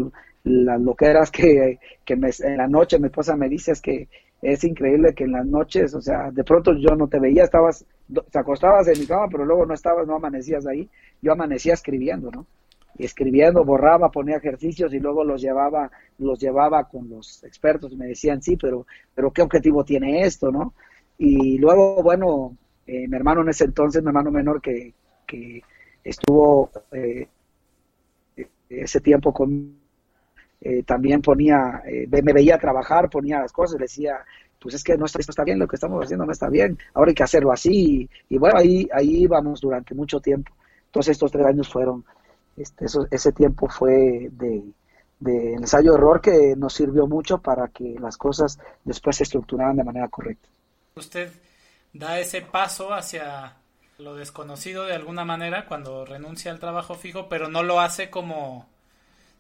las 0.45 0.81
loqueras 0.81 1.31
que, 1.31 1.79
que 2.05 2.17
me, 2.17 2.31
en 2.41 2.57
la 2.59 2.69
noche 2.69 2.99
mi 2.99 3.07
esposa 3.07 3.37
me 3.37 3.49
dice 3.49 3.73
es 3.73 3.81
que 3.81 4.09
es 4.43 4.65
increíble 4.65 5.15
que 5.15 5.25
en 5.25 5.33
las 5.33 5.47
noches, 5.47 5.95
o 5.95 6.01
sea, 6.01 6.31
de 6.31 6.45
pronto 6.45 6.73
yo 6.75 6.97
no 6.97 7.09
te 7.09 7.19
veía, 7.19 7.45
estabas, 7.45 7.85
te 8.09 8.39
acostabas 8.39 8.89
en 8.89 8.99
mi 8.99 9.07
cama, 9.07 9.29
pero 9.31 9.45
luego 9.45 9.67
no 9.67 9.75
estabas, 9.75 10.07
no 10.07 10.17
amanecías 10.17 10.67
ahí, 10.67 10.89
yo 11.21 11.33
amanecía 11.33 11.75
escribiendo, 11.75 12.31
¿no? 12.31 12.47
escribiendo, 12.99 13.65
borraba, 13.65 14.11
ponía 14.11 14.37
ejercicios 14.37 14.93
y 14.93 14.99
luego 14.99 15.25
los 15.25 15.41
llevaba, 15.41 15.91
los 16.19 16.39
llevaba 16.39 16.85
con 16.85 17.09
los 17.09 17.43
expertos 17.45 17.97
me 17.97 18.07
decían, 18.07 18.43
sí, 18.43 18.57
pero, 18.57 18.87
pero 19.15 19.31
¿qué 19.31 19.43
objetivo 19.43 19.85
tiene 19.85 20.23
esto, 20.23 20.51
no? 20.51 20.75
Y 21.19 21.59
luego, 21.59 22.03
bueno, 22.03 22.57
eh, 22.91 23.07
mi 23.07 23.17
hermano 23.17 23.43
en 23.43 23.51
ese 23.51 23.65
entonces, 23.67 24.03
mi 24.03 24.09
hermano 24.09 24.33
menor 24.33 24.61
que, 24.61 24.93
estuvo 26.03 26.73
eh, 26.91 27.29
ese 28.69 29.01
tiempo 29.01 29.33
con 29.33 29.79
eh, 30.61 30.83
también 30.83 31.23
ponía, 31.23 31.85
me 32.11 32.33
veía 32.33 32.59
trabajar, 32.59 33.09
ponía 33.09 33.39
las 33.39 33.53
cosas, 33.53 33.79
decía, 33.79 34.25
pues 34.61 34.75
es 34.75 34.83
que 34.83 34.97
no 34.99 35.07
está, 35.07 35.21
esto 35.21 35.31
está 35.31 35.45
bien, 35.45 35.61
lo 35.61 35.69
que 35.69 35.77
estamos 35.77 36.05
haciendo 36.05 36.27
no 36.27 36.33
está 36.33 36.49
bien, 36.49 36.77
ahora 36.95 37.11
hay 37.11 37.15
que 37.15 37.23
hacerlo 37.23 37.53
así, 37.53 38.11
y, 38.29 38.39
bueno, 38.39 38.59
ahí, 38.59 38.89
ahí 38.93 39.23
íbamos 39.23 39.61
durante 39.61 39.95
mucho 39.95 40.19
tiempo. 40.19 40.53
Entonces 40.87 41.13
estos 41.13 41.31
tres 41.31 41.47
años 41.47 41.69
fueron, 41.69 42.05
este, 42.57 42.87
ese 43.13 43.31
tiempo 43.31 43.69
fue 43.69 44.31
de, 44.33 44.65
de 45.21 45.55
ensayo-error 45.55 46.21
que 46.21 46.57
nos 46.57 46.75
sirvió 46.75 47.07
mucho 47.07 47.39
para 47.39 47.69
que 47.69 47.95
las 48.01 48.17
cosas 48.17 48.59
después 48.85 49.15
se 49.15 49.23
estructuraran 49.23 49.77
de 49.77 49.85
manera 49.85 50.09
correcta. 50.09 50.49
Usted 50.97 51.31
da 51.93 52.19
ese 52.19 52.43
paso 52.43 52.93
hacia 52.95 53.57
lo 53.99 54.15
desconocido 54.17 54.85
de 54.87 54.95
alguna 54.95 55.25
manera 55.25 55.67
cuando 55.67 56.05
renuncia 56.05 56.51
al 56.53 56.59
trabajo 56.61 56.95
fijo, 56.95 57.29
pero 57.29 57.49
no 57.49 57.63
lo 57.63 57.81
hace 57.81 58.11
como 58.11 58.69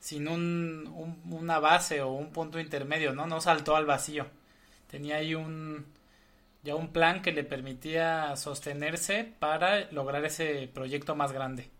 sin 0.01 0.28
un, 0.28 1.22
una 1.31 1.59
base 1.60 2.02
o 2.02 2.12
un 2.12 2.32
punto 2.32 2.60
intermedio, 2.60 3.12
¿no? 3.14 3.27
No 3.27 3.40
saltó 3.40 3.77
al 3.77 3.86
vacío. 3.86 4.27
Tenía 4.90 5.16
ahí 5.16 5.35
un 5.35 5.86
ya 6.64 6.74
un 6.77 6.89
plan 6.93 7.22
que 7.22 7.32
le 7.32 7.44
permitía 7.44 8.36
sostenerse 8.36 9.24
para 9.39 9.90
lograr 9.93 10.24
ese 10.24 10.68
proyecto 10.74 11.14
más 11.16 11.32
grande. 11.32 11.70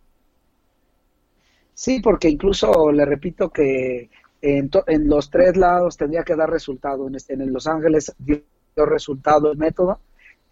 Sí, 1.75 2.01
porque 2.01 2.29
incluso 2.29 2.93
le 2.93 3.05
repito 3.05 3.51
que 3.51 4.11
en, 4.43 4.71
en 4.87 5.09
los 5.09 5.31
tres 5.31 5.57
lados 5.57 5.97
tendría 5.97 6.25
que 6.25 6.37
dar 6.37 6.51
resultado. 6.51 7.09
En, 7.09 7.17
en 7.29 7.53
Los 7.53 7.67
Ángeles 7.67 8.15
dio 8.19 8.43
resultado 8.77 9.51
el 9.53 9.59
método, 9.59 10.01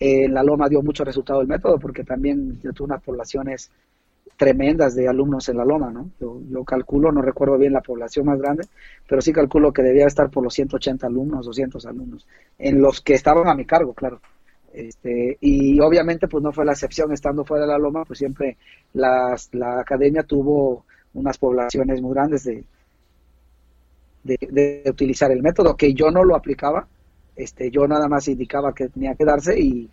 en 0.00 0.32
La 0.32 0.42
Loma 0.42 0.68
dio 0.68 0.82
mucho 0.82 1.04
resultado 1.04 1.40
el 1.40 1.48
método 1.48 1.78
porque 1.78 2.04
también 2.04 2.60
tuvo 2.74 2.86
unas 2.86 3.02
poblaciones 3.02 3.70
tremendas 4.36 4.94
de 4.94 5.08
alumnos 5.08 5.48
en 5.48 5.56
La 5.56 5.64
Loma, 5.64 5.90
¿no? 5.90 6.10
Yo, 6.20 6.40
yo, 6.48 6.64
calculo, 6.64 7.10
no 7.10 7.20
recuerdo 7.20 7.58
bien 7.58 7.72
la 7.72 7.80
población 7.80 8.26
más 8.26 8.38
grande, 8.38 8.66
pero 9.08 9.20
sí 9.20 9.32
calculo 9.32 9.72
que 9.72 9.82
debía 9.82 10.06
estar 10.06 10.30
por 10.30 10.44
los 10.44 10.54
180 10.54 11.06
alumnos, 11.06 11.44
200 11.46 11.84
alumnos, 11.86 12.26
en 12.56 12.80
los 12.80 13.00
que 13.00 13.14
estaban 13.14 13.48
a 13.48 13.54
mi 13.54 13.64
cargo, 13.64 13.92
claro. 13.94 14.20
Este, 14.72 15.38
y 15.40 15.80
obviamente 15.80 16.28
pues 16.28 16.44
no 16.44 16.52
fue 16.52 16.64
la 16.64 16.72
excepción, 16.72 17.12
estando 17.12 17.44
fuera 17.44 17.64
de 17.64 17.72
La 17.72 17.78
Loma, 17.78 18.04
pues 18.04 18.20
siempre 18.20 18.56
las, 18.92 19.52
la 19.52 19.80
academia 19.80 20.22
tuvo 20.22 20.84
unas 21.14 21.36
poblaciones 21.36 22.00
muy 22.00 22.14
grandes 22.14 22.44
de, 22.44 22.64
de, 24.22 24.38
de 24.50 24.84
utilizar 24.88 25.32
el 25.32 25.42
método, 25.42 25.76
que 25.76 25.92
yo 25.94 26.12
no 26.12 26.22
lo 26.22 26.36
aplicaba, 26.36 26.86
este, 27.38 27.70
yo 27.70 27.86
nada 27.86 28.08
más 28.08 28.26
indicaba 28.26 28.74
que 28.74 28.88
tenía 28.88 29.14
que 29.14 29.24
darse 29.24 29.58
y, 29.58 29.88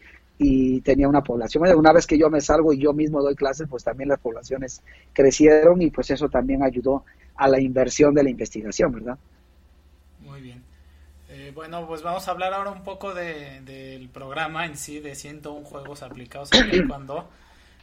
tenía 0.84 1.08
una 1.08 1.22
población. 1.22 1.64
Una 1.78 1.94
vez 1.94 2.06
que 2.06 2.18
yo 2.18 2.30
me 2.30 2.42
salgo 2.42 2.74
y 2.74 2.80
yo 2.80 2.92
mismo 2.92 3.22
doy 3.22 3.36
clases, 3.36 3.68
pues 3.70 3.84
también 3.84 4.10
las 4.10 4.20
poblaciones 4.20 4.82
crecieron 5.14 5.82
y 5.82 5.90
pues 5.92 6.10
eso 6.12 6.28
también 6.28 6.62
ayudó 6.62 7.06
a 7.36 7.48
la 7.48 7.60
inversión 7.62 8.14
de 8.14 8.24
la 8.24 8.30
investigación, 8.30 8.92
¿verdad? 8.92 9.18
Muy 10.20 10.42
bien. 10.42 10.62
Eh, 11.30 11.52
bueno, 11.56 11.88
pues 11.88 12.02
vamos 12.02 12.28
a 12.28 12.32
hablar 12.32 12.54
ahora 12.54 12.72
un 12.72 12.84
poco 12.84 13.14
del 13.14 14.10
programa 14.10 14.66
en 14.66 14.76
sí, 14.76 15.00
de 15.00 15.16
101 15.16 15.66
juegos 15.66 16.04
aplicados 16.04 16.52
a 16.52 16.58
Taekwondo. 16.70 17.30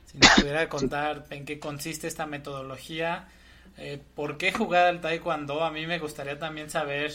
Si 0.05 0.19
nos 0.19 0.31
pudiera 0.39 0.69
contar 0.69 1.25
en 1.31 1.47
qué 1.47 1.59
consiste 1.59 2.07
esta 2.07 2.27
metodología, 2.27 3.29
eh, 3.79 3.99
por 4.15 4.37
qué 4.37 4.53
jugar 4.53 4.87
al 4.87 5.01
Taekwondo, 5.01 5.65
a 5.65 5.71
mí 5.71 5.87
me 5.87 5.99
gustaría 5.99 6.39
también 6.39 6.69
saber 6.69 7.13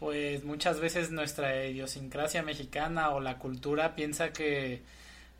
pues 0.00 0.44
muchas 0.44 0.80
veces 0.80 1.10
nuestra 1.10 1.66
idiosincrasia 1.66 2.42
mexicana 2.42 3.10
o 3.10 3.20
la 3.20 3.38
cultura 3.38 3.94
piensa 3.94 4.32
que 4.32 4.82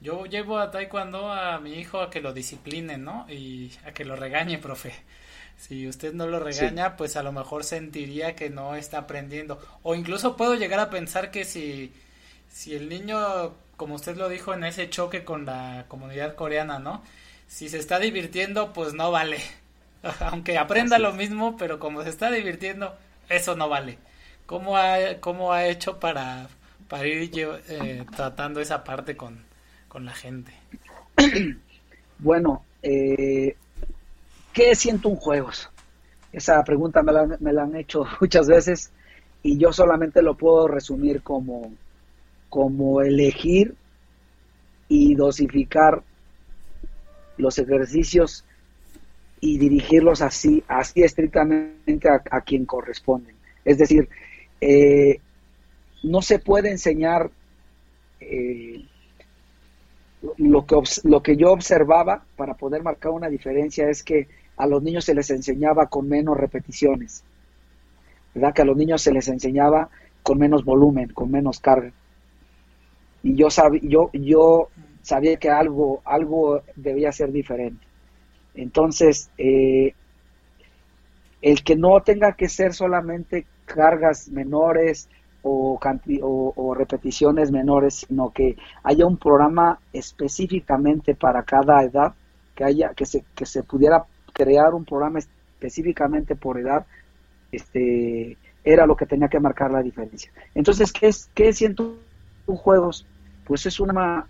yo 0.03 0.27
llevo 0.27 0.59
a 0.59 0.71
taekwondo 0.71 1.33
a 1.33 1.59
mi 1.61 1.75
hijo 1.75 2.01
a 2.01 2.11
que 2.11 2.21
lo 2.21 2.35
discipline, 2.35 3.03
¿no? 3.03 3.27
Y 3.29 3.73
a 3.87 3.93
que 3.93 4.05
lo 4.05 4.17
regañe, 4.17 4.59
profe. 4.63 4.93
Si 5.57 5.89
usted 5.89 6.13
no 6.13 6.27
lo 6.27 6.41
regaña, 6.41 6.97
pues 6.97 7.17
a 7.17 7.23
lo 7.23 7.33
mejor 7.33 7.65
sentiría 7.65 8.37
que 8.37 8.51
no 8.51 8.77
está 8.77 8.99
aprendiendo. 8.99 9.59
O 9.83 9.95
incluso 9.95 10.37
puedo 10.37 10.55
llegar 10.55 10.81
a 10.81 10.91
pensar 10.91 11.31
que 11.31 11.45
si, 11.45 11.93
si 12.51 12.75
el 12.75 12.89
niño, 12.89 13.55
como 13.77 13.95
usted 13.95 14.17
lo 14.17 14.29
dijo 14.29 14.55
en 14.55 14.65
ese 14.65 14.89
choque 14.89 15.25
con 15.25 15.45
la 15.47 15.87
comunidad 15.89 16.35
coreana, 16.35 16.79
¿no? 16.79 17.03
Si 17.47 17.69
se 17.69 17.79
está 17.79 17.99
divirtiendo, 17.99 18.73
pues 18.73 18.95
no 18.95 19.11
vale. 19.11 19.41
Aunque 20.21 20.57
aprenda 20.59 20.99
lo 20.99 21.13
mismo, 21.13 21.57
pero 21.59 21.79
como 21.79 22.03
se 22.05 22.11
está 22.11 22.31
divirtiendo, 22.31 22.97
eso 23.29 23.55
no 23.57 23.69
vale. 23.69 23.99
¿Cómo 24.51 24.77
ha, 24.77 25.21
cómo 25.21 25.53
ha 25.53 25.69
hecho 25.69 26.01
para, 26.01 26.49
para 26.89 27.07
ir 27.07 27.31
eh, 27.69 28.05
tratando 28.17 28.59
esa 28.59 28.83
parte 28.83 29.17
con, 29.17 29.45
la 29.95 30.13
gente? 30.13 30.53
Bueno, 32.19 32.65
eh, 32.83 33.55
¿qué 34.53 34.75
siento 34.75 35.09
un 35.09 35.15
juegos? 35.15 35.71
Esa 36.33 36.65
pregunta 36.65 37.01
me 37.01 37.13
la, 37.13 37.39
me 37.39 37.53
la 37.53 37.63
han 37.63 37.77
hecho 37.77 38.05
muchas 38.21 38.49
veces 38.49 38.91
y 39.45 39.57
yo 39.57 39.73
solamente 39.73 40.21
lo 40.21 40.37
puedo 40.37 40.67
resumir 40.67 41.23
como, 41.23 41.73
como 42.49 43.03
elegir 43.03 43.77
y 44.89 45.15
dosificar 45.15 46.03
los 47.37 47.57
ejercicios 47.57 48.45
y 49.39 49.59
dirigirlos 49.59 50.23
así, 50.23 50.65
así 50.67 51.05
estrictamente 51.05 52.09
a, 52.09 52.21
a 52.37 52.41
quien 52.41 52.67
corresponden. 52.67 53.37
Es 53.65 53.79
decir, 53.79 54.09
eh, 54.61 55.21
no 56.03 56.23
se 56.23 56.39
puede 56.39 56.71
enseñar 56.71 57.31
eh, 58.21 58.85
lo, 60.39 60.67
que, 60.67 60.77
lo 61.05 61.23
que 61.23 61.37
yo 61.37 61.53
observaba 61.53 62.25
para 62.37 62.55
poder 62.55 62.83
marcar 62.83 63.13
una 63.13 63.29
diferencia 63.29 63.89
es 63.89 64.03
que 64.03 64.29
a 64.57 64.67
los 64.67 64.83
niños 64.83 65.05
se 65.05 65.15
les 65.15 65.31
enseñaba 65.31 65.87
con 65.87 66.09
menos 66.09 66.37
repeticiones, 66.37 67.25
¿verdad? 68.35 68.53
Que 68.53 68.63
a 68.63 68.67
los 68.67 68.77
niños 68.77 69.01
se 69.03 69.13
les 69.13 69.29
enseñaba 69.29 69.89
con 70.23 70.39
menos 70.39 70.65
volumen, 70.65 71.09
con 71.13 71.31
menos 71.31 71.61
carga. 71.61 71.93
Y 73.23 73.35
yo, 73.35 73.51
sab 73.51 73.75
yo, 73.83 74.11
yo 74.13 74.69
sabía 75.03 75.37
que 75.39 75.51
algo, 75.51 76.03
algo 76.05 76.63
debía 76.77 77.13
ser 77.13 77.33
diferente. 77.33 77.87
Entonces, 78.55 79.31
eh, 79.39 79.95
el 81.41 81.63
que 81.65 81.77
no 81.77 82.03
tenga 82.03 82.33
que 82.33 82.49
ser 82.49 82.75
solamente 82.75 83.47
cargas 83.75 84.29
menores 84.29 85.09
o, 85.43 85.79
o, 86.57 86.75
repeticiones 86.75 87.51
menores, 87.51 88.05
sino 88.07 88.31
que 88.31 88.57
haya 88.83 89.07
un 89.07 89.17
programa 89.17 89.79
específicamente 89.93 91.15
para 91.15 91.43
cada 91.43 91.83
edad, 91.83 92.15
que 92.55 92.65
haya 92.65 92.93
que 92.95 93.07
se, 93.07 93.25
que 93.35 93.47
se 93.47 93.63
pudiera 93.63 94.05
crear 94.33 94.75
un 94.75 94.85
programa 94.85 95.19
específicamente 95.19 96.37
por 96.37 96.59
edad, 96.59 96.85
este 97.53 98.37
era 98.63 98.87
lo 98.87 98.95
que 98.97 99.07
tenía 99.07 99.29
que 99.29 99.41
marcar 99.41 99.71
la 99.71 99.83
diferencia. 99.83 100.31
Entonces, 100.55 100.93
¿qué 100.93 101.09
es 101.09 101.31
qué 101.35 101.53
siento 101.53 101.97
juegos? 102.47 103.07
Pues 103.47 103.65
es 103.65 103.81
una 103.81 104.27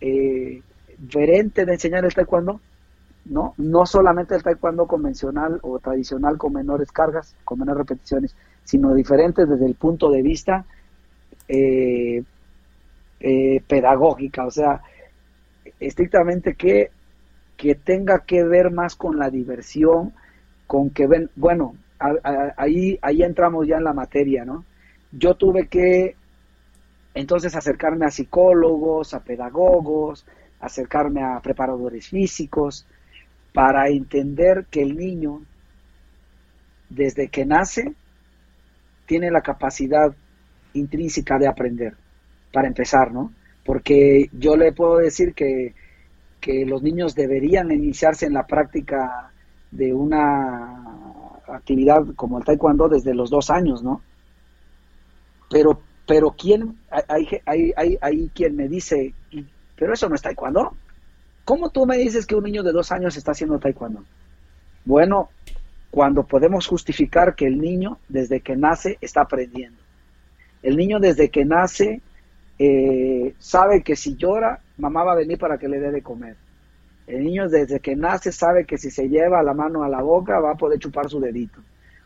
eh, 0.00 0.62
diferente 0.96 1.66
de 1.66 1.74
enseñar 1.74 2.04
el 2.04 2.14
taekwondo, 2.14 2.60
¿no? 3.24 3.54
No 3.56 3.86
solamente 3.86 4.34
el 4.34 4.42
taekwondo 4.42 4.86
convencional 4.86 5.58
o 5.62 5.78
tradicional 5.78 6.36
con 6.36 6.52
menores 6.52 6.92
cargas, 6.92 7.34
con 7.44 7.58
menores 7.58 7.86
repeticiones, 7.86 8.36
sino 8.64 8.94
diferentes 8.94 9.48
desde 9.48 9.66
el 9.66 9.74
punto 9.74 10.10
de 10.10 10.22
vista 10.22 10.64
eh, 11.48 12.22
eh, 13.20 13.62
pedagógica, 13.66 14.46
o 14.46 14.50
sea, 14.50 14.82
estrictamente 15.80 16.54
que, 16.54 16.90
que 17.56 17.74
tenga 17.74 18.20
que 18.20 18.44
ver 18.44 18.70
más 18.70 18.96
con 18.96 19.18
la 19.18 19.30
diversión, 19.30 20.12
con 20.66 20.90
que 20.90 21.06
ven, 21.06 21.30
bueno, 21.36 21.74
ahí, 22.56 22.98
ahí 23.00 23.22
entramos 23.22 23.66
ya 23.66 23.76
en 23.76 23.84
la 23.84 23.92
materia, 23.92 24.44
¿no? 24.44 24.64
Yo 25.12 25.34
tuve 25.36 25.68
que 25.68 26.16
entonces 27.14 27.54
acercarme 27.54 28.06
a 28.06 28.10
psicólogos, 28.10 29.14
a 29.14 29.20
pedagogos, 29.20 30.26
acercarme 30.60 31.22
a 31.22 31.40
preparadores 31.40 32.08
físicos, 32.08 32.86
para 33.54 33.88
entender 33.88 34.66
que 34.68 34.82
el 34.82 34.96
niño, 34.96 35.40
desde 36.88 37.28
que 37.28 37.46
nace, 37.46 37.94
tiene 39.06 39.30
la 39.30 39.42
capacidad 39.42 40.12
intrínseca 40.72 41.38
de 41.38 41.46
aprender, 41.46 41.94
para 42.52 42.66
empezar, 42.66 43.12
¿no? 43.12 43.32
Porque 43.64 44.28
yo 44.32 44.56
le 44.56 44.72
puedo 44.72 44.96
decir 44.96 45.34
que, 45.34 45.72
que 46.40 46.66
los 46.66 46.82
niños 46.82 47.14
deberían 47.14 47.70
iniciarse 47.70 48.26
en 48.26 48.32
la 48.32 48.44
práctica 48.44 49.30
de 49.70 49.94
una 49.94 51.04
actividad 51.46 52.02
como 52.16 52.38
el 52.38 52.44
taekwondo 52.44 52.88
desde 52.88 53.14
los 53.14 53.30
dos 53.30 53.50
años, 53.50 53.84
¿no? 53.84 54.02
Pero, 55.48 55.80
pero 56.08 56.32
¿quién? 56.32 56.76
Hay, 57.06 57.28
hay, 57.46 57.72
hay, 57.76 57.98
hay 58.00 58.28
quien 58.34 58.56
me 58.56 58.66
dice, 58.66 59.14
pero 59.76 59.94
eso 59.94 60.08
no 60.08 60.16
es 60.16 60.22
taekwondo. 60.22 60.76
¿Cómo 61.44 61.70
tú 61.70 61.86
me 61.86 61.98
dices 61.98 62.26
que 62.26 62.34
un 62.34 62.44
niño 62.44 62.62
de 62.62 62.72
dos 62.72 62.90
años 62.90 63.16
está 63.16 63.32
haciendo 63.32 63.58
taekwondo? 63.58 64.04
Bueno, 64.84 65.30
cuando 65.90 66.24
podemos 66.24 66.66
justificar 66.66 67.34
que 67.34 67.46
el 67.46 67.60
niño 67.60 67.98
desde 68.08 68.40
que 68.40 68.56
nace 68.56 68.98
está 69.00 69.22
aprendiendo. 69.22 69.78
El 70.62 70.76
niño 70.76 70.98
desde 70.98 71.28
que 71.28 71.44
nace 71.44 72.00
eh, 72.58 73.34
sabe 73.38 73.82
que 73.82 73.94
si 73.94 74.16
llora, 74.16 74.60
mamá 74.78 75.04
va 75.04 75.12
a 75.12 75.16
venir 75.16 75.38
para 75.38 75.58
que 75.58 75.68
le 75.68 75.78
dé 75.78 75.90
de 75.92 76.02
comer. 76.02 76.36
El 77.06 77.24
niño 77.24 77.48
desde 77.48 77.80
que 77.80 77.94
nace 77.96 78.32
sabe 78.32 78.64
que 78.64 78.78
si 78.78 78.90
se 78.90 79.08
lleva 79.08 79.42
la 79.42 79.52
mano 79.52 79.84
a 79.84 79.88
la 79.88 80.00
boca 80.00 80.40
va 80.40 80.52
a 80.52 80.56
poder 80.56 80.78
chupar 80.78 81.10
su 81.10 81.20
dedito. 81.20 81.60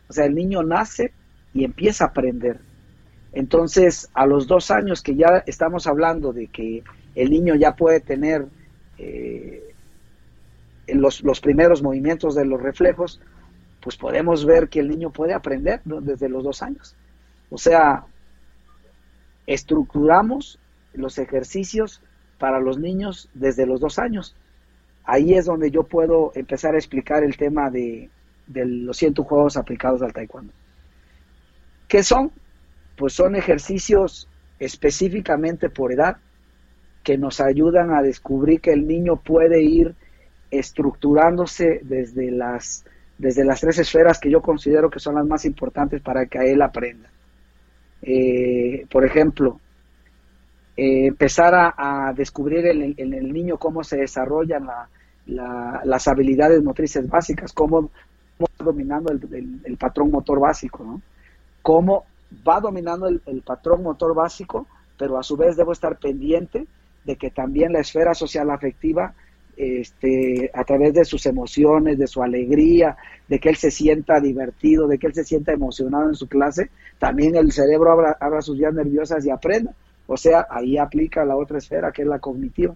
O 0.09 0.13
sea, 0.13 0.25
el 0.25 0.35
niño 0.35 0.61
nace 0.63 1.13
y 1.53 1.63
empieza 1.63 2.03
a 2.03 2.07
aprender. 2.07 2.59
Entonces, 3.31 4.09
a 4.13 4.25
los 4.25 4.47
dos 4.47 4.71
años 4.71 5.01
que 5.01 5.15
ya 5.15 5.43
estamos 5.45 5.87
hablando 5.87 6.33
de 6.33 6.47
que 6.47 6.83
el 7.15 7.29
niño 7.29 7.55
ya 7.55 7.75
puede 7.75 8.01
tener 8.01 8.47
eh, 8.99 9.73
los, 10.87 11.23
los 11.23 11.39
primeros 11.39 11.81
movimientos 11.81 12.35
de 12.35 12.45
los 12.45 12.61
reflejos, 12.61 13.21
pues 13.81 13.95
podemos 13.95 14.45
ver 14.45 14.69
que 14.69 14.79
el 14.79 14.89
niño 14.89 15.11
puede 15.11 15.33
aprender 15.33 15.81
desde 15.85 16.29
los 16.29 16.43
dos 16.43 16.61
años. 16.61 16.95
O 17.49 17.57
sea, 17.57 18.05
estructuramos 19.47 20.59
los 20.93 21.17
ejercicios 21.17 22.01
para 22.37 22.59
los 22.59 22.77
niños 22.77 23.29
desde 23.33 23.65
los 23.65 23.79
dos 23.79 23.99
años. 23.99 24.35
Ahí 25.05 25.33
es 25.33 25.45
donde 25.45 25.71
yo 25.71 25.83
puedo 25.83 26.31
empezar 26.35 26.75
a 26.75 26.77
explicar 26.77 27.23
el 27.23 27.37
tema 27.37 27.69
de, 27.69 28.09
de 28.47 28.65
los 28.65 28.97
100 28.97 29.15
juegos 29.15 29.57
aplicados 29.57 30.01
al 30.01 30.13
taekwondo. 30.13 30.53
¿Qué 31.87 32.03
son? 32.03 32.31
Pues 32.97 33.13
son 33.13 33.35
ejercicios 33.35 34.27
específicamente 34.59 35.69
por 35.69 35.93
edad 35.93 36.17
que 37.03 37.17
nos 37.17 37.39
ayudan 37.39 37.91
a 37.91 38.01
descubrir 38.01 38.61
que 38.61 38.71
el 38.71 38.87
niño 38.87 39.17
puede 39.17 39.61
ir 39.61 39.95
estructurándose 40.51 41.81
desde 41.83 42.31
las, 42.31 42.85
desde 43.17 43.45
las 43.45 43.61
tres 43.61 43.77
esferas 43.79 44.19
que 44.19 44.31
yo 44.31 44.41
considero 44.41 44.89
que 44.89 44.99
son 44.99 45.15
las 45.15 45.25
más 45.25 45.45
importantes 45.45 46.01
para 46.01 46.25
que 46.25 46.39
él 46.51 46.61
aprenda. 46.61 47.09
Eh, 48.01 48.85
por 48.91 49.05
ejemplo, 49.05 49.59
eh, 50.77 51.07
empezar 51.07 51.53
a, 51.55 52.13
descubrir 52.15 52.65
en 52.65 53.13
el, 53.13 53.33
niño 53.33 53.57
cómo 53.57 53.83
se 53.83 53.97
desarrollan 53.97 54.67
las 55.25 56.07
habilidades 56.07 56.63
motrices 56.63 57.07
básicas, 57.09 57.51
cómo, 57.51 57.89
va 58.41 58.47
dominando 58.63 59.11
el, 59.11 59.77
patrón 59.77 60.11
motor 60.11 60.39
básico, 60.39 60.83
¿no? 60.83 61.01
Cómo 61.61 62.05
va 62.47 62.61
dominando 62.61 63.07
el, 63.07 63.41
patrón 63.45 63.83
motor 63.83 64.15
básico, 64.15 64.67
pero 64.97 65.17
a 65.17 65.23
su 65.23 65.35
vez 65.35 65.57
debo 65.57 65.73
estar 65.73 65.97
pendiente 65.97 66.65
de 67.09 67.15
que 67.15 67.31
también 67.31 67.73
la 67.73 67.79
esfera 67.79 68.13
social 68.13 68.51
afectiva 68.51 69.15
este, 69.57 70.51
a 70.53 70.63
través 70.63 70.93
de 70.93 71.03
sus 71.03 71.25
emociones, 71.25 71.97
de 71.97 72.05
su 72.05 72.21
alegría, 72.21 72.97
de 73.27 73.39
que 73.39 73.49
él 73.49 73.55
se 73.55 73.71
sienta 73.71 74.19
divertido, 74.19 74.87
de 74.87 74.99
que 74.99 75.07
él 75.07 75.15
se 75.15 75.23
sienta 75.23 75.51
emocionado 75.51 76.07
en 76.07 76.13
su 76.13 76.27
clase, 76.27 76.69
también 76.99 77.35
el 77.35 77.51
cerebro 77.51 77.93
abra, 78.19 78.41
sus 78.43 78.59
vías 78.59 78.75
nerviosas 78.75 79.25
y 79.25 79.31
aprenda. 79.31 79.73
O 80.05 80.17
sea, 80.17 80.45
ahí 80.51 80.77
aplica 80.77 81.25
la 81.25 81.35
otra 81.35 81.57
esfera 81.57 81.91
que 81.91 82.03
es 82.03 82.07
la 82.07 82.19
cognitiva. 82.19 82.75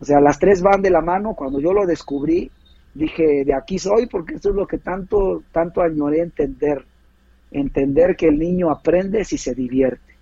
O 0.00 0.04
sea, 0.06 0.18
las 0.18 0.38
tres 0.38 0.62
van 0.62 0.80
de 0.80 0.90
la 0.90 1.02
mano. 1.02 1.34
Cuando 1.34 1.60
yo 1.60 1.74
lo 1.74 1.84
descubrí, 1.84 2.50
dije, 2.94 3.44
de 3.44 3.52
aquí 3.52 3.78
soy, 3.78 4.06
porque 4.06 4.36
esto 4.36 4.48
es 4.48 4.54
lo 4.54 4.66
que 4.66 4.78
tanto, 4.78 5.42
tanto 5.52 5.82
añoré 5.82 6.20
entender. 6.20 6.86
Entender 7.50 8.16
que 8.16 8.28
el 8.28 8.38
niño 8.38 8.70
aprende 8.70 9.26
si 9.26 9.36
se 9.36 9.54
divierte. 9.54 10.14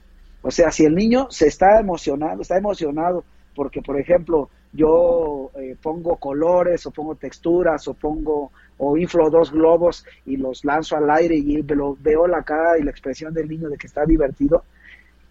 O 0.42 0.50
sea, 0.50 0.72
si 0.72 0.84
el 0.84 0.94
niño 0.94 1.28
se 1.30 1.46
está 1.46 1.78
emocionado, 1.78 2.42
está 2.42 2.56
emocionado 2.56 3.24
porque, 3.56 3.82
por 3.82 3.98
ejemplo, 3.98 4.50
yo 4.72 5.50
eh, 5.56 5.74
pongo 5.82 6.16
colores 6.16 6.84
o 6.86 6.90
pongo 6.90 7.14
texturas 7.14 7.88
o 7.88 7.94
pongo 7.94 8.52
o 8.78 8.96
inflo 8.98 9.30
dos 9.30 9.50
globos 9.50 10.04
y 10.26 10.36
los 10.36 10.64
lanzo 10.64 10.96
al 10.96 11.10
aire 11.10 11.34
y 11.34 11.62
veo 11.62 12.26
la 12.26 12.42
cara 12.42 12.78
y 12.78 12.82
la 12.82 12.90
expresión 12.90 13.32
del 13.32 13.48
niño 13.48 13.70
de 13.70 13.78
que 13.78 13.86
está 13.86 14.04
divertido, 14.04 14.64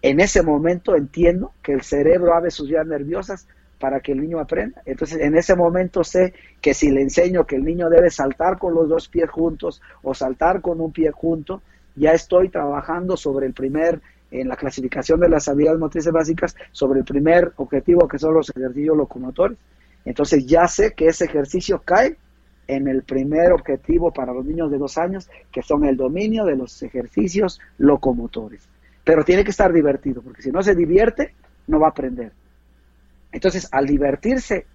en 0.02 0.18
ese 0.20 0.42
momento 0.42 0.96
entiendo 0.96 1.52
que 1.62 1.72
el 1.72 1.82
cerebro 1.82 2.34
abre 2.34 2.50
sus 2.50 2.68
vías 2.68 2.86
nerviosas 2.86 3.46
para 3.78 4.00
que 4.00 4.12
el 4.12 4.20
niño 4.20 4.40
aprenda. 4.40 4.82
Entonces, 4.84 5.18
en 5.20 5.36
ese 5.36 5.54
momento 5.54 6.02
sé 6.02 6.34
que 6.60 6.74
si 6.74 6.90
le 6.90 7.02
enseño 7.02 7.46
que 7.46 7.56
el 7.56 7.64
niño 7.64 7.88
debe 7.88 8.10
saltar 8.10 8.58
con 8.58 8.74
los 8.74 8.88
dos 8.88 9.08
pies 9.08 9.30
juntos 9.30 9.80
o 10.02 10.14
saltar 10.14 10.60
con 10.60 10.80
un 10.80 10.92
pie 10.92 11.10
junto, 11.12 11.62
ya 11.94 12.12
estoy 12.12 12.48
trabajando 12.48 13.16
sobre 13.16 13.46
el 13.46 13.52
primer 13.52 14.00
en 14.40 14.48
la 14.48 14.56
clasificación 14.56 15.20
de 15.20 15.28
las 15.28 15.48
habilidades 15.48 15.80
motrices 15.80 16.12
básicas 16.12 16.56
sobre 16.72 17.00
el 17.00 17.04
primer 17.04 17.52
objetivo 17.56 18.08
que 18.08 18.18
son 18.18 18.34
los 18.34 18.50
ejercicios 18.50 18.96
locomotores. 18.96 19.58
Entonces 20.04 20.46
ya 20.46 20.68
sé 20.68 20.92
que 20.94 21.06
ese 21.06 21.24
ejercicio 21.24 21.82
cae 21.84 22.16
en 22.68 22.88
el 22.88 23.02
primer 23.02 23.52
objetivo 23.52 24.12
para 24.12 24.32
los 24.32 24.44
niños 24.44 24.70
de 24.70 24.78
dos 24.78 24.98
años, 24.98 25.28
que 25.52 25.62
son 25.62 25.84
el 25.84 25.96
dominio 25.96 26.44
de 26.44 26.56
los 26.56 26.82
ejercicios 26.82 27.60
locomotores. 27.78 28.68
Pero 29.04 29.24
tiene 29.24 29.44
que 29.44 29.50
estar 29.50 29.72
divertido, 29.72 30.22
porque 30.22 30.42
si 30.42 30.50
no 30.50 30.62
se 30.62 30.74
divierte, 30.74 31.34
no 31.68 31.78
va 31.78 31.88
a 31.88 31.90
aprender. 31.90 32.32
Entonces, 33.30 33.68
al 33.70 33.86
divertirse, 33.86 34.66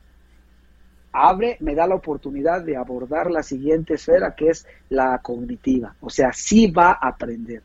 abre, 1.12 1.58
me 1.60 1.76
da 1.76 1.88
la 1.88 1.96
oportunidad 1.96 2.62
de 2.62 2.78
abordar 2.78 3.30
la 3.30 3.44
siguiente 3.44 3.96
esfera, 3.96 4.36
que 4.36 4.50
es 4.50 4.66
la 4.90 5.20
cognitiva. 5.20 5.96
O 6.00 6.10
sea, 6.10 6.32
sí 6.32 6.72
va 6.72 6.92
a 6.92 7.10
aprender. 7.10 7.62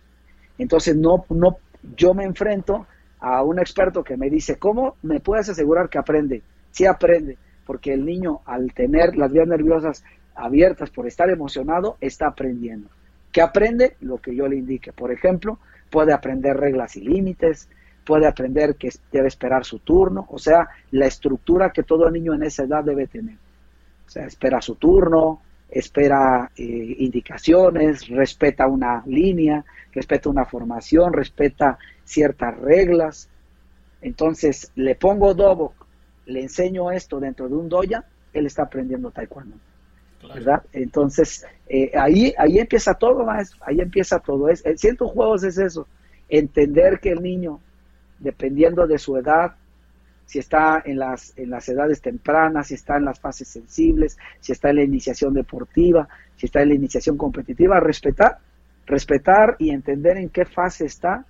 Entonces, 0.58 0.96
no, 0.96 1.24
no 1.28 1.58
yo 1.96 2.14
me 2.14 2.24
enfrento 2.24 2.86
a 3.20 3.42
un 3.42 3.58
experto 3.58 4.02
que 4.04 4.16
me 4.16 4.30
dice, 4.30 4.56
¿cómo 4.56 4.96
me 5.02 5.20
puedes 5.20 5.48
asegurar 5.48 5.88
que 5.88 5.98
aprende? 5.98 6.42
Sí 6.70 6.86
aprende, 6.86 7.38
porque 7.64 7.92
el 7.92 8.04
niño 8.04 8.40
al 8.44 8.72
tener 8.72 9.16
las 9.16 9.32
vías 9.32 9.48
nerviosas 9.48 10.04
abiertas 10.34 10.90
por 10.90 11.06
estar 11.06 11.30
emocionado, 11.30 11.96
está 12.00 12.28
aprendiendo. 12.28 12.88
¿Qué 13.32 13.40
aprende? 13.40 13.96
Lo 14.00 14.18
que 14.18 14.34
yo 14.34 14.46
le 14.48 14.56
indique. 14.56 14.92
Por 14.92 15.10
ejemplo, 15.10 15.58
puede 15.90 16.12
aprender 16.12 16.56
reglas 16.56 16.96
y 16.96 17.00
límites, 17.00 17.68
puede 18.04 18.26
aprender 18.26 18.76
que 18.76 18.90
debe 19.10 19.28
esperar 19.28 19.64
su 19.64 19.80
turno, 19.80 20.26
o 20.30 20.38
sea, 20.38 20.68
la 20.92 21.06
estructura 21.06 21.70
que 21.70 21.82
todo 21.82 22.10
niño 22.10 22.34
en 22.34 22.44
esa 22.44 22.64
edad 22.64 22.84
debe 22.84 23.08
tener. 23.08 23.36
O 24.06 24.08
sea, 24.08 24.26
espera 24.26 24.60
su 24.60 24.76
turno, 24.76 25.42
espera 25.68 26.50
eh, 26.56 26.96
indicaciones, 26.98 28.08
respeta 28.08 28.66
una 28.66 29.02
línea, 29.06 29.64
respeta 29.92 30.28
una 30.28 30.44
formación, 30.44 31.12
respeta 31.12 31.78
ciertas 32.04 32.56
reglas. 32.58 33.28
Entonces, 34.00 34.70
le 34.76 34.94
pongo 34.94 35.34
dobo, 35.34 35.74
le 36.26 36.42
enseño 36.42 36.90
esto 36.90 37.18
dentro 37.20 37.48
de 37.48 37.54
un 37.54 37.68
doya, 37.68 38.04
él 38.32 38.46
está 38.46 38.62
aprendiendo 38.62 39.10
taekwondo. 39.10 39.56
¿Verdad? 40.34 40.62
Entonces, 40.72 41.46
eh, 41.68 41.92
ahí, 41.96 42.34
ahí 42.36 42.58
empieza 42.58 42.94
todo, 42.94 43.24
maestro, 43.24 43.60
ahí 43.64 43.80
empieza 43.80 44.18
todo. 44.18 44.48
Es, 44.48 44.64
en 44.66 44.76
ciento 44.76 45.06
juegos 45.06 45.44
es 45.44 45.56
eso, 45.58 45.86
entender 46.28 46.98
que 46.98 47.10
el 47.10 47.22
niño, 47.22 47.60
dependiendo 48.18 48.86
de 48.86 48.98
su 48.98 49.16
edad, 49.16 49.54
si 50.26 50.40
está 50.40 50.82
en 50.84 50.98
las, 50.98 51.32
en 51.38 51.50
las 51.50 51.68
edades 51.68 52.00
tempranas, 52.00 52.66
si 52.66 52.74
está 52.74 52.96
en 52.96 53.04
las 53.04 53.20
fases 53.20 53.48
sensibles, 53.48 54.18
si 54.40 54.52
está 54.52 54.70
en 54.70 54.76
la 54.76 54.82
iniciación 54.82 55.32
deportiva, 55.32 56.08
si 56.36 56.46
está 56.46 56.62
en 56.62 56.70
la 56.70 56.74
iniciación 56.74 57.16
competitiva, 57.16 57.80
respetar, 57.80 58.38
respetar 58.86 59.56
y 59.58 59.70
entender 59.70 60.16
en 60.18 60.28
qué 60.28 60.44
fase 60.44 60.84
está, 60.86 61.24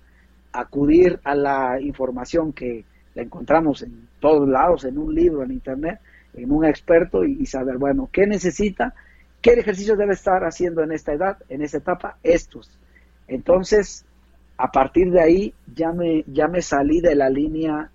acudir 0.51 1.19
a 1.23 1.35
la 1.35 1.79
información 1.79 2.51
que 2.53 2.83
la 3.13 3.21
encontramos 3.21 3.83
en 3.83 4.07
todos 4.19 4.49
lados, 4.49 4.83
en 4.83 4.97
un 4.97 5.13
libro, 5.13 5.43
en 5.43 5.51
internet, 5.51 5.99
en 6.33 6.51
un 6.51 6.65
experto 6.65 7.23
y, 7.23 7.45
saber, 7.45 7.77
bueno, 7.77 8.09
¿qué 8.11 8.25
necesita? 8.25 8.93
¿Qué 9.41 9.53
ejercicios 9.53 9.97
debe 9.97 10.13
estar 10.13 10.43
haciendo 10.43 10.81
en 10.83 10.91
esta 10.91 11.13
edad, 11.13 11.37
en 11.49 11.61
esta 11.61 11.77
etapa? 11.77 12.17
Estos. 12.23 12.71
Entonces, 13.27 14.05
a 14.57 14.71
partir 14.71 15.11
de 15.11 15.21
ahí 15.21 15.53
ya 15.75 15.91
me, 15.91 16.23
ya 16.27 16.47
me 16.47 16.61
salí 16.61 17.01
de 17.01 17.15
la 17.15 17.29
línea 17.29 17.91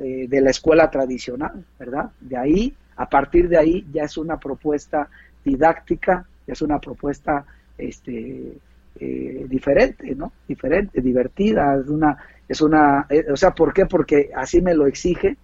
eh, 0.00 0.26
de 0.28 0.40
la 0.40 0.50
escuela 0.50 0.90
tradicional, 0.90 1.64
¿verdad? 1.78 2.10
De 2.20 2.36
ahí, 2.36 2.74
a 2.96 3.08
partir 3.08 3.48
de 3.48 3.58
ahí, 3.58 3.86
ya 3.92 4.02
es 4.04 4.16
una 4.16 4.38
propuesta 4.38 5.08
didáctica, 5.44 6.26
ya 6.46 6.52
es 6.52 6.62
una 6.62 6.80
propuesta 6.80 7.44
este, 7.78 8.58
eh, 8.98 9.46
diferente, 9.48 10.14
¿no? 10.14 10.32
Diferente, 10.48 11.00
divertida, 11.00 11.76
es 11.80 11.88
una, 11.88 12.16
es 12.48 12.60
una, 12.60 13.06
eh, 13.08 13.26
o 13.30 13.36
sea, 13.36 13.52
¿por 13.54 13.72
qué? 13.72 13.86
Porque 13.86 14.30
así 14.34 14.60
me 14.60 14.74
lo 14.74 14.86
exige 14.86 15.36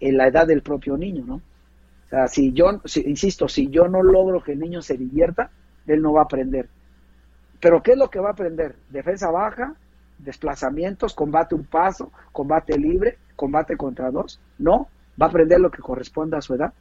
en 0.00 0.16
la 0.16 0.28
edad 0.28 0.46
del 0.46 0.62
propio 0.62 0.96
niño, 0.96 1.24
¿no? 1.26 1.34
O 1.36 2.08
sea, 2.08 2.28
si 2.28 2.52
yo, 2.52 2.80
insisto, 3.04 3.48
si 3.48 3.68
yo 3.68 3.88
no 3.88 4.02
logro 4.02 4.42
que 4.42 4.52
el 4.52 4.60
niño 4.60 4.80
se 4.80 4.96
divierta, 4.96 5.50
él 5.86 6.02
no 6.02 6.12
va 6.12 6.20
a 6.20 6.24
aprender. 6.24 6.68
Pero 7.60 7.82
¿qué 7.82 7.92
es 7.92 7.98
lo 7.98 8.10
que 8.10 8.20
va 8.20 8.28
a 8.28 8.32
aprender? 8.32 8.76
Defensa 8.90 9.30
baja, 9.30 9.74
desplazamientos, 10.18 11.14
combate 11.14 11.54
un 11.54 11.64
paso, 11.64 12.12
combate 12.32 12.78
libre, 12.78 13.18
combate 13.36 13.76
contra 13.76 14.10
dos. 14.10 14.40
No, 14.58 14.88
va 15.20 15.26
a 15.26 15.28
aprender 15.28 15.60
lo 15.60 15.70
que 15.70 15.82
corresponde 15.82 16.36
a 16.36 16.40
su 16.40 16.54
edad. 16.54 16.72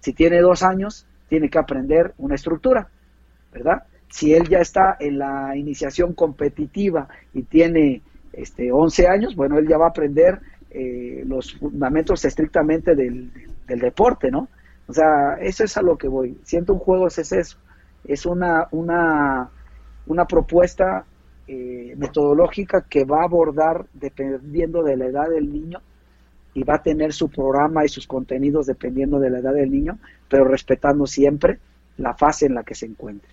Si 0.00 0.12
tiene 0.12 0.40
dos 0.40 0.62
años, 0.62 1.06
tiene 1.28 1.48
que 1.48 1.58
aprender 1.58 2.14
una 2.18 2.34
estructura, 2.34 2.88
¿verdad? 3.52 3.84
Si 4.08 4.34
él 4.34 4.48
ya 4.48 4.58
está 4.58 4.96
en 5.00 5.18
la 5.18 5.56
iniciación 5.56 6.12
competitiva 6.12 7.08
y 7.32 7.42
tiene 7.42 8.02
este, 8.32 8.70
11 8.70 9.08
años, 9.08 9.34
bueno, 9.34 9.58
él 9.58 9.66
ya 9.66 9.78
va 9.78 9.86
a 9.86 9.90
aprender 9.90 10.40
eh, 10.70 11.24
los 11.26 11.54
fundamentos 11.54 12.24
estrictamente 12.24 12.94
del, 12.94 13.32
del, 13.66 13.78
deporte, 13.80 14.30
¿no? 14.30 14.48
O 14.86 14.92
sea, 14.92 15.34
eso 15.40 15.64
es 15.64 15.76
a 15.76 15.82
lo 15.82 15.96
que 15.96 16.08
voy. 16.08 16.38
Siento 16.44 16.74
un 16.74 16.78
juego 16.78 17.06
es 17.06 17.18
eso. 17.18 17.58
Es 18.04 18.26
una, 18.26 18.68
una, 18.70 19.48
una 20.06 20.26
propuesta 20.26 21.06
eh, 21.46 21.94
metodológica 21.96 22.82
que 22.88 23.04
va 23.04 23.22
a 23.22 23.24
abordar 23.24 23.86
dependiendo 23.92 24.82
de 24.82 24.96
la 24.96 25.06
edad 25.06 25.28
del 25.28 25.52
niño 25.52 25.80
y 26.54 26.62
va 26.62 26.76
a 26.76 26.82
tener 26.82 27.12
su 27.12 27.28
programa 27.28 27.84
y 27.84 27.88
sus 27.88 28.06
contenidos 28.06 28.66
dependiendo 28.66 29.18
de 29.18 29.30
la 29.30 29.38
edad 29.38 29.52
del 29.52 29.70
niño, 29.70 29.98
pero 30.28 30.44
respetando 30.44 31.06
siempre 31.06 31.58
la 31.98 32.14
fase 32.14 32.46
en 32.46 32.54
la 32.54 32.62
que 32.62 32.74
se 32.74 32.86
encuentre. 32.86 33.30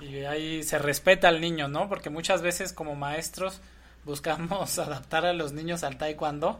Y 0.00 0.24
ahí 0.24 0.62
se 0.62 0.78
respeta 0.78 1.28
al 1.28 1.40
niño, 1.40 1.68
¿no? 1.68 1.88
Porque 1.88 2.10
muchas 2.10 2.42
veces 2.42 2.72
como 2.72 2.96
maestros 2.96 3.60
buscamos 4.04 4.78
adaptar 4.80 5.26
a 5.26 5.32
los 5.32 5.52
niños 5.52 5.84
al 5.84 5.96
taekwondo 5.96 6.58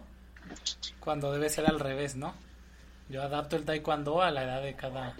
cuando 1.00 1.32
debe 1.32 1.48
ser 1.48 1.66
al 1.66 1.80
revés, 1.80 2.16
¿no? 2.16 2.34
Yo 3.08 3.22
adapto 3.22 3.56
el 3.56 3.64
taekwondo 3.64 4.22
a 4.22 4.30
la 4.30 4.44
edad 4.44 4.62
de 4.62 4.74
cada 4.74 5.14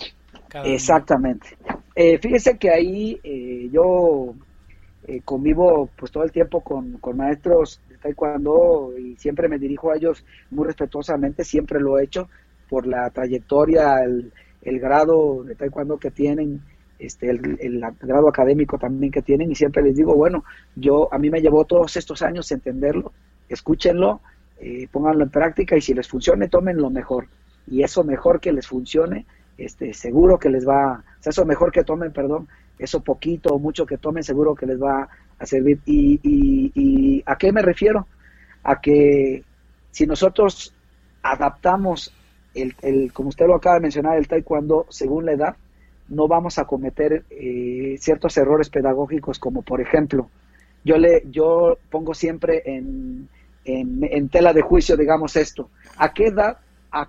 Exactamente. 0.64 1.56
Eh, 1.94 2.18
fíjese 2.18 2.56
que 2.56 2.70
ahí 2.70 3.20
eh, 3.22 3.68
yo 3.72 4.34
eh, 5.06 5.20
convivo 5.24 5.88
pues 5.97 6.12
todo 6.12 6.24
el 6.24 6.32
tiempo 6.32 6.60
con, 6.60 6.98
con, 6.98 7.16
maestros 7.16 7.80
taekwondo 8.01 8.93
y 8.98 9.16
siempre 9.16 9.48
me 9.48 9.59
dirijo 9.59 9.90
a 9.90 9.97
ellos 9.97 10.24
muy 10.51 10.66
respetuosamente, 10.66 11.44
siempre 11.44 11.81
lo 11.81 11.98
he 11.98 12.05
hecho 12.05 12.28
por 12.68 12.86
la 12.86 13.10
trayectoria, 13.10 14.02
el, 14.02 14.32
el 14.62 14.78
grado 14.78 15.43
de 15.44 15.55
taekwondo 15.55 15.98
que 15.98 16.10
tienen, 16.10 16.62
este, 16.98 17.31
el, 17.31 17.59
el, 17.60 17.82
grado 18.01 18.28
académico 18.28 18.78
también 18.78 19.10
que 19.10 19.22
tienen 19.22 19.51
y 19.51 19.55
siempre 19.55 19.82
les 19.82 19.97
digo, 19.97 20.14
bueno, 20.14 20.44
yo 20.77 21.12
a 21.12 21.18
mí 21.18 21.31
me 21.31 21.40
llevó 21.40 21.64
todos 21.64 21.97
estos 21.97 22.22
años 22.22 22.51
entenderlo, 22.52 23.12
escúchenlo, 23.48 24.20
eh, 24.60 24.86
pónganlo 24.93 25.24
en 25.24 25.31
práctica 25.31 25.77
y 25.77 25.81
si 25.81 25.94
les 25.94 26.09
funcione, 26.09 26.48
tomen 26.48 26.77
lo 26.77 26.90
mejor. 26.90 27.28
Y 27.66 27.82
eso 27.82 28.05
mejor 28.05 28.40
que 28.40 28.52
les 28.52 28.66
funcione, 28.66 29.27
este, 29.56 29.94
seguro 29.94 30.39
que 30.39 30.51
les 30.51 30.68
va, 30.68 31.02
o 31.18 31.22
sea, 31.22 31.31
eso 31.31 31.44
mejor 31.47 31.72
que 31.72 31.85
tomen, 31.85 32.12
perdón, 32.12 32.48
eso 32.81 33.01
poquito 33.01 33.51
o 33.51 33.59
mucho 33.59 33.86
que 33.86 33.98
tomen, 33.98 34.24
seguro 34.24 34.55
que 34.55 34.66
les 34.66 34.81
va 34.81 35.09
a 35.39 35.47
servir. 35.47 35.78
Y, 35.85 36.20
y, 36.23 37.23
a 37.27 37.36
qué 37.36 37.52
me 37.52 37.62
refiero? 37.62 38.07
A 38.62 38.81
que 38.81 39.44
si 39.90 40.07
nosotros 40.07 40.74
adaptamos 41.23 42.12
el, 42.55 42.74
el, 42.82 43.12
como 43.12 43.28
usted 43.28 43.47
lo 43.47 43.55
acaba 43.55 43.77
de 43.77 43.82
mencionar, 43.82 44.16
el 44.16 44.27
taekwondo 44.27 44.86
según 44.89 45.27
la 45.27 45.32
edad, 45.32 45.57
no 46.09 46.27
vamos 46.27 46.59
a 46.59 46.65
cometer 46.65 47.24
eh, 47.31 47.97
ciertos 47.98 48.36
errores 48.36 48.69
pedagógicos 48.69 49.39
como 49.39 49.62
por 49.62 49.81
ejemplo, 49.81 50.28
yo 50.85 50.97
le 50.97 51.23
yo 51.31 51.78
pongo 51.90 52.15
siempre 52.15 52.62
en, 52.65 53.28
en, 53.65 54.28
tela 54.28 54.52
de 54.52 54.62
juicio, 54.62 54.97
digamos 54.97 55.36
esto, 55.36 55.69
¿a 55.97 56.12
qué 56.12 56.28
edad, 56.28 56.59
a, 56.90 57.09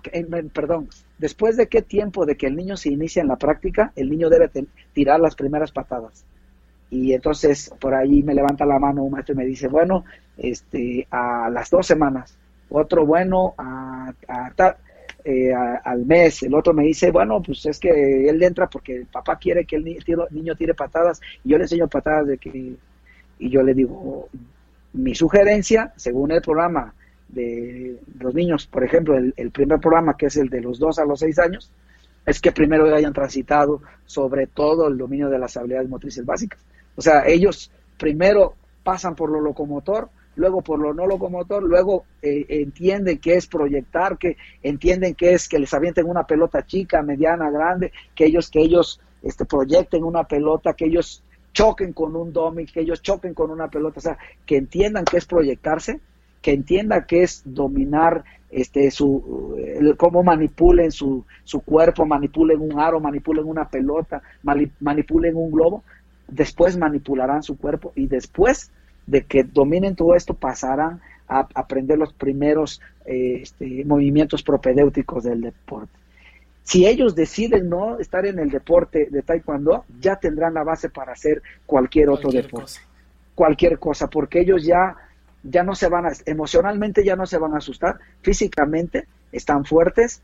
perdón, 0.52 0.88
después 1.22 1.56
de 1.56 1.68
qué 1.68 1.82
tiempo 1.82 2.26
de 2.26 2.36
que 2.36 2.48
el 2.48 2.56
niño 2.56 2.76
se 2.76 2.90
inicia 2.90 3.22
en 3.22 3.28
la 3.28 3.36
práctica, 3.36 3.92
el 3.94 4.10
niño 4.10 4.28
debe 4.28 4.50
tirar 4.92 5.20
las 5.20 5.36
primeras 5.36 5.70
patadas? 5.70 6.24
Y 6.90 7.12
entonces 7.12 7.72
por 7.80 7.94
ahí 7.94 8.24
me 8.24 8.34
levanta 8.34 8.66
la 8.66 8.80
mano 8.80 9.04
un 9.04 9.12
maestro 9.12 9.34
y 9.34 9.38
me 9.38 9.46
dice, 9.46 9.68
bueno, 9.68 10.04
este, 10.36 11.06
a 11.12 11.48
las 11.48 11.70
dos 11.70 11.86
semanas, 11.86 12.36
otro 12.68 13.06
bueno 13.06 13.54
a, 13.56 14.12
a 14.26 14.76
eh, 15.24 15.52
al 15.54 16.04
mes, 16.04 16.42
el 16.42 16.54
otro 16.54 16.74
me 16.74 16.82
dice, 16.82 17.12
bueno, 17.12 17.40
pues 17.40 17.64
es 17.66 17.78
que 17.78 18.28
él 18.28 18.42
entra 18.42 18.68
porque 18.68 18.96
el 18.96 19.06
papá 19.06 19.36
quiere 19.36 19.64
que 19.64 19.76
el 19.76 19.84
niño 19.84 20.56
tire 20.56 20.74
patadas 20.74 21.20
y 21.44 21.50
yo 21.50 21.56
le 21.56 21.64
enseño 21.64 21.86
patadas 21.86 22.26
de 22.26 22.38
que, 22.38 22.74
y 23.38 23.48
yo 23.48 23.62
le 23.62 23.74
digo, 23.74 24.28
mi 24.92 25.14
sugerencia, 25.14 25.92
según 25.94 26.32
el 26.32 26.42
programa 26.42 26.92
de 27.32 27.98
los 28.20 28.34
niños, 28.34 28.66
por 28.66 28.84
ejemplo, 28.84 29.16
el, 29.16 29.50
primer 29.50 29.80
programa 29.80 30.16
que 30.16 30.26
es 30.26 30.36
el 30.36 30.48
de 30.48 30.60
los 30.60 30.78
2 30.78 30.98
a 30.98 31.04
los 31.04 31.20
6 31.20 31.38
años, 31.38 31.70
es 32.24 32.40
que 32.40 32.52
primero 32.52 32.94
hayan 32.94 33.12
transitado 33.12 33.82
sobre 34.04 34.46
todo 34.46 34.86
el 34.86 34.96
dominio 34.96 35.28
de 35.28 35.38
las 35.38 35.56
habilidades 35.56 35.88
motrices 35.88 36.24
básicas. 36.24 36.60
O 36.94 37.02
sea, 37.02 37.26
ellos 37.26 37.72
primero 37.98 38.54
pasan 38.84 39.16
por 39.16 39.30
lo 39.30 39.40
locomotor, 39.40 40.08
luego 40.36 40.62
por 40.62 40.78
lo 40.78 40.94
no 40.94 41.06
locomotor, 41.06 41.62
luego 41.62 42.04
eh, 42.20 42.44
entienden 42.48 43.18
que 43.18 43.34
es 43.34 43.46
proyectar, 43.46 44.18
que 44.18 44.36
entienden 44.62 45.14
que 45.14 45.32
es 45.32 45.48
que 45.48 45.58
les 45.58 45.72
avienten 45.74 46.08
una 46.08 46.24
pelota 46.24 46.64
chica, 46.64 47.02
mediana, 47.02 47.50
grande, 47.50 47.92
que 48.14 48.26
ellos, 48.26 48.50
que 48.50 48.60
ellos 48.60 49.00
este, 49.22 49.44
proyecten 49.44 50.04
una 50.04 50.24
pelota, 50.24 50.74
que 50.74 50.86
ellos 50.86 51.22
choquen 51.52 51.92
con 51.92 52.14
un 52.16 52.32
domi, 52.32 52.66
que 52.66 52.80
ellos 52.80 53.02
choquen 53.02 53.34
con 53.34 53.50
una 53.50 53.68
pelota, 53.68 53.98
o 53.98 54.02
sea, 54.02 54.18
que 54.46 54.56
entiendan 54.56 55.04
que 55.04 55.18
es 55.18 55.26
proyectarse, 55.26 56.00
que 56.42 56.52
entiendan 56.52 57.06
que 57.06 57.22
es 57.22 57.42
dominar 57.44 58.24
este 58.50 58.90
su 58.90 59.56
cómo 59.96 60.22
manipulen 60.22 60.92
su, 60.92 61.24
su 61.44 61.60
cuerpo, 61.60 62.04
manipulen 62.04 62.60
un 62.60 62.78
aro, 62.78 63.00
manipulen 63.00 63.44
una 63.44 63.68
pelota, 63.68 64.22
manipulen 64.42 65.36
un 65.36 65.50
globo, 65.50 65.82
después 66.28 66.76
manipularán 66.76 67.42
su 67.42 67.56
cuerpo 67.56 67.92
y 67.94 68.06
después 68.06 68.70
de 69.06 69.24
que 69.24 69.44
dominen 69.44 69.96
todo 69.96 70.14
esto 70.14 70.34
pasarán 70.34 71.00
a 71.28 71.48
aprender 71.54 71.98
los 71.98 72.12
primeros 72.12 72.80
eh, 73.06 73.40
este, 73.42 73.84
movimientos 73.84 74.42
propedéuticos 74.42 75.24
del 75.24 75.40
deporte. 75.40 75.92
Si 76.62 76.86
ellos 76.86 77.14
deciden 77.14 77.68
no 77.68 77.98
estar 77.98 78.24
en 78.24 78.38
el 78.38 78.50
deporte 78.50 79.08
de 79.10 79.22
taekwondo, 79.22 79.84
ya 80.00 80.16
tendrán 80.16 80.54
la 80.54 80.62
base 80.62 80.88
para 80.88 81.12
hacer 81.12 81.42
cualquier 81.66 82.08
otro 82.08 82.30
deporte. 82.30 82.74
Cualquier 83.34 83.78
cosa, 83.78 84.08
porque 84.08 84.40
ellos 84.40 84.64
ya, 84.64 84.96
ya 85.42 85.62
no 85.62 85.74
se 85.74 85.88
van 85.88 86.06
a, 86.06 86.12
emocionalmente 86.26 87.04
ya 87.04 87.16
no 87.16 87.26
se 87.26 87.38
van 87.38 87.54
a 87.54 87.58
asustar, 87.58 87.98
físicamente 88.22 89.06
están 89.32 89.64
fuertes, 89.64 90.22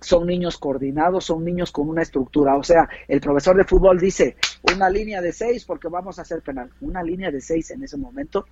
son 0.00 0.26
niños 0.26 0.58
coordinados, 0.58 1.24
son 1.24 1.44
niños 1.44 1.72
con 1.72 1.88
una 1.88 2.02
estructura. 2.02 2.56
O 2.56 2.62
sea, 2.62 2.88
el 3.08 3.20
profesor 3.20 3.56
de 3.56 3.64
fútbol 3.64 3.98
dice 3.98 4.36
una 4.74 4.90
línea 4.90 5.20
de 5.20 5.32
seis 5.32 5.64
porque 5.64 5.88
vamos 5.88 6.18
a 6.18 6.22
hacer 6.22 6.42
penal. 6.42 6.70
Una 6.80 7.02
línea 7.02 7.30
de 7.30 7.40
seis 7.40 7.70
en 7.70 7.82
ese 7.82 7.96
momento, 7.96 8.46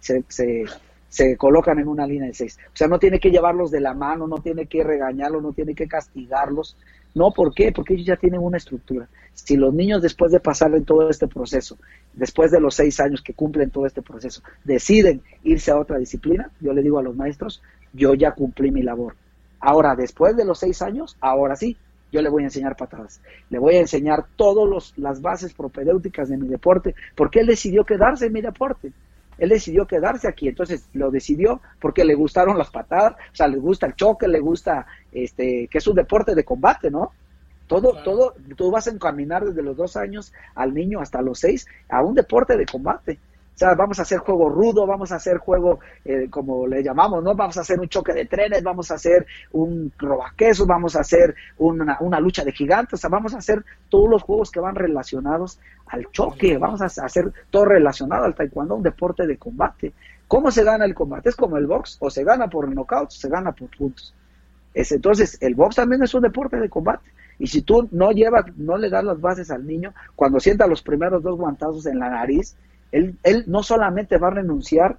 Se, 0.00 0.24
se, 0.28 0.64
se, 1.08 1.36
colocan 1.36 1.78
en 1.78 1.86
una 1.86 2.06
línea 2.06 2.26
de 2.28 2.34
seis. 2.34 2.58
O 2.66 2.76
sea, 2.76 2.88
no 2.88 2.98
tiene 2.98 3.20
que 3.20 3.30
llevarlos 3.30 3.70
de 3.70 3.80
la 3.80 3.94
mano, 3.94 4.26
no 4.26 4.38
tiene 4.38 4.66
que 4.66 4.82
regañarlos, 4.82 5.42
no 5.42 5.52
tiene 5.52 5.74
que 5.74 5.86
castigarlos. 5.86 6.76
No, 7.14 7.30
¿por 7.30 7.54
qué? 7.54 7.72
Porque 7.72 7.94
ellos 7.94 8.06
ya 8.06 8.16
tienen 8.16 8.40
una 8.40 8.56
estructura. 8.56 9.08
Si 9.34 9.56
los 9.56 9.72
niños 9.74 10.02
después 10.02 10.32
de 10.32 10.40
pasar 10.40 10.74
en 10.74 10.84
todo 10.84 11.08
este 11.08 11.28
proceso, 11.28 11.78
después 12.14 12.50
de 12.50 12.60
los 12.60 12.74
seis 12.74 13.00
años 13.00 13.22
que 13.22 13.34
cumplen 13.34 13.70
todo 13.70 13.86
este 13.86 14.02
proceso, 14.02 14.42
deciden 14.64 15.22
irse 15.42 15.70
a 15.70 15.78
otra 15.78 15.98
disciplina, 15.98 16.50
yo 16.60 16.72
le 16.72 16.82
digo 16.82 16.98
a 16.98 17.02
los 17.02 17.16
maestros, 17.16 17.62
yo 17.92 18.14
ya 18.14 18.32
cumplí 18.32 18.70
mi 18.70 18.82
labor 18.82 19.14
Ahora, 19.64 19.94
después 19.94 20.36
de 20.36 20.44
los 20.44 20.58
seis 20.58 20.82
años, 20.82 21.16
ahora 21.20 21.54
sí, 21.54 21.76
yo 22.10 22.20
le 22.20 22.28
voy 22.28 22.42
a 22.42 22.46
enseñar 22.46 22.76
patadas. 22.76 23.20
Le 23.48 23.60
voy 23.60 23.76
a 23.76 23.80
enseñar 23.80 24.26
todas 24.34 24.92
las 24.96 25.22
bases 25.22 25.54
propedéuticas 25.54 26.28
de 26.28 26.36
mi 26.36 26.48
deporte, 26.48 26.96
porque 27.14 27.40
él 27.40 27.46
decidió 27.46 27.84
quedarse 27.84 28.26
en 28.26 28.32
mi 28.32 28.40
deporte. 28.40 28.92
Él 29.42 29.48
decidió 29.48 29.88
quedarse 29.88 30.28
aquí, 30.28 30.46
entonces 30.46 30.88
lo 30.92 31.10
decidió 31.10 31.60
porque 31.80 32.04
le 32.04 32.14
gustaron 32.14 32.56
las 32.56 32.70
patadas, 32.70 33.14
o 33.14 33.34
sea, 33.34 33.48
le 33.48 33.56
gusta 33.56 33.86
el 33.86 33.96
choque, 33.96 34.28
le 34.28 34.38
gusta, 34.38 34.86
este, 35.10 35.66
que 35.66 35.78
es 35.78 35.86
un 35.88 35.96
deporte 35.96 36.36
de 36.36 36.44
combate, 36.44 36.92
¿no? 36.92 37.10
Todo, 37.66 38.04
todo, 38.04 38.34
tú 38.56 38.70
vas 38.70 38.86
a 38.86 38.92
encaminar 38.92 39.44
desde 39.44 39.64
los 39.64 39.76
dos 39.76 39.96
años 39.96 40.32
al 40.54 40.72
niño 40.72 41.00
hasta 41.00 41.20
los 41.22 41.40
seis 41.40 41.66
a 41.88 42.04
un 42.04 42.14
deporte 42.14 42.56
de 42.56 42.66
combate. 42.66 43.18
O 43.54 43.58
sea, 43.58 43.74
vamos 43.74 43.98
a 43.98 44.02
hacer 44.02 44.18
juego 44.18 44.48
rudo, 44.48 44.86
vamos 44.86 45.12
a 45.12 45.16
hacer 45.16 45.36
juego, 45.38 45.78
eh, 46.04 46.28
como 46.30 46.66
le 46.66 46.82
llamamos, 46.82 47.22
¿no? 47.22 47.34
Vamos 47.34 47.56
a 47.58 47.60
hacer 47.60 47.78
un 47.78 47.88
choque 47.88 48.14
de 48.14 48.24
trenes, 48.24 48.62
vamos 48.62 48.90
a 48.90 48.94
hacer 48.94 49.26
un 49.52 49.92
robaqueso, 49.98 50.66
vamos 50.66 50.96
a 50.96 51.00
hacer 51.00 51.34
una, 51.58 52.20
lucha 52.20 52.44
de 52.44 52.52
gigantes, 52.52 52.94
o 52.94 52.96
sea, 52.96 53.10
vamos 53.10 53.34
a 53.34 53.38
hacer 53.38 53.62
todos 53.90 54.08
los 54.08 54.22
juegos 54.22 54.50
que 54.50 54.60
van 54.60 54.74
relacionados 54.74 55.60
al 55.88 56.10
choque, 56.10 56.56
vamos 56.56 56.80
a 56.80 56.86
hacer 56.86 57.30
todo 57.50 57.66
relacionado 57.66 58.24
al 58.24 58.34
taekwondo, 58.34 58.76
un 58.76 58.82
deporte 58.82 59.26
de 59.26 59.36
combate. 59.36 59.92
¿Cómo 60.26 60.50
se 60.50 60.64
gana 60.64 60.86
el 60.86 60.94
combate? 60.94 61.28
¿Es 61.28 61.36
como 61.36 61.58
el 61.58 61.66
box? 61.66 61.98
¿O 62.00 62.08
se 62.08 62.24
gana 62.24 62.48
por 62.48 62.66
knockout 62.66 63.08
o 63.08 63.10
se 63.10 63.28
gana 63.28 63.52
por 63.52 63.68
puntos? 63.68 64.14
Es, 64.72 64.90
entonces, 64.92 65.36
el 65.42 65.54
box 65.54 65.76
también 65.76 66.02
es 66.02 66.14
un 66.14 66.22
deporte 66.22 66.56
de 66.56 66.70
combate. 66.70 67.04
Y 67.38 67.48
si 67.48 67.60
tú 67.60 67.86
no 67.90 68.12
llevas, 68.12 68.46
no 68.56 68.78
le 68.78 68.88
das 68.88 69.04
las 69.04 69.20
bases 69.20 69.50
al 69.50 69.66
niño, 69.66 69.92
cuando 70.16 70.40
sienta 70.40 70.66
los 70.66 70.82
primeros 70.82 71.22
dos 71.22 71.36
guantazos 71.36 71.84
en 71.84 71.98
la 71.98 72.08
nariz, 72.08 72.56
él, 72.92 73.18
él 73.24 73.44
no 73.48 73.62
solamente 73.62 74.18
va 74.18 74.28
a 74.28 74.32
renunciar 74.32 74.98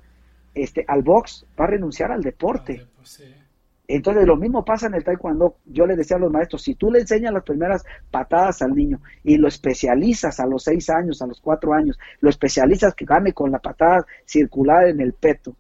este, 0.54 0.84
al 0.88 1.02
box, 1.04 1.46
va 1.60 1.66
a 1.66 1.70
renunciar 1.70 2.12
al 2.12 2.22
deporte. 2.22 2.86
Pues 2.98 3.24
Entonces 3.88 4.26
lo 4.26 4.36
mismo 4.36 4.66
pasa 4.66 4.88
en 4.88 4.96
el 4.96 5.04
taekwondo. 5.04 5.58
Yo 5.66 5.86
le 5.86 5.96
decía 5.96 6.18
a 6.18 6.20
los 6.20 6.32
maestros, 6.32 6.64
si 6.64 6.76
tú 6.76 6.92
le 6.92 7.00
enseñas 7.00 7.34
las 7.34 7.44
primeras 7.44 7.84
patadas 8.12 8.62
al 8.62 8.76
niño 8.76 9.00
y 9.24 9.38
lo 9.38 9.48
especializas 9.48 10.40
a 10.40 10.46
los 10.46 10.64
seis 10.64 10.90
años, 10.90 11.22
a 11.22 11.28
los 11.28 11.40
cuatro 11.40 11.74
años, 11.74 11.98
lo 12.20 12.30
especializas 12.30 12.94
que 12.96 13.06
gane 13.06 13.34
con 13.34 13.52
la 13.52 13.60
patada 13.60 14.06
circular 14.26 14.88
en 14.88 15.00
el 15.00 15.14
peto, 15.14 15.56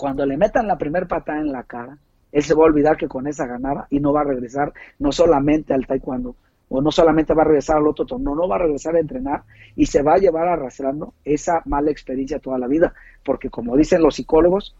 cuando 0.00 0.24
le 0.24 0.38
metan 0.38 0.66
la 0.66 0.78
primera 0.78 1.06
patada 1.06 1.40
en 1.40 1.52
la 1.52 1.64
cara, 1.64 1.98
él 2.32 2.42
se 2.42 2.54
va 2.54 2.62
a 2.62 2.66
olvidar 2.66 2.96
que 2.96 3.06
con 3.06 3.26
esa 3.26 3.46
ganaba 3.46 3.86
y 3.90 4.00
no 4.00 4.14
va 4.14 4.22
a 4.22 4.24
regresar 4.24 4.72
no 4.98 5.12
solamente 5.12 5.74
al 5.74 5.86
taekwondo, 5.86 6.36
o 6.72 6.80
no 6.80 6.92
solamente 6.92 7.34
va 7.34 7.42
a 7.42 7.46
regresar 7.46 7.78
al 7.78 7.88
otro 7.88 8.06
torneo, 8.06 8.34
no 8.34 8.48
va 8.48 8.54
a 8.54 8.60
regresar 8.60 8.94
a 8.94 9.00
entrenar 9.00 9.42
y 9.74 9.86
se 9.86 10.02
va 10.02 10.14
a 10.14 10.18
llevar 10.18 10.46
arrastrando 10.46 11.14
esa 11.24 11.62
mala 11.66 11.90
experiencia 11.90 12.38
toda 12.38 12.58
la 12.58 12.68
vida, 12.68 12.94
porque 13.24 13.50
como 13.50 13.76
dicen 13.76 14.02
los 14.02 14.14
psicólogos, 14.14 14.76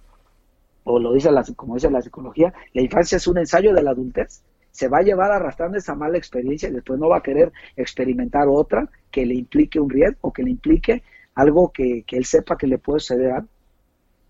o 0.85 1.01
lo 1.01 1.13
dice 1.13 1.33
la, 1.33 1.45
como 1.57 1.75
dice 1.75 1.91
la 1.91 2.01
psicología, 2.01 2.55
la 2.75 2.83
infancia 2.83 3.17
es 3.17 3.27
un 3.27 3.39
ensayo 3.39 3.75
de 3.75 3.83
la 3.83 3.91
adultez, 3.91 4.41
se 4.71 4.87
va 4.87 4.99
a 4.99 5.03
llevar 5.03 5.33
arrastrando 5.33 5.79
esa 5.79 5.97
mala 5.97 6.17
experiencia 6.17 6.69
y 6.69 6.73
después 6.73 6.99
no 6.99 7.09
va 7.09 7.19
a 7.19 7.23
querer 7.23 7.53
experimentar 7.77 8.47
otra 8.49 8.89
que 9.11 9.27
le 9.27 9.35
implique 9.35 9.81
un 9.81 9.91
riesgo 9.91 10.19
o 10.21 10.33
que 10.33 10.45
le 10.45 10.51
implique 10.51 11.03
algo 11.35 11.73
que, 11.73 12.05
que 12.07 12.17
él 12.17 12.25
sepa 12.25 12.57
que 12.57 12.69
le 12.69 12.79
puede 12.79 13.01
suceder. 13.01 13.43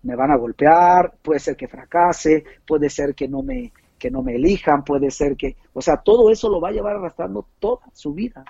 Me 0.01 0.15
van 0.15 0.31
a 0.31 0.35
golpear, 0.35 1.13
puede 1.21 1.39
ser 1.39 1.55
que 1.55 1.67
fracase, 1.67 2.43
puede 2.65 2.89
ser 2.89 3.13
que 3.13 3.27
no 3.27 3.43
me, 3.43 3.71
que 4.01 4.09
no 4.09 4.23
me 4.23 4.35
elijan, 4.35 4.83
puede 4.83 5.11
ser 5.11 5.37
que, 5.37 5.55
o 5.73 5.81
sea, 5.81 5.97
todo 5.97 6.31
eso 6.31 6.49
lo 6.49 6.59
va 6.59 6.69
a 6.69 6.71
llevar 6.71 6.95
arrastrando 6.95 7.45
toda 7.59 7.85
su 7.93 8.15
vida. 8.15 8.43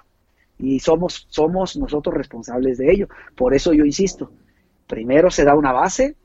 Y 0.57 0.79
somos, 0.79 1.27
somos 1.29 1.75
nosotros 1.75 2.15
responsables 2.15 2.77
de 2.77 2.89
ello. 2.89 3.09
Por 3.35 3.53
eso 3.53 3.73
yo 3.73 3.83
insisto, 3.83 4.31
primero 4.87 5.29
se 5.29 5.43
da 5.43 5.53
una 5.53 5.73
base 5.73 6.15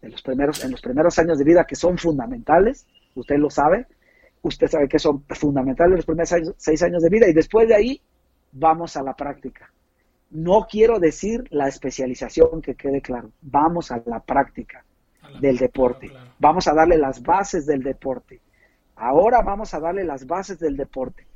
en 0.00 0.12
los 0.12 0.22
primeros, 0.22 0.64
en 0.64 0.70
los 0.70 0.80
primeros 0.80 1.18
años 1.18 1.38
de 1.38 1.44
vida 1.44 1.64
que 1.64 1.74
son 1.74 1.98
fundamentales, 1.98 2.86
usted 3.16 3.36
lo 3.36 3.50
sabe, 3.50 3.88
usted 4.42 4.68
sabe 4.68 4.88
que 4.88 5.00
son 5.00 5.24
fundamentales 5.30 5.96
los 5.96 6.06
primeros 6.06 6.32
seis 6.56 6.82
años 6.84 7.02
de 7.02 7.08
vida 7.08 7.28
y 7.28 7.32
después 7.32 7.66
de 7.66 7.74
ahí 7.74 8.00
vamos 8.52 8.96
a 8.96 9.02
la 9.02 9.14
práctica. 9.14 9.72
No 10.30 10.68
quiero 10.70 11.00
decir 11.00 11.42
la 11.50 11.66
especialización, 11.66 12.62
que 12.62 12.76
quede 12.76 13.00
claro, 13.00 13.32
vamos 13.42 13.90
a 13.90 14.00
la 14.06 14.20
práctica 14.20 14.84
del 15.40 15.56
deporte, 15.56 16.10
vamos 16.38 16.66
a 16.66 16.74
darle 16.74 16.96
las 16.96 17.22
bases 17.22 17.66
del 17.66 17.82
deporte. 17.82 18.40
Ahora 18.96 19.42
vamos 19.42 19.72
a 19.74 19.80
darle 19.80 20.04
las 20.04 20.26
bases 20.26 20.58
del 20.58 20.76
deporte. 20.76 21.26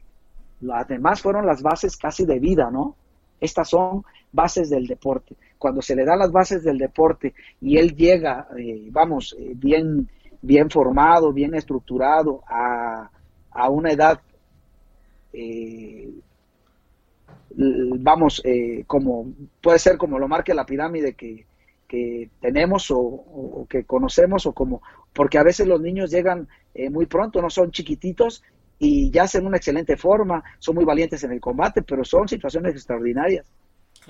Las 0.60 0.88
demás 0.88 1.20
fueron 1.20 1.46
las 1.46 1.62
bases 1.62 1.96
casi 1.96 2.24
de 2.24 2.38
vida, 2.38 2.70
¿no? 2.70 2.96
Estas 3.40 3.68
son 3.68 4.04
bases 4.32 4.70
del 4.70 4.86
deporte. 4.86 5.36
Cuando 5.58 5.82
se 5.82 5.94
le 5.94 6.04
dan 6.04 6.18
las 6.18 6.32
bases 6.32 6.62
del 6.62 6.78
deporte 6.78 7.34
y 7.60 7.78
él 7.78 7.94
llega, 7.94 8.48
eh, 8.56 8.88
vamos, 8.90 9.34
eh, 9.38 9.52
bien 9.54 10.08
bien 10.44 10.68
formado, 10.70 11.32
bien 11.32 11.54
estructurado, 11.54 12.42
a, 12.46 13.10
a 13.50 13.70
una 13.70 13.92
edad, 13.92 14.20
eh, 15.32 16.12
vamos, 17.56 18.42
eh, 18.44 18.84
como 18.86 19.32
puede 19.62 19.78
ser 19.78 19.96
como 19.96 20.18
lo 20.18 20.28
marque 20.28 20.52
la 20.52 20.66
pirámide 20.66 21.14
que, 21.14 21.46
que 21.88 22.30
tenemos 22.40 22.90
o, 22.90 23.66
que 23.68 23.84
conocemos, 23.84 24.46
o 24.46 24.52
como, 24.52 24.82
porque 25.12 25.38
a 25.38 25.42
veces 25.42 25.66
los 25.66 25.80
niños 25.80 26.10
llegan 26.10 26.48
eh, 26.74 26.90
muy 26.90 27.06
pronto, 27.06 27.40
no 27.40 27.50
son 27.50 27.70
chiquititos 27.70 28.42
y 28.78 29.10
ya 29.10 29.24
hacen 29.24 29.46
una 29.46 29.56
excelente 29.56 29.96
forma, 29.96 30.42
son 30.58 30.74
muy 30.74 30.84
valientes 30.84 31.22
en 31.24 31.32
el 31.32 31.40
combate, 31.40 31.82
pero 31.82 32.04
son 32.04 32.28
situaciones 32.28 32.74
extraordinarias. 32.74 33.46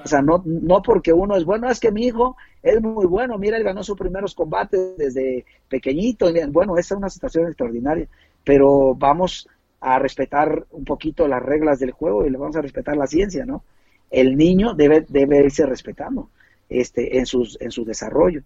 O 0.02 0.08
sea, 0.08 0.22
no, 0.22 0.42
no 0.44 0.82
porque 0.82 1.12
uno 1.12 1.36
es 1.36 1.44
bueno, 1.44 1.70
es 1.70 1.78
que 1.78 1.92
mi 1.92 2.06
hijo 2.06 2.36
es 2.62 2.80
muy 2.80 3.06
bueno, 3.06 3.38
mira, 3.38 3.56
él 3.56 3.62
ganó 3.62 3.84
sus 3.84 3.96
primeros 3.96 4.34
combates 4.34 4.96
desde 4.96 5.44
pequeñito, 5.68 6.32
bueno, 6.48 6.76
esa 6.76 6.94
es 6.94 6.98
una 6.98 7.10
situación 7.10 7.46
extraordinaria, 7.46 8.08
pero 8.42 8.94
vamos 8.94 9.48
a 9.80 9.98
respetar 9.98 10.66
un 10.70 10.84
poquito 10.84 11.28
las 11.28 11.42
reglas 11.42 11.78
del 11.78 11.92
juego 11.92 12.26
y 12.26 12.30
le 12.30 12.38
vamos 12.38 12.56
a 12.56 12.62
respetar 12.62 12.96
la 12.96 13.06
ciencia, 13.06 13.44
¿no? 13.44 13.62
El 14.10 14.36
niño 14.36 14.74
debe, 14.74 15.04
debe 15.08 15.44
irse 15.44 15.66
respetando 15.66 16.30
este, 16.68 17.18
en, 17.18 17.26
sus, 17.26 17.60
en 17.60 17.70
su 17.70 17.84
desarrollo. 17.84 18.42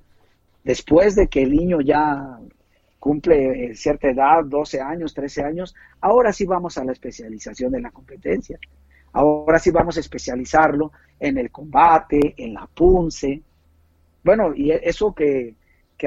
Después 0.65 1.15
de 1.15 1.29
que 1.29 1.43
el 1.43 1.53
niño 1.53 1.81
ya 1.81 2.39
cumple 2.99 3.71
eh, 3.71 3.75
cierta 3.75 4.09
edad, 4.09 4.45
12 4.45 4.81
años, 4.81 5.15
13 5.15 5.43
años, 5.43 5.75
ahora 6.01 6.33
sí 6.33 6.45
vamos 6.45 6.79
a 6.79 6.85
la 6.85 6.93
especialización 6.93 7.73
de 7.73 7.81
la 7.81 7.91
competencia. 7.91 8.59
Ahora 9.13 9.59
sí 9.59 9.71
vamos 9.71 9.97
a 9.97 10.01
especializarlo 10.01 10.93
en 11.19 11.39
el 11.39 11.51
combate, 11.51 12.35
en 12.37 12.55
la 12.55 12.67
punce. 12.67 13.43
Bueno, 14.23 14.55
y 14.55 14.71
eso 14.71 15.15
que, 15.15 15.55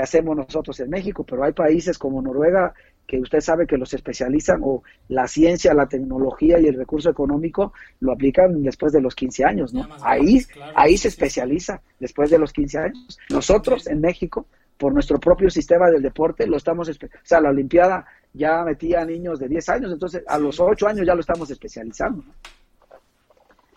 hacemos 0.01 0.37
nosotros 0.37 0.79
en 0.79 0.89
México, 0.89 1.25
pero 1.25 1.43
hay 1.43 1.51
países 1.51 1.97
como 1.97 2.21
Noruega 2.21 2.73
que 3.07 3.19
usted 3.19 3.41
sabe 3.41 3.67
que 3.67 3.77
los 3.77 3.93
especializan 3.93 4.61
o 4.63 4.83
la 5.09 5.27
ciencia, 5.27 5.73
la 5.73 5.87
tecnología 5.87 6.59
y 6.59 6.67
el 6.67 6.75
recurso 6.75 7.09
económico 7.09 7.73
lo 7.99 8.13
aplican 8.13 8.63
después 8.63 8.93
de 8.93 9.01
los 9.01 9.15
15 9.15 9.43
años, 9.43 9.73
¿no? 9.73 9.87
Ahí, 10.01 10.39
ahí 10.75 10.97
se 10.97 11.09
especializa 11.09 11.81
después 11.99 12.29
de 12.29 12.39
los 12.39 12.53
15 12.53 12.77
años. 12.77 13.19
Nosotros 13.29 13.87
en 13.87 13.99
México, 13.99 14.45
por 14.77 14.93
nuestro 14.93 15.19
propio 15.19 15.49
sistema 15.49 15.89
del 15.89 16.01
deporte, 16.01 16.47
lo 16.47 16.57
estamos, 16.57 16.87
o 16.89 16.93
sea, 17.23 17.41
la 17.41 17.49
Olimpiada 17.49 18.05
ya 18.33 18.63
metía 18.63 19.01
a 19.01 19.05
niños 19.05 19.39
de 19.39 19.49
10 19.49 19.69
años, 19.69 19.91
entonces 19.91 20.23
a 20.27 20.39
los 20.39 20.59
8 20.59 20.87
años 20.87 21.05
ya 21.05 21.13
lo 21.13 21.21
estamos 21.21 21.51
especializando. 21.51 22.23
¿no? 22.25 22.33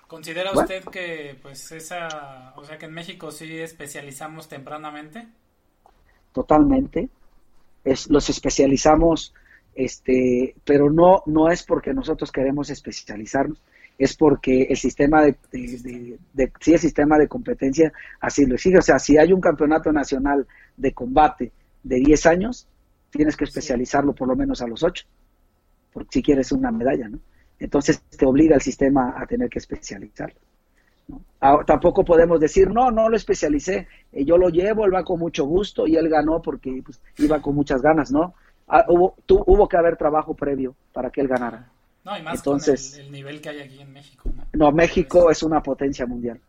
¿Considera 0.07 0.53
usted 0.53 0.85
que 0.85 1.37
pues 1.43 1.73
esa, 1.73 2.53
o 2.57 2.63
sea 2.63 2.79
que 2.79 2.87
en 2.87 2.93
México 2.93 3.33
sí 3.33 3.59
especializamos 3.59 4.49
tempranamente? 4.49 5.27
Totalmente. 6.33 7.09
Es, 7.85 8.09
los 8.11 8.31
especializamos, 8.31 9.35
este, 9.75 10.55
pero 10.65 10.91
no, 10.91 11.23
no 11.27 11.51
es 11.51 11.63
porque 11.63 11.93
nosotros 11.93 12.33
queremos 12.33 12.71
especializarnos, 12.71 13.61
es 13.99 14.17
porque 14.17 14.63
el 14.63 14.77
sistema 14.77 15.23
de, 15.23 15.37
de, 15.53 16.53
sí, 16.61 16.73
el 16.73 16.79
sistema 16.79 17.19
de 17.19 17.29
competencia 17.29 17.93
así 18.21 18.45
lo 18.47 18.55
exige. 18.55 18.79
O 18.79 18.83
sea, 18.83 18.99
si 18.99 19.19
hay 19.19 19.33
un 19.33 19.41
campeonato 19.41 19.93
nacional 19.93 20.47
de 20.77 20.93
combate 20.93 21.53
de 21.83 21.97
10 21.97 22.27
años, 22.27 22.67
tienes 23.11 23.37
que 23.37 23.45
especializarlo 23.45 24.13
por 24.13 24.29
lo 24.29 24.35
menos 24.35 24.61
a 24.63 24.67
los 24.67 24.83
8, 24.83 25.05
porque 25.93 26.09
si 26.13 26.23
quieres 26.23 26.51
una 26.51 26.73
medalla, 26.73 27.09
¿no? 27.09 27.21
Entonces 27.59 28.01
te 28.03 28.27
obliga 28.27 28.57
el 28.57 28.63
sistema 28.63 29.15
a 29.17 29.27
tener 29.27 29.49
que 29.49 29.61
especializarlo. 29.61 30.41
Tampoco 31.67 32.05
podemos 32.05 32.41
decir, 32.41 32.71
no, 32.71 32.91
no 32.91 33.09
lo 33.09 33.17
especialicé, 33.17 33.87
eh, 34.13 34.25
yo 34.25 34.39
lo 34.39 34.49
llevo, 34.49 34.85
él 34.85 34.95
va 34.95 35.05
con 35.05 35.19
mucho 35.19 35.45
gusto 35.45 35.87
y 35.87 35.97
él 35.97 36.09
ganó 36.09 36.41
porque 36.41 36.83
pues, 36.85 37.01
iba 37.19 37.41
con 37.41 37.55
muchas 37.55 37.83
ganas, 37.83 38.11
¿no? 38.11 38.35
Ah, 38.67 38.87
hubo, 38.89 39.15
hubo 39.29 39.69
que 39.69 39.77
haber 39.77 39.97
trabajo 39.97 40.35
previo 40.35 40.75
para 40.93 41.11
que 41.11 41.21
él 41.21 41.29
ganara. 41.29 41.69
No, 42.05 42.19
y 42.19 42.23
más 42.23 42.37
Entonces, 42.37 42.99
el, 42.99 43.13
nivel 43.13 43.41
que 43.41 43.51
hay 43.51 43.61
aquí 43.61 43.81
en 43.81 43.93
México. 43.93 44.31
No, 44.53 44.73
México 44.73 45.31
es 45.31 45.43
una 45.43 45.63
potencia 45.63 46.07
mundial. 46.07 46.41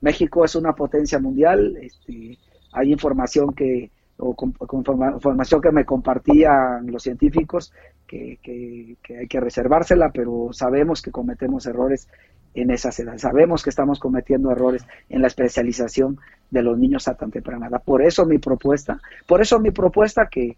México 0.00 0.44
es 0.44 0.54
una 0.54 0.72
potencia 0.74 1.18
mundial. 1.18 1.76
Este, 1.80 2.38
hay 2.72 2.92
información 2.92 3.54
que, 3.54 3.90
o 4.18 4.34
con, 4.34 4.54
información 5.14 5.60
que 5.60 5.72
me 5.72 5.84
compartían 5.84 6.90
los 6.90 7.02
científicos 7.02 7.72
que, 8.08 8.38
hay 9.08 9.28
que 9.28 9.40
reservársela, 9.40 10.10
pero 10.10 10.48
sabemos 10.52 11.02
que 11.02 11.12
cometemos 11.12 11.66
errores 11.66 12.08
en 12.60 12.70
esas 12.70 12.98
edades, 12.98 13.22
sabemos 13.22 13.62
que 13.62 13.70
estamos 13.70 13.98
cometiendo 13.98 14.50
errores 14.50 14.84
en 15.08 15.20
la 15.20 15.28
especialización 15.28 16.18
de 16.50 16.62
los 16.62 16.78
niños 16.78 17.08
a 17.08 17.14
tan 17.14 17.30
temprana 17.30 17.68
edad. 17.68 17.82
Por 17.84 18.02
eso 18.02 18.24
mi 18.26 18.38
propuesta, 18.38 19.00
por 19.26 19.40
eso 19.40 19.58
mi 19.58 19.70
propuesta 19.70 20.28
que 20.30 20.56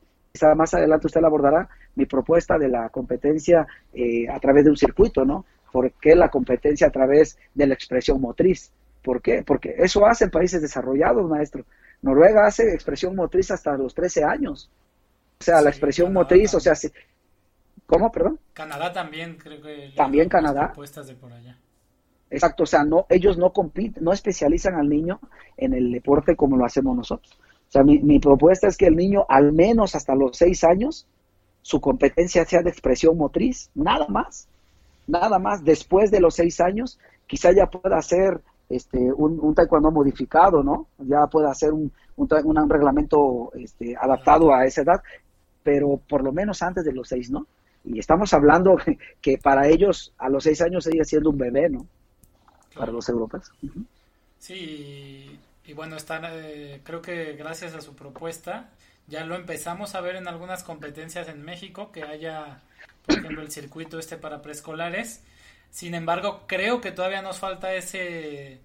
más 0.56 0.74
adelante 0.74 1.06
usted 1.06 1.20
la 1.20 1.26
abordará, 1.26 1.68
mi 1.96 2.06
propuesta 2.06 2.58
de 2.58 2.68
la 2.68 2.88
competencia 2.88 3.66
eh, 3.92 4.28
a 4.28 4.38
través 4.38 4.64
de 4.64 4.70
un 4.70 4.76
circuito, 4.76 5.24
¿no? 5.24 5.44
¿Por 5.72 5.92
qué 5.92 6.14
la 6.14 6.28
competencia 6.28 6.86
a 6.86 6.90
través 6.90 7.38
de 7.54 7.66
la 7.66 7.74
expresión 7.74 8.20
motriz? 8.20 8.72
¿Por 9.02 9.22
qué? 9.22 9.42
Porque 9.44 9.74
eso 9.78 10.06
hacen 10.06 10.30
países 10.30 10.60
desarrollados, 10.60 11.28
maestro. 11.28 11.64
Noruega 12.02 12.46
hace 12.46 12.74
expresión 12.74 13.14
motriz 13.16 13.50
hasta 13.50 13.76
los 13.76 13.94
13 13.94 14.24
años. 14.24 14.70
O 15.40 15.44
sea, 15.44 15.60
la 15.62 15.70
expresión 15.70 16.12
motriz, 16.12 16.54
o 16.54 16.60
sea, 16.60 16.74
¿cómo, 17.86 18.12
perdón? 18.12 18.38
Canadá 18.52 18.92
también, 18.92 19.36
creo 19.36 19.60
que. 19.62 19.92
También 19.96 20.28
Canadá. 20.28 20.72
de 20.76 21.14
por 21.14 21.32
allá. 21.32 21.56
Exacto, 22.30 22.62
o 22.62 22.66
sea, 22.66 22.84
no, 22.84 23.06
ellos 23.08 23.36
no 23.36 23.52
compiten, 23.52 24.04
no 24.04 24.12
especializan 24.12 24.76
al 24.76 24.88
niño 24.88 25.20
en 25.56 25.74
el 25.74 25.90
deporte 25.90 26.36
como 26.36 26.56
lo 26.56 26.64
hacemos 26.64 26.96
nosotros. 26.96 27.38
O 27.68 27.72
sea, 27.72 27.82
mi, 27.82 27.98
mi 27.98 28.20
propuesta 28.20 28.68
es 28.68 28.76
que 28.76 28.86
el 28.86 28.96
niño, 28.96 29.26
al 29.28 29.52
menos 29.52 29.94
hasta 29.94 30.14
los 30.14 30.36
6 30.36 30.64
años, 30.64 31.06
su 31.62 31.80
competencia 31.80 32.44
sea 32.44 32.62
de 32.62 32.70
expresión 32.70 33.16
motriz, 33.16 33.70
nada 33.74 34.06
más, 34.08 34.48
nada 35.06 35.38
más. 35.38 35.64
Después 35.64 36.10
de 36.10 36.20
los 36.20 36.34
6 36.36 36.60
años, 36.60 36.98
quizá 37.26 37.52
ya 37.52 37.66
pueda 37.66 37.98
hacer 37.98 38.40
este, 38.68 38.98
un, 39.12 39.54
taekwondo 39.54 39.90
modificado, 39.90 40.62
¿no? 40.62 40.86
Ya 40.98 41.26
puede 41.26 41.48
hacer 41.48 41.72
un, 41.72 41.92
un, 42.16 42.70
reglamento 42.70 43.50
este, 43.54 43.96
adaptado 43.96 44.54
a 44.54 44.64
esa 44.64 44.82
edad, 44.82 45.02
pero 45.62 46.00
por 46.08 46.22
lo 46.22 46.32
menos 46.32 46.62
antes 46.62 46.84
de 46.84 46.92
los 46.92 47.08
seis, 47.08 47.30
¿no? 47.30 47.46
Y 47.84 47.98
estamos 47.98 48.32
hablando 48.32 48.76
que 49.20 49.38
para 49.38 49.66
ellos 49.68 50.14
a 50.18 50.28
los 50.28 50.44
seis 50.44 50.62
años 50.62 50.84
sigue 50.84 51.04
siendo 51.04 51.30
un 51.30 51.38
bebé, 51.38 51.68
¿no? 51.68 51.86
Para 52.74 52.92
los 52.92 53.08
europeos. 53.08 53.52
Sí, 54.38 55.38
y 55.64 55.72
bueno, 55.72 55.96
están, 55.96 56.24
eh, 56.26 56.80
creo 56.84 57.02
que 57.02 57.34
gracias 57.34 57.74
a 57.74 57.80
su 57.80 57.94
propuesta 57.94 58.70
ya 59.06 59.24
lo 59.24 59.34
empezamos 59.34 59.94
a 59.94 60.00
ver 60.00 60.16
en 60.16 60.28
algunas 60.28 60.62
competencias 60.62 61.28
en 61.28 61.42
México, 61.42 61.90
que 61.92 62.04
haya, 62.04 62.62
por 63.06 63.18
ejemplo, 63.18 63.42
el 63.42 63.50
circuito 63.50 63.98
este 63.98 64.16
para 64.16 64.40
preescolares 64.40 65.22
sin 65.70 65.94
embargo, 65.94 66.44
creo 66.46 66.80
que 66.80 66.90
todavía 66.92 67.22
nos 67.22 67.38
falta 67.38 67.72
ese, 67.74 68.58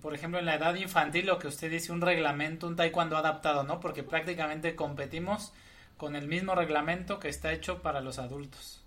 por 0.00 0.14
ejemplo, 0.14 0.40
en 0.40 0.46
la 0.46 0.56
edad 0.56 0.74
infantil, 0.74 1.26
lo 1.26 1.38
que 1.38 1.46
usted 1.46 1.70
dice, 1.70 1.92
un 1.92 2.00
reglamento, 2.00 2.66
un 2.66 2.76
taekwondo 2.76 3.16
adaptado, 3.16 3.62
¿no? 3.62 3.78
Porque 3.80 4.02
prácticamente 4.02 4.74
competimos 4.74 5.52
con 5.96 6.16
el 6.16 6.26
mismo 6.26 6.54
reglamento 6.54 7.20
que 7.20 7.28
está 7.28 7.52
hecho 7.52 7.80
para 7.80 8.00
los 8.00 8.18
adultos. 8.18 8.84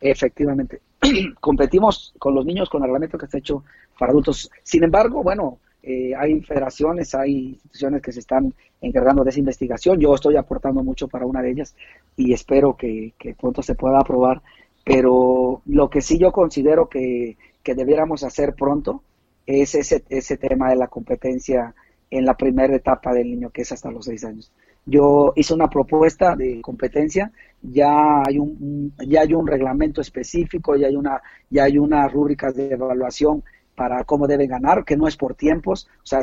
Efectivamente, 0.00 0.82
competimos 1.40 2.14
con 2.18 2.34
los 2.34 2.44
niños 2.44 2.68
con 2.68 2.82
el 2.82 2.88
reglamento 2.88 3.18
que 3.18 3.26
está 3.26 3.38
hecho 3.38 3.64
para 3.98 4.12
adultos. 4.12 4.50
Sin 4.62 4.84
embargo, 4.84 5.22
bueno, 5.22 5.58
eh, 5.82 6.14
hay 6.16 6.40
federaciones, 6.42 7.14
hay 7.14 7.50
instituciones 7.54 8.02
que 8.02 8.12
se 8.12 8.20
están 8.20 8.54
encargando 8.80 9.24
de 9.24 9.30
esa 9.30 9.40
investigación. 9.40 9.98
Yo 9.98 10.14
estoy 10.14 10.36
aportando 10.36 10.82
mucho 10.82 11.08
para 11.08 11.26
una 11.26 11.42
de 11.42 11.50
ellas 11.50 11.74
y 12.16 12.32
espero 12.32 12.76
que, 12.76 13.14
que 13.18 13.34
pronto 13.34 13.62
se 13.62 13.74
pueda 13.74 13.98
aprobar 13.98 14.42
pero 14.84 15.62
lo 15.66 15.90
que 15.90 16.00
sí 16.00 16.18
yo 16.18 16.32
considero 16.32 16.88
que, 16.88 17.36
debiéramos 17.64 18.24
hacer 18.24 18.54
pronto 18.54 19.02
es 19.46 19.74
ese, 19.74 20.04
ese 20.08 20.36
tema 20.36 20.70
de 20.70 20.76
la 20.76 20.88
competencia 20.88 21.74
en 22.10 22.24
la 22.24 22.36
primera 22.36 22.74
etapa 22.74 23.14
del 23.14 23.30
niño, 23.30 23.50
que 23.50 23.62
es 23.62 23.72
hasta 23.72 23.90
los 23.90 24.04
seis 24.04 24.24
años. 24.24 24.50
Yo 24.84 25.32
hice 25.36 25.54
una 25.54 25.68
propuesta 25.68 26.34
de 26.34 26.60
competencia, 26.60 27.30
ya 27.62 28.22
hay 28.26 28.38
un, 28.38 28.92
ya 29.06 29.22
hay 29.22 29.34
un 29.34 29.46
reglamento 29.46 30.00
específico, 30.00 30.74
ya 30.76 30.88
hay 30.88 30.96
una, 30.96 31.22
ya 31.50 31.64
hay 31.64 31.78
unas 31.78 32.12
rúbricas 32.12 32.54
de 32.56 32.72
evaluación 32.72 33.44
para 33.76 34.04
cómo 34.04 34.26
deben 34.26 34.48
ganar, 34.50 34.84
que 34.84 34.96
no 34.96 35.06
es 35.06 35.16
por 35.16 35.34
tiempos, 35.34 35.88
o 36.02 36.06
sea, 36.06 36.20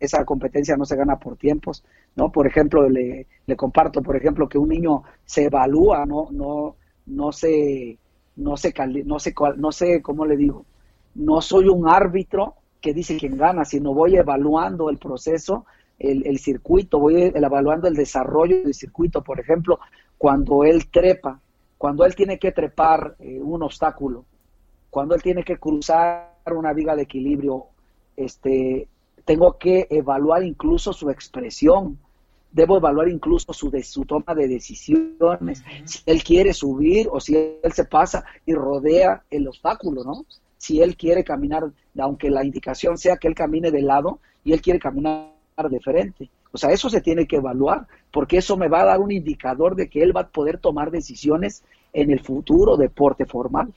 esa 0.00 0.24
competencia 0.24 0.76
no 0.76 0.84
se 0.84 0.96
gana 0.96 1.18
por 1.18 1.36
tiempos, 1.36 1.84
¿no? 2.16 2.30
Por 2.30 2.46
ejemplo, 2.46 2.88
le, 2.88 3.26
le 3.46 3.56
comparto, 3.56 4.02
por 4.02 4.16
ejemplo, 4.16 4.48
que 4.48 4.58
un 4.58 4.68
niño 4.68 5.02
se 5.24 5.44
evalúa, 5.44 6.04
no, 6.04 6.28
no, 6.30 6.76
no 7.06 7.32
se, 7.32 7.98
no 8.36 8.56
se, 8.56 8.74
no 9.04 9.18
sé, 9.18 9.34
no 9.56 9.72
sé 9.72 10.02
cómo 10.02 10.26
le 10.26 10.36
digo, 10.36 10.66
no 11.14 11.40
soy 11.40 11.68
un 11.68 11.88
árbitro 11.88 12.54
que 12.80 12.92
dice 12.92 13.16
quién 13.16 13.36
gana, 13.38 13.64
sino 13.64 13.94
voy 13.94 14.16
evaluando 14.16 14.90
el 14.90 14.98
proceso, 14.98 15.64
el, 15.98 16.26
el 16.26 16.38
circuito, 16.38 16.98
voy 16.98 17.32
evaluando 17.34 17.88
el 17.88 17.94
desarrollo 17.94 18.62
del 18.62 18.74
circuito, 18.74 19.22
por 19.22 19.40
ejemplo, 19.40 19.78
cuando 20.18 20.64
él 20.64 20.88
trepa, 20.90 21.40
cuando 21.78 22.04
él 22.04 22.14
tiene 22.14 22.38
que 22.38 22.52
trepar 22.52 23.16
eh, 23.18 23.40
un 23.40 23.62
obstáculo, 23.62 24.24
cuando 24.90 25.14
él 25.14 25.22
tiene 25.22 25.44
que 25.44 25.58
cruzar 25.58 26.32
una 26.50 26.72
viga 26.72 26.94
de 26.94 27.02
equilibrio, 27.02 27.66
este, 28.16 28.88
tengo 29.24 29.58
que 29.58 29.86
evaluar 29.90 30.44
incluso 30.44 30.92
su 30.92 31.10
expresión, 31.10 31.98
debo 32.52 32.76
evaluar 32.76 33.08
incluso 33.08 33.52
su, 33.52 33.70
de, 33.70 33.82
su 33.82 34.04
toma 34.04 34.34
de 34.34 34.46
decisiones, 34.46 35.64
si 35.84 36.00
él 36.06 36.22
quiere 36.22 36.54
subir 36.54 37.08
o 37.10 37.20
si 37.20 37.36
él 37.36 37.72
se 37.72 37.84
pasa 37.84 38.24
y 38.46 38.54
rodea 38.54 39.24
el 39.30 39.48
obstáculo, 39.48 40.04
¿no? 40.04 40.24
Si 40.56 40.80
él 40.80 40.96
quiere 40.96 41.24
caminar, 41.24 41.64
aunque 41.98 42.30
la 42.30 42.44
indicación 42.44 42.96
sea 42.96 43.16
que 43.16 43.26
él 43.26 43.34
camine 43.34 43.70
de 43.70 43.82
lado 43.82 44.20
y 44.44 44.52
él 44.52 44.62
quiere 44.62 44.78
caminar 44.78 45.33
de 45.56 45.80
frente. 45.80 46.30
O 46.52 46.58
sea, 46.58 46.70
eso 46.70 46.90
se 46.90 47.00
tiene 47.00 47.26
que 47.26 47.36
evaluar, 47.36 47.86
porque 48.12 48.38
eso 48.38 48.56
me 48.56 48.68
va 48.68 48.82
a 48.82 48.86
dar 48.86 49.00
un 49.00 49.12
indicador 49.12 49.76
de 49.76 49.88
que 49.88 50.02
él 50.02 50.16
va 50.16 50.22
a 50.22 50.28
poder 50.28 50.58
tomar 50.58 50.90
decisiones 50.90 51.62
en 51.92 52.10
el 52.10 52.20
futuro 52.20 52.76
deporte 52.76 53.24
formal. 53.24 53.72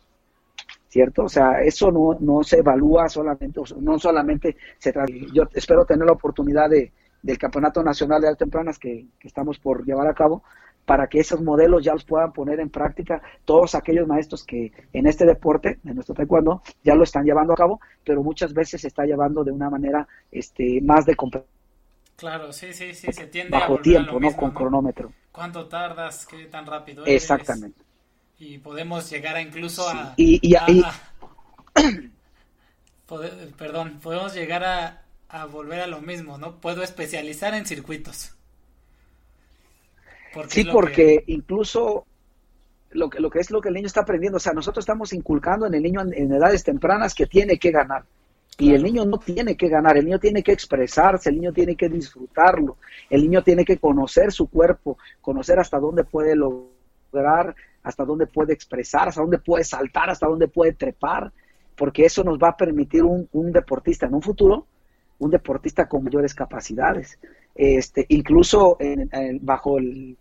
¿cierto? 0.90 1.24
O 1.24 1.30
sea, 1.30 1.62
eso 1.62 1.91
no, 1.91 2.18
no 2.20 2.44
se 2.44 2.60
evalúa 2.60 3.10
solamente, 3.10 3.62
no 3.80 3.99
solamente 3.99 4.56
se 4.80 4.94
Yo 5.34 5.44
espero 5.54 5.86
tener 5.86 6.06
la 6.06 6.14
oportunidad 6.14 6.70
de, 6.70 6.91
del 7.22 7.38
Campeonato 7.38 7.84
Nacional 7.84 8.22
de 8.22 8.30
Altas 8.30 8.40
Tempranas 8.40 8.80
que, 8.80 9.06
estamos 9.22 9.60
por 9.60 9.86
llevar 9.86 10.08
a 10.08 10.14
cabo, 10.14 10.44
para 10.86 11.08
que 11.08 11.20
esos 11.20 11.41
modelos 11.41 11.84
ya 11.84 11.94
los 11.94 12.06
puedan 12.06 12.32
poner 12.32 12.62
en 12.62 12.70
práctica 12.70 13.22
todos 13.44 13.76
aquellos 13.76 14.08
maestros 14.08 14.45
que 14.45 14.72
en 14.94 15.06
este 15.06 15.26
deporte, 15.26 15.80
en 15.84 15.95
nuestro 15.95 16.16
taekwondo, 16.16 16.62
ya 16.84 16.95
lo 16.95 17.04
están 17.04 17.26
llevando 17.26 17.54
a 17.54 17.58
cabo, 17.58 17.82
pero 18.06 18.24
muchas 18.24 18.54
veces 18.54 18.82
se 18.82 18.88
está 18.88 19.04
llevando 19.04 19.44
de 19.44 19.52
una 19.52 19.70
manera 19.70 20.08
este, 20.32 20.80
más 20.82 21.06
de 21.06 21.16
Claro, 22.18 22.52
sí, 22.52 22.73
sí, 22.73 22.94
sí, 22.94 23.14
se 23.14 23.27
tiende 23.27 23.52
bajo 23.57 23.76
a 23.76 23.81
tiempo, 23.81 24.19
¿no? 24.19 24.35
Con 24.35 24.52
cronómetro. 24.52 25.14
¿Cuánto 25.31 25.68
tardas? 25.68 26.26
¿Qué 26.26 26.45
tan 26.45 26.65
rápido 26.65 27.06
Exactamente 27.06 27.88
y 28.39 28.60
podemos 28.60 29.10
llegar 29.10 29.35
a 29.35 29.41
incluso 29.41 29.88
a, 29.89 30.14
y, 30.15 30.56
perdón 33.57 33.99
podemos 34.02 34.34
llegar 34.35 34.64
a, 34.64 35.02
a, 35.30 35.45
volver 35.45 35.81
a 35.81 35.88
lo 35.88 36.02
mismo 36.02 36.38
no 36.38 36.60
puedo 36.60 36.84
especializar 36.84 37.56
en 37.56 37.65
circuitos 37.65 38.35
sí 40.48 40.65
porque 40.65 41.23
incluso 41.27 42.06
lo 42.91 43.10
que, 43.10 43.19
lo 43.19 43.30
que 43.30 43.39
es 43.39 43.49
lo 43.49 43.60
que 43.60 43.69
el 43.69 43.76
niño 43.76 43.88
está 43.88 44.02
aprendiendo 44.02 44.38
o 44.38 44.39
sea 44.39 44.53
nosotros 44.53 44.84
estamos 44.84 45.14
inculcando 45.14 45.65
en 45.65 45.73
el 45.73 45.81
niño 45.81 46.02
en, 46.02 46.31
edades 46.31 46.64
tempranas 46.64 47.15
que 47.15 47.26
tiene 47.26 47.57
que 47.57 47.72
ganar 47.72 48.03
y 48.58 48.74
el 48.74 48.84
niño 48.84 49.06
no 49.06 49.20
tiene 49.20 49.56
que 49.56 49.70
ganar, 49.70 49.98
el 49.98 50.06
niño 50.06 50.20
tiene 50.20 50.42
que 50.42 50.52
expresarse, 50.52 51.30
el 51.30 51.36
niño 51.36 51.54
tiene 51.54 51.76
que 51.76 51.90
disfrutarlo, 51.90 52.78
el 53.10 53.22
niño 53.22 53.44
tiene 53.44 53.64
que 53.64 53.78
conocer 53.78 54.32
su 54.32 54.50
cuerpo, 54.50 54.98
conocer 55.22 55.60
hasta 55.60 55.80
dónde 55.80 56.04
puede 56.04 56.36
lograr 56.36 57.56
hasta 57.84 58.04
dónde 58.04 58.28
puede 58.28 58.54
expresar, 58.54 59.08
hasta 59.08 59.22
dónde 59.22 59.40
puede 59.40 59.64
saltar, 59.64 60.10
hasta 60.10 60.28
dónde 60.28 60.48
puede 60.48 60.74
trepar, 60.74 61.32
porque 61.76 62.06
eso 62.06 62.24
nos 62.24 62.38
va 62.38 62.50
a 62.50 62.58
permitir 62.58 63.04
un, 63.04 63.52
deportista 63.52 64.08
en 64.08 64.14
un 64.14 64.22
futuro, 64.22 64.66
un 65.20 65.32
deportista 65.32 65.88
con 65.88 66.04
mayores 66.04 66.34
capacidades. 66.34 67.18
Este, 67.56 68.06
incluso 68.10 68.78
bajo 69.42 69.78
el, 69.78 70.18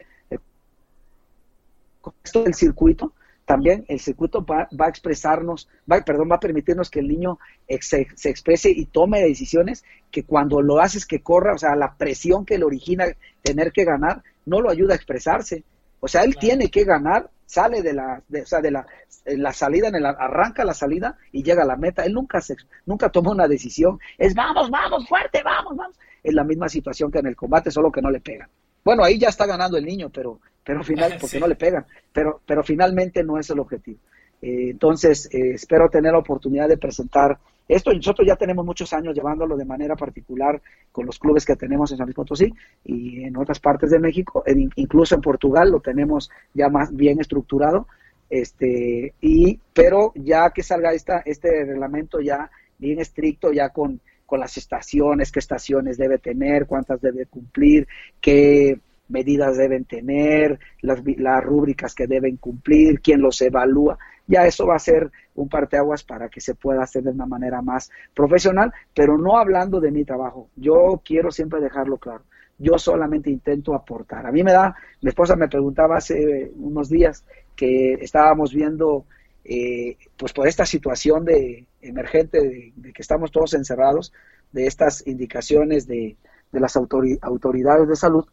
contexto 2.01 2.45
del 2.45 2.55
circuito, 2.55 3.15
también 3.47 3.85
el 3.89 4.01
circuito 4.01 4.45
va, 4.45 4.69
a 4.79 4.89
expresarnos, 4.89 5.69
va, 5.91 6.01
perdón, 6.03 6.29
va 6.31 6.37
a 6.37 6.41
permitirnos 6.41 6.91
que 6.91 7.01
el 7.01 7.09
niño 7.09 7.39
se, 7.81 8.09
se, 8.15 8.29
exprese 8.29 8.71
y 8.71 8.87
tome 8.87 9.23
decisiones 9.23 9.85
que 10.11 10.25
cuando 10.25 10.61
lo 10.61 10.81
haces 10.81 11.07
que 11.07 11.23
corra, 11.23 11.55
o 11.55 11.59
sea, 11.59 11.75
la 11.77 11.97
presión 11.97 12.45
que 12.45 12.59
le 12.59 12.65
origina 12.65 13.07
tener 13.43 13.73
que 13.73 13.85
ganar, 13.85 14.23
no 14.45 14.61
lo 14.61 14.69
ayuda 14.69 14.93
a 14.93 14.97
expresarse. 14.97 15.65
O 16.01 16.09
sea, 16.09 16.25
él 16.25 16.37
tiene 16.37 16.69
que 16.71 16.85
ganar 16.85 17.31
sale 17.47 17.81
de 17.81 17.95
la, 17.95 18.23
de, 18.29 18.43
o 18.43 18.47
sea, 18.47 18.61
de 18.61 18.71
la, 18.71 18.87
la 19.25 19.53
salida, 19.53 19.89
en 19.89 19.95
el, 19.95 20.05
arranca 20.05 20.65
la 20.65 20.75
salida 20.75 21.17
y 21.33 21.43
llega 21.43 21.63
a 21.63 21.67
la 21.67 21.77
meta. 21.77 22.05
Él 22.05 22.13
nunca, 22.13 22.41
se, 22.41 22.57
nunca 22.85 23.09
toma 23.09 23.31
una 23.31 23.49
decisión. 23.49 23.99
Es 24.19 24.35
vamos, 24.35 24.69
vamos, 24.71 25.09
fuerte, 25.09 25.43
vamos, 25.43 25.77
vamos. 25.77 25.97
Es 26.23 26.35
la 26.35 26.45
misma 26.45 26.69
situación 26.69 27.11
que 27.11 27.21
en 27.21 27.27
el 27.27 27.37
combate, 27.37 27.71
solo 27.71 27.91
que 27.91 28.03
no 28.03 28.11
le 28.11 28.21
pegan. 28.21 28.49
Bueno, 28.85 29.05
ahí 29.05 29.19
ya 29.19 29.29
está 29.29 29.47
ganando 29.47 29.79
el 29.79 29.85
niño, 29.85 30.11
pero, 30.11 30.41
pero 30.67 30.83
final, 30.83 31.17
porque 31.21 31.39
no 31.39 31.47
le 31.47 31.55
pegan. 31.55 31.87
Pero, 32.13 32.41
pero 32.45 32.65
finalmente 32.65 33.23
no 33.23 33.39
es 33.39 33.49
el 33.51 33.61
objetivo. 33.61 34.01
Eh, 34.43 34.71
entonces, 34.71 35.29
eh, 35.33 35.53
espero 35.55 35.89
tener 35.89 36.13
la 36.13 36.19
oportunidad 36.19 36.69
de 36.69 36.77
presentar 36.77 37.39
esto. 37.69 37.93
Nosotros 37.93 38.27
ya 38.27 38.35
tenemos 38.35 38.67
muchos 38.67 38.93
años 38.93 39.15
llevándolo 39.15 39.57
de 39.57 39.65
manera 39.65 39.95
particular 39.95 40.61
con 40.91 41.07
los 41.07 41.21
clubes 41.21 41.47
que 41.47 41.55
tenemos 41.55 41.93
en 41.93 41.99
San 41.99 42.07
Luis 42.07 42.17
Potosí 42.17 42.53
y 42.85 43.23
en 43.23 43.37
otras 43.37 43.61
partes 43.61 43.91
de 43.91 44.01
México, 44.01 44.43
incluso 44.75 45.15
en 45.15 45.21
Portugal 45.21 45.71
lo 45.71 45.79
tenemos 45.79 46.31
ya 46.53 46.69
más 46.69 46.95
bien 46.95 47.21
estructurado. 47.21 47.87
Este, 48.29 49.15
y, 49.21 49.61
pero 49.73 50.13
ya 50.17 50.51
que 50.51 50.65
salga 50.65 50.93
esta, 50.93 51.23
este 51.25 51.65
reglamento 51.65 52.21
ya 52.21 52.51
bien 52.77 52.99
estricto, 52.99 53.53
ya 53.53 53.69
con, 53.69 54.01
con 54.27 54.41
las 54.41 54.57
estaciones, 54.57 55.31
qué 55.31 55.39
estaciones 55.39 55.97
debe 55.97 56.19
tener, 56.19 56.67
cuántas 56.67 57.01
debe 57.01 57.27
cumplir, 57.27 57.87
qué 58.21 58.81
medidas 59.09 59.57
deben 59.57 59.85
tener, 59.85 60.59
las, 60.81 61.01
las 61.19 61.45
rúbricas 61.45 61.95
que 61.95 62.07
deben 62.07 62.37
cumplir, 62.37 63.01
quién 63.01 63.21
los 63.21 63.41
evalúa 63.41 63.99
ya 64.27 64.47
eso 64.47 64.67
va 64.67 64.77
a 64.77 64.81
ser 64.81 65.11
un 65.35 65.49
parteaguas 65.49 66.03
para 66.03 66.29
que 66.29 66.41
se 66.41 66.55
pueda 66.55 66.83
hacer 66.83 67.03
de 67.05 67.11
una 67.11 67.27
manera 67.27 67.63
más 67.63 67.91
profesional, 68.15 68.73
pero 68.95 69.17
no 69.19 69.39
hablando 69.39 69.81
de 69.81 69.91
mi 69.91 70.05
trabajo. 70.05 70.49
Yo 70.57 71.01
quiero 71.05 71.31
siempre 71.31 71.61
dejarlo 71.61 71.99
claro. 71.99 72.25
Yo 72.59 72.79
solamente 72.79 73.31
intento 73.31 73.75
aportar. 73.75 74.27
A 74.27 74.33
mí 74.33 74.43
me 74.43 74.53
da, 74.53 74.75
mi 75.03 75.11
esposa 75.11 75.37
me 75.37 75.49
preguntaba 75.49 75.99
hace 75.99 76.51
unos 76.57 76.89
días 76.89 77.25
que 77.55 77.95
estábamos 77.95 78.53
viendo, 78.53 79.05
eh, 79.45 79.97
pues 80.17 80.33
por 80.33 80.49
esta 80.49 80.65
situación 80.65 81.25
de 81.25 81.67
emergente, 81.83 82.73
de, 82.75 82.93
que 82.93 83.03
estamos 83.03 83.31
todos 83.31 83.55
encerrados, 83.55 84.13
de 84.53 84.67
estas 84.67 85.07
indicaciones 85.07 85.87
de, 85.87 86.17
de 86.51 86.61
las 86.61 86.77
autoridades 86.77 87.89
de 87.89 87.97
salud, 87.97 88.25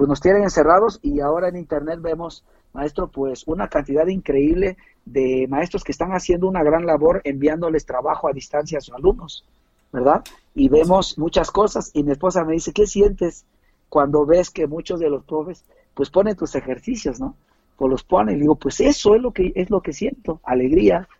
pues 0.00 0.08
nos 0.08 0.22
tienen 0.22 0.44
encerrados 0.44 0.98
y 1.02 1.20
ahora 1.20 1.48
en 1.48 1.56
Internet 1.56 2.00
vemos 2.00 2.42
maestro, 2.72 3.08
pues 3.08 3.46
una 3.46 3.68
cantidad 3.68 4.06
increíble 4.06 4.78
de 5.04 5.46
maestros 5.46 5.84
que 5.84 5.92
están 5.92 6.12
haciendo 6.12 6.48
una 6.48 6.62
gran 6.62 6.86
labor 6.86 7.20
enviándoles 7.22 7.84
trabajo 7.84 8.26
a 8.26 8.32
distancia 8.32 8.78
a 8.78 8.80
sus 8.80 8.94
alumnos, 8.94 9.44
¿verdad? 9.92 10.24
Y 10.54 10.70
vemos 10.70 11.18
muchas 11.18 11.50
cosas 11.50 11.90
y 11.92 12.02
mi 12.02 12.12
esposa 12.12 12.44
me 12.46 12.54
dice, 12.54 12.72
¿qué 12.72 12.86
sientes 12.86 13.44
cuando 13.90 14.24
ves 14.24 14.48
que 14.48 14.66
muchos 14.66 15.00
de 15.00 15.10
los 15.10 15.22
profes 15.22 15.66
pues 15.92 16.08
ponen 16.08 16.34
tus 16.34 16.54
ejercicios, 16.54 17.20
¿no? 17.20 17.36
Pues 17.76 17.90
los 17.90 18.02
ponen 18.02 18.38
y 18.38 18.40
digo, 18.40 18.54
pues 18.54 18.80
eso 18.80 19.14
es 19.14 19.20
lo 19.20 19.32
que 19.32 19.52
es 19.54 19.68
lo 19.68 19.82
que 19.82 19.92
siento, 19.92 20.40
alegría, 20.44 21.10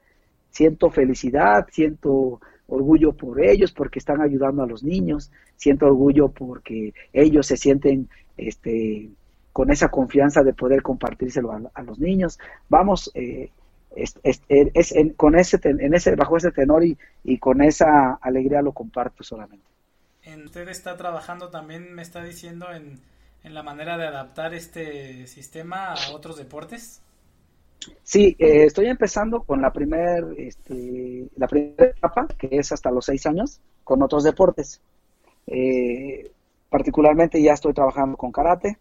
siento 0.48 0.88
felicidad, 0.88 1.66
siento 1.70 2.40
orgullo 2.70 3.12
por 3.12 3.42
ellos 3.42 3.72
porque 3.72 3.98
están 3.98 4.20
ayudando 4.20 4.62
a 4.62 4.66
los 4.66 4.82
niños, 4.82 5.30
siento 5.56 5.86
orgullo 5.86 6.28
porque 6.28 6.94
ellos 7.12 7.46
se 7.46 7.56
sienten 7.56 8.08
este 8.36 9.10
con 9.52 9.70
esa 9.70 9.88
confianza 9.88 10.42
de 10.42 10.54
poder 10.54 10.80
compartírselo 10.82 11.52
a, 11.74 11.82
los 11.82 11.98
niños. 11.98 12.38
Vamos, 12.68 13.10
eh, 13.14 13.50
es, 13.96 14.14
con 15.16 15.36
ese, 15.36 15.58
en 15.64 15.92
ese, 15.92 16.14
bajo 16.14 16.36
ese 16.36 16.52
tenor 16.52 16.84
y, 16.84 16.96
y, 17.24 17.38
con 17.38 17.60
esa 17.60 18.14
alegría 18.22 18.62
lo 18.62 18.72
comparto 18.72 19.24
solamente. 19.24 19.66
Usted 20.44 20.68
está 20.68 20.96
trabajando 20.96 21.48
también, 21.48 21.92
me 21.92 22.02
está 22.02 22.22
diciendo, 22.22 22.66
en, 22.72 23.00
la 23.42 23.62
manera 23.62 23.96
de 23.96 24.06
adaptar 24.06 24.54
este 24.54 25.26
sistema 25.26 25.94
a 25.94 26.12
otros 26.12 26.36
deportes. 26.36 27.02
Sí, 28.02 28.36
eh, 28.38 28.64
estoy 28.64 28.86
empezando 28.86 29.42
con 29.42 29.62
la 29.62 29.72
primer, 29.72 30.24
este, 30.36 31.28
la 31.36 31.46
primera 31.46 31.86
etapa, 31.86 32.26
que 32.26 32.48
es 32.50 32.72
hasta 32.72 32.90
los 32.90 33.06
seis 33.06 33.24
años, 33.26 33.60
con 33.84 34.02
otros 34.02 34.24
deportes. 34.24 34.80
Eh, 35.46 36.30
particularmente 36.68 37.42
ya 37.42 37.54
estoy 37.54 37.72
trabajando 37.72 38.16
con 38.16 38.32
karate, 38.32 38.78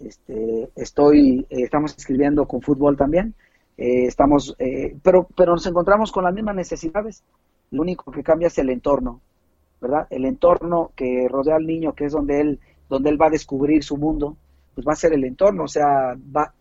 este, 0.00 0.68
estoy, 0.76 1.46
eh, 1.50 1.62
estamos 1.62 1.96
escribiendo 1.96 2.46
con 2.46 2.62
fútbol 2.62 2.96
también, 2.96 3.34
eh, 3.76 4.06
estamos, 4.06 4.56
pero, 5.02 5.28
pero 5.36 5.52
nos 5.52 5.66
encontramos 5.66 6.10
con 6.10 6.24
las 6.24 6.34
mismas 6.34 6.56
necesidades. 6.56 7.22
Lo 7.70 7.82
único 7.82 8.10
que 8.10 8.22
cambia 8.22 8.48
es 8.48 8.58
el 8.58 8.70
entorno, 8.70 9.20
¿verdad? 9.80 10.06
El 10.10 10.24
entorno 10.24 10.90
que 10.96 11.28
rodea 11.28 11.56
al 11.56 11.66
niño, 11.66 11.94
que 11.94 12.06
es 12.06 12.12
donde 12.12 12.40
él, 12.40 12.60
donde 12.88 13.10
él 13.10 13.20
va 13.20 13.26
a 13.26 13.30
descubrir 13.30 13.84
su 13.84 13.96
mundo, 13.96 14.36
pues 14.74 14.86
va 14.86 14.94
a 14.94 14.96
ser 14.96 15.12
el 15.12 15.24
entorno, 15.24 15.64
o 15.64 15.68
sea, 15.68 16.16
va, 16.34 16.52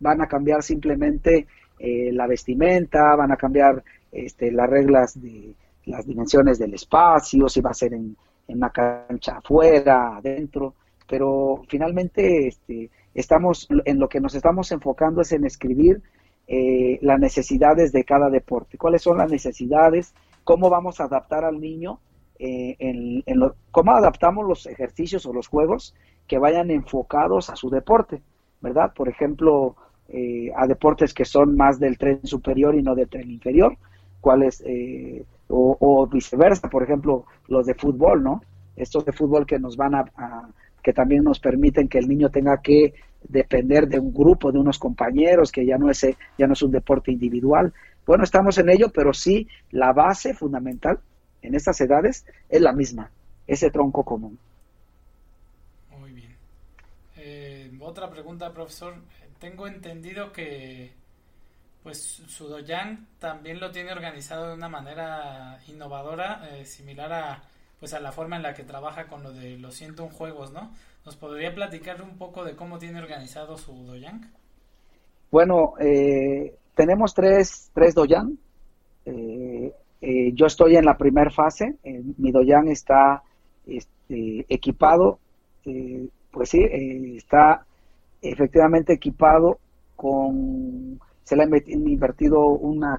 van 0.00 0.20
a 0.20 0.26
cambiar 0.26 0.62
simplemente 0.62 1.46
la 1.78 2.26
vestimenta, 2.26 3.16
van 3.16 3.32
a 3.32 3.36
cambiar 3.36 3.82
este, 4.12 4.52
las 4.52 4.68
reglas 4.68 5.18
de 5.18 5.54
las 5.86 6.06
dimensiones 6.06 6.58
del 6.58 6.74
espacio, 6.74 7.48
si 7.48 7.62
va 7.62 7.70
a 7.70 7.74
ser 7.74 7.94
en, 7.94 8.14
en 8.48 8.56
una 8.56 8.70
cancha 8.70 9.38
afuera, 9.38 10.16
adentro, 10.16 10.74
pero 11.08 11.62
finalmente 11.68 12.48
este, 12.48 12.90
estamos, 13.14 13.68
en 13.84 13.98
lo 13.98 14.08
que 14.08 14.20
nos 14.20 14.34
estamos 14.34 14.70
enfocando 14.72 15.22
es 15.22 15.32
en 15.32 15.44
escribir 15.44 16.02
eh, 16.46 16.98
las 17.02 17.18
necesidades 17.18 17.92
de 17.92 18.04
cada 18.04 18.30
deporte, 18.30 18.78
cuáles 18.78 19.02
son 19.02 19.18
las 19.18 19.30
necesidades, 19.30 20.14
cómo 20.44 20.70
vamos 20.70 21.00
a 21.00 21.04
adaptar 21.04 21.44
al 21.44 21.60
niño, 21.60 22.00
eh, 22.38 22.76
en, 22.78 23.22
cómo 23.70 23.92
adaptamos 23.92 24.46
los 24.46 24.66
ejercicios 24.66 25.26
o 25.26 25.32
los 25.32 25.48
juegos 25.48 25.94
que 26.26 26.38
vayan 26.38 26.70
enfocados 26.70 27.50
a 27.50 27.56
su 27.56 27.70
deporte, 27.70 28.22
¿verdad? 28.60 28.92
Por 28.94 29.08
ejemplo, 29.08 29.76
eh, 30.12 30.50
a 30.56 30.66
deportes 30.66 31.14
que 31.14 31.24
son 31.24 31.56
más 31.56 31.78
del 31.78 31.96
tren 31.96 32.20
superior 32.24 32.74
y 32.74 32.82
no 32.82 32.94
del 32.94 33.08
tren 33.08 33.30
inferior, 33.30 33.76
cuáles, 34.20 34.62
eh, 34.66 35.24
o, 35.48 36.06
viceversa, 36.06 36.68
por 36.68 36.82
ejemplo, 36.82 37.26
los 37.48 37.66
de 37.66 37.74
fútbol, 37.74 38.22
¿no? 38.22 38.42
Estos 38.76 39.04
de 39.04 39.12
fútbol 39.12 39.46
que 39.46 39.58
nos 39.58 39.76
van 39.76 39.94
a, 39.94 40.04
que 40.82 40.92
también 40.92 41.24
nos 41.24 41.38
permiten 41.38 41.88
que 41.88 41.98
el 41.98 42.08
niño 42.08 42.30
tenga 42.30 42.60
que 42.60 42.94
depender 43.22 43.86
de 43.86 44.00
un 44.00 44.12
grupo, 44.12 44.50
de 44.50 44.58
unos 44.58 44.78
compañeros, 44.78 45.52
que 45.52 45.64
ya 45.64 45.78
no 45.78 45.90
es, 45.90 46.06
ya 46.38 46.46
no 46.46 46.54
es 46.54 46.62
un 46.62 46.72
deporte 46.72 47.12
individual. 47.12 47.72
Bueno, 48.06 48.24
estamos 48.24 48.58
en 48.58 48.70
ello, 48.70 48.90
pero 48.92 49.12
sí 49.12 49.46
la 49.70 49.92
base 49.92 50.34
fundamental 50.34 50.98
en 51.42 51.54
estas 51.54 51.80
edades 51.80 52.26
es 52.48 52.60
la 52.60 52.72
misma, 52.72 53.10
ese 53.46 53.70
tronco 53.70 54.04
común. 54.04 54.38
Muy 55.98 56.12
bien. 56.12 56.34
Eh, 57.16 57.70
otra 57.80 58.10
pregunta, 58.10 58.52
profesor. 58.52 58.94
Tengo 59.40 59.66
entendido 59.66 60.32
que 60.32 60.92
pues 61.82 62.22
Sudoyan 62.28 63.06
también 63.18 63.58
lo 63.58 63.70
tiene 63.70 63.90
organizado 63.90 64.48
de 64.48 64.54
una 64.54 64.68
manera 64.68 65.58
innovadora, 65.66 66.46
eh, 66.52 66.66
similar 66.66 67.12
a 67.12 67.42
pues 67.78 67.94
a 67.94 68.00
la 68.00 68.12
forma 68.12 68.36
en 68.36 68.42
la 68.42 68.52
que 68.52 68.64
trabaja 68.64 69.06
con 69.08 69.22
lo 69.22 69.32
de 69.32 69.56
los 69.56 69.74
101 69.74 70.14
juegos, 70.14 70.52
¿no? 70.52 70.70
¿Nos 71.06 71.16
podría 71.16 71.54
platicar 71.54 72.02
un 72.02 72.18
poco 72.18 72.44
de 72.44 72.54
cómo 72.54 72.78
tiene 72.78 73.00
organizado 73.00 73.56
su 73.56 73.72
Doyang? 73.86 74.30
Bueno, 75.30 75.72
eh, 75.80 76.54
tenemos 76.74 77.14
tres, 77.14 77.70
tres 77.72 77.94
Doyan. 77.94 78.38
Eh, 79.06 79.72
yo 80.34 80.44
estoy 80.44 80.76
en 80.76 80.84
la 80.84 80.98
primera 80.98 81.30
fase. 81.30 81.76
mi 82.18 82.30
Doyan 82.30 82.68
está 82.68 83.22
este, 83.66 84.44
equipado, 84.50 85.18
pues 86.30 86.50
sí, 86.50 86.62
está 87.16 87.64
efectivamente 88.22 88.92
equipado 88.92 89.58
con 89.96 91.00
se 91.24 91.36
le 91.36 91.44
ha 91.44 91.46
invertido 91.68 92.40
una, 92.48 92.98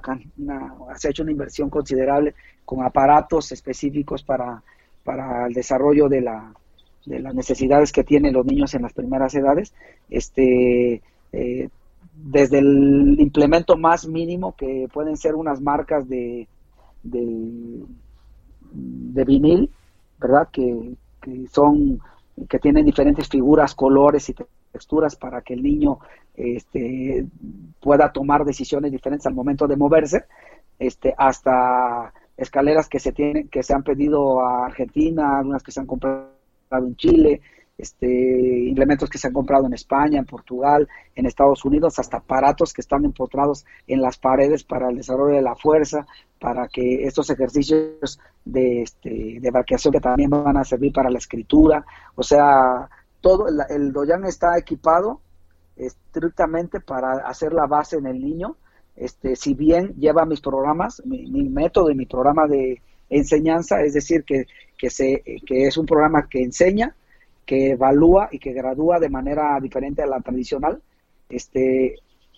se 0.96 1.08
ha 1.08 1.10
hecho 1.10 1.22
una 1.22 1.32
inversión 1.32 1.68
considerable 1.68 2.34
con 2.64 2.82
aparatos 2.82 3.52
específicos 3.52 4.22
para, 4.22 4.62
para 5.04 5.46
el 5.46 5.52
desarrollo 5.52 6.08
de, 6.08 6.22
la, 6.22 6.54
de 7.04 7.20
las 7.20 7.34
necesidades 7.34 7.92
que 7.92 8.04
tienen 8.04 8.32
los 8.32 8.46
niños 8.46 8.72
en 8.74 8.82
las 8.82 8.94
primeras 8.94 9.34
edades. 9.34 9.74
Este, 10.08 11.02
eh, 11.32 11.68
desde 12.14 12.58
el 12.58 13.16
implemento 13.18 13.76
más 13.76 14.06
mínimo, 14.06 14.54
que 14.56 14.88
pueden 14.92 15.16
ser 15.16 15.34
unas 15.34 15.60
marcas 15.60 16.08
de, 16.08 16.48
de, 17.02 17.84
vinil, 19.24 19.70
¿verdad? 20.18 20.48
Que, 20.52 20.94
que, 21.20 21.46
son, 21.48 22.00
que 22.48 22.58
tienen 22.58 22.84
diferentes 22.84 23.28
figuras, 23.28 23.74
colores 23.74 24.28
y 24.28 24.34
texturas 24.72 25.16
para 25.16 25.42
que 25.42 25.54
el 25.54 25.62
niño 25.62 25.98
este, 26.34 27.26
pueda 27.80 28.12
tomar 28.12 28.44
decisiones 28.44 28.90
diferentes 28.90 29.26
al 29.26 29.34
momento 29.34 29.66
de 29.66 29.76
moverse, 29.76 30.24
este, 30.78 31.14
hasta 31.16 32.12
escaleras 32.36 32.88
que 32.88 32.98
se 32.98 33.12
tienen, 33.12 33.48
que 33.48 33.62
se 33.62 33.74
han 33.74 33.82
pedido 33.82 34.40
a 34.40 34.66
Argentina, 34.66 35.38
algunas 35.38 35.62
que 35.62 35.72
se 35.72 35.80
han 35.80 35.86
comprado 35.86 36.30
en 36.72 36.96
Chile, 36.96 37.40
este, 37.78 38.06
implementos 38.68 39.08
que 39.08 39.18
se 39.18 39.28
han 39.28 39.32
comprado 39.32 39.66
en 39.66 39.74
España, 39.74 40.18
en 40.18 40.24
Portugal, 40.24 40.88
en 41.14 41.26
Estados 41.26 41.64
Unidos, 41.64 41.98
hasta 41.98 42.18
aparatos 42.18 42.72
que 42.72 42.80
están 42.80 43.04
empotrados 43.04 43.64
en 43.86 44.00
las 44.00 44.18
paredes 44.18 44.64
para 44.64 44.90
el 44.90 44.96
desarrollo 44.96 45.36
de 45.36 45.42
la 45.42 45.56
fuerza, 45.56 46.06
para 46.38 46.68
que 46.68 47.04
estos 47.04 47.30
ejercicios 47.30 48.20
de, 48.44 48.82
este, 48.82 49.38
de 49.40 49.50
vaqueación 49.50 49.92
que 49.92 50.00
también 50.00 50.30
van 50.30 50.56
a 50.56 50.64
servir 50.64 50.92
para 50.92 51.10
la 51.10 51.18
escritura, 51.18 51.84
o 52.14 52.22
sea, 52.22 52.88
todo 53.20 53.48
el, 53.48 53.60
el 53.68 53.92
Doyan 53.92 54.24
está 54.24 54.58
equipado 54.58 55.20
estrictamente 55.76 56.80
para 56.80 57.26
hacer 57.26 57.52
la 57.52 57.66
base 57.66 57.96
en 57.96 58.06
el 58.06 58.20
niño. 58.20 58.56
Este, 58.96 59.36
si 59.36 59.54
bien 59.54 59.94
lleva 59.94 60.26
mis 60.26 60.40
programas, 60.40 61.02
mi, 61.06 61.48
método 61.48 61.90
y 61.90 61.94
mi 61.94 62.06
programa 62.06 62.46
de 62.46 62.82
enseñanza, 63.08 63.82
es 63.82 63.94
decir, 63.94 64.24
que, 64.24 64.46
que, 64.76 64.90
se, 64.90 65.22
que 65.46 65.66
es 65.66 65.76
un 65.76 65.86
programa 65.86 66.28
que 66.28 66.42
enseña, 66.42 66.94
que 67.46 67.70
evalúa 67.70 68.28
y 68.30 68.38
que 68.38 68.52
gradúa 68.52 68.98
de 68.98 69.08
manera 69.08 69.58
diferente 69.60 70.02
a 70.02 70.06
la 70.06 70.20
tradicional. 70.20 70.80
Este, 71.28 71.96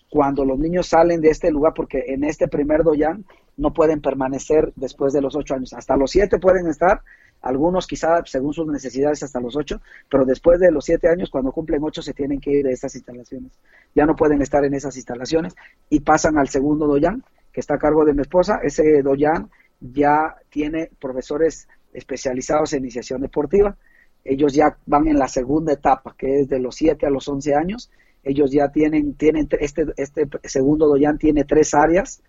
cuando 0.09 0.45
los 0.45 0.57
niños 0.57 0.87
salen 0.87 1.21
de 1.21 1.29
este 1.29 1.51
lugar, 1.51 1.73
porque 1.75 2.03
en 2.07 2.23
este 2.23 2.47
primer 2.47 2.83
doyan 2.83 3.25
no 3.57 3.73
pueden 3.73 4.01
permanecer 4.01 4.71
después 4.75 5.13
de 5.13 5.21
los 5.21 5.35
ocho 5.35 5.55
años, 5.55 5.73
hasta 5.73 5.97
los 5.97 6.11
siete 6.11 6.39
pueden 6.39 6.67
estar, 6.67 7.01
algunos 7.41 7.85
quizá 7.85 8.23
según 8.25 8.53
sus 8.53 8.67
necesidades 8.67 9.21
hasta 9.23 9.39
los 9.39 9.55
ocho, 9.55 9.81
pero 10.09 10.25
después 10.25 10.59
de 10.59 10.71
los 10.71 10.85
siete 10.85 11.09
años, 11.09 11.29
cuando 11.29 11.51
cumplen 11.51 11.83
ocho, 11.83 12.01
se 12.01 12.13
tienen 12.13 12.39
que 12.39 12.51
ir 12.51 12.65
de 12.65 12.71
estas 12.71 12.95
instalaciones. 12.95 13.51
Ya 13.93 14.05
no 14.05 14.15
pueden 14.15 14.41
estar 14.41 14.65
en 14.65 14.73
esas 14.73 14.95
instalaciones 14.95 15.55
y 15.89 15.99
pasan 15.99 16.37
al 16.37 16.49
segundo 16.49 16.87
doyan, 16.87 17.23
que 17.53 17.59
está 17.59 17.75
a 17.75 17.79
cargo 17.79 18.03
de 18.03 18.13
mi 18.13 18.21
esposa. 18.21 18.59
Ese 18.63 19.01
doyan 19.03 19.49
ya 19.79 20.35
tiene 20.49 20.89
profesores 20.99 21.67
especializados 21.93 22.73
en 22.73 22.79
iniciación 22.83 23.21
deportiva. 23.21 23.77
Ellos 24.25 24.53
ya 24.53 24.77
van 24.85 25.07
en 25.07 25.17
la 25.17 25.27
segunda 25.27 25.71
etapa, 25.71 26.15
que 26.17 26.41
es 26.41 26.49
de 26.49 26.59
los 26.59 26.75
siete 26.75 27.05
a 27.05 27.09
los 27.09 27.27
once 27.29 27.55
años. 27.55 27.91
Ellos 28.23 28.51
ya 28.51 28.69
tienen, 28.71 29.13
tienen 29.13 29.47
este, 29.59 29.85
este 29.95 30.27
segundo 30.43 30.87
doyan 30.87 31.17
tiene 31.17 31.45
tres 31.45 31.73
áreas. 31.73 32.21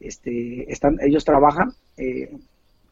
Este, 0.00 0.70
están, 0.70 0.98
ellos 1.00 1.24
trabajan 1.24 1.72
eh, 1.96 2.36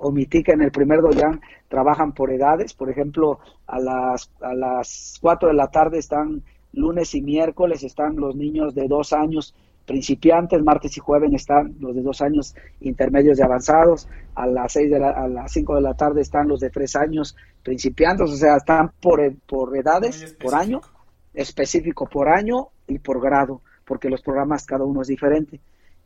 omití 0.03 0.43
que 0.43 0.53
en 0.53 0.63
el 0.63 0.73
primer 0.73 1.01
doyan 1.01 1.41
trabajan 1.69 2.13
por 2.13 2.31
edades, 2.31 2.75
por 2.75 2.91
ejemplo, 2.91 3.39
a 3.67 3.79
las, 3.79 4.31
a 4.41 4.55
las 4.55 5.19
4 5.21 5.49
de 5.49 5.55
la 5.55 5.69
tarde 5.69 5.99
están 5.99 6.43
lunes 6.73 7.15
y 7.15 7.23
miércoles, 7.23 7.83
están 7.83 8.17
los 8.17 8.35
niños 8.35 8.75
de 8.75 8.89
dos 8.89 9.13
años 9.13 9.55
principiantes, 9.87 10.63
martes 10.63 10.97
y 10.97 11.01
jueves 11.01 11.33
están 11.33 11.75
los 11.81 11.95
de 11.95 12.03
dos 12.03 12.21
años 12.21 12.55
intermedios 12.81 13.39
y 13.39 13.43
avanzados, 13.43 14.09
a 14.35 14.47
las 14.47 14.73
seis 14.73 14.91
de 14.91 14.99
la, 14.99 15.11
a 15.11 15.29
las 15.29 15.53
5 15.53 15.75
de 15.75 15.81
la 15.81 15.95
tarde 15.95 16.21
están 16.21 16.49
los 16.49 16.61
de 16.61 16.71
tres 16.71 16.97
años 16.97 17.37
principiantes, 17.63 18.31
o 18.31 18.37
sea, 18.37 18.57
están 18.57 18.93
por, 19.01 19.21
por 19.47 19.77
edades, 19.77 20.37
por 20.41 20.55
año, 20.55 20.81
específico 21.35 22.07
por 22.07 22.29
año 22.29 22.69
y 22.87 22.99
por 22.99 23.21
grado, 23.21 23.63
porque 23.85 24.09
los 24.09 24.23
programas 24.23 24.65
cada 24.65 24.85
uno 24.85 25.03
es 25.03 25.09
diferente. 25.09 25.61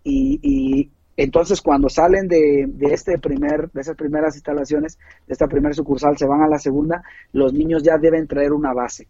Y, 0.05 0.39
y, 0.43 0.91
entonces, 1.17 1.63
cuando 1.63 1.89
salen 1.89 2.29
de, 2.29 2.67
de, 2.69 2.93
este 2.93 3.19
primer, 3.19 3.71
de 3.73 3.81
esas 3.81 3.97
primeras 3.97 4.35
instalaciones, 4.35 4.99
de 5.27 5.33
esta 5.33 5.49
primera 5.49 5.75
sucursal, 5.75 6.17
se 6.19 6.27
van 6.27 6.43
a 6.43 6.49
la 6.49 6.59
segunda, 6.59 7.03
los 7.33 7.55
niños 7.55 7.83
ya 7.83 7.97
deben 7.97 8.27
traer 8.27 8.53
una 8.53 8.75
base. 8.75 9.09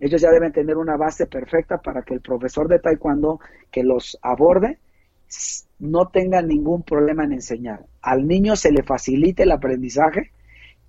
Ellos 0.00 0.20
ya 0.20 0.30
deben 0.30 0.52
tener 0.52 0.76
una 0.76 0.96
base 0.96 1.26
perfecta 1.26 1.78
para 1.78 2.02
que 2.02 2.14
el 2.14 2.20
profesor 2.20 2.68
de 2.68 2.78
taekwondo 2.78 3.40
que 3.70 3.82
los 3.82 4.16
aborde 4.22 4.78
no 5.80 6.08
tenga 6.08 6.40
ningún 6.40 6.84
problema 6.84 7.24
en 7.24 7.32
enseñar. 7.32 7.84
Al 8.00 8.26
niño 8.26 8.54
se 8.54 8.70
le 8.70 8.84
facilite 8.84 9.42
el 9.42 9.50
aprendizaje 9.50 10.30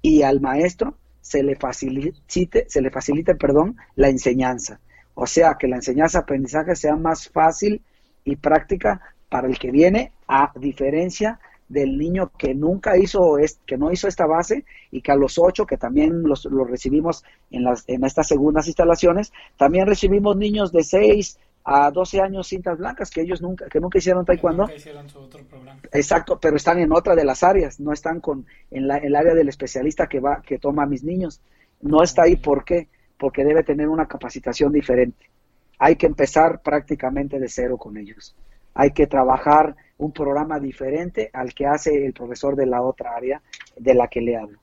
y 0.01 0.21
al 0.23 0.41
maestro 0.41 0.97
se 1.21 1.43
le 1.43 1.55
facilite, 1.55 2.65
se 2.67 2.81
le 2.81 2.89
facilite, 2.89 3.35
perdón, 3.35 3.77
la 3.95 4.09
enseñanza. 4.09 4.79
O 5.13 5.27
sea, 5.27 5.55
que 5.59 5.67
la 5.67 5.75
enseñanza-aprendizaje 5.75 6.75
sea 6.75 6.95
más 6.95 7.29
fácil 7.29 7.81
y 8.23 8.35
práctica 8.35 9.01
para 9.29 9.47
el 9.47 9.59
que 9.59 9.71
viene, 9.71 10.11
a 10.27 10.51
diferencia 10.55 11.39
del 11.67 11.97
niño 11.97 12.31
que 12.35 12.55
nunca 12.55 12.97
hizo, 12.97 13.37
que 13.65 13.77
no 13.77 13.91
hizo 13.91 14.07
esta 14.07 14.25
base 14.25 14.65
y 14.89 15.01
que 15.01 15.11
a 15.11 15.15
los 15.15 15.37
ocho, 15.37 15.67
que 15.67 15.77
también 15.77 16.23
los, 16.23 16.47
recibimos 16.67 17.23
en, 17.51 17.63
las, 17.63 17.83
en 17.87 18.03
estas 18.03 18.27
segundas 18.27 18.67
instalaciones, 18.67 19.31
también 19.55 19.85
recibimos 19.85 20.35
niños 20.35 20.71
de 20.71 20.83
6 20.83 21.37
a 21.63 21.91
12 21.91 22.21
años 22.21 22.47
cintas 22.47 22.77
blancas 22.77 23.09
que 23.09 23.21
ellos 23.21 23.41
nunca, 23.41 23.67
que 23.67 23.79
nunca 23.79 23.97
hicieron 23.97 24.25
taekwondo. 24.25 24.63
Nunca 24.63 24.75
hicieron 24.75 25.09
su 25.09 25.19
otro 25.19 25.43
programa. 25.43 25.79
Exacto, 25.91 26.39
pero 26.39 26.55
están 26.55 26.79
en 26.79 26.91
otra 26.91 27.15
de 27.15 27.25
las 27.25 27.43
áreas, 27.43 27.79
no 27.79 27.93
están 27.93 28.19
con, 28.19 28.45
en 28.71 28.87
la, 28.87 28.97
el 28.97 29.15
área 29.15 29.33
del 29.33 29.49
especialista 29.49 30.07
que 30.07 30.19
va, 30.19 30.41
que 30.41 30.57
toma 30.57 30.83
a 30.83 30.87
mis 30.87 31.03
niños. 31.03 31.41
No 31.81 32.03
está 32.03 32.23
ahí, 32.23 32.35
¿por 32.35 32.63
qué? 32.63 32.87
Porque 33.17 33.43
debe 33.43 33.63
tener 33.63 33.87
una 33.87 34.07
capacitación 34.07 34.71
diferente. 34.71 35.29
Hay 35.77 35.95
que 35.95 36.07
empezar 36.07 36.61
prácticamente 36.61 37.39
de 37.39 37.47
cero 37.47 37.77
con 37.77 37.97
ellos 37.97 38.35
hay 38.79 38.91
que 38.91 39.07
trabajar 39.07 39.75
un 39.97 40.13
programa 40.13 40.57
diferente 40.57 41.29
al 41.33 41.53
que 41.53 41.65
hace 41.65 42.05
el 42.05 42.13
profesor 42.13 42.55
de 42.55 42.65
la 42.65 42.81
otra 42.81 43.13
área 43.13 43.41
de 43.75 43.93
la 43.93 44.07
que 44.07 44.21
le 44.21 44.37
hablo. 44.37 44.57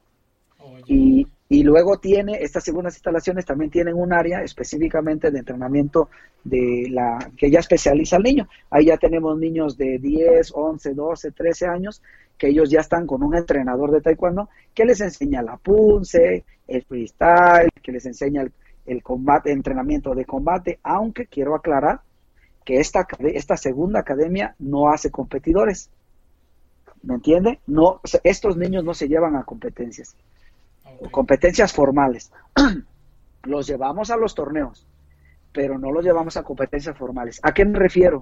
Y, 0.86 1.26
Y 1.48 1.62
luego 1.62 1.98
tiene, 1.98 2.42
estas 2.42 2.64
segundas 2.64 2.94
instalaciones 2.94 3.44
también 3.44 3.70
tienen 3.70 3.94
un 3.94 4.12
área 4.12 4.42
específicamente 4.42 5.30
de 5.30 5.38
entrenamiento 5.38 6.08
de 6.42 6.88
la 6.90 7.30
que 7.36 7.50
ya 7.50 7.60
especializa 7.60 8.16
al 8.16 8.24
niño. 8.24 8.48
Ahí 8.70 8.86
ya 8.86 8.96
tenemos 8.96 9.38
niños 9.38 9.76
de 9.76 9.98
10, 9.98 10.52
11, 10.54 10.94
12, 10.94 11.30
13 11.30 11.66
años 11.66 12.02
que 12.36 12.48
ellos 12.48 12.68
ya 12.68 12.80
están 12.80 13.06
con 13.06 13.22
un 13.22 13.36
entrenador 13.36 13.92
de 13.92 14.00
taekwondo 14.00 14.48
que 14.74 14.84
les 14.84 15.00
enseña 15.00 15.40
la 15.40 15.56
punce, 15.56 16.44
el 16.66 16.82
freestyle, 16.82 17.70
que 17.80 17.92
les 17.92 18.04
enseña 18.06 18.42
el, 18.42 18.52
el 18.84 19.02
combate, 19.02 19.52
entrenamiento 19.52 20.14
de 20.14 20.24
combate, 20.24 20.80
aunque 20.82 21.26
quiero 21.26 21.54
aclarar 21.54 22.00
que 22.64 22.80
esta, 22.80 23.06
esta 23.20 23.56
segunda 23.56 24.00
academia 24.00 24.56
no 24.58 24.90
hace 24.90 25.12
competidores. 25.12 25.90
¿Me 27.02 27.14
entiende? 27.14 27.60
No, 27.68 28.00
estos 28.24 28.56
niños 28.56 28.82
no 28.82 28.94
se 28.94 29.06
llevan 29.06 29.36
a 29.36 29.44
competencias 29.44 30.16
competencias 31.10 31.72
formales. 31.72 32.32
los 33.46 33.66
llevamos 33.66 34.10
a 34.10 34.16
los 34.16 34.34
torneos, 34.34 34.86
pero 35.52 35.78
no 35.78 35.92
los 35.92 36.04
llevamos 36.04 36.36
a 36.36 36.42
competencias 36.42 36.96
formales. 36.96 37.40
¿A 37.42 37.52
qué 37.52 37.64
me 37.64 37.78
refiero? 37.78 38.20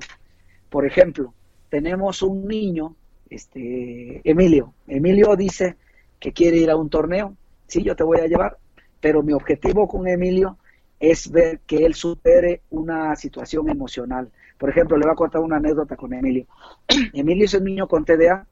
Por 0.70 0.86
ejemplo, 0.86 1.32
tenemos 1.68 2.22
un 2.22 2.46
niño, 2.46 2.94
este, 3.28 4.20
Emilio. 4.28 4.74
Emilio 4.86 5.34
dice 5.36 5.76
que 6.20 6.32
quiere 6.32 6.58
ir 6.58 6.70
a 6.70 6.76
un 6.76 6.90
torneo. 6.90 7.36
Sí, 7.66 7.82
yo 7.82 7.96
te 7.96 8.04
voy 8.04 8.18
a 8.18 8.26
llevar, 8.26 8.58
pero 9.00 9.22
mi 9.22 9.32
objetivo 9.32 9.88
con 9.88 10.06
Emilio 10.06 10.58
es 11.00 11.30
ver 11.30 11.60
que 11.66 11.84
él 11.84 11.94
supere 11.94 12.62
una 12.70 13.16
situación 13.16 13.68
emocional. 13.68 14.30
Por 14.58 14.70
ejemplo, 14.70 14.96
le 14.96 15.04
voy 15.04 15.12
a 15.12 15.16
contar 15.16 15.42
una 15.42 15.56
anécdota 15.56 15.96
con 15.96 16.12
Emilio. 16.12 16.46
Emilio 17.12 17.44
es 17.46 17.54
un 17.54 17.64
niño 17.64 17.88
con 17.88 18.04
TDA 18.04 18.46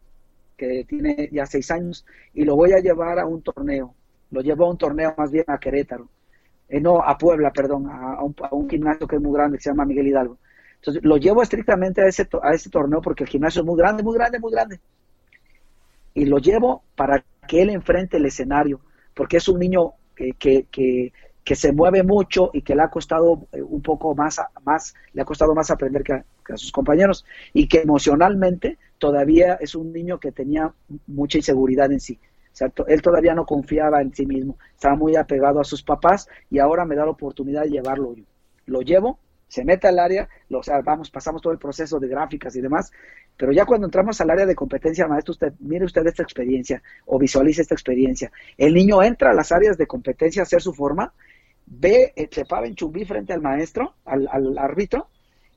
que 0.57 0.85
tiene 0.85 1.29
ya 1.33 1.47
seis 1.47 1.71
años 1.71 2.05
y 2.35 2.45
lo 2.45 2.57
voy 2.57 2.73
a 2.73 2.81
llevar 2.81 3.19
a 3.19 3.27
un 3.27 3.43
torneo 3.43 3.95
lo 4.33 4.41
llevó 4.41 4.67
a 4.67 4.71
un 4.71 4.79
torneo 4.79 5.15
más 5.17 5.31
bien 5.31 5.45
a 5.47 5.59
Querétaro, 5.59 6.09
eh, 6.69 6.81
no, 6.81 7.03
a 7.03 7.17
Puebla, 7.19 7.53
perdón, 7.53 7.87
a, 7.89 8.23
un, 8.51 8.69
gimnasio 8.69 9.07
que 9.07 9.17
es 9.17 9.23
muy 9.23 9.35
grande, 9.35 9.59
que 9.59 9.63
se 9.63 9.71
llama 9.71 9.85
Miguel 9.85 10.09
Hidalgo. 10.09 10.39
Entonces, 10.77 11.05
lo 11.05 11.19
llevo 11.19 11.43
estrictamente 11.43 12.01
a 12.01 12.07
ese, 12.07 12.27
a 12.43 12.55
ese 12.55 12.71
torneo 12.71 13.01
porque 13.03 13.25
el 13.25 13.29
gimnasio 13.29 13.61
es 13.61 13.67
muy 13.67 13.77
grande, 13.77 14.03
muy 14.03 14.15
grande, 14.15 14.41
muy 14.41 14.51
grande. 14.51 14.81
Y 16.15 16.25
lo 16.25 16.39
llevo 16.39 16.83
para 16.97 17.23
que 17.47 17.63
él 17.63 17.71
enfrente 17.71 18.17
el 18.17 18.25
escenario, 18.25 18.81
porque 19.15 19.37
es 19.37 19.49
un 19.49 19.61
niño 19.61 19.93
que, 20.15 21.13
se 21.55 21.73
mueve 21.73 22.03
mucho 22.03 22.51
y 22.55 22.63
que 22.63 22.75
le 22.75 22.83
ha 22.83 22.89
costado 22.89 23.47
eh, 23.53 23.61
un 23.61 23.83
poco 23.83 24.15
más, 24.15 24.41
más 24.65 24.95
le 25.13 25.21
ha 25.21 25.27
costado 25.27 25.55
más 25.55 25.71
aprender 25.71 26.03
que 26.03 26.15
a, 26.15 26.25
sus 26.57 26.73
compañeros 26.73 27.27
y 27.53 27.69
que 27.69 27.83
emocionalmente 27.83 28.79
todavía 28.99 29.55
es 29.55 29.75
un 29.75 29.93
niño 29.93 30.19
que 30.19 30.33
tenía 30.33 30.73
mucha 31.07 31.37
inseguridad 31.37 31.93
en 31.93 32.01
sí 32.01 32.19
él 32.87 33.03
todavía 33.03 33.35
no 33.35 33.47
confiaba 33.47 34.03
en 34.03 34.15
sí 34.15 34.27
mismo, 34.27 34.59
estaba 34.75 34.97
muy 34.97 35.17
apegado 35.17 35.61
a 35.61 35.65
sus 35.65 35.83
papás 35.83 36.29
y 36.51 36.59
ahora 36.59 36.85
me 36.85 36.97
da 36.97 37.05
la 37.05 37.13
oportunidad 37.13 37.63
de 37.63 37.71
llevarlo 37.71 38.15
yo. 38.15 38.25
Lo 38.67 38.83
llevo, 38.83 39.19
se 39.49 39.65
mete 39.65 39.89
al 39.89 39.99
área, 39.99 40.29
lo, 40.49 40.61
vamos, 40.85 41.11
pasamos 41.11 41.43
todo 41.43 41.53
el 41.53 41.59
proceso 41.59 41.99
de 41.99 42.09
gráficas 42.09 42.57
y 42.57 42.61
demás, 42.61 42.91
pero 43.37 43.53
ya 43.53 43.67
cuando 43.67 43.87
entramos 43.87 44.21
al 44.21 44.31
área 44.31 44.47
de 44.47 44.55
competencia, 44.55 45.07
maestro, 45.07 45.33
usted, 45.33 45.53
mire 45.61 45.85
usted 45.85 46.07
esta 46.07 46.23
experiencia 46.23 46.83
o 47.07 47.19
visualice 47.19 47.63
esta 47.63 47.75
experiencia. 47.75 48.31
El 48.57 48.75
niño 48.75 49.03
entra 49.03 49.31
a 49.31 49.35
las 49.35 49.53
áreas 49.53 49.77
de 49.77 49.87
competencia 49.87 50.43
a 50.43 50.45
hacer 50.45 50.63
su 50.63 50.73
forma, 50.73 51.13
ve, 51.67 52.13
eh, 52.17 52.29
se 52.31 52.45
para 52.45 52.67
en 52.67 52.75
chumbí 52.75 53.05
frente 53.05 53.33
al 53.33 53.43
maestro, 53.43 53.95
al, 54.05 54.29
al 54.31 54.57
árbitro, 54.59 55.09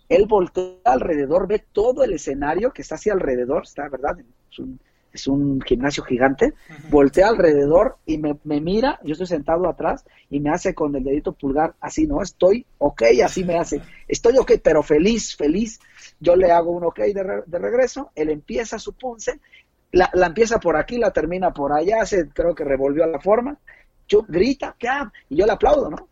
él 0.09 0.25
voltea 0.27 0.75
alrededor, 0.83 1.47
ve 1.47 1.63
todo 1.71 2.03
el 2.03 2.13
escenario 2.13 2.71
que 2.71 2.81
está 2.81 2.95
hacia 2.95 3.13
alrededor, 3.13 3.63
está, 3.63 3.87
¿verdad? 3.89 4.17
Es 4.51 4.59
un, 4.59 4.79
es 5.15 5.27
un 5.27 5.61
gimnasio 5.61 6.03
gigante, 6.03 6.53
voltea 6.89 7.29
alrededor 7.29 7.97
y 8.05 8.17
me, 8.17 8.37
mira, 8.43 8.99
yo 9.03 9.13
estoy 9.13 9.27
sentado 9.27 9.67
atrás 9.67 10.05
y 10.29 10.41
me 10.41 10.49
hace 10.49 10.75
con 10.75 10.93
el 10.95 11.03
dedito 11.03 11.31
pulgar 11.31 11.75
así, 11.79 12.05
¿no? 12.05 12.21
Estoy 12.21 12.65
ok, 12.77 13.03
así 13.23 13.45
me 13.45 13.57
hace, 13.57 13.81
estoy 14.07 14.37
ok, 14.37 14.53
pero 14.61 14.83
feliz, 14.83 15.35
feliz. 15.35 15.79
Yo 16.19 16.35
le 16.35 16.51
hago 16.51 16.71
un 16.71 16.83
ok 16.83 16.99
de, 16.99 17.43
de 17.45 17.59
regreso, 17.59 18.11
él 18.13 18.29
empieza 18.29 18.77
su 18.77 18.93
punce, 18.93 19.39
la, 19.91 20.09
la, 20.13 20.27
empieza 20.27 20.59
por 20.59 20.75
aquí, 20.75 20.97
la 20.97 21.11
termina 21.11 21.53
por 21.53 21.71
allá, 21.71 22.05
se, 22.05 22.27
creo 22.29 22.53
que 22.53 22.65
revolvió 22.65 23.05
a 23.05 23.07
la 23.07 23.19
forma, 23.19 23.57
yo 24.07 24.25
grita, 24.27 24.75
¿qué? 24.77 24.89
Y 25.29 25.37
yo 25.37 25.45
le 25.45 25.53
aplaudo, 25.53 25.89
¿no? 25.89 26.09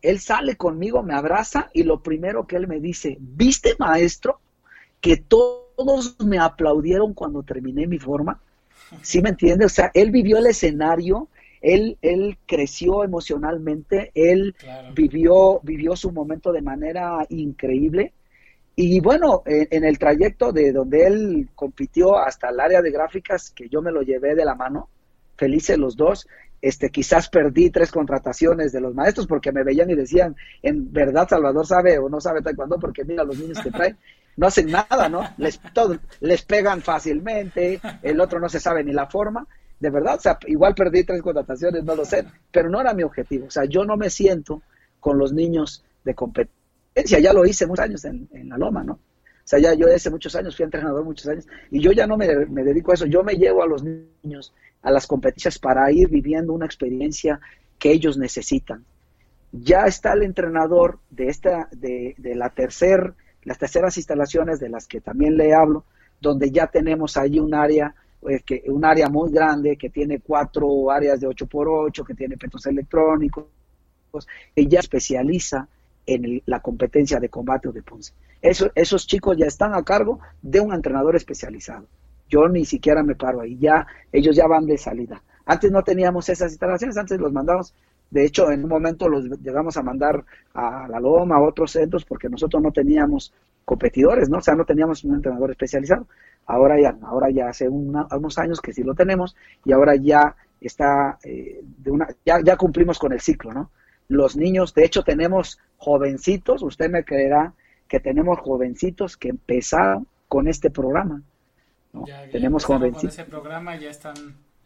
Él 0.00 0.20
sale 0.20 0.56
conmigo, 0.56 1.02
me 1.02 1.14
abraza 1.14 1.70
y 1.74 1.82
lo 1.82 2.02
primero 2.02 2.46
que 2.46 2.56
él 2.56 2.66
me 2.66 2.80
dice, 2.80 3.18
¿viste 3.20 3.74
maestro? 3.78 4.40
Que 5.00 5.18
todo 5.18 5.63
todos 5.76 6.16
me 6.24 6.38
aplaudieron 6.38 7.14
cuando 7.14 7.42
terminé 7.42 7.86
mi 7.86 7.98
forma. 7.98 8.40
¿Sí 9.02 9.22
me 9.22 9.30
entiende? 9.30 9.66
O 9.66 9.68
sea, 9.68 9.90
él 9.94 10.10
vivió 10.10 10.38
el 10.38 10.46
escenario, 10.46 11.28
él, 11.60 11.96
él 12.02 12.36
creció 12.46 13.04
emocionalmente, 13.04 14.12
él 14.14 14.54
vivió, 14.94 15.60
vivió 15.62 15.96
su 15.96 16.12
momento 16.12 16.52
de 16.52 16.62
manera 16.62 17.26
increíble. 17.30 18.12
Y 18.76 19.00
bueno, 19.00 19.42
en, 19.46 19.84
el 19.84 19.98
trayecto 19.98 20.52
de 20.52 20.72
donde 20.72 21.06
él 21.06 21.48
compitió 21.54 22.18
hasta 22.18 22.50
el 22.50 22.58
área 22.58 22.82
de 22.82 22.90
gráficas, 22.90 23.50
que 23.50 23.68
yo 23.68 23.80
me 23.80 23.92
lo 23.92 24.02
llevé 24.02 24.34
de 24.34 24.44
la 24.44 24.56
mano, 24.56 24.88
felices 25.36 25.78
los 25.78 25.96
dos, 25.96 26.26
este, 26.60 26.90
quizás 26.90 27.28
perdí 27.28 27.70
tres 27.70 27.92
contrataciones 27.92 28.72
de 28.72 28.80
los 28.80 28.94
maestros 28.94 29.26
porque 29.26 29.52
me 29.52 29.62
veían 29.62 29.90
y 29.90 29.94
decían, 29.94 30.34
en 30.62 30.92
verdad 30.92 31.28
Salvador 31.28 31.66
sabe 31.66 31.98
o 31.98 32.08
no 32.08 32.20
sabe 32.20 32.40
taekwondo 32.40 32.78
porque 32.78 33.04
mira 33.04 33.22
los 33.22 33.38
niños 33.38 33.60
que 33.62 33.70
trae 33.70 33.96
no 34.36 34.46
hacen 34.46 34.70
nada, 34.70 35.08
¿no? 35.08 35.22
Les, 35.38 35.60
todo, 35.72 35.98
les 36.20 36.42
pegan 36.42 36.82
fácilmente, 36.82 37.80
el 38.02 38.20
otro 38.20 38.40
no 38.40 38.48
se 38.48 38.60
sabe 38.60 38.82
ni 38.84 38.92
la 38.92 39.06
forma. 39.06 39.46
De 39.78 39.90
verdad, 39.90 40.16
o 40.16 40.20
sea, 40.20 40.38
igual 40.46 40.74
perdí 40.74 41.04
tres 41.04 41.20
contrataciones, 41.22 41.84
no 41.84 41.94
lo 41.94 42.04
sé, 42.04 42.24
pero 42.50 42.68
no 42.68 42.80
era 42.80 42.94
mi 42.94 43.02
objetivo. 43.02 43.46
O 43.46 43.50
sea, 43.50 43.64
yo 43.64 43.84
no 43.84 43.96
me 43.96 44.10
siento 44.10 44.62
con 45.00 45.18
los 45.18 45.32
niños 45.32 45.84
de 46.04 46.14
competencia. 46.14 47.18
Ya 47.18 47.32
lo 47.32 47.44
hice 47.44 47.66
muchos 47.66 47.84
años 47.84 48.04
en, 48.04 48.28
la 48.48 48.56
Loma, 48.56 48.82
¿no? 48.82 48.94
O 48.94 49.46
sea, 49.46 49.58
ya 49.58 49.74
yo 49.74 49.86
hace 49.92 50.08
muchos 50.10 50.34
años 50.36 50.56
fui 50.56 50.64
entrenador 50.64 51.04
muchos 51.04 51.28
años 51.28 51.46
y 51.70 51.78
yo 51.80 51.92
ya 51.92 52.06
no 52.06 52.16
me, 52.16 52.46
me, 52.46 52.64
dedico 52.64 52.92
a 52.92 52.94
eso. 52.94 53.04
Yo 53.04 53.22
me 53.22 53.34
llevo 53.34 53.62
a 53.62 53.66
los 53.66 53.82
niños 53.82 54.54
a 54.80 54.90
las 54.90 55.06
competencias 55.06 55.58
para 55.58 55.90
ir 55.92 56.08
viviendo 56.08 56.52
una 56.54 56.66
experiencia 56.66 57.40
que 57.78 57.90
ellos 57.90 58.16
necesitan. 58.16 58.84
Ya 59.52 59.84
está 59.84 60.14
el 60.14 60.22
entrenador 60.22 60.98
de 61.10 61.28
esta, 61.28 61.68
de, 61.72 62.14
de 62.16 62.34
la 62.34 62.50
tercer 62.50 63.14
las 63.44 63.58
terceras 63.58 63.96
instalaciones 63.96 64.60
de 64.60 64.68
las 64.68 64.86
que 64.86 65.00
también 65.00 65.36
le 65.36 65.54
hablo, 65.54 65.84
donde 66.20 66.50
ya 66.50 66.66
tenemos 66.66 67.16
allí 67.16 67.38
un 67.38 67.54
área, 67.54 67.94
eh, 68.28 68.40
que, 68.44 68.64
un 68.66 68.84
área 68.84 69.08
muy 69.08 69.30
grande 69.30 69.76
que 69.76 69.90
tiene 69.90 70.20
cuatro 70.20 70.90
áreas 70.90 71.20
de 71.20 71.28
8x8, 71.28 72.06
que 72.06 72.14
tiene 72.14 72.36
petos 72.36 72.66
electrónicos, 72.66 73.46
que 74.54 74.66
ya 74.66 74.80
especializa 74.80 75.68
en 76.06 76.42
la 76.46 76.60
competencia 76.60 77.18
de 77.18 77.28
combate 77.28 77.68
o 77.68 77.72
de 77.72 77.82
Ponce. 77.82 78.12
Eso, 78.40 78.70
esos 78.74 79.06
chicos 79.06 79.36
ya 79.36 79.46
están 79.46 79.74
a 79.74 79.82
cargo 79.82 80.20
de 80.42 80.60
un 80.60 80.72
entrenador 80.72 81.16
especializado. 81.16 81.86
Yo 82.28 82.48
ni 82.48 82.64
siquiera 82.64 83.02
me 83.02 83.14
paro 83.14 83.40
ahí, 83.40 83.56
ya 83.58 83.86
ellos 84.12 84.36
ya 84.36 84.46
van 84.46 84.66
de 84.66 84.78
salida. 84.78 85.22
Antes 85.46 85.70
no 85.70 85.82
teníamos 85.82 86.28
esas 86.28 86.52
instalaciones, 86.52 86.96
antes 86.96 87.18
los 87.20 87.32
mandamos 87.32 87.74
de 88.14 88.24
hecho, 88.24 88.52
en 88.52 88.62
un 88.62 88.70
momento 88.70 89.08
los 89.08 89.24
llegamos 89.42 89.76
a 89.76 89.82
mandar 89.82 90.24
a 90.54 90.86
la 90.86 91.00
Loma, 91.00 91.34
a 91.34 91.42
otros 91.42 91.72
centros, 91.72 92.04
porque 92.04 92.28
nosotros 92.28 92.62
no 92.62 92.70
teníamos 92.70 93.32
competidores, 93.64 94.30
¿no? 94.30 94.38
O 94.38 94.40
sea, 94.40 94.54
no 94.54 94.64
teníamos 94.64 95.02
un 95.02 95.16
entrenador 95.16 95.50
especializado. 95.50 96.06
Ahora 96.46 96.80
ya, 96.80 96.96
ahora 97.02 97.30
ya 97.30 97.48
hace 97.48 97.68
unos 97.68 98.38
años 98.38 98.60
que 98.60 98.72
sí 98.72 98.84
lo 98.84 98.94
tenemos 98.94 99.34
y 99.64 99.72
ahora 99.72 99.96
ya 99.96 100.36
está, 100.60 101.18
eh, 101.24 101.60
de 101.64 101.90
una, 101.90 102.06
ya, 102.24 102.40
ya 102.40 102.56
cumplimos 102.56 103.00
con 103.00 103.12
el 103.12 103.20
ciclo, 103.20 103.52
¿no? 103.52 103.72
Los 104.06 104.36
niños, 104.36 104.74
de 104.74 104.84
hecho, 104.84 105.02
tenemos 105.02 105.58
jovencitos, 105.76 106.62
usted 106.62 106.88
me 106.88 107.02
creerá 107.02 107.52
que 107.88 107.98
tenemos 107.98 108.38
jovencitos 108.38 109.16
que 109.16 109.30
empezaron 109.30 110.06
con 110.28 110.46
este 110.46 110.70
programa. 110.70 111.20
¿no? 111.92 112.04
tenemos 112.30 112.64
jovencitos. 112.64 113.16
Con 113.16 113.24
ese 113.24 113.24
programa 113.24 113.76
ya 113.76 113.90
están 113.90 114.14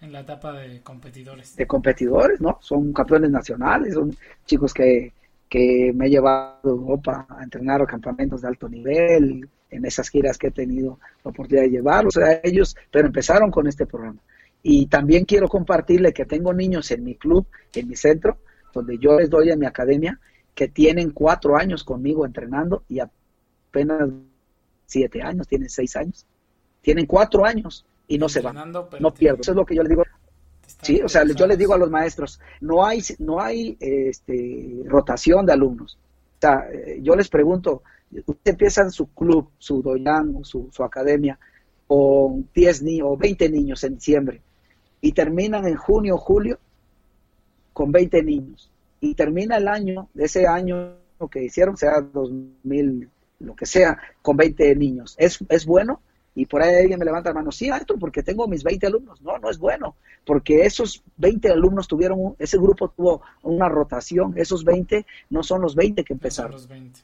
en 0.01 0.13
la 0.13 0.21
etapa 0.21 0.53
de 0.53 0.81
competidores. 0.83 1.57
De 1.57 1.67
competidores, 1.67 2.41
¿no? 2.41 2.59
Son 2.61 2.93
campeones 2.93 3.31
nacionales, 3.31 3.95
son 3.95 4.17
chicos 4.47 4.73
que, 4.73 5.13
que 5.49 5.93
me 5.95 6.07
he 6.07 6.11
llevado 6.11 6.59
a 6.63 6.69
Europa 6.69 7.27
a 7.29 7.43
entrenar 7.43 7.83
a 7.83 7.87
campamentos 7.87 8.43
de 8.43 8.49
alto 8.49 8.69
nivel, 8.69 9.49
en 9.71 9.85
esas 9.85 10.09
giras 10.09 10.39
que 10.39 10.49
he 10.49 10.51
tenido 10.51 10.99
la 11.25 11.31
oportunidad 11.31 11.65
de 11.65 11.71
llevarlos 11.71 12.17
a 12.17 12.41
ellos, 12.43 12.77
pero 12.91 13.07
empezaron 13.07 13.51
con 13.51 13.67
este 13.67 13.87
programa. 13.87 14.21
Y 14.63 14.87
también 14.87 15.25
quiero 15.25 15.49
compartirle 15.49 16.13
que 16.13 16.25
tengo 16.25 16.53
niños 16.53 16.91
en 16.91 17.05
mi 17.05 17.15
club, 17.15 17.47
en 17.75 17.89
mi 17.89 17.97
centro, 17.97 18.39
donde 18.73 18.99
yo 18.99 19.19
les 19.19 19.31
doy 19.31 19.51
en 19.51 19.59
mi 19.59 19.67
academia, 19.67 20.19
que 20.55 20.69
tienen 20.69 21.11
cuatro 21.11 21.57
años 21.57 21.85
conmigo 21.85 22.27
entrenando 22.27 22.83
y 22.89 23.01
apenas 23.01 24.11
siete 24.87 25.23
años, 25.23 25.47
tienen 25.47 25.69
seis 25.69 25.95
años. 25.97 26.27
Tienen 26.81 27.07
cuatro 27.07 27.45
años 27.45 27.85
y 28.09 28.19
no 28.19 28.29
se 28.29 28.41
va, 28.41 28.53
no 28.53 29.15
pierdo. 29.15 29.43
Eso 29.43 29.53
es 29.53 29.57
lo 29.57 29.65
que 29.65 29.77
yo 29.77 29.83
le 29.83 29.91
digo. 29.91 30.03
Sí, 30.83 31.01
o 31.03 31.09
sea, 31.09 31.25
yo 31.25 31.47
les 31.47 31.59
digo 31.59 31.75
a 31.75 31.79
los 31.79 31.91
maestros, 31.91 32.41
no 32.61 32.85
hay, 32.85 33.03
no 33.19 33.41
hay 33.41 33.77
este, 33.81 34.83
rotación 34.87 35.45
de 35.47 35.53
alumnos. 35.53 35.99
O 36.39 36.41
sea, 36.41 36.69
eh, 36.73 36.99
yo 37.03 37.15
les 37.17 37.29
pregunto, 37.29 37.83
usted 38.13 38.53
empieza 38.53 38.83
en 38.83 38.91
su 38.91 39.09
club, 39.09 39.51
su 39.59 39.83
doyan, 39.83 40.45
su, 40.45 40.69
su 40.73 40.83
academia, 40.85 41.39
con 41.87 42.49
10 42.55 42.83
niños 42.83 43.09
o 43.11 43.17
20 43.17 43.49
niños 43.49 43.83
en 43.85 43.95
diciembre 43.95 44.41
y 45.01 45.13
terminan 45.13 45.67
en 45.67 45.77
junio 45.77 46.17
o 46.17 46.19
julio, 46.19 46.59
con 47.73 47.93
20 47.93 48.23
niños 48.23 48.71
y 49.01 49.15
termina 49.15 49.57
el 49.57 49.69
año, 49.69 50.09
ese 50.17 50.47
año 50.47 50.95
que 51.31 51.45
hicieron, 51.45 51.77
sea 51.77 52.01
2000, 52.01 53.09
lo 53.41 53.57
que 53.57 53.67
sea, 53.67 53.99
con 54.23 54.37
20 54.37 54.75
niños. 54.77 55.15
¿Es, 55.19 55.39
es 55.49 55.67
bueno? 55.67 56.01
Y 56.39 56.47
por 56.47 56.63
ahí 56.63 56.83
alguien 56.83 57.01
me 57.01 57.05
levanta 57.05 57.31
la 57.31 57.35
mano, 57.35 57.51
sí, 57.51 57.69
alto, 57.69 57.97
porque 57.99 58.23
tengo 58.23 58.47
mis 58.47 58.63
20 58.63 58.87
alumnos. 58.87 59.21
No, 59.23 59.39
no 59.39 59.51
es 59.51 59.59
bueno, 59.59 59.97
porque 60.25 60.65
esos 60.65 61.03
20 61.17 61.51
alumnos 61.51 61.89
tuvieron, 61.89 62.37
ese 62.39 62.59
grupo 62.59 62.91
tuvo 62.91 63.23
una 63.43 63.69
rotación, 63.69 64.35
esos 64.37 64.63
20 64.63 65.05
no 65.31 65.43
son 65.43 65.63
los 65.63 65.75
20 65.75 66.05
que 66.05 66.13
empezaron. 66.13 66.53
No 66.53 66.59
son 66.59 66.69
los 66.69 66.81
20. 66.81 67.01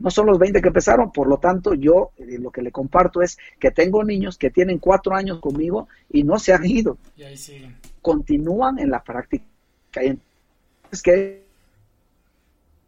No 0.00 0.10
son 0.10 0.26
los 0.26 0.38
20 0.40 0.60
que 0.60 0.66
empezaron, 0.66 1.12
por 1.12 1.28
lo 1.28 1.38
tanto 1.38 1.74
yo 1.74 2.10
eh, 2.16 2.36
lo 2.40 2.50
que 2.50 2.62
le 2.62 2.72
comparto 2.72 3.22
es 3.22 3.38
que 3.60 3.70
tengo 3.70 4.02
niños 4.02 4.36
que 4.36 4.50
tienen 4.50 4.80
cuatro 4.80 5.14
años 5.14 5.38
conmigo 5.38 5.86
y 6.10 6.24
no 6.24 6.40
se 6.40 6.52
han 6.52 6.66
ido. 6.66 6.98
Y 7.16 7.22
ahí 7.22 7.36
siguen. 7.36 7.76
Continúan 8.00 8.80
en 8.80 8.90
la 8.90 9.04
práctica. 9.04 9.44
Es 10.90 11.00
que 11.00 11.44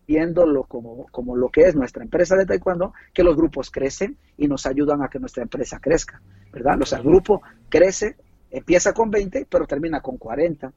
viéndolo 0.06 0.64
como, 0.64 1.06
como 1.10 1.36
lo 1.36 1.48
que 1.51 1.62
es 1.62 1.74
nuestra 1.74 2.02
empresa 2.02 2.36
de 2.36 2.47
taekwondo, 2.47 2.93
que 3.12 3.24
los 3.24 3.36
grupos 3.36 3.70
crecen 3.70 4.16
y 4.36 4.48
nos 4.48 4.66
ayudan 4.66 5.02
a 5.02 5.09
que 5.09 5.18
nuestra 5.18 5.43
empresa 5.43 5.78
crezca, 5.81 6.20
¿verdad? 6.52 6.81
O 6.81 6.86
sea, 6.86 6.98
el 6.98 7.05
grupo 7.05 7.43
crece, 7.68 8.16
empieza 8.51 8.93
con 8.93 9.10
20, 9.10 9.47
pero 9.48 9.66
termina 9.66 10.01
con 10.01 10.16
40, 10.16 10.72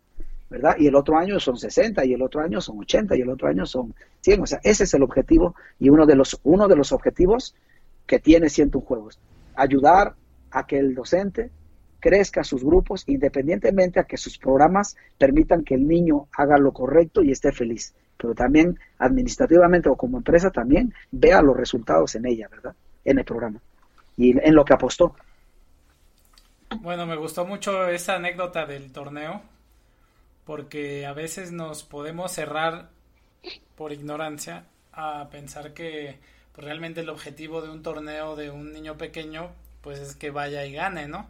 ¿verdad? 0.49 0.75
Y 0.79 0.87
el 0.87 0.95
otro 0.95 1.17
año 1.17 1.39
son 1.39 1.57
60, 1.57 2.05
y 2.05 2.13
el 2.13 2.21
otro 2.21 2.41
año 2.41 2.61
son 2.61 2.79
80, 2.79 3.17
y 3.17 3.21
el 3.21 3.29
otro 3.29 3.47
año 3.47 3.65
son 3.65 3.93
100. 4.21 4.41
O 4.41 4.45
sea, 4.45 4.59
ese 4.63 4.85
es 4.85 4.93
el 4.93 5.03
objetivo 5.03 5.55
y 5.79 5.89
uno 5.89 6.05
de 6.05 6.15
los, 6.15 6.39
uno 6.43 6.67
de 6.67 6.75
los 6.75 6.91
objetivos 6.91 7.55
que 8.05 8.19
tiene 8.19 8.49
Ciento 8.49 8.79
Juegos. 8.79 9.19
Ayudar 9.55 10.15
a 10.51 10.65
que 10.65 10.79
el 10.79 10.95
docente 10.95 11.51
crezca 11.99 12.43
sus 12.43 12.63
grupos 12.63 13.03
independientemente 13.07 13.99
a 13.99 14.05
que 14.05 14.17
sus 14.17 14.37
programas 14.37 14.95
permitan 15.17 15.63
que 15.63 15.75
el 15.75 15.87
niño 15.87 16.27
haga 16.37 16.57
lo 16.57 16.71
correcto 16.71 17.23
y 17.23 17.31
esté 17.31 17.51
feliz 17.51 17.93
pero 18.17 18.33
también 18.33 18.79
administrativamente 18.99 19.89
o 19.89 19.95
como 19.95 20.17
empresa 20.17 20.51
también 20.51 20.93
vea 21.11 21.41
los 21.41 21.55
resultados 21.55 22.15
en 22.15 22.25
ella, 22.25 22.47
¿verdad? 22.49 22.75
En 23.05 23.19
el 23.19 23.25
programa 23.25 23.59
y 24.17 24.37
en 24.37 24.55
lo 24.55 24.65
que 24.65 24.73
apostó. 24.73 25.15
Bueno, 26.81 27.05
me 27.05 27.15
gustó 27.15 27.45
mucho 27.45 27.87
esa 27.87 28.15
anécdota 28.15 28.65
del 28.65 28.91
torneo 28.91 29.41
porque 30.45 31.05
a 31.05 31.13
veces 31.13 31.51
nos 31.51 31.83
podemos 31.83 32.31
cerrar 32.31 32.89
por 33.75 33.93
ignorancia 33.93 34.65
a 34.91 35.29
pensar 35.29 35.73
que 35.73 36.19
pues, 36.53 36.65
realmente 36.65 37.01
el 37.01 37.09
objetivo 37.09 37.61
de 37.61 37.69
un 37.69 37.83
torneo 37.83 38.35
de 38.35 38.49
un 38.49 38.73
niño 38.73 38.97
pequeño 38.97 39.51
pues 39.81 39.99
es 39.99 40.15
que 40.15 40.31
vaya 40.31 40.65
y 40.65 40.73
gane, 40.73 41.07
¿no? 41.07 41.27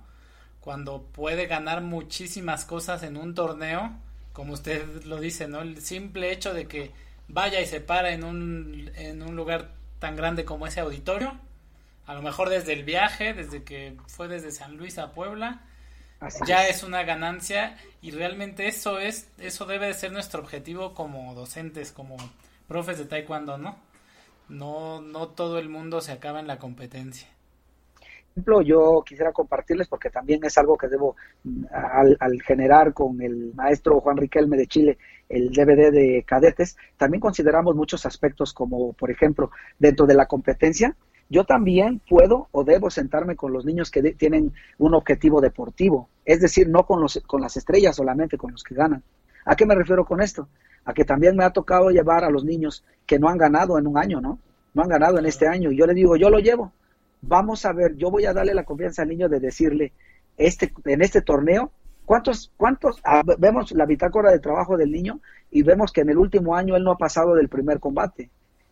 Cuando 0.61 1.03
puede 1.03 1.45
ganar 1.45 1.81
muchísimas 1.81 2.65
cosas 2.65 3.03
en 3.03 3.17
un 3.17 3.35
torneo 3.35 3.91
como 4.37 4.53
usted 4.53 5.03
lo 5.05 5.19
dice, 5.19 5.47
¿no? 5.47 5.61
El 5.61 5.81
simple 5.81 6.31
hecho 6.31 6.53
de 6.53 6.67
que 6.67 6.91
vaya 7.27 7.59
y 7.59 7.65
se 7.65 7.81
para 7.81 8.11
en 8.11 8.23
un, 8.23 8.91
en 8.93 9.23
un 9.23 9.35
lugar 9.35 9.71
tan 9.97 10.15
grande 10.15 10.45
como 10.45 10.67
ese 10.67 10.79
auditorio, 10.79 11.35
a 12.05 12.13
lo 12.13 12.21
mejor 12.21 12.49
desde 12.49 12.73
el 12.73 12.83
viaje, 12.83 13.33
desde 13.33 13.63
que 13.63 13.97
fue 14.05 14.27
desde 14.27 14.51
San 14.51 14.77
Luis 14.77 14.99
a 14.99 15.11
Puebla, 15.11 15.63
ya 16.45 16.67
es. 16.67 16.83
una 16.83 17.01
ganancia 17.01 17.79
y 17.99 18.11
realmente 18.11 18.67
eso 18.67 18.99
es, 18.99 19.27
eso 19.39 19.65
debe 19.65 19.87
de 19.87 19.95
ser 19.95 20.11
nuestro 20.11 20.39
objetivo 20.39 20.93
como 20.93 21.33
docentes, 21.33 21.91
como 21.91 22.17
profes 22.67 22.99
de 22.99 23.05
taekwondo, 23.05 23.57
¿no? 23.57 23.79
No, 24.49 25.01
no 25.01 25.29
todo 25.29 25.57
el 25.57 25.67
mundo 25.67 25.99
se 25.99 26.11
acaba 26.11 26.39
en 26.39 26.45
la 26.45 26.59
competencia 26.59 27.27
ejemplo, 28.37 28.61
yo 28.61 29.03
quisiera 29.03 29.31
compartirles 29.33 29.87
porque 29.87 30.11
también 30.11 30.39
es 30.43 30.57
algo 30.59 30.77
que 30.77 30.87
debo 30.87 31.15
mm, 31.43 31.65
al, 32.19 32.41
generar 32.43 32.93
con 32.93 33.19
el 33.19 33.51
maestro 33.55 33.99
Juan 33.99 34.17
Riquelme 34.17 34.57
de 34.57 34.67
Chile 34.67 34.97
el 35.27 35.51
DVD 35.51 35.91
de 35.91 36.23
cadetes, 36.25 36.77
también 36.97 37.19
consideramos 37.19 37.75
muchos 37.75 38.05
aspectos 38.05 38.53
como, 38.53 38.93
por 38.93 39.09
ejemplo, 39.09 39.49
dentro 39.79 40.05
de 40.05 40.13
la 40.13 40.27
competencia, 40.27 40.95
yo 41.29 41.43
también 41.45 41.99
puedo 42.07 42.47
o 42.51 42.63
debo 42.63 42.89
sentarme 42.91 43.35
con 43.35 43.51
los 43.51 43.65
niños 43.65 43.89
que 43.89 44.01
tienen 44.13 44.53
un 44.77 44.93
objetivo 44.93 45.41
deportivo, 45.41 46.07
es 46.23 46.39
decir, 46.39 46.69
no 46.69 46.85
con, 46.85 47.01
los, 47.01 47.21
con 47.25 47.41
las 47.41 47.57
estrellas 47.57 47.95
solamente, 47.95 48.37
con 48.37 48.51
los 48.51 48.63
que 48.63 48.75
ganan. 48.75 49.03
¿A 49.45 49.55
qué 49.55 49.65
me 49.65 49.75
refiero 49.75 50.05
con 50.05 50.21
esto? 50.21 50.47
A 50.85 50.93
que 50.93 51.03
también 51.03 51.35
me 51.35 51.43
ha 51.43 51.51
tocado 51.51 51.89
llevar 51.89 52.23
a 52.23 52.29
los 52.29 52.45
niños 52.45 52.85
que 53.05 53.19
no 53.19 53.27
han 53.29 53.37
ganado 53.37 53.77
en 53.77 53.87
un 53.87 53.97
año, 53.97 54.21
¿no? 54.21 54.39
No 54.73 54.83
han 54.83 54.89
ganado 54.89 55.17
en 55.17 55.25
este 55.25 55.47
año. 55.47 55.71
Y 55.71 55.77
yo 55.77 55.87
le 55.87 55.93
digo, 55.93 56.15
yo 56.15 56.29
lo 56.29 56.39
llevo, 56.39 56.71
vamos 57.21 57.65
a 57.65 57.73
ver, 57.73 57.95
yo 57.95 58.11
voy 58.11 58.25
a 58.25 58.33
darle 58.33 58.53
la 58.53 58.63
confianza 58.63 59.01
al 59.01 59.09
niño 59.09 59.29
de 59.29 59.39
decirle, 59.39 59.93
este, 60.37 60.71
en 60.85 61.01
este 61.01 61.21
torneo, 61.21 61.71
¿cuántos, 62.05 62.51
cuántos, 62.57 62.99
ah, 63.03 63.23
vemos 63.37 63.71
la 63.71 63.85
bitácora 63.85 64.31
de 64.31 64.39
trabajo 64.39 64.77
del 64.77 64.91
niño 64.91 65.19
y 65.51 65.63
vemos 65.63 65.91
que 65.91 66.01
en 66.01 66.09
el 66.09 66.17
último 66.17 66.55
año 66.55 66.75
él 66.75 66.83
no 66.83 66.91
ha 66.91 66.97
pasado 66.97 67.35
del 67.35 67.49
primer 67.49 67.79
combate 67.79 68.29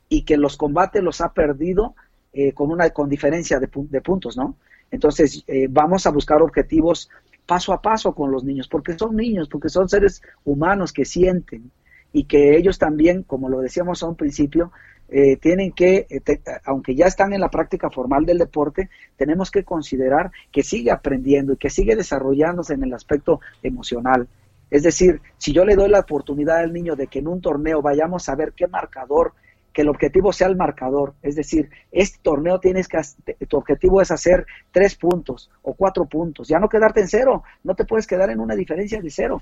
y 0.10 0.24
que 0.24 0.38
los 0.38 0.58
combates 0.58 1.04
los 1.04 1.22
ha 1.22 1.34
perdido 1.34 1.96
eh, 2.34 2.54
con 2.54 2.70
una 2.72 2.90
con 2.90 3.10
diferencia 3.10 3.60
de, 3.60 3.68
puntos, 4.02 4.38
¿no? 4.38 4.56
Entonces, 4.92 5.44
eh, 5.48 5.68
vamos 5.70 6.06
a 6.06 6.12
buscar 6.12 6.42
objetivos 6.42 7.10
paso 7.46 7.74
a 7.74 7.82
paso 7.82 8.14
con 8.14 8.32
los 8.32 8.44
niños, 8.44 8.68
porque 8.68 8.98
son 8.98 9.16
niños, 9.16 9.48
porque 9.50 9.70
son 9.70 9.88
seres 9.88 10.22
humanos 10.44 10.92
que 10.92 11.06
sienten 11.06 11.72
y 12.12 12.26
que 12.26 12.58
ellos 12.58 12.78
también, 12.80 13.24
como 13.24 13.50
lo 13.50 13.62
decíamos 13.62 14.04
a 14.04 14.08
un 14.08 14.16
principio, 14.16 14.72
eh, 15.18 15.38
tienen 15.38 15.72
que, 15.72 16.08
eh, 16.10 16.42
aunque 16.66 16.94
ya 16.94 17.06
están 17.06 17.32
en 17.32 17.40
la 17.40 17.48
práctica 17.48 17.90
formal 17.90 18.26
del 18.26 18.38
deporte, 18.38 18.90
tenemos 19.16 19.50
que 19.50 19.64
considerar 19.64 20.30
que 20.52 20.62
sigue 20.62 20.92
aprendiendo 20.92 21.54
y 21.54 21.56
que 21.56 21.70
sigue 21.70 21.96
desarrollándose 21.96 22.74
en 22.74 22.84
el 22.84 22.94
aspecto 22.94 23.40
emocional. 23.64 24.28
Es 24.70 24.84
decir, 24.84 25.22
si 25.38 25.54
yo 25.54 25.64
le 25.64 25.78
doy 25.78 25.88
la 25.88 26.02
oportunidad 26.02 26.58
al 26.58 26.74
niño 26.74 26.98
de 26.98 27.08
que 27.08 27.20
en 27.20 27.30
un 27.30 27.40
torneo 27.40 27.82
vayamos 27.82 28.28
a 28.28 28.36
ver 28.36 28.52
qué 28.52 28.68
marcador, 28.68 29.32
que 29.72 29.84
el 29.84 29.88
objetivo 29.88 30.34
sea 30.34 30.48
el 30.48 30.58
marcador, 30.58 31.14
es 31.22 31.38
decir, 31.38 31.70
este 31.94 32.20
torneo 32.22 32.60
tienes 32.60 32.90
que, 32.90 33.00
tu 33.46 33.56
objetivo 33.56 34.02
es 34.02 34.12
hacer 34.12 34.46
tres 34.74 34.96
puntos 34.96 35.50
o 35.62 35.76
cuatro 35.76 36.08
puntos, 36.08 36.50
ya 36.50 36.60
no 36.60 36.68
quedarte 36.68 37.00
en 37.00 37.08
cero, 37.08 37.44
no 37.64 37.74
te 37.74 37.86
puedes 37.86 38.06
quedar 38.06 38.32
en 38.32 38.42
una 38.42 38.54
diferencia 38.54 39.02
de 39.02 39.10
cero. 39.10 39.42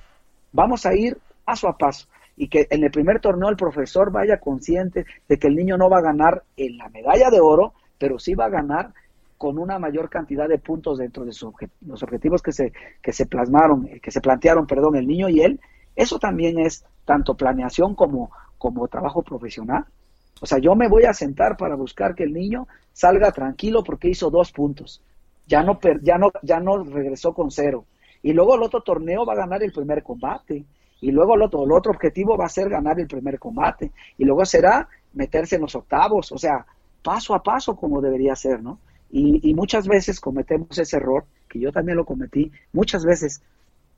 Vamos 0.51 0.85
a 0.85 0.93
ir 0.93 1.17
paso 1.43 1.67
a 1.67 1.75
paso 1.75 2.07
y 2.35 2.47
que 2.47 2.67
en 2.69 2.83
el 2.83 2.91
primer 2.91 3.19
torneo 3.19 3.49
el 3.49 3.55
profesor 3.55 4.11
vaya 4.11 4.39
consciente 4.39 5.05
de 5.27 5.37
que 5.37 5.47
el 5.47 5.55
niño 5.55 5.77
no 5.77 5.89
va 5.89 5.99
a 5.99 6.01
ganar 6.01 6.43
en 6.57 6.77
la 6.77 6.89
medalla 6.89 7.29
de 7.29 7.39
oro, 7.39 7.73
pero 7.97 8.19
sí 8.19 8.33
va 8.33 8.45
a 8.45 8.49
ganar 8.49 8.93
con 9.37 9.57
una 9.57 9.77
mayor 9.77 10.09
cantidad 10.09 10.47
de 10.47 10.57
puntos 10.57 10.97
dentro 10.97 11.25
de 11.25 11.33
los 11.81 12.03
objetivos 12.03 12.41
que 12.41 12.53
se, 12.53 12.71
que 13.01 13.11
se 13.11 13.25
plasmaron, 13.25 13.87
que 14.01 14.11
se 14.11 14.21
plantearon, 14.21 14.65
perdón, 14.65 14.95
el 14.95 15.05
niño 15.05 15.27
y 15.29 15.41
él. 15.41 15.59
Eso 15.95 16.17
también 16.17 16.59
es 16.59 16.85
tanto 17.05 17.35
planeación 17.35 17.93
como, 17.93 18.31
como 18.57 18.87
trabajo 18.87 19.21
profesional. 19.21 19.85
O 20.41 20.45
sea, 20.45 20.59
yo 20.59 20.75
me 20.75 20.87
voy 20.87 21.03
a 21.03 21.13
sentar 21.13 21.57
para 21.57 21.75
buscar 21.75 22.15
que 22.15 22.23
el 22.23 22.33
niño 22.33 22.67
salga 22.93 23.31
tranquilo 23.31 23.83
porque 23.83 24.09
hizo 24.09 24.29
dos 24.29 24.51
puntos. 24.51 25.01
Ya 25.45 25.61
no, 25.61 25.79
ya 26.01 26.17
no, 26.17 26.31
ya 26.41 26.59
no 26.59 26.83
regresó 26.83 27.33
con 27.33 27.51
cero. 27.51 27.85
Y 28.21 28.31
luego 28.31 28.55
el 28.55 28.63
otro 28.63 28.81
torneo 28.81 29.25
va 29.25 29.33
a 29.33 29.37
ganar 29.37 29.61
el 29.61 29.73
primer 29.73 30.03
combate 30.03 30.63
y 31.03 31.11
luego 31.11 31.35
el 31.35 31.41
otro, 31.41 31.65
el 31.65 31.71
otro 31.73 31.91
objetivo 31.91 32.37
va 32.37 32.45
a 32.45 32.49
ser 32.49 32.69
ganar 32.69 32.97
el 32.97 33.07
primer 33.07 33.37
combate 33.37 33.91
y 34.17 34.23
luego 34.23 34.45
será 34.45 34.87
meterse 35.13 35.55
en 35.55 35.61
los 35.63 35.75
octavos, 35.75 36.31
o 36.31 36.37
sea, 36.37 36.65
paso 37.01 37.35
a 37.35 37.43
paso 37.43 37.75
como 37.75 37.99
debería 37.99 38.37
ser, 38.37 38.63
¿no? 38.63 38.79
Y, 39.11 39.49
y 39.49 39.53
muchas 39.53 39.85
veces 39.85 40.21
cometemos 40.21 40.77
ese 40.77 40.95
error, 40.95 41.25
que 41.49 41.59
yo 41.59 41.73
también 41.73 41.97
lo 41.97 42.05
cometí, 42.05 42.53
muchas 42.71 43.03
veces, 43.03 43.41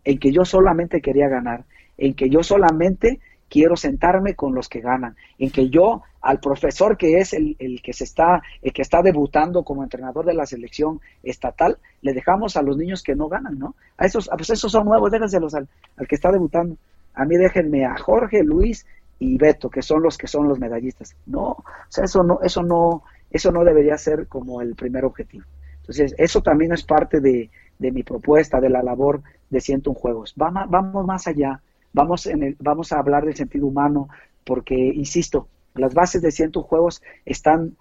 en 0.04 0.18
que 0.18 0.32
yo 0.32 0.46
solamente 0.46 1.00
quería 1.00 1.30
ganar, 1.30 1.64
en 1.96 2.16
que 2.16 2.28
yo 2.28 2.42
solamente 2.42 3.20
quiero 3.50 3.76
sentarme 3.76 4.34
con 4.34 4.56
los 4.56 4.68
que 4.68 4.82
ganan, 4.82 5.16
en 5.38 5.52
que 5.52 5.70
yo 5.70 6.02
al 6.22 6.40
profesor 6.40 6.98
que 6.98 7.20
es 7.20 7.34
el, 7.34 7.56
el, 7.60 7.84
que 7.84 7.94
se 7.94 8.04
está, 8.04 8.42
el 8.64 8.74
que 8.74 8.82
está 8.82 9.04
debutando 9.04 9.64
como 9.64 9.84
entrenador 9.84 10.26
de 10.26 10.34
la 10.34 10.48
selección 10.48 11.00
estatal, 11.22 11.78
le 12.02 12.14
dejamos 12.14 12.58
a 12.58 12.64
los 12.64 12.78
niños 12.78 13.04
que 13.04 13.16
no 13.16 13.30
ganan, 13.30 13.60
¿no? 13.60 13.76
A 14.00 14.08
esos, 14.08 14.28
pues 14.36 14.50
esos 14.50 14.72
son 14.72 14.86
nuevos, 14.86 15.12
déjenselos 15.12 15.54
al, 15.54 15.68
al 15.98 16.08
que 16.08 16.16
está 16.16 16.32
debutando 16.32 16.76
a 17.16 17.26
mí 17.26 17.38
déjenme 17.38 17.86
a 17.86 17.98
Jorge, 17.98 18.44
Luis 18.44 18.86
y 19.20 19.38
Beto, 19.38 19.70
que 19.70 19.82
son 19.82 20.04
los 20.04 20.18
que 20.18 20.28
son 20.28 20.48
los 20.48 20.60
medallistas. 20.60 21.16
No, 21.26 21.44
o 21.50 21.64
sea, 21.90 22.06
eso 22.06 22.24
no, 22.24 22.40
eso 22.42 22.64
no, 22.64 23.04
eso 23.32 23.52
no 23.52 23.64
debería 23.64 23.98
ser 23.98 24.28
como 24.28 24.62
el 24.62 24.76
primer 24.76 25.06
objetivo. 25.06 25.46
Entonces, 25.78 26.16
eso 26.18 26.42
también 26.42 26.74
es 26.74 26.84
parte 26.84 27.20
de, 27.22 27.50
mi 27.80 28.04
propuesta, 28.04 28.60
de 28.60 28.70
la 28.70 28.82
labor 28.82 29.22
de 29.50 29.62
Ciento 29.62 29.92
un 29.92 29.96
Juegos. 29.96 30.34
Vamos, 30.36 30.64
vamos 30.70 31.06
más 31.06 31.28
allá, 31.28 31.62
vamos, 31.94 32.26
en 32.26 32.44
el, 32.44 32.56
vamos 32.60 32.92
a 32.92 33.00
hablar 33.00 33.26
del 33.26 33.36
sentido 33.36 33.68
humano, 33.68 34.10
porque, 34.44 34.76
insisto, 34.76 35.48
las 35.76 35.94
bases 35.94 36.22
de 36.22 36.32
Ciento 36.32 36.62
un 36.62 36.66
Juegos 36.66 37.04
están 37.26 37.76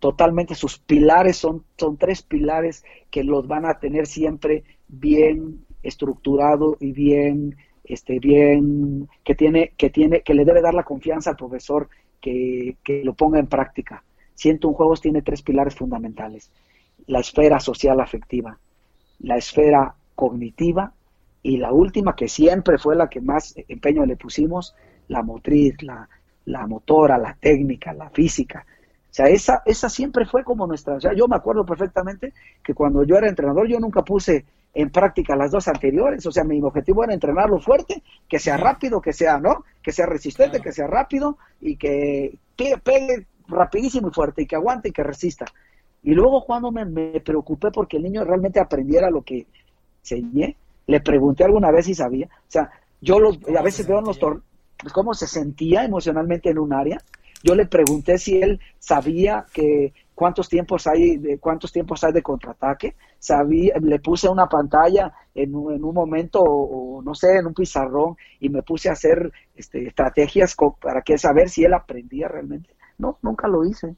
totalmente, 0.00 0.54
sus 0.54 0.78
pilares 0.78 1.36
son, 1.36 1.64
son 1.78 1.96
tres 1.96 2.22
pilares 2.22 2.84
que 3.10 3.24
los 3.24 3.46
van 3.46 3.64
a 3.64 3.78
tener 3.78 4.06
siempre 4.06 4.64
bien 4.88 5.64
estructurado 5.82 6.76
y 6.80 6.92
bien 6.92 7.56
este, 7.84 8.18
bien, 8.18 9.08
que 9.22 9.34
tiene, 9.34 9.72
que 9.76 9.90
tiene, 9.90 10.22
que 10.22 10.34
le 10.34 10.44
debe 10.44 10.62
dar 10.62 10.74
la 10.74 10.84
confianza 10.84 11.30
al 11.30 11.36
profesor 11.36 11.88
que, 12.20 12.76
que 12.82 13.04
lo 13.04 13.14
ponga 13.14 13.38
en 13.38 13.46
práctica. 13.46 14.02
Siento 14.34 14.68
un 14.68 14.74
Juegos 14.74 15.00
tiene 15.00 15.22
tres 15.22 15.42
pilares 15.42 15.74
fundamentales. 15.74 16.50
La 17.06 17.20
esfera 17.20 17.60
social 17.60 18.00
afectiva, 18.00 18.58
la 19.20 19.36
esfera 19.36 19.94
cognitiva 20.14 20.92
y 21.42 21.58
la 21.58 21.72
última, 21.72 22.16
que 22.16 22.28
siempre 22.28 22.78
fue 22.78 22.96
la 22.96 23.08
que 23.08 23.20
más 23.20 23.54
empeño 23.68 24.06
le 24.06 24.16
pusimos, 24.16 24.74
la 25.08 25.22
motriz, 25.22 25.82
la, 25.82 26.08
la 26.46 26.66
motora, 26.66 27.18
la 27.18 27.36
técnica, 27.38 27.92
la 27.92 28.10
física. 28.10 28.66
O 28.66 29.14
sea, 29.14 29.26
esa, 29.26 29.62
esa 29.66 29.88
siempre 29.88 30.26
fue 30.26 30.42
como 30.42 30.66
nuestra. 30.66 30.94
O 30.94 31.00
sea, 31.00 31.12
yo 31.14 31.28
me 31.28 31.36
acuerdo 31.36 31.64
perfectamente 31.64 32.32
que 32.62 32.74
cuando 32.74 33.04
yo 33.04 33.16
era 33.16 33.28
entrenador, 33.28 33.68
yo 33.68 33.78
nunca 33.78 34.02
puse 34.02 34.44
en 34.74 34.90
práctica 34.90 35.36
las 35.36 35.50
dos 35.50 35.68
anteriores. 35.68 36.26
O 36.26 36.32
sea, 36.32 36.44
mi 36.44 36.60
objetivo 36.60 37.04
era 37.04 37.14
entrenarlo 37.14 37.60
fuerte, 37.60 38.02
que 38.28 38.38
sea 38.38 38.56
rápido, 38.56 39.00
que 39.00 39.12
sea, 39.12 39.38
¿no? 39.38 39.64
Que 39.82 39.92
sea 39.92 40.06
resistente, 40.06 40.60
que 40.60 40.72
sea 40.72 40.86
rápido 40.86 41.38
y 41.60 41.76
que 41.76 42.38
pegue 42.56 43.26
rapidísimo 43.48 44.08
y 44.08 44.12
fuerte 44.12 44.42
y 44.42 44.46
que 44.46 44.56
aguante 44.56 44.88
y 44.88 44.92
que 44.92 45.02
resista. 45.02 45.46
Y 46.02 46.12
luego 46.12 46.44
cuando 46.44 46.70
me, 46.70 46.84
me 46.84 47.20
preocupé 47.20 47.70
porque 47.70 47.96
el 47.96 48.02
niño 48.02 48.24
realmente 48.24 48.60
aprendiera 48.60 49.10
lo 49.10 49.22
que 49.22 49.46
enseñé, 50.02 50.56
le 50.86 51.00
pregunté 51.00 51.44
alguna 51.44 51.70
vez 51.70 51.86
si 51.86 51.94
sabía. 51.94 52.26
O 52.26 52.50
sea, 52.50 52.70
yo 53.00 53.18
los, 53.18 53.38
a 53.56 53.62
veces 53.62 53.86
veo 53.86 54.00
en 54.00 54.04
los 54.04 54.18
torneos 54.18 54.44
cómo 54.92 55.14
se 55.14 55.26
sentía 55.26 55.84
emocionalmente 55.84 56.50
en 56.50 56.58
un 56.58 56.72
área. 56.72 56.98
Yo 57.42 57.54
le 57.54 57.66
pregunté 57.66 58.18
si 58.18 58.40
él 58.40 58.60
sabía 58.78 59.46
que 59.52 59.92
cuántos 60.14 60.48
tiempos 60.48 60.86
hay 60.86 61.16
de 61.16 61.38
cuántos 61.38 61.72
tiempos 61.72 62.04
hay 62.04 62.12
de 62.12 62.22
contraataque. 62.22 62.96
Sabía, 63.18 63.74
le 63.80 63.98
puse 63.98 64.28
una 64.28 64.48
pantalla 64.48 65.12
en 65.34 65.54
un, 65.54 65.72
en 65.72 65.84
un 65.84 65.94
momento 65.94 66.40
o, 66.42 67.02
no 67.02 67.14
sé, 67.14 67.38
en 67.38 67.46
un 67.46 67.54
pizarrón 67.54 68.16
y 68.40 68.48
me 68.48 68.62
puse 68.62 68.88
a 68.88 68.92
hacer 68.92 69.32
este, 69.54 69.86
estrategias 69.86 70.56
para 70.80 71.02
que 71.02 71.18
saber 71.18 71.48
si 71.48 71.64
él 71.64 71.74
aprendía 71.74 72.28
realmente. 72.28 72.70
No, 72.98 73.18
nunca 73.22 73.48
lo 73.48 73.64
hice. 73.64 73.96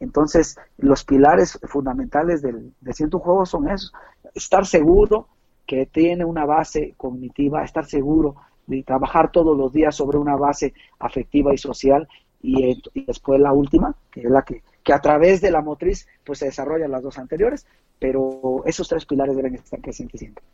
Entonces, 0.00 0.58
los 0.78 1.04
pilares 1.04 1.60
fundamentales 1.68 2.42
del, 2.42 2.72
de 2.80 2.92
Ciento 2.92 3.20
Juego 3.20 3.46
son 3.46 3.68
esos. 3.68 3.92
Estar 4.34 4.66
seguro 4.66 5.28
que 5.66 5.86
tiene 5.86 6.24
una 6.24 6.44
base 6.44 6.94
cognitiva, 6.96 7.62
estar 7.62 7.84
seguro 7.84 8.34
de 8.66 8.82
trabajar 8.82 9.30
todos 9.30 9.56
los 9.56 9.72
días 9.72 9.94
sobre 9.94 10.18
una 10.18 10.36
base 10.36 10.74
afectiva 10.98 11.54
y 11.54 11.58
social 11.58 12.08
y, 12.42 12.82
después 13.06 13.40
la 13.40 13.52
última, 13.52 13.94
que 14.10 14.22
es 14.22 14.30
la 14.30 14.42
que, 14.42 14.62
que 14.82 14.92
a 14.92 15.00
través 15.00 15.40
de 15.40 15.50
la 15.50 15.60
motriz 15.60 16.06
pues 16.24 16.38
se 16.38 16.46
desarrollan 16.46 16.90
las 16.90 17.02
dos 17.02 17.18
anteriores, 17.18 17.66
pero 17.98 18.62
esos 18.66 18.88
tres 18.88 19.06
pilares 19.06 19.36
deben 19.36 19.54
estar 19.54 19.80
presentes 19.80 20.20
siempre. 20.20 20.44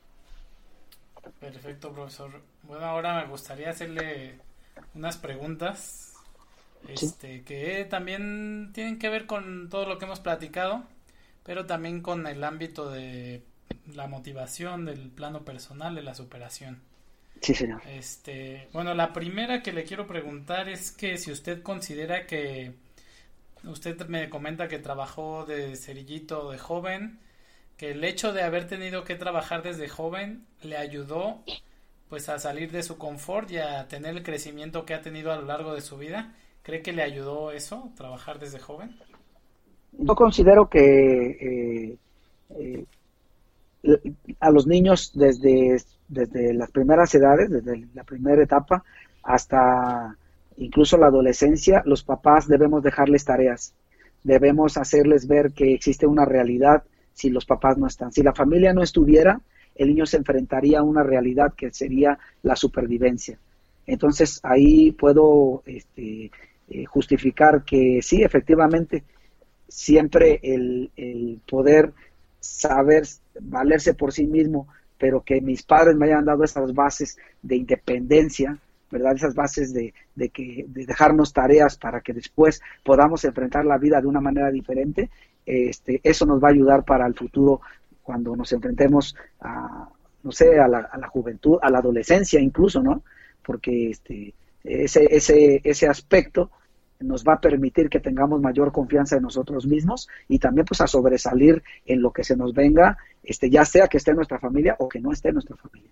Perfecto, 1.41 1.93
profesor. 1.93 2.31
Bueno, 2.65 2.85
ahora 2.85 3.23
me 3.23 3.31
gustaría 3.31 3.71
hacerle 3.71 4.39
unas 4.95 5.17
preguntas 5.17 6.15
este, 6.89 7.43
que 7.43 7.87
también 7.89 8.71
tienen 8.73 8.99
que 8.99 9.09
ver 9.09 9.27
con 9.27 9.69
todo 9.69 9.87
lo 9.87 9.99
que 9.99 10.05
hemos 10.05 10.21
platicado, 10.21 10.85
pero 11.45 11.67
también 11.67 12.03
con 12.03 12.27
el 12.27 12.43
ámbito 12.45 12.91
de 12.91 13.43
la 13.95 14.07
motivación, 14.07 14.85
del 14.85 15.11
plano 15.11 15.45
personal, 15.45 15.95
de 15.95 16.03
la 16.03 16.15
superación. 16.15 16.81
Sí, 17.41 17.55
señor. 17.55 17.81
Este, 17.87 18.69
bueno, 18.73 18.95
la 18.95 19.13
primera 19.13 19.63
que 19.63 19.73
le 19.73 19.85
quiero 19.85 20.07
preguntar 20.07 20.69
es 20.69 20.91
que 20.91 21.17
si 21.19 21.31
usted 21.31 21.63
considera 21.63 22.27
que 22.27 22.73
usted 23.65 24.07
me 24.09 24.29
comenta 24.29 24.69
que 24.69 24.79
trabajó 24.79 25.45
de 25.47 25.77
cerillito 25.77 26.51
de 26.51 26.59
joven, 26.59 27.19
que 27.77 27.93
el 27.93 28.05
hecho 28.05 28.33
de 28.33 28.43
haber 28.43 28.67
tenido 28.67 29.05
que 29.05 29.15
trabajar 29.15 29.63
desde 29.63 29.89
joven 29.89 30.45
le 30.63 30.77
ayudó 30.77 31.43
pues 32.09 32.29
a 32.29 32.39
salir 32.39 32.73
de 32.73 32.83
su 32.83 32.97
confort 32.97 33.51
y 33.51 33.59
a 33.59 33.87
tener 33.87 34.17
el 34.17 34.23
crecimiento 34.23 34.85
que 34.85 34.95
ha 34.95 35.03
tenido 35.03 35.31
a 35.33 35.37
lo 35.37 35.43
largo 35.43 35.75
de 35.75 35.81
su 35.81 35.99
vida. 35.99 36.35
¿Cree 36.63 36.83
que 36.83 36.93
le 36.93 37.03
ayudó 37.03 37.53
eso, 37.53 37.91
trabajar 37.97 38.39
desde 38.39 38.59
joven? 38.59 38.97
Yo 39.93 40.15
considero 40.15 40.69
que 40.69 40.79
eh, 40.81 41.97
eh, 42.51 42.85
a 44.41 44.51
los 44.51 44.67
niños 44.67 45.13
desde, 45.15 45.83
desde 46.09 46.55
las 46.55 46.71
primeras 46.71 47.15
edades, 47.15 47.51
desde 47.51 47.87
la 47.95 48.05
primera 48.05 48.43
etapa 48.43 48.85
hasta 49.23 50.17
incluso 50.59 50.97
la 50.99 51.07
adolescencia, 51.07 51.83
los 51.87 52.03
papás 52.03 52.47
debemos 52.47 52.83
dejarles 52.83 53.25
tareas, 53.25 53.75
debemos 54.23 54.77
hacerles 54.77 55.27
ver 55.27 55.53
que 55.53 55.73
existe 55.73 56.07
una 56.07 56.25
realidad 56.25 56.83
si 57.15 57.31
los 57.31 57.45
papás 57.45 57.79
no 57.79 57.87
están. 57.87 58.13
Si 58.13 58.23
la 58.23 58.35
familia 58.35 58.73
no 58.73 58.83
estuviera, 58.83 59.41
el 59.75 59.89
niño 59.89 60.07
se 60.07 60.19
enfrentaría 60.19 60.81
a 60.81 60.83
una 60.83 61.03
realidad 61.03 61.55
que 61.57 61.73
sería 61.73 62.19
la 62.43 62.57
supervivencia. 62.57 63.39
Entonces 63.87 64.41
ahí 64.43 64.93
puedo 64.93 65.63
este, 65.65 66.31
eh, 66.69 66.85
justificar 66.85 67.65
que 67.65 68.01
sí, 68.03 68.23
efectivamente, 68.23 69.05
siempre 69.67 70.41
el, 70.43 70.91
el 70.97 71.41
poder 71.49 71.93
saber 72.41 73.05
valerse 73.41 73.95
por 73.95 74.13
sí 74.13 74.27
mismo, 74.27 74.69
pero 74.99 75.23
que 75.23 75.41
mis 75.41 75.63
padres 75.63 75.97
me 75.97 76.07
hayan 76.07 76.25
dado 76.25 76.45
esas 76.45 76.75
bases 76.75 77.17
de 77.43 77.57
independencia, 77.57 78.59
¿verdad? 78.91 79.15
Esas 79.15 79.35
bases 79.35 79.73
de, 79.73 79.95
de, 80.15 80.29
que, 80.31 80.65
de 80.69 80.87
dejarnos 80.87 81.33
tareas 81.33 81.77
para 81.77 82.01
que 82.01 82.13
después 82.13 82.63
podamos 82.85 83.25
enfrentar 83.25 83.65
la 83.65 83.79
vida 83.79 84.01
de 84.01 84.07
una 84.07 84.21
manera 84.21 84.51
diferente, 84.51 85.11
este, 85.45 86.01
eso 86.03 86.27
nos 86.27 86.43
va 86.43 86.49
a 86.49 86.53
ayudar 86.53 86.85
para 86.85 87.07
el 87.07 87.15
futuro 87.15 87.61
cuando 88.03 88.37
nos 88.37 88.53
enfrentemos 88.53 89.17
a, 89.41 89.89
no 90.23 90.33
sé, 90.33 90.59
a 90.59 90.69
la, 90.69 90.79
a 90.79 90.99
la 90.99 91.09
juventud, 91.09 91.59
a 91.63 91.71
la 91.71 91.79
adolescencia 91.79 92.41
incluso, 92.41 92.83
¿no? 92.83 93.03
Porque 93.43 93.91
este, 93.91 94.35
ese, 94.65 95.07
ese, 95.11 95.61
ese 95.65 95.87
aspecto 95.87 96.51
nos 97.01 97.25
va 97.25 97.35
a 97.35 97.41
permitir 97.41 97.89
que 97.89 98.01
tengamos 98.01 98.41
mayor 98.41 98.73
confianza 98.73 99.17
en 99.17 99.23
nosotros 99.23 99.67
mismos 99.67 100.09
y 100.29 100.39
también 100.39 100.67
pues 100.67 100.81
a 100.81 100.87
sobresalir 100.87 101.63
en 101.87 102.03
lo 102.03 102.13
que 102.13 102.25
se 102.25 102.37
nos 102.37 102.53
venga, 102.53 102.99
este, 103.23 103.51
ya 103.51 103.65
sea 103.65 103.89
que 103.89 103.99
esté 103.99 104.11
en 104.11 104.17
nuestra 104.17 104.39
familia 104.39 104.77
o 104.79 104.89
que 104.89 105.01
no 105.01 105.13
esté 105.13 105.29
en 105.29 105.35
nuestra 105.35 105.57
familia. 105.57 105.91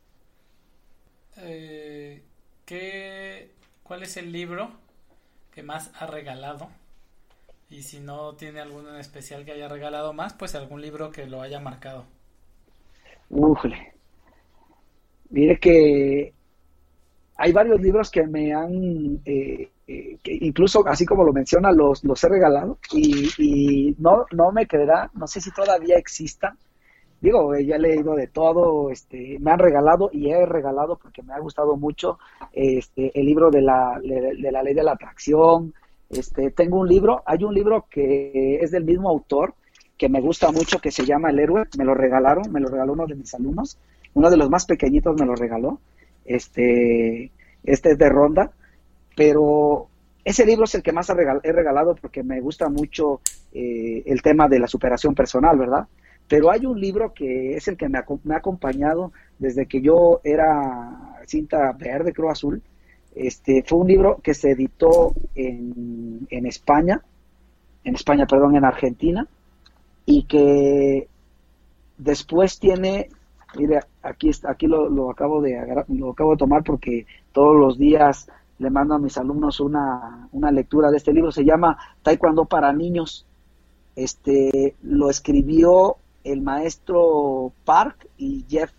Eh, 1.39 1.86
¿qué, 2.67 3.51
¿Cuál 3.83 4.03
es 4.03 4.17
el 4.19 4.33
libro 4.33 4.71
que 5.55 5.63
más 5.63 5.91
ha 5.99 6.07
regalado? 6.07 6.69
Y 7.71 7.83
si 7.83 8.01
no 8.01 8.35
tiene 8.35 8.61
alguno 8.61 8.91
en 8.91 8.97
especial 8.97 9.45
que 9.45 9.53
haya 9.53 9.69
regalado 9.69 10.13
más, 10.13 10.35
pues 10.35 10.55
algún 10.55 10.83
libro 10.83 11.11
que 11.11 11.27
lo 11.27 11.41
haya 11.41 11.59
marcado. 11.59 12.05
Ufle. 13.31 13.95
Mire 15.31 15.59
que 15.59 16.33
hay 17.37 17.53
varios 17.53 17.81
libros 17.81 18.11
que 18.11 18.27
me 18.27 18.53
han 18.53 19.21
eh, 19.25 19.71
eh, 19.89 20.19
que 20.21 20.37
incluso 20.41 20.87
así 20.89 21.07
como 21.07 21.23
lo 21.23 21.33
menciona, 21.33 21.71
los, 21.71 22.03
los 22.03 22.23
he 22.25 22.29
regalado 22.29 22.79
y, 22.93 23.95
no, 23.99 24.27
no 24.33 24.51
me 24.51 24.67
creerá, 24.67 25.11
no 25.15 25.29
sé 25.29 25.41
si 25.41 25.53
todavía 25.53 25.97
existan. 25.97 26.59
Digo, 27.21 27.57
ya 27.59 27.77
he 27.77 27.79
leído 27.79 28.15
de 28.15 28.27
todo, 28.27 28.91
este, 28.91 29.39
me 29.41 29.51
han 29.51 29.59
regalado 29.59 30.11
y 30.13 30.31
he 30.31 30.47
regalado 30.47 30.97
porque 30.97 31.23
me 31.23 31.33
ha 31.33 31.39
gustado 31.39 31.77
mucho 31.77 32.19
este, 32.53 33.11
el 33.19 33.27
libro 33.27 33.51
de 33.51 33.63
la, 33.63 33.99
de, 34.03 34.53
la 34.53 34.63
ley 34.63 34.75
de 34.75 34.83
la 34.83 34.93
atracción. 34.93 35.73
Este, 36.11 36.51
tengo 36.51 36.79
un 36.79 36.89
libro, 36.89 37.23
hay 37.27 37.43
un 37.43 37.55
libro 37.55 37.87
que 37.91 38.59
es 38.61 38.71
del 38.71 38.85
mismo 38.85 39.09
autor 39.09 39.55
que 39.97 40.09
me 40.09 40.21
gusta 40.21 40.53
mucho 40.53 40.79
que 40.79 40.91
se 40.91 41.07
llama 41.07 41.31
El 41.31 41.41
héroe, 41.41 41.65
me 41.79 41.85
lo 41.85 41.95
regalaron, 41.95 42.53
me 42.53 42.61
lo 42.61 42.69
regaló 42.69 42.93
uno 42.93 43.07
de 43.07 43.15
mis 43.15 43.35
alumnos, 43.35 43.79
uno 44.13 44.31
de 44.31 44.37
los 44.37 44.51
más 44.51 44.67
pequeñitos 44.67 45.19
me 45.19 45.27
lo 45.27 45.35
regaló. 45.35 45.81
Este, 46.25 47.31
este 47.65 47.93
es 47.93 47.99
de 47.99 48.09
Ronda 48.09 48.53
pero 49.17 49.89
ese 50.25 50.45
libro 50.45 50.65
es 50.65 50.75
el 50.77 50.83
que 50.83 50.93
más 50.93 51.09
he 51.11 51.53
regalado 51.53 51.97
porque 51.97 52.23
me 52.23 52.41
gusta 52.41 52.69
mucho 52.69 53.21
eh, 53.53 54.03
el 54.05 54.23
tema 54.23 54.47
de 54.47 54.61
la 54.61 54.69
superación 54.69 55.15
personal, 55.15 55.59
¿verdad? 55.59 55.87
Pero 56.29 56.51
hay 56.51 56.67
un 56.67 56.81
libro 56.81 57.13
que 57.15 57.57
es 57.57 57.69
el 57.69 57.77
que 57.77 57.89
me 57.89 57.99
ha, 57.99 58.37
acompañado 58.37 59.13
desde 59.39 59.67
que 59.67 59.81
yo 59.81 60.21
era 60.25 61.21
cinta 61.27 61.73
verde, 61.73 62.13
creo 62.13 62.31
azul. 62.31 62.63
Este, 63.15 63.63
fue 63.67 63.79
un 63.79 63.89
libro 63.89 64.21
que 64.23 64.35
se 64.35 64.51
editó 64.51 65.15
en, 65.35 66.27
en 66.29 66.47
España, 66.47 67.01
en 67.85 67.95
España, 67.95 68.27
perdón, 68.27 68.57
en 68.57 68.65
Argentina, 68.65 69.27
y 70.05 70.25
que 70.25 71.09
después 71.97 72.59
tiene, 72.59 73.09
mire, 73.57 73.81
aquí, 74.03 74.31
aquí 74.49 74.67
lo, 74.67 74.89
lo, 74.89 75.11
acabo 75.11 75.41
de, 75.41 75.57
lo 75.89 76.11
acabo 76.11 76.33
de 76.33 76.37
tomar 76.37 76.63
porque 76.63 77.07
todos 77.33 77.57
los 77.57 77.79
días 77.79 78.29
le 78.59 78.71
mando 78.71 78.95
a 78.95 78.99
mis 78.99 79.17
alumnos 79.19 79.61
una, 79.61 80.29
una 80.33 80.51
lectura 80.51 80.91
de 80.91 80.97
este 80.97 81.13
libro, 81.13 81.31
se 81.31 81.45
llama 81.45 81.79
Taekwondo 82.03 82.47
para 82.47 82.73
niños. 82.73 83.27
Este 83.95 84.75
lo 84.83 85.09
escribió 85.09 85.97
el 86.33 86.43
maestro 86.43 87.53
Park 87.65 88.09
y 88.19 88.45
Jeff. 88.49 88.71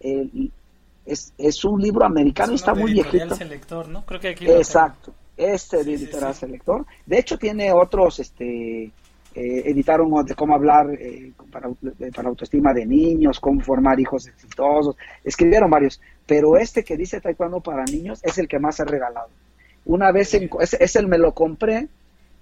es, 0.00 1.32
es, 1.38 1.64
un 1.64 1.80
libro 1.80 2.04
americano 2.04 2.52
y 2.52 2.56
está 2.56 2.74
muy 2.74 2.92
viejito. 2.92 3.34
Selector, 3.34 3.88
¿no? 3.88 4.04
Creo 4.04 4.20
que 4.20 4.28
aquí 4.28 4.46
Exacto, 4.46 5.12
este 5.36 5.84
de 5.84 5.94
editorial 5.94 6.34
selector. 6.34 6.86
De 7.04 7.18
hecho 7.18 7.38
tiene 7.38 7.72
otros, 7.72 8.18
este, 8.18 8.90
eh, 9.38 9.62
editaron 9.66 10.24
de 10.24 10.34
cómo 10.34 10.54
hablar 10.54 10.86
eh, 10.98 11.32
para, 11.52 11.68
para, 12.14 12.28
autoestima 12.28 12.72
de 12.72 12.86
niños, 12.86 13.38
cómo 13.38 13.60
formar 13.60 14.00
hijos 14.00 14.26
exitosos, 14.26 14.96
escribieron 15.22 15.70
varios, 15.70 16.00
pero 16.26 16.56
este 16.56 16.82
que 16.82 16.96
dice 16.96 17.20
Taekwondo 17.20 17.60
para 17.60 17.84
niños 17.84 18.20
es 18.22 18.38
el 18.38 18.48
que 18.48 18.58
más 18.58 18.80
he 18.80 18.84
regalado. 18.84 19.28
Una 19.84 20.10
vez, 20.10 20.32
es, 20.34 20.96
el 20.96 21.06
me 21.06 21.18
lo 21.18 21.32
compré 21.32 21.88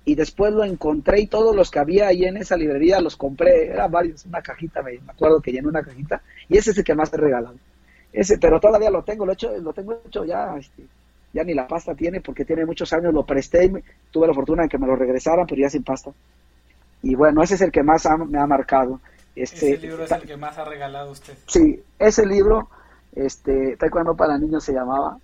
y 0.05 0.15
después 0.15 0.53
lo 0.53 0.65
encontré 0.65 1.21
y 1.21 1.27
todos 1.27 1.57
los 1.57 1.71
que 1.71 1.79
había 1.79 2.09
ahí 2.09 2.25
en 2.25 2.37
esa 2.37 2.57
librería 2.57 3.01
los 3.01 3.17
compré, 3.17 3.69
eran 3.69 3.91
varios, 3.91 4.27
una 4.27 4.43
cajita, 4.43 4.83
me, 4.83 5.01
acuerdo 5.09 5.41
que 5.41 5.53
llené 5.53 5.69
una 5.69 5.83
cajita 5.83 6.23
y 6.49 6.59
ese 6.59 6.73
es 6.73 6.79
el 6.79 6.85
que 6.85 6.95
más 6.95 7.13
he 7.13 7.17
regalado. 7.17 7.55
ese, 8.13 8.39
pero 8.39 8.61
todavía 8.61 8.91
lo 8.91 9.03
tengo, 9.03 9.25
lo 9.25 9.33
hecho, 9.33 9.57
lo 9.59 9.73
tengo 9.73 10.01
hecho 10.07 10.25
ya, 10.25 10.57
este, 10.59 10.85
ya 11.33 11.43
ni 11.43 11.55
la 11.55 11.67
pasta 11.67 11.95
tiene 11.95 12.21
porque 12.21 12.45
tiene 12.45 12.67
muchos 12.67 12.93
años, 12.93 13.15
lo 13.15 13.25
presté, 13.25 13.71
tuve 14.11 14.27
la 14.27 14.35
fortuna 14.35 14.65
de 14.65 14.69
que 14.69 14.79
me 14.79 14.87
lo 14.87 14.95
regresaran, 14.95 15.47
pero 15.47 15.61
ya 15.61 15.71
sin 15.71 15.83
pasta. 15.83 16.13
Y 17.03 17.15
bueno, 17.15 17.43
ese 17.43 17.55
es 17.55 17.61
el 17.61 17.73
que 17.73 17.83
más 17.83 18.07
me 18.29 18.39
ha 18.39 18.47
marcado. 18.47 19.01
Este, 19.35 19.73
ese 19.73 19.87
libro 19.87 20.05
es 20.05 20.13
el 20.13 20.23
que 20.23 20.37
más 20.37 20.57
ha 20.59 20.65
regalado 20.65 21.11
usted. 21.11 21.35
Sí, 21.47 21.83
ese 21.99 22.25
libro, 22.25 22.69
este, 23.15 23.77
Taekwondo 23.77 24.15
para 24.15 24.39
niños 24.39 24.65
se 24.65 24.73
llamaba, 24.73 25.19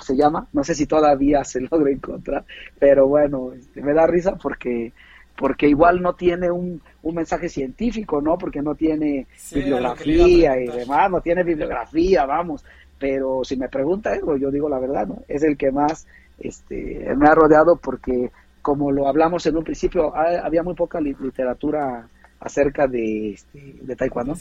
se 0.00 0.16
llama, 0.16 0.48
no 0.52 0.64
sé 0.64 0.74
si 0.74 0.86
todavía 0.86 1.44
se 1.44 1.60
logra 1.60 1.90
encontrar, 1.90 2.44
pero 2.78 3.06
bueno, 3.06 3.52
este, 3.52 3.82
me 3.82 3.92
da 3.94 4.06
risa 4.06 4.36
porque 4.36 4.92
porque 5.36 5.68
igual 5.68 6.00
no 6.00 6.14
tiene 6.14 6.50
un, 6.50 6.80
un 7.02 7.14
mensaje 7.14 7.48
científico, 7.48 8.20
¿no? 8.22 8.38
Porque 8.38 8.62
no 8.62 8.74
tiene 8.74 9.26
bibliografía 9.52 10.58
y 10.58 10.66
demás, 10.66 11.10
no 11.10 11.20
tiene 11.20 11.44
bibliografía, 11.44 12.24
vamos. 12.24 12.64
Pero 12.98 13.44
si 13.44 13.56
me 13.56 13.68
pregunta 13.68 14.14
eso, 14.14 14.36
yo 14.36 14.50
digo 14.50 14.68
la 14.68 14.78
verdad, 14.78 15.06
¿no? 15.06 15.22
Es 15.28 15.42
el 15.42 15.58
que 15.58 15.70
más 15.70 16.06
este, 16.38 17.06
me 17.16 17.28
ha 17.28 17.34
rodeado 17.34 17.76
porque, 17.76 18.30
como 18.62 18.90
lo 18.90 19.08
hablamos 19.08 19.44
en 19.46 19.56
un 19.58 19.64
principio, 19.64 20.14
había 20.16 20.62
muy 20.62 20.74
poca 20.74 21.00
literatura 21.00 22.08
acerca 22.40 22.86
de, 22.86 23.30
este, 23.30 23.76
de 23.80 23.96
taekwondo. 23.96 24.36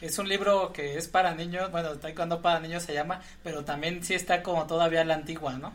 Es 0.00 0.18
un 0.18 0.28
libro 0.28 0.72
que 0.72 0.96
es 0.96 1.08
para 1.08 1.34
niños, 1.34 1.70
bueno, 1.70 1.96
taekwondo 1.96 2.42
para 2.42 2.60
niños 2.60 2.82
se 2.82 2.94
llama, 2.94 3.20
pero 3.42 3.64
también 3.64 4.02
sí 4.02 4.14
está 4.14 4.42
como 4.42 4.66
todavía 4.66 5.04
la 5.04 5.14
antigua, 5.14 5.58
¿no? 5.58 5.72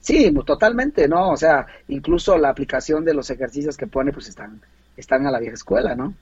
Sí, 0.00 0.32
totalmente, 0.46 1.08
¿no? 1.08 1.30
O 1.30 1.36
sea, 1.36 1.66
incluso 1.88 2.38
la 2.38 2.50
aplicación 2.50 3.04
de 3.04 3.14
los 3.14 3.30
ejercicios 3.30 3.76
que 3.76 3.86
pone, 3.86 4.12
pues 4.12 4.28
están, 4.28 4.60
están 4.96 5.26
a 5.26 5.30
la 5.30 5.40
vieja 5.40 5.54
escuela, 5.54 5.94
¿no? 5.94 6.14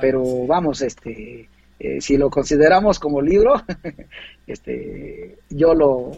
Pero 0.00 0.46
vamos, 0.46 0.82
este, 0.82 1.48
eh, 1.78 2.00
si 2.00 2.16
lo 2.16 2.30
consideramos 2.30 2.98
como 2.98 3.20
libro, 3.20 3.54
este, 4.46 5.38
yo 5.50 5.74
lo, 5.74 6.12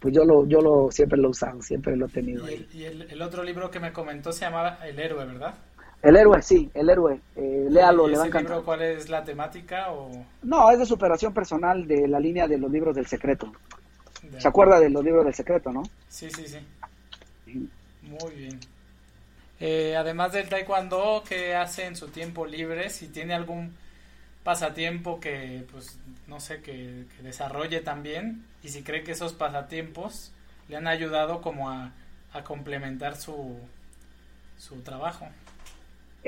pues 0.00 0.14
yo 0.14 0.24
lo, 0.24 0.46
yo 0.46 0.60
lo 0.60 0.90
siempre 0.90 1.18
lo 1.18 1.28
he 1.28 1.30
usado, 1.30 1.60
siempre 1.62 1.96
lo 1.96 2.06
he 2.06 2.10
tenido 2.10 2.48
¿Y, 2.48 2.54
ahí. 2.54 2.68
y 2.72 2.84
el, 2.84 3.22
otro 3.22 3.42
libro 3.42 3.70
que 3.70 3.80
me 3.80 3.92
comentó 3.92 4.32
se 4.32 4.44
llamaba 4.44 4.78
El 4.86 4.98
héroe, 4.98 5.24
¿verdad? 5.24 5.54
El 6.02 6.16
héroe, 6.16 6.40
sí, 6.42 6.70
el 6.74 6.88
héroe. 6.90 7.20
Eh, 7.34 7.66
léalo, 7.70 8.06
le 8.06 8.16
va 8.16 8.24
a 8.24 8.40
libro 8.40 8.64
cuál 8.64 8.82
es 8.82 9.08
la 9.08 9.24
temática? 9.24 9.90
O... 9.90 10.10
No, 10.42 10.70
es 10.70 10.78
de 10.78 10.86
superación 10.86 11.34
personal 11.34 11.86
de 11.86 12.06
la 12.06 12.20
línea 12.20 12.46
de 12.46 12.58
los 12.58 12.70
libros 12.70 12.94
del 12.94 13.06
secreto. 13.06 13.52
¿Se 14.38 14.48
acuerda 14.48 14.78
de 14.78 14.90
los 14.90 15.04
libros 15.04 15.24
del 15.24 15.34
secreto, 15.34 15.72
no? 15.72 15.82
Sí, 16.08 16.28
sí, 16.30 16.46
sí. 16.46 16.58
Muy 18.02 18.34
bien. 18.34 18.60
Eh, 19.60 19.96
además 19.96 20.32
del 20.32 20.48
taekwondo, 20.48 21.24
¿qué 21.28 21.54
hace 21.56 21.86
en 21.86 21.96
su 21.96 22.08
tiempo 22.08 22.46
libre? 22.46 22.90
Si 22.90 23.08
tiene 23.08 23.34
algún 23.34 23.74
pasatiempo 24.44 25.18
que, 25.18 25.66
pues, 25.72 25.98
no 26.26 26.40
sé, 26.40 26.62
que, 26.62 27.06
desarrolle 27.22 27.80
también 27.80 28.44
y 28.62 28.68
si 28.68 28.82
cree 28.82 29.02
que 29.02 29.12
esos 29.12 29.32
pasatiempos 29.32 30.32
le 30.68 30.76
han 30.76 30.86
ayudado 30.86 31.40
como 31.42 31.70
a, 31.70 31.92
complementar 32.44 33.16
su, 33.16 33.58
su 34.58 34.80
trabajo. 34.82 35.26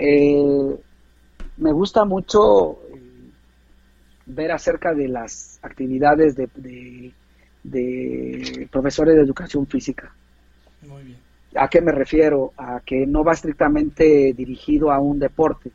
Eh, 0.02 0.76
me 1.58 1.72
gusta 1.72 2.04
mucho 2.04 2.78
eh, 2.94 3.00
ver 4.26 4.52
acerca 4.52 4.94
de 4.94 5.08
las 5.08 5.58
actividades 5.62 6.34
de, 6.36 7.12
de 7.62 8.68
profesores 8.70 9.16
de 9.16 9.22
educación 9.22 9.66
física. 9.66 10.12
Muy 10.88 11.04
bien. 11.04 11.30
¿A 11.56 11.68
qué 11.68 11.80
me 11.80 11.92
refiero? 11.92 12.52
A 12.56 12.80
que 12.84 13.06
no 13.06 13.24
va 13.24 13.32
estrictamente 13.32 14.32
dirigido 14.36 14.92
a 14.92 15.00
un 15.00 15.18
deporte, 15.18 15.72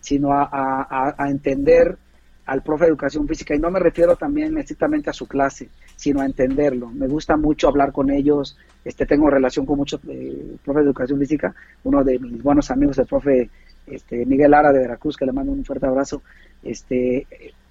sino 0.00 0.28
a, 0.32 1.14
entender 1.28 1.96
al 2.44 2.62
profe 2.62 2.84
de 2.84 2.90
educación 2.90 3.26
física. 3.26 3.54
Y 3.54 3.58
no 3.58 3.70
me 3.70 3.80
refiero 3.80 4.16
también 4.16 4.56
estrictamente 4.58 5.08
a 5.08 5.14
su 5.14 5.26
clase, 5.26 5.70
sino 5.96 6.20
a 6.20 6.26
entenderlo. 6.26 6.88
Me 6.90 7.06
gusta 7.06 7.38
mucho 7.38 7.68
hablar 7.68 7.90
con 7.90 8.10
ellos. 8.10 8.56
Este, 8.84 9.06
tengo 9.06 9.30
relación 9.30 9.64
con 9.64 9.78
muchos 9.78 9.98
eh, 10.08 10.56
profes 10.62 10.84
de 10.84 10.90
educación 10.90 11.18
física. 11.18 11.54
Uno 11.84 12.04
de 12.04 12.18
mis 12.18 12.42
buenos 12.42 12.70
amigos, 12.70 12.98
el 12.98 13.06
profe 13.06 13.48
este, 13.86 14.24
Miguel 14.26 14.50
Lara 14.50 14.72
de 14.72 14.80
Veracruz, 14.80 15.16
que 15.16 15.26
le 15.26 15.32
mando 15.32 15.52
un 15.52 15.64
fuerte 15.64 15.86
abrazo. 15.86 16.22
Este, 16.62 17.26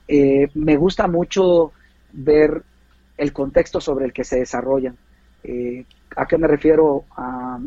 eh, 0.08 0.48
me 0.54 0.78
gusta 0.78 1.08
mucho 1.08 1.72
ver 2.12 2.64
el 3.18 3.34
contexto 3.34 3.80
sobre 3.80 4.06
el 4.06 4.14
que 4.14 4.24
se 4.24 4.40
desarrollan. 4.40 4.98
Eh, 5.44 5.86
¿A 6.16 6.26
qué 6.26 6.38
me 6.38 6.48
refiero? 6.48 7.06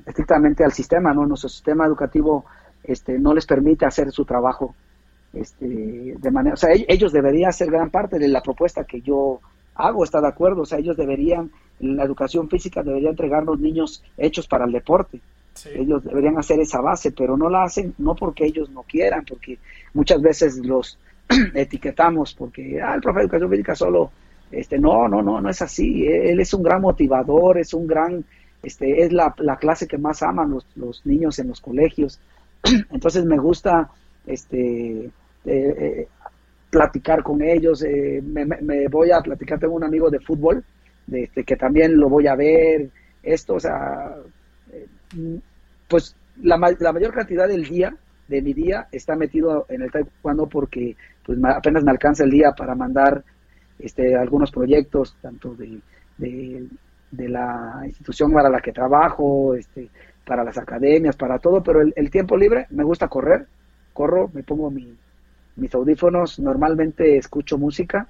estrictamente 0.06 0.64
al 0.64 0.72
sistema, 0.72 1.12
¿no? 1.12 1.26
Nuestro 1.26 1.48
sistema 1.48 1.86
educativo 1.86 2.44
este, 2.84 3.18
no 3.18 3.34
les 3.34 3.46
permite 3.46 3.86
hacer 3.86 4.10
su 4.12 4.24
trabajo 4.24 4.74
este, 5.32 5.66
de 5.66 6.30
manera... 6.30 6.54
O 6.54 6.56
sea, 6.56 6.70
ellos 6.72 7.12
deberían 7.12 7.52
ser 7.52 7.70
gran 7.70 7.90
parte 7.90 8.18
de 8.18 8.28
la 8.28 8.42
propuesta 8.42 8.84
que 8.84 9.00
yo 9.00 9.40
hago, 9.74 10.04
está 10.04 10.20
de 10.20 10.28
acuerdo, 10.28 10.62
o 10.62 10.66
sea, 10.66 10.78
ellos 10.78 10.96
deberían, 10.96 11.50
la 11.80 12.04
educación 12.04 12.48
física 12.48 12.82
debería 12.82 13.10
entregarnos 13.10 13.60
niños 13.60 14.02
hechos 14.16 14.46
para 14.46 14.64
el 14.64 14.72
deporte. 14.72 15.20
Ellos 15.64 16.04
deberían 16.04 16.38
hacer 16.38 16.60
esa 16.60 16.80
base, 16.80 17.12
pero 17.12 17.36
no 17.36 17.48
la 17.48 17.64
hacen, 17.64 17.94
no 17.98 18.14
porque 18.14 18.44
ellos 18.44 18.70
no 18.70 18.82
quieran, 18.82 19.24
porque 19.24 19.58
muchas 19.94 20.20
veces 20.20 20.58
los 20.58 20.98
etiquetamos 21.54 22.34
porque, 22.34 22.80
ah, 22.80 22.94
el 22.94 23.00
profe 23.00 23.20
de 23.20 23.24
educación 23.24 23.50
física 23.50 23.74
solo 23.74 24.10
este, 24.50 24.78
no, 24.78 25.08
no, 25.08 25.22
no, 25.22 25.40
no 25.40 25.50
es 25.50 25.62
así. 25.62 26.06
Él 26.06 26.40
es 26.40 26.54
un 26.54 26.62
gran 26.62 26.80
motivador, 26.80 27.58
es 27.58 27.74
un 27.74 27.86
gran, 27.86 28.24
este, 28.62 29.02
es 29.02 29.12
la, 29.12 29.34
la 29.38 29.56
clase 29.56 29.86
que 29.86 29.98
más 29.98 30.22
aman 30.22 30.50
los, 30.50 30.66
los, 30.76 31.04
niños 31.04 31.38
en 31.38 31.48
los 31.48 31.60
colegios. 31.60 32.20
Entonces 32.90 33.24
me 33.24 33.38
gusta, 33.38 33.90
este, 34.26 35.06
eh, 35.06 35.10
eh, 35.44 36.08
platicar 36.70 37.22
con 37.22 37.42
ellos. 37.42 37.82
Eh, 37.82 38.22
me, 38.24 38.44
me, 38.44 38.88
voy 38.88 39.10
a 39.10 39.20
platicar, 39.20 39.58
tengo 39.58 39.74
un 39.74 39.84
amigo 39.84 40.10
de 40.10 40.20
fútbol, 40.20 40.64
de, 41.06 41.24
este, 41.24 41.44
que 41.44 41.56
también 41.56 41.96
lo 41.96 42.08
voy 42.08 42.26
a 42.26 42.36
ver. 42.36 42.88
Esto, 43.22 43.54
o 43.54 43.60
sea, 43.60 44.14
pues 45.88 46.16
la, 46.42 46.56
la 46.78 46.92
mayor 46.92 47.12
cantidad 47.12 47.48
del 47.48 47.64
día 47.64 47.94
de 48.28 48.42
mi 48.42 48.52
día 48.52 48.88
está 48.90 49.14
metido 49.14 49.66
en 49.68 49.82
el 49.82 49.90
taekwondo 49.90 50.46
porque 50.46 50.96
pues 51.24 51.38
apenas 51.44 51.84
me 51.84 51.90
alcanza 51.90 52.24
el 52.24 52.30
día 52.30 52.52
para 52.52 52.74
mandar 52.74 53.22
este, 53.78 54.16
algunos 54.16 54.50
proyectos, 54.50 55.16
tanto 55.20 55.54
de, 55.54 55.80
de, 56.18 57.28
la 57.28 57.82
institución 57.84 58.32
para 58.32 58.48
la 58.48 58.60
que 58.60 58.72
trabajo, 58.72 59.54
este, 59.54 59.90
para 60.24 60.44
las 60.44 60.58
academias, 60.58 61.16
para 61.16 61.38
todo, 61.38 61.62
pero 61.62 61.80
el, 61.80 62.10
tiempo 62.10 62.36
libre 62.36 62.66
me 62.70 62.84
gusta 62.84 63.08
correr, 63.08 63.46
corro, 63.92 64.30
me 64.32 64.42
pongo 64.42 64.70
mis 64.70 65.74
audífonos, 65.74 66.38
normalmente 66.38 67.16
escucho 67.16 67.58
música, 67.58 68.08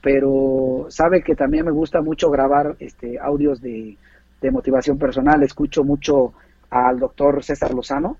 pero 0.00 0.86
sabe 0.88 1.22
que 1.22 1.34
también 1.34 1.64
me 1.64 1.72
gusta 1.72 2.00
mucho 2.00 2.30
grabar 2.30 2.76
este, 2.78 3.18
audios 3.18 3.60
de, 3.60 3.96
de 4.40 4.50
motivación 4.50 4.98
personal, 4.98 5.42
escucho 5.42 5.84
mucho 5.84 6.32
al 6.70 6.98
doctor 6.98 7.42
César 7.42 7.74
Lozano, 7.74 8.16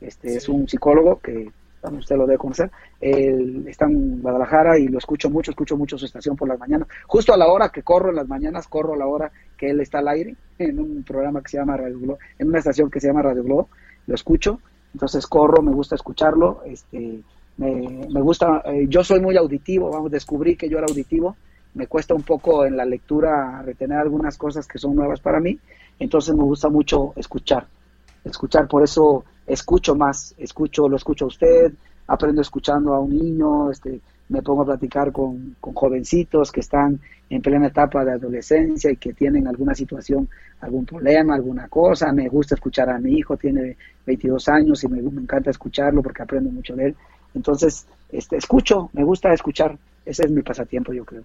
este 0.00 0.36
es 0.36 0.48
un 0.48 0.68
psicólogo 0.68 1.20
que 1.20 1.50
usted 1.88 2.16
lo 2.16 2.26
debe 2.26 2.38
conocer, 2.38 2.70
él 3.00 3.64
está 3.66 3.86
en 3.86 4.20
Guadalajara 4.20 4.78
y 4.78 4.88
lo 4.88 4.98
escucho 4.98 5.30
mucho, 5.30 5.50
escucho 5.50 5.76
mucho 5.76 5.96
su 5.96 6.04
estación 6.04 6.36
por 6.36 6.48
las 6.48 6.58
mañanas. 6.58 6.88
Justo 7.06 7.32
a 7.32 7.36
la 7.36 7.46
hora 7.46 7.70
que 7.70 7.82
corro 7.82 8.10
en 8.10 8.16
las 8.16 8.28
mañanas, 8.28 8.68
corro 8.68 8.94
a 8.94 8.96
la 8.96 9.06
hora 9.06 9.32
que 9.56 9.70
él 9.70 9.80
está 9.80 9.98
al 9.98 10.08
aire, 10.08 10.36
en 10.58 10.78
un 10.78 11.02
programa 11.02 11.42
que 11.42 11.50
se 11.50 11.58
llama 11.58 11.76
Radio 11.76 11.98
Globo, 11.98 12.18
en 12.38 12.48
una 12.48 12.58
estación 12.58 12.90
que 12.90 13.00
se 13.00 13.08
llama 13.08 13.22
Radio 13.22 13.42
Globo, 13.42 13.68
lo 14.06 14.14
escucho, 14.14 14.60
entonces 14.92 15.26
corro, 15.26 15.62
me 15.62 15.72
gusta 15.72 15.94
escucharlo, 15.94 16.62
este, 16.66 17.20
me, 17.56 18.06
me 18.10 18.20
gusta, 18.20 18.62
eh, 18.66 18.86
yo 18.88 19.04
soy 19.04 19.20
muy 19.20 19.36
auditivo, 19.36 19.90
vamos, 19.90 20.10
descubrí 20.10 20.56
que 20.56 20.68
yo 20.68 20.78
era 20.78 20.86
auditivo, 20.88 21.36
me 21.74 21.86
cuesta 21.86 22.14
un 22.14 22.22
poco 22.22 22.64
en 22.64 22.76
la 22.76 22.84
lectura 22.84 23.62
retener 23.62 23.98
algunas 23.98 24.36
cosas 24.36 24.66
que 24.66 24.78
son 24.78 24.96
nuevas 24.96 25.20
para 25.20 25.40
mí, 25.40 25.58
entonces 25.98 26.34
me 26.34 26.42
gusta 26.42 26.68
mucho 26.68 27.12
escuchar, 27.16 27.66
escuchar, 28.24 28.68
por 28.68 28.82
eso 28.82 29.24
escucho 29.46 29.94
más, 29.94 30.34
escucho, 30.38 30.88
lo 30.88 30.96
escucho 30.96 31.24
a 31.24 31.28
usted, 31.28 31.72
aprendo 32.06 32.42
escuchando 32.42 32.94
a 32.94 33.00
un 33.00 33.16
niño, 33.16 33.70
este, 33.70 34.00
me 34.28 34.42
pongo 34.42 34.62
a 34.62 34.66
platicar 34.66 35.10
con, 35.10 35.56
con, 35.60 35.74
jovencitos 35.74 36.52
que 36.52 36.60
están 36.60 37.00
en 37.28 37.42
plena 37.42 37.66
etapa 37.66 38.04
de 38.04 38.12
adolescencia 38.12 38.90
y 38.90 38.96
que 38.96 39.12
tienen 39.12 39.48
alguna 39.48 39.74
situación, 39.74 40.28
algún 40.60 40.86
problema, 40.86 41.34
alguna 41.34 41.68
cosa. 41.68 42.12
Me 42.12 42.28
gusta 42.28 42.54
escuchar 42.54 42.90
a 42.90 42.98
mi 42.98 43.14
hijo, 43.14 43.36
tiene 43.36 43.76
22 44.06 44.48
años 44.48 44.84
y 44.84 44.88
me, 44.88 45.00
encanta 45.00 45.50
escucharlo 45.50 46.02
porque 46.02 46.22
aprendo 46.22 46.50
mucho 46.50 46.76
de 46.76 46.86
él. 46.86 46.96
Entonces, 47.34 47.86
este, 48.10 48.36
escucho, 48.36 48.90
me 48.92 49.02
gusta 49.04 49.32
escuchar. 49.32 49.76
Ese 50.04 50.24
es 50.24 50.30
mi 50.30 50.42
pasatiempo, 50.42 50.92
yo 50.92 51.04
creo. 51.04 51.22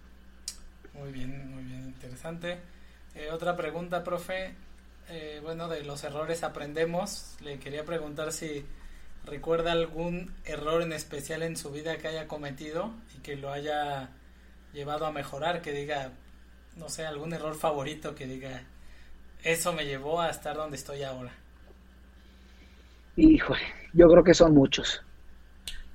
Muy 0.99 1.11
bien, 1.11 1.53
muy 1.53 1.63
bien, 1.63 1.83
interesante. 1.85 2.57
Eh, 3.15 3.29
otra 3.31 3.55
pregunta, 3.55 4.03
profe. 4.03 4.53
Eh, 5.09 5.39
bueno, 5.43 5.67
de 5.67 5.83
los 5.83 6.03
errores 6.03 6.43
aprendemos. 6.43 7.35
Le 7.41 7.59
quería 7.59 7.85
preguntar 7.85 8.31
si 8.31 8.65
recuerda 9.25 9.71
algún 9.71 10.31
error 10.45 10.81
en 10.81 10.93
especial 10.93 11.43
en 11.43 11.57
su 11.57 11.71
vida 11.71 11.97
que 11.97 12.07
haya 12.07 12.27
cometido 12.27 12.91
y 13.15 13.21
que 13.21 13.35
lo 13.35 13.51
haya 13.51 14.09
llevado 14.73 15.05
a 15.05 15.11
mejorar, 15.11 15.61
que 15.61 15.71
diga, 15.71 16.11
no 16.75 16.89
sé, 16.89 17.05
algún 17.05 17.33
error 17.33 17.55
favorito 17.55 18.15
que 18.15 18.25
diga, 18.25 18.63
eso 19.43 19.73
me 19.73 19.85
llevó 19.85 20.21
a 20.21 20.29
estar 20.29 20.55
donde 20.55 20.77
estoy 20.77 21.03
ahora. 21.03 21.31
Híjole, 23.15 23.61
yo 23.93 24.07
creo 24.07 24.23
que 24.23 24.33
son 24.33 24.53
muchos. 24.53 25.01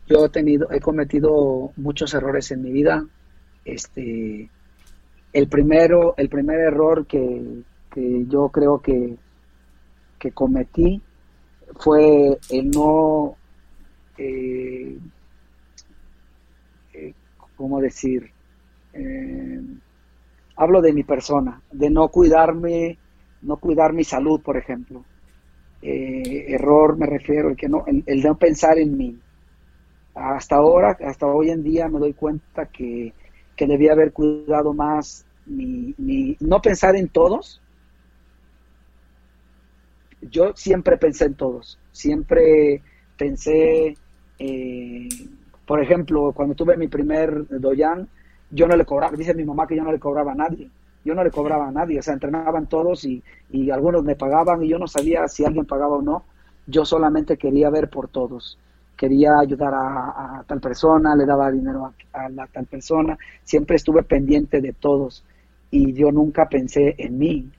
Yo 0.07 0.25
he 0.25 0.29
tenido, 0.29 0.71
he 0.73 0.81
cometido 0.81 1.73
muchos 1.77 2.15
errores 2.15 2.51
en 2.51 2.63
mi 2.63 2.73
vida. 2.73 3.05
Este, 3.65 4.49
el 5.33 5.49
primero, 5.49 6.15
el 6.17 6.29
primer 6.29 6.59
error 6.61 7.07
que, 7.07 7.63
yo 7.97 8.49
creo 8.49 8.81
que, 8.81 9.17
que 10.19 10.33
cometí 10.33 11.03
fue 11.79 12.39
el 12.51 12.71
no, 12.71 13.37
eh, 14.19 14.99
eh 16.95 17.15
¿cómo 17.57 17.81
decir? 17.81 18.31
Eh, 18.93 19.61
hablo 20.57 20.83
de 20.83 20.93
mi 20.93 21.05
persona, 21.05 21.63
de 21.71 21.91
no 21.91 22.09
cuidarme, 22.09 22.99
no 23.43 23.57
cuidar 23.57 23.93
mi 23.93 24.05
salud, 24.05 24.41
por 24.43 24.57
ejemplo. 24.57 25.05
Error 25.83 26.99
me 26.99 27.07
refiero, 27.07 27.49
el, 27.49 27.57
que 27.57 27.69
no, 27.69 27.85
el, 27.87 28.03
el, 28.07 28.23
no 28.23 28.37
pensar 28.37 28.79
en 28.79 28.97
mí. 28.97 29.19
Hasta 30.15 30.57
ahora, 30.57 30.97
hasta 31.07 31.27
hoy 31.27 31.51
en 31.51 31.63
día 31.63 31.89
me 31.89 31.99
doy 31.99 32.13
cuenta 32.13 32.67
que, 32.67 33.15
que 33.57 33.67
debía 33.67 33.93
haber 33.93 34.13
cuidado 34.13 34.75
más 34.75 35.25
mi, 35.47 35.95
mi, 35.99 36.37
no 36.41 36.61
pensar 36.61 36.97
en 36.97 37.09
todos. 37.09 37.63
Yo 40.23 40.53
siempre 40.55 40.97
pensé 40.97 41.27
en 41.27 41.35
todos, 41.35 41.79
siempre 41.93 42.83
pensé, 43.17 43.97
eh, 44.39 45.09
por 45.67 45.83
ejemplo, 45.83 46.33
cuando 46.33 46.55
tuve 46.55 46.77
mi 46.77 46.89
primer 46.89 47.47
doyan, 47.49 48.09
yo 48.51 48.67
no 48.67 48.77
le 48.77 48.85
cobraba, 48.85 49.17
dice 49.17 49.35
mi 49.35 49.45
mamá 49.45 49.67
que 49.67 49.77
yo 49.77 49.85
no 49.85 49.93
le 49.93 49.99
cobraba 49.99 50.33
a 50.33 50.35
nadie. 50.35 50.69
Yo 51.03 51.15
no 51.15 51.25
le 51.25 51.31
cobraba 51.31 51.69
a 51.69 51.73
nadie, 51.73 51.99
o 51.99 52.03
sea, 52.03 52.13
entrenaban 52.13 52.67
todos 52.67 53.07
y, 53.07 53.23
y 53.51 53.71
algunos 53.71 54.05
me 54.05 54.17
pagaban 54.17 54.63
y 54.63 54.69
yo 54.69 54.79
no 54.79 54.87
sabía 54.87 55.27
si 55.29 55.47
alguien 55.47 55.65
pagaba 55.65 55.97
o 55.97 56.03
no, 56.03 56.25
yo 56.67 56.85
solamente 56.85 57.37
quería 57.37 57.71
ver 57.71 57.89
por 57.89 58.09
todos, 58.09 58.59
quería 58.97 59.39
ayudar 59.39 59.73
a, 59.75 60.45
tal 60.47 60.61
persona, 60.61 61.17
le 61.17 61.25
daba 61.25 61.51
dinero 61.51 61.93
a, 62.13 62.29
la 62.29 62.47
tal 62.47 62.67
persona, 62.67 63.17
siempre 63.43 63.77
estuve 63.77 64.03
pendiente 64.03 64.61
de 64.61 64.75
todos 64.75 65.25
y 65.71 65.93
yo 65.95 66.13
nunca 66.13 66.49
pensé 66.49 66.95
en 66.99 67.19
mí. 67.19 67.51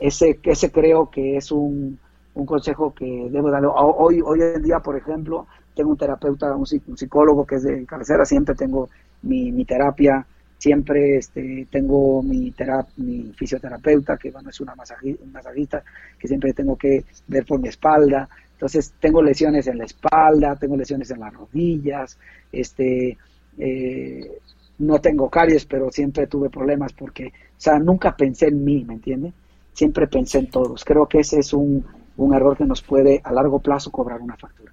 Ese, 0.00 0.38
ese 0.42 0.70
creo 0.70 1.08
que 1.08 1.36
es 1.36 1.50
un, 1.50 1.98
un 2.38 2.46
consejo 2.46 2.94
que 2.94 3.28
debo 3.30 3.50
darle. 3.50 3.68
Hoy, 3.70 4.20
hoy 4.24 4.40
en 4.40 4.62
día, 4.62 4.80
por 4.80 4.96
ejemplo, 4.96 5.46
tengo 5.74 5.90
un 5.90 5.96
terapeuta, 5.96 6.54
un, 6.54 6.66
psicólogo 6.66 7.46
que 7.46 7.56
es 7.56 7.62
de 7.62 7.84
cabecera, 7.84 8.24
siempre 8.24 8.54
tengo 8.54 8.88
mi, 9.22 9.52
mi 9.52 9.64
terapia 9.64 10.26
siempre 10.58 11.16
este, 11.16 11.66
tengo 11.70 12.22
mi, 12.22 12.52
mi 12.96 13.32
fisioterapeuta, 13.32 14.16
que 14.16 14.30
bueno, 14.30 14.50
es 14.50 14.60
una 14.60 14.74
masajista, 14.74 15.82
que 16.18 16.28
siempre 16.28 16.52
tengo 16.52 16.76
que 16.76 17.04
ver 17.28 17.46
por 17.46 17.60
mi 17.60 17.68
espalda. 17.68 18.28
Entonces, 18.52 18.92
tengo 19.00 19.22
lesiones 19.22 19.68
en 19.68 19.78
la 19.78 19.84
espalda, 19.84 20.56
tengo 20.56 20.76
lesiones 20.76 21.10
en 21.12 21.20
las 21.20 21.32
rodillas, 21.32 22.18
este, 22.50 23.16
eh, 23.56 24.38
no 24.78 25.00
tengo 25.00 25.30
caries, 25.30 25.64
pero 25.64 25.90
siempre 25.92 26.26
tuve 26.26 26.50
problemas 26.50 26.92
porque, 26.92 27.28
o 27.28 27.60
sea, 27.60 27.78
nunca 27.78 28.16
pensé 28.16 28.48
en 28.48 28.64
mí, 28.64 28.84
¿me 28.84 28.94
entiende? 28.94 29.32
Siempre 29.72 30.08
pensé 30.08 30.38
en 30.40 30.50
todos. 30.50 30.84
Creo 30.84 31.06
que 31.06 31.20
ese 31.20 31.38
es 31.38 31.52
un, 31.52 31.84
un 32.18 32.34
error 32.34 32.56
que 32.56 32.64
nos 32.64 32.82
puede 32.82 33.20
a 33.24 33.32
largo 33.32 33.60
plazo 33.60 33.90
cobrar 33.90 34.20
una 34.20 34.36
factura. 34.36 34.72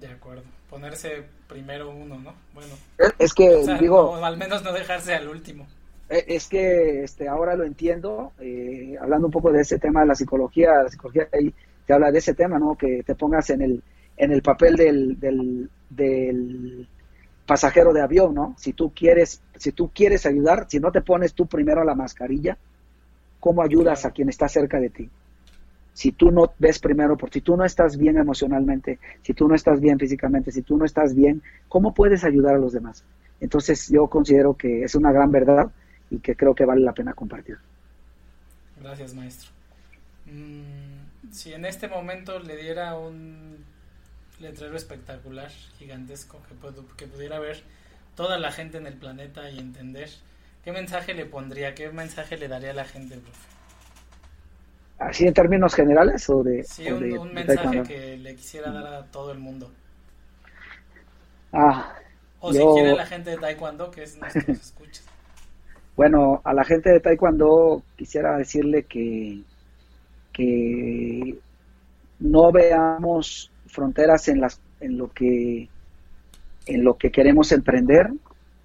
De 0.00 0.08
acuerdo. 0.08 0.42
Ponerse 0.70 1.24
primero 1.46 1.90
uno, 1.90 2.18
¿no? 2.18 2.34
Bueno. 2.52 2.74
Es 3.18 3.32
que, 3.32 3.64
digo... 3.80 4.16
al 4.16 4.36
menos 4.36 4.62
no 4.62 4.72
dejarse 4.72 5.14
al 5.14 5.28
último. 5.28 5.66
Eh, 6.08 6.24
es 6.28 6.46
que 6.48 7.04
este, 7.04 7.28
ahora 7.28 7.54
lo 7.56 7.64
entiendo, 7.64 8.32
eh, 8.40 8.96
hablando 9.00 9.26
un 9.26 9.32
poco 9.32 9.52
de 9.52 9.62
ese 9.62 9.78
tema 9.78 10.00
de 10.00 10.06
la 10.06 10.14
psicología, 10.14 10.82
la 10.82 10.88
psicología 10.88 11.28
te 11.86 11.92
habla 11.92 12.10
de 12.10 12.18
ese 12.18 12.34
tema, 12.34 12.58
¿no? 12.58 12.76
Que 12.76 13.02
te 13.02 13.14
pongas 13.14 13.50
en 13.50 13.62
el, 13.62 13.82
en 14.16 14.32
el 14.32 14.42
papel 14.42 14.76
del, 14.76 15.20
del, 15.20 15.70
del 15.90 16.88
pasajero 17.46 17.92
de 17.92 18.02
avión, 18.02 18.34
¿no? 18.34 18.54
Si 18.58 18.72
tú 18.72 18.92
quieres, 18.94 19.42
si 19.56 19.72
tú 19.72 19.90
quieres 19.94 20.24
ayudar, 20.24 20.66
si 20.68 20.80
no 20.80 20.90
te 20.90 21.02
pones 21.02 21.34
tú 21.34 21.46
primero 21.46 21.84
la 21.84 21.94
mascarilla, 21.94 22.56
¿cómo 23.40 23.62
ayudas 23.62 24.04
a 24.04 24.10
quien 24.10 24.28
está 24.30 24.48
cerca 24.48 24.80
de 24.80 24.90
ti? 24.90 25.10
Si 25.98 26.12
tú 26.12 26.30
no 26.30 26.54
ves 26.60 26.78
primero, 26.78 27.16
por 27.16 27.28
si 27.28 27.40
tú 27.40 27.56
no 27.56 27.64
estás 27.64 27.96
bien 27.96 28.18
emocionalmente, 28.18 29.00
si 29.22 29.34
tú 29.34 29.48
no 29.48 29.56
estás 29.56 29.80
bien 29.80 29.98
físicamente, 29.98 30.52
si 30.52 30.62
tú 30.62 30.76
no 30.76 30.84
estás 30.84 31.12
bien, 31.12 31.42
¿cómo 31.68 31.92
puedes 31.92 32.22
ayudar 32.22 32.54
a 32.54 32.58
los 32.58 32.72
demás? 32.72 33.02
Entonces 33.40 33.88
yo 33.88 34.06
considero 34.06 34.54
que 34.54 34.84
es 34.84 34.94
una 34.94 35.10
gran 35.10 35.32
verdad 35.32 35.72
y 36.08 36.20
que 36.20 36.36
creo 36.36 36.54
que 36.54 36.64
vale 36.64 36.82
la 36.82 36.92
pena 36.92 37.14
compartir. 37.14 37.58
Gracias, 38.80 39.12
maestro. 39.12 39.50
Mm, 40.26 41.32
si 41.32 41.52
en 41.52 41.64
este 41.64 41.88
momento 41.88 42.38
le 42.38 42.56
diera 42.56 42.96
un 42.96 43.56
letrero 44.38 44.76
espectacular, 44.76 45.50
gigantesco, 45.80 46.40
que, 46.48 46.54
que 46.96 47.06
pudiera 47.08 47.40
ver 47.40 47.60
toda 48.14 48.38
la 48.38 48.52
gente 48.52 48.78
en 48.78 48.86
el 48.86 48.94
planeta 48.94 49.50
y 49.50 49.58
entender, 49.58 50.10
¿qué 50.62 50.70
mensaje 50.70 51.12
le 51.12 51.26
pondría? 51.26 51.74
¿Qué 51.74 51.90
mensaje 51.90 52.36
le 52.36 52.46
daría 52.46 52.70
a 52.70 52.74
la 52.74 52.84
gente, 52.84 53.16
profe? 53.16 53.57
¿Así 54.98 55.26
en 55.26 55.34
términos 55.34 55.74
generales 55.74 56.28
o 56.28 56.42
de...? 56.42 56.64
Sí, 56.64 56.90
un, 56.90 57.32
mensaje 57.32 57.82
que 57.84 58.16
le 58.16 58.34
quisiera 58.34 58.72
dar 58.72 58.94
a 58.94 59.04
todo 59.04 59.30
el 59.30 59.38
mundo. 59.38 59.70
Ah, 61.52 61.94
o 62.40 62.52
si 62.52 62.58
quiere 62.58 62.96
la 62.96 63.06
gente 63.06 63.30
de 63.30 63.36
Taekwondo, 63.36 63.90
que 63.90 64.02
es 64.02 64.18
nuestro 64.18 64.52
escucha. 64.52 65.02
Bueno, 65.96 66.40
a 66.44 66.52
la 66.52 66.64
gente 66.64 66.90
de 66.90 67.00
Taekwondo 67.00 67.82
quisiera 67.96 68.36
decirle 68.36 68.84
que, 68.84 69.40
que 70.32 71.38
no 72.18 72.50
veamos 72.52 73.52
fronteras 73.66 74.28
en, 74.28 74.40
las, 74.40 74.60
en, 74.80 74.98
lo 74.98 75.12
que, 75.12 75.68
en 76.66 76.84
lo 76.84 76.96
que 76.96 77.10
queremos 77.10 77.52
emprender, 77.52 78.10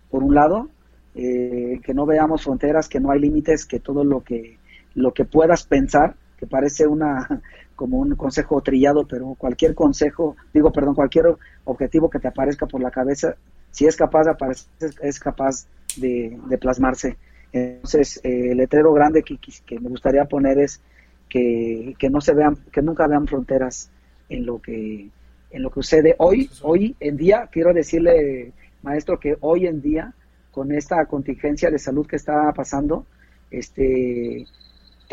por 0.10 0.24
un 0.24 0.34
lado, 0.34 0.70
eh, 1.16 1.80
que 1.84 1.94
no 1.94 2.08
veamos 2.08 2.44
fronteras, 2.44 2.90
que 2.90 3.00
no 3.00 3.12
hay 3.12 3.20
límites, 3.20 3.66
que 3.66 3.80
todo 3.80 4.04
lo 4.04 4.22
que, 4.22 4.58
lo 4.96 5.14
que 5.14 5.26
puedas 5.26 5.64
pensar 5.66 6.16
parece 6.48 6.88
una 6.88 7.42
como 7.76 7.98
un 7.98 8.16
consejo 8.16 8.62
trillado, 8.62 9.08
pero 9.08 9.36
cualquier 9.36 9.76
consejo, 9.76 10.36
digo, 10.54 10.72
perdón, 10.72 10.96
cualquier 10.96 11.36
objetivo 11.66 12.10
que 12.10 12.20
te 12.20 12.28
aparezca 12.28 12.66
por 12.66 12.82
la 12.82 12.92
cabeza, 12.92 13.36
si 13.72 13.86
es 13.86 13.96
capaz 13.96 14.26
de 14.26 14.32
aparecer, 14.32 14.68
es 15.02 15.20
capaz 15.20 15.68
de, 15.98 16.38
plasmarse. 16.60 17.18
Entonces, 17.52 18.20
eh, 18.24 18.52
el 18.52 18.58
letrero 18.58 18.94
grande 18.94 19.24
que, 19.24 19.38
que, 19.66 19.80
me 19.80 19.90
gustaría 19.90 20.26
poner 20.26 20.60
es 20.60 20.82
que, 21.30 21.96
que, 21.98 22.10
no 22.10 22.22
se 22.22 22.34
vean, 22.34 22.58
que 22.72 22.82
nunca 22.82 23.08
vean 23.08 23.28
fronteras 23.28 23.90
en 24.30 24.46
lo 24.46 24.62
que 24.62 25.10
en 25.54 25.62
lo 25.62 25.70
que 25.70 25.76
sucede 25.76 26.16
hoy, 26.18 26.50
hoy 26.64 26.96
en 27.00 27.16
día, 27.16 27.48
quiero 27.52 27.74
decirle, 27.74 28.52
maestro, 28.82 29.20
que 29.20 29.38
hoy 29.40 29.68
en 29.68 29.82
día, 29.82 30.14
con 30.52 30.72
esta 30.72 31.06
contingencia 31.06 31.70
de 31.70 31.78
salud 31.78 32.08
que 32.08 32.16
está 32.16 32.52
pasando, 32.54 33.06
este 33.52 34.48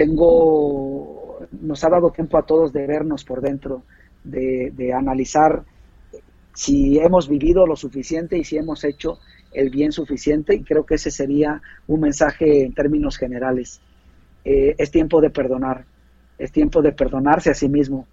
tengo, 0.01 1.47
nos 1.61 1.85
ha 1.85 1.91
dado 1.91 2.11
tiempo 2.11 2.39
a 2.39 2.47
todos 2.47 2.73
de 2.73 2.87
vernos 2.87 3.23
por 3.23 3.43
dentro, 3.43 3.83
de, 4.25 4.95
analizar 4.95 5.63
si 6.55 6.99
hemos 6.99 7.29
vivido 7.29 7.67
lo 7.67 7.77
suficiente 7.77 8.39
y 8.39 8.45
si 8.45 8.57
hemos 8.57 8.83
hecho 8.85 9.19
el 9.53 9.69
bien 9.69 9.93
suficiente 9.93 10.55
y 10.55 10.63
creo 10.63 10.87
que 10.87 10.95
ese 10.95 11.11
sería 11.11 11.61
un 11.87 12.01
mensaje 12.01 12.65
en 12.65 12.73
términos 12.73 13.19
generales. 13.19 13.83
Eh, 14.43 14.75
es 14.79 14.91
tiempo 14.91 15.21
de 15.21 15.29
perdonar, 15.29 15.85
es 16.39 16.51
tiempo 16.51 16.81
de 16.81 16.93
perdonarse 16.93 17.51
a 17.51 17.55
sí 17.55 17.69
mismo. 17.69 18.07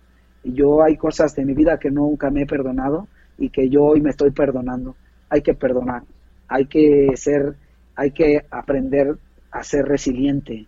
Yo 0.43 0.84
hay 0.84 0.97
cosas 0.97 1.35
de 1.35 1.45
mi 1.45 1.53
vida 1.53 1.80
que 1.80 1.89
nunca 1.89 2.30
me 2.31 2.41
he 2.41 2.45
perdonado 2.45 3.07
y 3.38 3.49
que 3.49 3.69
yo 3.69 3.85
hoy 3.85 4.01
me 4.01 4.09
estoy 4.09 4.31
perdonando. 4.31 4.97
Hay 5.30 5.41
que 5.41 5.53
perdonar, 5.53 6.03
hay 6.49 6.65
que 6.65 7.14
ser, 7.15 7.55
hay 7.95 8.11
que 8.11 8.43
aprender 8.51 9.15
a 9.51 9.64
ser 9.64 9.85
resiliente, 9.85 10.68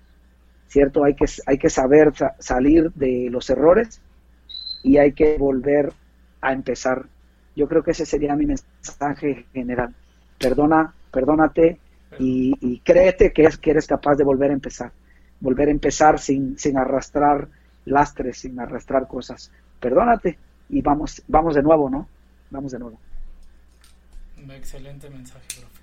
¿cierto? 0.69 1.03
Hay 1.03 1.15
que, 1.15 1.25
hay 1.45 1.57
que 1.57 1.69
saber 1.69 2.13
salir 2.39 2.91
de 2.93 3.27
los 3.29 3.49
errores 3.49 4.01
y 4.83 4.97
hay 4.97 5.11
que 5.13 5.37
volver 5.37 5.91
a 6.41 6.53
empezar. 6.53 7.05
Yo 7.55 7.67
creo 7.67 7.83
que 7.83 7.91
ese 7.91 8.05
sería 8.05 8.35
mi 8.35 8.45
mensaje 8.45 9.45
general. 9.51 9.93
Perdona, 10.37 10.93
perdónate 11.11 11.79
y, 12.17 12.79
créete 12.79 13.33
que, 13.33 13.43
es, 13.43 13.57
que 13.57 13.71
eres 13.71 13.87
capaz 13.87 14.15
de 14.15 14.23
volver 14.23 14.51
a 14.51 14.53
empezar. 14.53 14.91
Volver 15.41 15.67
a 15.67 15.71
empezar 15.71 16.19
sin, 16.19 16.57
sin 16.57 16.77
arrastrar 16.77 17.47
lastres, 17.85 18.37
sin 18.39 18.59
arrastrar 18.59 19.07
cosas. 19.07 19.51
Perdónate 19.79 20.37
y 20.69 20.81
vamos, 20.81 21.23
vamos 21.27 21.55
de 21.55 21.63
nuevo, 21.63 21.89
¿no? 21.89 22.07
Vamos 22.51 22.71
de 22.71 22.79
nuevo. 22.79 22.99
Excelente 24.51 25.09
mensaje, 25.09 25.45
profe. 25.59 25.81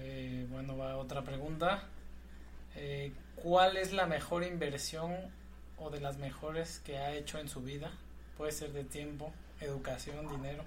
Eh, 0.00 0.46
bueno, 0.50 0.76
va 0.76 0.96
otra 0.96 1.22
pregunta. 1.22 1.84
Eh, 2.80 3.12
¿Cuál 3.34 3.76
es 3.76 3.92
la 3.92 4.06
mejor 4.06 4.44
inversión 4.44 5.12
o 5.78 5.90
de 5.90 6.00
las 6.00 6.18
mejores 6.18 6.80
que 6.84 6.98
ha 6.98 7.12
hecho 7.12 7.38
en 7.38 7.48
su 7.48 7.60
vida? 7.60 7.90
Puede 8.36 8.52
ser 8.52 8.72
de 8.72 8.84
tiempo, 8.84 9.32
educación, 9.60 10.28
dinero. 10.28 10.62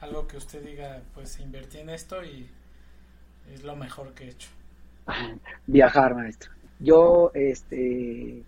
Algo 0.00 0.26
que 0.26 0.36
usted 0.36 0.64
diga, 0.64 1.02
pues 1.14 1.38
invertí 1.38 1.78
en 1.78 1.90
esto 1.90 2.24
y 2.24 2.48
es 3.52 3.62
lo 3.62 3.76
mejor 3.76 4.12
que 4.12 4.24
he 4.24 4.30
hecho. 4.30 4.50
Viajar, 5.66 6.16
maestro. 6.16 6.50
Yo, 6.80 7.30
este, 7.34 8.42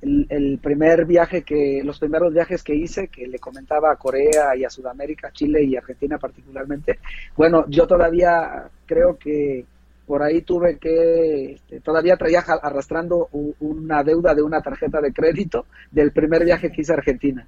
el, 0.00 0.58
primer 0.62 1.04
viaje 1.04 1.42
que, 1.42 1.82
los 1.84 1.98
primeros 1.98 2.32
viajes 2.32 2.62
que 2.62 2.74
hice, 2.74 3.08
que 3.08 3.26
le 3.26 3.38
comentaba 3.38 3.92
a 3.92 3.96
Corea 3.96 4.56
y 4.56 4.64
a 4.64 4.70
Sudamérica, 4.70 5.32
Chile 5.32 5.64
y 5.64 5.76
Argentina 5.76 6.16
particularmente, 6.18 6.98
bueno, 7.36 7.66
yo 7.68 7.86
todavía 7.86 8.70
creo 8.86 9.18
que 9.18 9.66
por 10.10 10.24
ahí 10.24 10.42
tuve 10.42 10.76
que, 10.76 11.52
este, 11.52 11.78
todavía 11.78 12.16
traía 12.16 12.40
arrastrando 12.40 13.28
una 13.60 14.02
deuda 14.02 14.34
de 14.34 14.42
una 14.42 14.60
tarjeta 14.60 15.00
de 15.00 15.12
crédito 15.12 15.66
del 15.88 16.10
primer 16.10 16.44
viaje 16.44 16.72
que 16.72 16.80
hice 16.80 16.90
a 16.90 16.96
Argentina 16.96 17.46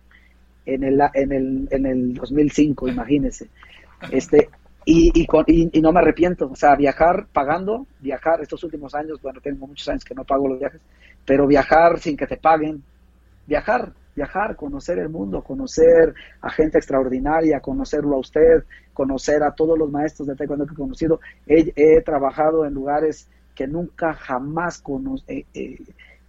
en 0.65 0.85
el, 0.85 1.01
en 1.13 1.33
el, 1.33 1.69
en 1.73 1.87
el 1.87 2.15
2005, 2.15 2.87
imagínense. 2.87 3.49
Este, 4.13 4.49
y, 4.85 5.11
y, 5.13 5.81
no 5.81 5.91
me 5.91 5.99
arrepiento, 5.99 6.53
o 6.53 6.55
sea, 6.55 6.77
viajar 6.77 7.27
pagando, 7.33 7.89
viajar 7.99 8.41
estos 8.41 8.63
últimos 8.63 8.95
años, 8.95 9.21
bueno, 9.21 9.41
tengo 9.41 9.67
muchos 9.67 9.89
años 9.89 10.05
que 10.05 10.15
no 10.15 10.23
pago 10.23 10.47
los 10.47 10.61
viajes, 10.61 10.81
pero 11.27 11.49
viajar 11.49 11.99
sin 11.99 12.17
que 12.17 12.29
te 12.29 12.37
paguen, 12.37 12.81
viajar, 13.45 13.93
viajar, 14.15 14.57
conocer 14.57 14.99
el 14.99 15.09
mundo, 15.09 15.43
conocer 15.43 16.15
a 16.41 16.51
gente 16.51 16.79
extraordinaria, 16.79 17.61
conocerlo 17.61 18.17
a 18.17 18.21
usted, 18.21 18.65
conocer 18.93 19.43
a 19.43 19.53
todos 19.53 19.79
los 19.79 19.91
maestros 19.91 20.29
de 20.29 20.37
taekwondo 20.37 20.67
que 20.67 20.75
he 20.75 20.77
conocido. 20.77 21.21
He, 21.47 22.01
trabajado 22.03 22.65
en 22.65 22.75
lugares 22.75 23.29
que 23.55 23.67
nunca 23.67 24.15
jamás 24.15 24.83
eh, 25.29 25.45
eh, 25.55 25.79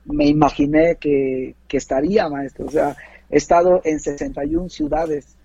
me 0.06 0.28
imaginé 0.28 0.98
que, 1.00 1.56
que 1.68 1.78
estaría, 1.78 2.30
maestro. 2.30 2.66
O 2.66 2.72
sea, 2.72 2.96
he 3.30 3.38
estado 3.38 3.82
en 3.84 4.00
61 4.00 4.70
ciudades 4.70 5.36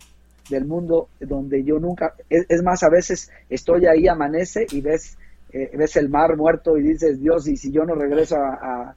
del 0.48 0.64
mundo 0.64 1.08
donde 1.20 1.62
yo 1.64 1.78
nunca, 1.78 2.14
es, 2.28 2.62
más, 2.62 2.82
a 2.82 2.88
veces 2.88 3.30
estoy 3.48 3.86
ahí, 3.86 4.08
amanece 4.08 4.66
y 4.70 4.80
ves, 4.80 5.18
eh, 5.52 5.70
ves 5.76 5.96
el 5.96 6.08
mar 6.08 6.36
muerto 6.36 6.76
y 6.78 6.82
dices, 6.82 7.20
Dios, 7.20 7.46
y 7.48 7.56
si 7.56 7.70
yo 7.70 7.84
no 7.84 7.94
regreso 7.94 8.36
a, 8.36 8.94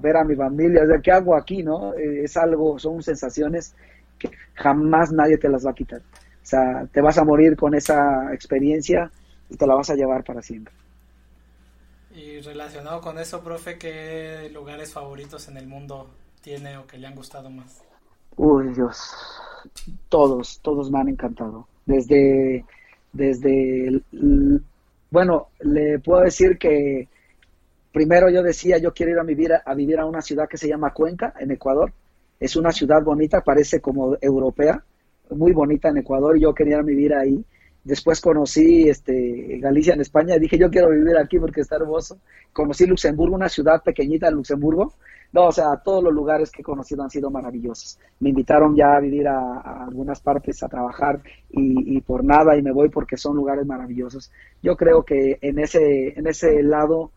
ver 0.00 0.16
a 0.16 0.24
mi 0.24 0.34
familia, 0.34 0.82
¿qué 1.02 1.12
hago 1.12 1.36
aquí? 1.36 1.62
no 1.62 1.94
eh, 1.94 2.24
Es 2.24 2.36
algo, 2.36 2.78
son 2.78 3.02
sensaciones 3.02 3.74
que 4.18 4.30
jamás 4.54 5.12
nadie 5.12 5.38
te 5.38 5.48
las 5.48 5.64
va 5.66 5.70
a 5.70 5.74
quitar. 5.74 6.00
O 6.00 6.46
sea, 6.46 6.86
te 6.92 7.00
vas 7.00 7.18
a 7.18 7.24
morir 7.24 7.56
con 7.56 7.74
esa 7.74 8.32
experiencia 8.34 9.10
y 9.48 9.56
te 9.56 9.66
la 9.66 9.74
vas 9.74 9.90
a 9.90 9.94
llevar 9.94 10.24
para 10.24 10.42
siempre. 10.42 10.74
Y 12.14 12.40
relacionado 12.40 13.00
con 13.00 13.18
eso, 13.18 13.42
profe, 13.42 13.78
¿qué 13.78 14.50
lugares 14.52 14.92
favoritos 14.92 15.48
en 15.48 15.56
el 15.56 15.66
mundo 15.66 16.10
tiene 16.42 16.76
o 16.76 16.86
que 16.86 16.98
le 16.98 17.06
han 17.06 17.14
gustado 17.14 17.50
más? 17.50 17.82
Uy, 18.36 18.72
Dios, 18.74 19.14
todos, 20.08 20.60
todos 20.62 20.90
me 20.90 21.00
han 21.00 21.08
encantado. 21.08 21.66
Desde, 21.86 22.64
desde, 23.12 24.00
bueno, 25.10 25.48
le 25.60 25.98
puedo 25.98 26.22
decir 26.22 26.58
que 26.58 27.08
primero 27.94 28.28
yo 28.28 28.42
decía, 28.42 28.76
yo 28.78 28.92
quiero 28.92 29.12
ir 29.12 29.18
a 29.20 29.22
vivir, 29.22 29.52
a 29.64 29.74
vivir 29.74 30.00
a 30.00 30.04
una 30.04 30.20
ciudad 30.20 30.48
que 30.48 30.58
se 30.58 30.66
llama 30.66 30.92
Cuenca, 30.92 31.32
en 31.38 31.52
Ecuador. 31.52 31.92
Es 32.40 32.56
una 32.56 32.72
ciudad 32.72 33.04
bonita, 33.04 33.40
parece 33.40 33.80
como 33.80 34.16
europea, 34.20 34.84
muy 35.30 35.52
bonita 35.52 35.90
en 35.90 35.98
Ecuador, 35.98 36.36
y 36.36 36.40
yo 36.40 36.52
quería 36.52 36.82
vivir 36.82 37.14
ahí. 37.14 37.44
Después 37.84 38.20
conocí 38.20 38.88
este, 38.88 39.58
Galicia 39.60 39.94
en 39.94 40.00
España 40.00 40.34
y 40.34 40.40
dije, 40.40 40.58
yo 40.58 40.70
quiero 40.70 40.90
vivir 40.90 41.16
aquí 41.16 41.38
porque 41.38 41.60
está 41.60 41.76
hermoso. 41.76 42.18
Conocí 42.52 42.84
Luxemburgo, 42.84 43.36
una 43.36 43.48
ciudad 43.48 43.80
pequeñita 43.82 44.26
en 44.26 44.34
Luxemburgo, 44.34 44.94
no, 45.34 45.46
o 45.46 45.52
sea, 45.52 45.76
todos 45.78 46.02
los 46.02 46.12
lugares 46.12 46.50
que 46.52 46.62
he 46.62 46.64
conocido 46.64 47.02
han 47.02 47.10
sido 47.10 47.28
maravillosos. 47.28 47.98
Me 48.20 48.28
invitaron 48.28 48.76
ya 48.76 48.94
a 48.96 49.00
vivir 49.00 49.26
a, 49.26 49.84
algunas 49.84 50.20
partes 50.20 50.62
a 50.62 50.68
trabajar 50.68 51.20
y, 51.50 52.00
por 52.02 52.24
nada 52.24 52.56
y 52.56 52.62
me 52.62 52.70
voy 52.70 52.88
porque 52.88 53.16
son 53.16 53.34
lugares 53.34 53.66
maravillosos. 53.66 54.30
Yo 54.62 54.76
creo 54.76 55.04
que 55.04 55.38
en 55.40 55.58
ese, 55.58 56.16
en 56.16 56.28
ese 56.28 56.62
lado, 56.62 57.10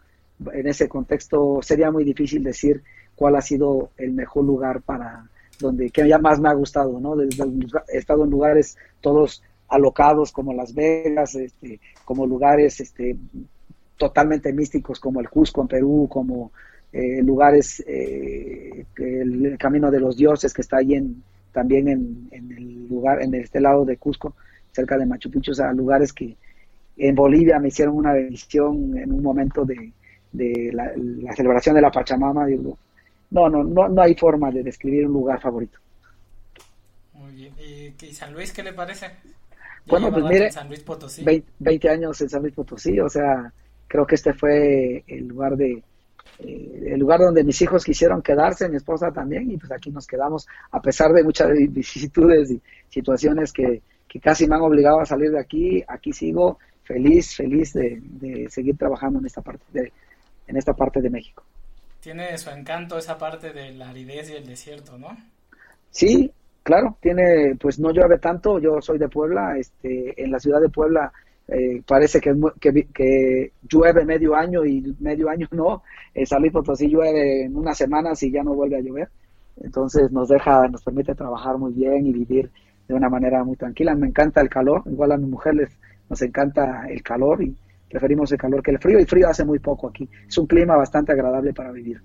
en 0.53 0.67
ese 0.67 0.87
contexto, 0.87 1.59
sería 1.61 1.91
muy 1.91 2.03
difícil 2.03 2.43
decir 2.43 2.83
cuál 3.15 3.35
ha 3.35 3.41
sido 3.41 3.91
el 3.97 4.13
mejor 4.13 4.45
lugar 4.45 4.81
para 4.81 5.25
donde 5.59 5.89
que 5.89 6.07
ya 6.07 6.19
más 6.19 6.39
me 6.39 6.49
ha 6.49 6.53
gustado, 6.53 6.99
¿no? 6.99 7.19
he 7.19 7.97
estado 7.97 8.23
en 8.23 8.29
lugares 8.29 8.77
todos 9.01 9.41
alocados 9.67 10.31
como 10.31 10.53
Las 10.53 10.73
Vegas, 10.73 11.35
este, 11.35 11.79
como 12.05 12.25
lugares 12.25 12.79
este, 12.79 13.17
totalmente 13.97 14.53
místicos 14.53 14.99
como 14.99 15.19
el 15.19 15.29
Cusco 15.29 15.61
en 15.61 15.67
Perú, 15.67 16.07
como 16.09 16.51
eh, 16.93 17.21
lugares, 17.21 17.83
eh, 17.87 18.85
el, 18.97 19.57
Camino 19.57 19.91
de 19.91 19.99
los 19.99 20.15
Dioses 20.15 20.53
que 20.53 20.61
está 20.61 20.77
ahí 20.77 20.93
en, 20.93 21.23
también 21.51 21.87
en, 21.87 22.29
el 22.31 22.87
lugar, 22.87 23.21
en 23.21 23.33
este 23.33 23.59
lado 23.59 23.83
de 23.83 23.97
Cusco, 23.97 24.35
cerca 24.71 24.97
de 24.97 25.05
Machu 25.05 25.29
Picchu, 25.29 25.51
o 25.51 25.55
sea, 25.55 25.73
lugares 25.73 26.13
que 26.13 26.37
en 26.97 27.15
Bolivia 27.15 27.59
me 27.59 27.67
hicieron 27.67 27.95
una 27.95 28.13
bendición 28.13 28.97
en 28.97 29.11
un 29.11 29.21
momento 29.21 29.65
de, 29.65 29.91
la, 30.33 31.33
celebración 31.35 31.75
de 31.75 31.81
la 31.81 31.91
Pachamama, 31.91 32.45
digo, 32.45 32.77
no, 33.31 33.49
no, 33.49 33.63
no, 33.63 33.89
no 33.89 34.01
hay 34.01 34.15
forma 34.15 34.51
de 34.51 34.63
describir 34.63 35.05
un 35.05 35.13
lugar 35.13 35.41
favorito. 35.41 35.79
Muy 37.13 37.33
bien, 37.33 37.53
¿y, 37.59 38.13
San 38.13 38.33
Luis 38.33 38.51
qué 38.51 38.63
le 38.63 38.73
parece? 38.73 39.07
Bueno, 39.85 40.11
pues 40.11 40.25
mire, 40.25 40.49
20 41.59 41.89
años 41.89 42.19
en 42.21 42.29
San 42.29 42.41
Luis 42.41 42.53
Potosí, 42.53 42.99
o 42.99 43.09
sea, 43.09 43.51
creo 43.87 44.05
que 44.05 44.15
este 44.15 44.33
fue 44.33 45.03
el 45.07 45.27
lugar 45.27 45.55
de, 45.55 45.81
eh, 46.39 46.91
el 46.93 46.99
lugar 46.99 47.19
donde 47.19 47.43
mis 47.43 47.61
hijos 47.61 47.83
quisieron 47.83 48.21
quedarse, 48.21 48.69
mi 48.69 48.77
esposa 48.77 49.11
también, 49.11 49.49
y 49.49 49.57
pues 49.57 49.71
aquí 49.71 49.89
nos 49.89 50.05
quedamos, 50.05 50.47
a 50.71 50.81
pesar 50.81 51.11
de 51.11 51.23
muchas 51.23 51.49
vicisitudes 51.69 52.51
y 52.51 52.61
situaciones 52.89 53.51
que, 53.51 53.81
casi 54.21 54.47
me 54.47 54.55
han 54.55 54.61
obligado 54.61 54.99
a 54.99 55.05
salir 55.05 55.29
de 55.29 55.39
aquí, 55.39 55.83
aquí 55.87 56.11
sigo 56.11 56.57
feliz, 56.83 57.35
feliz 57.35 57.73
de, 57.73 58.47
seguir 58.49 58.75
trabajando 58.75 59.19
en 59.19 59.27
esta 59.27 59.41
parte 59.41 59.63
de, 59.71 59.93
en 60.47 60.57
esta 60.57 60.73
parte 60.73 61.01
de 61.01 61.09
México. 61.09 61.43
Tiene 61.99 62.37
su 62.37 62.49
encanto 62.49 62.97
esa 62.97 63.17
parte 63.17 63.51
de 63.51 63.73
la 63.73 63.89
aridez 63.89 64.29
y 64.29 64.33
el 64.33 64.45
desierto, 64.45 64.97
¿no? 64.97 65.09
Sí, 65.91 66.31
claro, 66.63 66.97
tiene, 67.01 67.55
pues 67.59 67.79
no 67.79 67.91
llueve 67.91 68.19
tanto, 68.19 68.59
yo 68.59 68.81
soy 68.81 68.97
de 68.97 69.09
Puebla, 69.09 69.57
este, 69.57 70.21
en 70.21 70.31
la 70.31 70.39
ciudad 70.39 70.61
de 70.61 70.69
Puebla 70.69 71.11
eh, 71.47 71.81
parece 71.87 72.19
que, 72.19 72.33
que, 72.59 73.51
llueve 73.69 74.03
medio 74.05 74.35
año 74.35 74.65
y 74.65 74.95
medio 74.99 75.29
año 75.29 75.47
no. 75.51 75.83
Eh, 76.13 76.25
Luis 76.39 76.51
Potosí 76.51 76.87
llueve 76.87 77.45
en 77.45 77.55
unas 77.55 77.77
semanas 77.77 78.21
y 78.23 78.31
ya 78.31 78.43
no 78.43 78.53
vuelve 78.53 78.77
a 78.77 78.81
llover. 78.81 79.09
Entonces 79.61 80.11
nos 80.11 80.27
deja, 80.27 80.67
nos 80.67 80.83
permite 80.83 81.15
trabajar 81.15 81.57
muy 81.57 81.73
bien 81.73 82.05
y 82.05 82.13
vivir 82.13 82.51
de 82.87 82.93
una 82.93 83.09
manera 83.09 83.43
muy 83.43 83.55
tranquila. 83.55 83.95
Me 83.95 84.07
encanta 84.07 84.41
el 84.41 84.49
calor, 84.49 84.83
igual 84.85 85.13
a 85.13 85.17
mi 85.17 85.25
mujer 85.25 85.55
les, 85.55 85.69
nos 86.09 86.21
encanta 86.21 86.85
el 86.89 87.01
calor 87.01 87.41
y 87.41 87.55
preferimos 87.89 88.31
el 88.31 88.37
calor 88.37 88.61
que 88.61 88.71
el 88.71 88.79
frío. 88.79 88.99
Y 88.99 89.05
frío 89.05 89.29
hace 89.29 89.45
muy 89.45 89.59
poco 89.59 89.89
aquí. 89.89 90.07
Es 90.27 90.37
un 90.37 90.47
clima 90.47 90.75
bastante 90.75 91.11
agradable 91.11 91.53
para 91.53 91.71
vivir. 91.71 92.01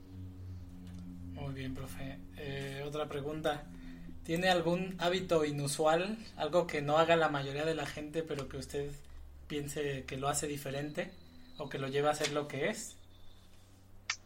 Muy 1.33 1.55
bien, 1.55 1.75
profe. 1.75 2.19
Eh, 2.39 2.83
otra 2.86 3.07
pregunta. 3.07 3.65
¿Tiene 4.25 4.49
algún 4.49 4.94
hábito 4.99 5.44
inusual, 5.44 6.17
algo 6.36 6.67
que 6.67 6.81
no 6.81 6.99
haga 6.99 7.17
la 7.17 7.28
mayoría 7.28 7.65
de 7.65 7.75
la 7.75 7.86
gente, 7.86 8.23
pero 8.23 8.49
que 8.49 8.57
usted 8.57 8.89
piense 9.49 10.05
que 10.07 10.17
lo 10.17 10.28
hace 10.28 10.47
diferente 10.47 11.11
o 11.59 11.69
que 11.69 11.78
lo 11.78 11.89
lleva 11.89 12.11
a 12.11 12.15
ser 12.15 12.33
lo 12.33 12.47
que 12.47 12.69
es? 12.69 12.97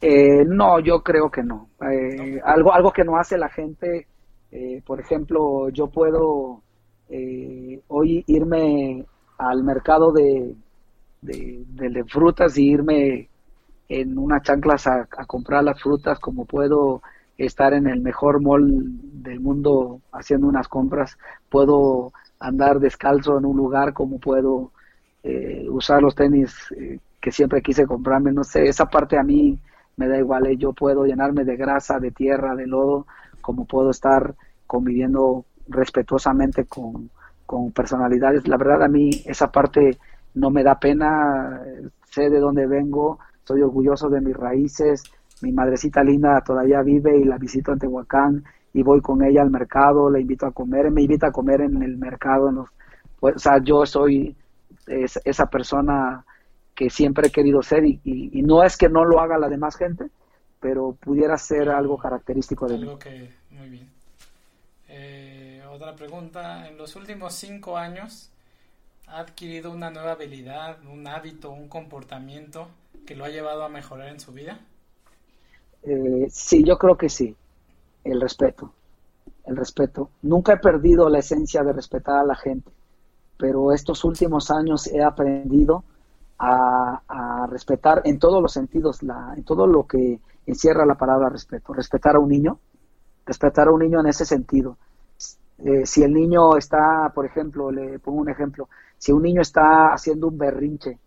Eh, 0.00 0.44
no, 0.46 0.80
yo 0.80 1.02
creo 1.02 1.30
que 1.30 1.42
no. 1.42 1.70
Eh, 1.80 2.38
algo, 2.44 2.72
algo 2.72 2.92
que 2.92 3.04
no 3.04 3.16
hace 3.16 3.38
la 3.38 3.48
gente, 3.48 4.06
eh, 4.50 4.82
por 4.84 5.00
ejemplo, 5.00 5.68
yo 5.70 5.88
puedo 5.88 6.62
hoy 7.88 8.24
irme 8.26 9.06
al 9.38 9.62
mercado 9.62 10.12
de, 10.12 10.54
de, 11.22 12.04
frutas 12.08 12.56
y 12.58 12.70
irme 12.70 13.28
en 13.88 14.18
unas 14.18 14.42
chanclas 14.42 14.86
a, 14.86 15.08
a, 15.16 15.26
comprar 15.26 15.64
las 15.64 15.80
frutas, 15.80 16.18
como 16.18 16.44
puedo 16.44 17.02
estar 17.38 17.74
en 17.74 17.86
el 17.86 18.00
mejor 18.00 18.40
mall 18.40 18.84
del 19.22 19.40
mundo 19.40 20.00
haciendo 20.12 20.46
unas 20.46 20.68
compras, 20.68 21.18
puedo 21.48 22.12
andar 22.38 22.80
descalzo 22.80 23.38
en 23.38 23.44
un 23.44 23.56
lugar, 23.56 23.92
como 23.92 24.18
puedo 24.18 24.72
eh, 25.22 25.66
usar 25.68 26.02
los 26.02 26.14
tenis 26.14 26.54
eh, 26.76 26.98
que 27.20 27.32
siempre 27.32 27.62
quise 27.62 27.86
comprarme, 27.86 28.32
no 28.32 28.44
sé, 28.44 28.68
esa 28.68 28.86
parte 28.86 29.18
a 29.18 29.22
mí 29.22 29.58
me 29.96 30.08
da 30.08 30.18
igual, 30.18 30.46
eh, 30.46 30.56
yo 30.56 30.72
puedo 30.72 31.04
llenarme 31.04 31.44
de 31.44 31.56
grasa, 31.56 31.98
de 31.98 32.10
tierra, 32.10 32.54
de 32.54 32.66
lodo, 32.66 33.06
como 33.40 33.64
puedo 33.64 33.90
estar 33.90 34.34
conviviendo 34.66 35.44
respetuosamente 35.68 36.66
con, 36.66 37.10
con 37.44 37.72
personalidades. 37.72 38.46
La 38.46 38.56
verdad 38.56 38.84
a 38.84 38.88
mí 38.88 39.10
esa 39.24 39.50
parte 39.50 39.98
no 40.36 40.50
me 40.50 40.62
da 40.62 40.78
pena, 40.78 41.60
sé 42.04 42.30
de 42.30 42.38
dónde 42.38 42.66
vengo, 42.66 43.18
estoy 43.38 43.62
orgulloso 43.62 44.08
de 44.08 44.20
mis 44.20 44.36
raíces, 44.36 45.02
mi 45.42 45.50
madrecita 45.50 46.02
linda 46.02 46.40
todavía 46.42 46.82
vive 46.82 47.18
y 47.18 47.24
la 47.24 47.38
visito 47.38 47.72
en 47.72 47.78
Tehuacán 47.78 48.44
y 48.72 48.82
voy 48.82 49.00
con 49.00 49.24
ella 49.24 49.42
al 49.42 49.50
mercado, 49.50 50.10
la 50.10 50.20
invito 50.20 50.46
a 50.46 50.52
comer, 50.52 50.90
me 50.90 51.02
invita 51.02 51.28
a 51.28 51.32
comer 51.32 51.62
en 51.62 51.82
el 51.82 51.96
mercado, 51.96 52.48
en 52.50 52.56
pues, 53.18 53.36
o 53.36 53.38
sea, 53.38 53.58
yo 53.62 53.86
soy 53.86 54.36
es, 54.86 55.18
esa 55.24 55.46
persona 55.46 56.24
que 56.74 56.90
siempre 56.90 57.28
he 57.28 57.30
querido 57.30 57.62
ser 57.62 57.84
y, 57.84 58.42
no 58.42 58.62
es 58.62 58.76
que 58.76 58.90
no 58.90 59.04
lo 59.04 59.20
haga 59.20 59.38
la 59.38 59.48
demás 59.48 59.76
gente, 59.76 60.10
pero 60.60 60.92
pudiera 60.92 61.38
ser 61.38 61.70
algo 61.70 61.96
característico 61.96 62.66
de 62.66 62.98
Que, 62.98 63.30
muy 63.50 63.70
bien. 63.70 63.88
Eh, 64.88 65.62
otra 65.70 65.94
pregunta, 65.94 66.68
en 66.68 66.76
los 66.76 66.94
últimos 66.94 67.34
cinco 67.34 67.78
años, 67.78 68.30
¿ha 69.06 69.20
adquirido 69.20 69.70
una 69.70 69.90
nueva 69.90 70.12
habilidad, 70.12 70.78
un 70.84 71.06
hábito, 71.06 71.50
un 71.50 71.68
comportamiento 71.68 72.68
que 73.06 73.16
lo 73.16 73.24
ha 73.24 73.28
llevado 73.28 73.64
a 73.64 73.68
mejorar 73.68 74.08
en 74.08 74.20
su 74.20 74.32
vida? 74.32 74.60
Eh, 75.82 76.26
sí, 76.30 76.64
yo 76.64 76.78
creo 76.78 76.96
que 76.96 77.08
sí. 77.08 77.36
El 78.04 78.20
respeto. 78.20 78.72
El 79.44 79.56
respeto. 79.56 80.10
Nunca 80.22 80.54
he 80.54 80.58
perdido 80.58 81.08
la 81.08 81.18
esencia 81.18 81.62
de 81.62 81.72
respetar 81.72 82.18
a 82.18 82.24
la 82.24 82.36
gente 82.36 82.70
pero 83.36 83.72
estos 83.72 84.04
últimos 84.04 84.50
años 84.50 84.86
he 84.86 85.02
aprendido 85.02 85.84
a, 86.38 87.46
respetar 87.50 88.02
en 88.04 88.18
todos 88.18 88.42
los 88.42 88.52
sentidos, 88.52 89.02
la, 89.02 89.34
en 89.36 89.44
todo 89.44 89.66
lo 89.66 89.86
que 89.86 90.20
encierra 90.46 90.84
la 90.84 90.96
palabra 90.96 91.28
respeto. 91.28 91.72
Respetar 91.72 92.16
a 92.16 92.18
un 92.18 92.28
niño, 92.28 92.58
respetar 93.24 93.68
a 93.68 93.70
un 93.70 93.80
niño 93.80 94.00
en 94.00 94.06
ese 94.06 94.24
sentido. 94.24 94.76
Eh, 95.58 95.86
si 95.86 96.02
el 96.02 96.12
niño 96.12 96.56
está, 96.56 97.10
por 97.14 97.24
ejemplo, 97.24 97.70
le 97.70 97.98
pongo 97.98 98.20
un 98.20 98.28
ejemplo, 98.28 98.68
si 98.98 99.12
un 99.12 99.22
niño 99.22 99.40
está 99.40 99.92
haciendo 99.92 100.28
un 100.28 100.36
berrinche, 100.36 100.98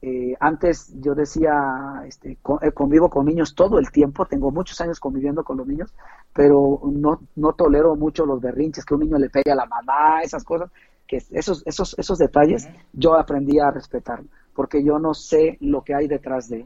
eh, 0.00 0.36
antes 0.38 0.92
yo 1.00 1.14
decía, 1.14 2.02
este, 2.06 2.38
eh, 2.62 2.72
convivo 2.72 3.10
con 3.10 3.26
niños 3.26 3.56
todo 3.56 3.80
el 3.80 3.90
tiempo, 3.90 4.26
tengo 4.26 4.52
muchos 4.52 4.80
años 4.80 5.00
conviviendo 5.00 5.42
con 5.42 5.56
los 5.56 5.66
niños, 5.66 5.92
pero 6.32 6.80
no, 6.84 7.20
no 7.34 7.52
tolero 7.54 7.96
mucho 7.96 8.24
los 8.24 8.40
berrinches, 8.40 8.84
que 8.84 8.94
un 8.94 9.00
niño 9.00 9.18
le 9.18 9.28
pegue 9.28 9.50
a 9.50 9.56
la 9.56 9.66
mamá, 9.66 10.22
esas 10.22 10.44
cosas, 10.44 10.70
que 11.06 11.16
esos, 11.30 11.66
esos, 11.66 11.98
esos 11.98 12.18
detalles 12.18 12.68
yo 12.92 13.14
aprendí 13.14 13.58
a 13.58 13.72
respetar, 13.72 14.22
porque 14.54 14.84
yo 14.84 15.00
no 15.00 15.14
sé 15.14 15.56
lo 15.60 15.82
que 15.82 15.94
hay 15.94 16.06
detrás 16.06 16.48
de, 16.48 16.64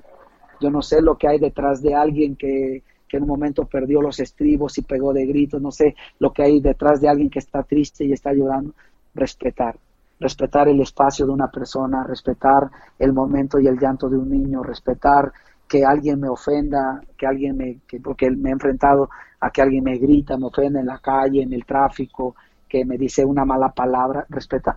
yo 0.61 0.71
no 0.71 0.83
sé 0.83 1.01
lo 1.01 1.17
que 1.17 1.29
hay 1.29 1.39
detrás 1.39 1.81
de 1.81 1.95
alguien 1.95 2.37
que, 2.37 2.83
que 3.13 3.19
en 3.19 3.25
un 3.25 3.29
momento 3.29 3.67
perdió 3.67 4.01
los 4.01 4.19
estribos 4.21 4.79
y 4.79 4.83
pegó 4.83 5.13
de 5.13 5.27
gritos, 5.27 5.61
no 5.61 5.71
sé 5.71 5.95
lo 6.19 6.33
que 6.33 6.45
hay 6.45 6.63
detrás 6.63 6.99
de 6.99 7.11
alguien 7.11 7.29
que 7.29 7.41
está 7.41 7.63
triste 7.63 8.07
y 8.07 8.13
está 8.13 8.33
llorando, 8.33 8.73
respetar, 9.15 9.77
respetar 10.19 10.69
el 10.69 10.81
espacio 10.81 11.27
de 11.27 11.33
una 11.33 11.49
persona, 11.49 12.05
respetar 12.05 12.71
el 12.99 13.13
momento 13.13 13.61
y 13.61 13.67
el 13.67 13.79
llanto 13.79 14.09
de 14.09 14.17
un 14.17 14.31
niño, 14.31 14.63
respetar 14.63 15.31
que 15.69 15.85
alguien 15.85 16.21
me 16.21 16.29
ofenda, 16.31 17.03
que 17.19 17.27
alguien 17.27 17.55
me, 17.55 17.81
que, 17.87 18.01
porque 18.01 18.31
me 18.31 18.49
he 18.49 18.53
enfrentado 18.53 19.11
a 19.41 19.51
que 19.51 19.61
alguien 19.61 19.85
me 19.85 19.99
grita, 19.99 20.39
me 20.39 20.47
ofenda 20.47 20.81
en 20.81 20.87
la 20.87 20.99
calle, 20.99 21.43
en 21.43 21.53
el 21.53 21.67
tráfico, 21.67 22.35
que 22.67 22.87
me 22.87 22.97
dice 22.97 23.27
una 23.27 23.45
mala 23.45 23.69
palabra, 23.73 24.25
respetar, 24.31 24.77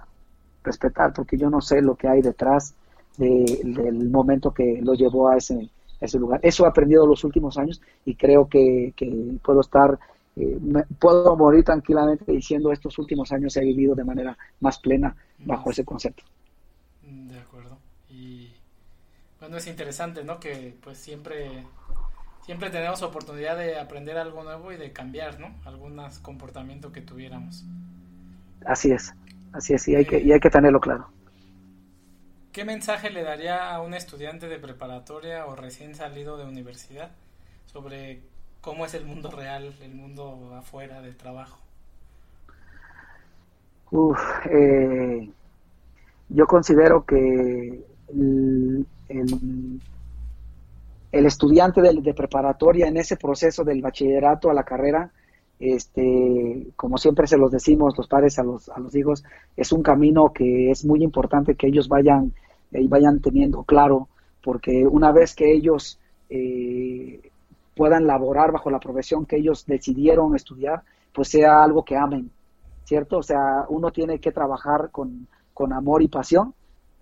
respetar, 0.62 1.14
porque 1.14 1.38
yo 1.38 1.50
no 1.50 1.62
sé 1.62 1.82
lo 1.82 1.96
que 1.96 2.10
hay 2.10 2.22
detrás 2.22 2.76
del 3.18 4.10
momento 4.10 4.52
que 4.52 4.82
lo 4.82 4.94
llevó 4.94 5.30
a 5.30 5.38
ese, 5.38 5.70
ese 6.00 6.20
lugar. 6.20 6.40
Eso 6.44 6.66
he 6.66 6.68
aprendido 6.68 7.06
los 7.06 7.24
últimos 7.24 7.58
años 7.58 7.82
y 8.06 8.16
creo 8.16 8.48
que, 8.48 8.94
puedo 9.44 9.62
estar, 9.62 9.98
eh, 10.36 10.60
puedo 11.00 11.36
morir 11.36 11.64
tranquilamente 11.64 12.32
diciendo 12.32 12.72
estos 12.72 12.98
últimos 12.98 13.32
años 13.32 13.56
he 13.58 13.62
vivido 13.62 13.96
de 13.96 14.04
manera 14.04 14.38
más 14.60 14.80
plena 14.80 15.16
bajo 15.40 15.72
ese 15.72 15.86
concepto. 15.86 16.24
De 17.04 17.40
acuerdo. 17.40 17.78
Y 18.10 18.52
bueno, 19.40 19.58
es 19.58 19.68
interesante, 19.68 20.24
¿no? 20.24 20.40
Que 20.40 20.76
pues 20.82 20.98
siempre 20.98 21.64
siempre 22.46 22.70
tenemos 22.70 23.02
oportunidad 23.02 23.58
de 23.58 23.80
aprender 23.80 24.18
algo 24.18 24.44
nuevo 24.44 24.72
y 24.72 24.78
de 24.78 24.92
cambiar, 24.92 25.40
¿no? 25.40 25.56
Algunos 25.66 26.20
comportamientos 26.20 26.92
que 26.92 27.02
tuviéramos. 27.02 27.66
Así 28.66 28.92
es, 28.92 29.14
así 29.52 29.74
es, 29.74 29.88
y 29.88 29.96
hay, 29.96 30.06
que, 30.06 30.20
y 30.20 30.32
hay 30.32 30.40
que 30.40 30.50
tenerlo 30.50 30.80
claro. 30.80 31.08
¿Qué 32.56 32.64
mensaje 32.64 33.10
le 33.10 33.22
daría 33.22 33.76
a 33.76 33.82
un 33.82 33.94
estudiante 33.94 34.48
de 34.48 34.58
preparatoria 34.60 35.46
o 35.46 35.58
recién 35.58 35.94
salido 35.94 36.38
de 36.38 36.46
universidad 36.46 37.12
sobre 37.66 38.22
cómo 38.62 38.86
es 38.86 38.94
el 38.94 39.04
mundo 39.04 39.30
real, 39.30 39.76
el 39.82 39.94
mundo 39.94 40.54
afuera 40.58 41.02
del 41.02 41.18
trabajo? 41.18 41.60
Uf, 43.92 44.18
eh, 44.50 45.30
yo 46.30 46.48
considero 46.48 47.06
que 47.06 47.84
el, 48.08 48.88
el 51.12 51.26
estudiante 51.26 51.82
de, 51.82 52.14
preparatoria 52.14 52.88
en 52.88 52.96
ese 52.96 53.18
proceso 53.18 53.66
del 53.66 53.82
bachillerato 53.82 54.50
a 54.50 54.54
la 54.54 54.64
carrera, 54.64 55.12
este, 55.60 56.68
como 56.76 56.98
siempre 56.98 57.28
se 57.28 57.38
los 57.38 57.52
decimos 57.52 57.98
los 57.98 58.08
padres 58.08 58.38
a 58.40 58.44
los, 58.44 58.70
a 58.70 58.80
los 58.80 58.96
hijos, 58.96 59.24
es 59.56 59.72
un 59.72 59.84
camino 59.84 60.32
que 60.34 60.72
es 60.72 60.86
muy 60.86 61.04
importante 61.04 61.56
que 61.56 61.68
ellos 61.68 61.88
vayan, 61.88 62.34
eh, 62.72 62.86
vayan 62.88 63.20
teniendo 63.22 63.64
claro, 63.64 64.10
porque 64.44 64.86
una 64.86 65.12
vez 65.12 65.34
que 65.34 65.52
ellos 65.52 66.00
eh, 66.30 67.32
puedan 67.76 68.06
laborar 68.08 68.52
bajo 68.52 68.70
la 68.70 68.80
profesión 68.80 69.26
que 69.26 69.38
ellos 69.38 69.66
decidieron 69.66 70.36
estudiar, 70.36 70.84
pues 71.14 71.30
sea 71.30 71.64
algo 71.64 71.84
que 71.84 71.96
amen, 71.96 72.30
¿cierto? 72.84 73.18
O 73.18 73.24
sea, 73.24 73.66
uno 73.70 73.92
tiene 73.92 74.20
que 74.20 74.32
trabajar 74.32 74.90
con, 74.92 75.28
con 75.54 75.74
amor 75.74 76.02
y 76.02 76.08
pasión, 76.08 76.54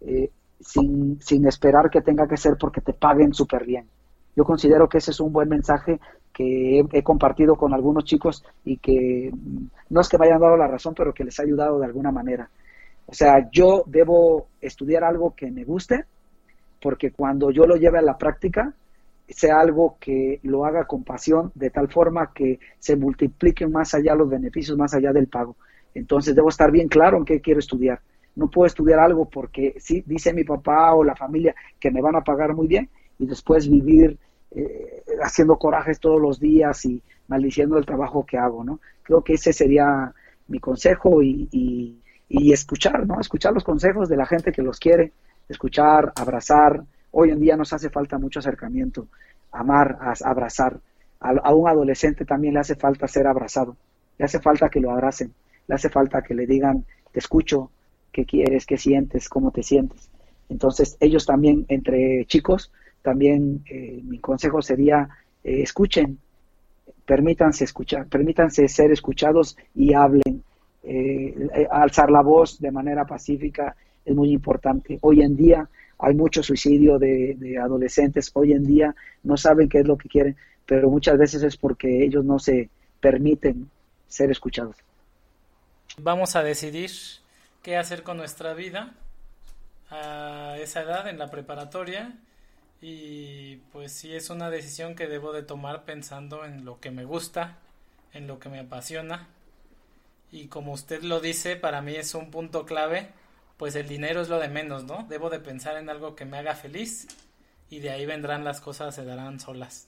eh, 0.01 0.29
sin, 0.59 1.19
sin 1.21 1.45
esperar 1.47 1.89
que 1.89 2.01
tenga 2.01 2.27
que 2.27 2.37
ser 2.37 2.55
porque 2.57 2.81
te 2.81 2.93
paguen 2.93 3.33
súper 3.33 3.65
bien. 3.65 3.87
Yo 4.35 4.43
considero 4.45 4.87
que 4.87 4.97
ese 4.99 5.11
es 5.11 5.19
un 5.19 5.31
buen 5.31 5.49
mensaje 5.49 5.99
que 6.33 6.83
he, 6.91 7.03
compartido 7.03 7.55
con 7.55 7.73
algunos 7.73 8.03
chicos 8.05 8.43
y 8.65 8.77
que 8.77 9.31
mm, 9.31 9.65
no 9.89 10.01
es 10.01 10.09
que 10.09 10.17
me 10.17 10.25
hayan 10.25 10.41
dado 10.41 10.57
la 10.57 10.67
razón, 10.67 10.93
pero 10.95 11.13
que 11.13 11.23
les 11.23 11.39
ha 11.39 11.43
ayudado 11.43 11.79
de 11.79 11.85
alguna 11.85 12.11
manera. 12.11 12.49
O 13.05 13.13
sea, 13.13 13.49
yo 13.51 13.83
debo 13.85 14.47
estudiar 14.59 15.03
algo 15.03 15.35
que 15.35 15.51
me 15.51 15.63
guste, 15.63 16.05
porque 16.81 17.11
cuando 17.11 17.51
yo 17.51 17.65
lo 17.65 17.75
lleve 17.75 17.99
a 17.99 18.01
la 18.01 18.17
práctica, 18.17 18.73
sea 19.29 19.59
algo 19.59 19.97
que 19.99 20.39
lo 20.43 20.65
haga 20.65 20.85
con 20.85 21.03
pasión, 21.03 21.51
de 21.55 21.69
tal 21.69 21.89
forma 21.89 22.31
que 22.33 22.59
se 22.79 22.95
multipliquen 22.95 23.71
más 23.71 23.93
allá 23.93 24.15
los 24.15 24.29
beneficios, 24.29 24.77
más 24.77 24.93
allá 24.93 25.11
del 25.13 25.27
pago. 25.27 25.55
Entonces 25.93 26.35
debo 26.35 26.49
estar 26.49 26.71
bien 26.71 26.87
claro 26.87 27.17
en 27.17 27.25
qué 27.25 27.39
quiero 27.39 27.59
estudiar. 27.59 27.99
No 28.35 28.47
puedo 28.47 28.65
estudiar 28.65 28.99
algo 28.99 29.25
porque 29.29 29.75
sí, 29.77 30.03
dice 30.05 30.33
mi 30.33 30.43
papá 30.43 30.93
o 30.93 31.03
la 31.03 31.15
familia 31.15 31.55
que 31.79 31.91
me 31.91 32.01
van 32.01 32.15
a 32.15 32.21
pagar 32.21 32.53
muy 32.53 32.67
bien 32.67 32.89
y 33.19 33.27
después 33.27 33.69
vivir 33.69 34.17
eh, 34.55 35.03
haciendo 35.21 35.57
corajes 35.57 35.99
todos 35.99 36.21
los 36.21 36.39
días 36.39 36.85
y 36.85 37.01
maldiciendo 37.27 37.77
el 37.77 37.85
trabajo 37.85 38.25
que 38.25 38.37
hago, 38.37 38.63
¿no? 38.63 38.79
Creo 39.01 39.23
que 39.23 39.33
ese 39.33 39.53
sería 39.53 40.13
mi 40.47 40.59
consejo 40.59 41.23
y, 41.23 41.49
y, 41.51 42.51
escuchar, 42.51 43.05
¿no? 43.07 43.19
Escuchar 43.19 43.53
los 43.53 43.63
consejos 43.63 44.09
de 44.09 44.17
la 44.17 44.25
gente 44.25 44.51
que 44.51 44.61
los 44.61 44.79
quiere, 44.79 45.11
escuchar, 45.49 46.11
abrazar. 46.15 46.83
Hoy 47.11 47.29
en 47.29 47.39
día 47.39 47.55
nos 47.55 47.73
hace 47.73 47.89
falta 47.89 48.17
mucho 48.17 48.39
acercamiento, 48.39 49.07
amar, 49.51 49.97
abrazar. 50.23 50.79
A, 51.19 51.29
a 51.29 51.53
un 51.53 51.67
adolescente 51.67 52.25
también 52.25 52.55
le 52.55 52.59
hace 52.59 52.75
falta 52.75 53.07
ser 53.07 53.27
abrazado, 53.27 53.77
le 54.17 54.25
hace 54.25 54.39
falta 54.39 54.69
que 54.69 54.79
lo 54.79 54.91
abracen, 54.91 55.33
le 55.67 55.75
hace 55.75 55.89
falta 55.89 56.21
que 56.21 56.33
le 56.33 56.45
digan, 56.45 56.85
te 57.11 57.19
escucho, 57.19 57.71
qué 58.11 58.25
quieres, 58.25 58.65
qué 58.65 58.77
sientes, 58.77 59.29
cómo 59.29 59.51
te 59.51 59.63
sientes. 59.63 60.09
Entonces 60.49 60.97
ellos 60.99 61.25
también, 61.25 61.65
entre 61.69 62.25
chicos, 62.25 62.71
también 63.03 63.63
eh, 63.69 64.01
mi 64.03 64.17
consejo 64.17 64.61
sería 64.61 65.07
eh, 65.43 65.61
escuchen, 65.61 66.17
permítanse 67.05 67.65
escuchar, 67.65 68.07
permítanse 68.07 68.67
ser 68.67 68.91
escuchados 68.91 69.55
y 69.75 69.93
hablen. 69.93 70.43
Eh, 70.85 71.67
alzar 71.69 72.09
la 72.09 72.21
voz 72.21 72.59
de 72.59 72.71
manera 72.71 73.05
pacífica 73.05 73.75
es 74.03 74.15
muy 74.15 74.31
importante. 74.31 74.97
Hoy 75.01 75.21
en 75.21 75.35
día 75.35 75.69
hay 75.99 76.15
mucho 76.15 76.41
suicidio 76.43 76.97
de, 76.97 77.57
adolescentes, 77.61 78.31
hoy 78.33 78.53
en 78.53 78.65
día 78.65 78.95
no 79.23 79.37
saben 79.37 79.69
qué 79.69 79.79
es 79.79 79.87
lo 79.87 79.97
que 79.97 80.09
quieren, 80.09 80.35
pero 80.65 80.89
muchas 80.89 81.17
veces 81.17 81.43
es 81.43 81.55
porque 81.55 82.03
ellos 82.03 82.25
no 82.25 82.39
se 82.39 82.69
permiten 82.99 83.69
ser 84.07 84.31
escuchados. 84.31 84.75
Vamos 85.97 86.35
a 86.35 86.43
decidir 86.43 86.89
qué 87.61 87.77
hacer 87.77 88.03
con 88.03 88.17
nuestra 88.17 88.53
vida 88.53 88.93
a 89.89 90.57
esa 90.57 90.81
edad 90.81 91.07
en 91.07 91.19
la 91.19 91.29
preparatoria 91.29 92.17
y 92.85 93.61
pues 93.71 93.93
sí 93.93 94.13
es 94.13 94.29
una 94.29 94.49
decisión 94.49 94.93
que 94.93 95.07
debo 95.07 95.31
de 95.31 95.41
tomar 95.41 95.85
pensando 95.85 96.43
en 96.43 96.65
lo 96.65 96.81
que 96.81 96.91
me 96.91 97.05
gusta, 97.05 97.55
en 98.11 98.27
lo 98.27 98.39
que 98.39 98.49
me 98.49 98.59
apasiona. 98.59 99.29
Y 100.33 100.47
como 100.47 100.73
usted 100.73 101.01
lo 101.01 101.21
dice, 101.21 101.55
para 101.55 101.81
mí 101.81 101.95
es 101.95 102.13
un 102.13 102.29
punto 102.29 102.65
clave, 102.65 103.07
pues 103.55 103.77
el 103.77 103.87
dinero 103.87 104.19
es 104.19 104.27
lo 104.27 104.37
de 104.37 104.49
menos, 104.49 104.83
¿no? 104.83 105.05
Debo 105.07 105.29
de 105.29 105.39
pensar 105.39 105.77
en 105.77 105.89
algo 105.89 106.13
que 106.13 106.25
me 106.25 106.37
haga 106.37 106.55
feliz 106.55 107.07
y 107.69 107.79
de 107.79 107.89
ahí 107.89 108.05
vendrán 108.05 108.43
las 108.43 108.59
cosas, 108.59 108.93
se 108.93 109.05
darán 109.05 109.39
solas. 109.39 109.87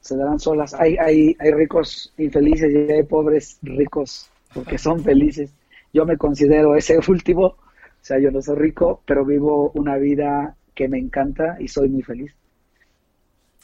Se 0.00 0.16
darán 0.16 0.40
solas. 0.40 0.72
Hay, 0.72 0.96
hay, 0.96 1.36
hay 1.38 1.50
ricos 1.50 2.14
infelices 2.16 2.72
y 2.72 2.90
hay 2.90 3.02
pobres 3.02 3.58
ricos 3.60 4.30
porque 4.54 4.78
son 4.78 5.04
felices. 5.04 5.50
Yo 5.92 6.06
me 6.06 6.16
considero 6.16 6.76
ese 6.76 6.98
último, 7.06 7.44
o 7.44 7.56
sea, 8.00 8.18
yo 8.18 8.30
no 8.30 8.40
soy 8.40 8.56
rico, 8.56 9.02
pero 9.04 9.22
vivo 9.22 9.70
una 9.74 9.98
vida 9.98 10.56
que 10.74 10.88
me 10.88 10.98
encanta 10.98 11.56
y 11.60 11.68
soy 11.68 11.88
muy 11.88 12.02
feliz. 12.02 12.32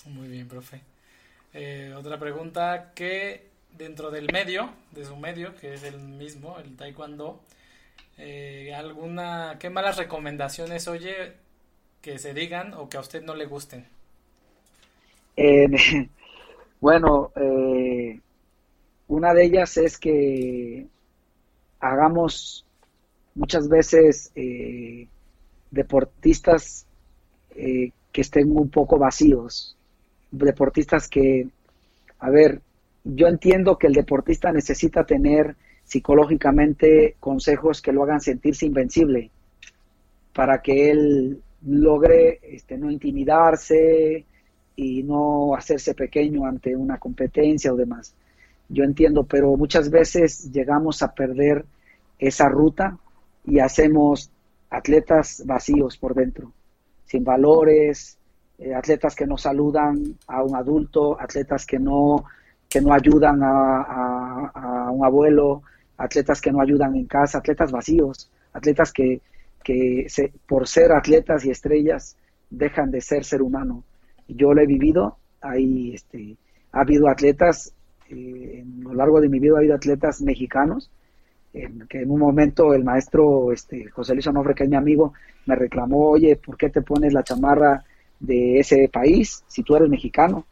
Muy 0.07 0.29
bien, 0.29 0.49
profe. 0.49 0.81
Eh, 1.53 1.95
otra 1.97 2.19
pregunta, 2.19 2.93
que 2.95 3.47
dentro 3.77 4.11
del 4.11 4.31
medio, 4.33 4.71
de 4.93 5.05
su 5.05 5.17
medio, 5.17 5.55
que 5.57 5.75
es 5.75 5.83
el 5.83 5.99
mismo, 5.99 6.59
el 6.59 6.77
taekwondo, 6.77 7.41
eh, 8.17 8.73
alguna, 8.75 9.57
¿qué 9.59 9.71
malas 9.71 9.97
recomendaciones 9.97 10.89
oye 10.89 11.35
que 12.03 12.19
se 12.19 12.35
digan 12.35 12.75
o 12.75 12.89
que 12.89 12.97
a 12.97 13.01
usted 13.01 13.23
no 13.23 13.35
le 13.35 13.47
gusten? 13.47 13.87
Eh, 15.37 15.69
bueno, 16.81 17.33
una 19.07 19.35
de 19.35 19.45
ellas 19.45 19.77
es 19.77 19.99
que 19.99 20.87
hagamos 21.81 22.67
muchas 23.35 23.69
veces 23.69 24.33
deportistas 25.71 26.88
eh, 27.61 27.91
que 28.13 28.21
estén 28.21 28.57
un 28.57 28.71
poco 28.71 28.99
vacíos, 28.99 29.77
deportistas 30.31 31.09
que, 31.09 31.49
a 32.21 32.31
ver, 32.31 32.61
yo 33.03 33.27
entiendo 33.27 33.77
que 33.79 33.89
el 33.89 33.95
deportista 33.95 34.53
necesita 34.53 35.05
tener 35.05 35.57
psicológicamente 35.83 37.17
consejos 37.19 37.83
que 37.83 37.93
lo 37.93 38.05
hagan 38.05 38.21
sentirse 38.21 38.65
invencible 38.65 39.31
para 40.33 40.63
que 40.63 40.91
él 40.91 41.43
logre 41.67 42.39
este, 42.43 42.79
no 42.79 42.93
intimidarse 42.93 44.25
y 44.77 45.03
no 45.03 45.57
hacerse 45.57 45.95
pequeño 45.95 46.47
ante 46.47 46.77
una 46.77 46.99
competencia 46.99 47.73
o 47.73 47.77
demás. 47.77 48.15
Yo 48.69 48.85
entiendo, 48.85 49.25
pero 49.25 49.57
muchas 49.57 49.91
veces 49.91 50.53
llegamos 50.53 51.03
a 51.03 51.13
perder 51.13 51.65
esa 52.21 52.49
ruta 52.49 52.99
y 53.45 53.59
hacemos 53.59 54.31
atletas 54.71 55.43
vacíos 55.45 55.97
por 55.97 56.15
dentro, 56.15 56.53
sin 57.09 57.25
valores, 57.25 58.19
eh, 58.59 58.75
atletas 58.75 59.17
que 59.17 59.27
no 59.27 59.39
saludan 59.39 59.95
a 60.27 60.43
un 60.43 60.55
adulto, 60.55 61.19
atletas 61.19 61.65
que 61.65 61.79
no, 61.79 62.25
que 62.69 62.81
no 62.81 62.93
ayudan 62.93 63.43
a, 63.43 64.51
a 64.55 64.91
un 64.91 65.05
abuelo, 65.05 65.63
atletas 65.97 66.41
que 66.41 66.53
no 66.53 66.61
ayudan 66.61 66.95
en 66.95 67.07
casa, 67.07 67.39
atletas 67.39 67.73
vacíos, 67.73 68.31
atletas 68.53 68.93
que, 68.93 69.23
que 69.65 70.07
se, 70.09 70.33
por 70.47 70.69
ser 70.69 70.93
atletas 70.93 71.45
y 71.45 71.51
estrellas 71.51 72.17
dejan 72.51 72.91
de 72.91 73.01
ser 73.01 73.25
ser 73.25 73.43
humano. 73.43 73.85
Yo 74.29 74.53
lo 74.53 74.61
he 74.61 74.67
vivido, 74.67 75.17
hay, 75.41 75.95
este, 75.95 76.37
ha 76.73 76.81
habido 76.81 77.09
atletas, 77.09 77.75
eh, 78.11 78.61
en 78.61 78.85
lo 78.85 78.93
largo 78.93 79.21
de 79.21 79.29
mi 79.29 79.39
vida 79.39 79.55
ha 79.55 79.59
habido 79.59 79.75
atletas 79.75 80.21
mexicanos, 80.21 80.91
en 81.53 81.87
que 81.89 82.03
en 82.03 82.11
un 82.11 82.21
momento 82.21 82.75
el 82.75 82.85
maestro 82.85 83.53
este, 83.53 83.89
José 83.89 84.15
Luis 84.15 84.27
Onofre, 84.27 84.55
que 84.55 84.65
es 84.65 84.71
mi 84.71 84.77
amigo, 84.77 85.15
me 85.47 85.55
reclamó, 85.55 86.11
oye, 86.11 86.37
¿por 86.37 86.57
qué 86.57 86.71
te 86.71 86.83
pones 86.83 87.13
la 87.13 87.23
chamarra 87.23 87.85
de 88.21 88.59
ese 88.59 88.89
país 88.89 89.45
si 89.47 89.63
tú 89.63 89.77
eres 89.77 89.89
mexicano? 89.89 90.45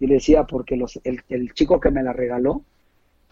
Y 0.00 0.06
le 0.06 0.14
decía, 0.14 0.44
porque 0.44 0.76
los, 0.76 1.00
el, 1.04 1.22
el 1.28 1.52
chico 1.52 1.80
que 1.80 1.90
me 1.90 2.02
la 2.02 2.12
regaló, 2.12 2.62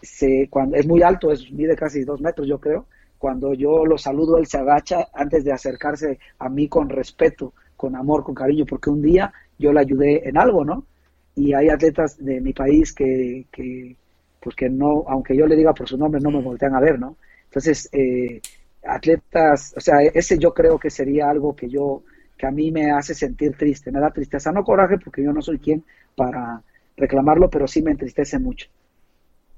se, 0.01 0.47
cuando, 0.49 0.75
es 0.75 0.85
muy 0.85 1.01
alto, 1.01 1.31
es, 1.31 1.51
mide 1.51 1.75
casi 1.75 2.03
dos 2.03 2.21
metros 2.21 2.47
yo 2.47 2.59
creo, 2.59 2.85
cuando 3.17 3.53
yo 3.53 3.85
lo 3.85 3.97
saludo, 3.97 4.37
él 4.37 4.47
se 4.47 4.57
agacha 4.57 5.07
antes 5.13 5.45
de 5.45 5.53
acercarse 5.53 6.19
a 6.39 6.49
mí 6.49 6.67
con 6.67 6.89
respeto, 6.89 7.53
con 7.77 7.95
amor, 7.95 8.23
con 8.23 8.35
cariño, 8.35 8.65
porque 8.65 8.89
un 8.89 9.01
día 9.01 9.31
yo 9.57 9.71
le 9.71 9.79
ayudé 9.79 10.27
en 10.27 10.37
algo, 10.37 10.65
¿no? 10.65 10.85
Y 11.33 11.53
hay 11.53 11.69
atletas 11.69 12.17
de 12.17 12.41
mi 12.41 12.51
país 12.51 12.93
que, 12.93 13.45
que 13.49 13.95
pues 14.43 14.55
que 14.55 14.69
no, 14.69 15.05
aunque 15.07 15.37
yo 15.37 15.47
le 15.47 15.55
diga 15.55 15.73
por 15.73 15.87
su 15.87 15.97
nombre, 15.97 16.19
no 16.19 16.29
me 16.29 16.41
voltean 16.41 16.75
a 16.75 16.81
ver, 16.81 16.99
¿no? 16.99 17.15
Entonces, 17.45 17.87
eh, 17.93 18.41
atletas, 18.83 19.73
o 19.77 19.79
sea, 19.79 20.01
ese 20.01 20.37
yo 20.37 20.53
creo 20.53 20.77
que 20.77 20.89
sería 20.89 21.29
algo 21.29 21.55
que 21.55 21.69
yo, 21.69 22.03
que 22.37 22.45
a 22.45 22.51
mí 22.51 22.71
me 22.71 22.91
hace 22.91 23.15
sentir 23.15 23.55
triste, 23.55 23.91
me 23.91 24.01
da 24.01 24.11
tristeza, 24.11 24.51
no 24.51 24.63
coraje, 24.63 24.97
porque 24.97 25.23
yo 25.23 25.31
no 25.31 25.41
soy 25.41 25.59
quien 25.59 25.83
para 26.15 26.61
reclamarlo, 26.97 27.49
pero 27.49 27.67
sí 27.67 27.81
me 27.81 27.91
entristece 27.91 28.37
mucho. 28.37 28.67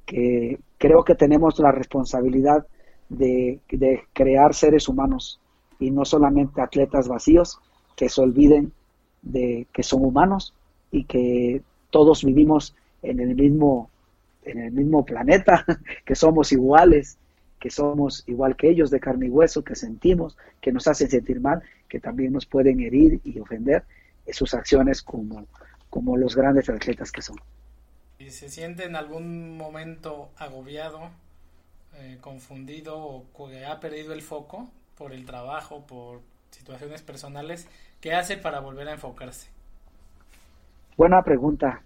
Que 0.06 0.60
creo 0.78 1.04
que 1.04 1.16
tenemos 1.16 1.58
la 1.60 1.72
responsabilidad 1.72 2.68
de, 3.10 3.60
crear 4.14 4.54
seres 4.54 4.88
humanos 4.88 5.40
y 5.80 5.90
no 5.90 6.06
solamente 6.06 6.62
atletas 6.62 7.08
vacíos 7.08 7.60
que 7.96 8.10
se 8.10 8.22
olviden 8.22 8.72
de 9.24 9.68
que 9.74 9.82
son 9.84 10.06
humanos 10.06 10.54
y 10.92 11.06
que 11.06 11.64
todos 11.90 12.24
vivimos 12.24 12.76
en 13.02 13.20
el 13.20 13.36
mismo 13.36 13.90
en 14.46 14.60
el 14.60 14.72
mismo 14.72 15.06
planeta, 15.06 15.66
que 16.06 16.16
somos 16.16 16.52
iguales, 16.52 17.18
que 17.60 17.70
somos 17.70 18.24
igual 18.28 18.56
que 18.56 18.70
ellos 18.70 18.92
de 18.92 19.00
carne 19.00 19.28
y 19.28 19.30
hueso, 19.30 19.64
que 19.64 19.76
sentimos, 19.76 20.38
que 20.62 20.72
nos 20.72 20.88
hacen 20.88 21.10
sentir 21.10 21.40
mal, 21.40 21.62
que 21.90 22.00
también 22.00 22.34
nos 22.34 22.46
pueden 22.46 22.80
herir 22.80 23.20
y 23.24 23.40
ofender 23.40 23.84
sus 24.32 24.54
acciones 24.54 25.02
como, 25.02 25.46
como 25.90 26.18
los 26.18 26.36
grandes 26.36 26.70
atletas 26.70 27.12
que 27.12 27.22
son. 27.22 27.38
¿Y 28.18 28.30
se 28.30 28.50
siente 28.50 28.86
en 28.86 28.96
algún 28.96 29.58
momento 29.58 30.30
agobiado 30.38 31.10
eh, 31.98 32.18
confundido 32.22 32.98
o 32.98 33.26
que 33.50 33.66
ha 33.66 33.80
perdido 33.80 34.14
el 34.14 34.22
foco 34.22 34.70
por 34.98 35.14
el 35.14 35.26
trabajo, 35.26 35.86
por 35.86 36.22
situaciones 36.52 37.02
personales, 37.02 37.68
¿qué 38.02 38.14
hace 38.14 38.38
para 38.38 38.60
volver 38.60 38.88
a 38.88 38.94
enfocarse? 38.94 39.50
Buena 40.98 41.22
pregunta. 41.24 41.82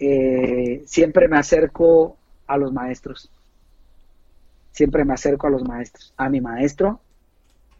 Eh, 0.00 0.82
siempre 0.86 1.28
me 1.28 1.38
acerco 1.38 2.16
a 2.46 2.56
los 2.56 2.72
maestros. 2.72 3.30
Siempre 4.72 5.04
me 5.04 5.14
acerco 5.14 5.46
a 5.46 5.50
los 5.50 5.62
maestros. 5.62 6.12
A 6.16 6.28
mi 6.28 6.40
maestro, 6.40 7.00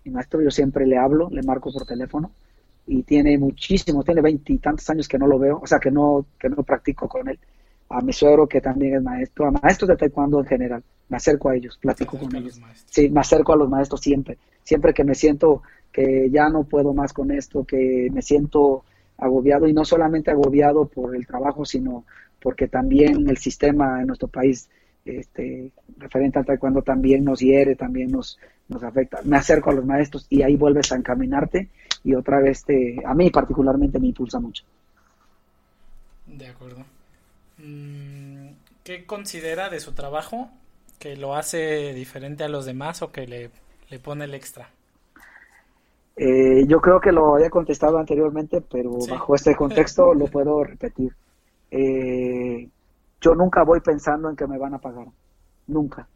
mi 0.04 0.12
maestro 0.12 0.40
yo 0.42 0.50
siempre 0.50 0.86
le 0.86 0.98
hablo, 0.98 1.28
le 1.30 1.42
marco 1.42 1.72
por 1.72 1.86
teléfono 1.86 2.30
y 2.86 3.02
tiene 3.02 3.38
muchísimo, 3.38 4.04
tiene 4.04 4.20
veintitantos 4.20 4.88
años 4.90 5.08
que 5.08 5.18
no 5.18 5.26
lo 5.26 5.38
veo, 5.38 5.60
o 5.62 5.66
sea 5.66 5.78
que 5.78 5.90
no, 5.90 6.26
que 6.38 6.48
no 6.48 6.62
practico 6.62 7.08
con 7.08 7.28
él. 7.28 7.38
A 7.88 8.00
mi 8.00 8.12
suegro 8.12 8.46
que 8.46 8.60
también 8.60 8.96
es 8.96 9.02
maestro, 9.02 9.46
a 9.46 9.50
maestros 9.50 9.88
de 9.88 9.96
taekwondo 9.96 10.40
en 10.40 10.46
general 10.46 10.82
me 11.08 11.16
acerco 11.16 11.48
a 11.48 11.56
ellos, 11.56 11.76
platico 11.76 12.16
con 12.16 12.34
ellos. 12.34 12.60
Sí, 12.86 13.08
me 13.08 13.20
acerco 13.20 13.52
a 13.52 13.56
los 13.56 13.68
maestros 13.68 14.00
siempre, 14.00 14.38
siempre 14.62 14.94
que 14.94 15.04
me 15.04 15.14
siento 15.14 15.62
que 15.92 16.30
ya 16.30 16.48
no 16.48 16.62
puedo 16.62 16.94
más 16.94 17.12
con 17.12 17.32
esto, 17.32 17.64
que 17.64 18.08
me 18.12 18.22
siento 18.22 18.84
agobiado 19.20 19.68
y 19.68 19.72
no 19.72 19.84
solamente 19.84 20.30
agobiado 20.30 20.86
por 20.86 21.14
el 21.14 21.26
trabajo, 21.26 21.64
sino 21.64 22.04
porque 22.40 22.68
también 22.68 23.28
el 23.28 23.36
sistema 23.36 24.00
en 24.00 24.06
nuestro 24.06 24.28
país 24.28 24.68
este, 25.04 25.72
referente 25.98 26.38
al 26.38 26.46
taekwondo 26.46 26.82
también 26.82 27.24
nos 27.24 27.40
hiere, 27.40 27.76
también 27.76 28.10
nos, 28.10 28.38
nos 28.68 28.82
afecta. 28.82 29.20
Me 29.24 29.36
acerco 29.36 29.70
a 29.70 29.74
los 29.74 29.84
maestros 29.84 30.26
y 30.30 30.42
ahí 30.42 30.56
vuelves 30.56 30.92
a 30.92 30.96
encaminarte 30.96 31.68
y 32.04 32.14
otra 32.14 32.40
vez 32.40 32.64
te, 32.64 33.02
a 33.04 33.14
mí 33.14 33.30
particularmente 33.30 33.98
me 33.98 34.08
impulsa 34.08 34.40
mucho. 34.40 34.64
De 36.26 36.46
acuerdo. 36.46 36.84
Mm, 37.58 38.48
¿Qué 38.84 39.04
considera 39.04 39.68
de 39.68 39.80
su 39.80 39.92
trabajo 39.92 40.50
que 40.98 41.16
lo 41.16 41.34
hace 41.34 41.92
diferente 41.92 42.44
a 42.44 42.48
los 42.48 42.64
demás 42.64 43.02
o 43.02 43.12
que 43.12 43.26
le, 43.26 43.98
pone 43.98 44.24
el 44.24 44.34
extra? 44.34 44.70
Eh, 46.16 46.66
yo 46.66 46.80
creo 46.80 47.00
que 47.00 47.12
lo 47.12 47.36
había 47.36 47.50
contestado 47.50 47.98
anteriormente, 47.98 48.60
pero 48.60 48.98
bajo 49.08 49.34
este 49.34 49.54
contexto 49.54 50.12
lo 50.14 50.26
puedo 50.26 50.62
repetir. 50.64 51.12
Eh, 51.70 52.68
yo 53.20 53.34
nunca 53.34 53.62
voy 53.64 53.80
pensando 53.80 54.28
en 54.28 54.36
que 54.36 54.46
me 54.46 54.58
van 54.58 54.74
a 54.74 54.78
pagar, 54.78 55.06
nunca, 55.66 56.06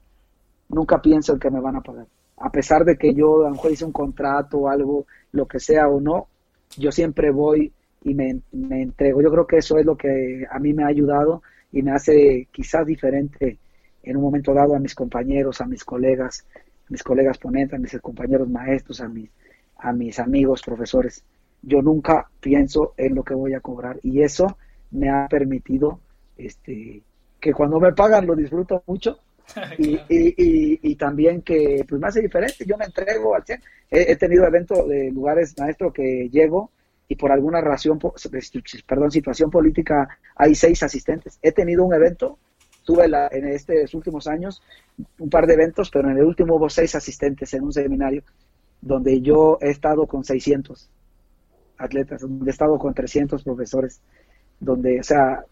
nunca 0.69 1.01
pienso 1.01 1.35
en 1.35 1.39
que 1.39 1.51
me 1.51 1.61
van 1.61 1.77
a 1.77 1.81
pagar. 1.81 2.07
A 2.39 2.51
pesar 2.51 2.85
de 2.85 2.97
que 2.97 3.15
yo 3.15 3.43
a 3.43 3.49
lo 3.49 3.51
mejor 3.53 3.71
hice 3.71 3.85
un 3.85 3.93
contrato 3.93 4.59
o 4.59 4.69
algo, 4.69 5.07
lo 5.33 5.47
que 5.47 5.61
sea 5.61 5.89
o 5.89 6.01
no, 6.01 6.27
yo 6.77 6.91
siempre 6.91 7.31
voy 7.31 7.73
y 8.03 8.15
me, 8.15 8.41
me 8.53 8.83
entrego. 8.83 9.23
Yo 9.23 9.31
creo 9.31 9.47
que 9.47 9.59
eso 9.59 9.79
es 9.79 9.87
lo 9.87 9.97
que 9.97 10.45
a 10.51 10.59
mí 10.59 10.73
me 10.73 10.85
ha 10.85 10.89
ayudado 10.89 11.43
y 11.73 11.83
me 11.83 11.93
hace 11.93 12.49
quizás 12.53 12.85
diferente 12.85 13.59
en 14.03 14.17
un 14.17 14.23
momento 14.23 14.53
dado 14.53 14.75
a 14.75 14.79
mis 14.79 14.95
compañeros, 14.95 15.61
a 15.61 15.67
mis 15.67 15.85
colegas, 15.85 16.45
mis 16.89 17.03
colegas 17.03 17.39
ponentes, 17.39 17.79
a 17.79 17.81
mis 17.81 17.99
compañeros 18.01 18.49
maestros, 18.49 19.01
a 19.01 19.09
mis, 19.09 19.31
a 19.85 19.93
mis 19.93 20.19
amigos, 20.19 20.63
profesores. 20.63 21.23
Yo 21.63 21.83
nunca 21.83 22.29
pienso 22.41 22.95
en 22.97 23.15
lo 23.15 23.23
que 23.23 23.35
voy 23.35 23.55
a 23.55 23.61
cobrar 23.61 24.01
y 24.03 24.23
eso 24.23 24.57
me 24.91 25.11
ha 25.11 25.29
permitido 25.29 26.01
este, 26.37 27.03
que 27.39 27.53
cuando 27.53 27.79
me 27.79 27.93
pagan 27.93 28.27
lo 28.27 28.35
disfruto 28.35 28.83
mucho 28.87 29.19
y, 29.79 29.99
y, 30.09 30.95
también 30.97 31.43
que 31.43 31.85
pues 31.87 32.01
me 32.01 32.09
hace 32.09 32.23
diferente, 32.23 32.65
yo 32.67 32.79
me 32.79 32.87
entrego 32.87 33.35
al 33.35 33.45
100. 33.45 33.61
He, 33.91 34.17
tenido 34.17 34.47
eventos 34.47 34.89
de 34.89 35.11
lugares, 35.11 35.55
maestro, 35.59 35.93
que 35.93 36.31
llego 36.31 36.71
y 37.07 37.17
por 37.17 37.31
alguna 37.31 37.61
razón, 37.61 37.99
perdón, 38.87 39.11
situación 39.11 39.51
política, 39.51 40.09
hay 40.35 40.55
seis 40.55 40.83
asistentes. 40.83 41.39
He 41.43 41.53
tenido 41.53 41.85
un 41.85 41.93
evento 41.93 42.39
tuve 42.85 43.09
la, 43.09 43.29
en 43.33 43.49
estos 43.49 43.95
últimos 43.95 44.27
años 44.27 44.63
un 45.19 45.31
par 45.31 45.47
de 45.47 45.55
eventos, 45.55 45.91
pero 45.91 46.11
en 46.11 46.19
el 46.19 46.25
último 46.25 46.57
hubo 46.57 46.69
seis 46.69 46.95
asistentes 46.95 47.53
en 47.55 47.65
un 47.65 47.73
seminario 47.73 48.23
donde 48.85 49.23
yo 49.23 49.59
he 49.61 49.71
estado 49.71 50.07
con 50.07 50.25
600 50.25 50.91
atletas, 51.79 52.21
donde 52.21 52.51
he 52.51 52.53
estado 52.53 52.79
con 52.79 52.93
300 52.93 53.43
profesores, 53.43 54.01
donde, 54.61 55.01
o 55.01 55.03
sea, 55.03 55.45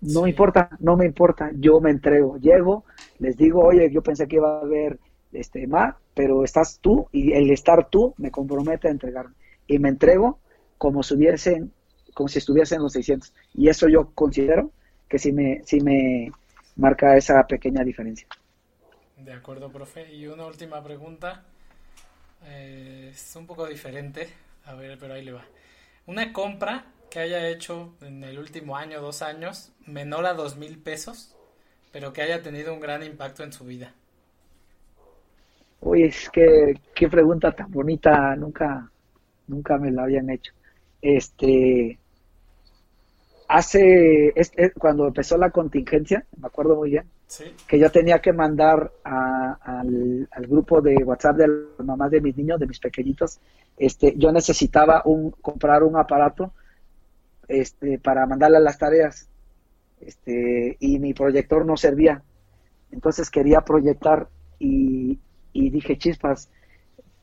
no 0.00 0.22
me 0.22 0.30
importa, 0.30 0.70
no 0.80 0.96
me 0.96 1.04
importa, 1.04 1.50
yo 1.54 1.80
me 1.80 1.90
entrego, 1.90 2.38
llego, 2.38 2.84
les 3.18 3.36
digo, 3.36 3.62
oye, 3.62 3.90
yo 3.90 4.02
pensé 4.02 4.26
que 4.26 4.36
iba 4.36 4.58
a 4.58 4.60
haber 4.62 4.98
este 5.32 5.66
más, 5.66 5.94
pero 6.14 6.44
estás 6.44 6.78
tú 6.80 7.08
y 7.12 7.32
el 7.32 7.50
estar 7.50 7.90
tú 7.90 8.14
me 8.16 8.30
compromete 8.30 8.88
a 8.88 8.90
entregarme 8.90 9.34
y 9.66 9.78
me 9.78 9.90
entrego 9.90 10.38
como 10.78 11.02
si 11.02 11.14
hubiesen, 11.14 11.72
como 12.14 12.28
si 12.28 12.38
estuviesen 12.38 12.82
los 12.82 12.92
600 12.92 13.34
y 13.54 13.68
eso 13.68 13.88
yo 13.88 14.10
considero 14.14 14.70
que 15.08 15.18
si 15.18 15.32
me, 15.32 15.62
si 15.64 15.80
me 15.80 16.32
marca 16.76 17.16
esa 17.16 17.46
pequeña 17.46 17.84
diferencia. 17.84 18.26
De 19.18 19.32
acuerdo, 19.32 19.70
profe. 19.70 20.14
Y 20.14 20.26
una 20.26 20.46
última 20.46 20.82
pregunta. 20.82 21.44
Eh, 22.44 23.10
es 23.12 23.36
un 23.36 23.46
poco 23.46 23.66
diferente. 23.66 24.28
A 24.64 24.74
ver, 24.74 24.98
pero 24.98 25.14
ahí 25.14 25.24
le 25.24 25.32
va. 25.32 25.44
Una 26.06 26.32
compra 26.32 26.86
que 27.10 27.20
haya 27.20 27.48
hecho 27.48 27.94
en 28.00 28.24
el 28.24 28.38
último 28.38 28.76
año, 28.76 29.00
dos 29.00 29.22
años, 29.22 29.72
menor 29.86 30.26
a 30.26 30.34
dos 30.34 30.56
mil 30.56 30.78
pesos, 30.78 31.34
pero 31.92 32.12
que 32.12 32.22
haya 32.22 32.42
tenido 32.42 32.74
un 32.74 32.80
gran 32.80 33.02
impacto 33.02 33.42
en 33.44 33.52
su 33.52 33.64
vida. 33.64 33.94
Uy, 35.80 36.02
es 36.04 36.28
que 36.30 36.74
qué 36.94 37.08
pregunta 37.08 37.52
tan 37.52 37.70
bonita, 37.70 38.34
nunca, 38.36 38.90
nunca 39.46 39.78
me 39.78 39.90
la 39.92 40.02
habían 40.04 40.30
hecho. 40.30 40.52
Este, 41.00 41.98
hace, 43.48 44.34
cuando 44.78 45.06
empezó 45.06 45.36
la 45.36 45.50
contingencia, 45.50 46.26
me 46.38 46.46
acuerdo 46.48 46.76
muy 46.76 46.90
bien, 46.90 47.08
que 47.66 47.78
yo 47.78 47.90
tenía 47.90 48.20
que 48.20 48.32
mandar 48.32 48.92
al, 49.02 50.28
grupo 50.48 50.80
de 50.80 50.94
WhatsApp 51.04 51.36
de 51.36 51.48
las 51.48 51.86
mamás 51.86 52.10
de 52.10 52.20
mis 52.20 52.36
niños, 52.36 52.60
de 52.60 52.66
mis 52.66 52.78
pequeñitos, 52.78 53.40
este, 53.76 54.14
yo 54.16 54.30
necesitaba 54.30 55.02
un, 55.04 55.32
comprar 55.32 55.82
un 55.82 55.96
aparato 55.96 56.52
este, 57.48 57.98
para 57.98 58.26
mandarle 58.26 58.60
las 58.60 58.78
tareas 58.78 59.28
este, 60.00 60.76
y 60.78 60.98
mi 60.98 61.14
proyector 61.14 61.66
no 61.66 61.76
servía. 61.76 62.22
Entonces 62.92 63.28
quería 63.30 63.60
proyectar 63.62 64.28
y, 64.58 65.18
y 65.52 65.70
dije, 65.70 65.98
chispas, 65.98 66.48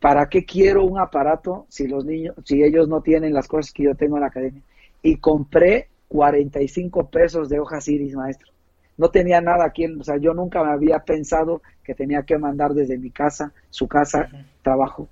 ¿para 0.02 0.28
qué 0.28 0.44
quiero 0.44 0.84
un 0.84 1.00
aparato 1.00 1.66
si 1.70 1.88
los 1.88 2.04
niños, 2.06 2.36
si 2.44 2.62
ellos 2.62 2.90
no 2.90 3.02
tienen 3.02 3.34
las 3.34 3.48
cosas 3.48 3.72
que 3.72 3.84
yo 3.84 3.96
tengo 3.96 4.18
en 4.18 4.22
la 4.22 4.28
academia? 4.28 4.62
Y 5.02 5.18
compré 5.18 5.88
45 6.10 7.10
pesos 7.10 7.50
de 7.50 7.60
hojas 7.60 7.88
iris, 7.88 8.16
maestro. 8.16 8.53
No 8.98 9.10
tenía 9.10 9.42
nada 9.42 9.66
aquí, 9.66 9.86
o 9.86 10.04
sea, 10.04 10.18
yo 10.18 10.34
nunca 10.34 10.64
me 10.64 10.72
había 10.72 11.00
pensado 11.00 11.62
que 11.84 11.96
tenía 11.96 12.24
que 12.24 12.38
mandar 12.38 12.74
desde 12.74 12.98
mi 12.98 13.12
casa, 13.12 13.54
su 13.70 13.88
casa, 13.88 14.30
trabajo. 14.62 15.08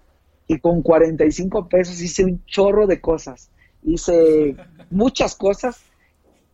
Y 0.47 0.59
con 0.59 0.81
45 0.81 1.67
pesos 1.67 2.01
hice 2.01 2.23
un 2.23 2.43
chorro 2.45 2.87
de 2.87 3.01
cosas. 3.01 3.49
Hice 3.83 4.55
muchas 4.91 5.35
cosas, 5.35 5.81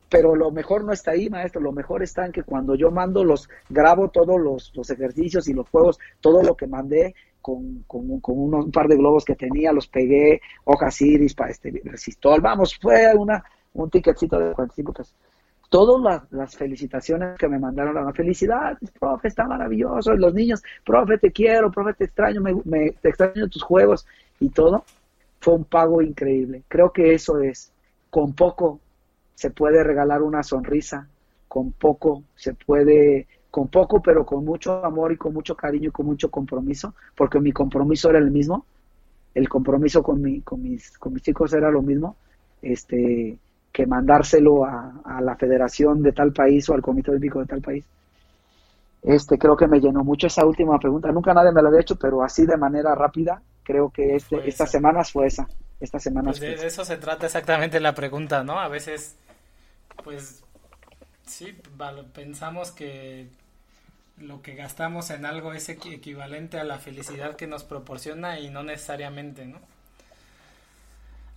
pero 0.09 0.35
lo 0.35 0.51
mejor 0.51 0.83
no 0.85 0.93
está 0.93 1.11
ahí, 1.11 1.29
maestro. 1.29 1.61
Lo 1.61 1.71
mejor 1.71 2.01
está 2.01 2.25
en 2.25 2.31
que 2.31 2.43
cuando 2.43 2.75
yo 2.75 2.91
mando 2.91 3.23
los, 3.23 3.49
grabo 3.69 4.09
todos 4.09 4.39
los, 4.39 4.71
los 4.75 4.89
ejercicios 4.89 5.47
y 5.49 5.53
los 5.53 5.69
juegos, 5.69 5.99
todo 6.21 6.43
lo 6.43 6.55
que 6.55 6.67
mandé, 6.67 7.13
con, 7.41 7.83
con, 7.87 8.19
con 8.19 8.37
un 8.37 8.71
par 8.71 8.87
de 8.87 8.97
globos 8.97 9.23
que 9.23 9.35
tenía, 9.35 9.71
los 9.71 9.87
pegué, 9.87 10.41
hojas 10.65 11.01
iris 11.01 11.33
para 11.33 11.51
este 11.51 11.81
resistol. 11.83 12.41
Vamos, 12.41 12.77
fue 12.77 13.13
una 13.15 13.43
un 13.77 13.89
ticketcito 13.89 14.39
de 14.39 14.53
45 14.53 14.93
pesos. 14.93 15.15
Todas 15.69 16.23
las, 16.31 16.55
felicitaciones 16.55 17.37
que 17.37 17.47
me 17.49 17.59
mandaron, 17.59 17.95
la 17.95 18.13
felicidad, 18.13 18.77
profe, 18.99 19.27
está 19.27 19.45
maravilloso, 19.45 20.13
los 20.13 20.33
niños, 20.33 20.63
profe, 20.85 21.17
te 21.17 21.31
quiero, 21.31 21.69
profe, 21.71 21.93
te 21.93 22.05
extraño, 22.05 22.41
me, 22.41 22.91
te 22.91 23.09
extraño 23.09 23.49
tus 23.49 23.63
juegos 23.63 24.07
y 24.39 24.49
todo, 24.49 24.85
fue 25.41 25.55
un 25.55 25.65
pago 25.65 26.01
increíble. 26.01 26.63
Creo 26.69 26.91
que 26.91 27.13
eso 27.13 27.41
es, 27.41 27.73
con 28.09 28.33
poco 28.33 28.79
se 29.35 29.51
puede 29.51 29.83
regalar 29.83 30.21
una 30.21 30.41
sonrisa, 30.41 31.07
con 31.47 31.73
poco 31.73 32.23
se 32.35 32.53
puede, 32.53 33.27
con 33.51 33.67
poco, 33.67 34.01
pero 34.01 34.25
con 34.25 34.45
mucho 34.45 34.83
amor 34.85 35.11
y 35.11 35.17
con 35.17 35.33
mucho 35.33 35.55
cariño 35.55 35.89
y 35.89 35.91
con 35.91 36.05
mucho 36.05 36.31
compromiso, 36.31 36.95
porque 37.15 37.39
mi 37.39 37.51
compromiso 37.51 38.09
era 38.09 38.19
el 38.19 38.31
mismo, 38.31 38.65
el 39.33 39.49
compromiso 39.49 40.01
con, 40.01 40.21
mi, 40.21 40.41
con, 40.41 40.63
mis, 40.63 40.97
con 40.97 41.13
mis 41.13 41.23
chicos 41.23 41.53
era 41.53 41.69
lo 41.69 41.81
mismo, 41.81 42.15
este, 42.61 43.37
que 43.77 43.85
mandárselo 43.85 44.65
a, 44.65 45.21
la 45.21 45.35
federación 45.35 46.01
de 46.01 46.11
tal 46.11 46.33
país 46.33 46.67
o 46.67 46.73
al 46.73 46.81
comité 46.81 47.11
olímpico 47.11 47.41
de 47.41 47.45
tal 47.45 47.61
país. 47.61 47.85
Este, 49.03 49.37
creo 49.37 49.55
que 49.55 49.67
me 49.67 49.79
llenó 49.79 50.03
mucho 50.03 50.25
esa 50.25 50.43
última 50.47 50.79
pregunta. 50.79 51.11
Nunca 51.11 51.31
nadie 51.31 51.51
me 51.51 51.61
la 51.61 51.69
había 51.69 51.81
hecho, 51.81 51.95
pero 51.95 52.23
así 52.23 52.47
de 52.47 52.57
manera 52.57 52.95
rápida, 52.95 53.39
creo 53.61 53.91
que 53.91 54.15
este, 54.15 54.49
estas 54.49 54.71
semanas 54.71 55.11
fue 55.11 55.27
esa. 55.27 55.47
Estas 55.79 56.01
semanas 56.01 56.39
pues 56.39 56.59
de, 56.59 56.65
eso 56.65 56.83
se 56.85 56.97
trata 56.97 57.27
exactamente 57.27 57.79
la 57.79 57.93
pregunta, 57.93 58.43
¿no? 58.43 58.59
A 58.59 58.67
veces, 58.67 59.15
pues, 60.03 60.43
sí, 61.27 61.55
pensamos 62.15 62.71
que 62.71 63.27
lo 64.17 64.41
que 64.41 64.55
gastamos 64.55 65.11
en 65.11 65.23
algo 65.23 65.53
es 65.53 65.69
equivalente 65.69 66.59
a 66.59 66.63
la 66.63 66.79
felicidad 66.79 67.35
que 67.35 67.45
nos 67.45 67.63
proporciona 67.63 68.39
y 68.39 68.49
no 68.49 68.63
necesariamente, 68.63 69.45
¿no? 69.45 69.59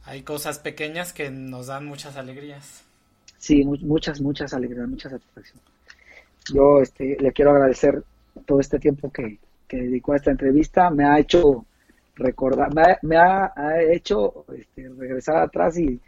Hay 0.05 0.23
cosas 0.23 0.59
pequeñas 0.59 1.13
que 1.13 1.31
nos 1.31 1.67
dan 1.69 1.87
muchas 1.87 2.17
alegrías. 2.17 2.85
Sí, 3.39 3.65
muchas, 3.65 4.21
muchas 4.21 4.53
alegrías, 4.53 4.89
muchas 4.89 5.13
satisfacciones. 5.13 5.65
Yo 6.53 6.81
este, 6.81 7.17
le 7.21 7.33
quiero 7.33 7.53
agradecer 7.53 8.03
todo 8.47 8.61
este 8.61 8.79
tiempo 8.79 9.11
que, 9.11 9.39
que 9.67 9.79
dedicó 9.79 10.13
a 10.13 10.17
esta 10.17 10.31
entrevista. 10.31 10.91
Me 10.91 11.05
ha 11.05 11.19
hecho 11.19 11.65
recordar, 12.17 12.71
me 13.03 13.17
ha, 13.17 13.53
hecho 13.91 14.45
este, 14.55 14.89
regresar 14.91 15.37
atrás 15.37 15.79
y, 15.79 15.99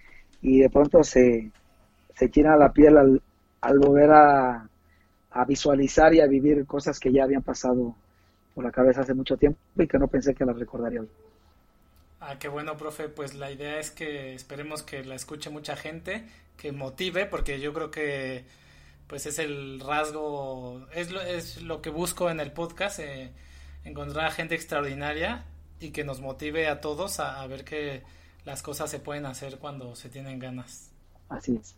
y, 0.43 0.61
de 0.61 0.71
pronto 0.71 1.03
se, 1.03 1.51
se 2.15 2.29
llena 2.29 2.57
la 2.57 2.73
piel 2.73 2.99
al, 2.99 3.23
al 3.61 3.79
volver 3.79 4.11
a, 4.11 4.69
a 5.31 5.45
visualizar 5.45 6.15
y 6.15 6.21
a 6.21 6.27
vivir 6.27 6.67
cosas 6.67 7.01
que 7.01 7.13
ya 7.13 7.25
habían 7.25 7.43
pasado 7.43 7.95
por 8.55 8.65
la 8.65 8.71
cabeza 8.71 9.01
hace 9.01 9.15
mucho 9.15 9.37
tiempo 9.37 9.59
y 9.77 9.87
que 9.87 9.99
no 9.99 10.09
pensé 10.09 10.35
que 10.35 10.45
las 10.45 10.59
recordaría 10.59 11.01
hoy. 11.01 11.09
Ah, 12.25 12.37
qué 12.39 12.47
bueno, 12.47 12.77
profe. 12.77 13.09
Pues 13.09 13.35
la 13.35 13.51
idea 13.51 13.81
es 13.81 13.91
que 13.91 14.33
esperemos 14.35 14.85
que 14.85 15.03
la 15.03 15.17
escuche 15.17 15.51
mucha 15.51 15.75
gente, 15.75 16.25
que 16.57 16.71
motive, 16.71 17.27
porque 17.27 17.59
yo 17.59 17.73
creo 17.73 17.91
que 17.91 18.45
pues 19.09 19.27
es 19.27 19.41
el 19.41 19.81
rasgo, 19.81 20.87
es 20.95 21.11
lo, 21.11 21.21
es 21.21 21.61
lo 21.63 21.83
que 21.83 21.91
busco 21.91 22.31
en 22.31 22.39
el 22.39 22.53
podcast, 22.53 23.01
eh, 23.01 23.33
encontrar 23.85 24.27
a 24.27 24.31
gente 24.31 24.55
extraordinaria 24.55 25.45
y 25.81 25.91
que 25.91 26.05
nos 26.05 26.21
motive 26.21 26.69
a 26.69 26.81
todos 26.81 27.19
a, 27.19 27.45
ver 27.49 27.65
que 27.65 28.05
las 28.45 28.63
cosas 28.63 28.89
se 28.89 29.01
pueden 29.01 29.27
hacer 29.27 29.59
cuando 29.59 29.97
se 29.97 30.09
tienen 30.09 30.39
ganas. 30.39 30.93
Así 31.29 31.57
es, 31.61 31.75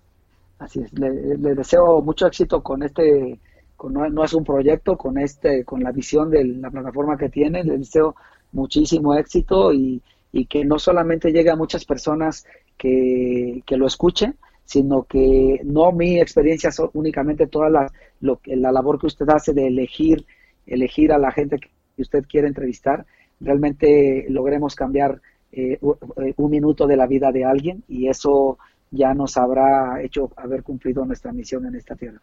así 0.59 0.81
es. 0.81 0.93
Le, 0.93 1.11
deseo 1.55 2.03
mucho 2.03 2.27
éxito 2.27 2.63
con 2.63 2.83
este, 2.83 3.41
con, 3.77 3.95
no, 3.95 4.07
no, 4.11 4.25
es 4.25 4.35
un 4.35 4.45
proyecto, 4.45 4.99
con 4.99 5.17
este, 5.17 5.65
con 5.65 5.83
la 5.83 5.91
visión 5.91 6.31
de 6.31 6.45
la 6.45 6.71
plataforma 6.71 7.17
que 7.17 7.31
tiene. 7.31 7.65
Le 7.65 7.79
deseo 7.79 8.15
muchísimo 8.53 9.15
éxito 9.15 9.73
y 9.73 10.03
y 10.35 10.47
que 10.47 10.65
no 10.65 10.81
solamente 10.81 11.31
llegue 11.31 11.51
a 11.51 11.57
muchas 11.57 11.85
personas 11.85 12.45
que, 12.77 13.63
lo 13.69 13.87
escuchen, 13.87 14.37
sino 14.65 15.05
que 15.05 15.61
no 15.63 15.93
mi 15.93 16.19
experiencia 16.19 16.73
son 16.73 16.91
únicamente 16.93 17.47
toda 17.47 17.71
la, 17.71 17.93
la 18.21 18.73
labor 18.73 18.99
que 18.99 19.07
usted 19.07 19.29
hace 19.29 19.53
de 19.53 19.69
elegir, 19.69 20.27
elegir 20.67 21.13
a 21.13 21.19
la 21.19 21.31
gente 21.31 21.59
que 21.59 22.03
usted 22.03 22.25
quiere 22.29 22.49
entrevistar, 22.49 23.07
realmente 23.39 24.27
logremos 24.29 24.75
cambiar 24.75 25.21
eh, 25.53 25.79
eh, 25.81 26.35
un 26.37 26.51
minuto 26.51 26.89
de 26.89 26.97
la 26.97 27.07
vida 27.07 27.31
de 27.31 27.45
alguien 27.45 27.85
y 27.87 28.09
eso 28.09 28.59
ya 28.91 29.15
nos 29.15 29.37
habrá 29.37 30.03
hecho 30.03 30.33
haber 30.37 30.65
cumplido 30.65 31.05
nuestra 31.05 31.31
misión 31.31 31.65
en 31.67 31.77
esta 31.77 31.95
tierra. 31.95 32.21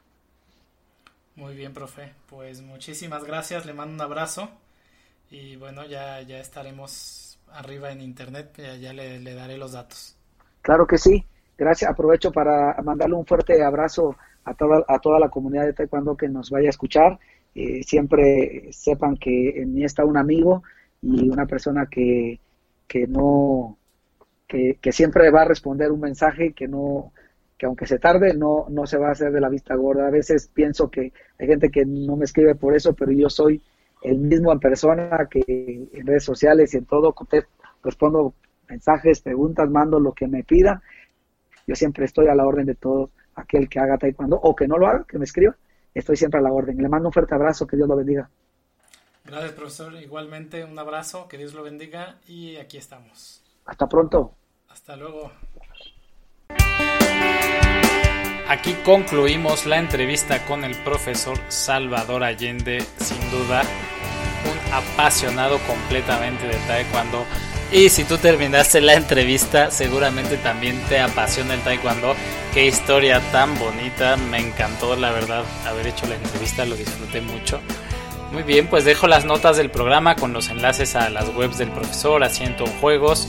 Muy 1.37 1.55
bien, 1.55 1.73
profe. 1.73 2.11
Pues 2.27 2.61
muchísimas 2.61 3.23
gracias, 3.23 3.65
le 3.65 3.73
mando 3.73 3.93
un 3.93 4.01
abrazo 4.01 4.49
y 5.29 5.55
bueno, 5.55 5.85
ya, 5.85 6.21
ya 6.23 6.41
estaremos 6.41 7.30
arriba 7.53 7.91
en 7.91 8.01
internet, 8.01 8.59
ya, 8.79 8.93
le, 8.93 9.33
daré 9.33 9.57
los 9.57 9.73
datos. 9.73 10.15
Claro 10.61 10.85
que 10.85 10.97
sí. 10.97 11.25
Gracias. 11.57 11.89
Aprovecho 11.89 12.31
para 12.31 12.75
mandarle 12.83 13.15
un 13.15 13.25
fuerte 13.25 13.63
abrazo 13.63 14.15
a 14.45 14.53
toda, 14.53 14.83
a 14.87 14.99
toda 14.99 15.19
la 15.19 15.29
comunidad 15.29 15.65
de 15.65 15.73
Taekwondo 15.73 16.17
que 16.17 16.27
nos 16.27 16.49
vaya 16.49 16.67
a 16.67 16.71
escuchar. 16.71 17.19
Eh, 17.53 17.83
siempre 17.83 18.69
sepan 18.71 19.17
que 19.17 19.61
en 19.61 19.73
mí 19.73 19.83
está 19.83 20.05
un 20.05 20.17
amigo 20.17 20.63
y 21.01 21.29
una 21.29 21.45
persona 21.45 21.87
que, 21.87 22.39
que 22.87 23.07
no, 23.07 23.77
que, 24.47 24.77
que, 24.81 24.91
siempre 24.91 25.29
va 25.29 25.41
a 25.41 25.45
responder 25.45 25.91
un 25.91 25.99
mensaje 25.99 26.53
que 26.53 26.67
no, 26.67 27.11
que 27.61 27.67
aunque 27.67 27.85
se 27.85 27.99
tarde, 27.99 28.33
no, 28.33 28.65
no 28.69 28.87
se 28.87 28.97
va 28.97 29.09
a 29.09 29.11
hacer 29.11 29.31
de 29.31 29.39
la 29.39 29.49
vista 29.49 29.75
gorda. 29.75 30.07
A 30.07 30.11
veces 30.11 30.49
pienso 30.51 30.89
que 30.89 31.13
hay 31.37 31.47
gente 31.47 31.69
que 31.69 31.85
no 31.85 32.15
me 32.15 32.25
escribe 32.25 32.55
por 32.55 32.75
eso, 32.75 32.93
pero 32.93 33.11
yo 33.11 33.29
soy 33.29 33.61
el 34.01 34.17
mismo 34.17 34.51
en 34.51 34.59
persona 34.59 35.27
que 35.29 35.43
en 35.93 36.07
redes 36.07 36.23
sociales 36.23 36.73
y 36.73 36.77
en 36.77 36.85
todo, 36.85 37.15
respondo 37.83 38.33
mensajes, 38.67 39.21
preguntas, 39.21 39.69
mando 39.69 39.99
lo 39.99 40.13
que 40.13 40.27
me 40.27 40.43
pida. 40.43 40.81
Yo 41.67 41.75
siempre 41.75 42.05
estoy 42.05 42.27
a 42.27 42.35
la 42.35 42.45
orden 42.45 42.65
de 42.65 42.75
todo 42.75 43.11
aquel 43.35 43.69
que 43.69 43.79
haga 43.79 43.97
taekwondo 43.97 44.39
o 44.41 44.55
que 44.55 44.67
no 44.67 44.77
lo 44.77 44.87
haga, 44.87 45.05
que 45.07 45.17
me 45.17 45.25
escriba. 45.25 45.55
Estoy 45.93 46.15
siempre 46.17 46.39
a 46.39 46.43
la 46.43 46.51
orden. 46.51 46.77
Le 46.77 46.89
mando 46.89 47.09
un 47.09 47.13
fuerte 47.13 47.35
abrazo, 47.35 47.67
que 47.67 47.75
Dios 47.75 47.87
lo 47.87 47.95
bendiga. 47.95 48.29
Gracias, 49.25 49.51
profesor. 49.51 49.93
Igualmente, 49.95 50.63
un 50.63 50.79
abrazo, 50.79 51.27
que 51.27 51.37
Dios 51.37 51.53
lo 51.53 51.63
bendiga 51.63 52.17
y 52.27 52.55
aquí 52.55 52.77
estamos. 52.77 53.43
Hasta 53.65 53.87
pronto. 53.87 54.33
Hasta 54.69 54.95
luego. 54.95 55.31
Aquí 58.49 58.73
concluimos 58.83 59.65
la 59.65 59.79
entrevista 59.79 60.45
con 60.45 60.63
el 60.63 60.75
profesor 60.83 61.37
Salvador 61.49 62.23
Allende, 62.23 62.81
sin 62.97 63.31
duda 63.31 63.61
apasionado 64.71 65.59
completamente 65.59 66.47
de 66.47 66.55
taekwondo. 66.67 67.25
Y 67.71 67.89
si 67.89 68.03
tú 68.03 68.17
terminaste 68.17 68.81
la 68.81 68.95
entrevista, 68.95 69.71
seguramente 69.71 70.37
también 70.37 70.81
te 70.89 70.99
apasiona 70.99 71.53
el 71.53 71.61
taekwondo. 71.61 72.15
Qué 72.53 72.67
historia 72.67 73.21
tan 73.31 73.57
bonita, 73.57 74.17
me 74.17 74.39
encantó 74.39 74.95
la 74.97 75.11
verdad 75.11 75.43
haber 75.65 75.87
hecho 75.87 76.05
la 76.07 76.15
entrevista, 76.15 76.65
lo 76.65 76.75
disfruté 76.75 77.21
mucho. 77.21 77.61
Muy 78.33 78.43
bien, 78.43 78.67
pues 78.67 78.85
dejo 78.85 79.07
las 79.07 79.25
notas 79.25 79.57
del 79.57 79.69
programa 79.69 80.15
con 80.15 80.31
los 80.31 80.49
enlaces 80.49 80.95
a 80.95 81.09
las 81.09 81.29
webs 81.35 81.57
del 81.57 81.69
profesor, 81.69 82.23
Asiento 82.23 82.65
Juegos, 82.79 83.27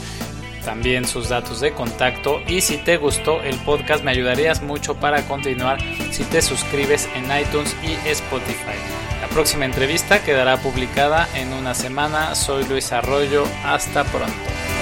también 0.63 1.05
sus 1.05 1.29
datos 1.29 1.59
de 1.59 1.73
contacto 1.73 2.41
y 2.47 2.61
si 2.61 2.77
te 2.77 2.97
gustó 2.97 3.41
el 3.43 3.55
podcast 3.57 4.03
me 4.03 4.11
ayudarías 4.11 4.61
mucho 4.61 4.95
para 4.95 5.21
continuar 5.27 5.79
si 6.11 6.23
te 6.23 6.41
suscribes 6.41 7.07
en 7.15 7.25
iTunes 7.25 7.75
y 7.83 7.93
Spotify. 8.07 8.77
La 9.21 9.27
próxima 9.29 9.65
entrevista 9.65 10.23
quedará 10.23 10.57
publicada 10.57 11.27
en 11.35 11.53
una 11.53 11.73
semana. 11.73 12.35
Soy 12.35 12.65
Luis 12.65 12.91
Arroyo. 12.91 13.45
Hasta 13.63 14.03
pronto. 14.03 14.72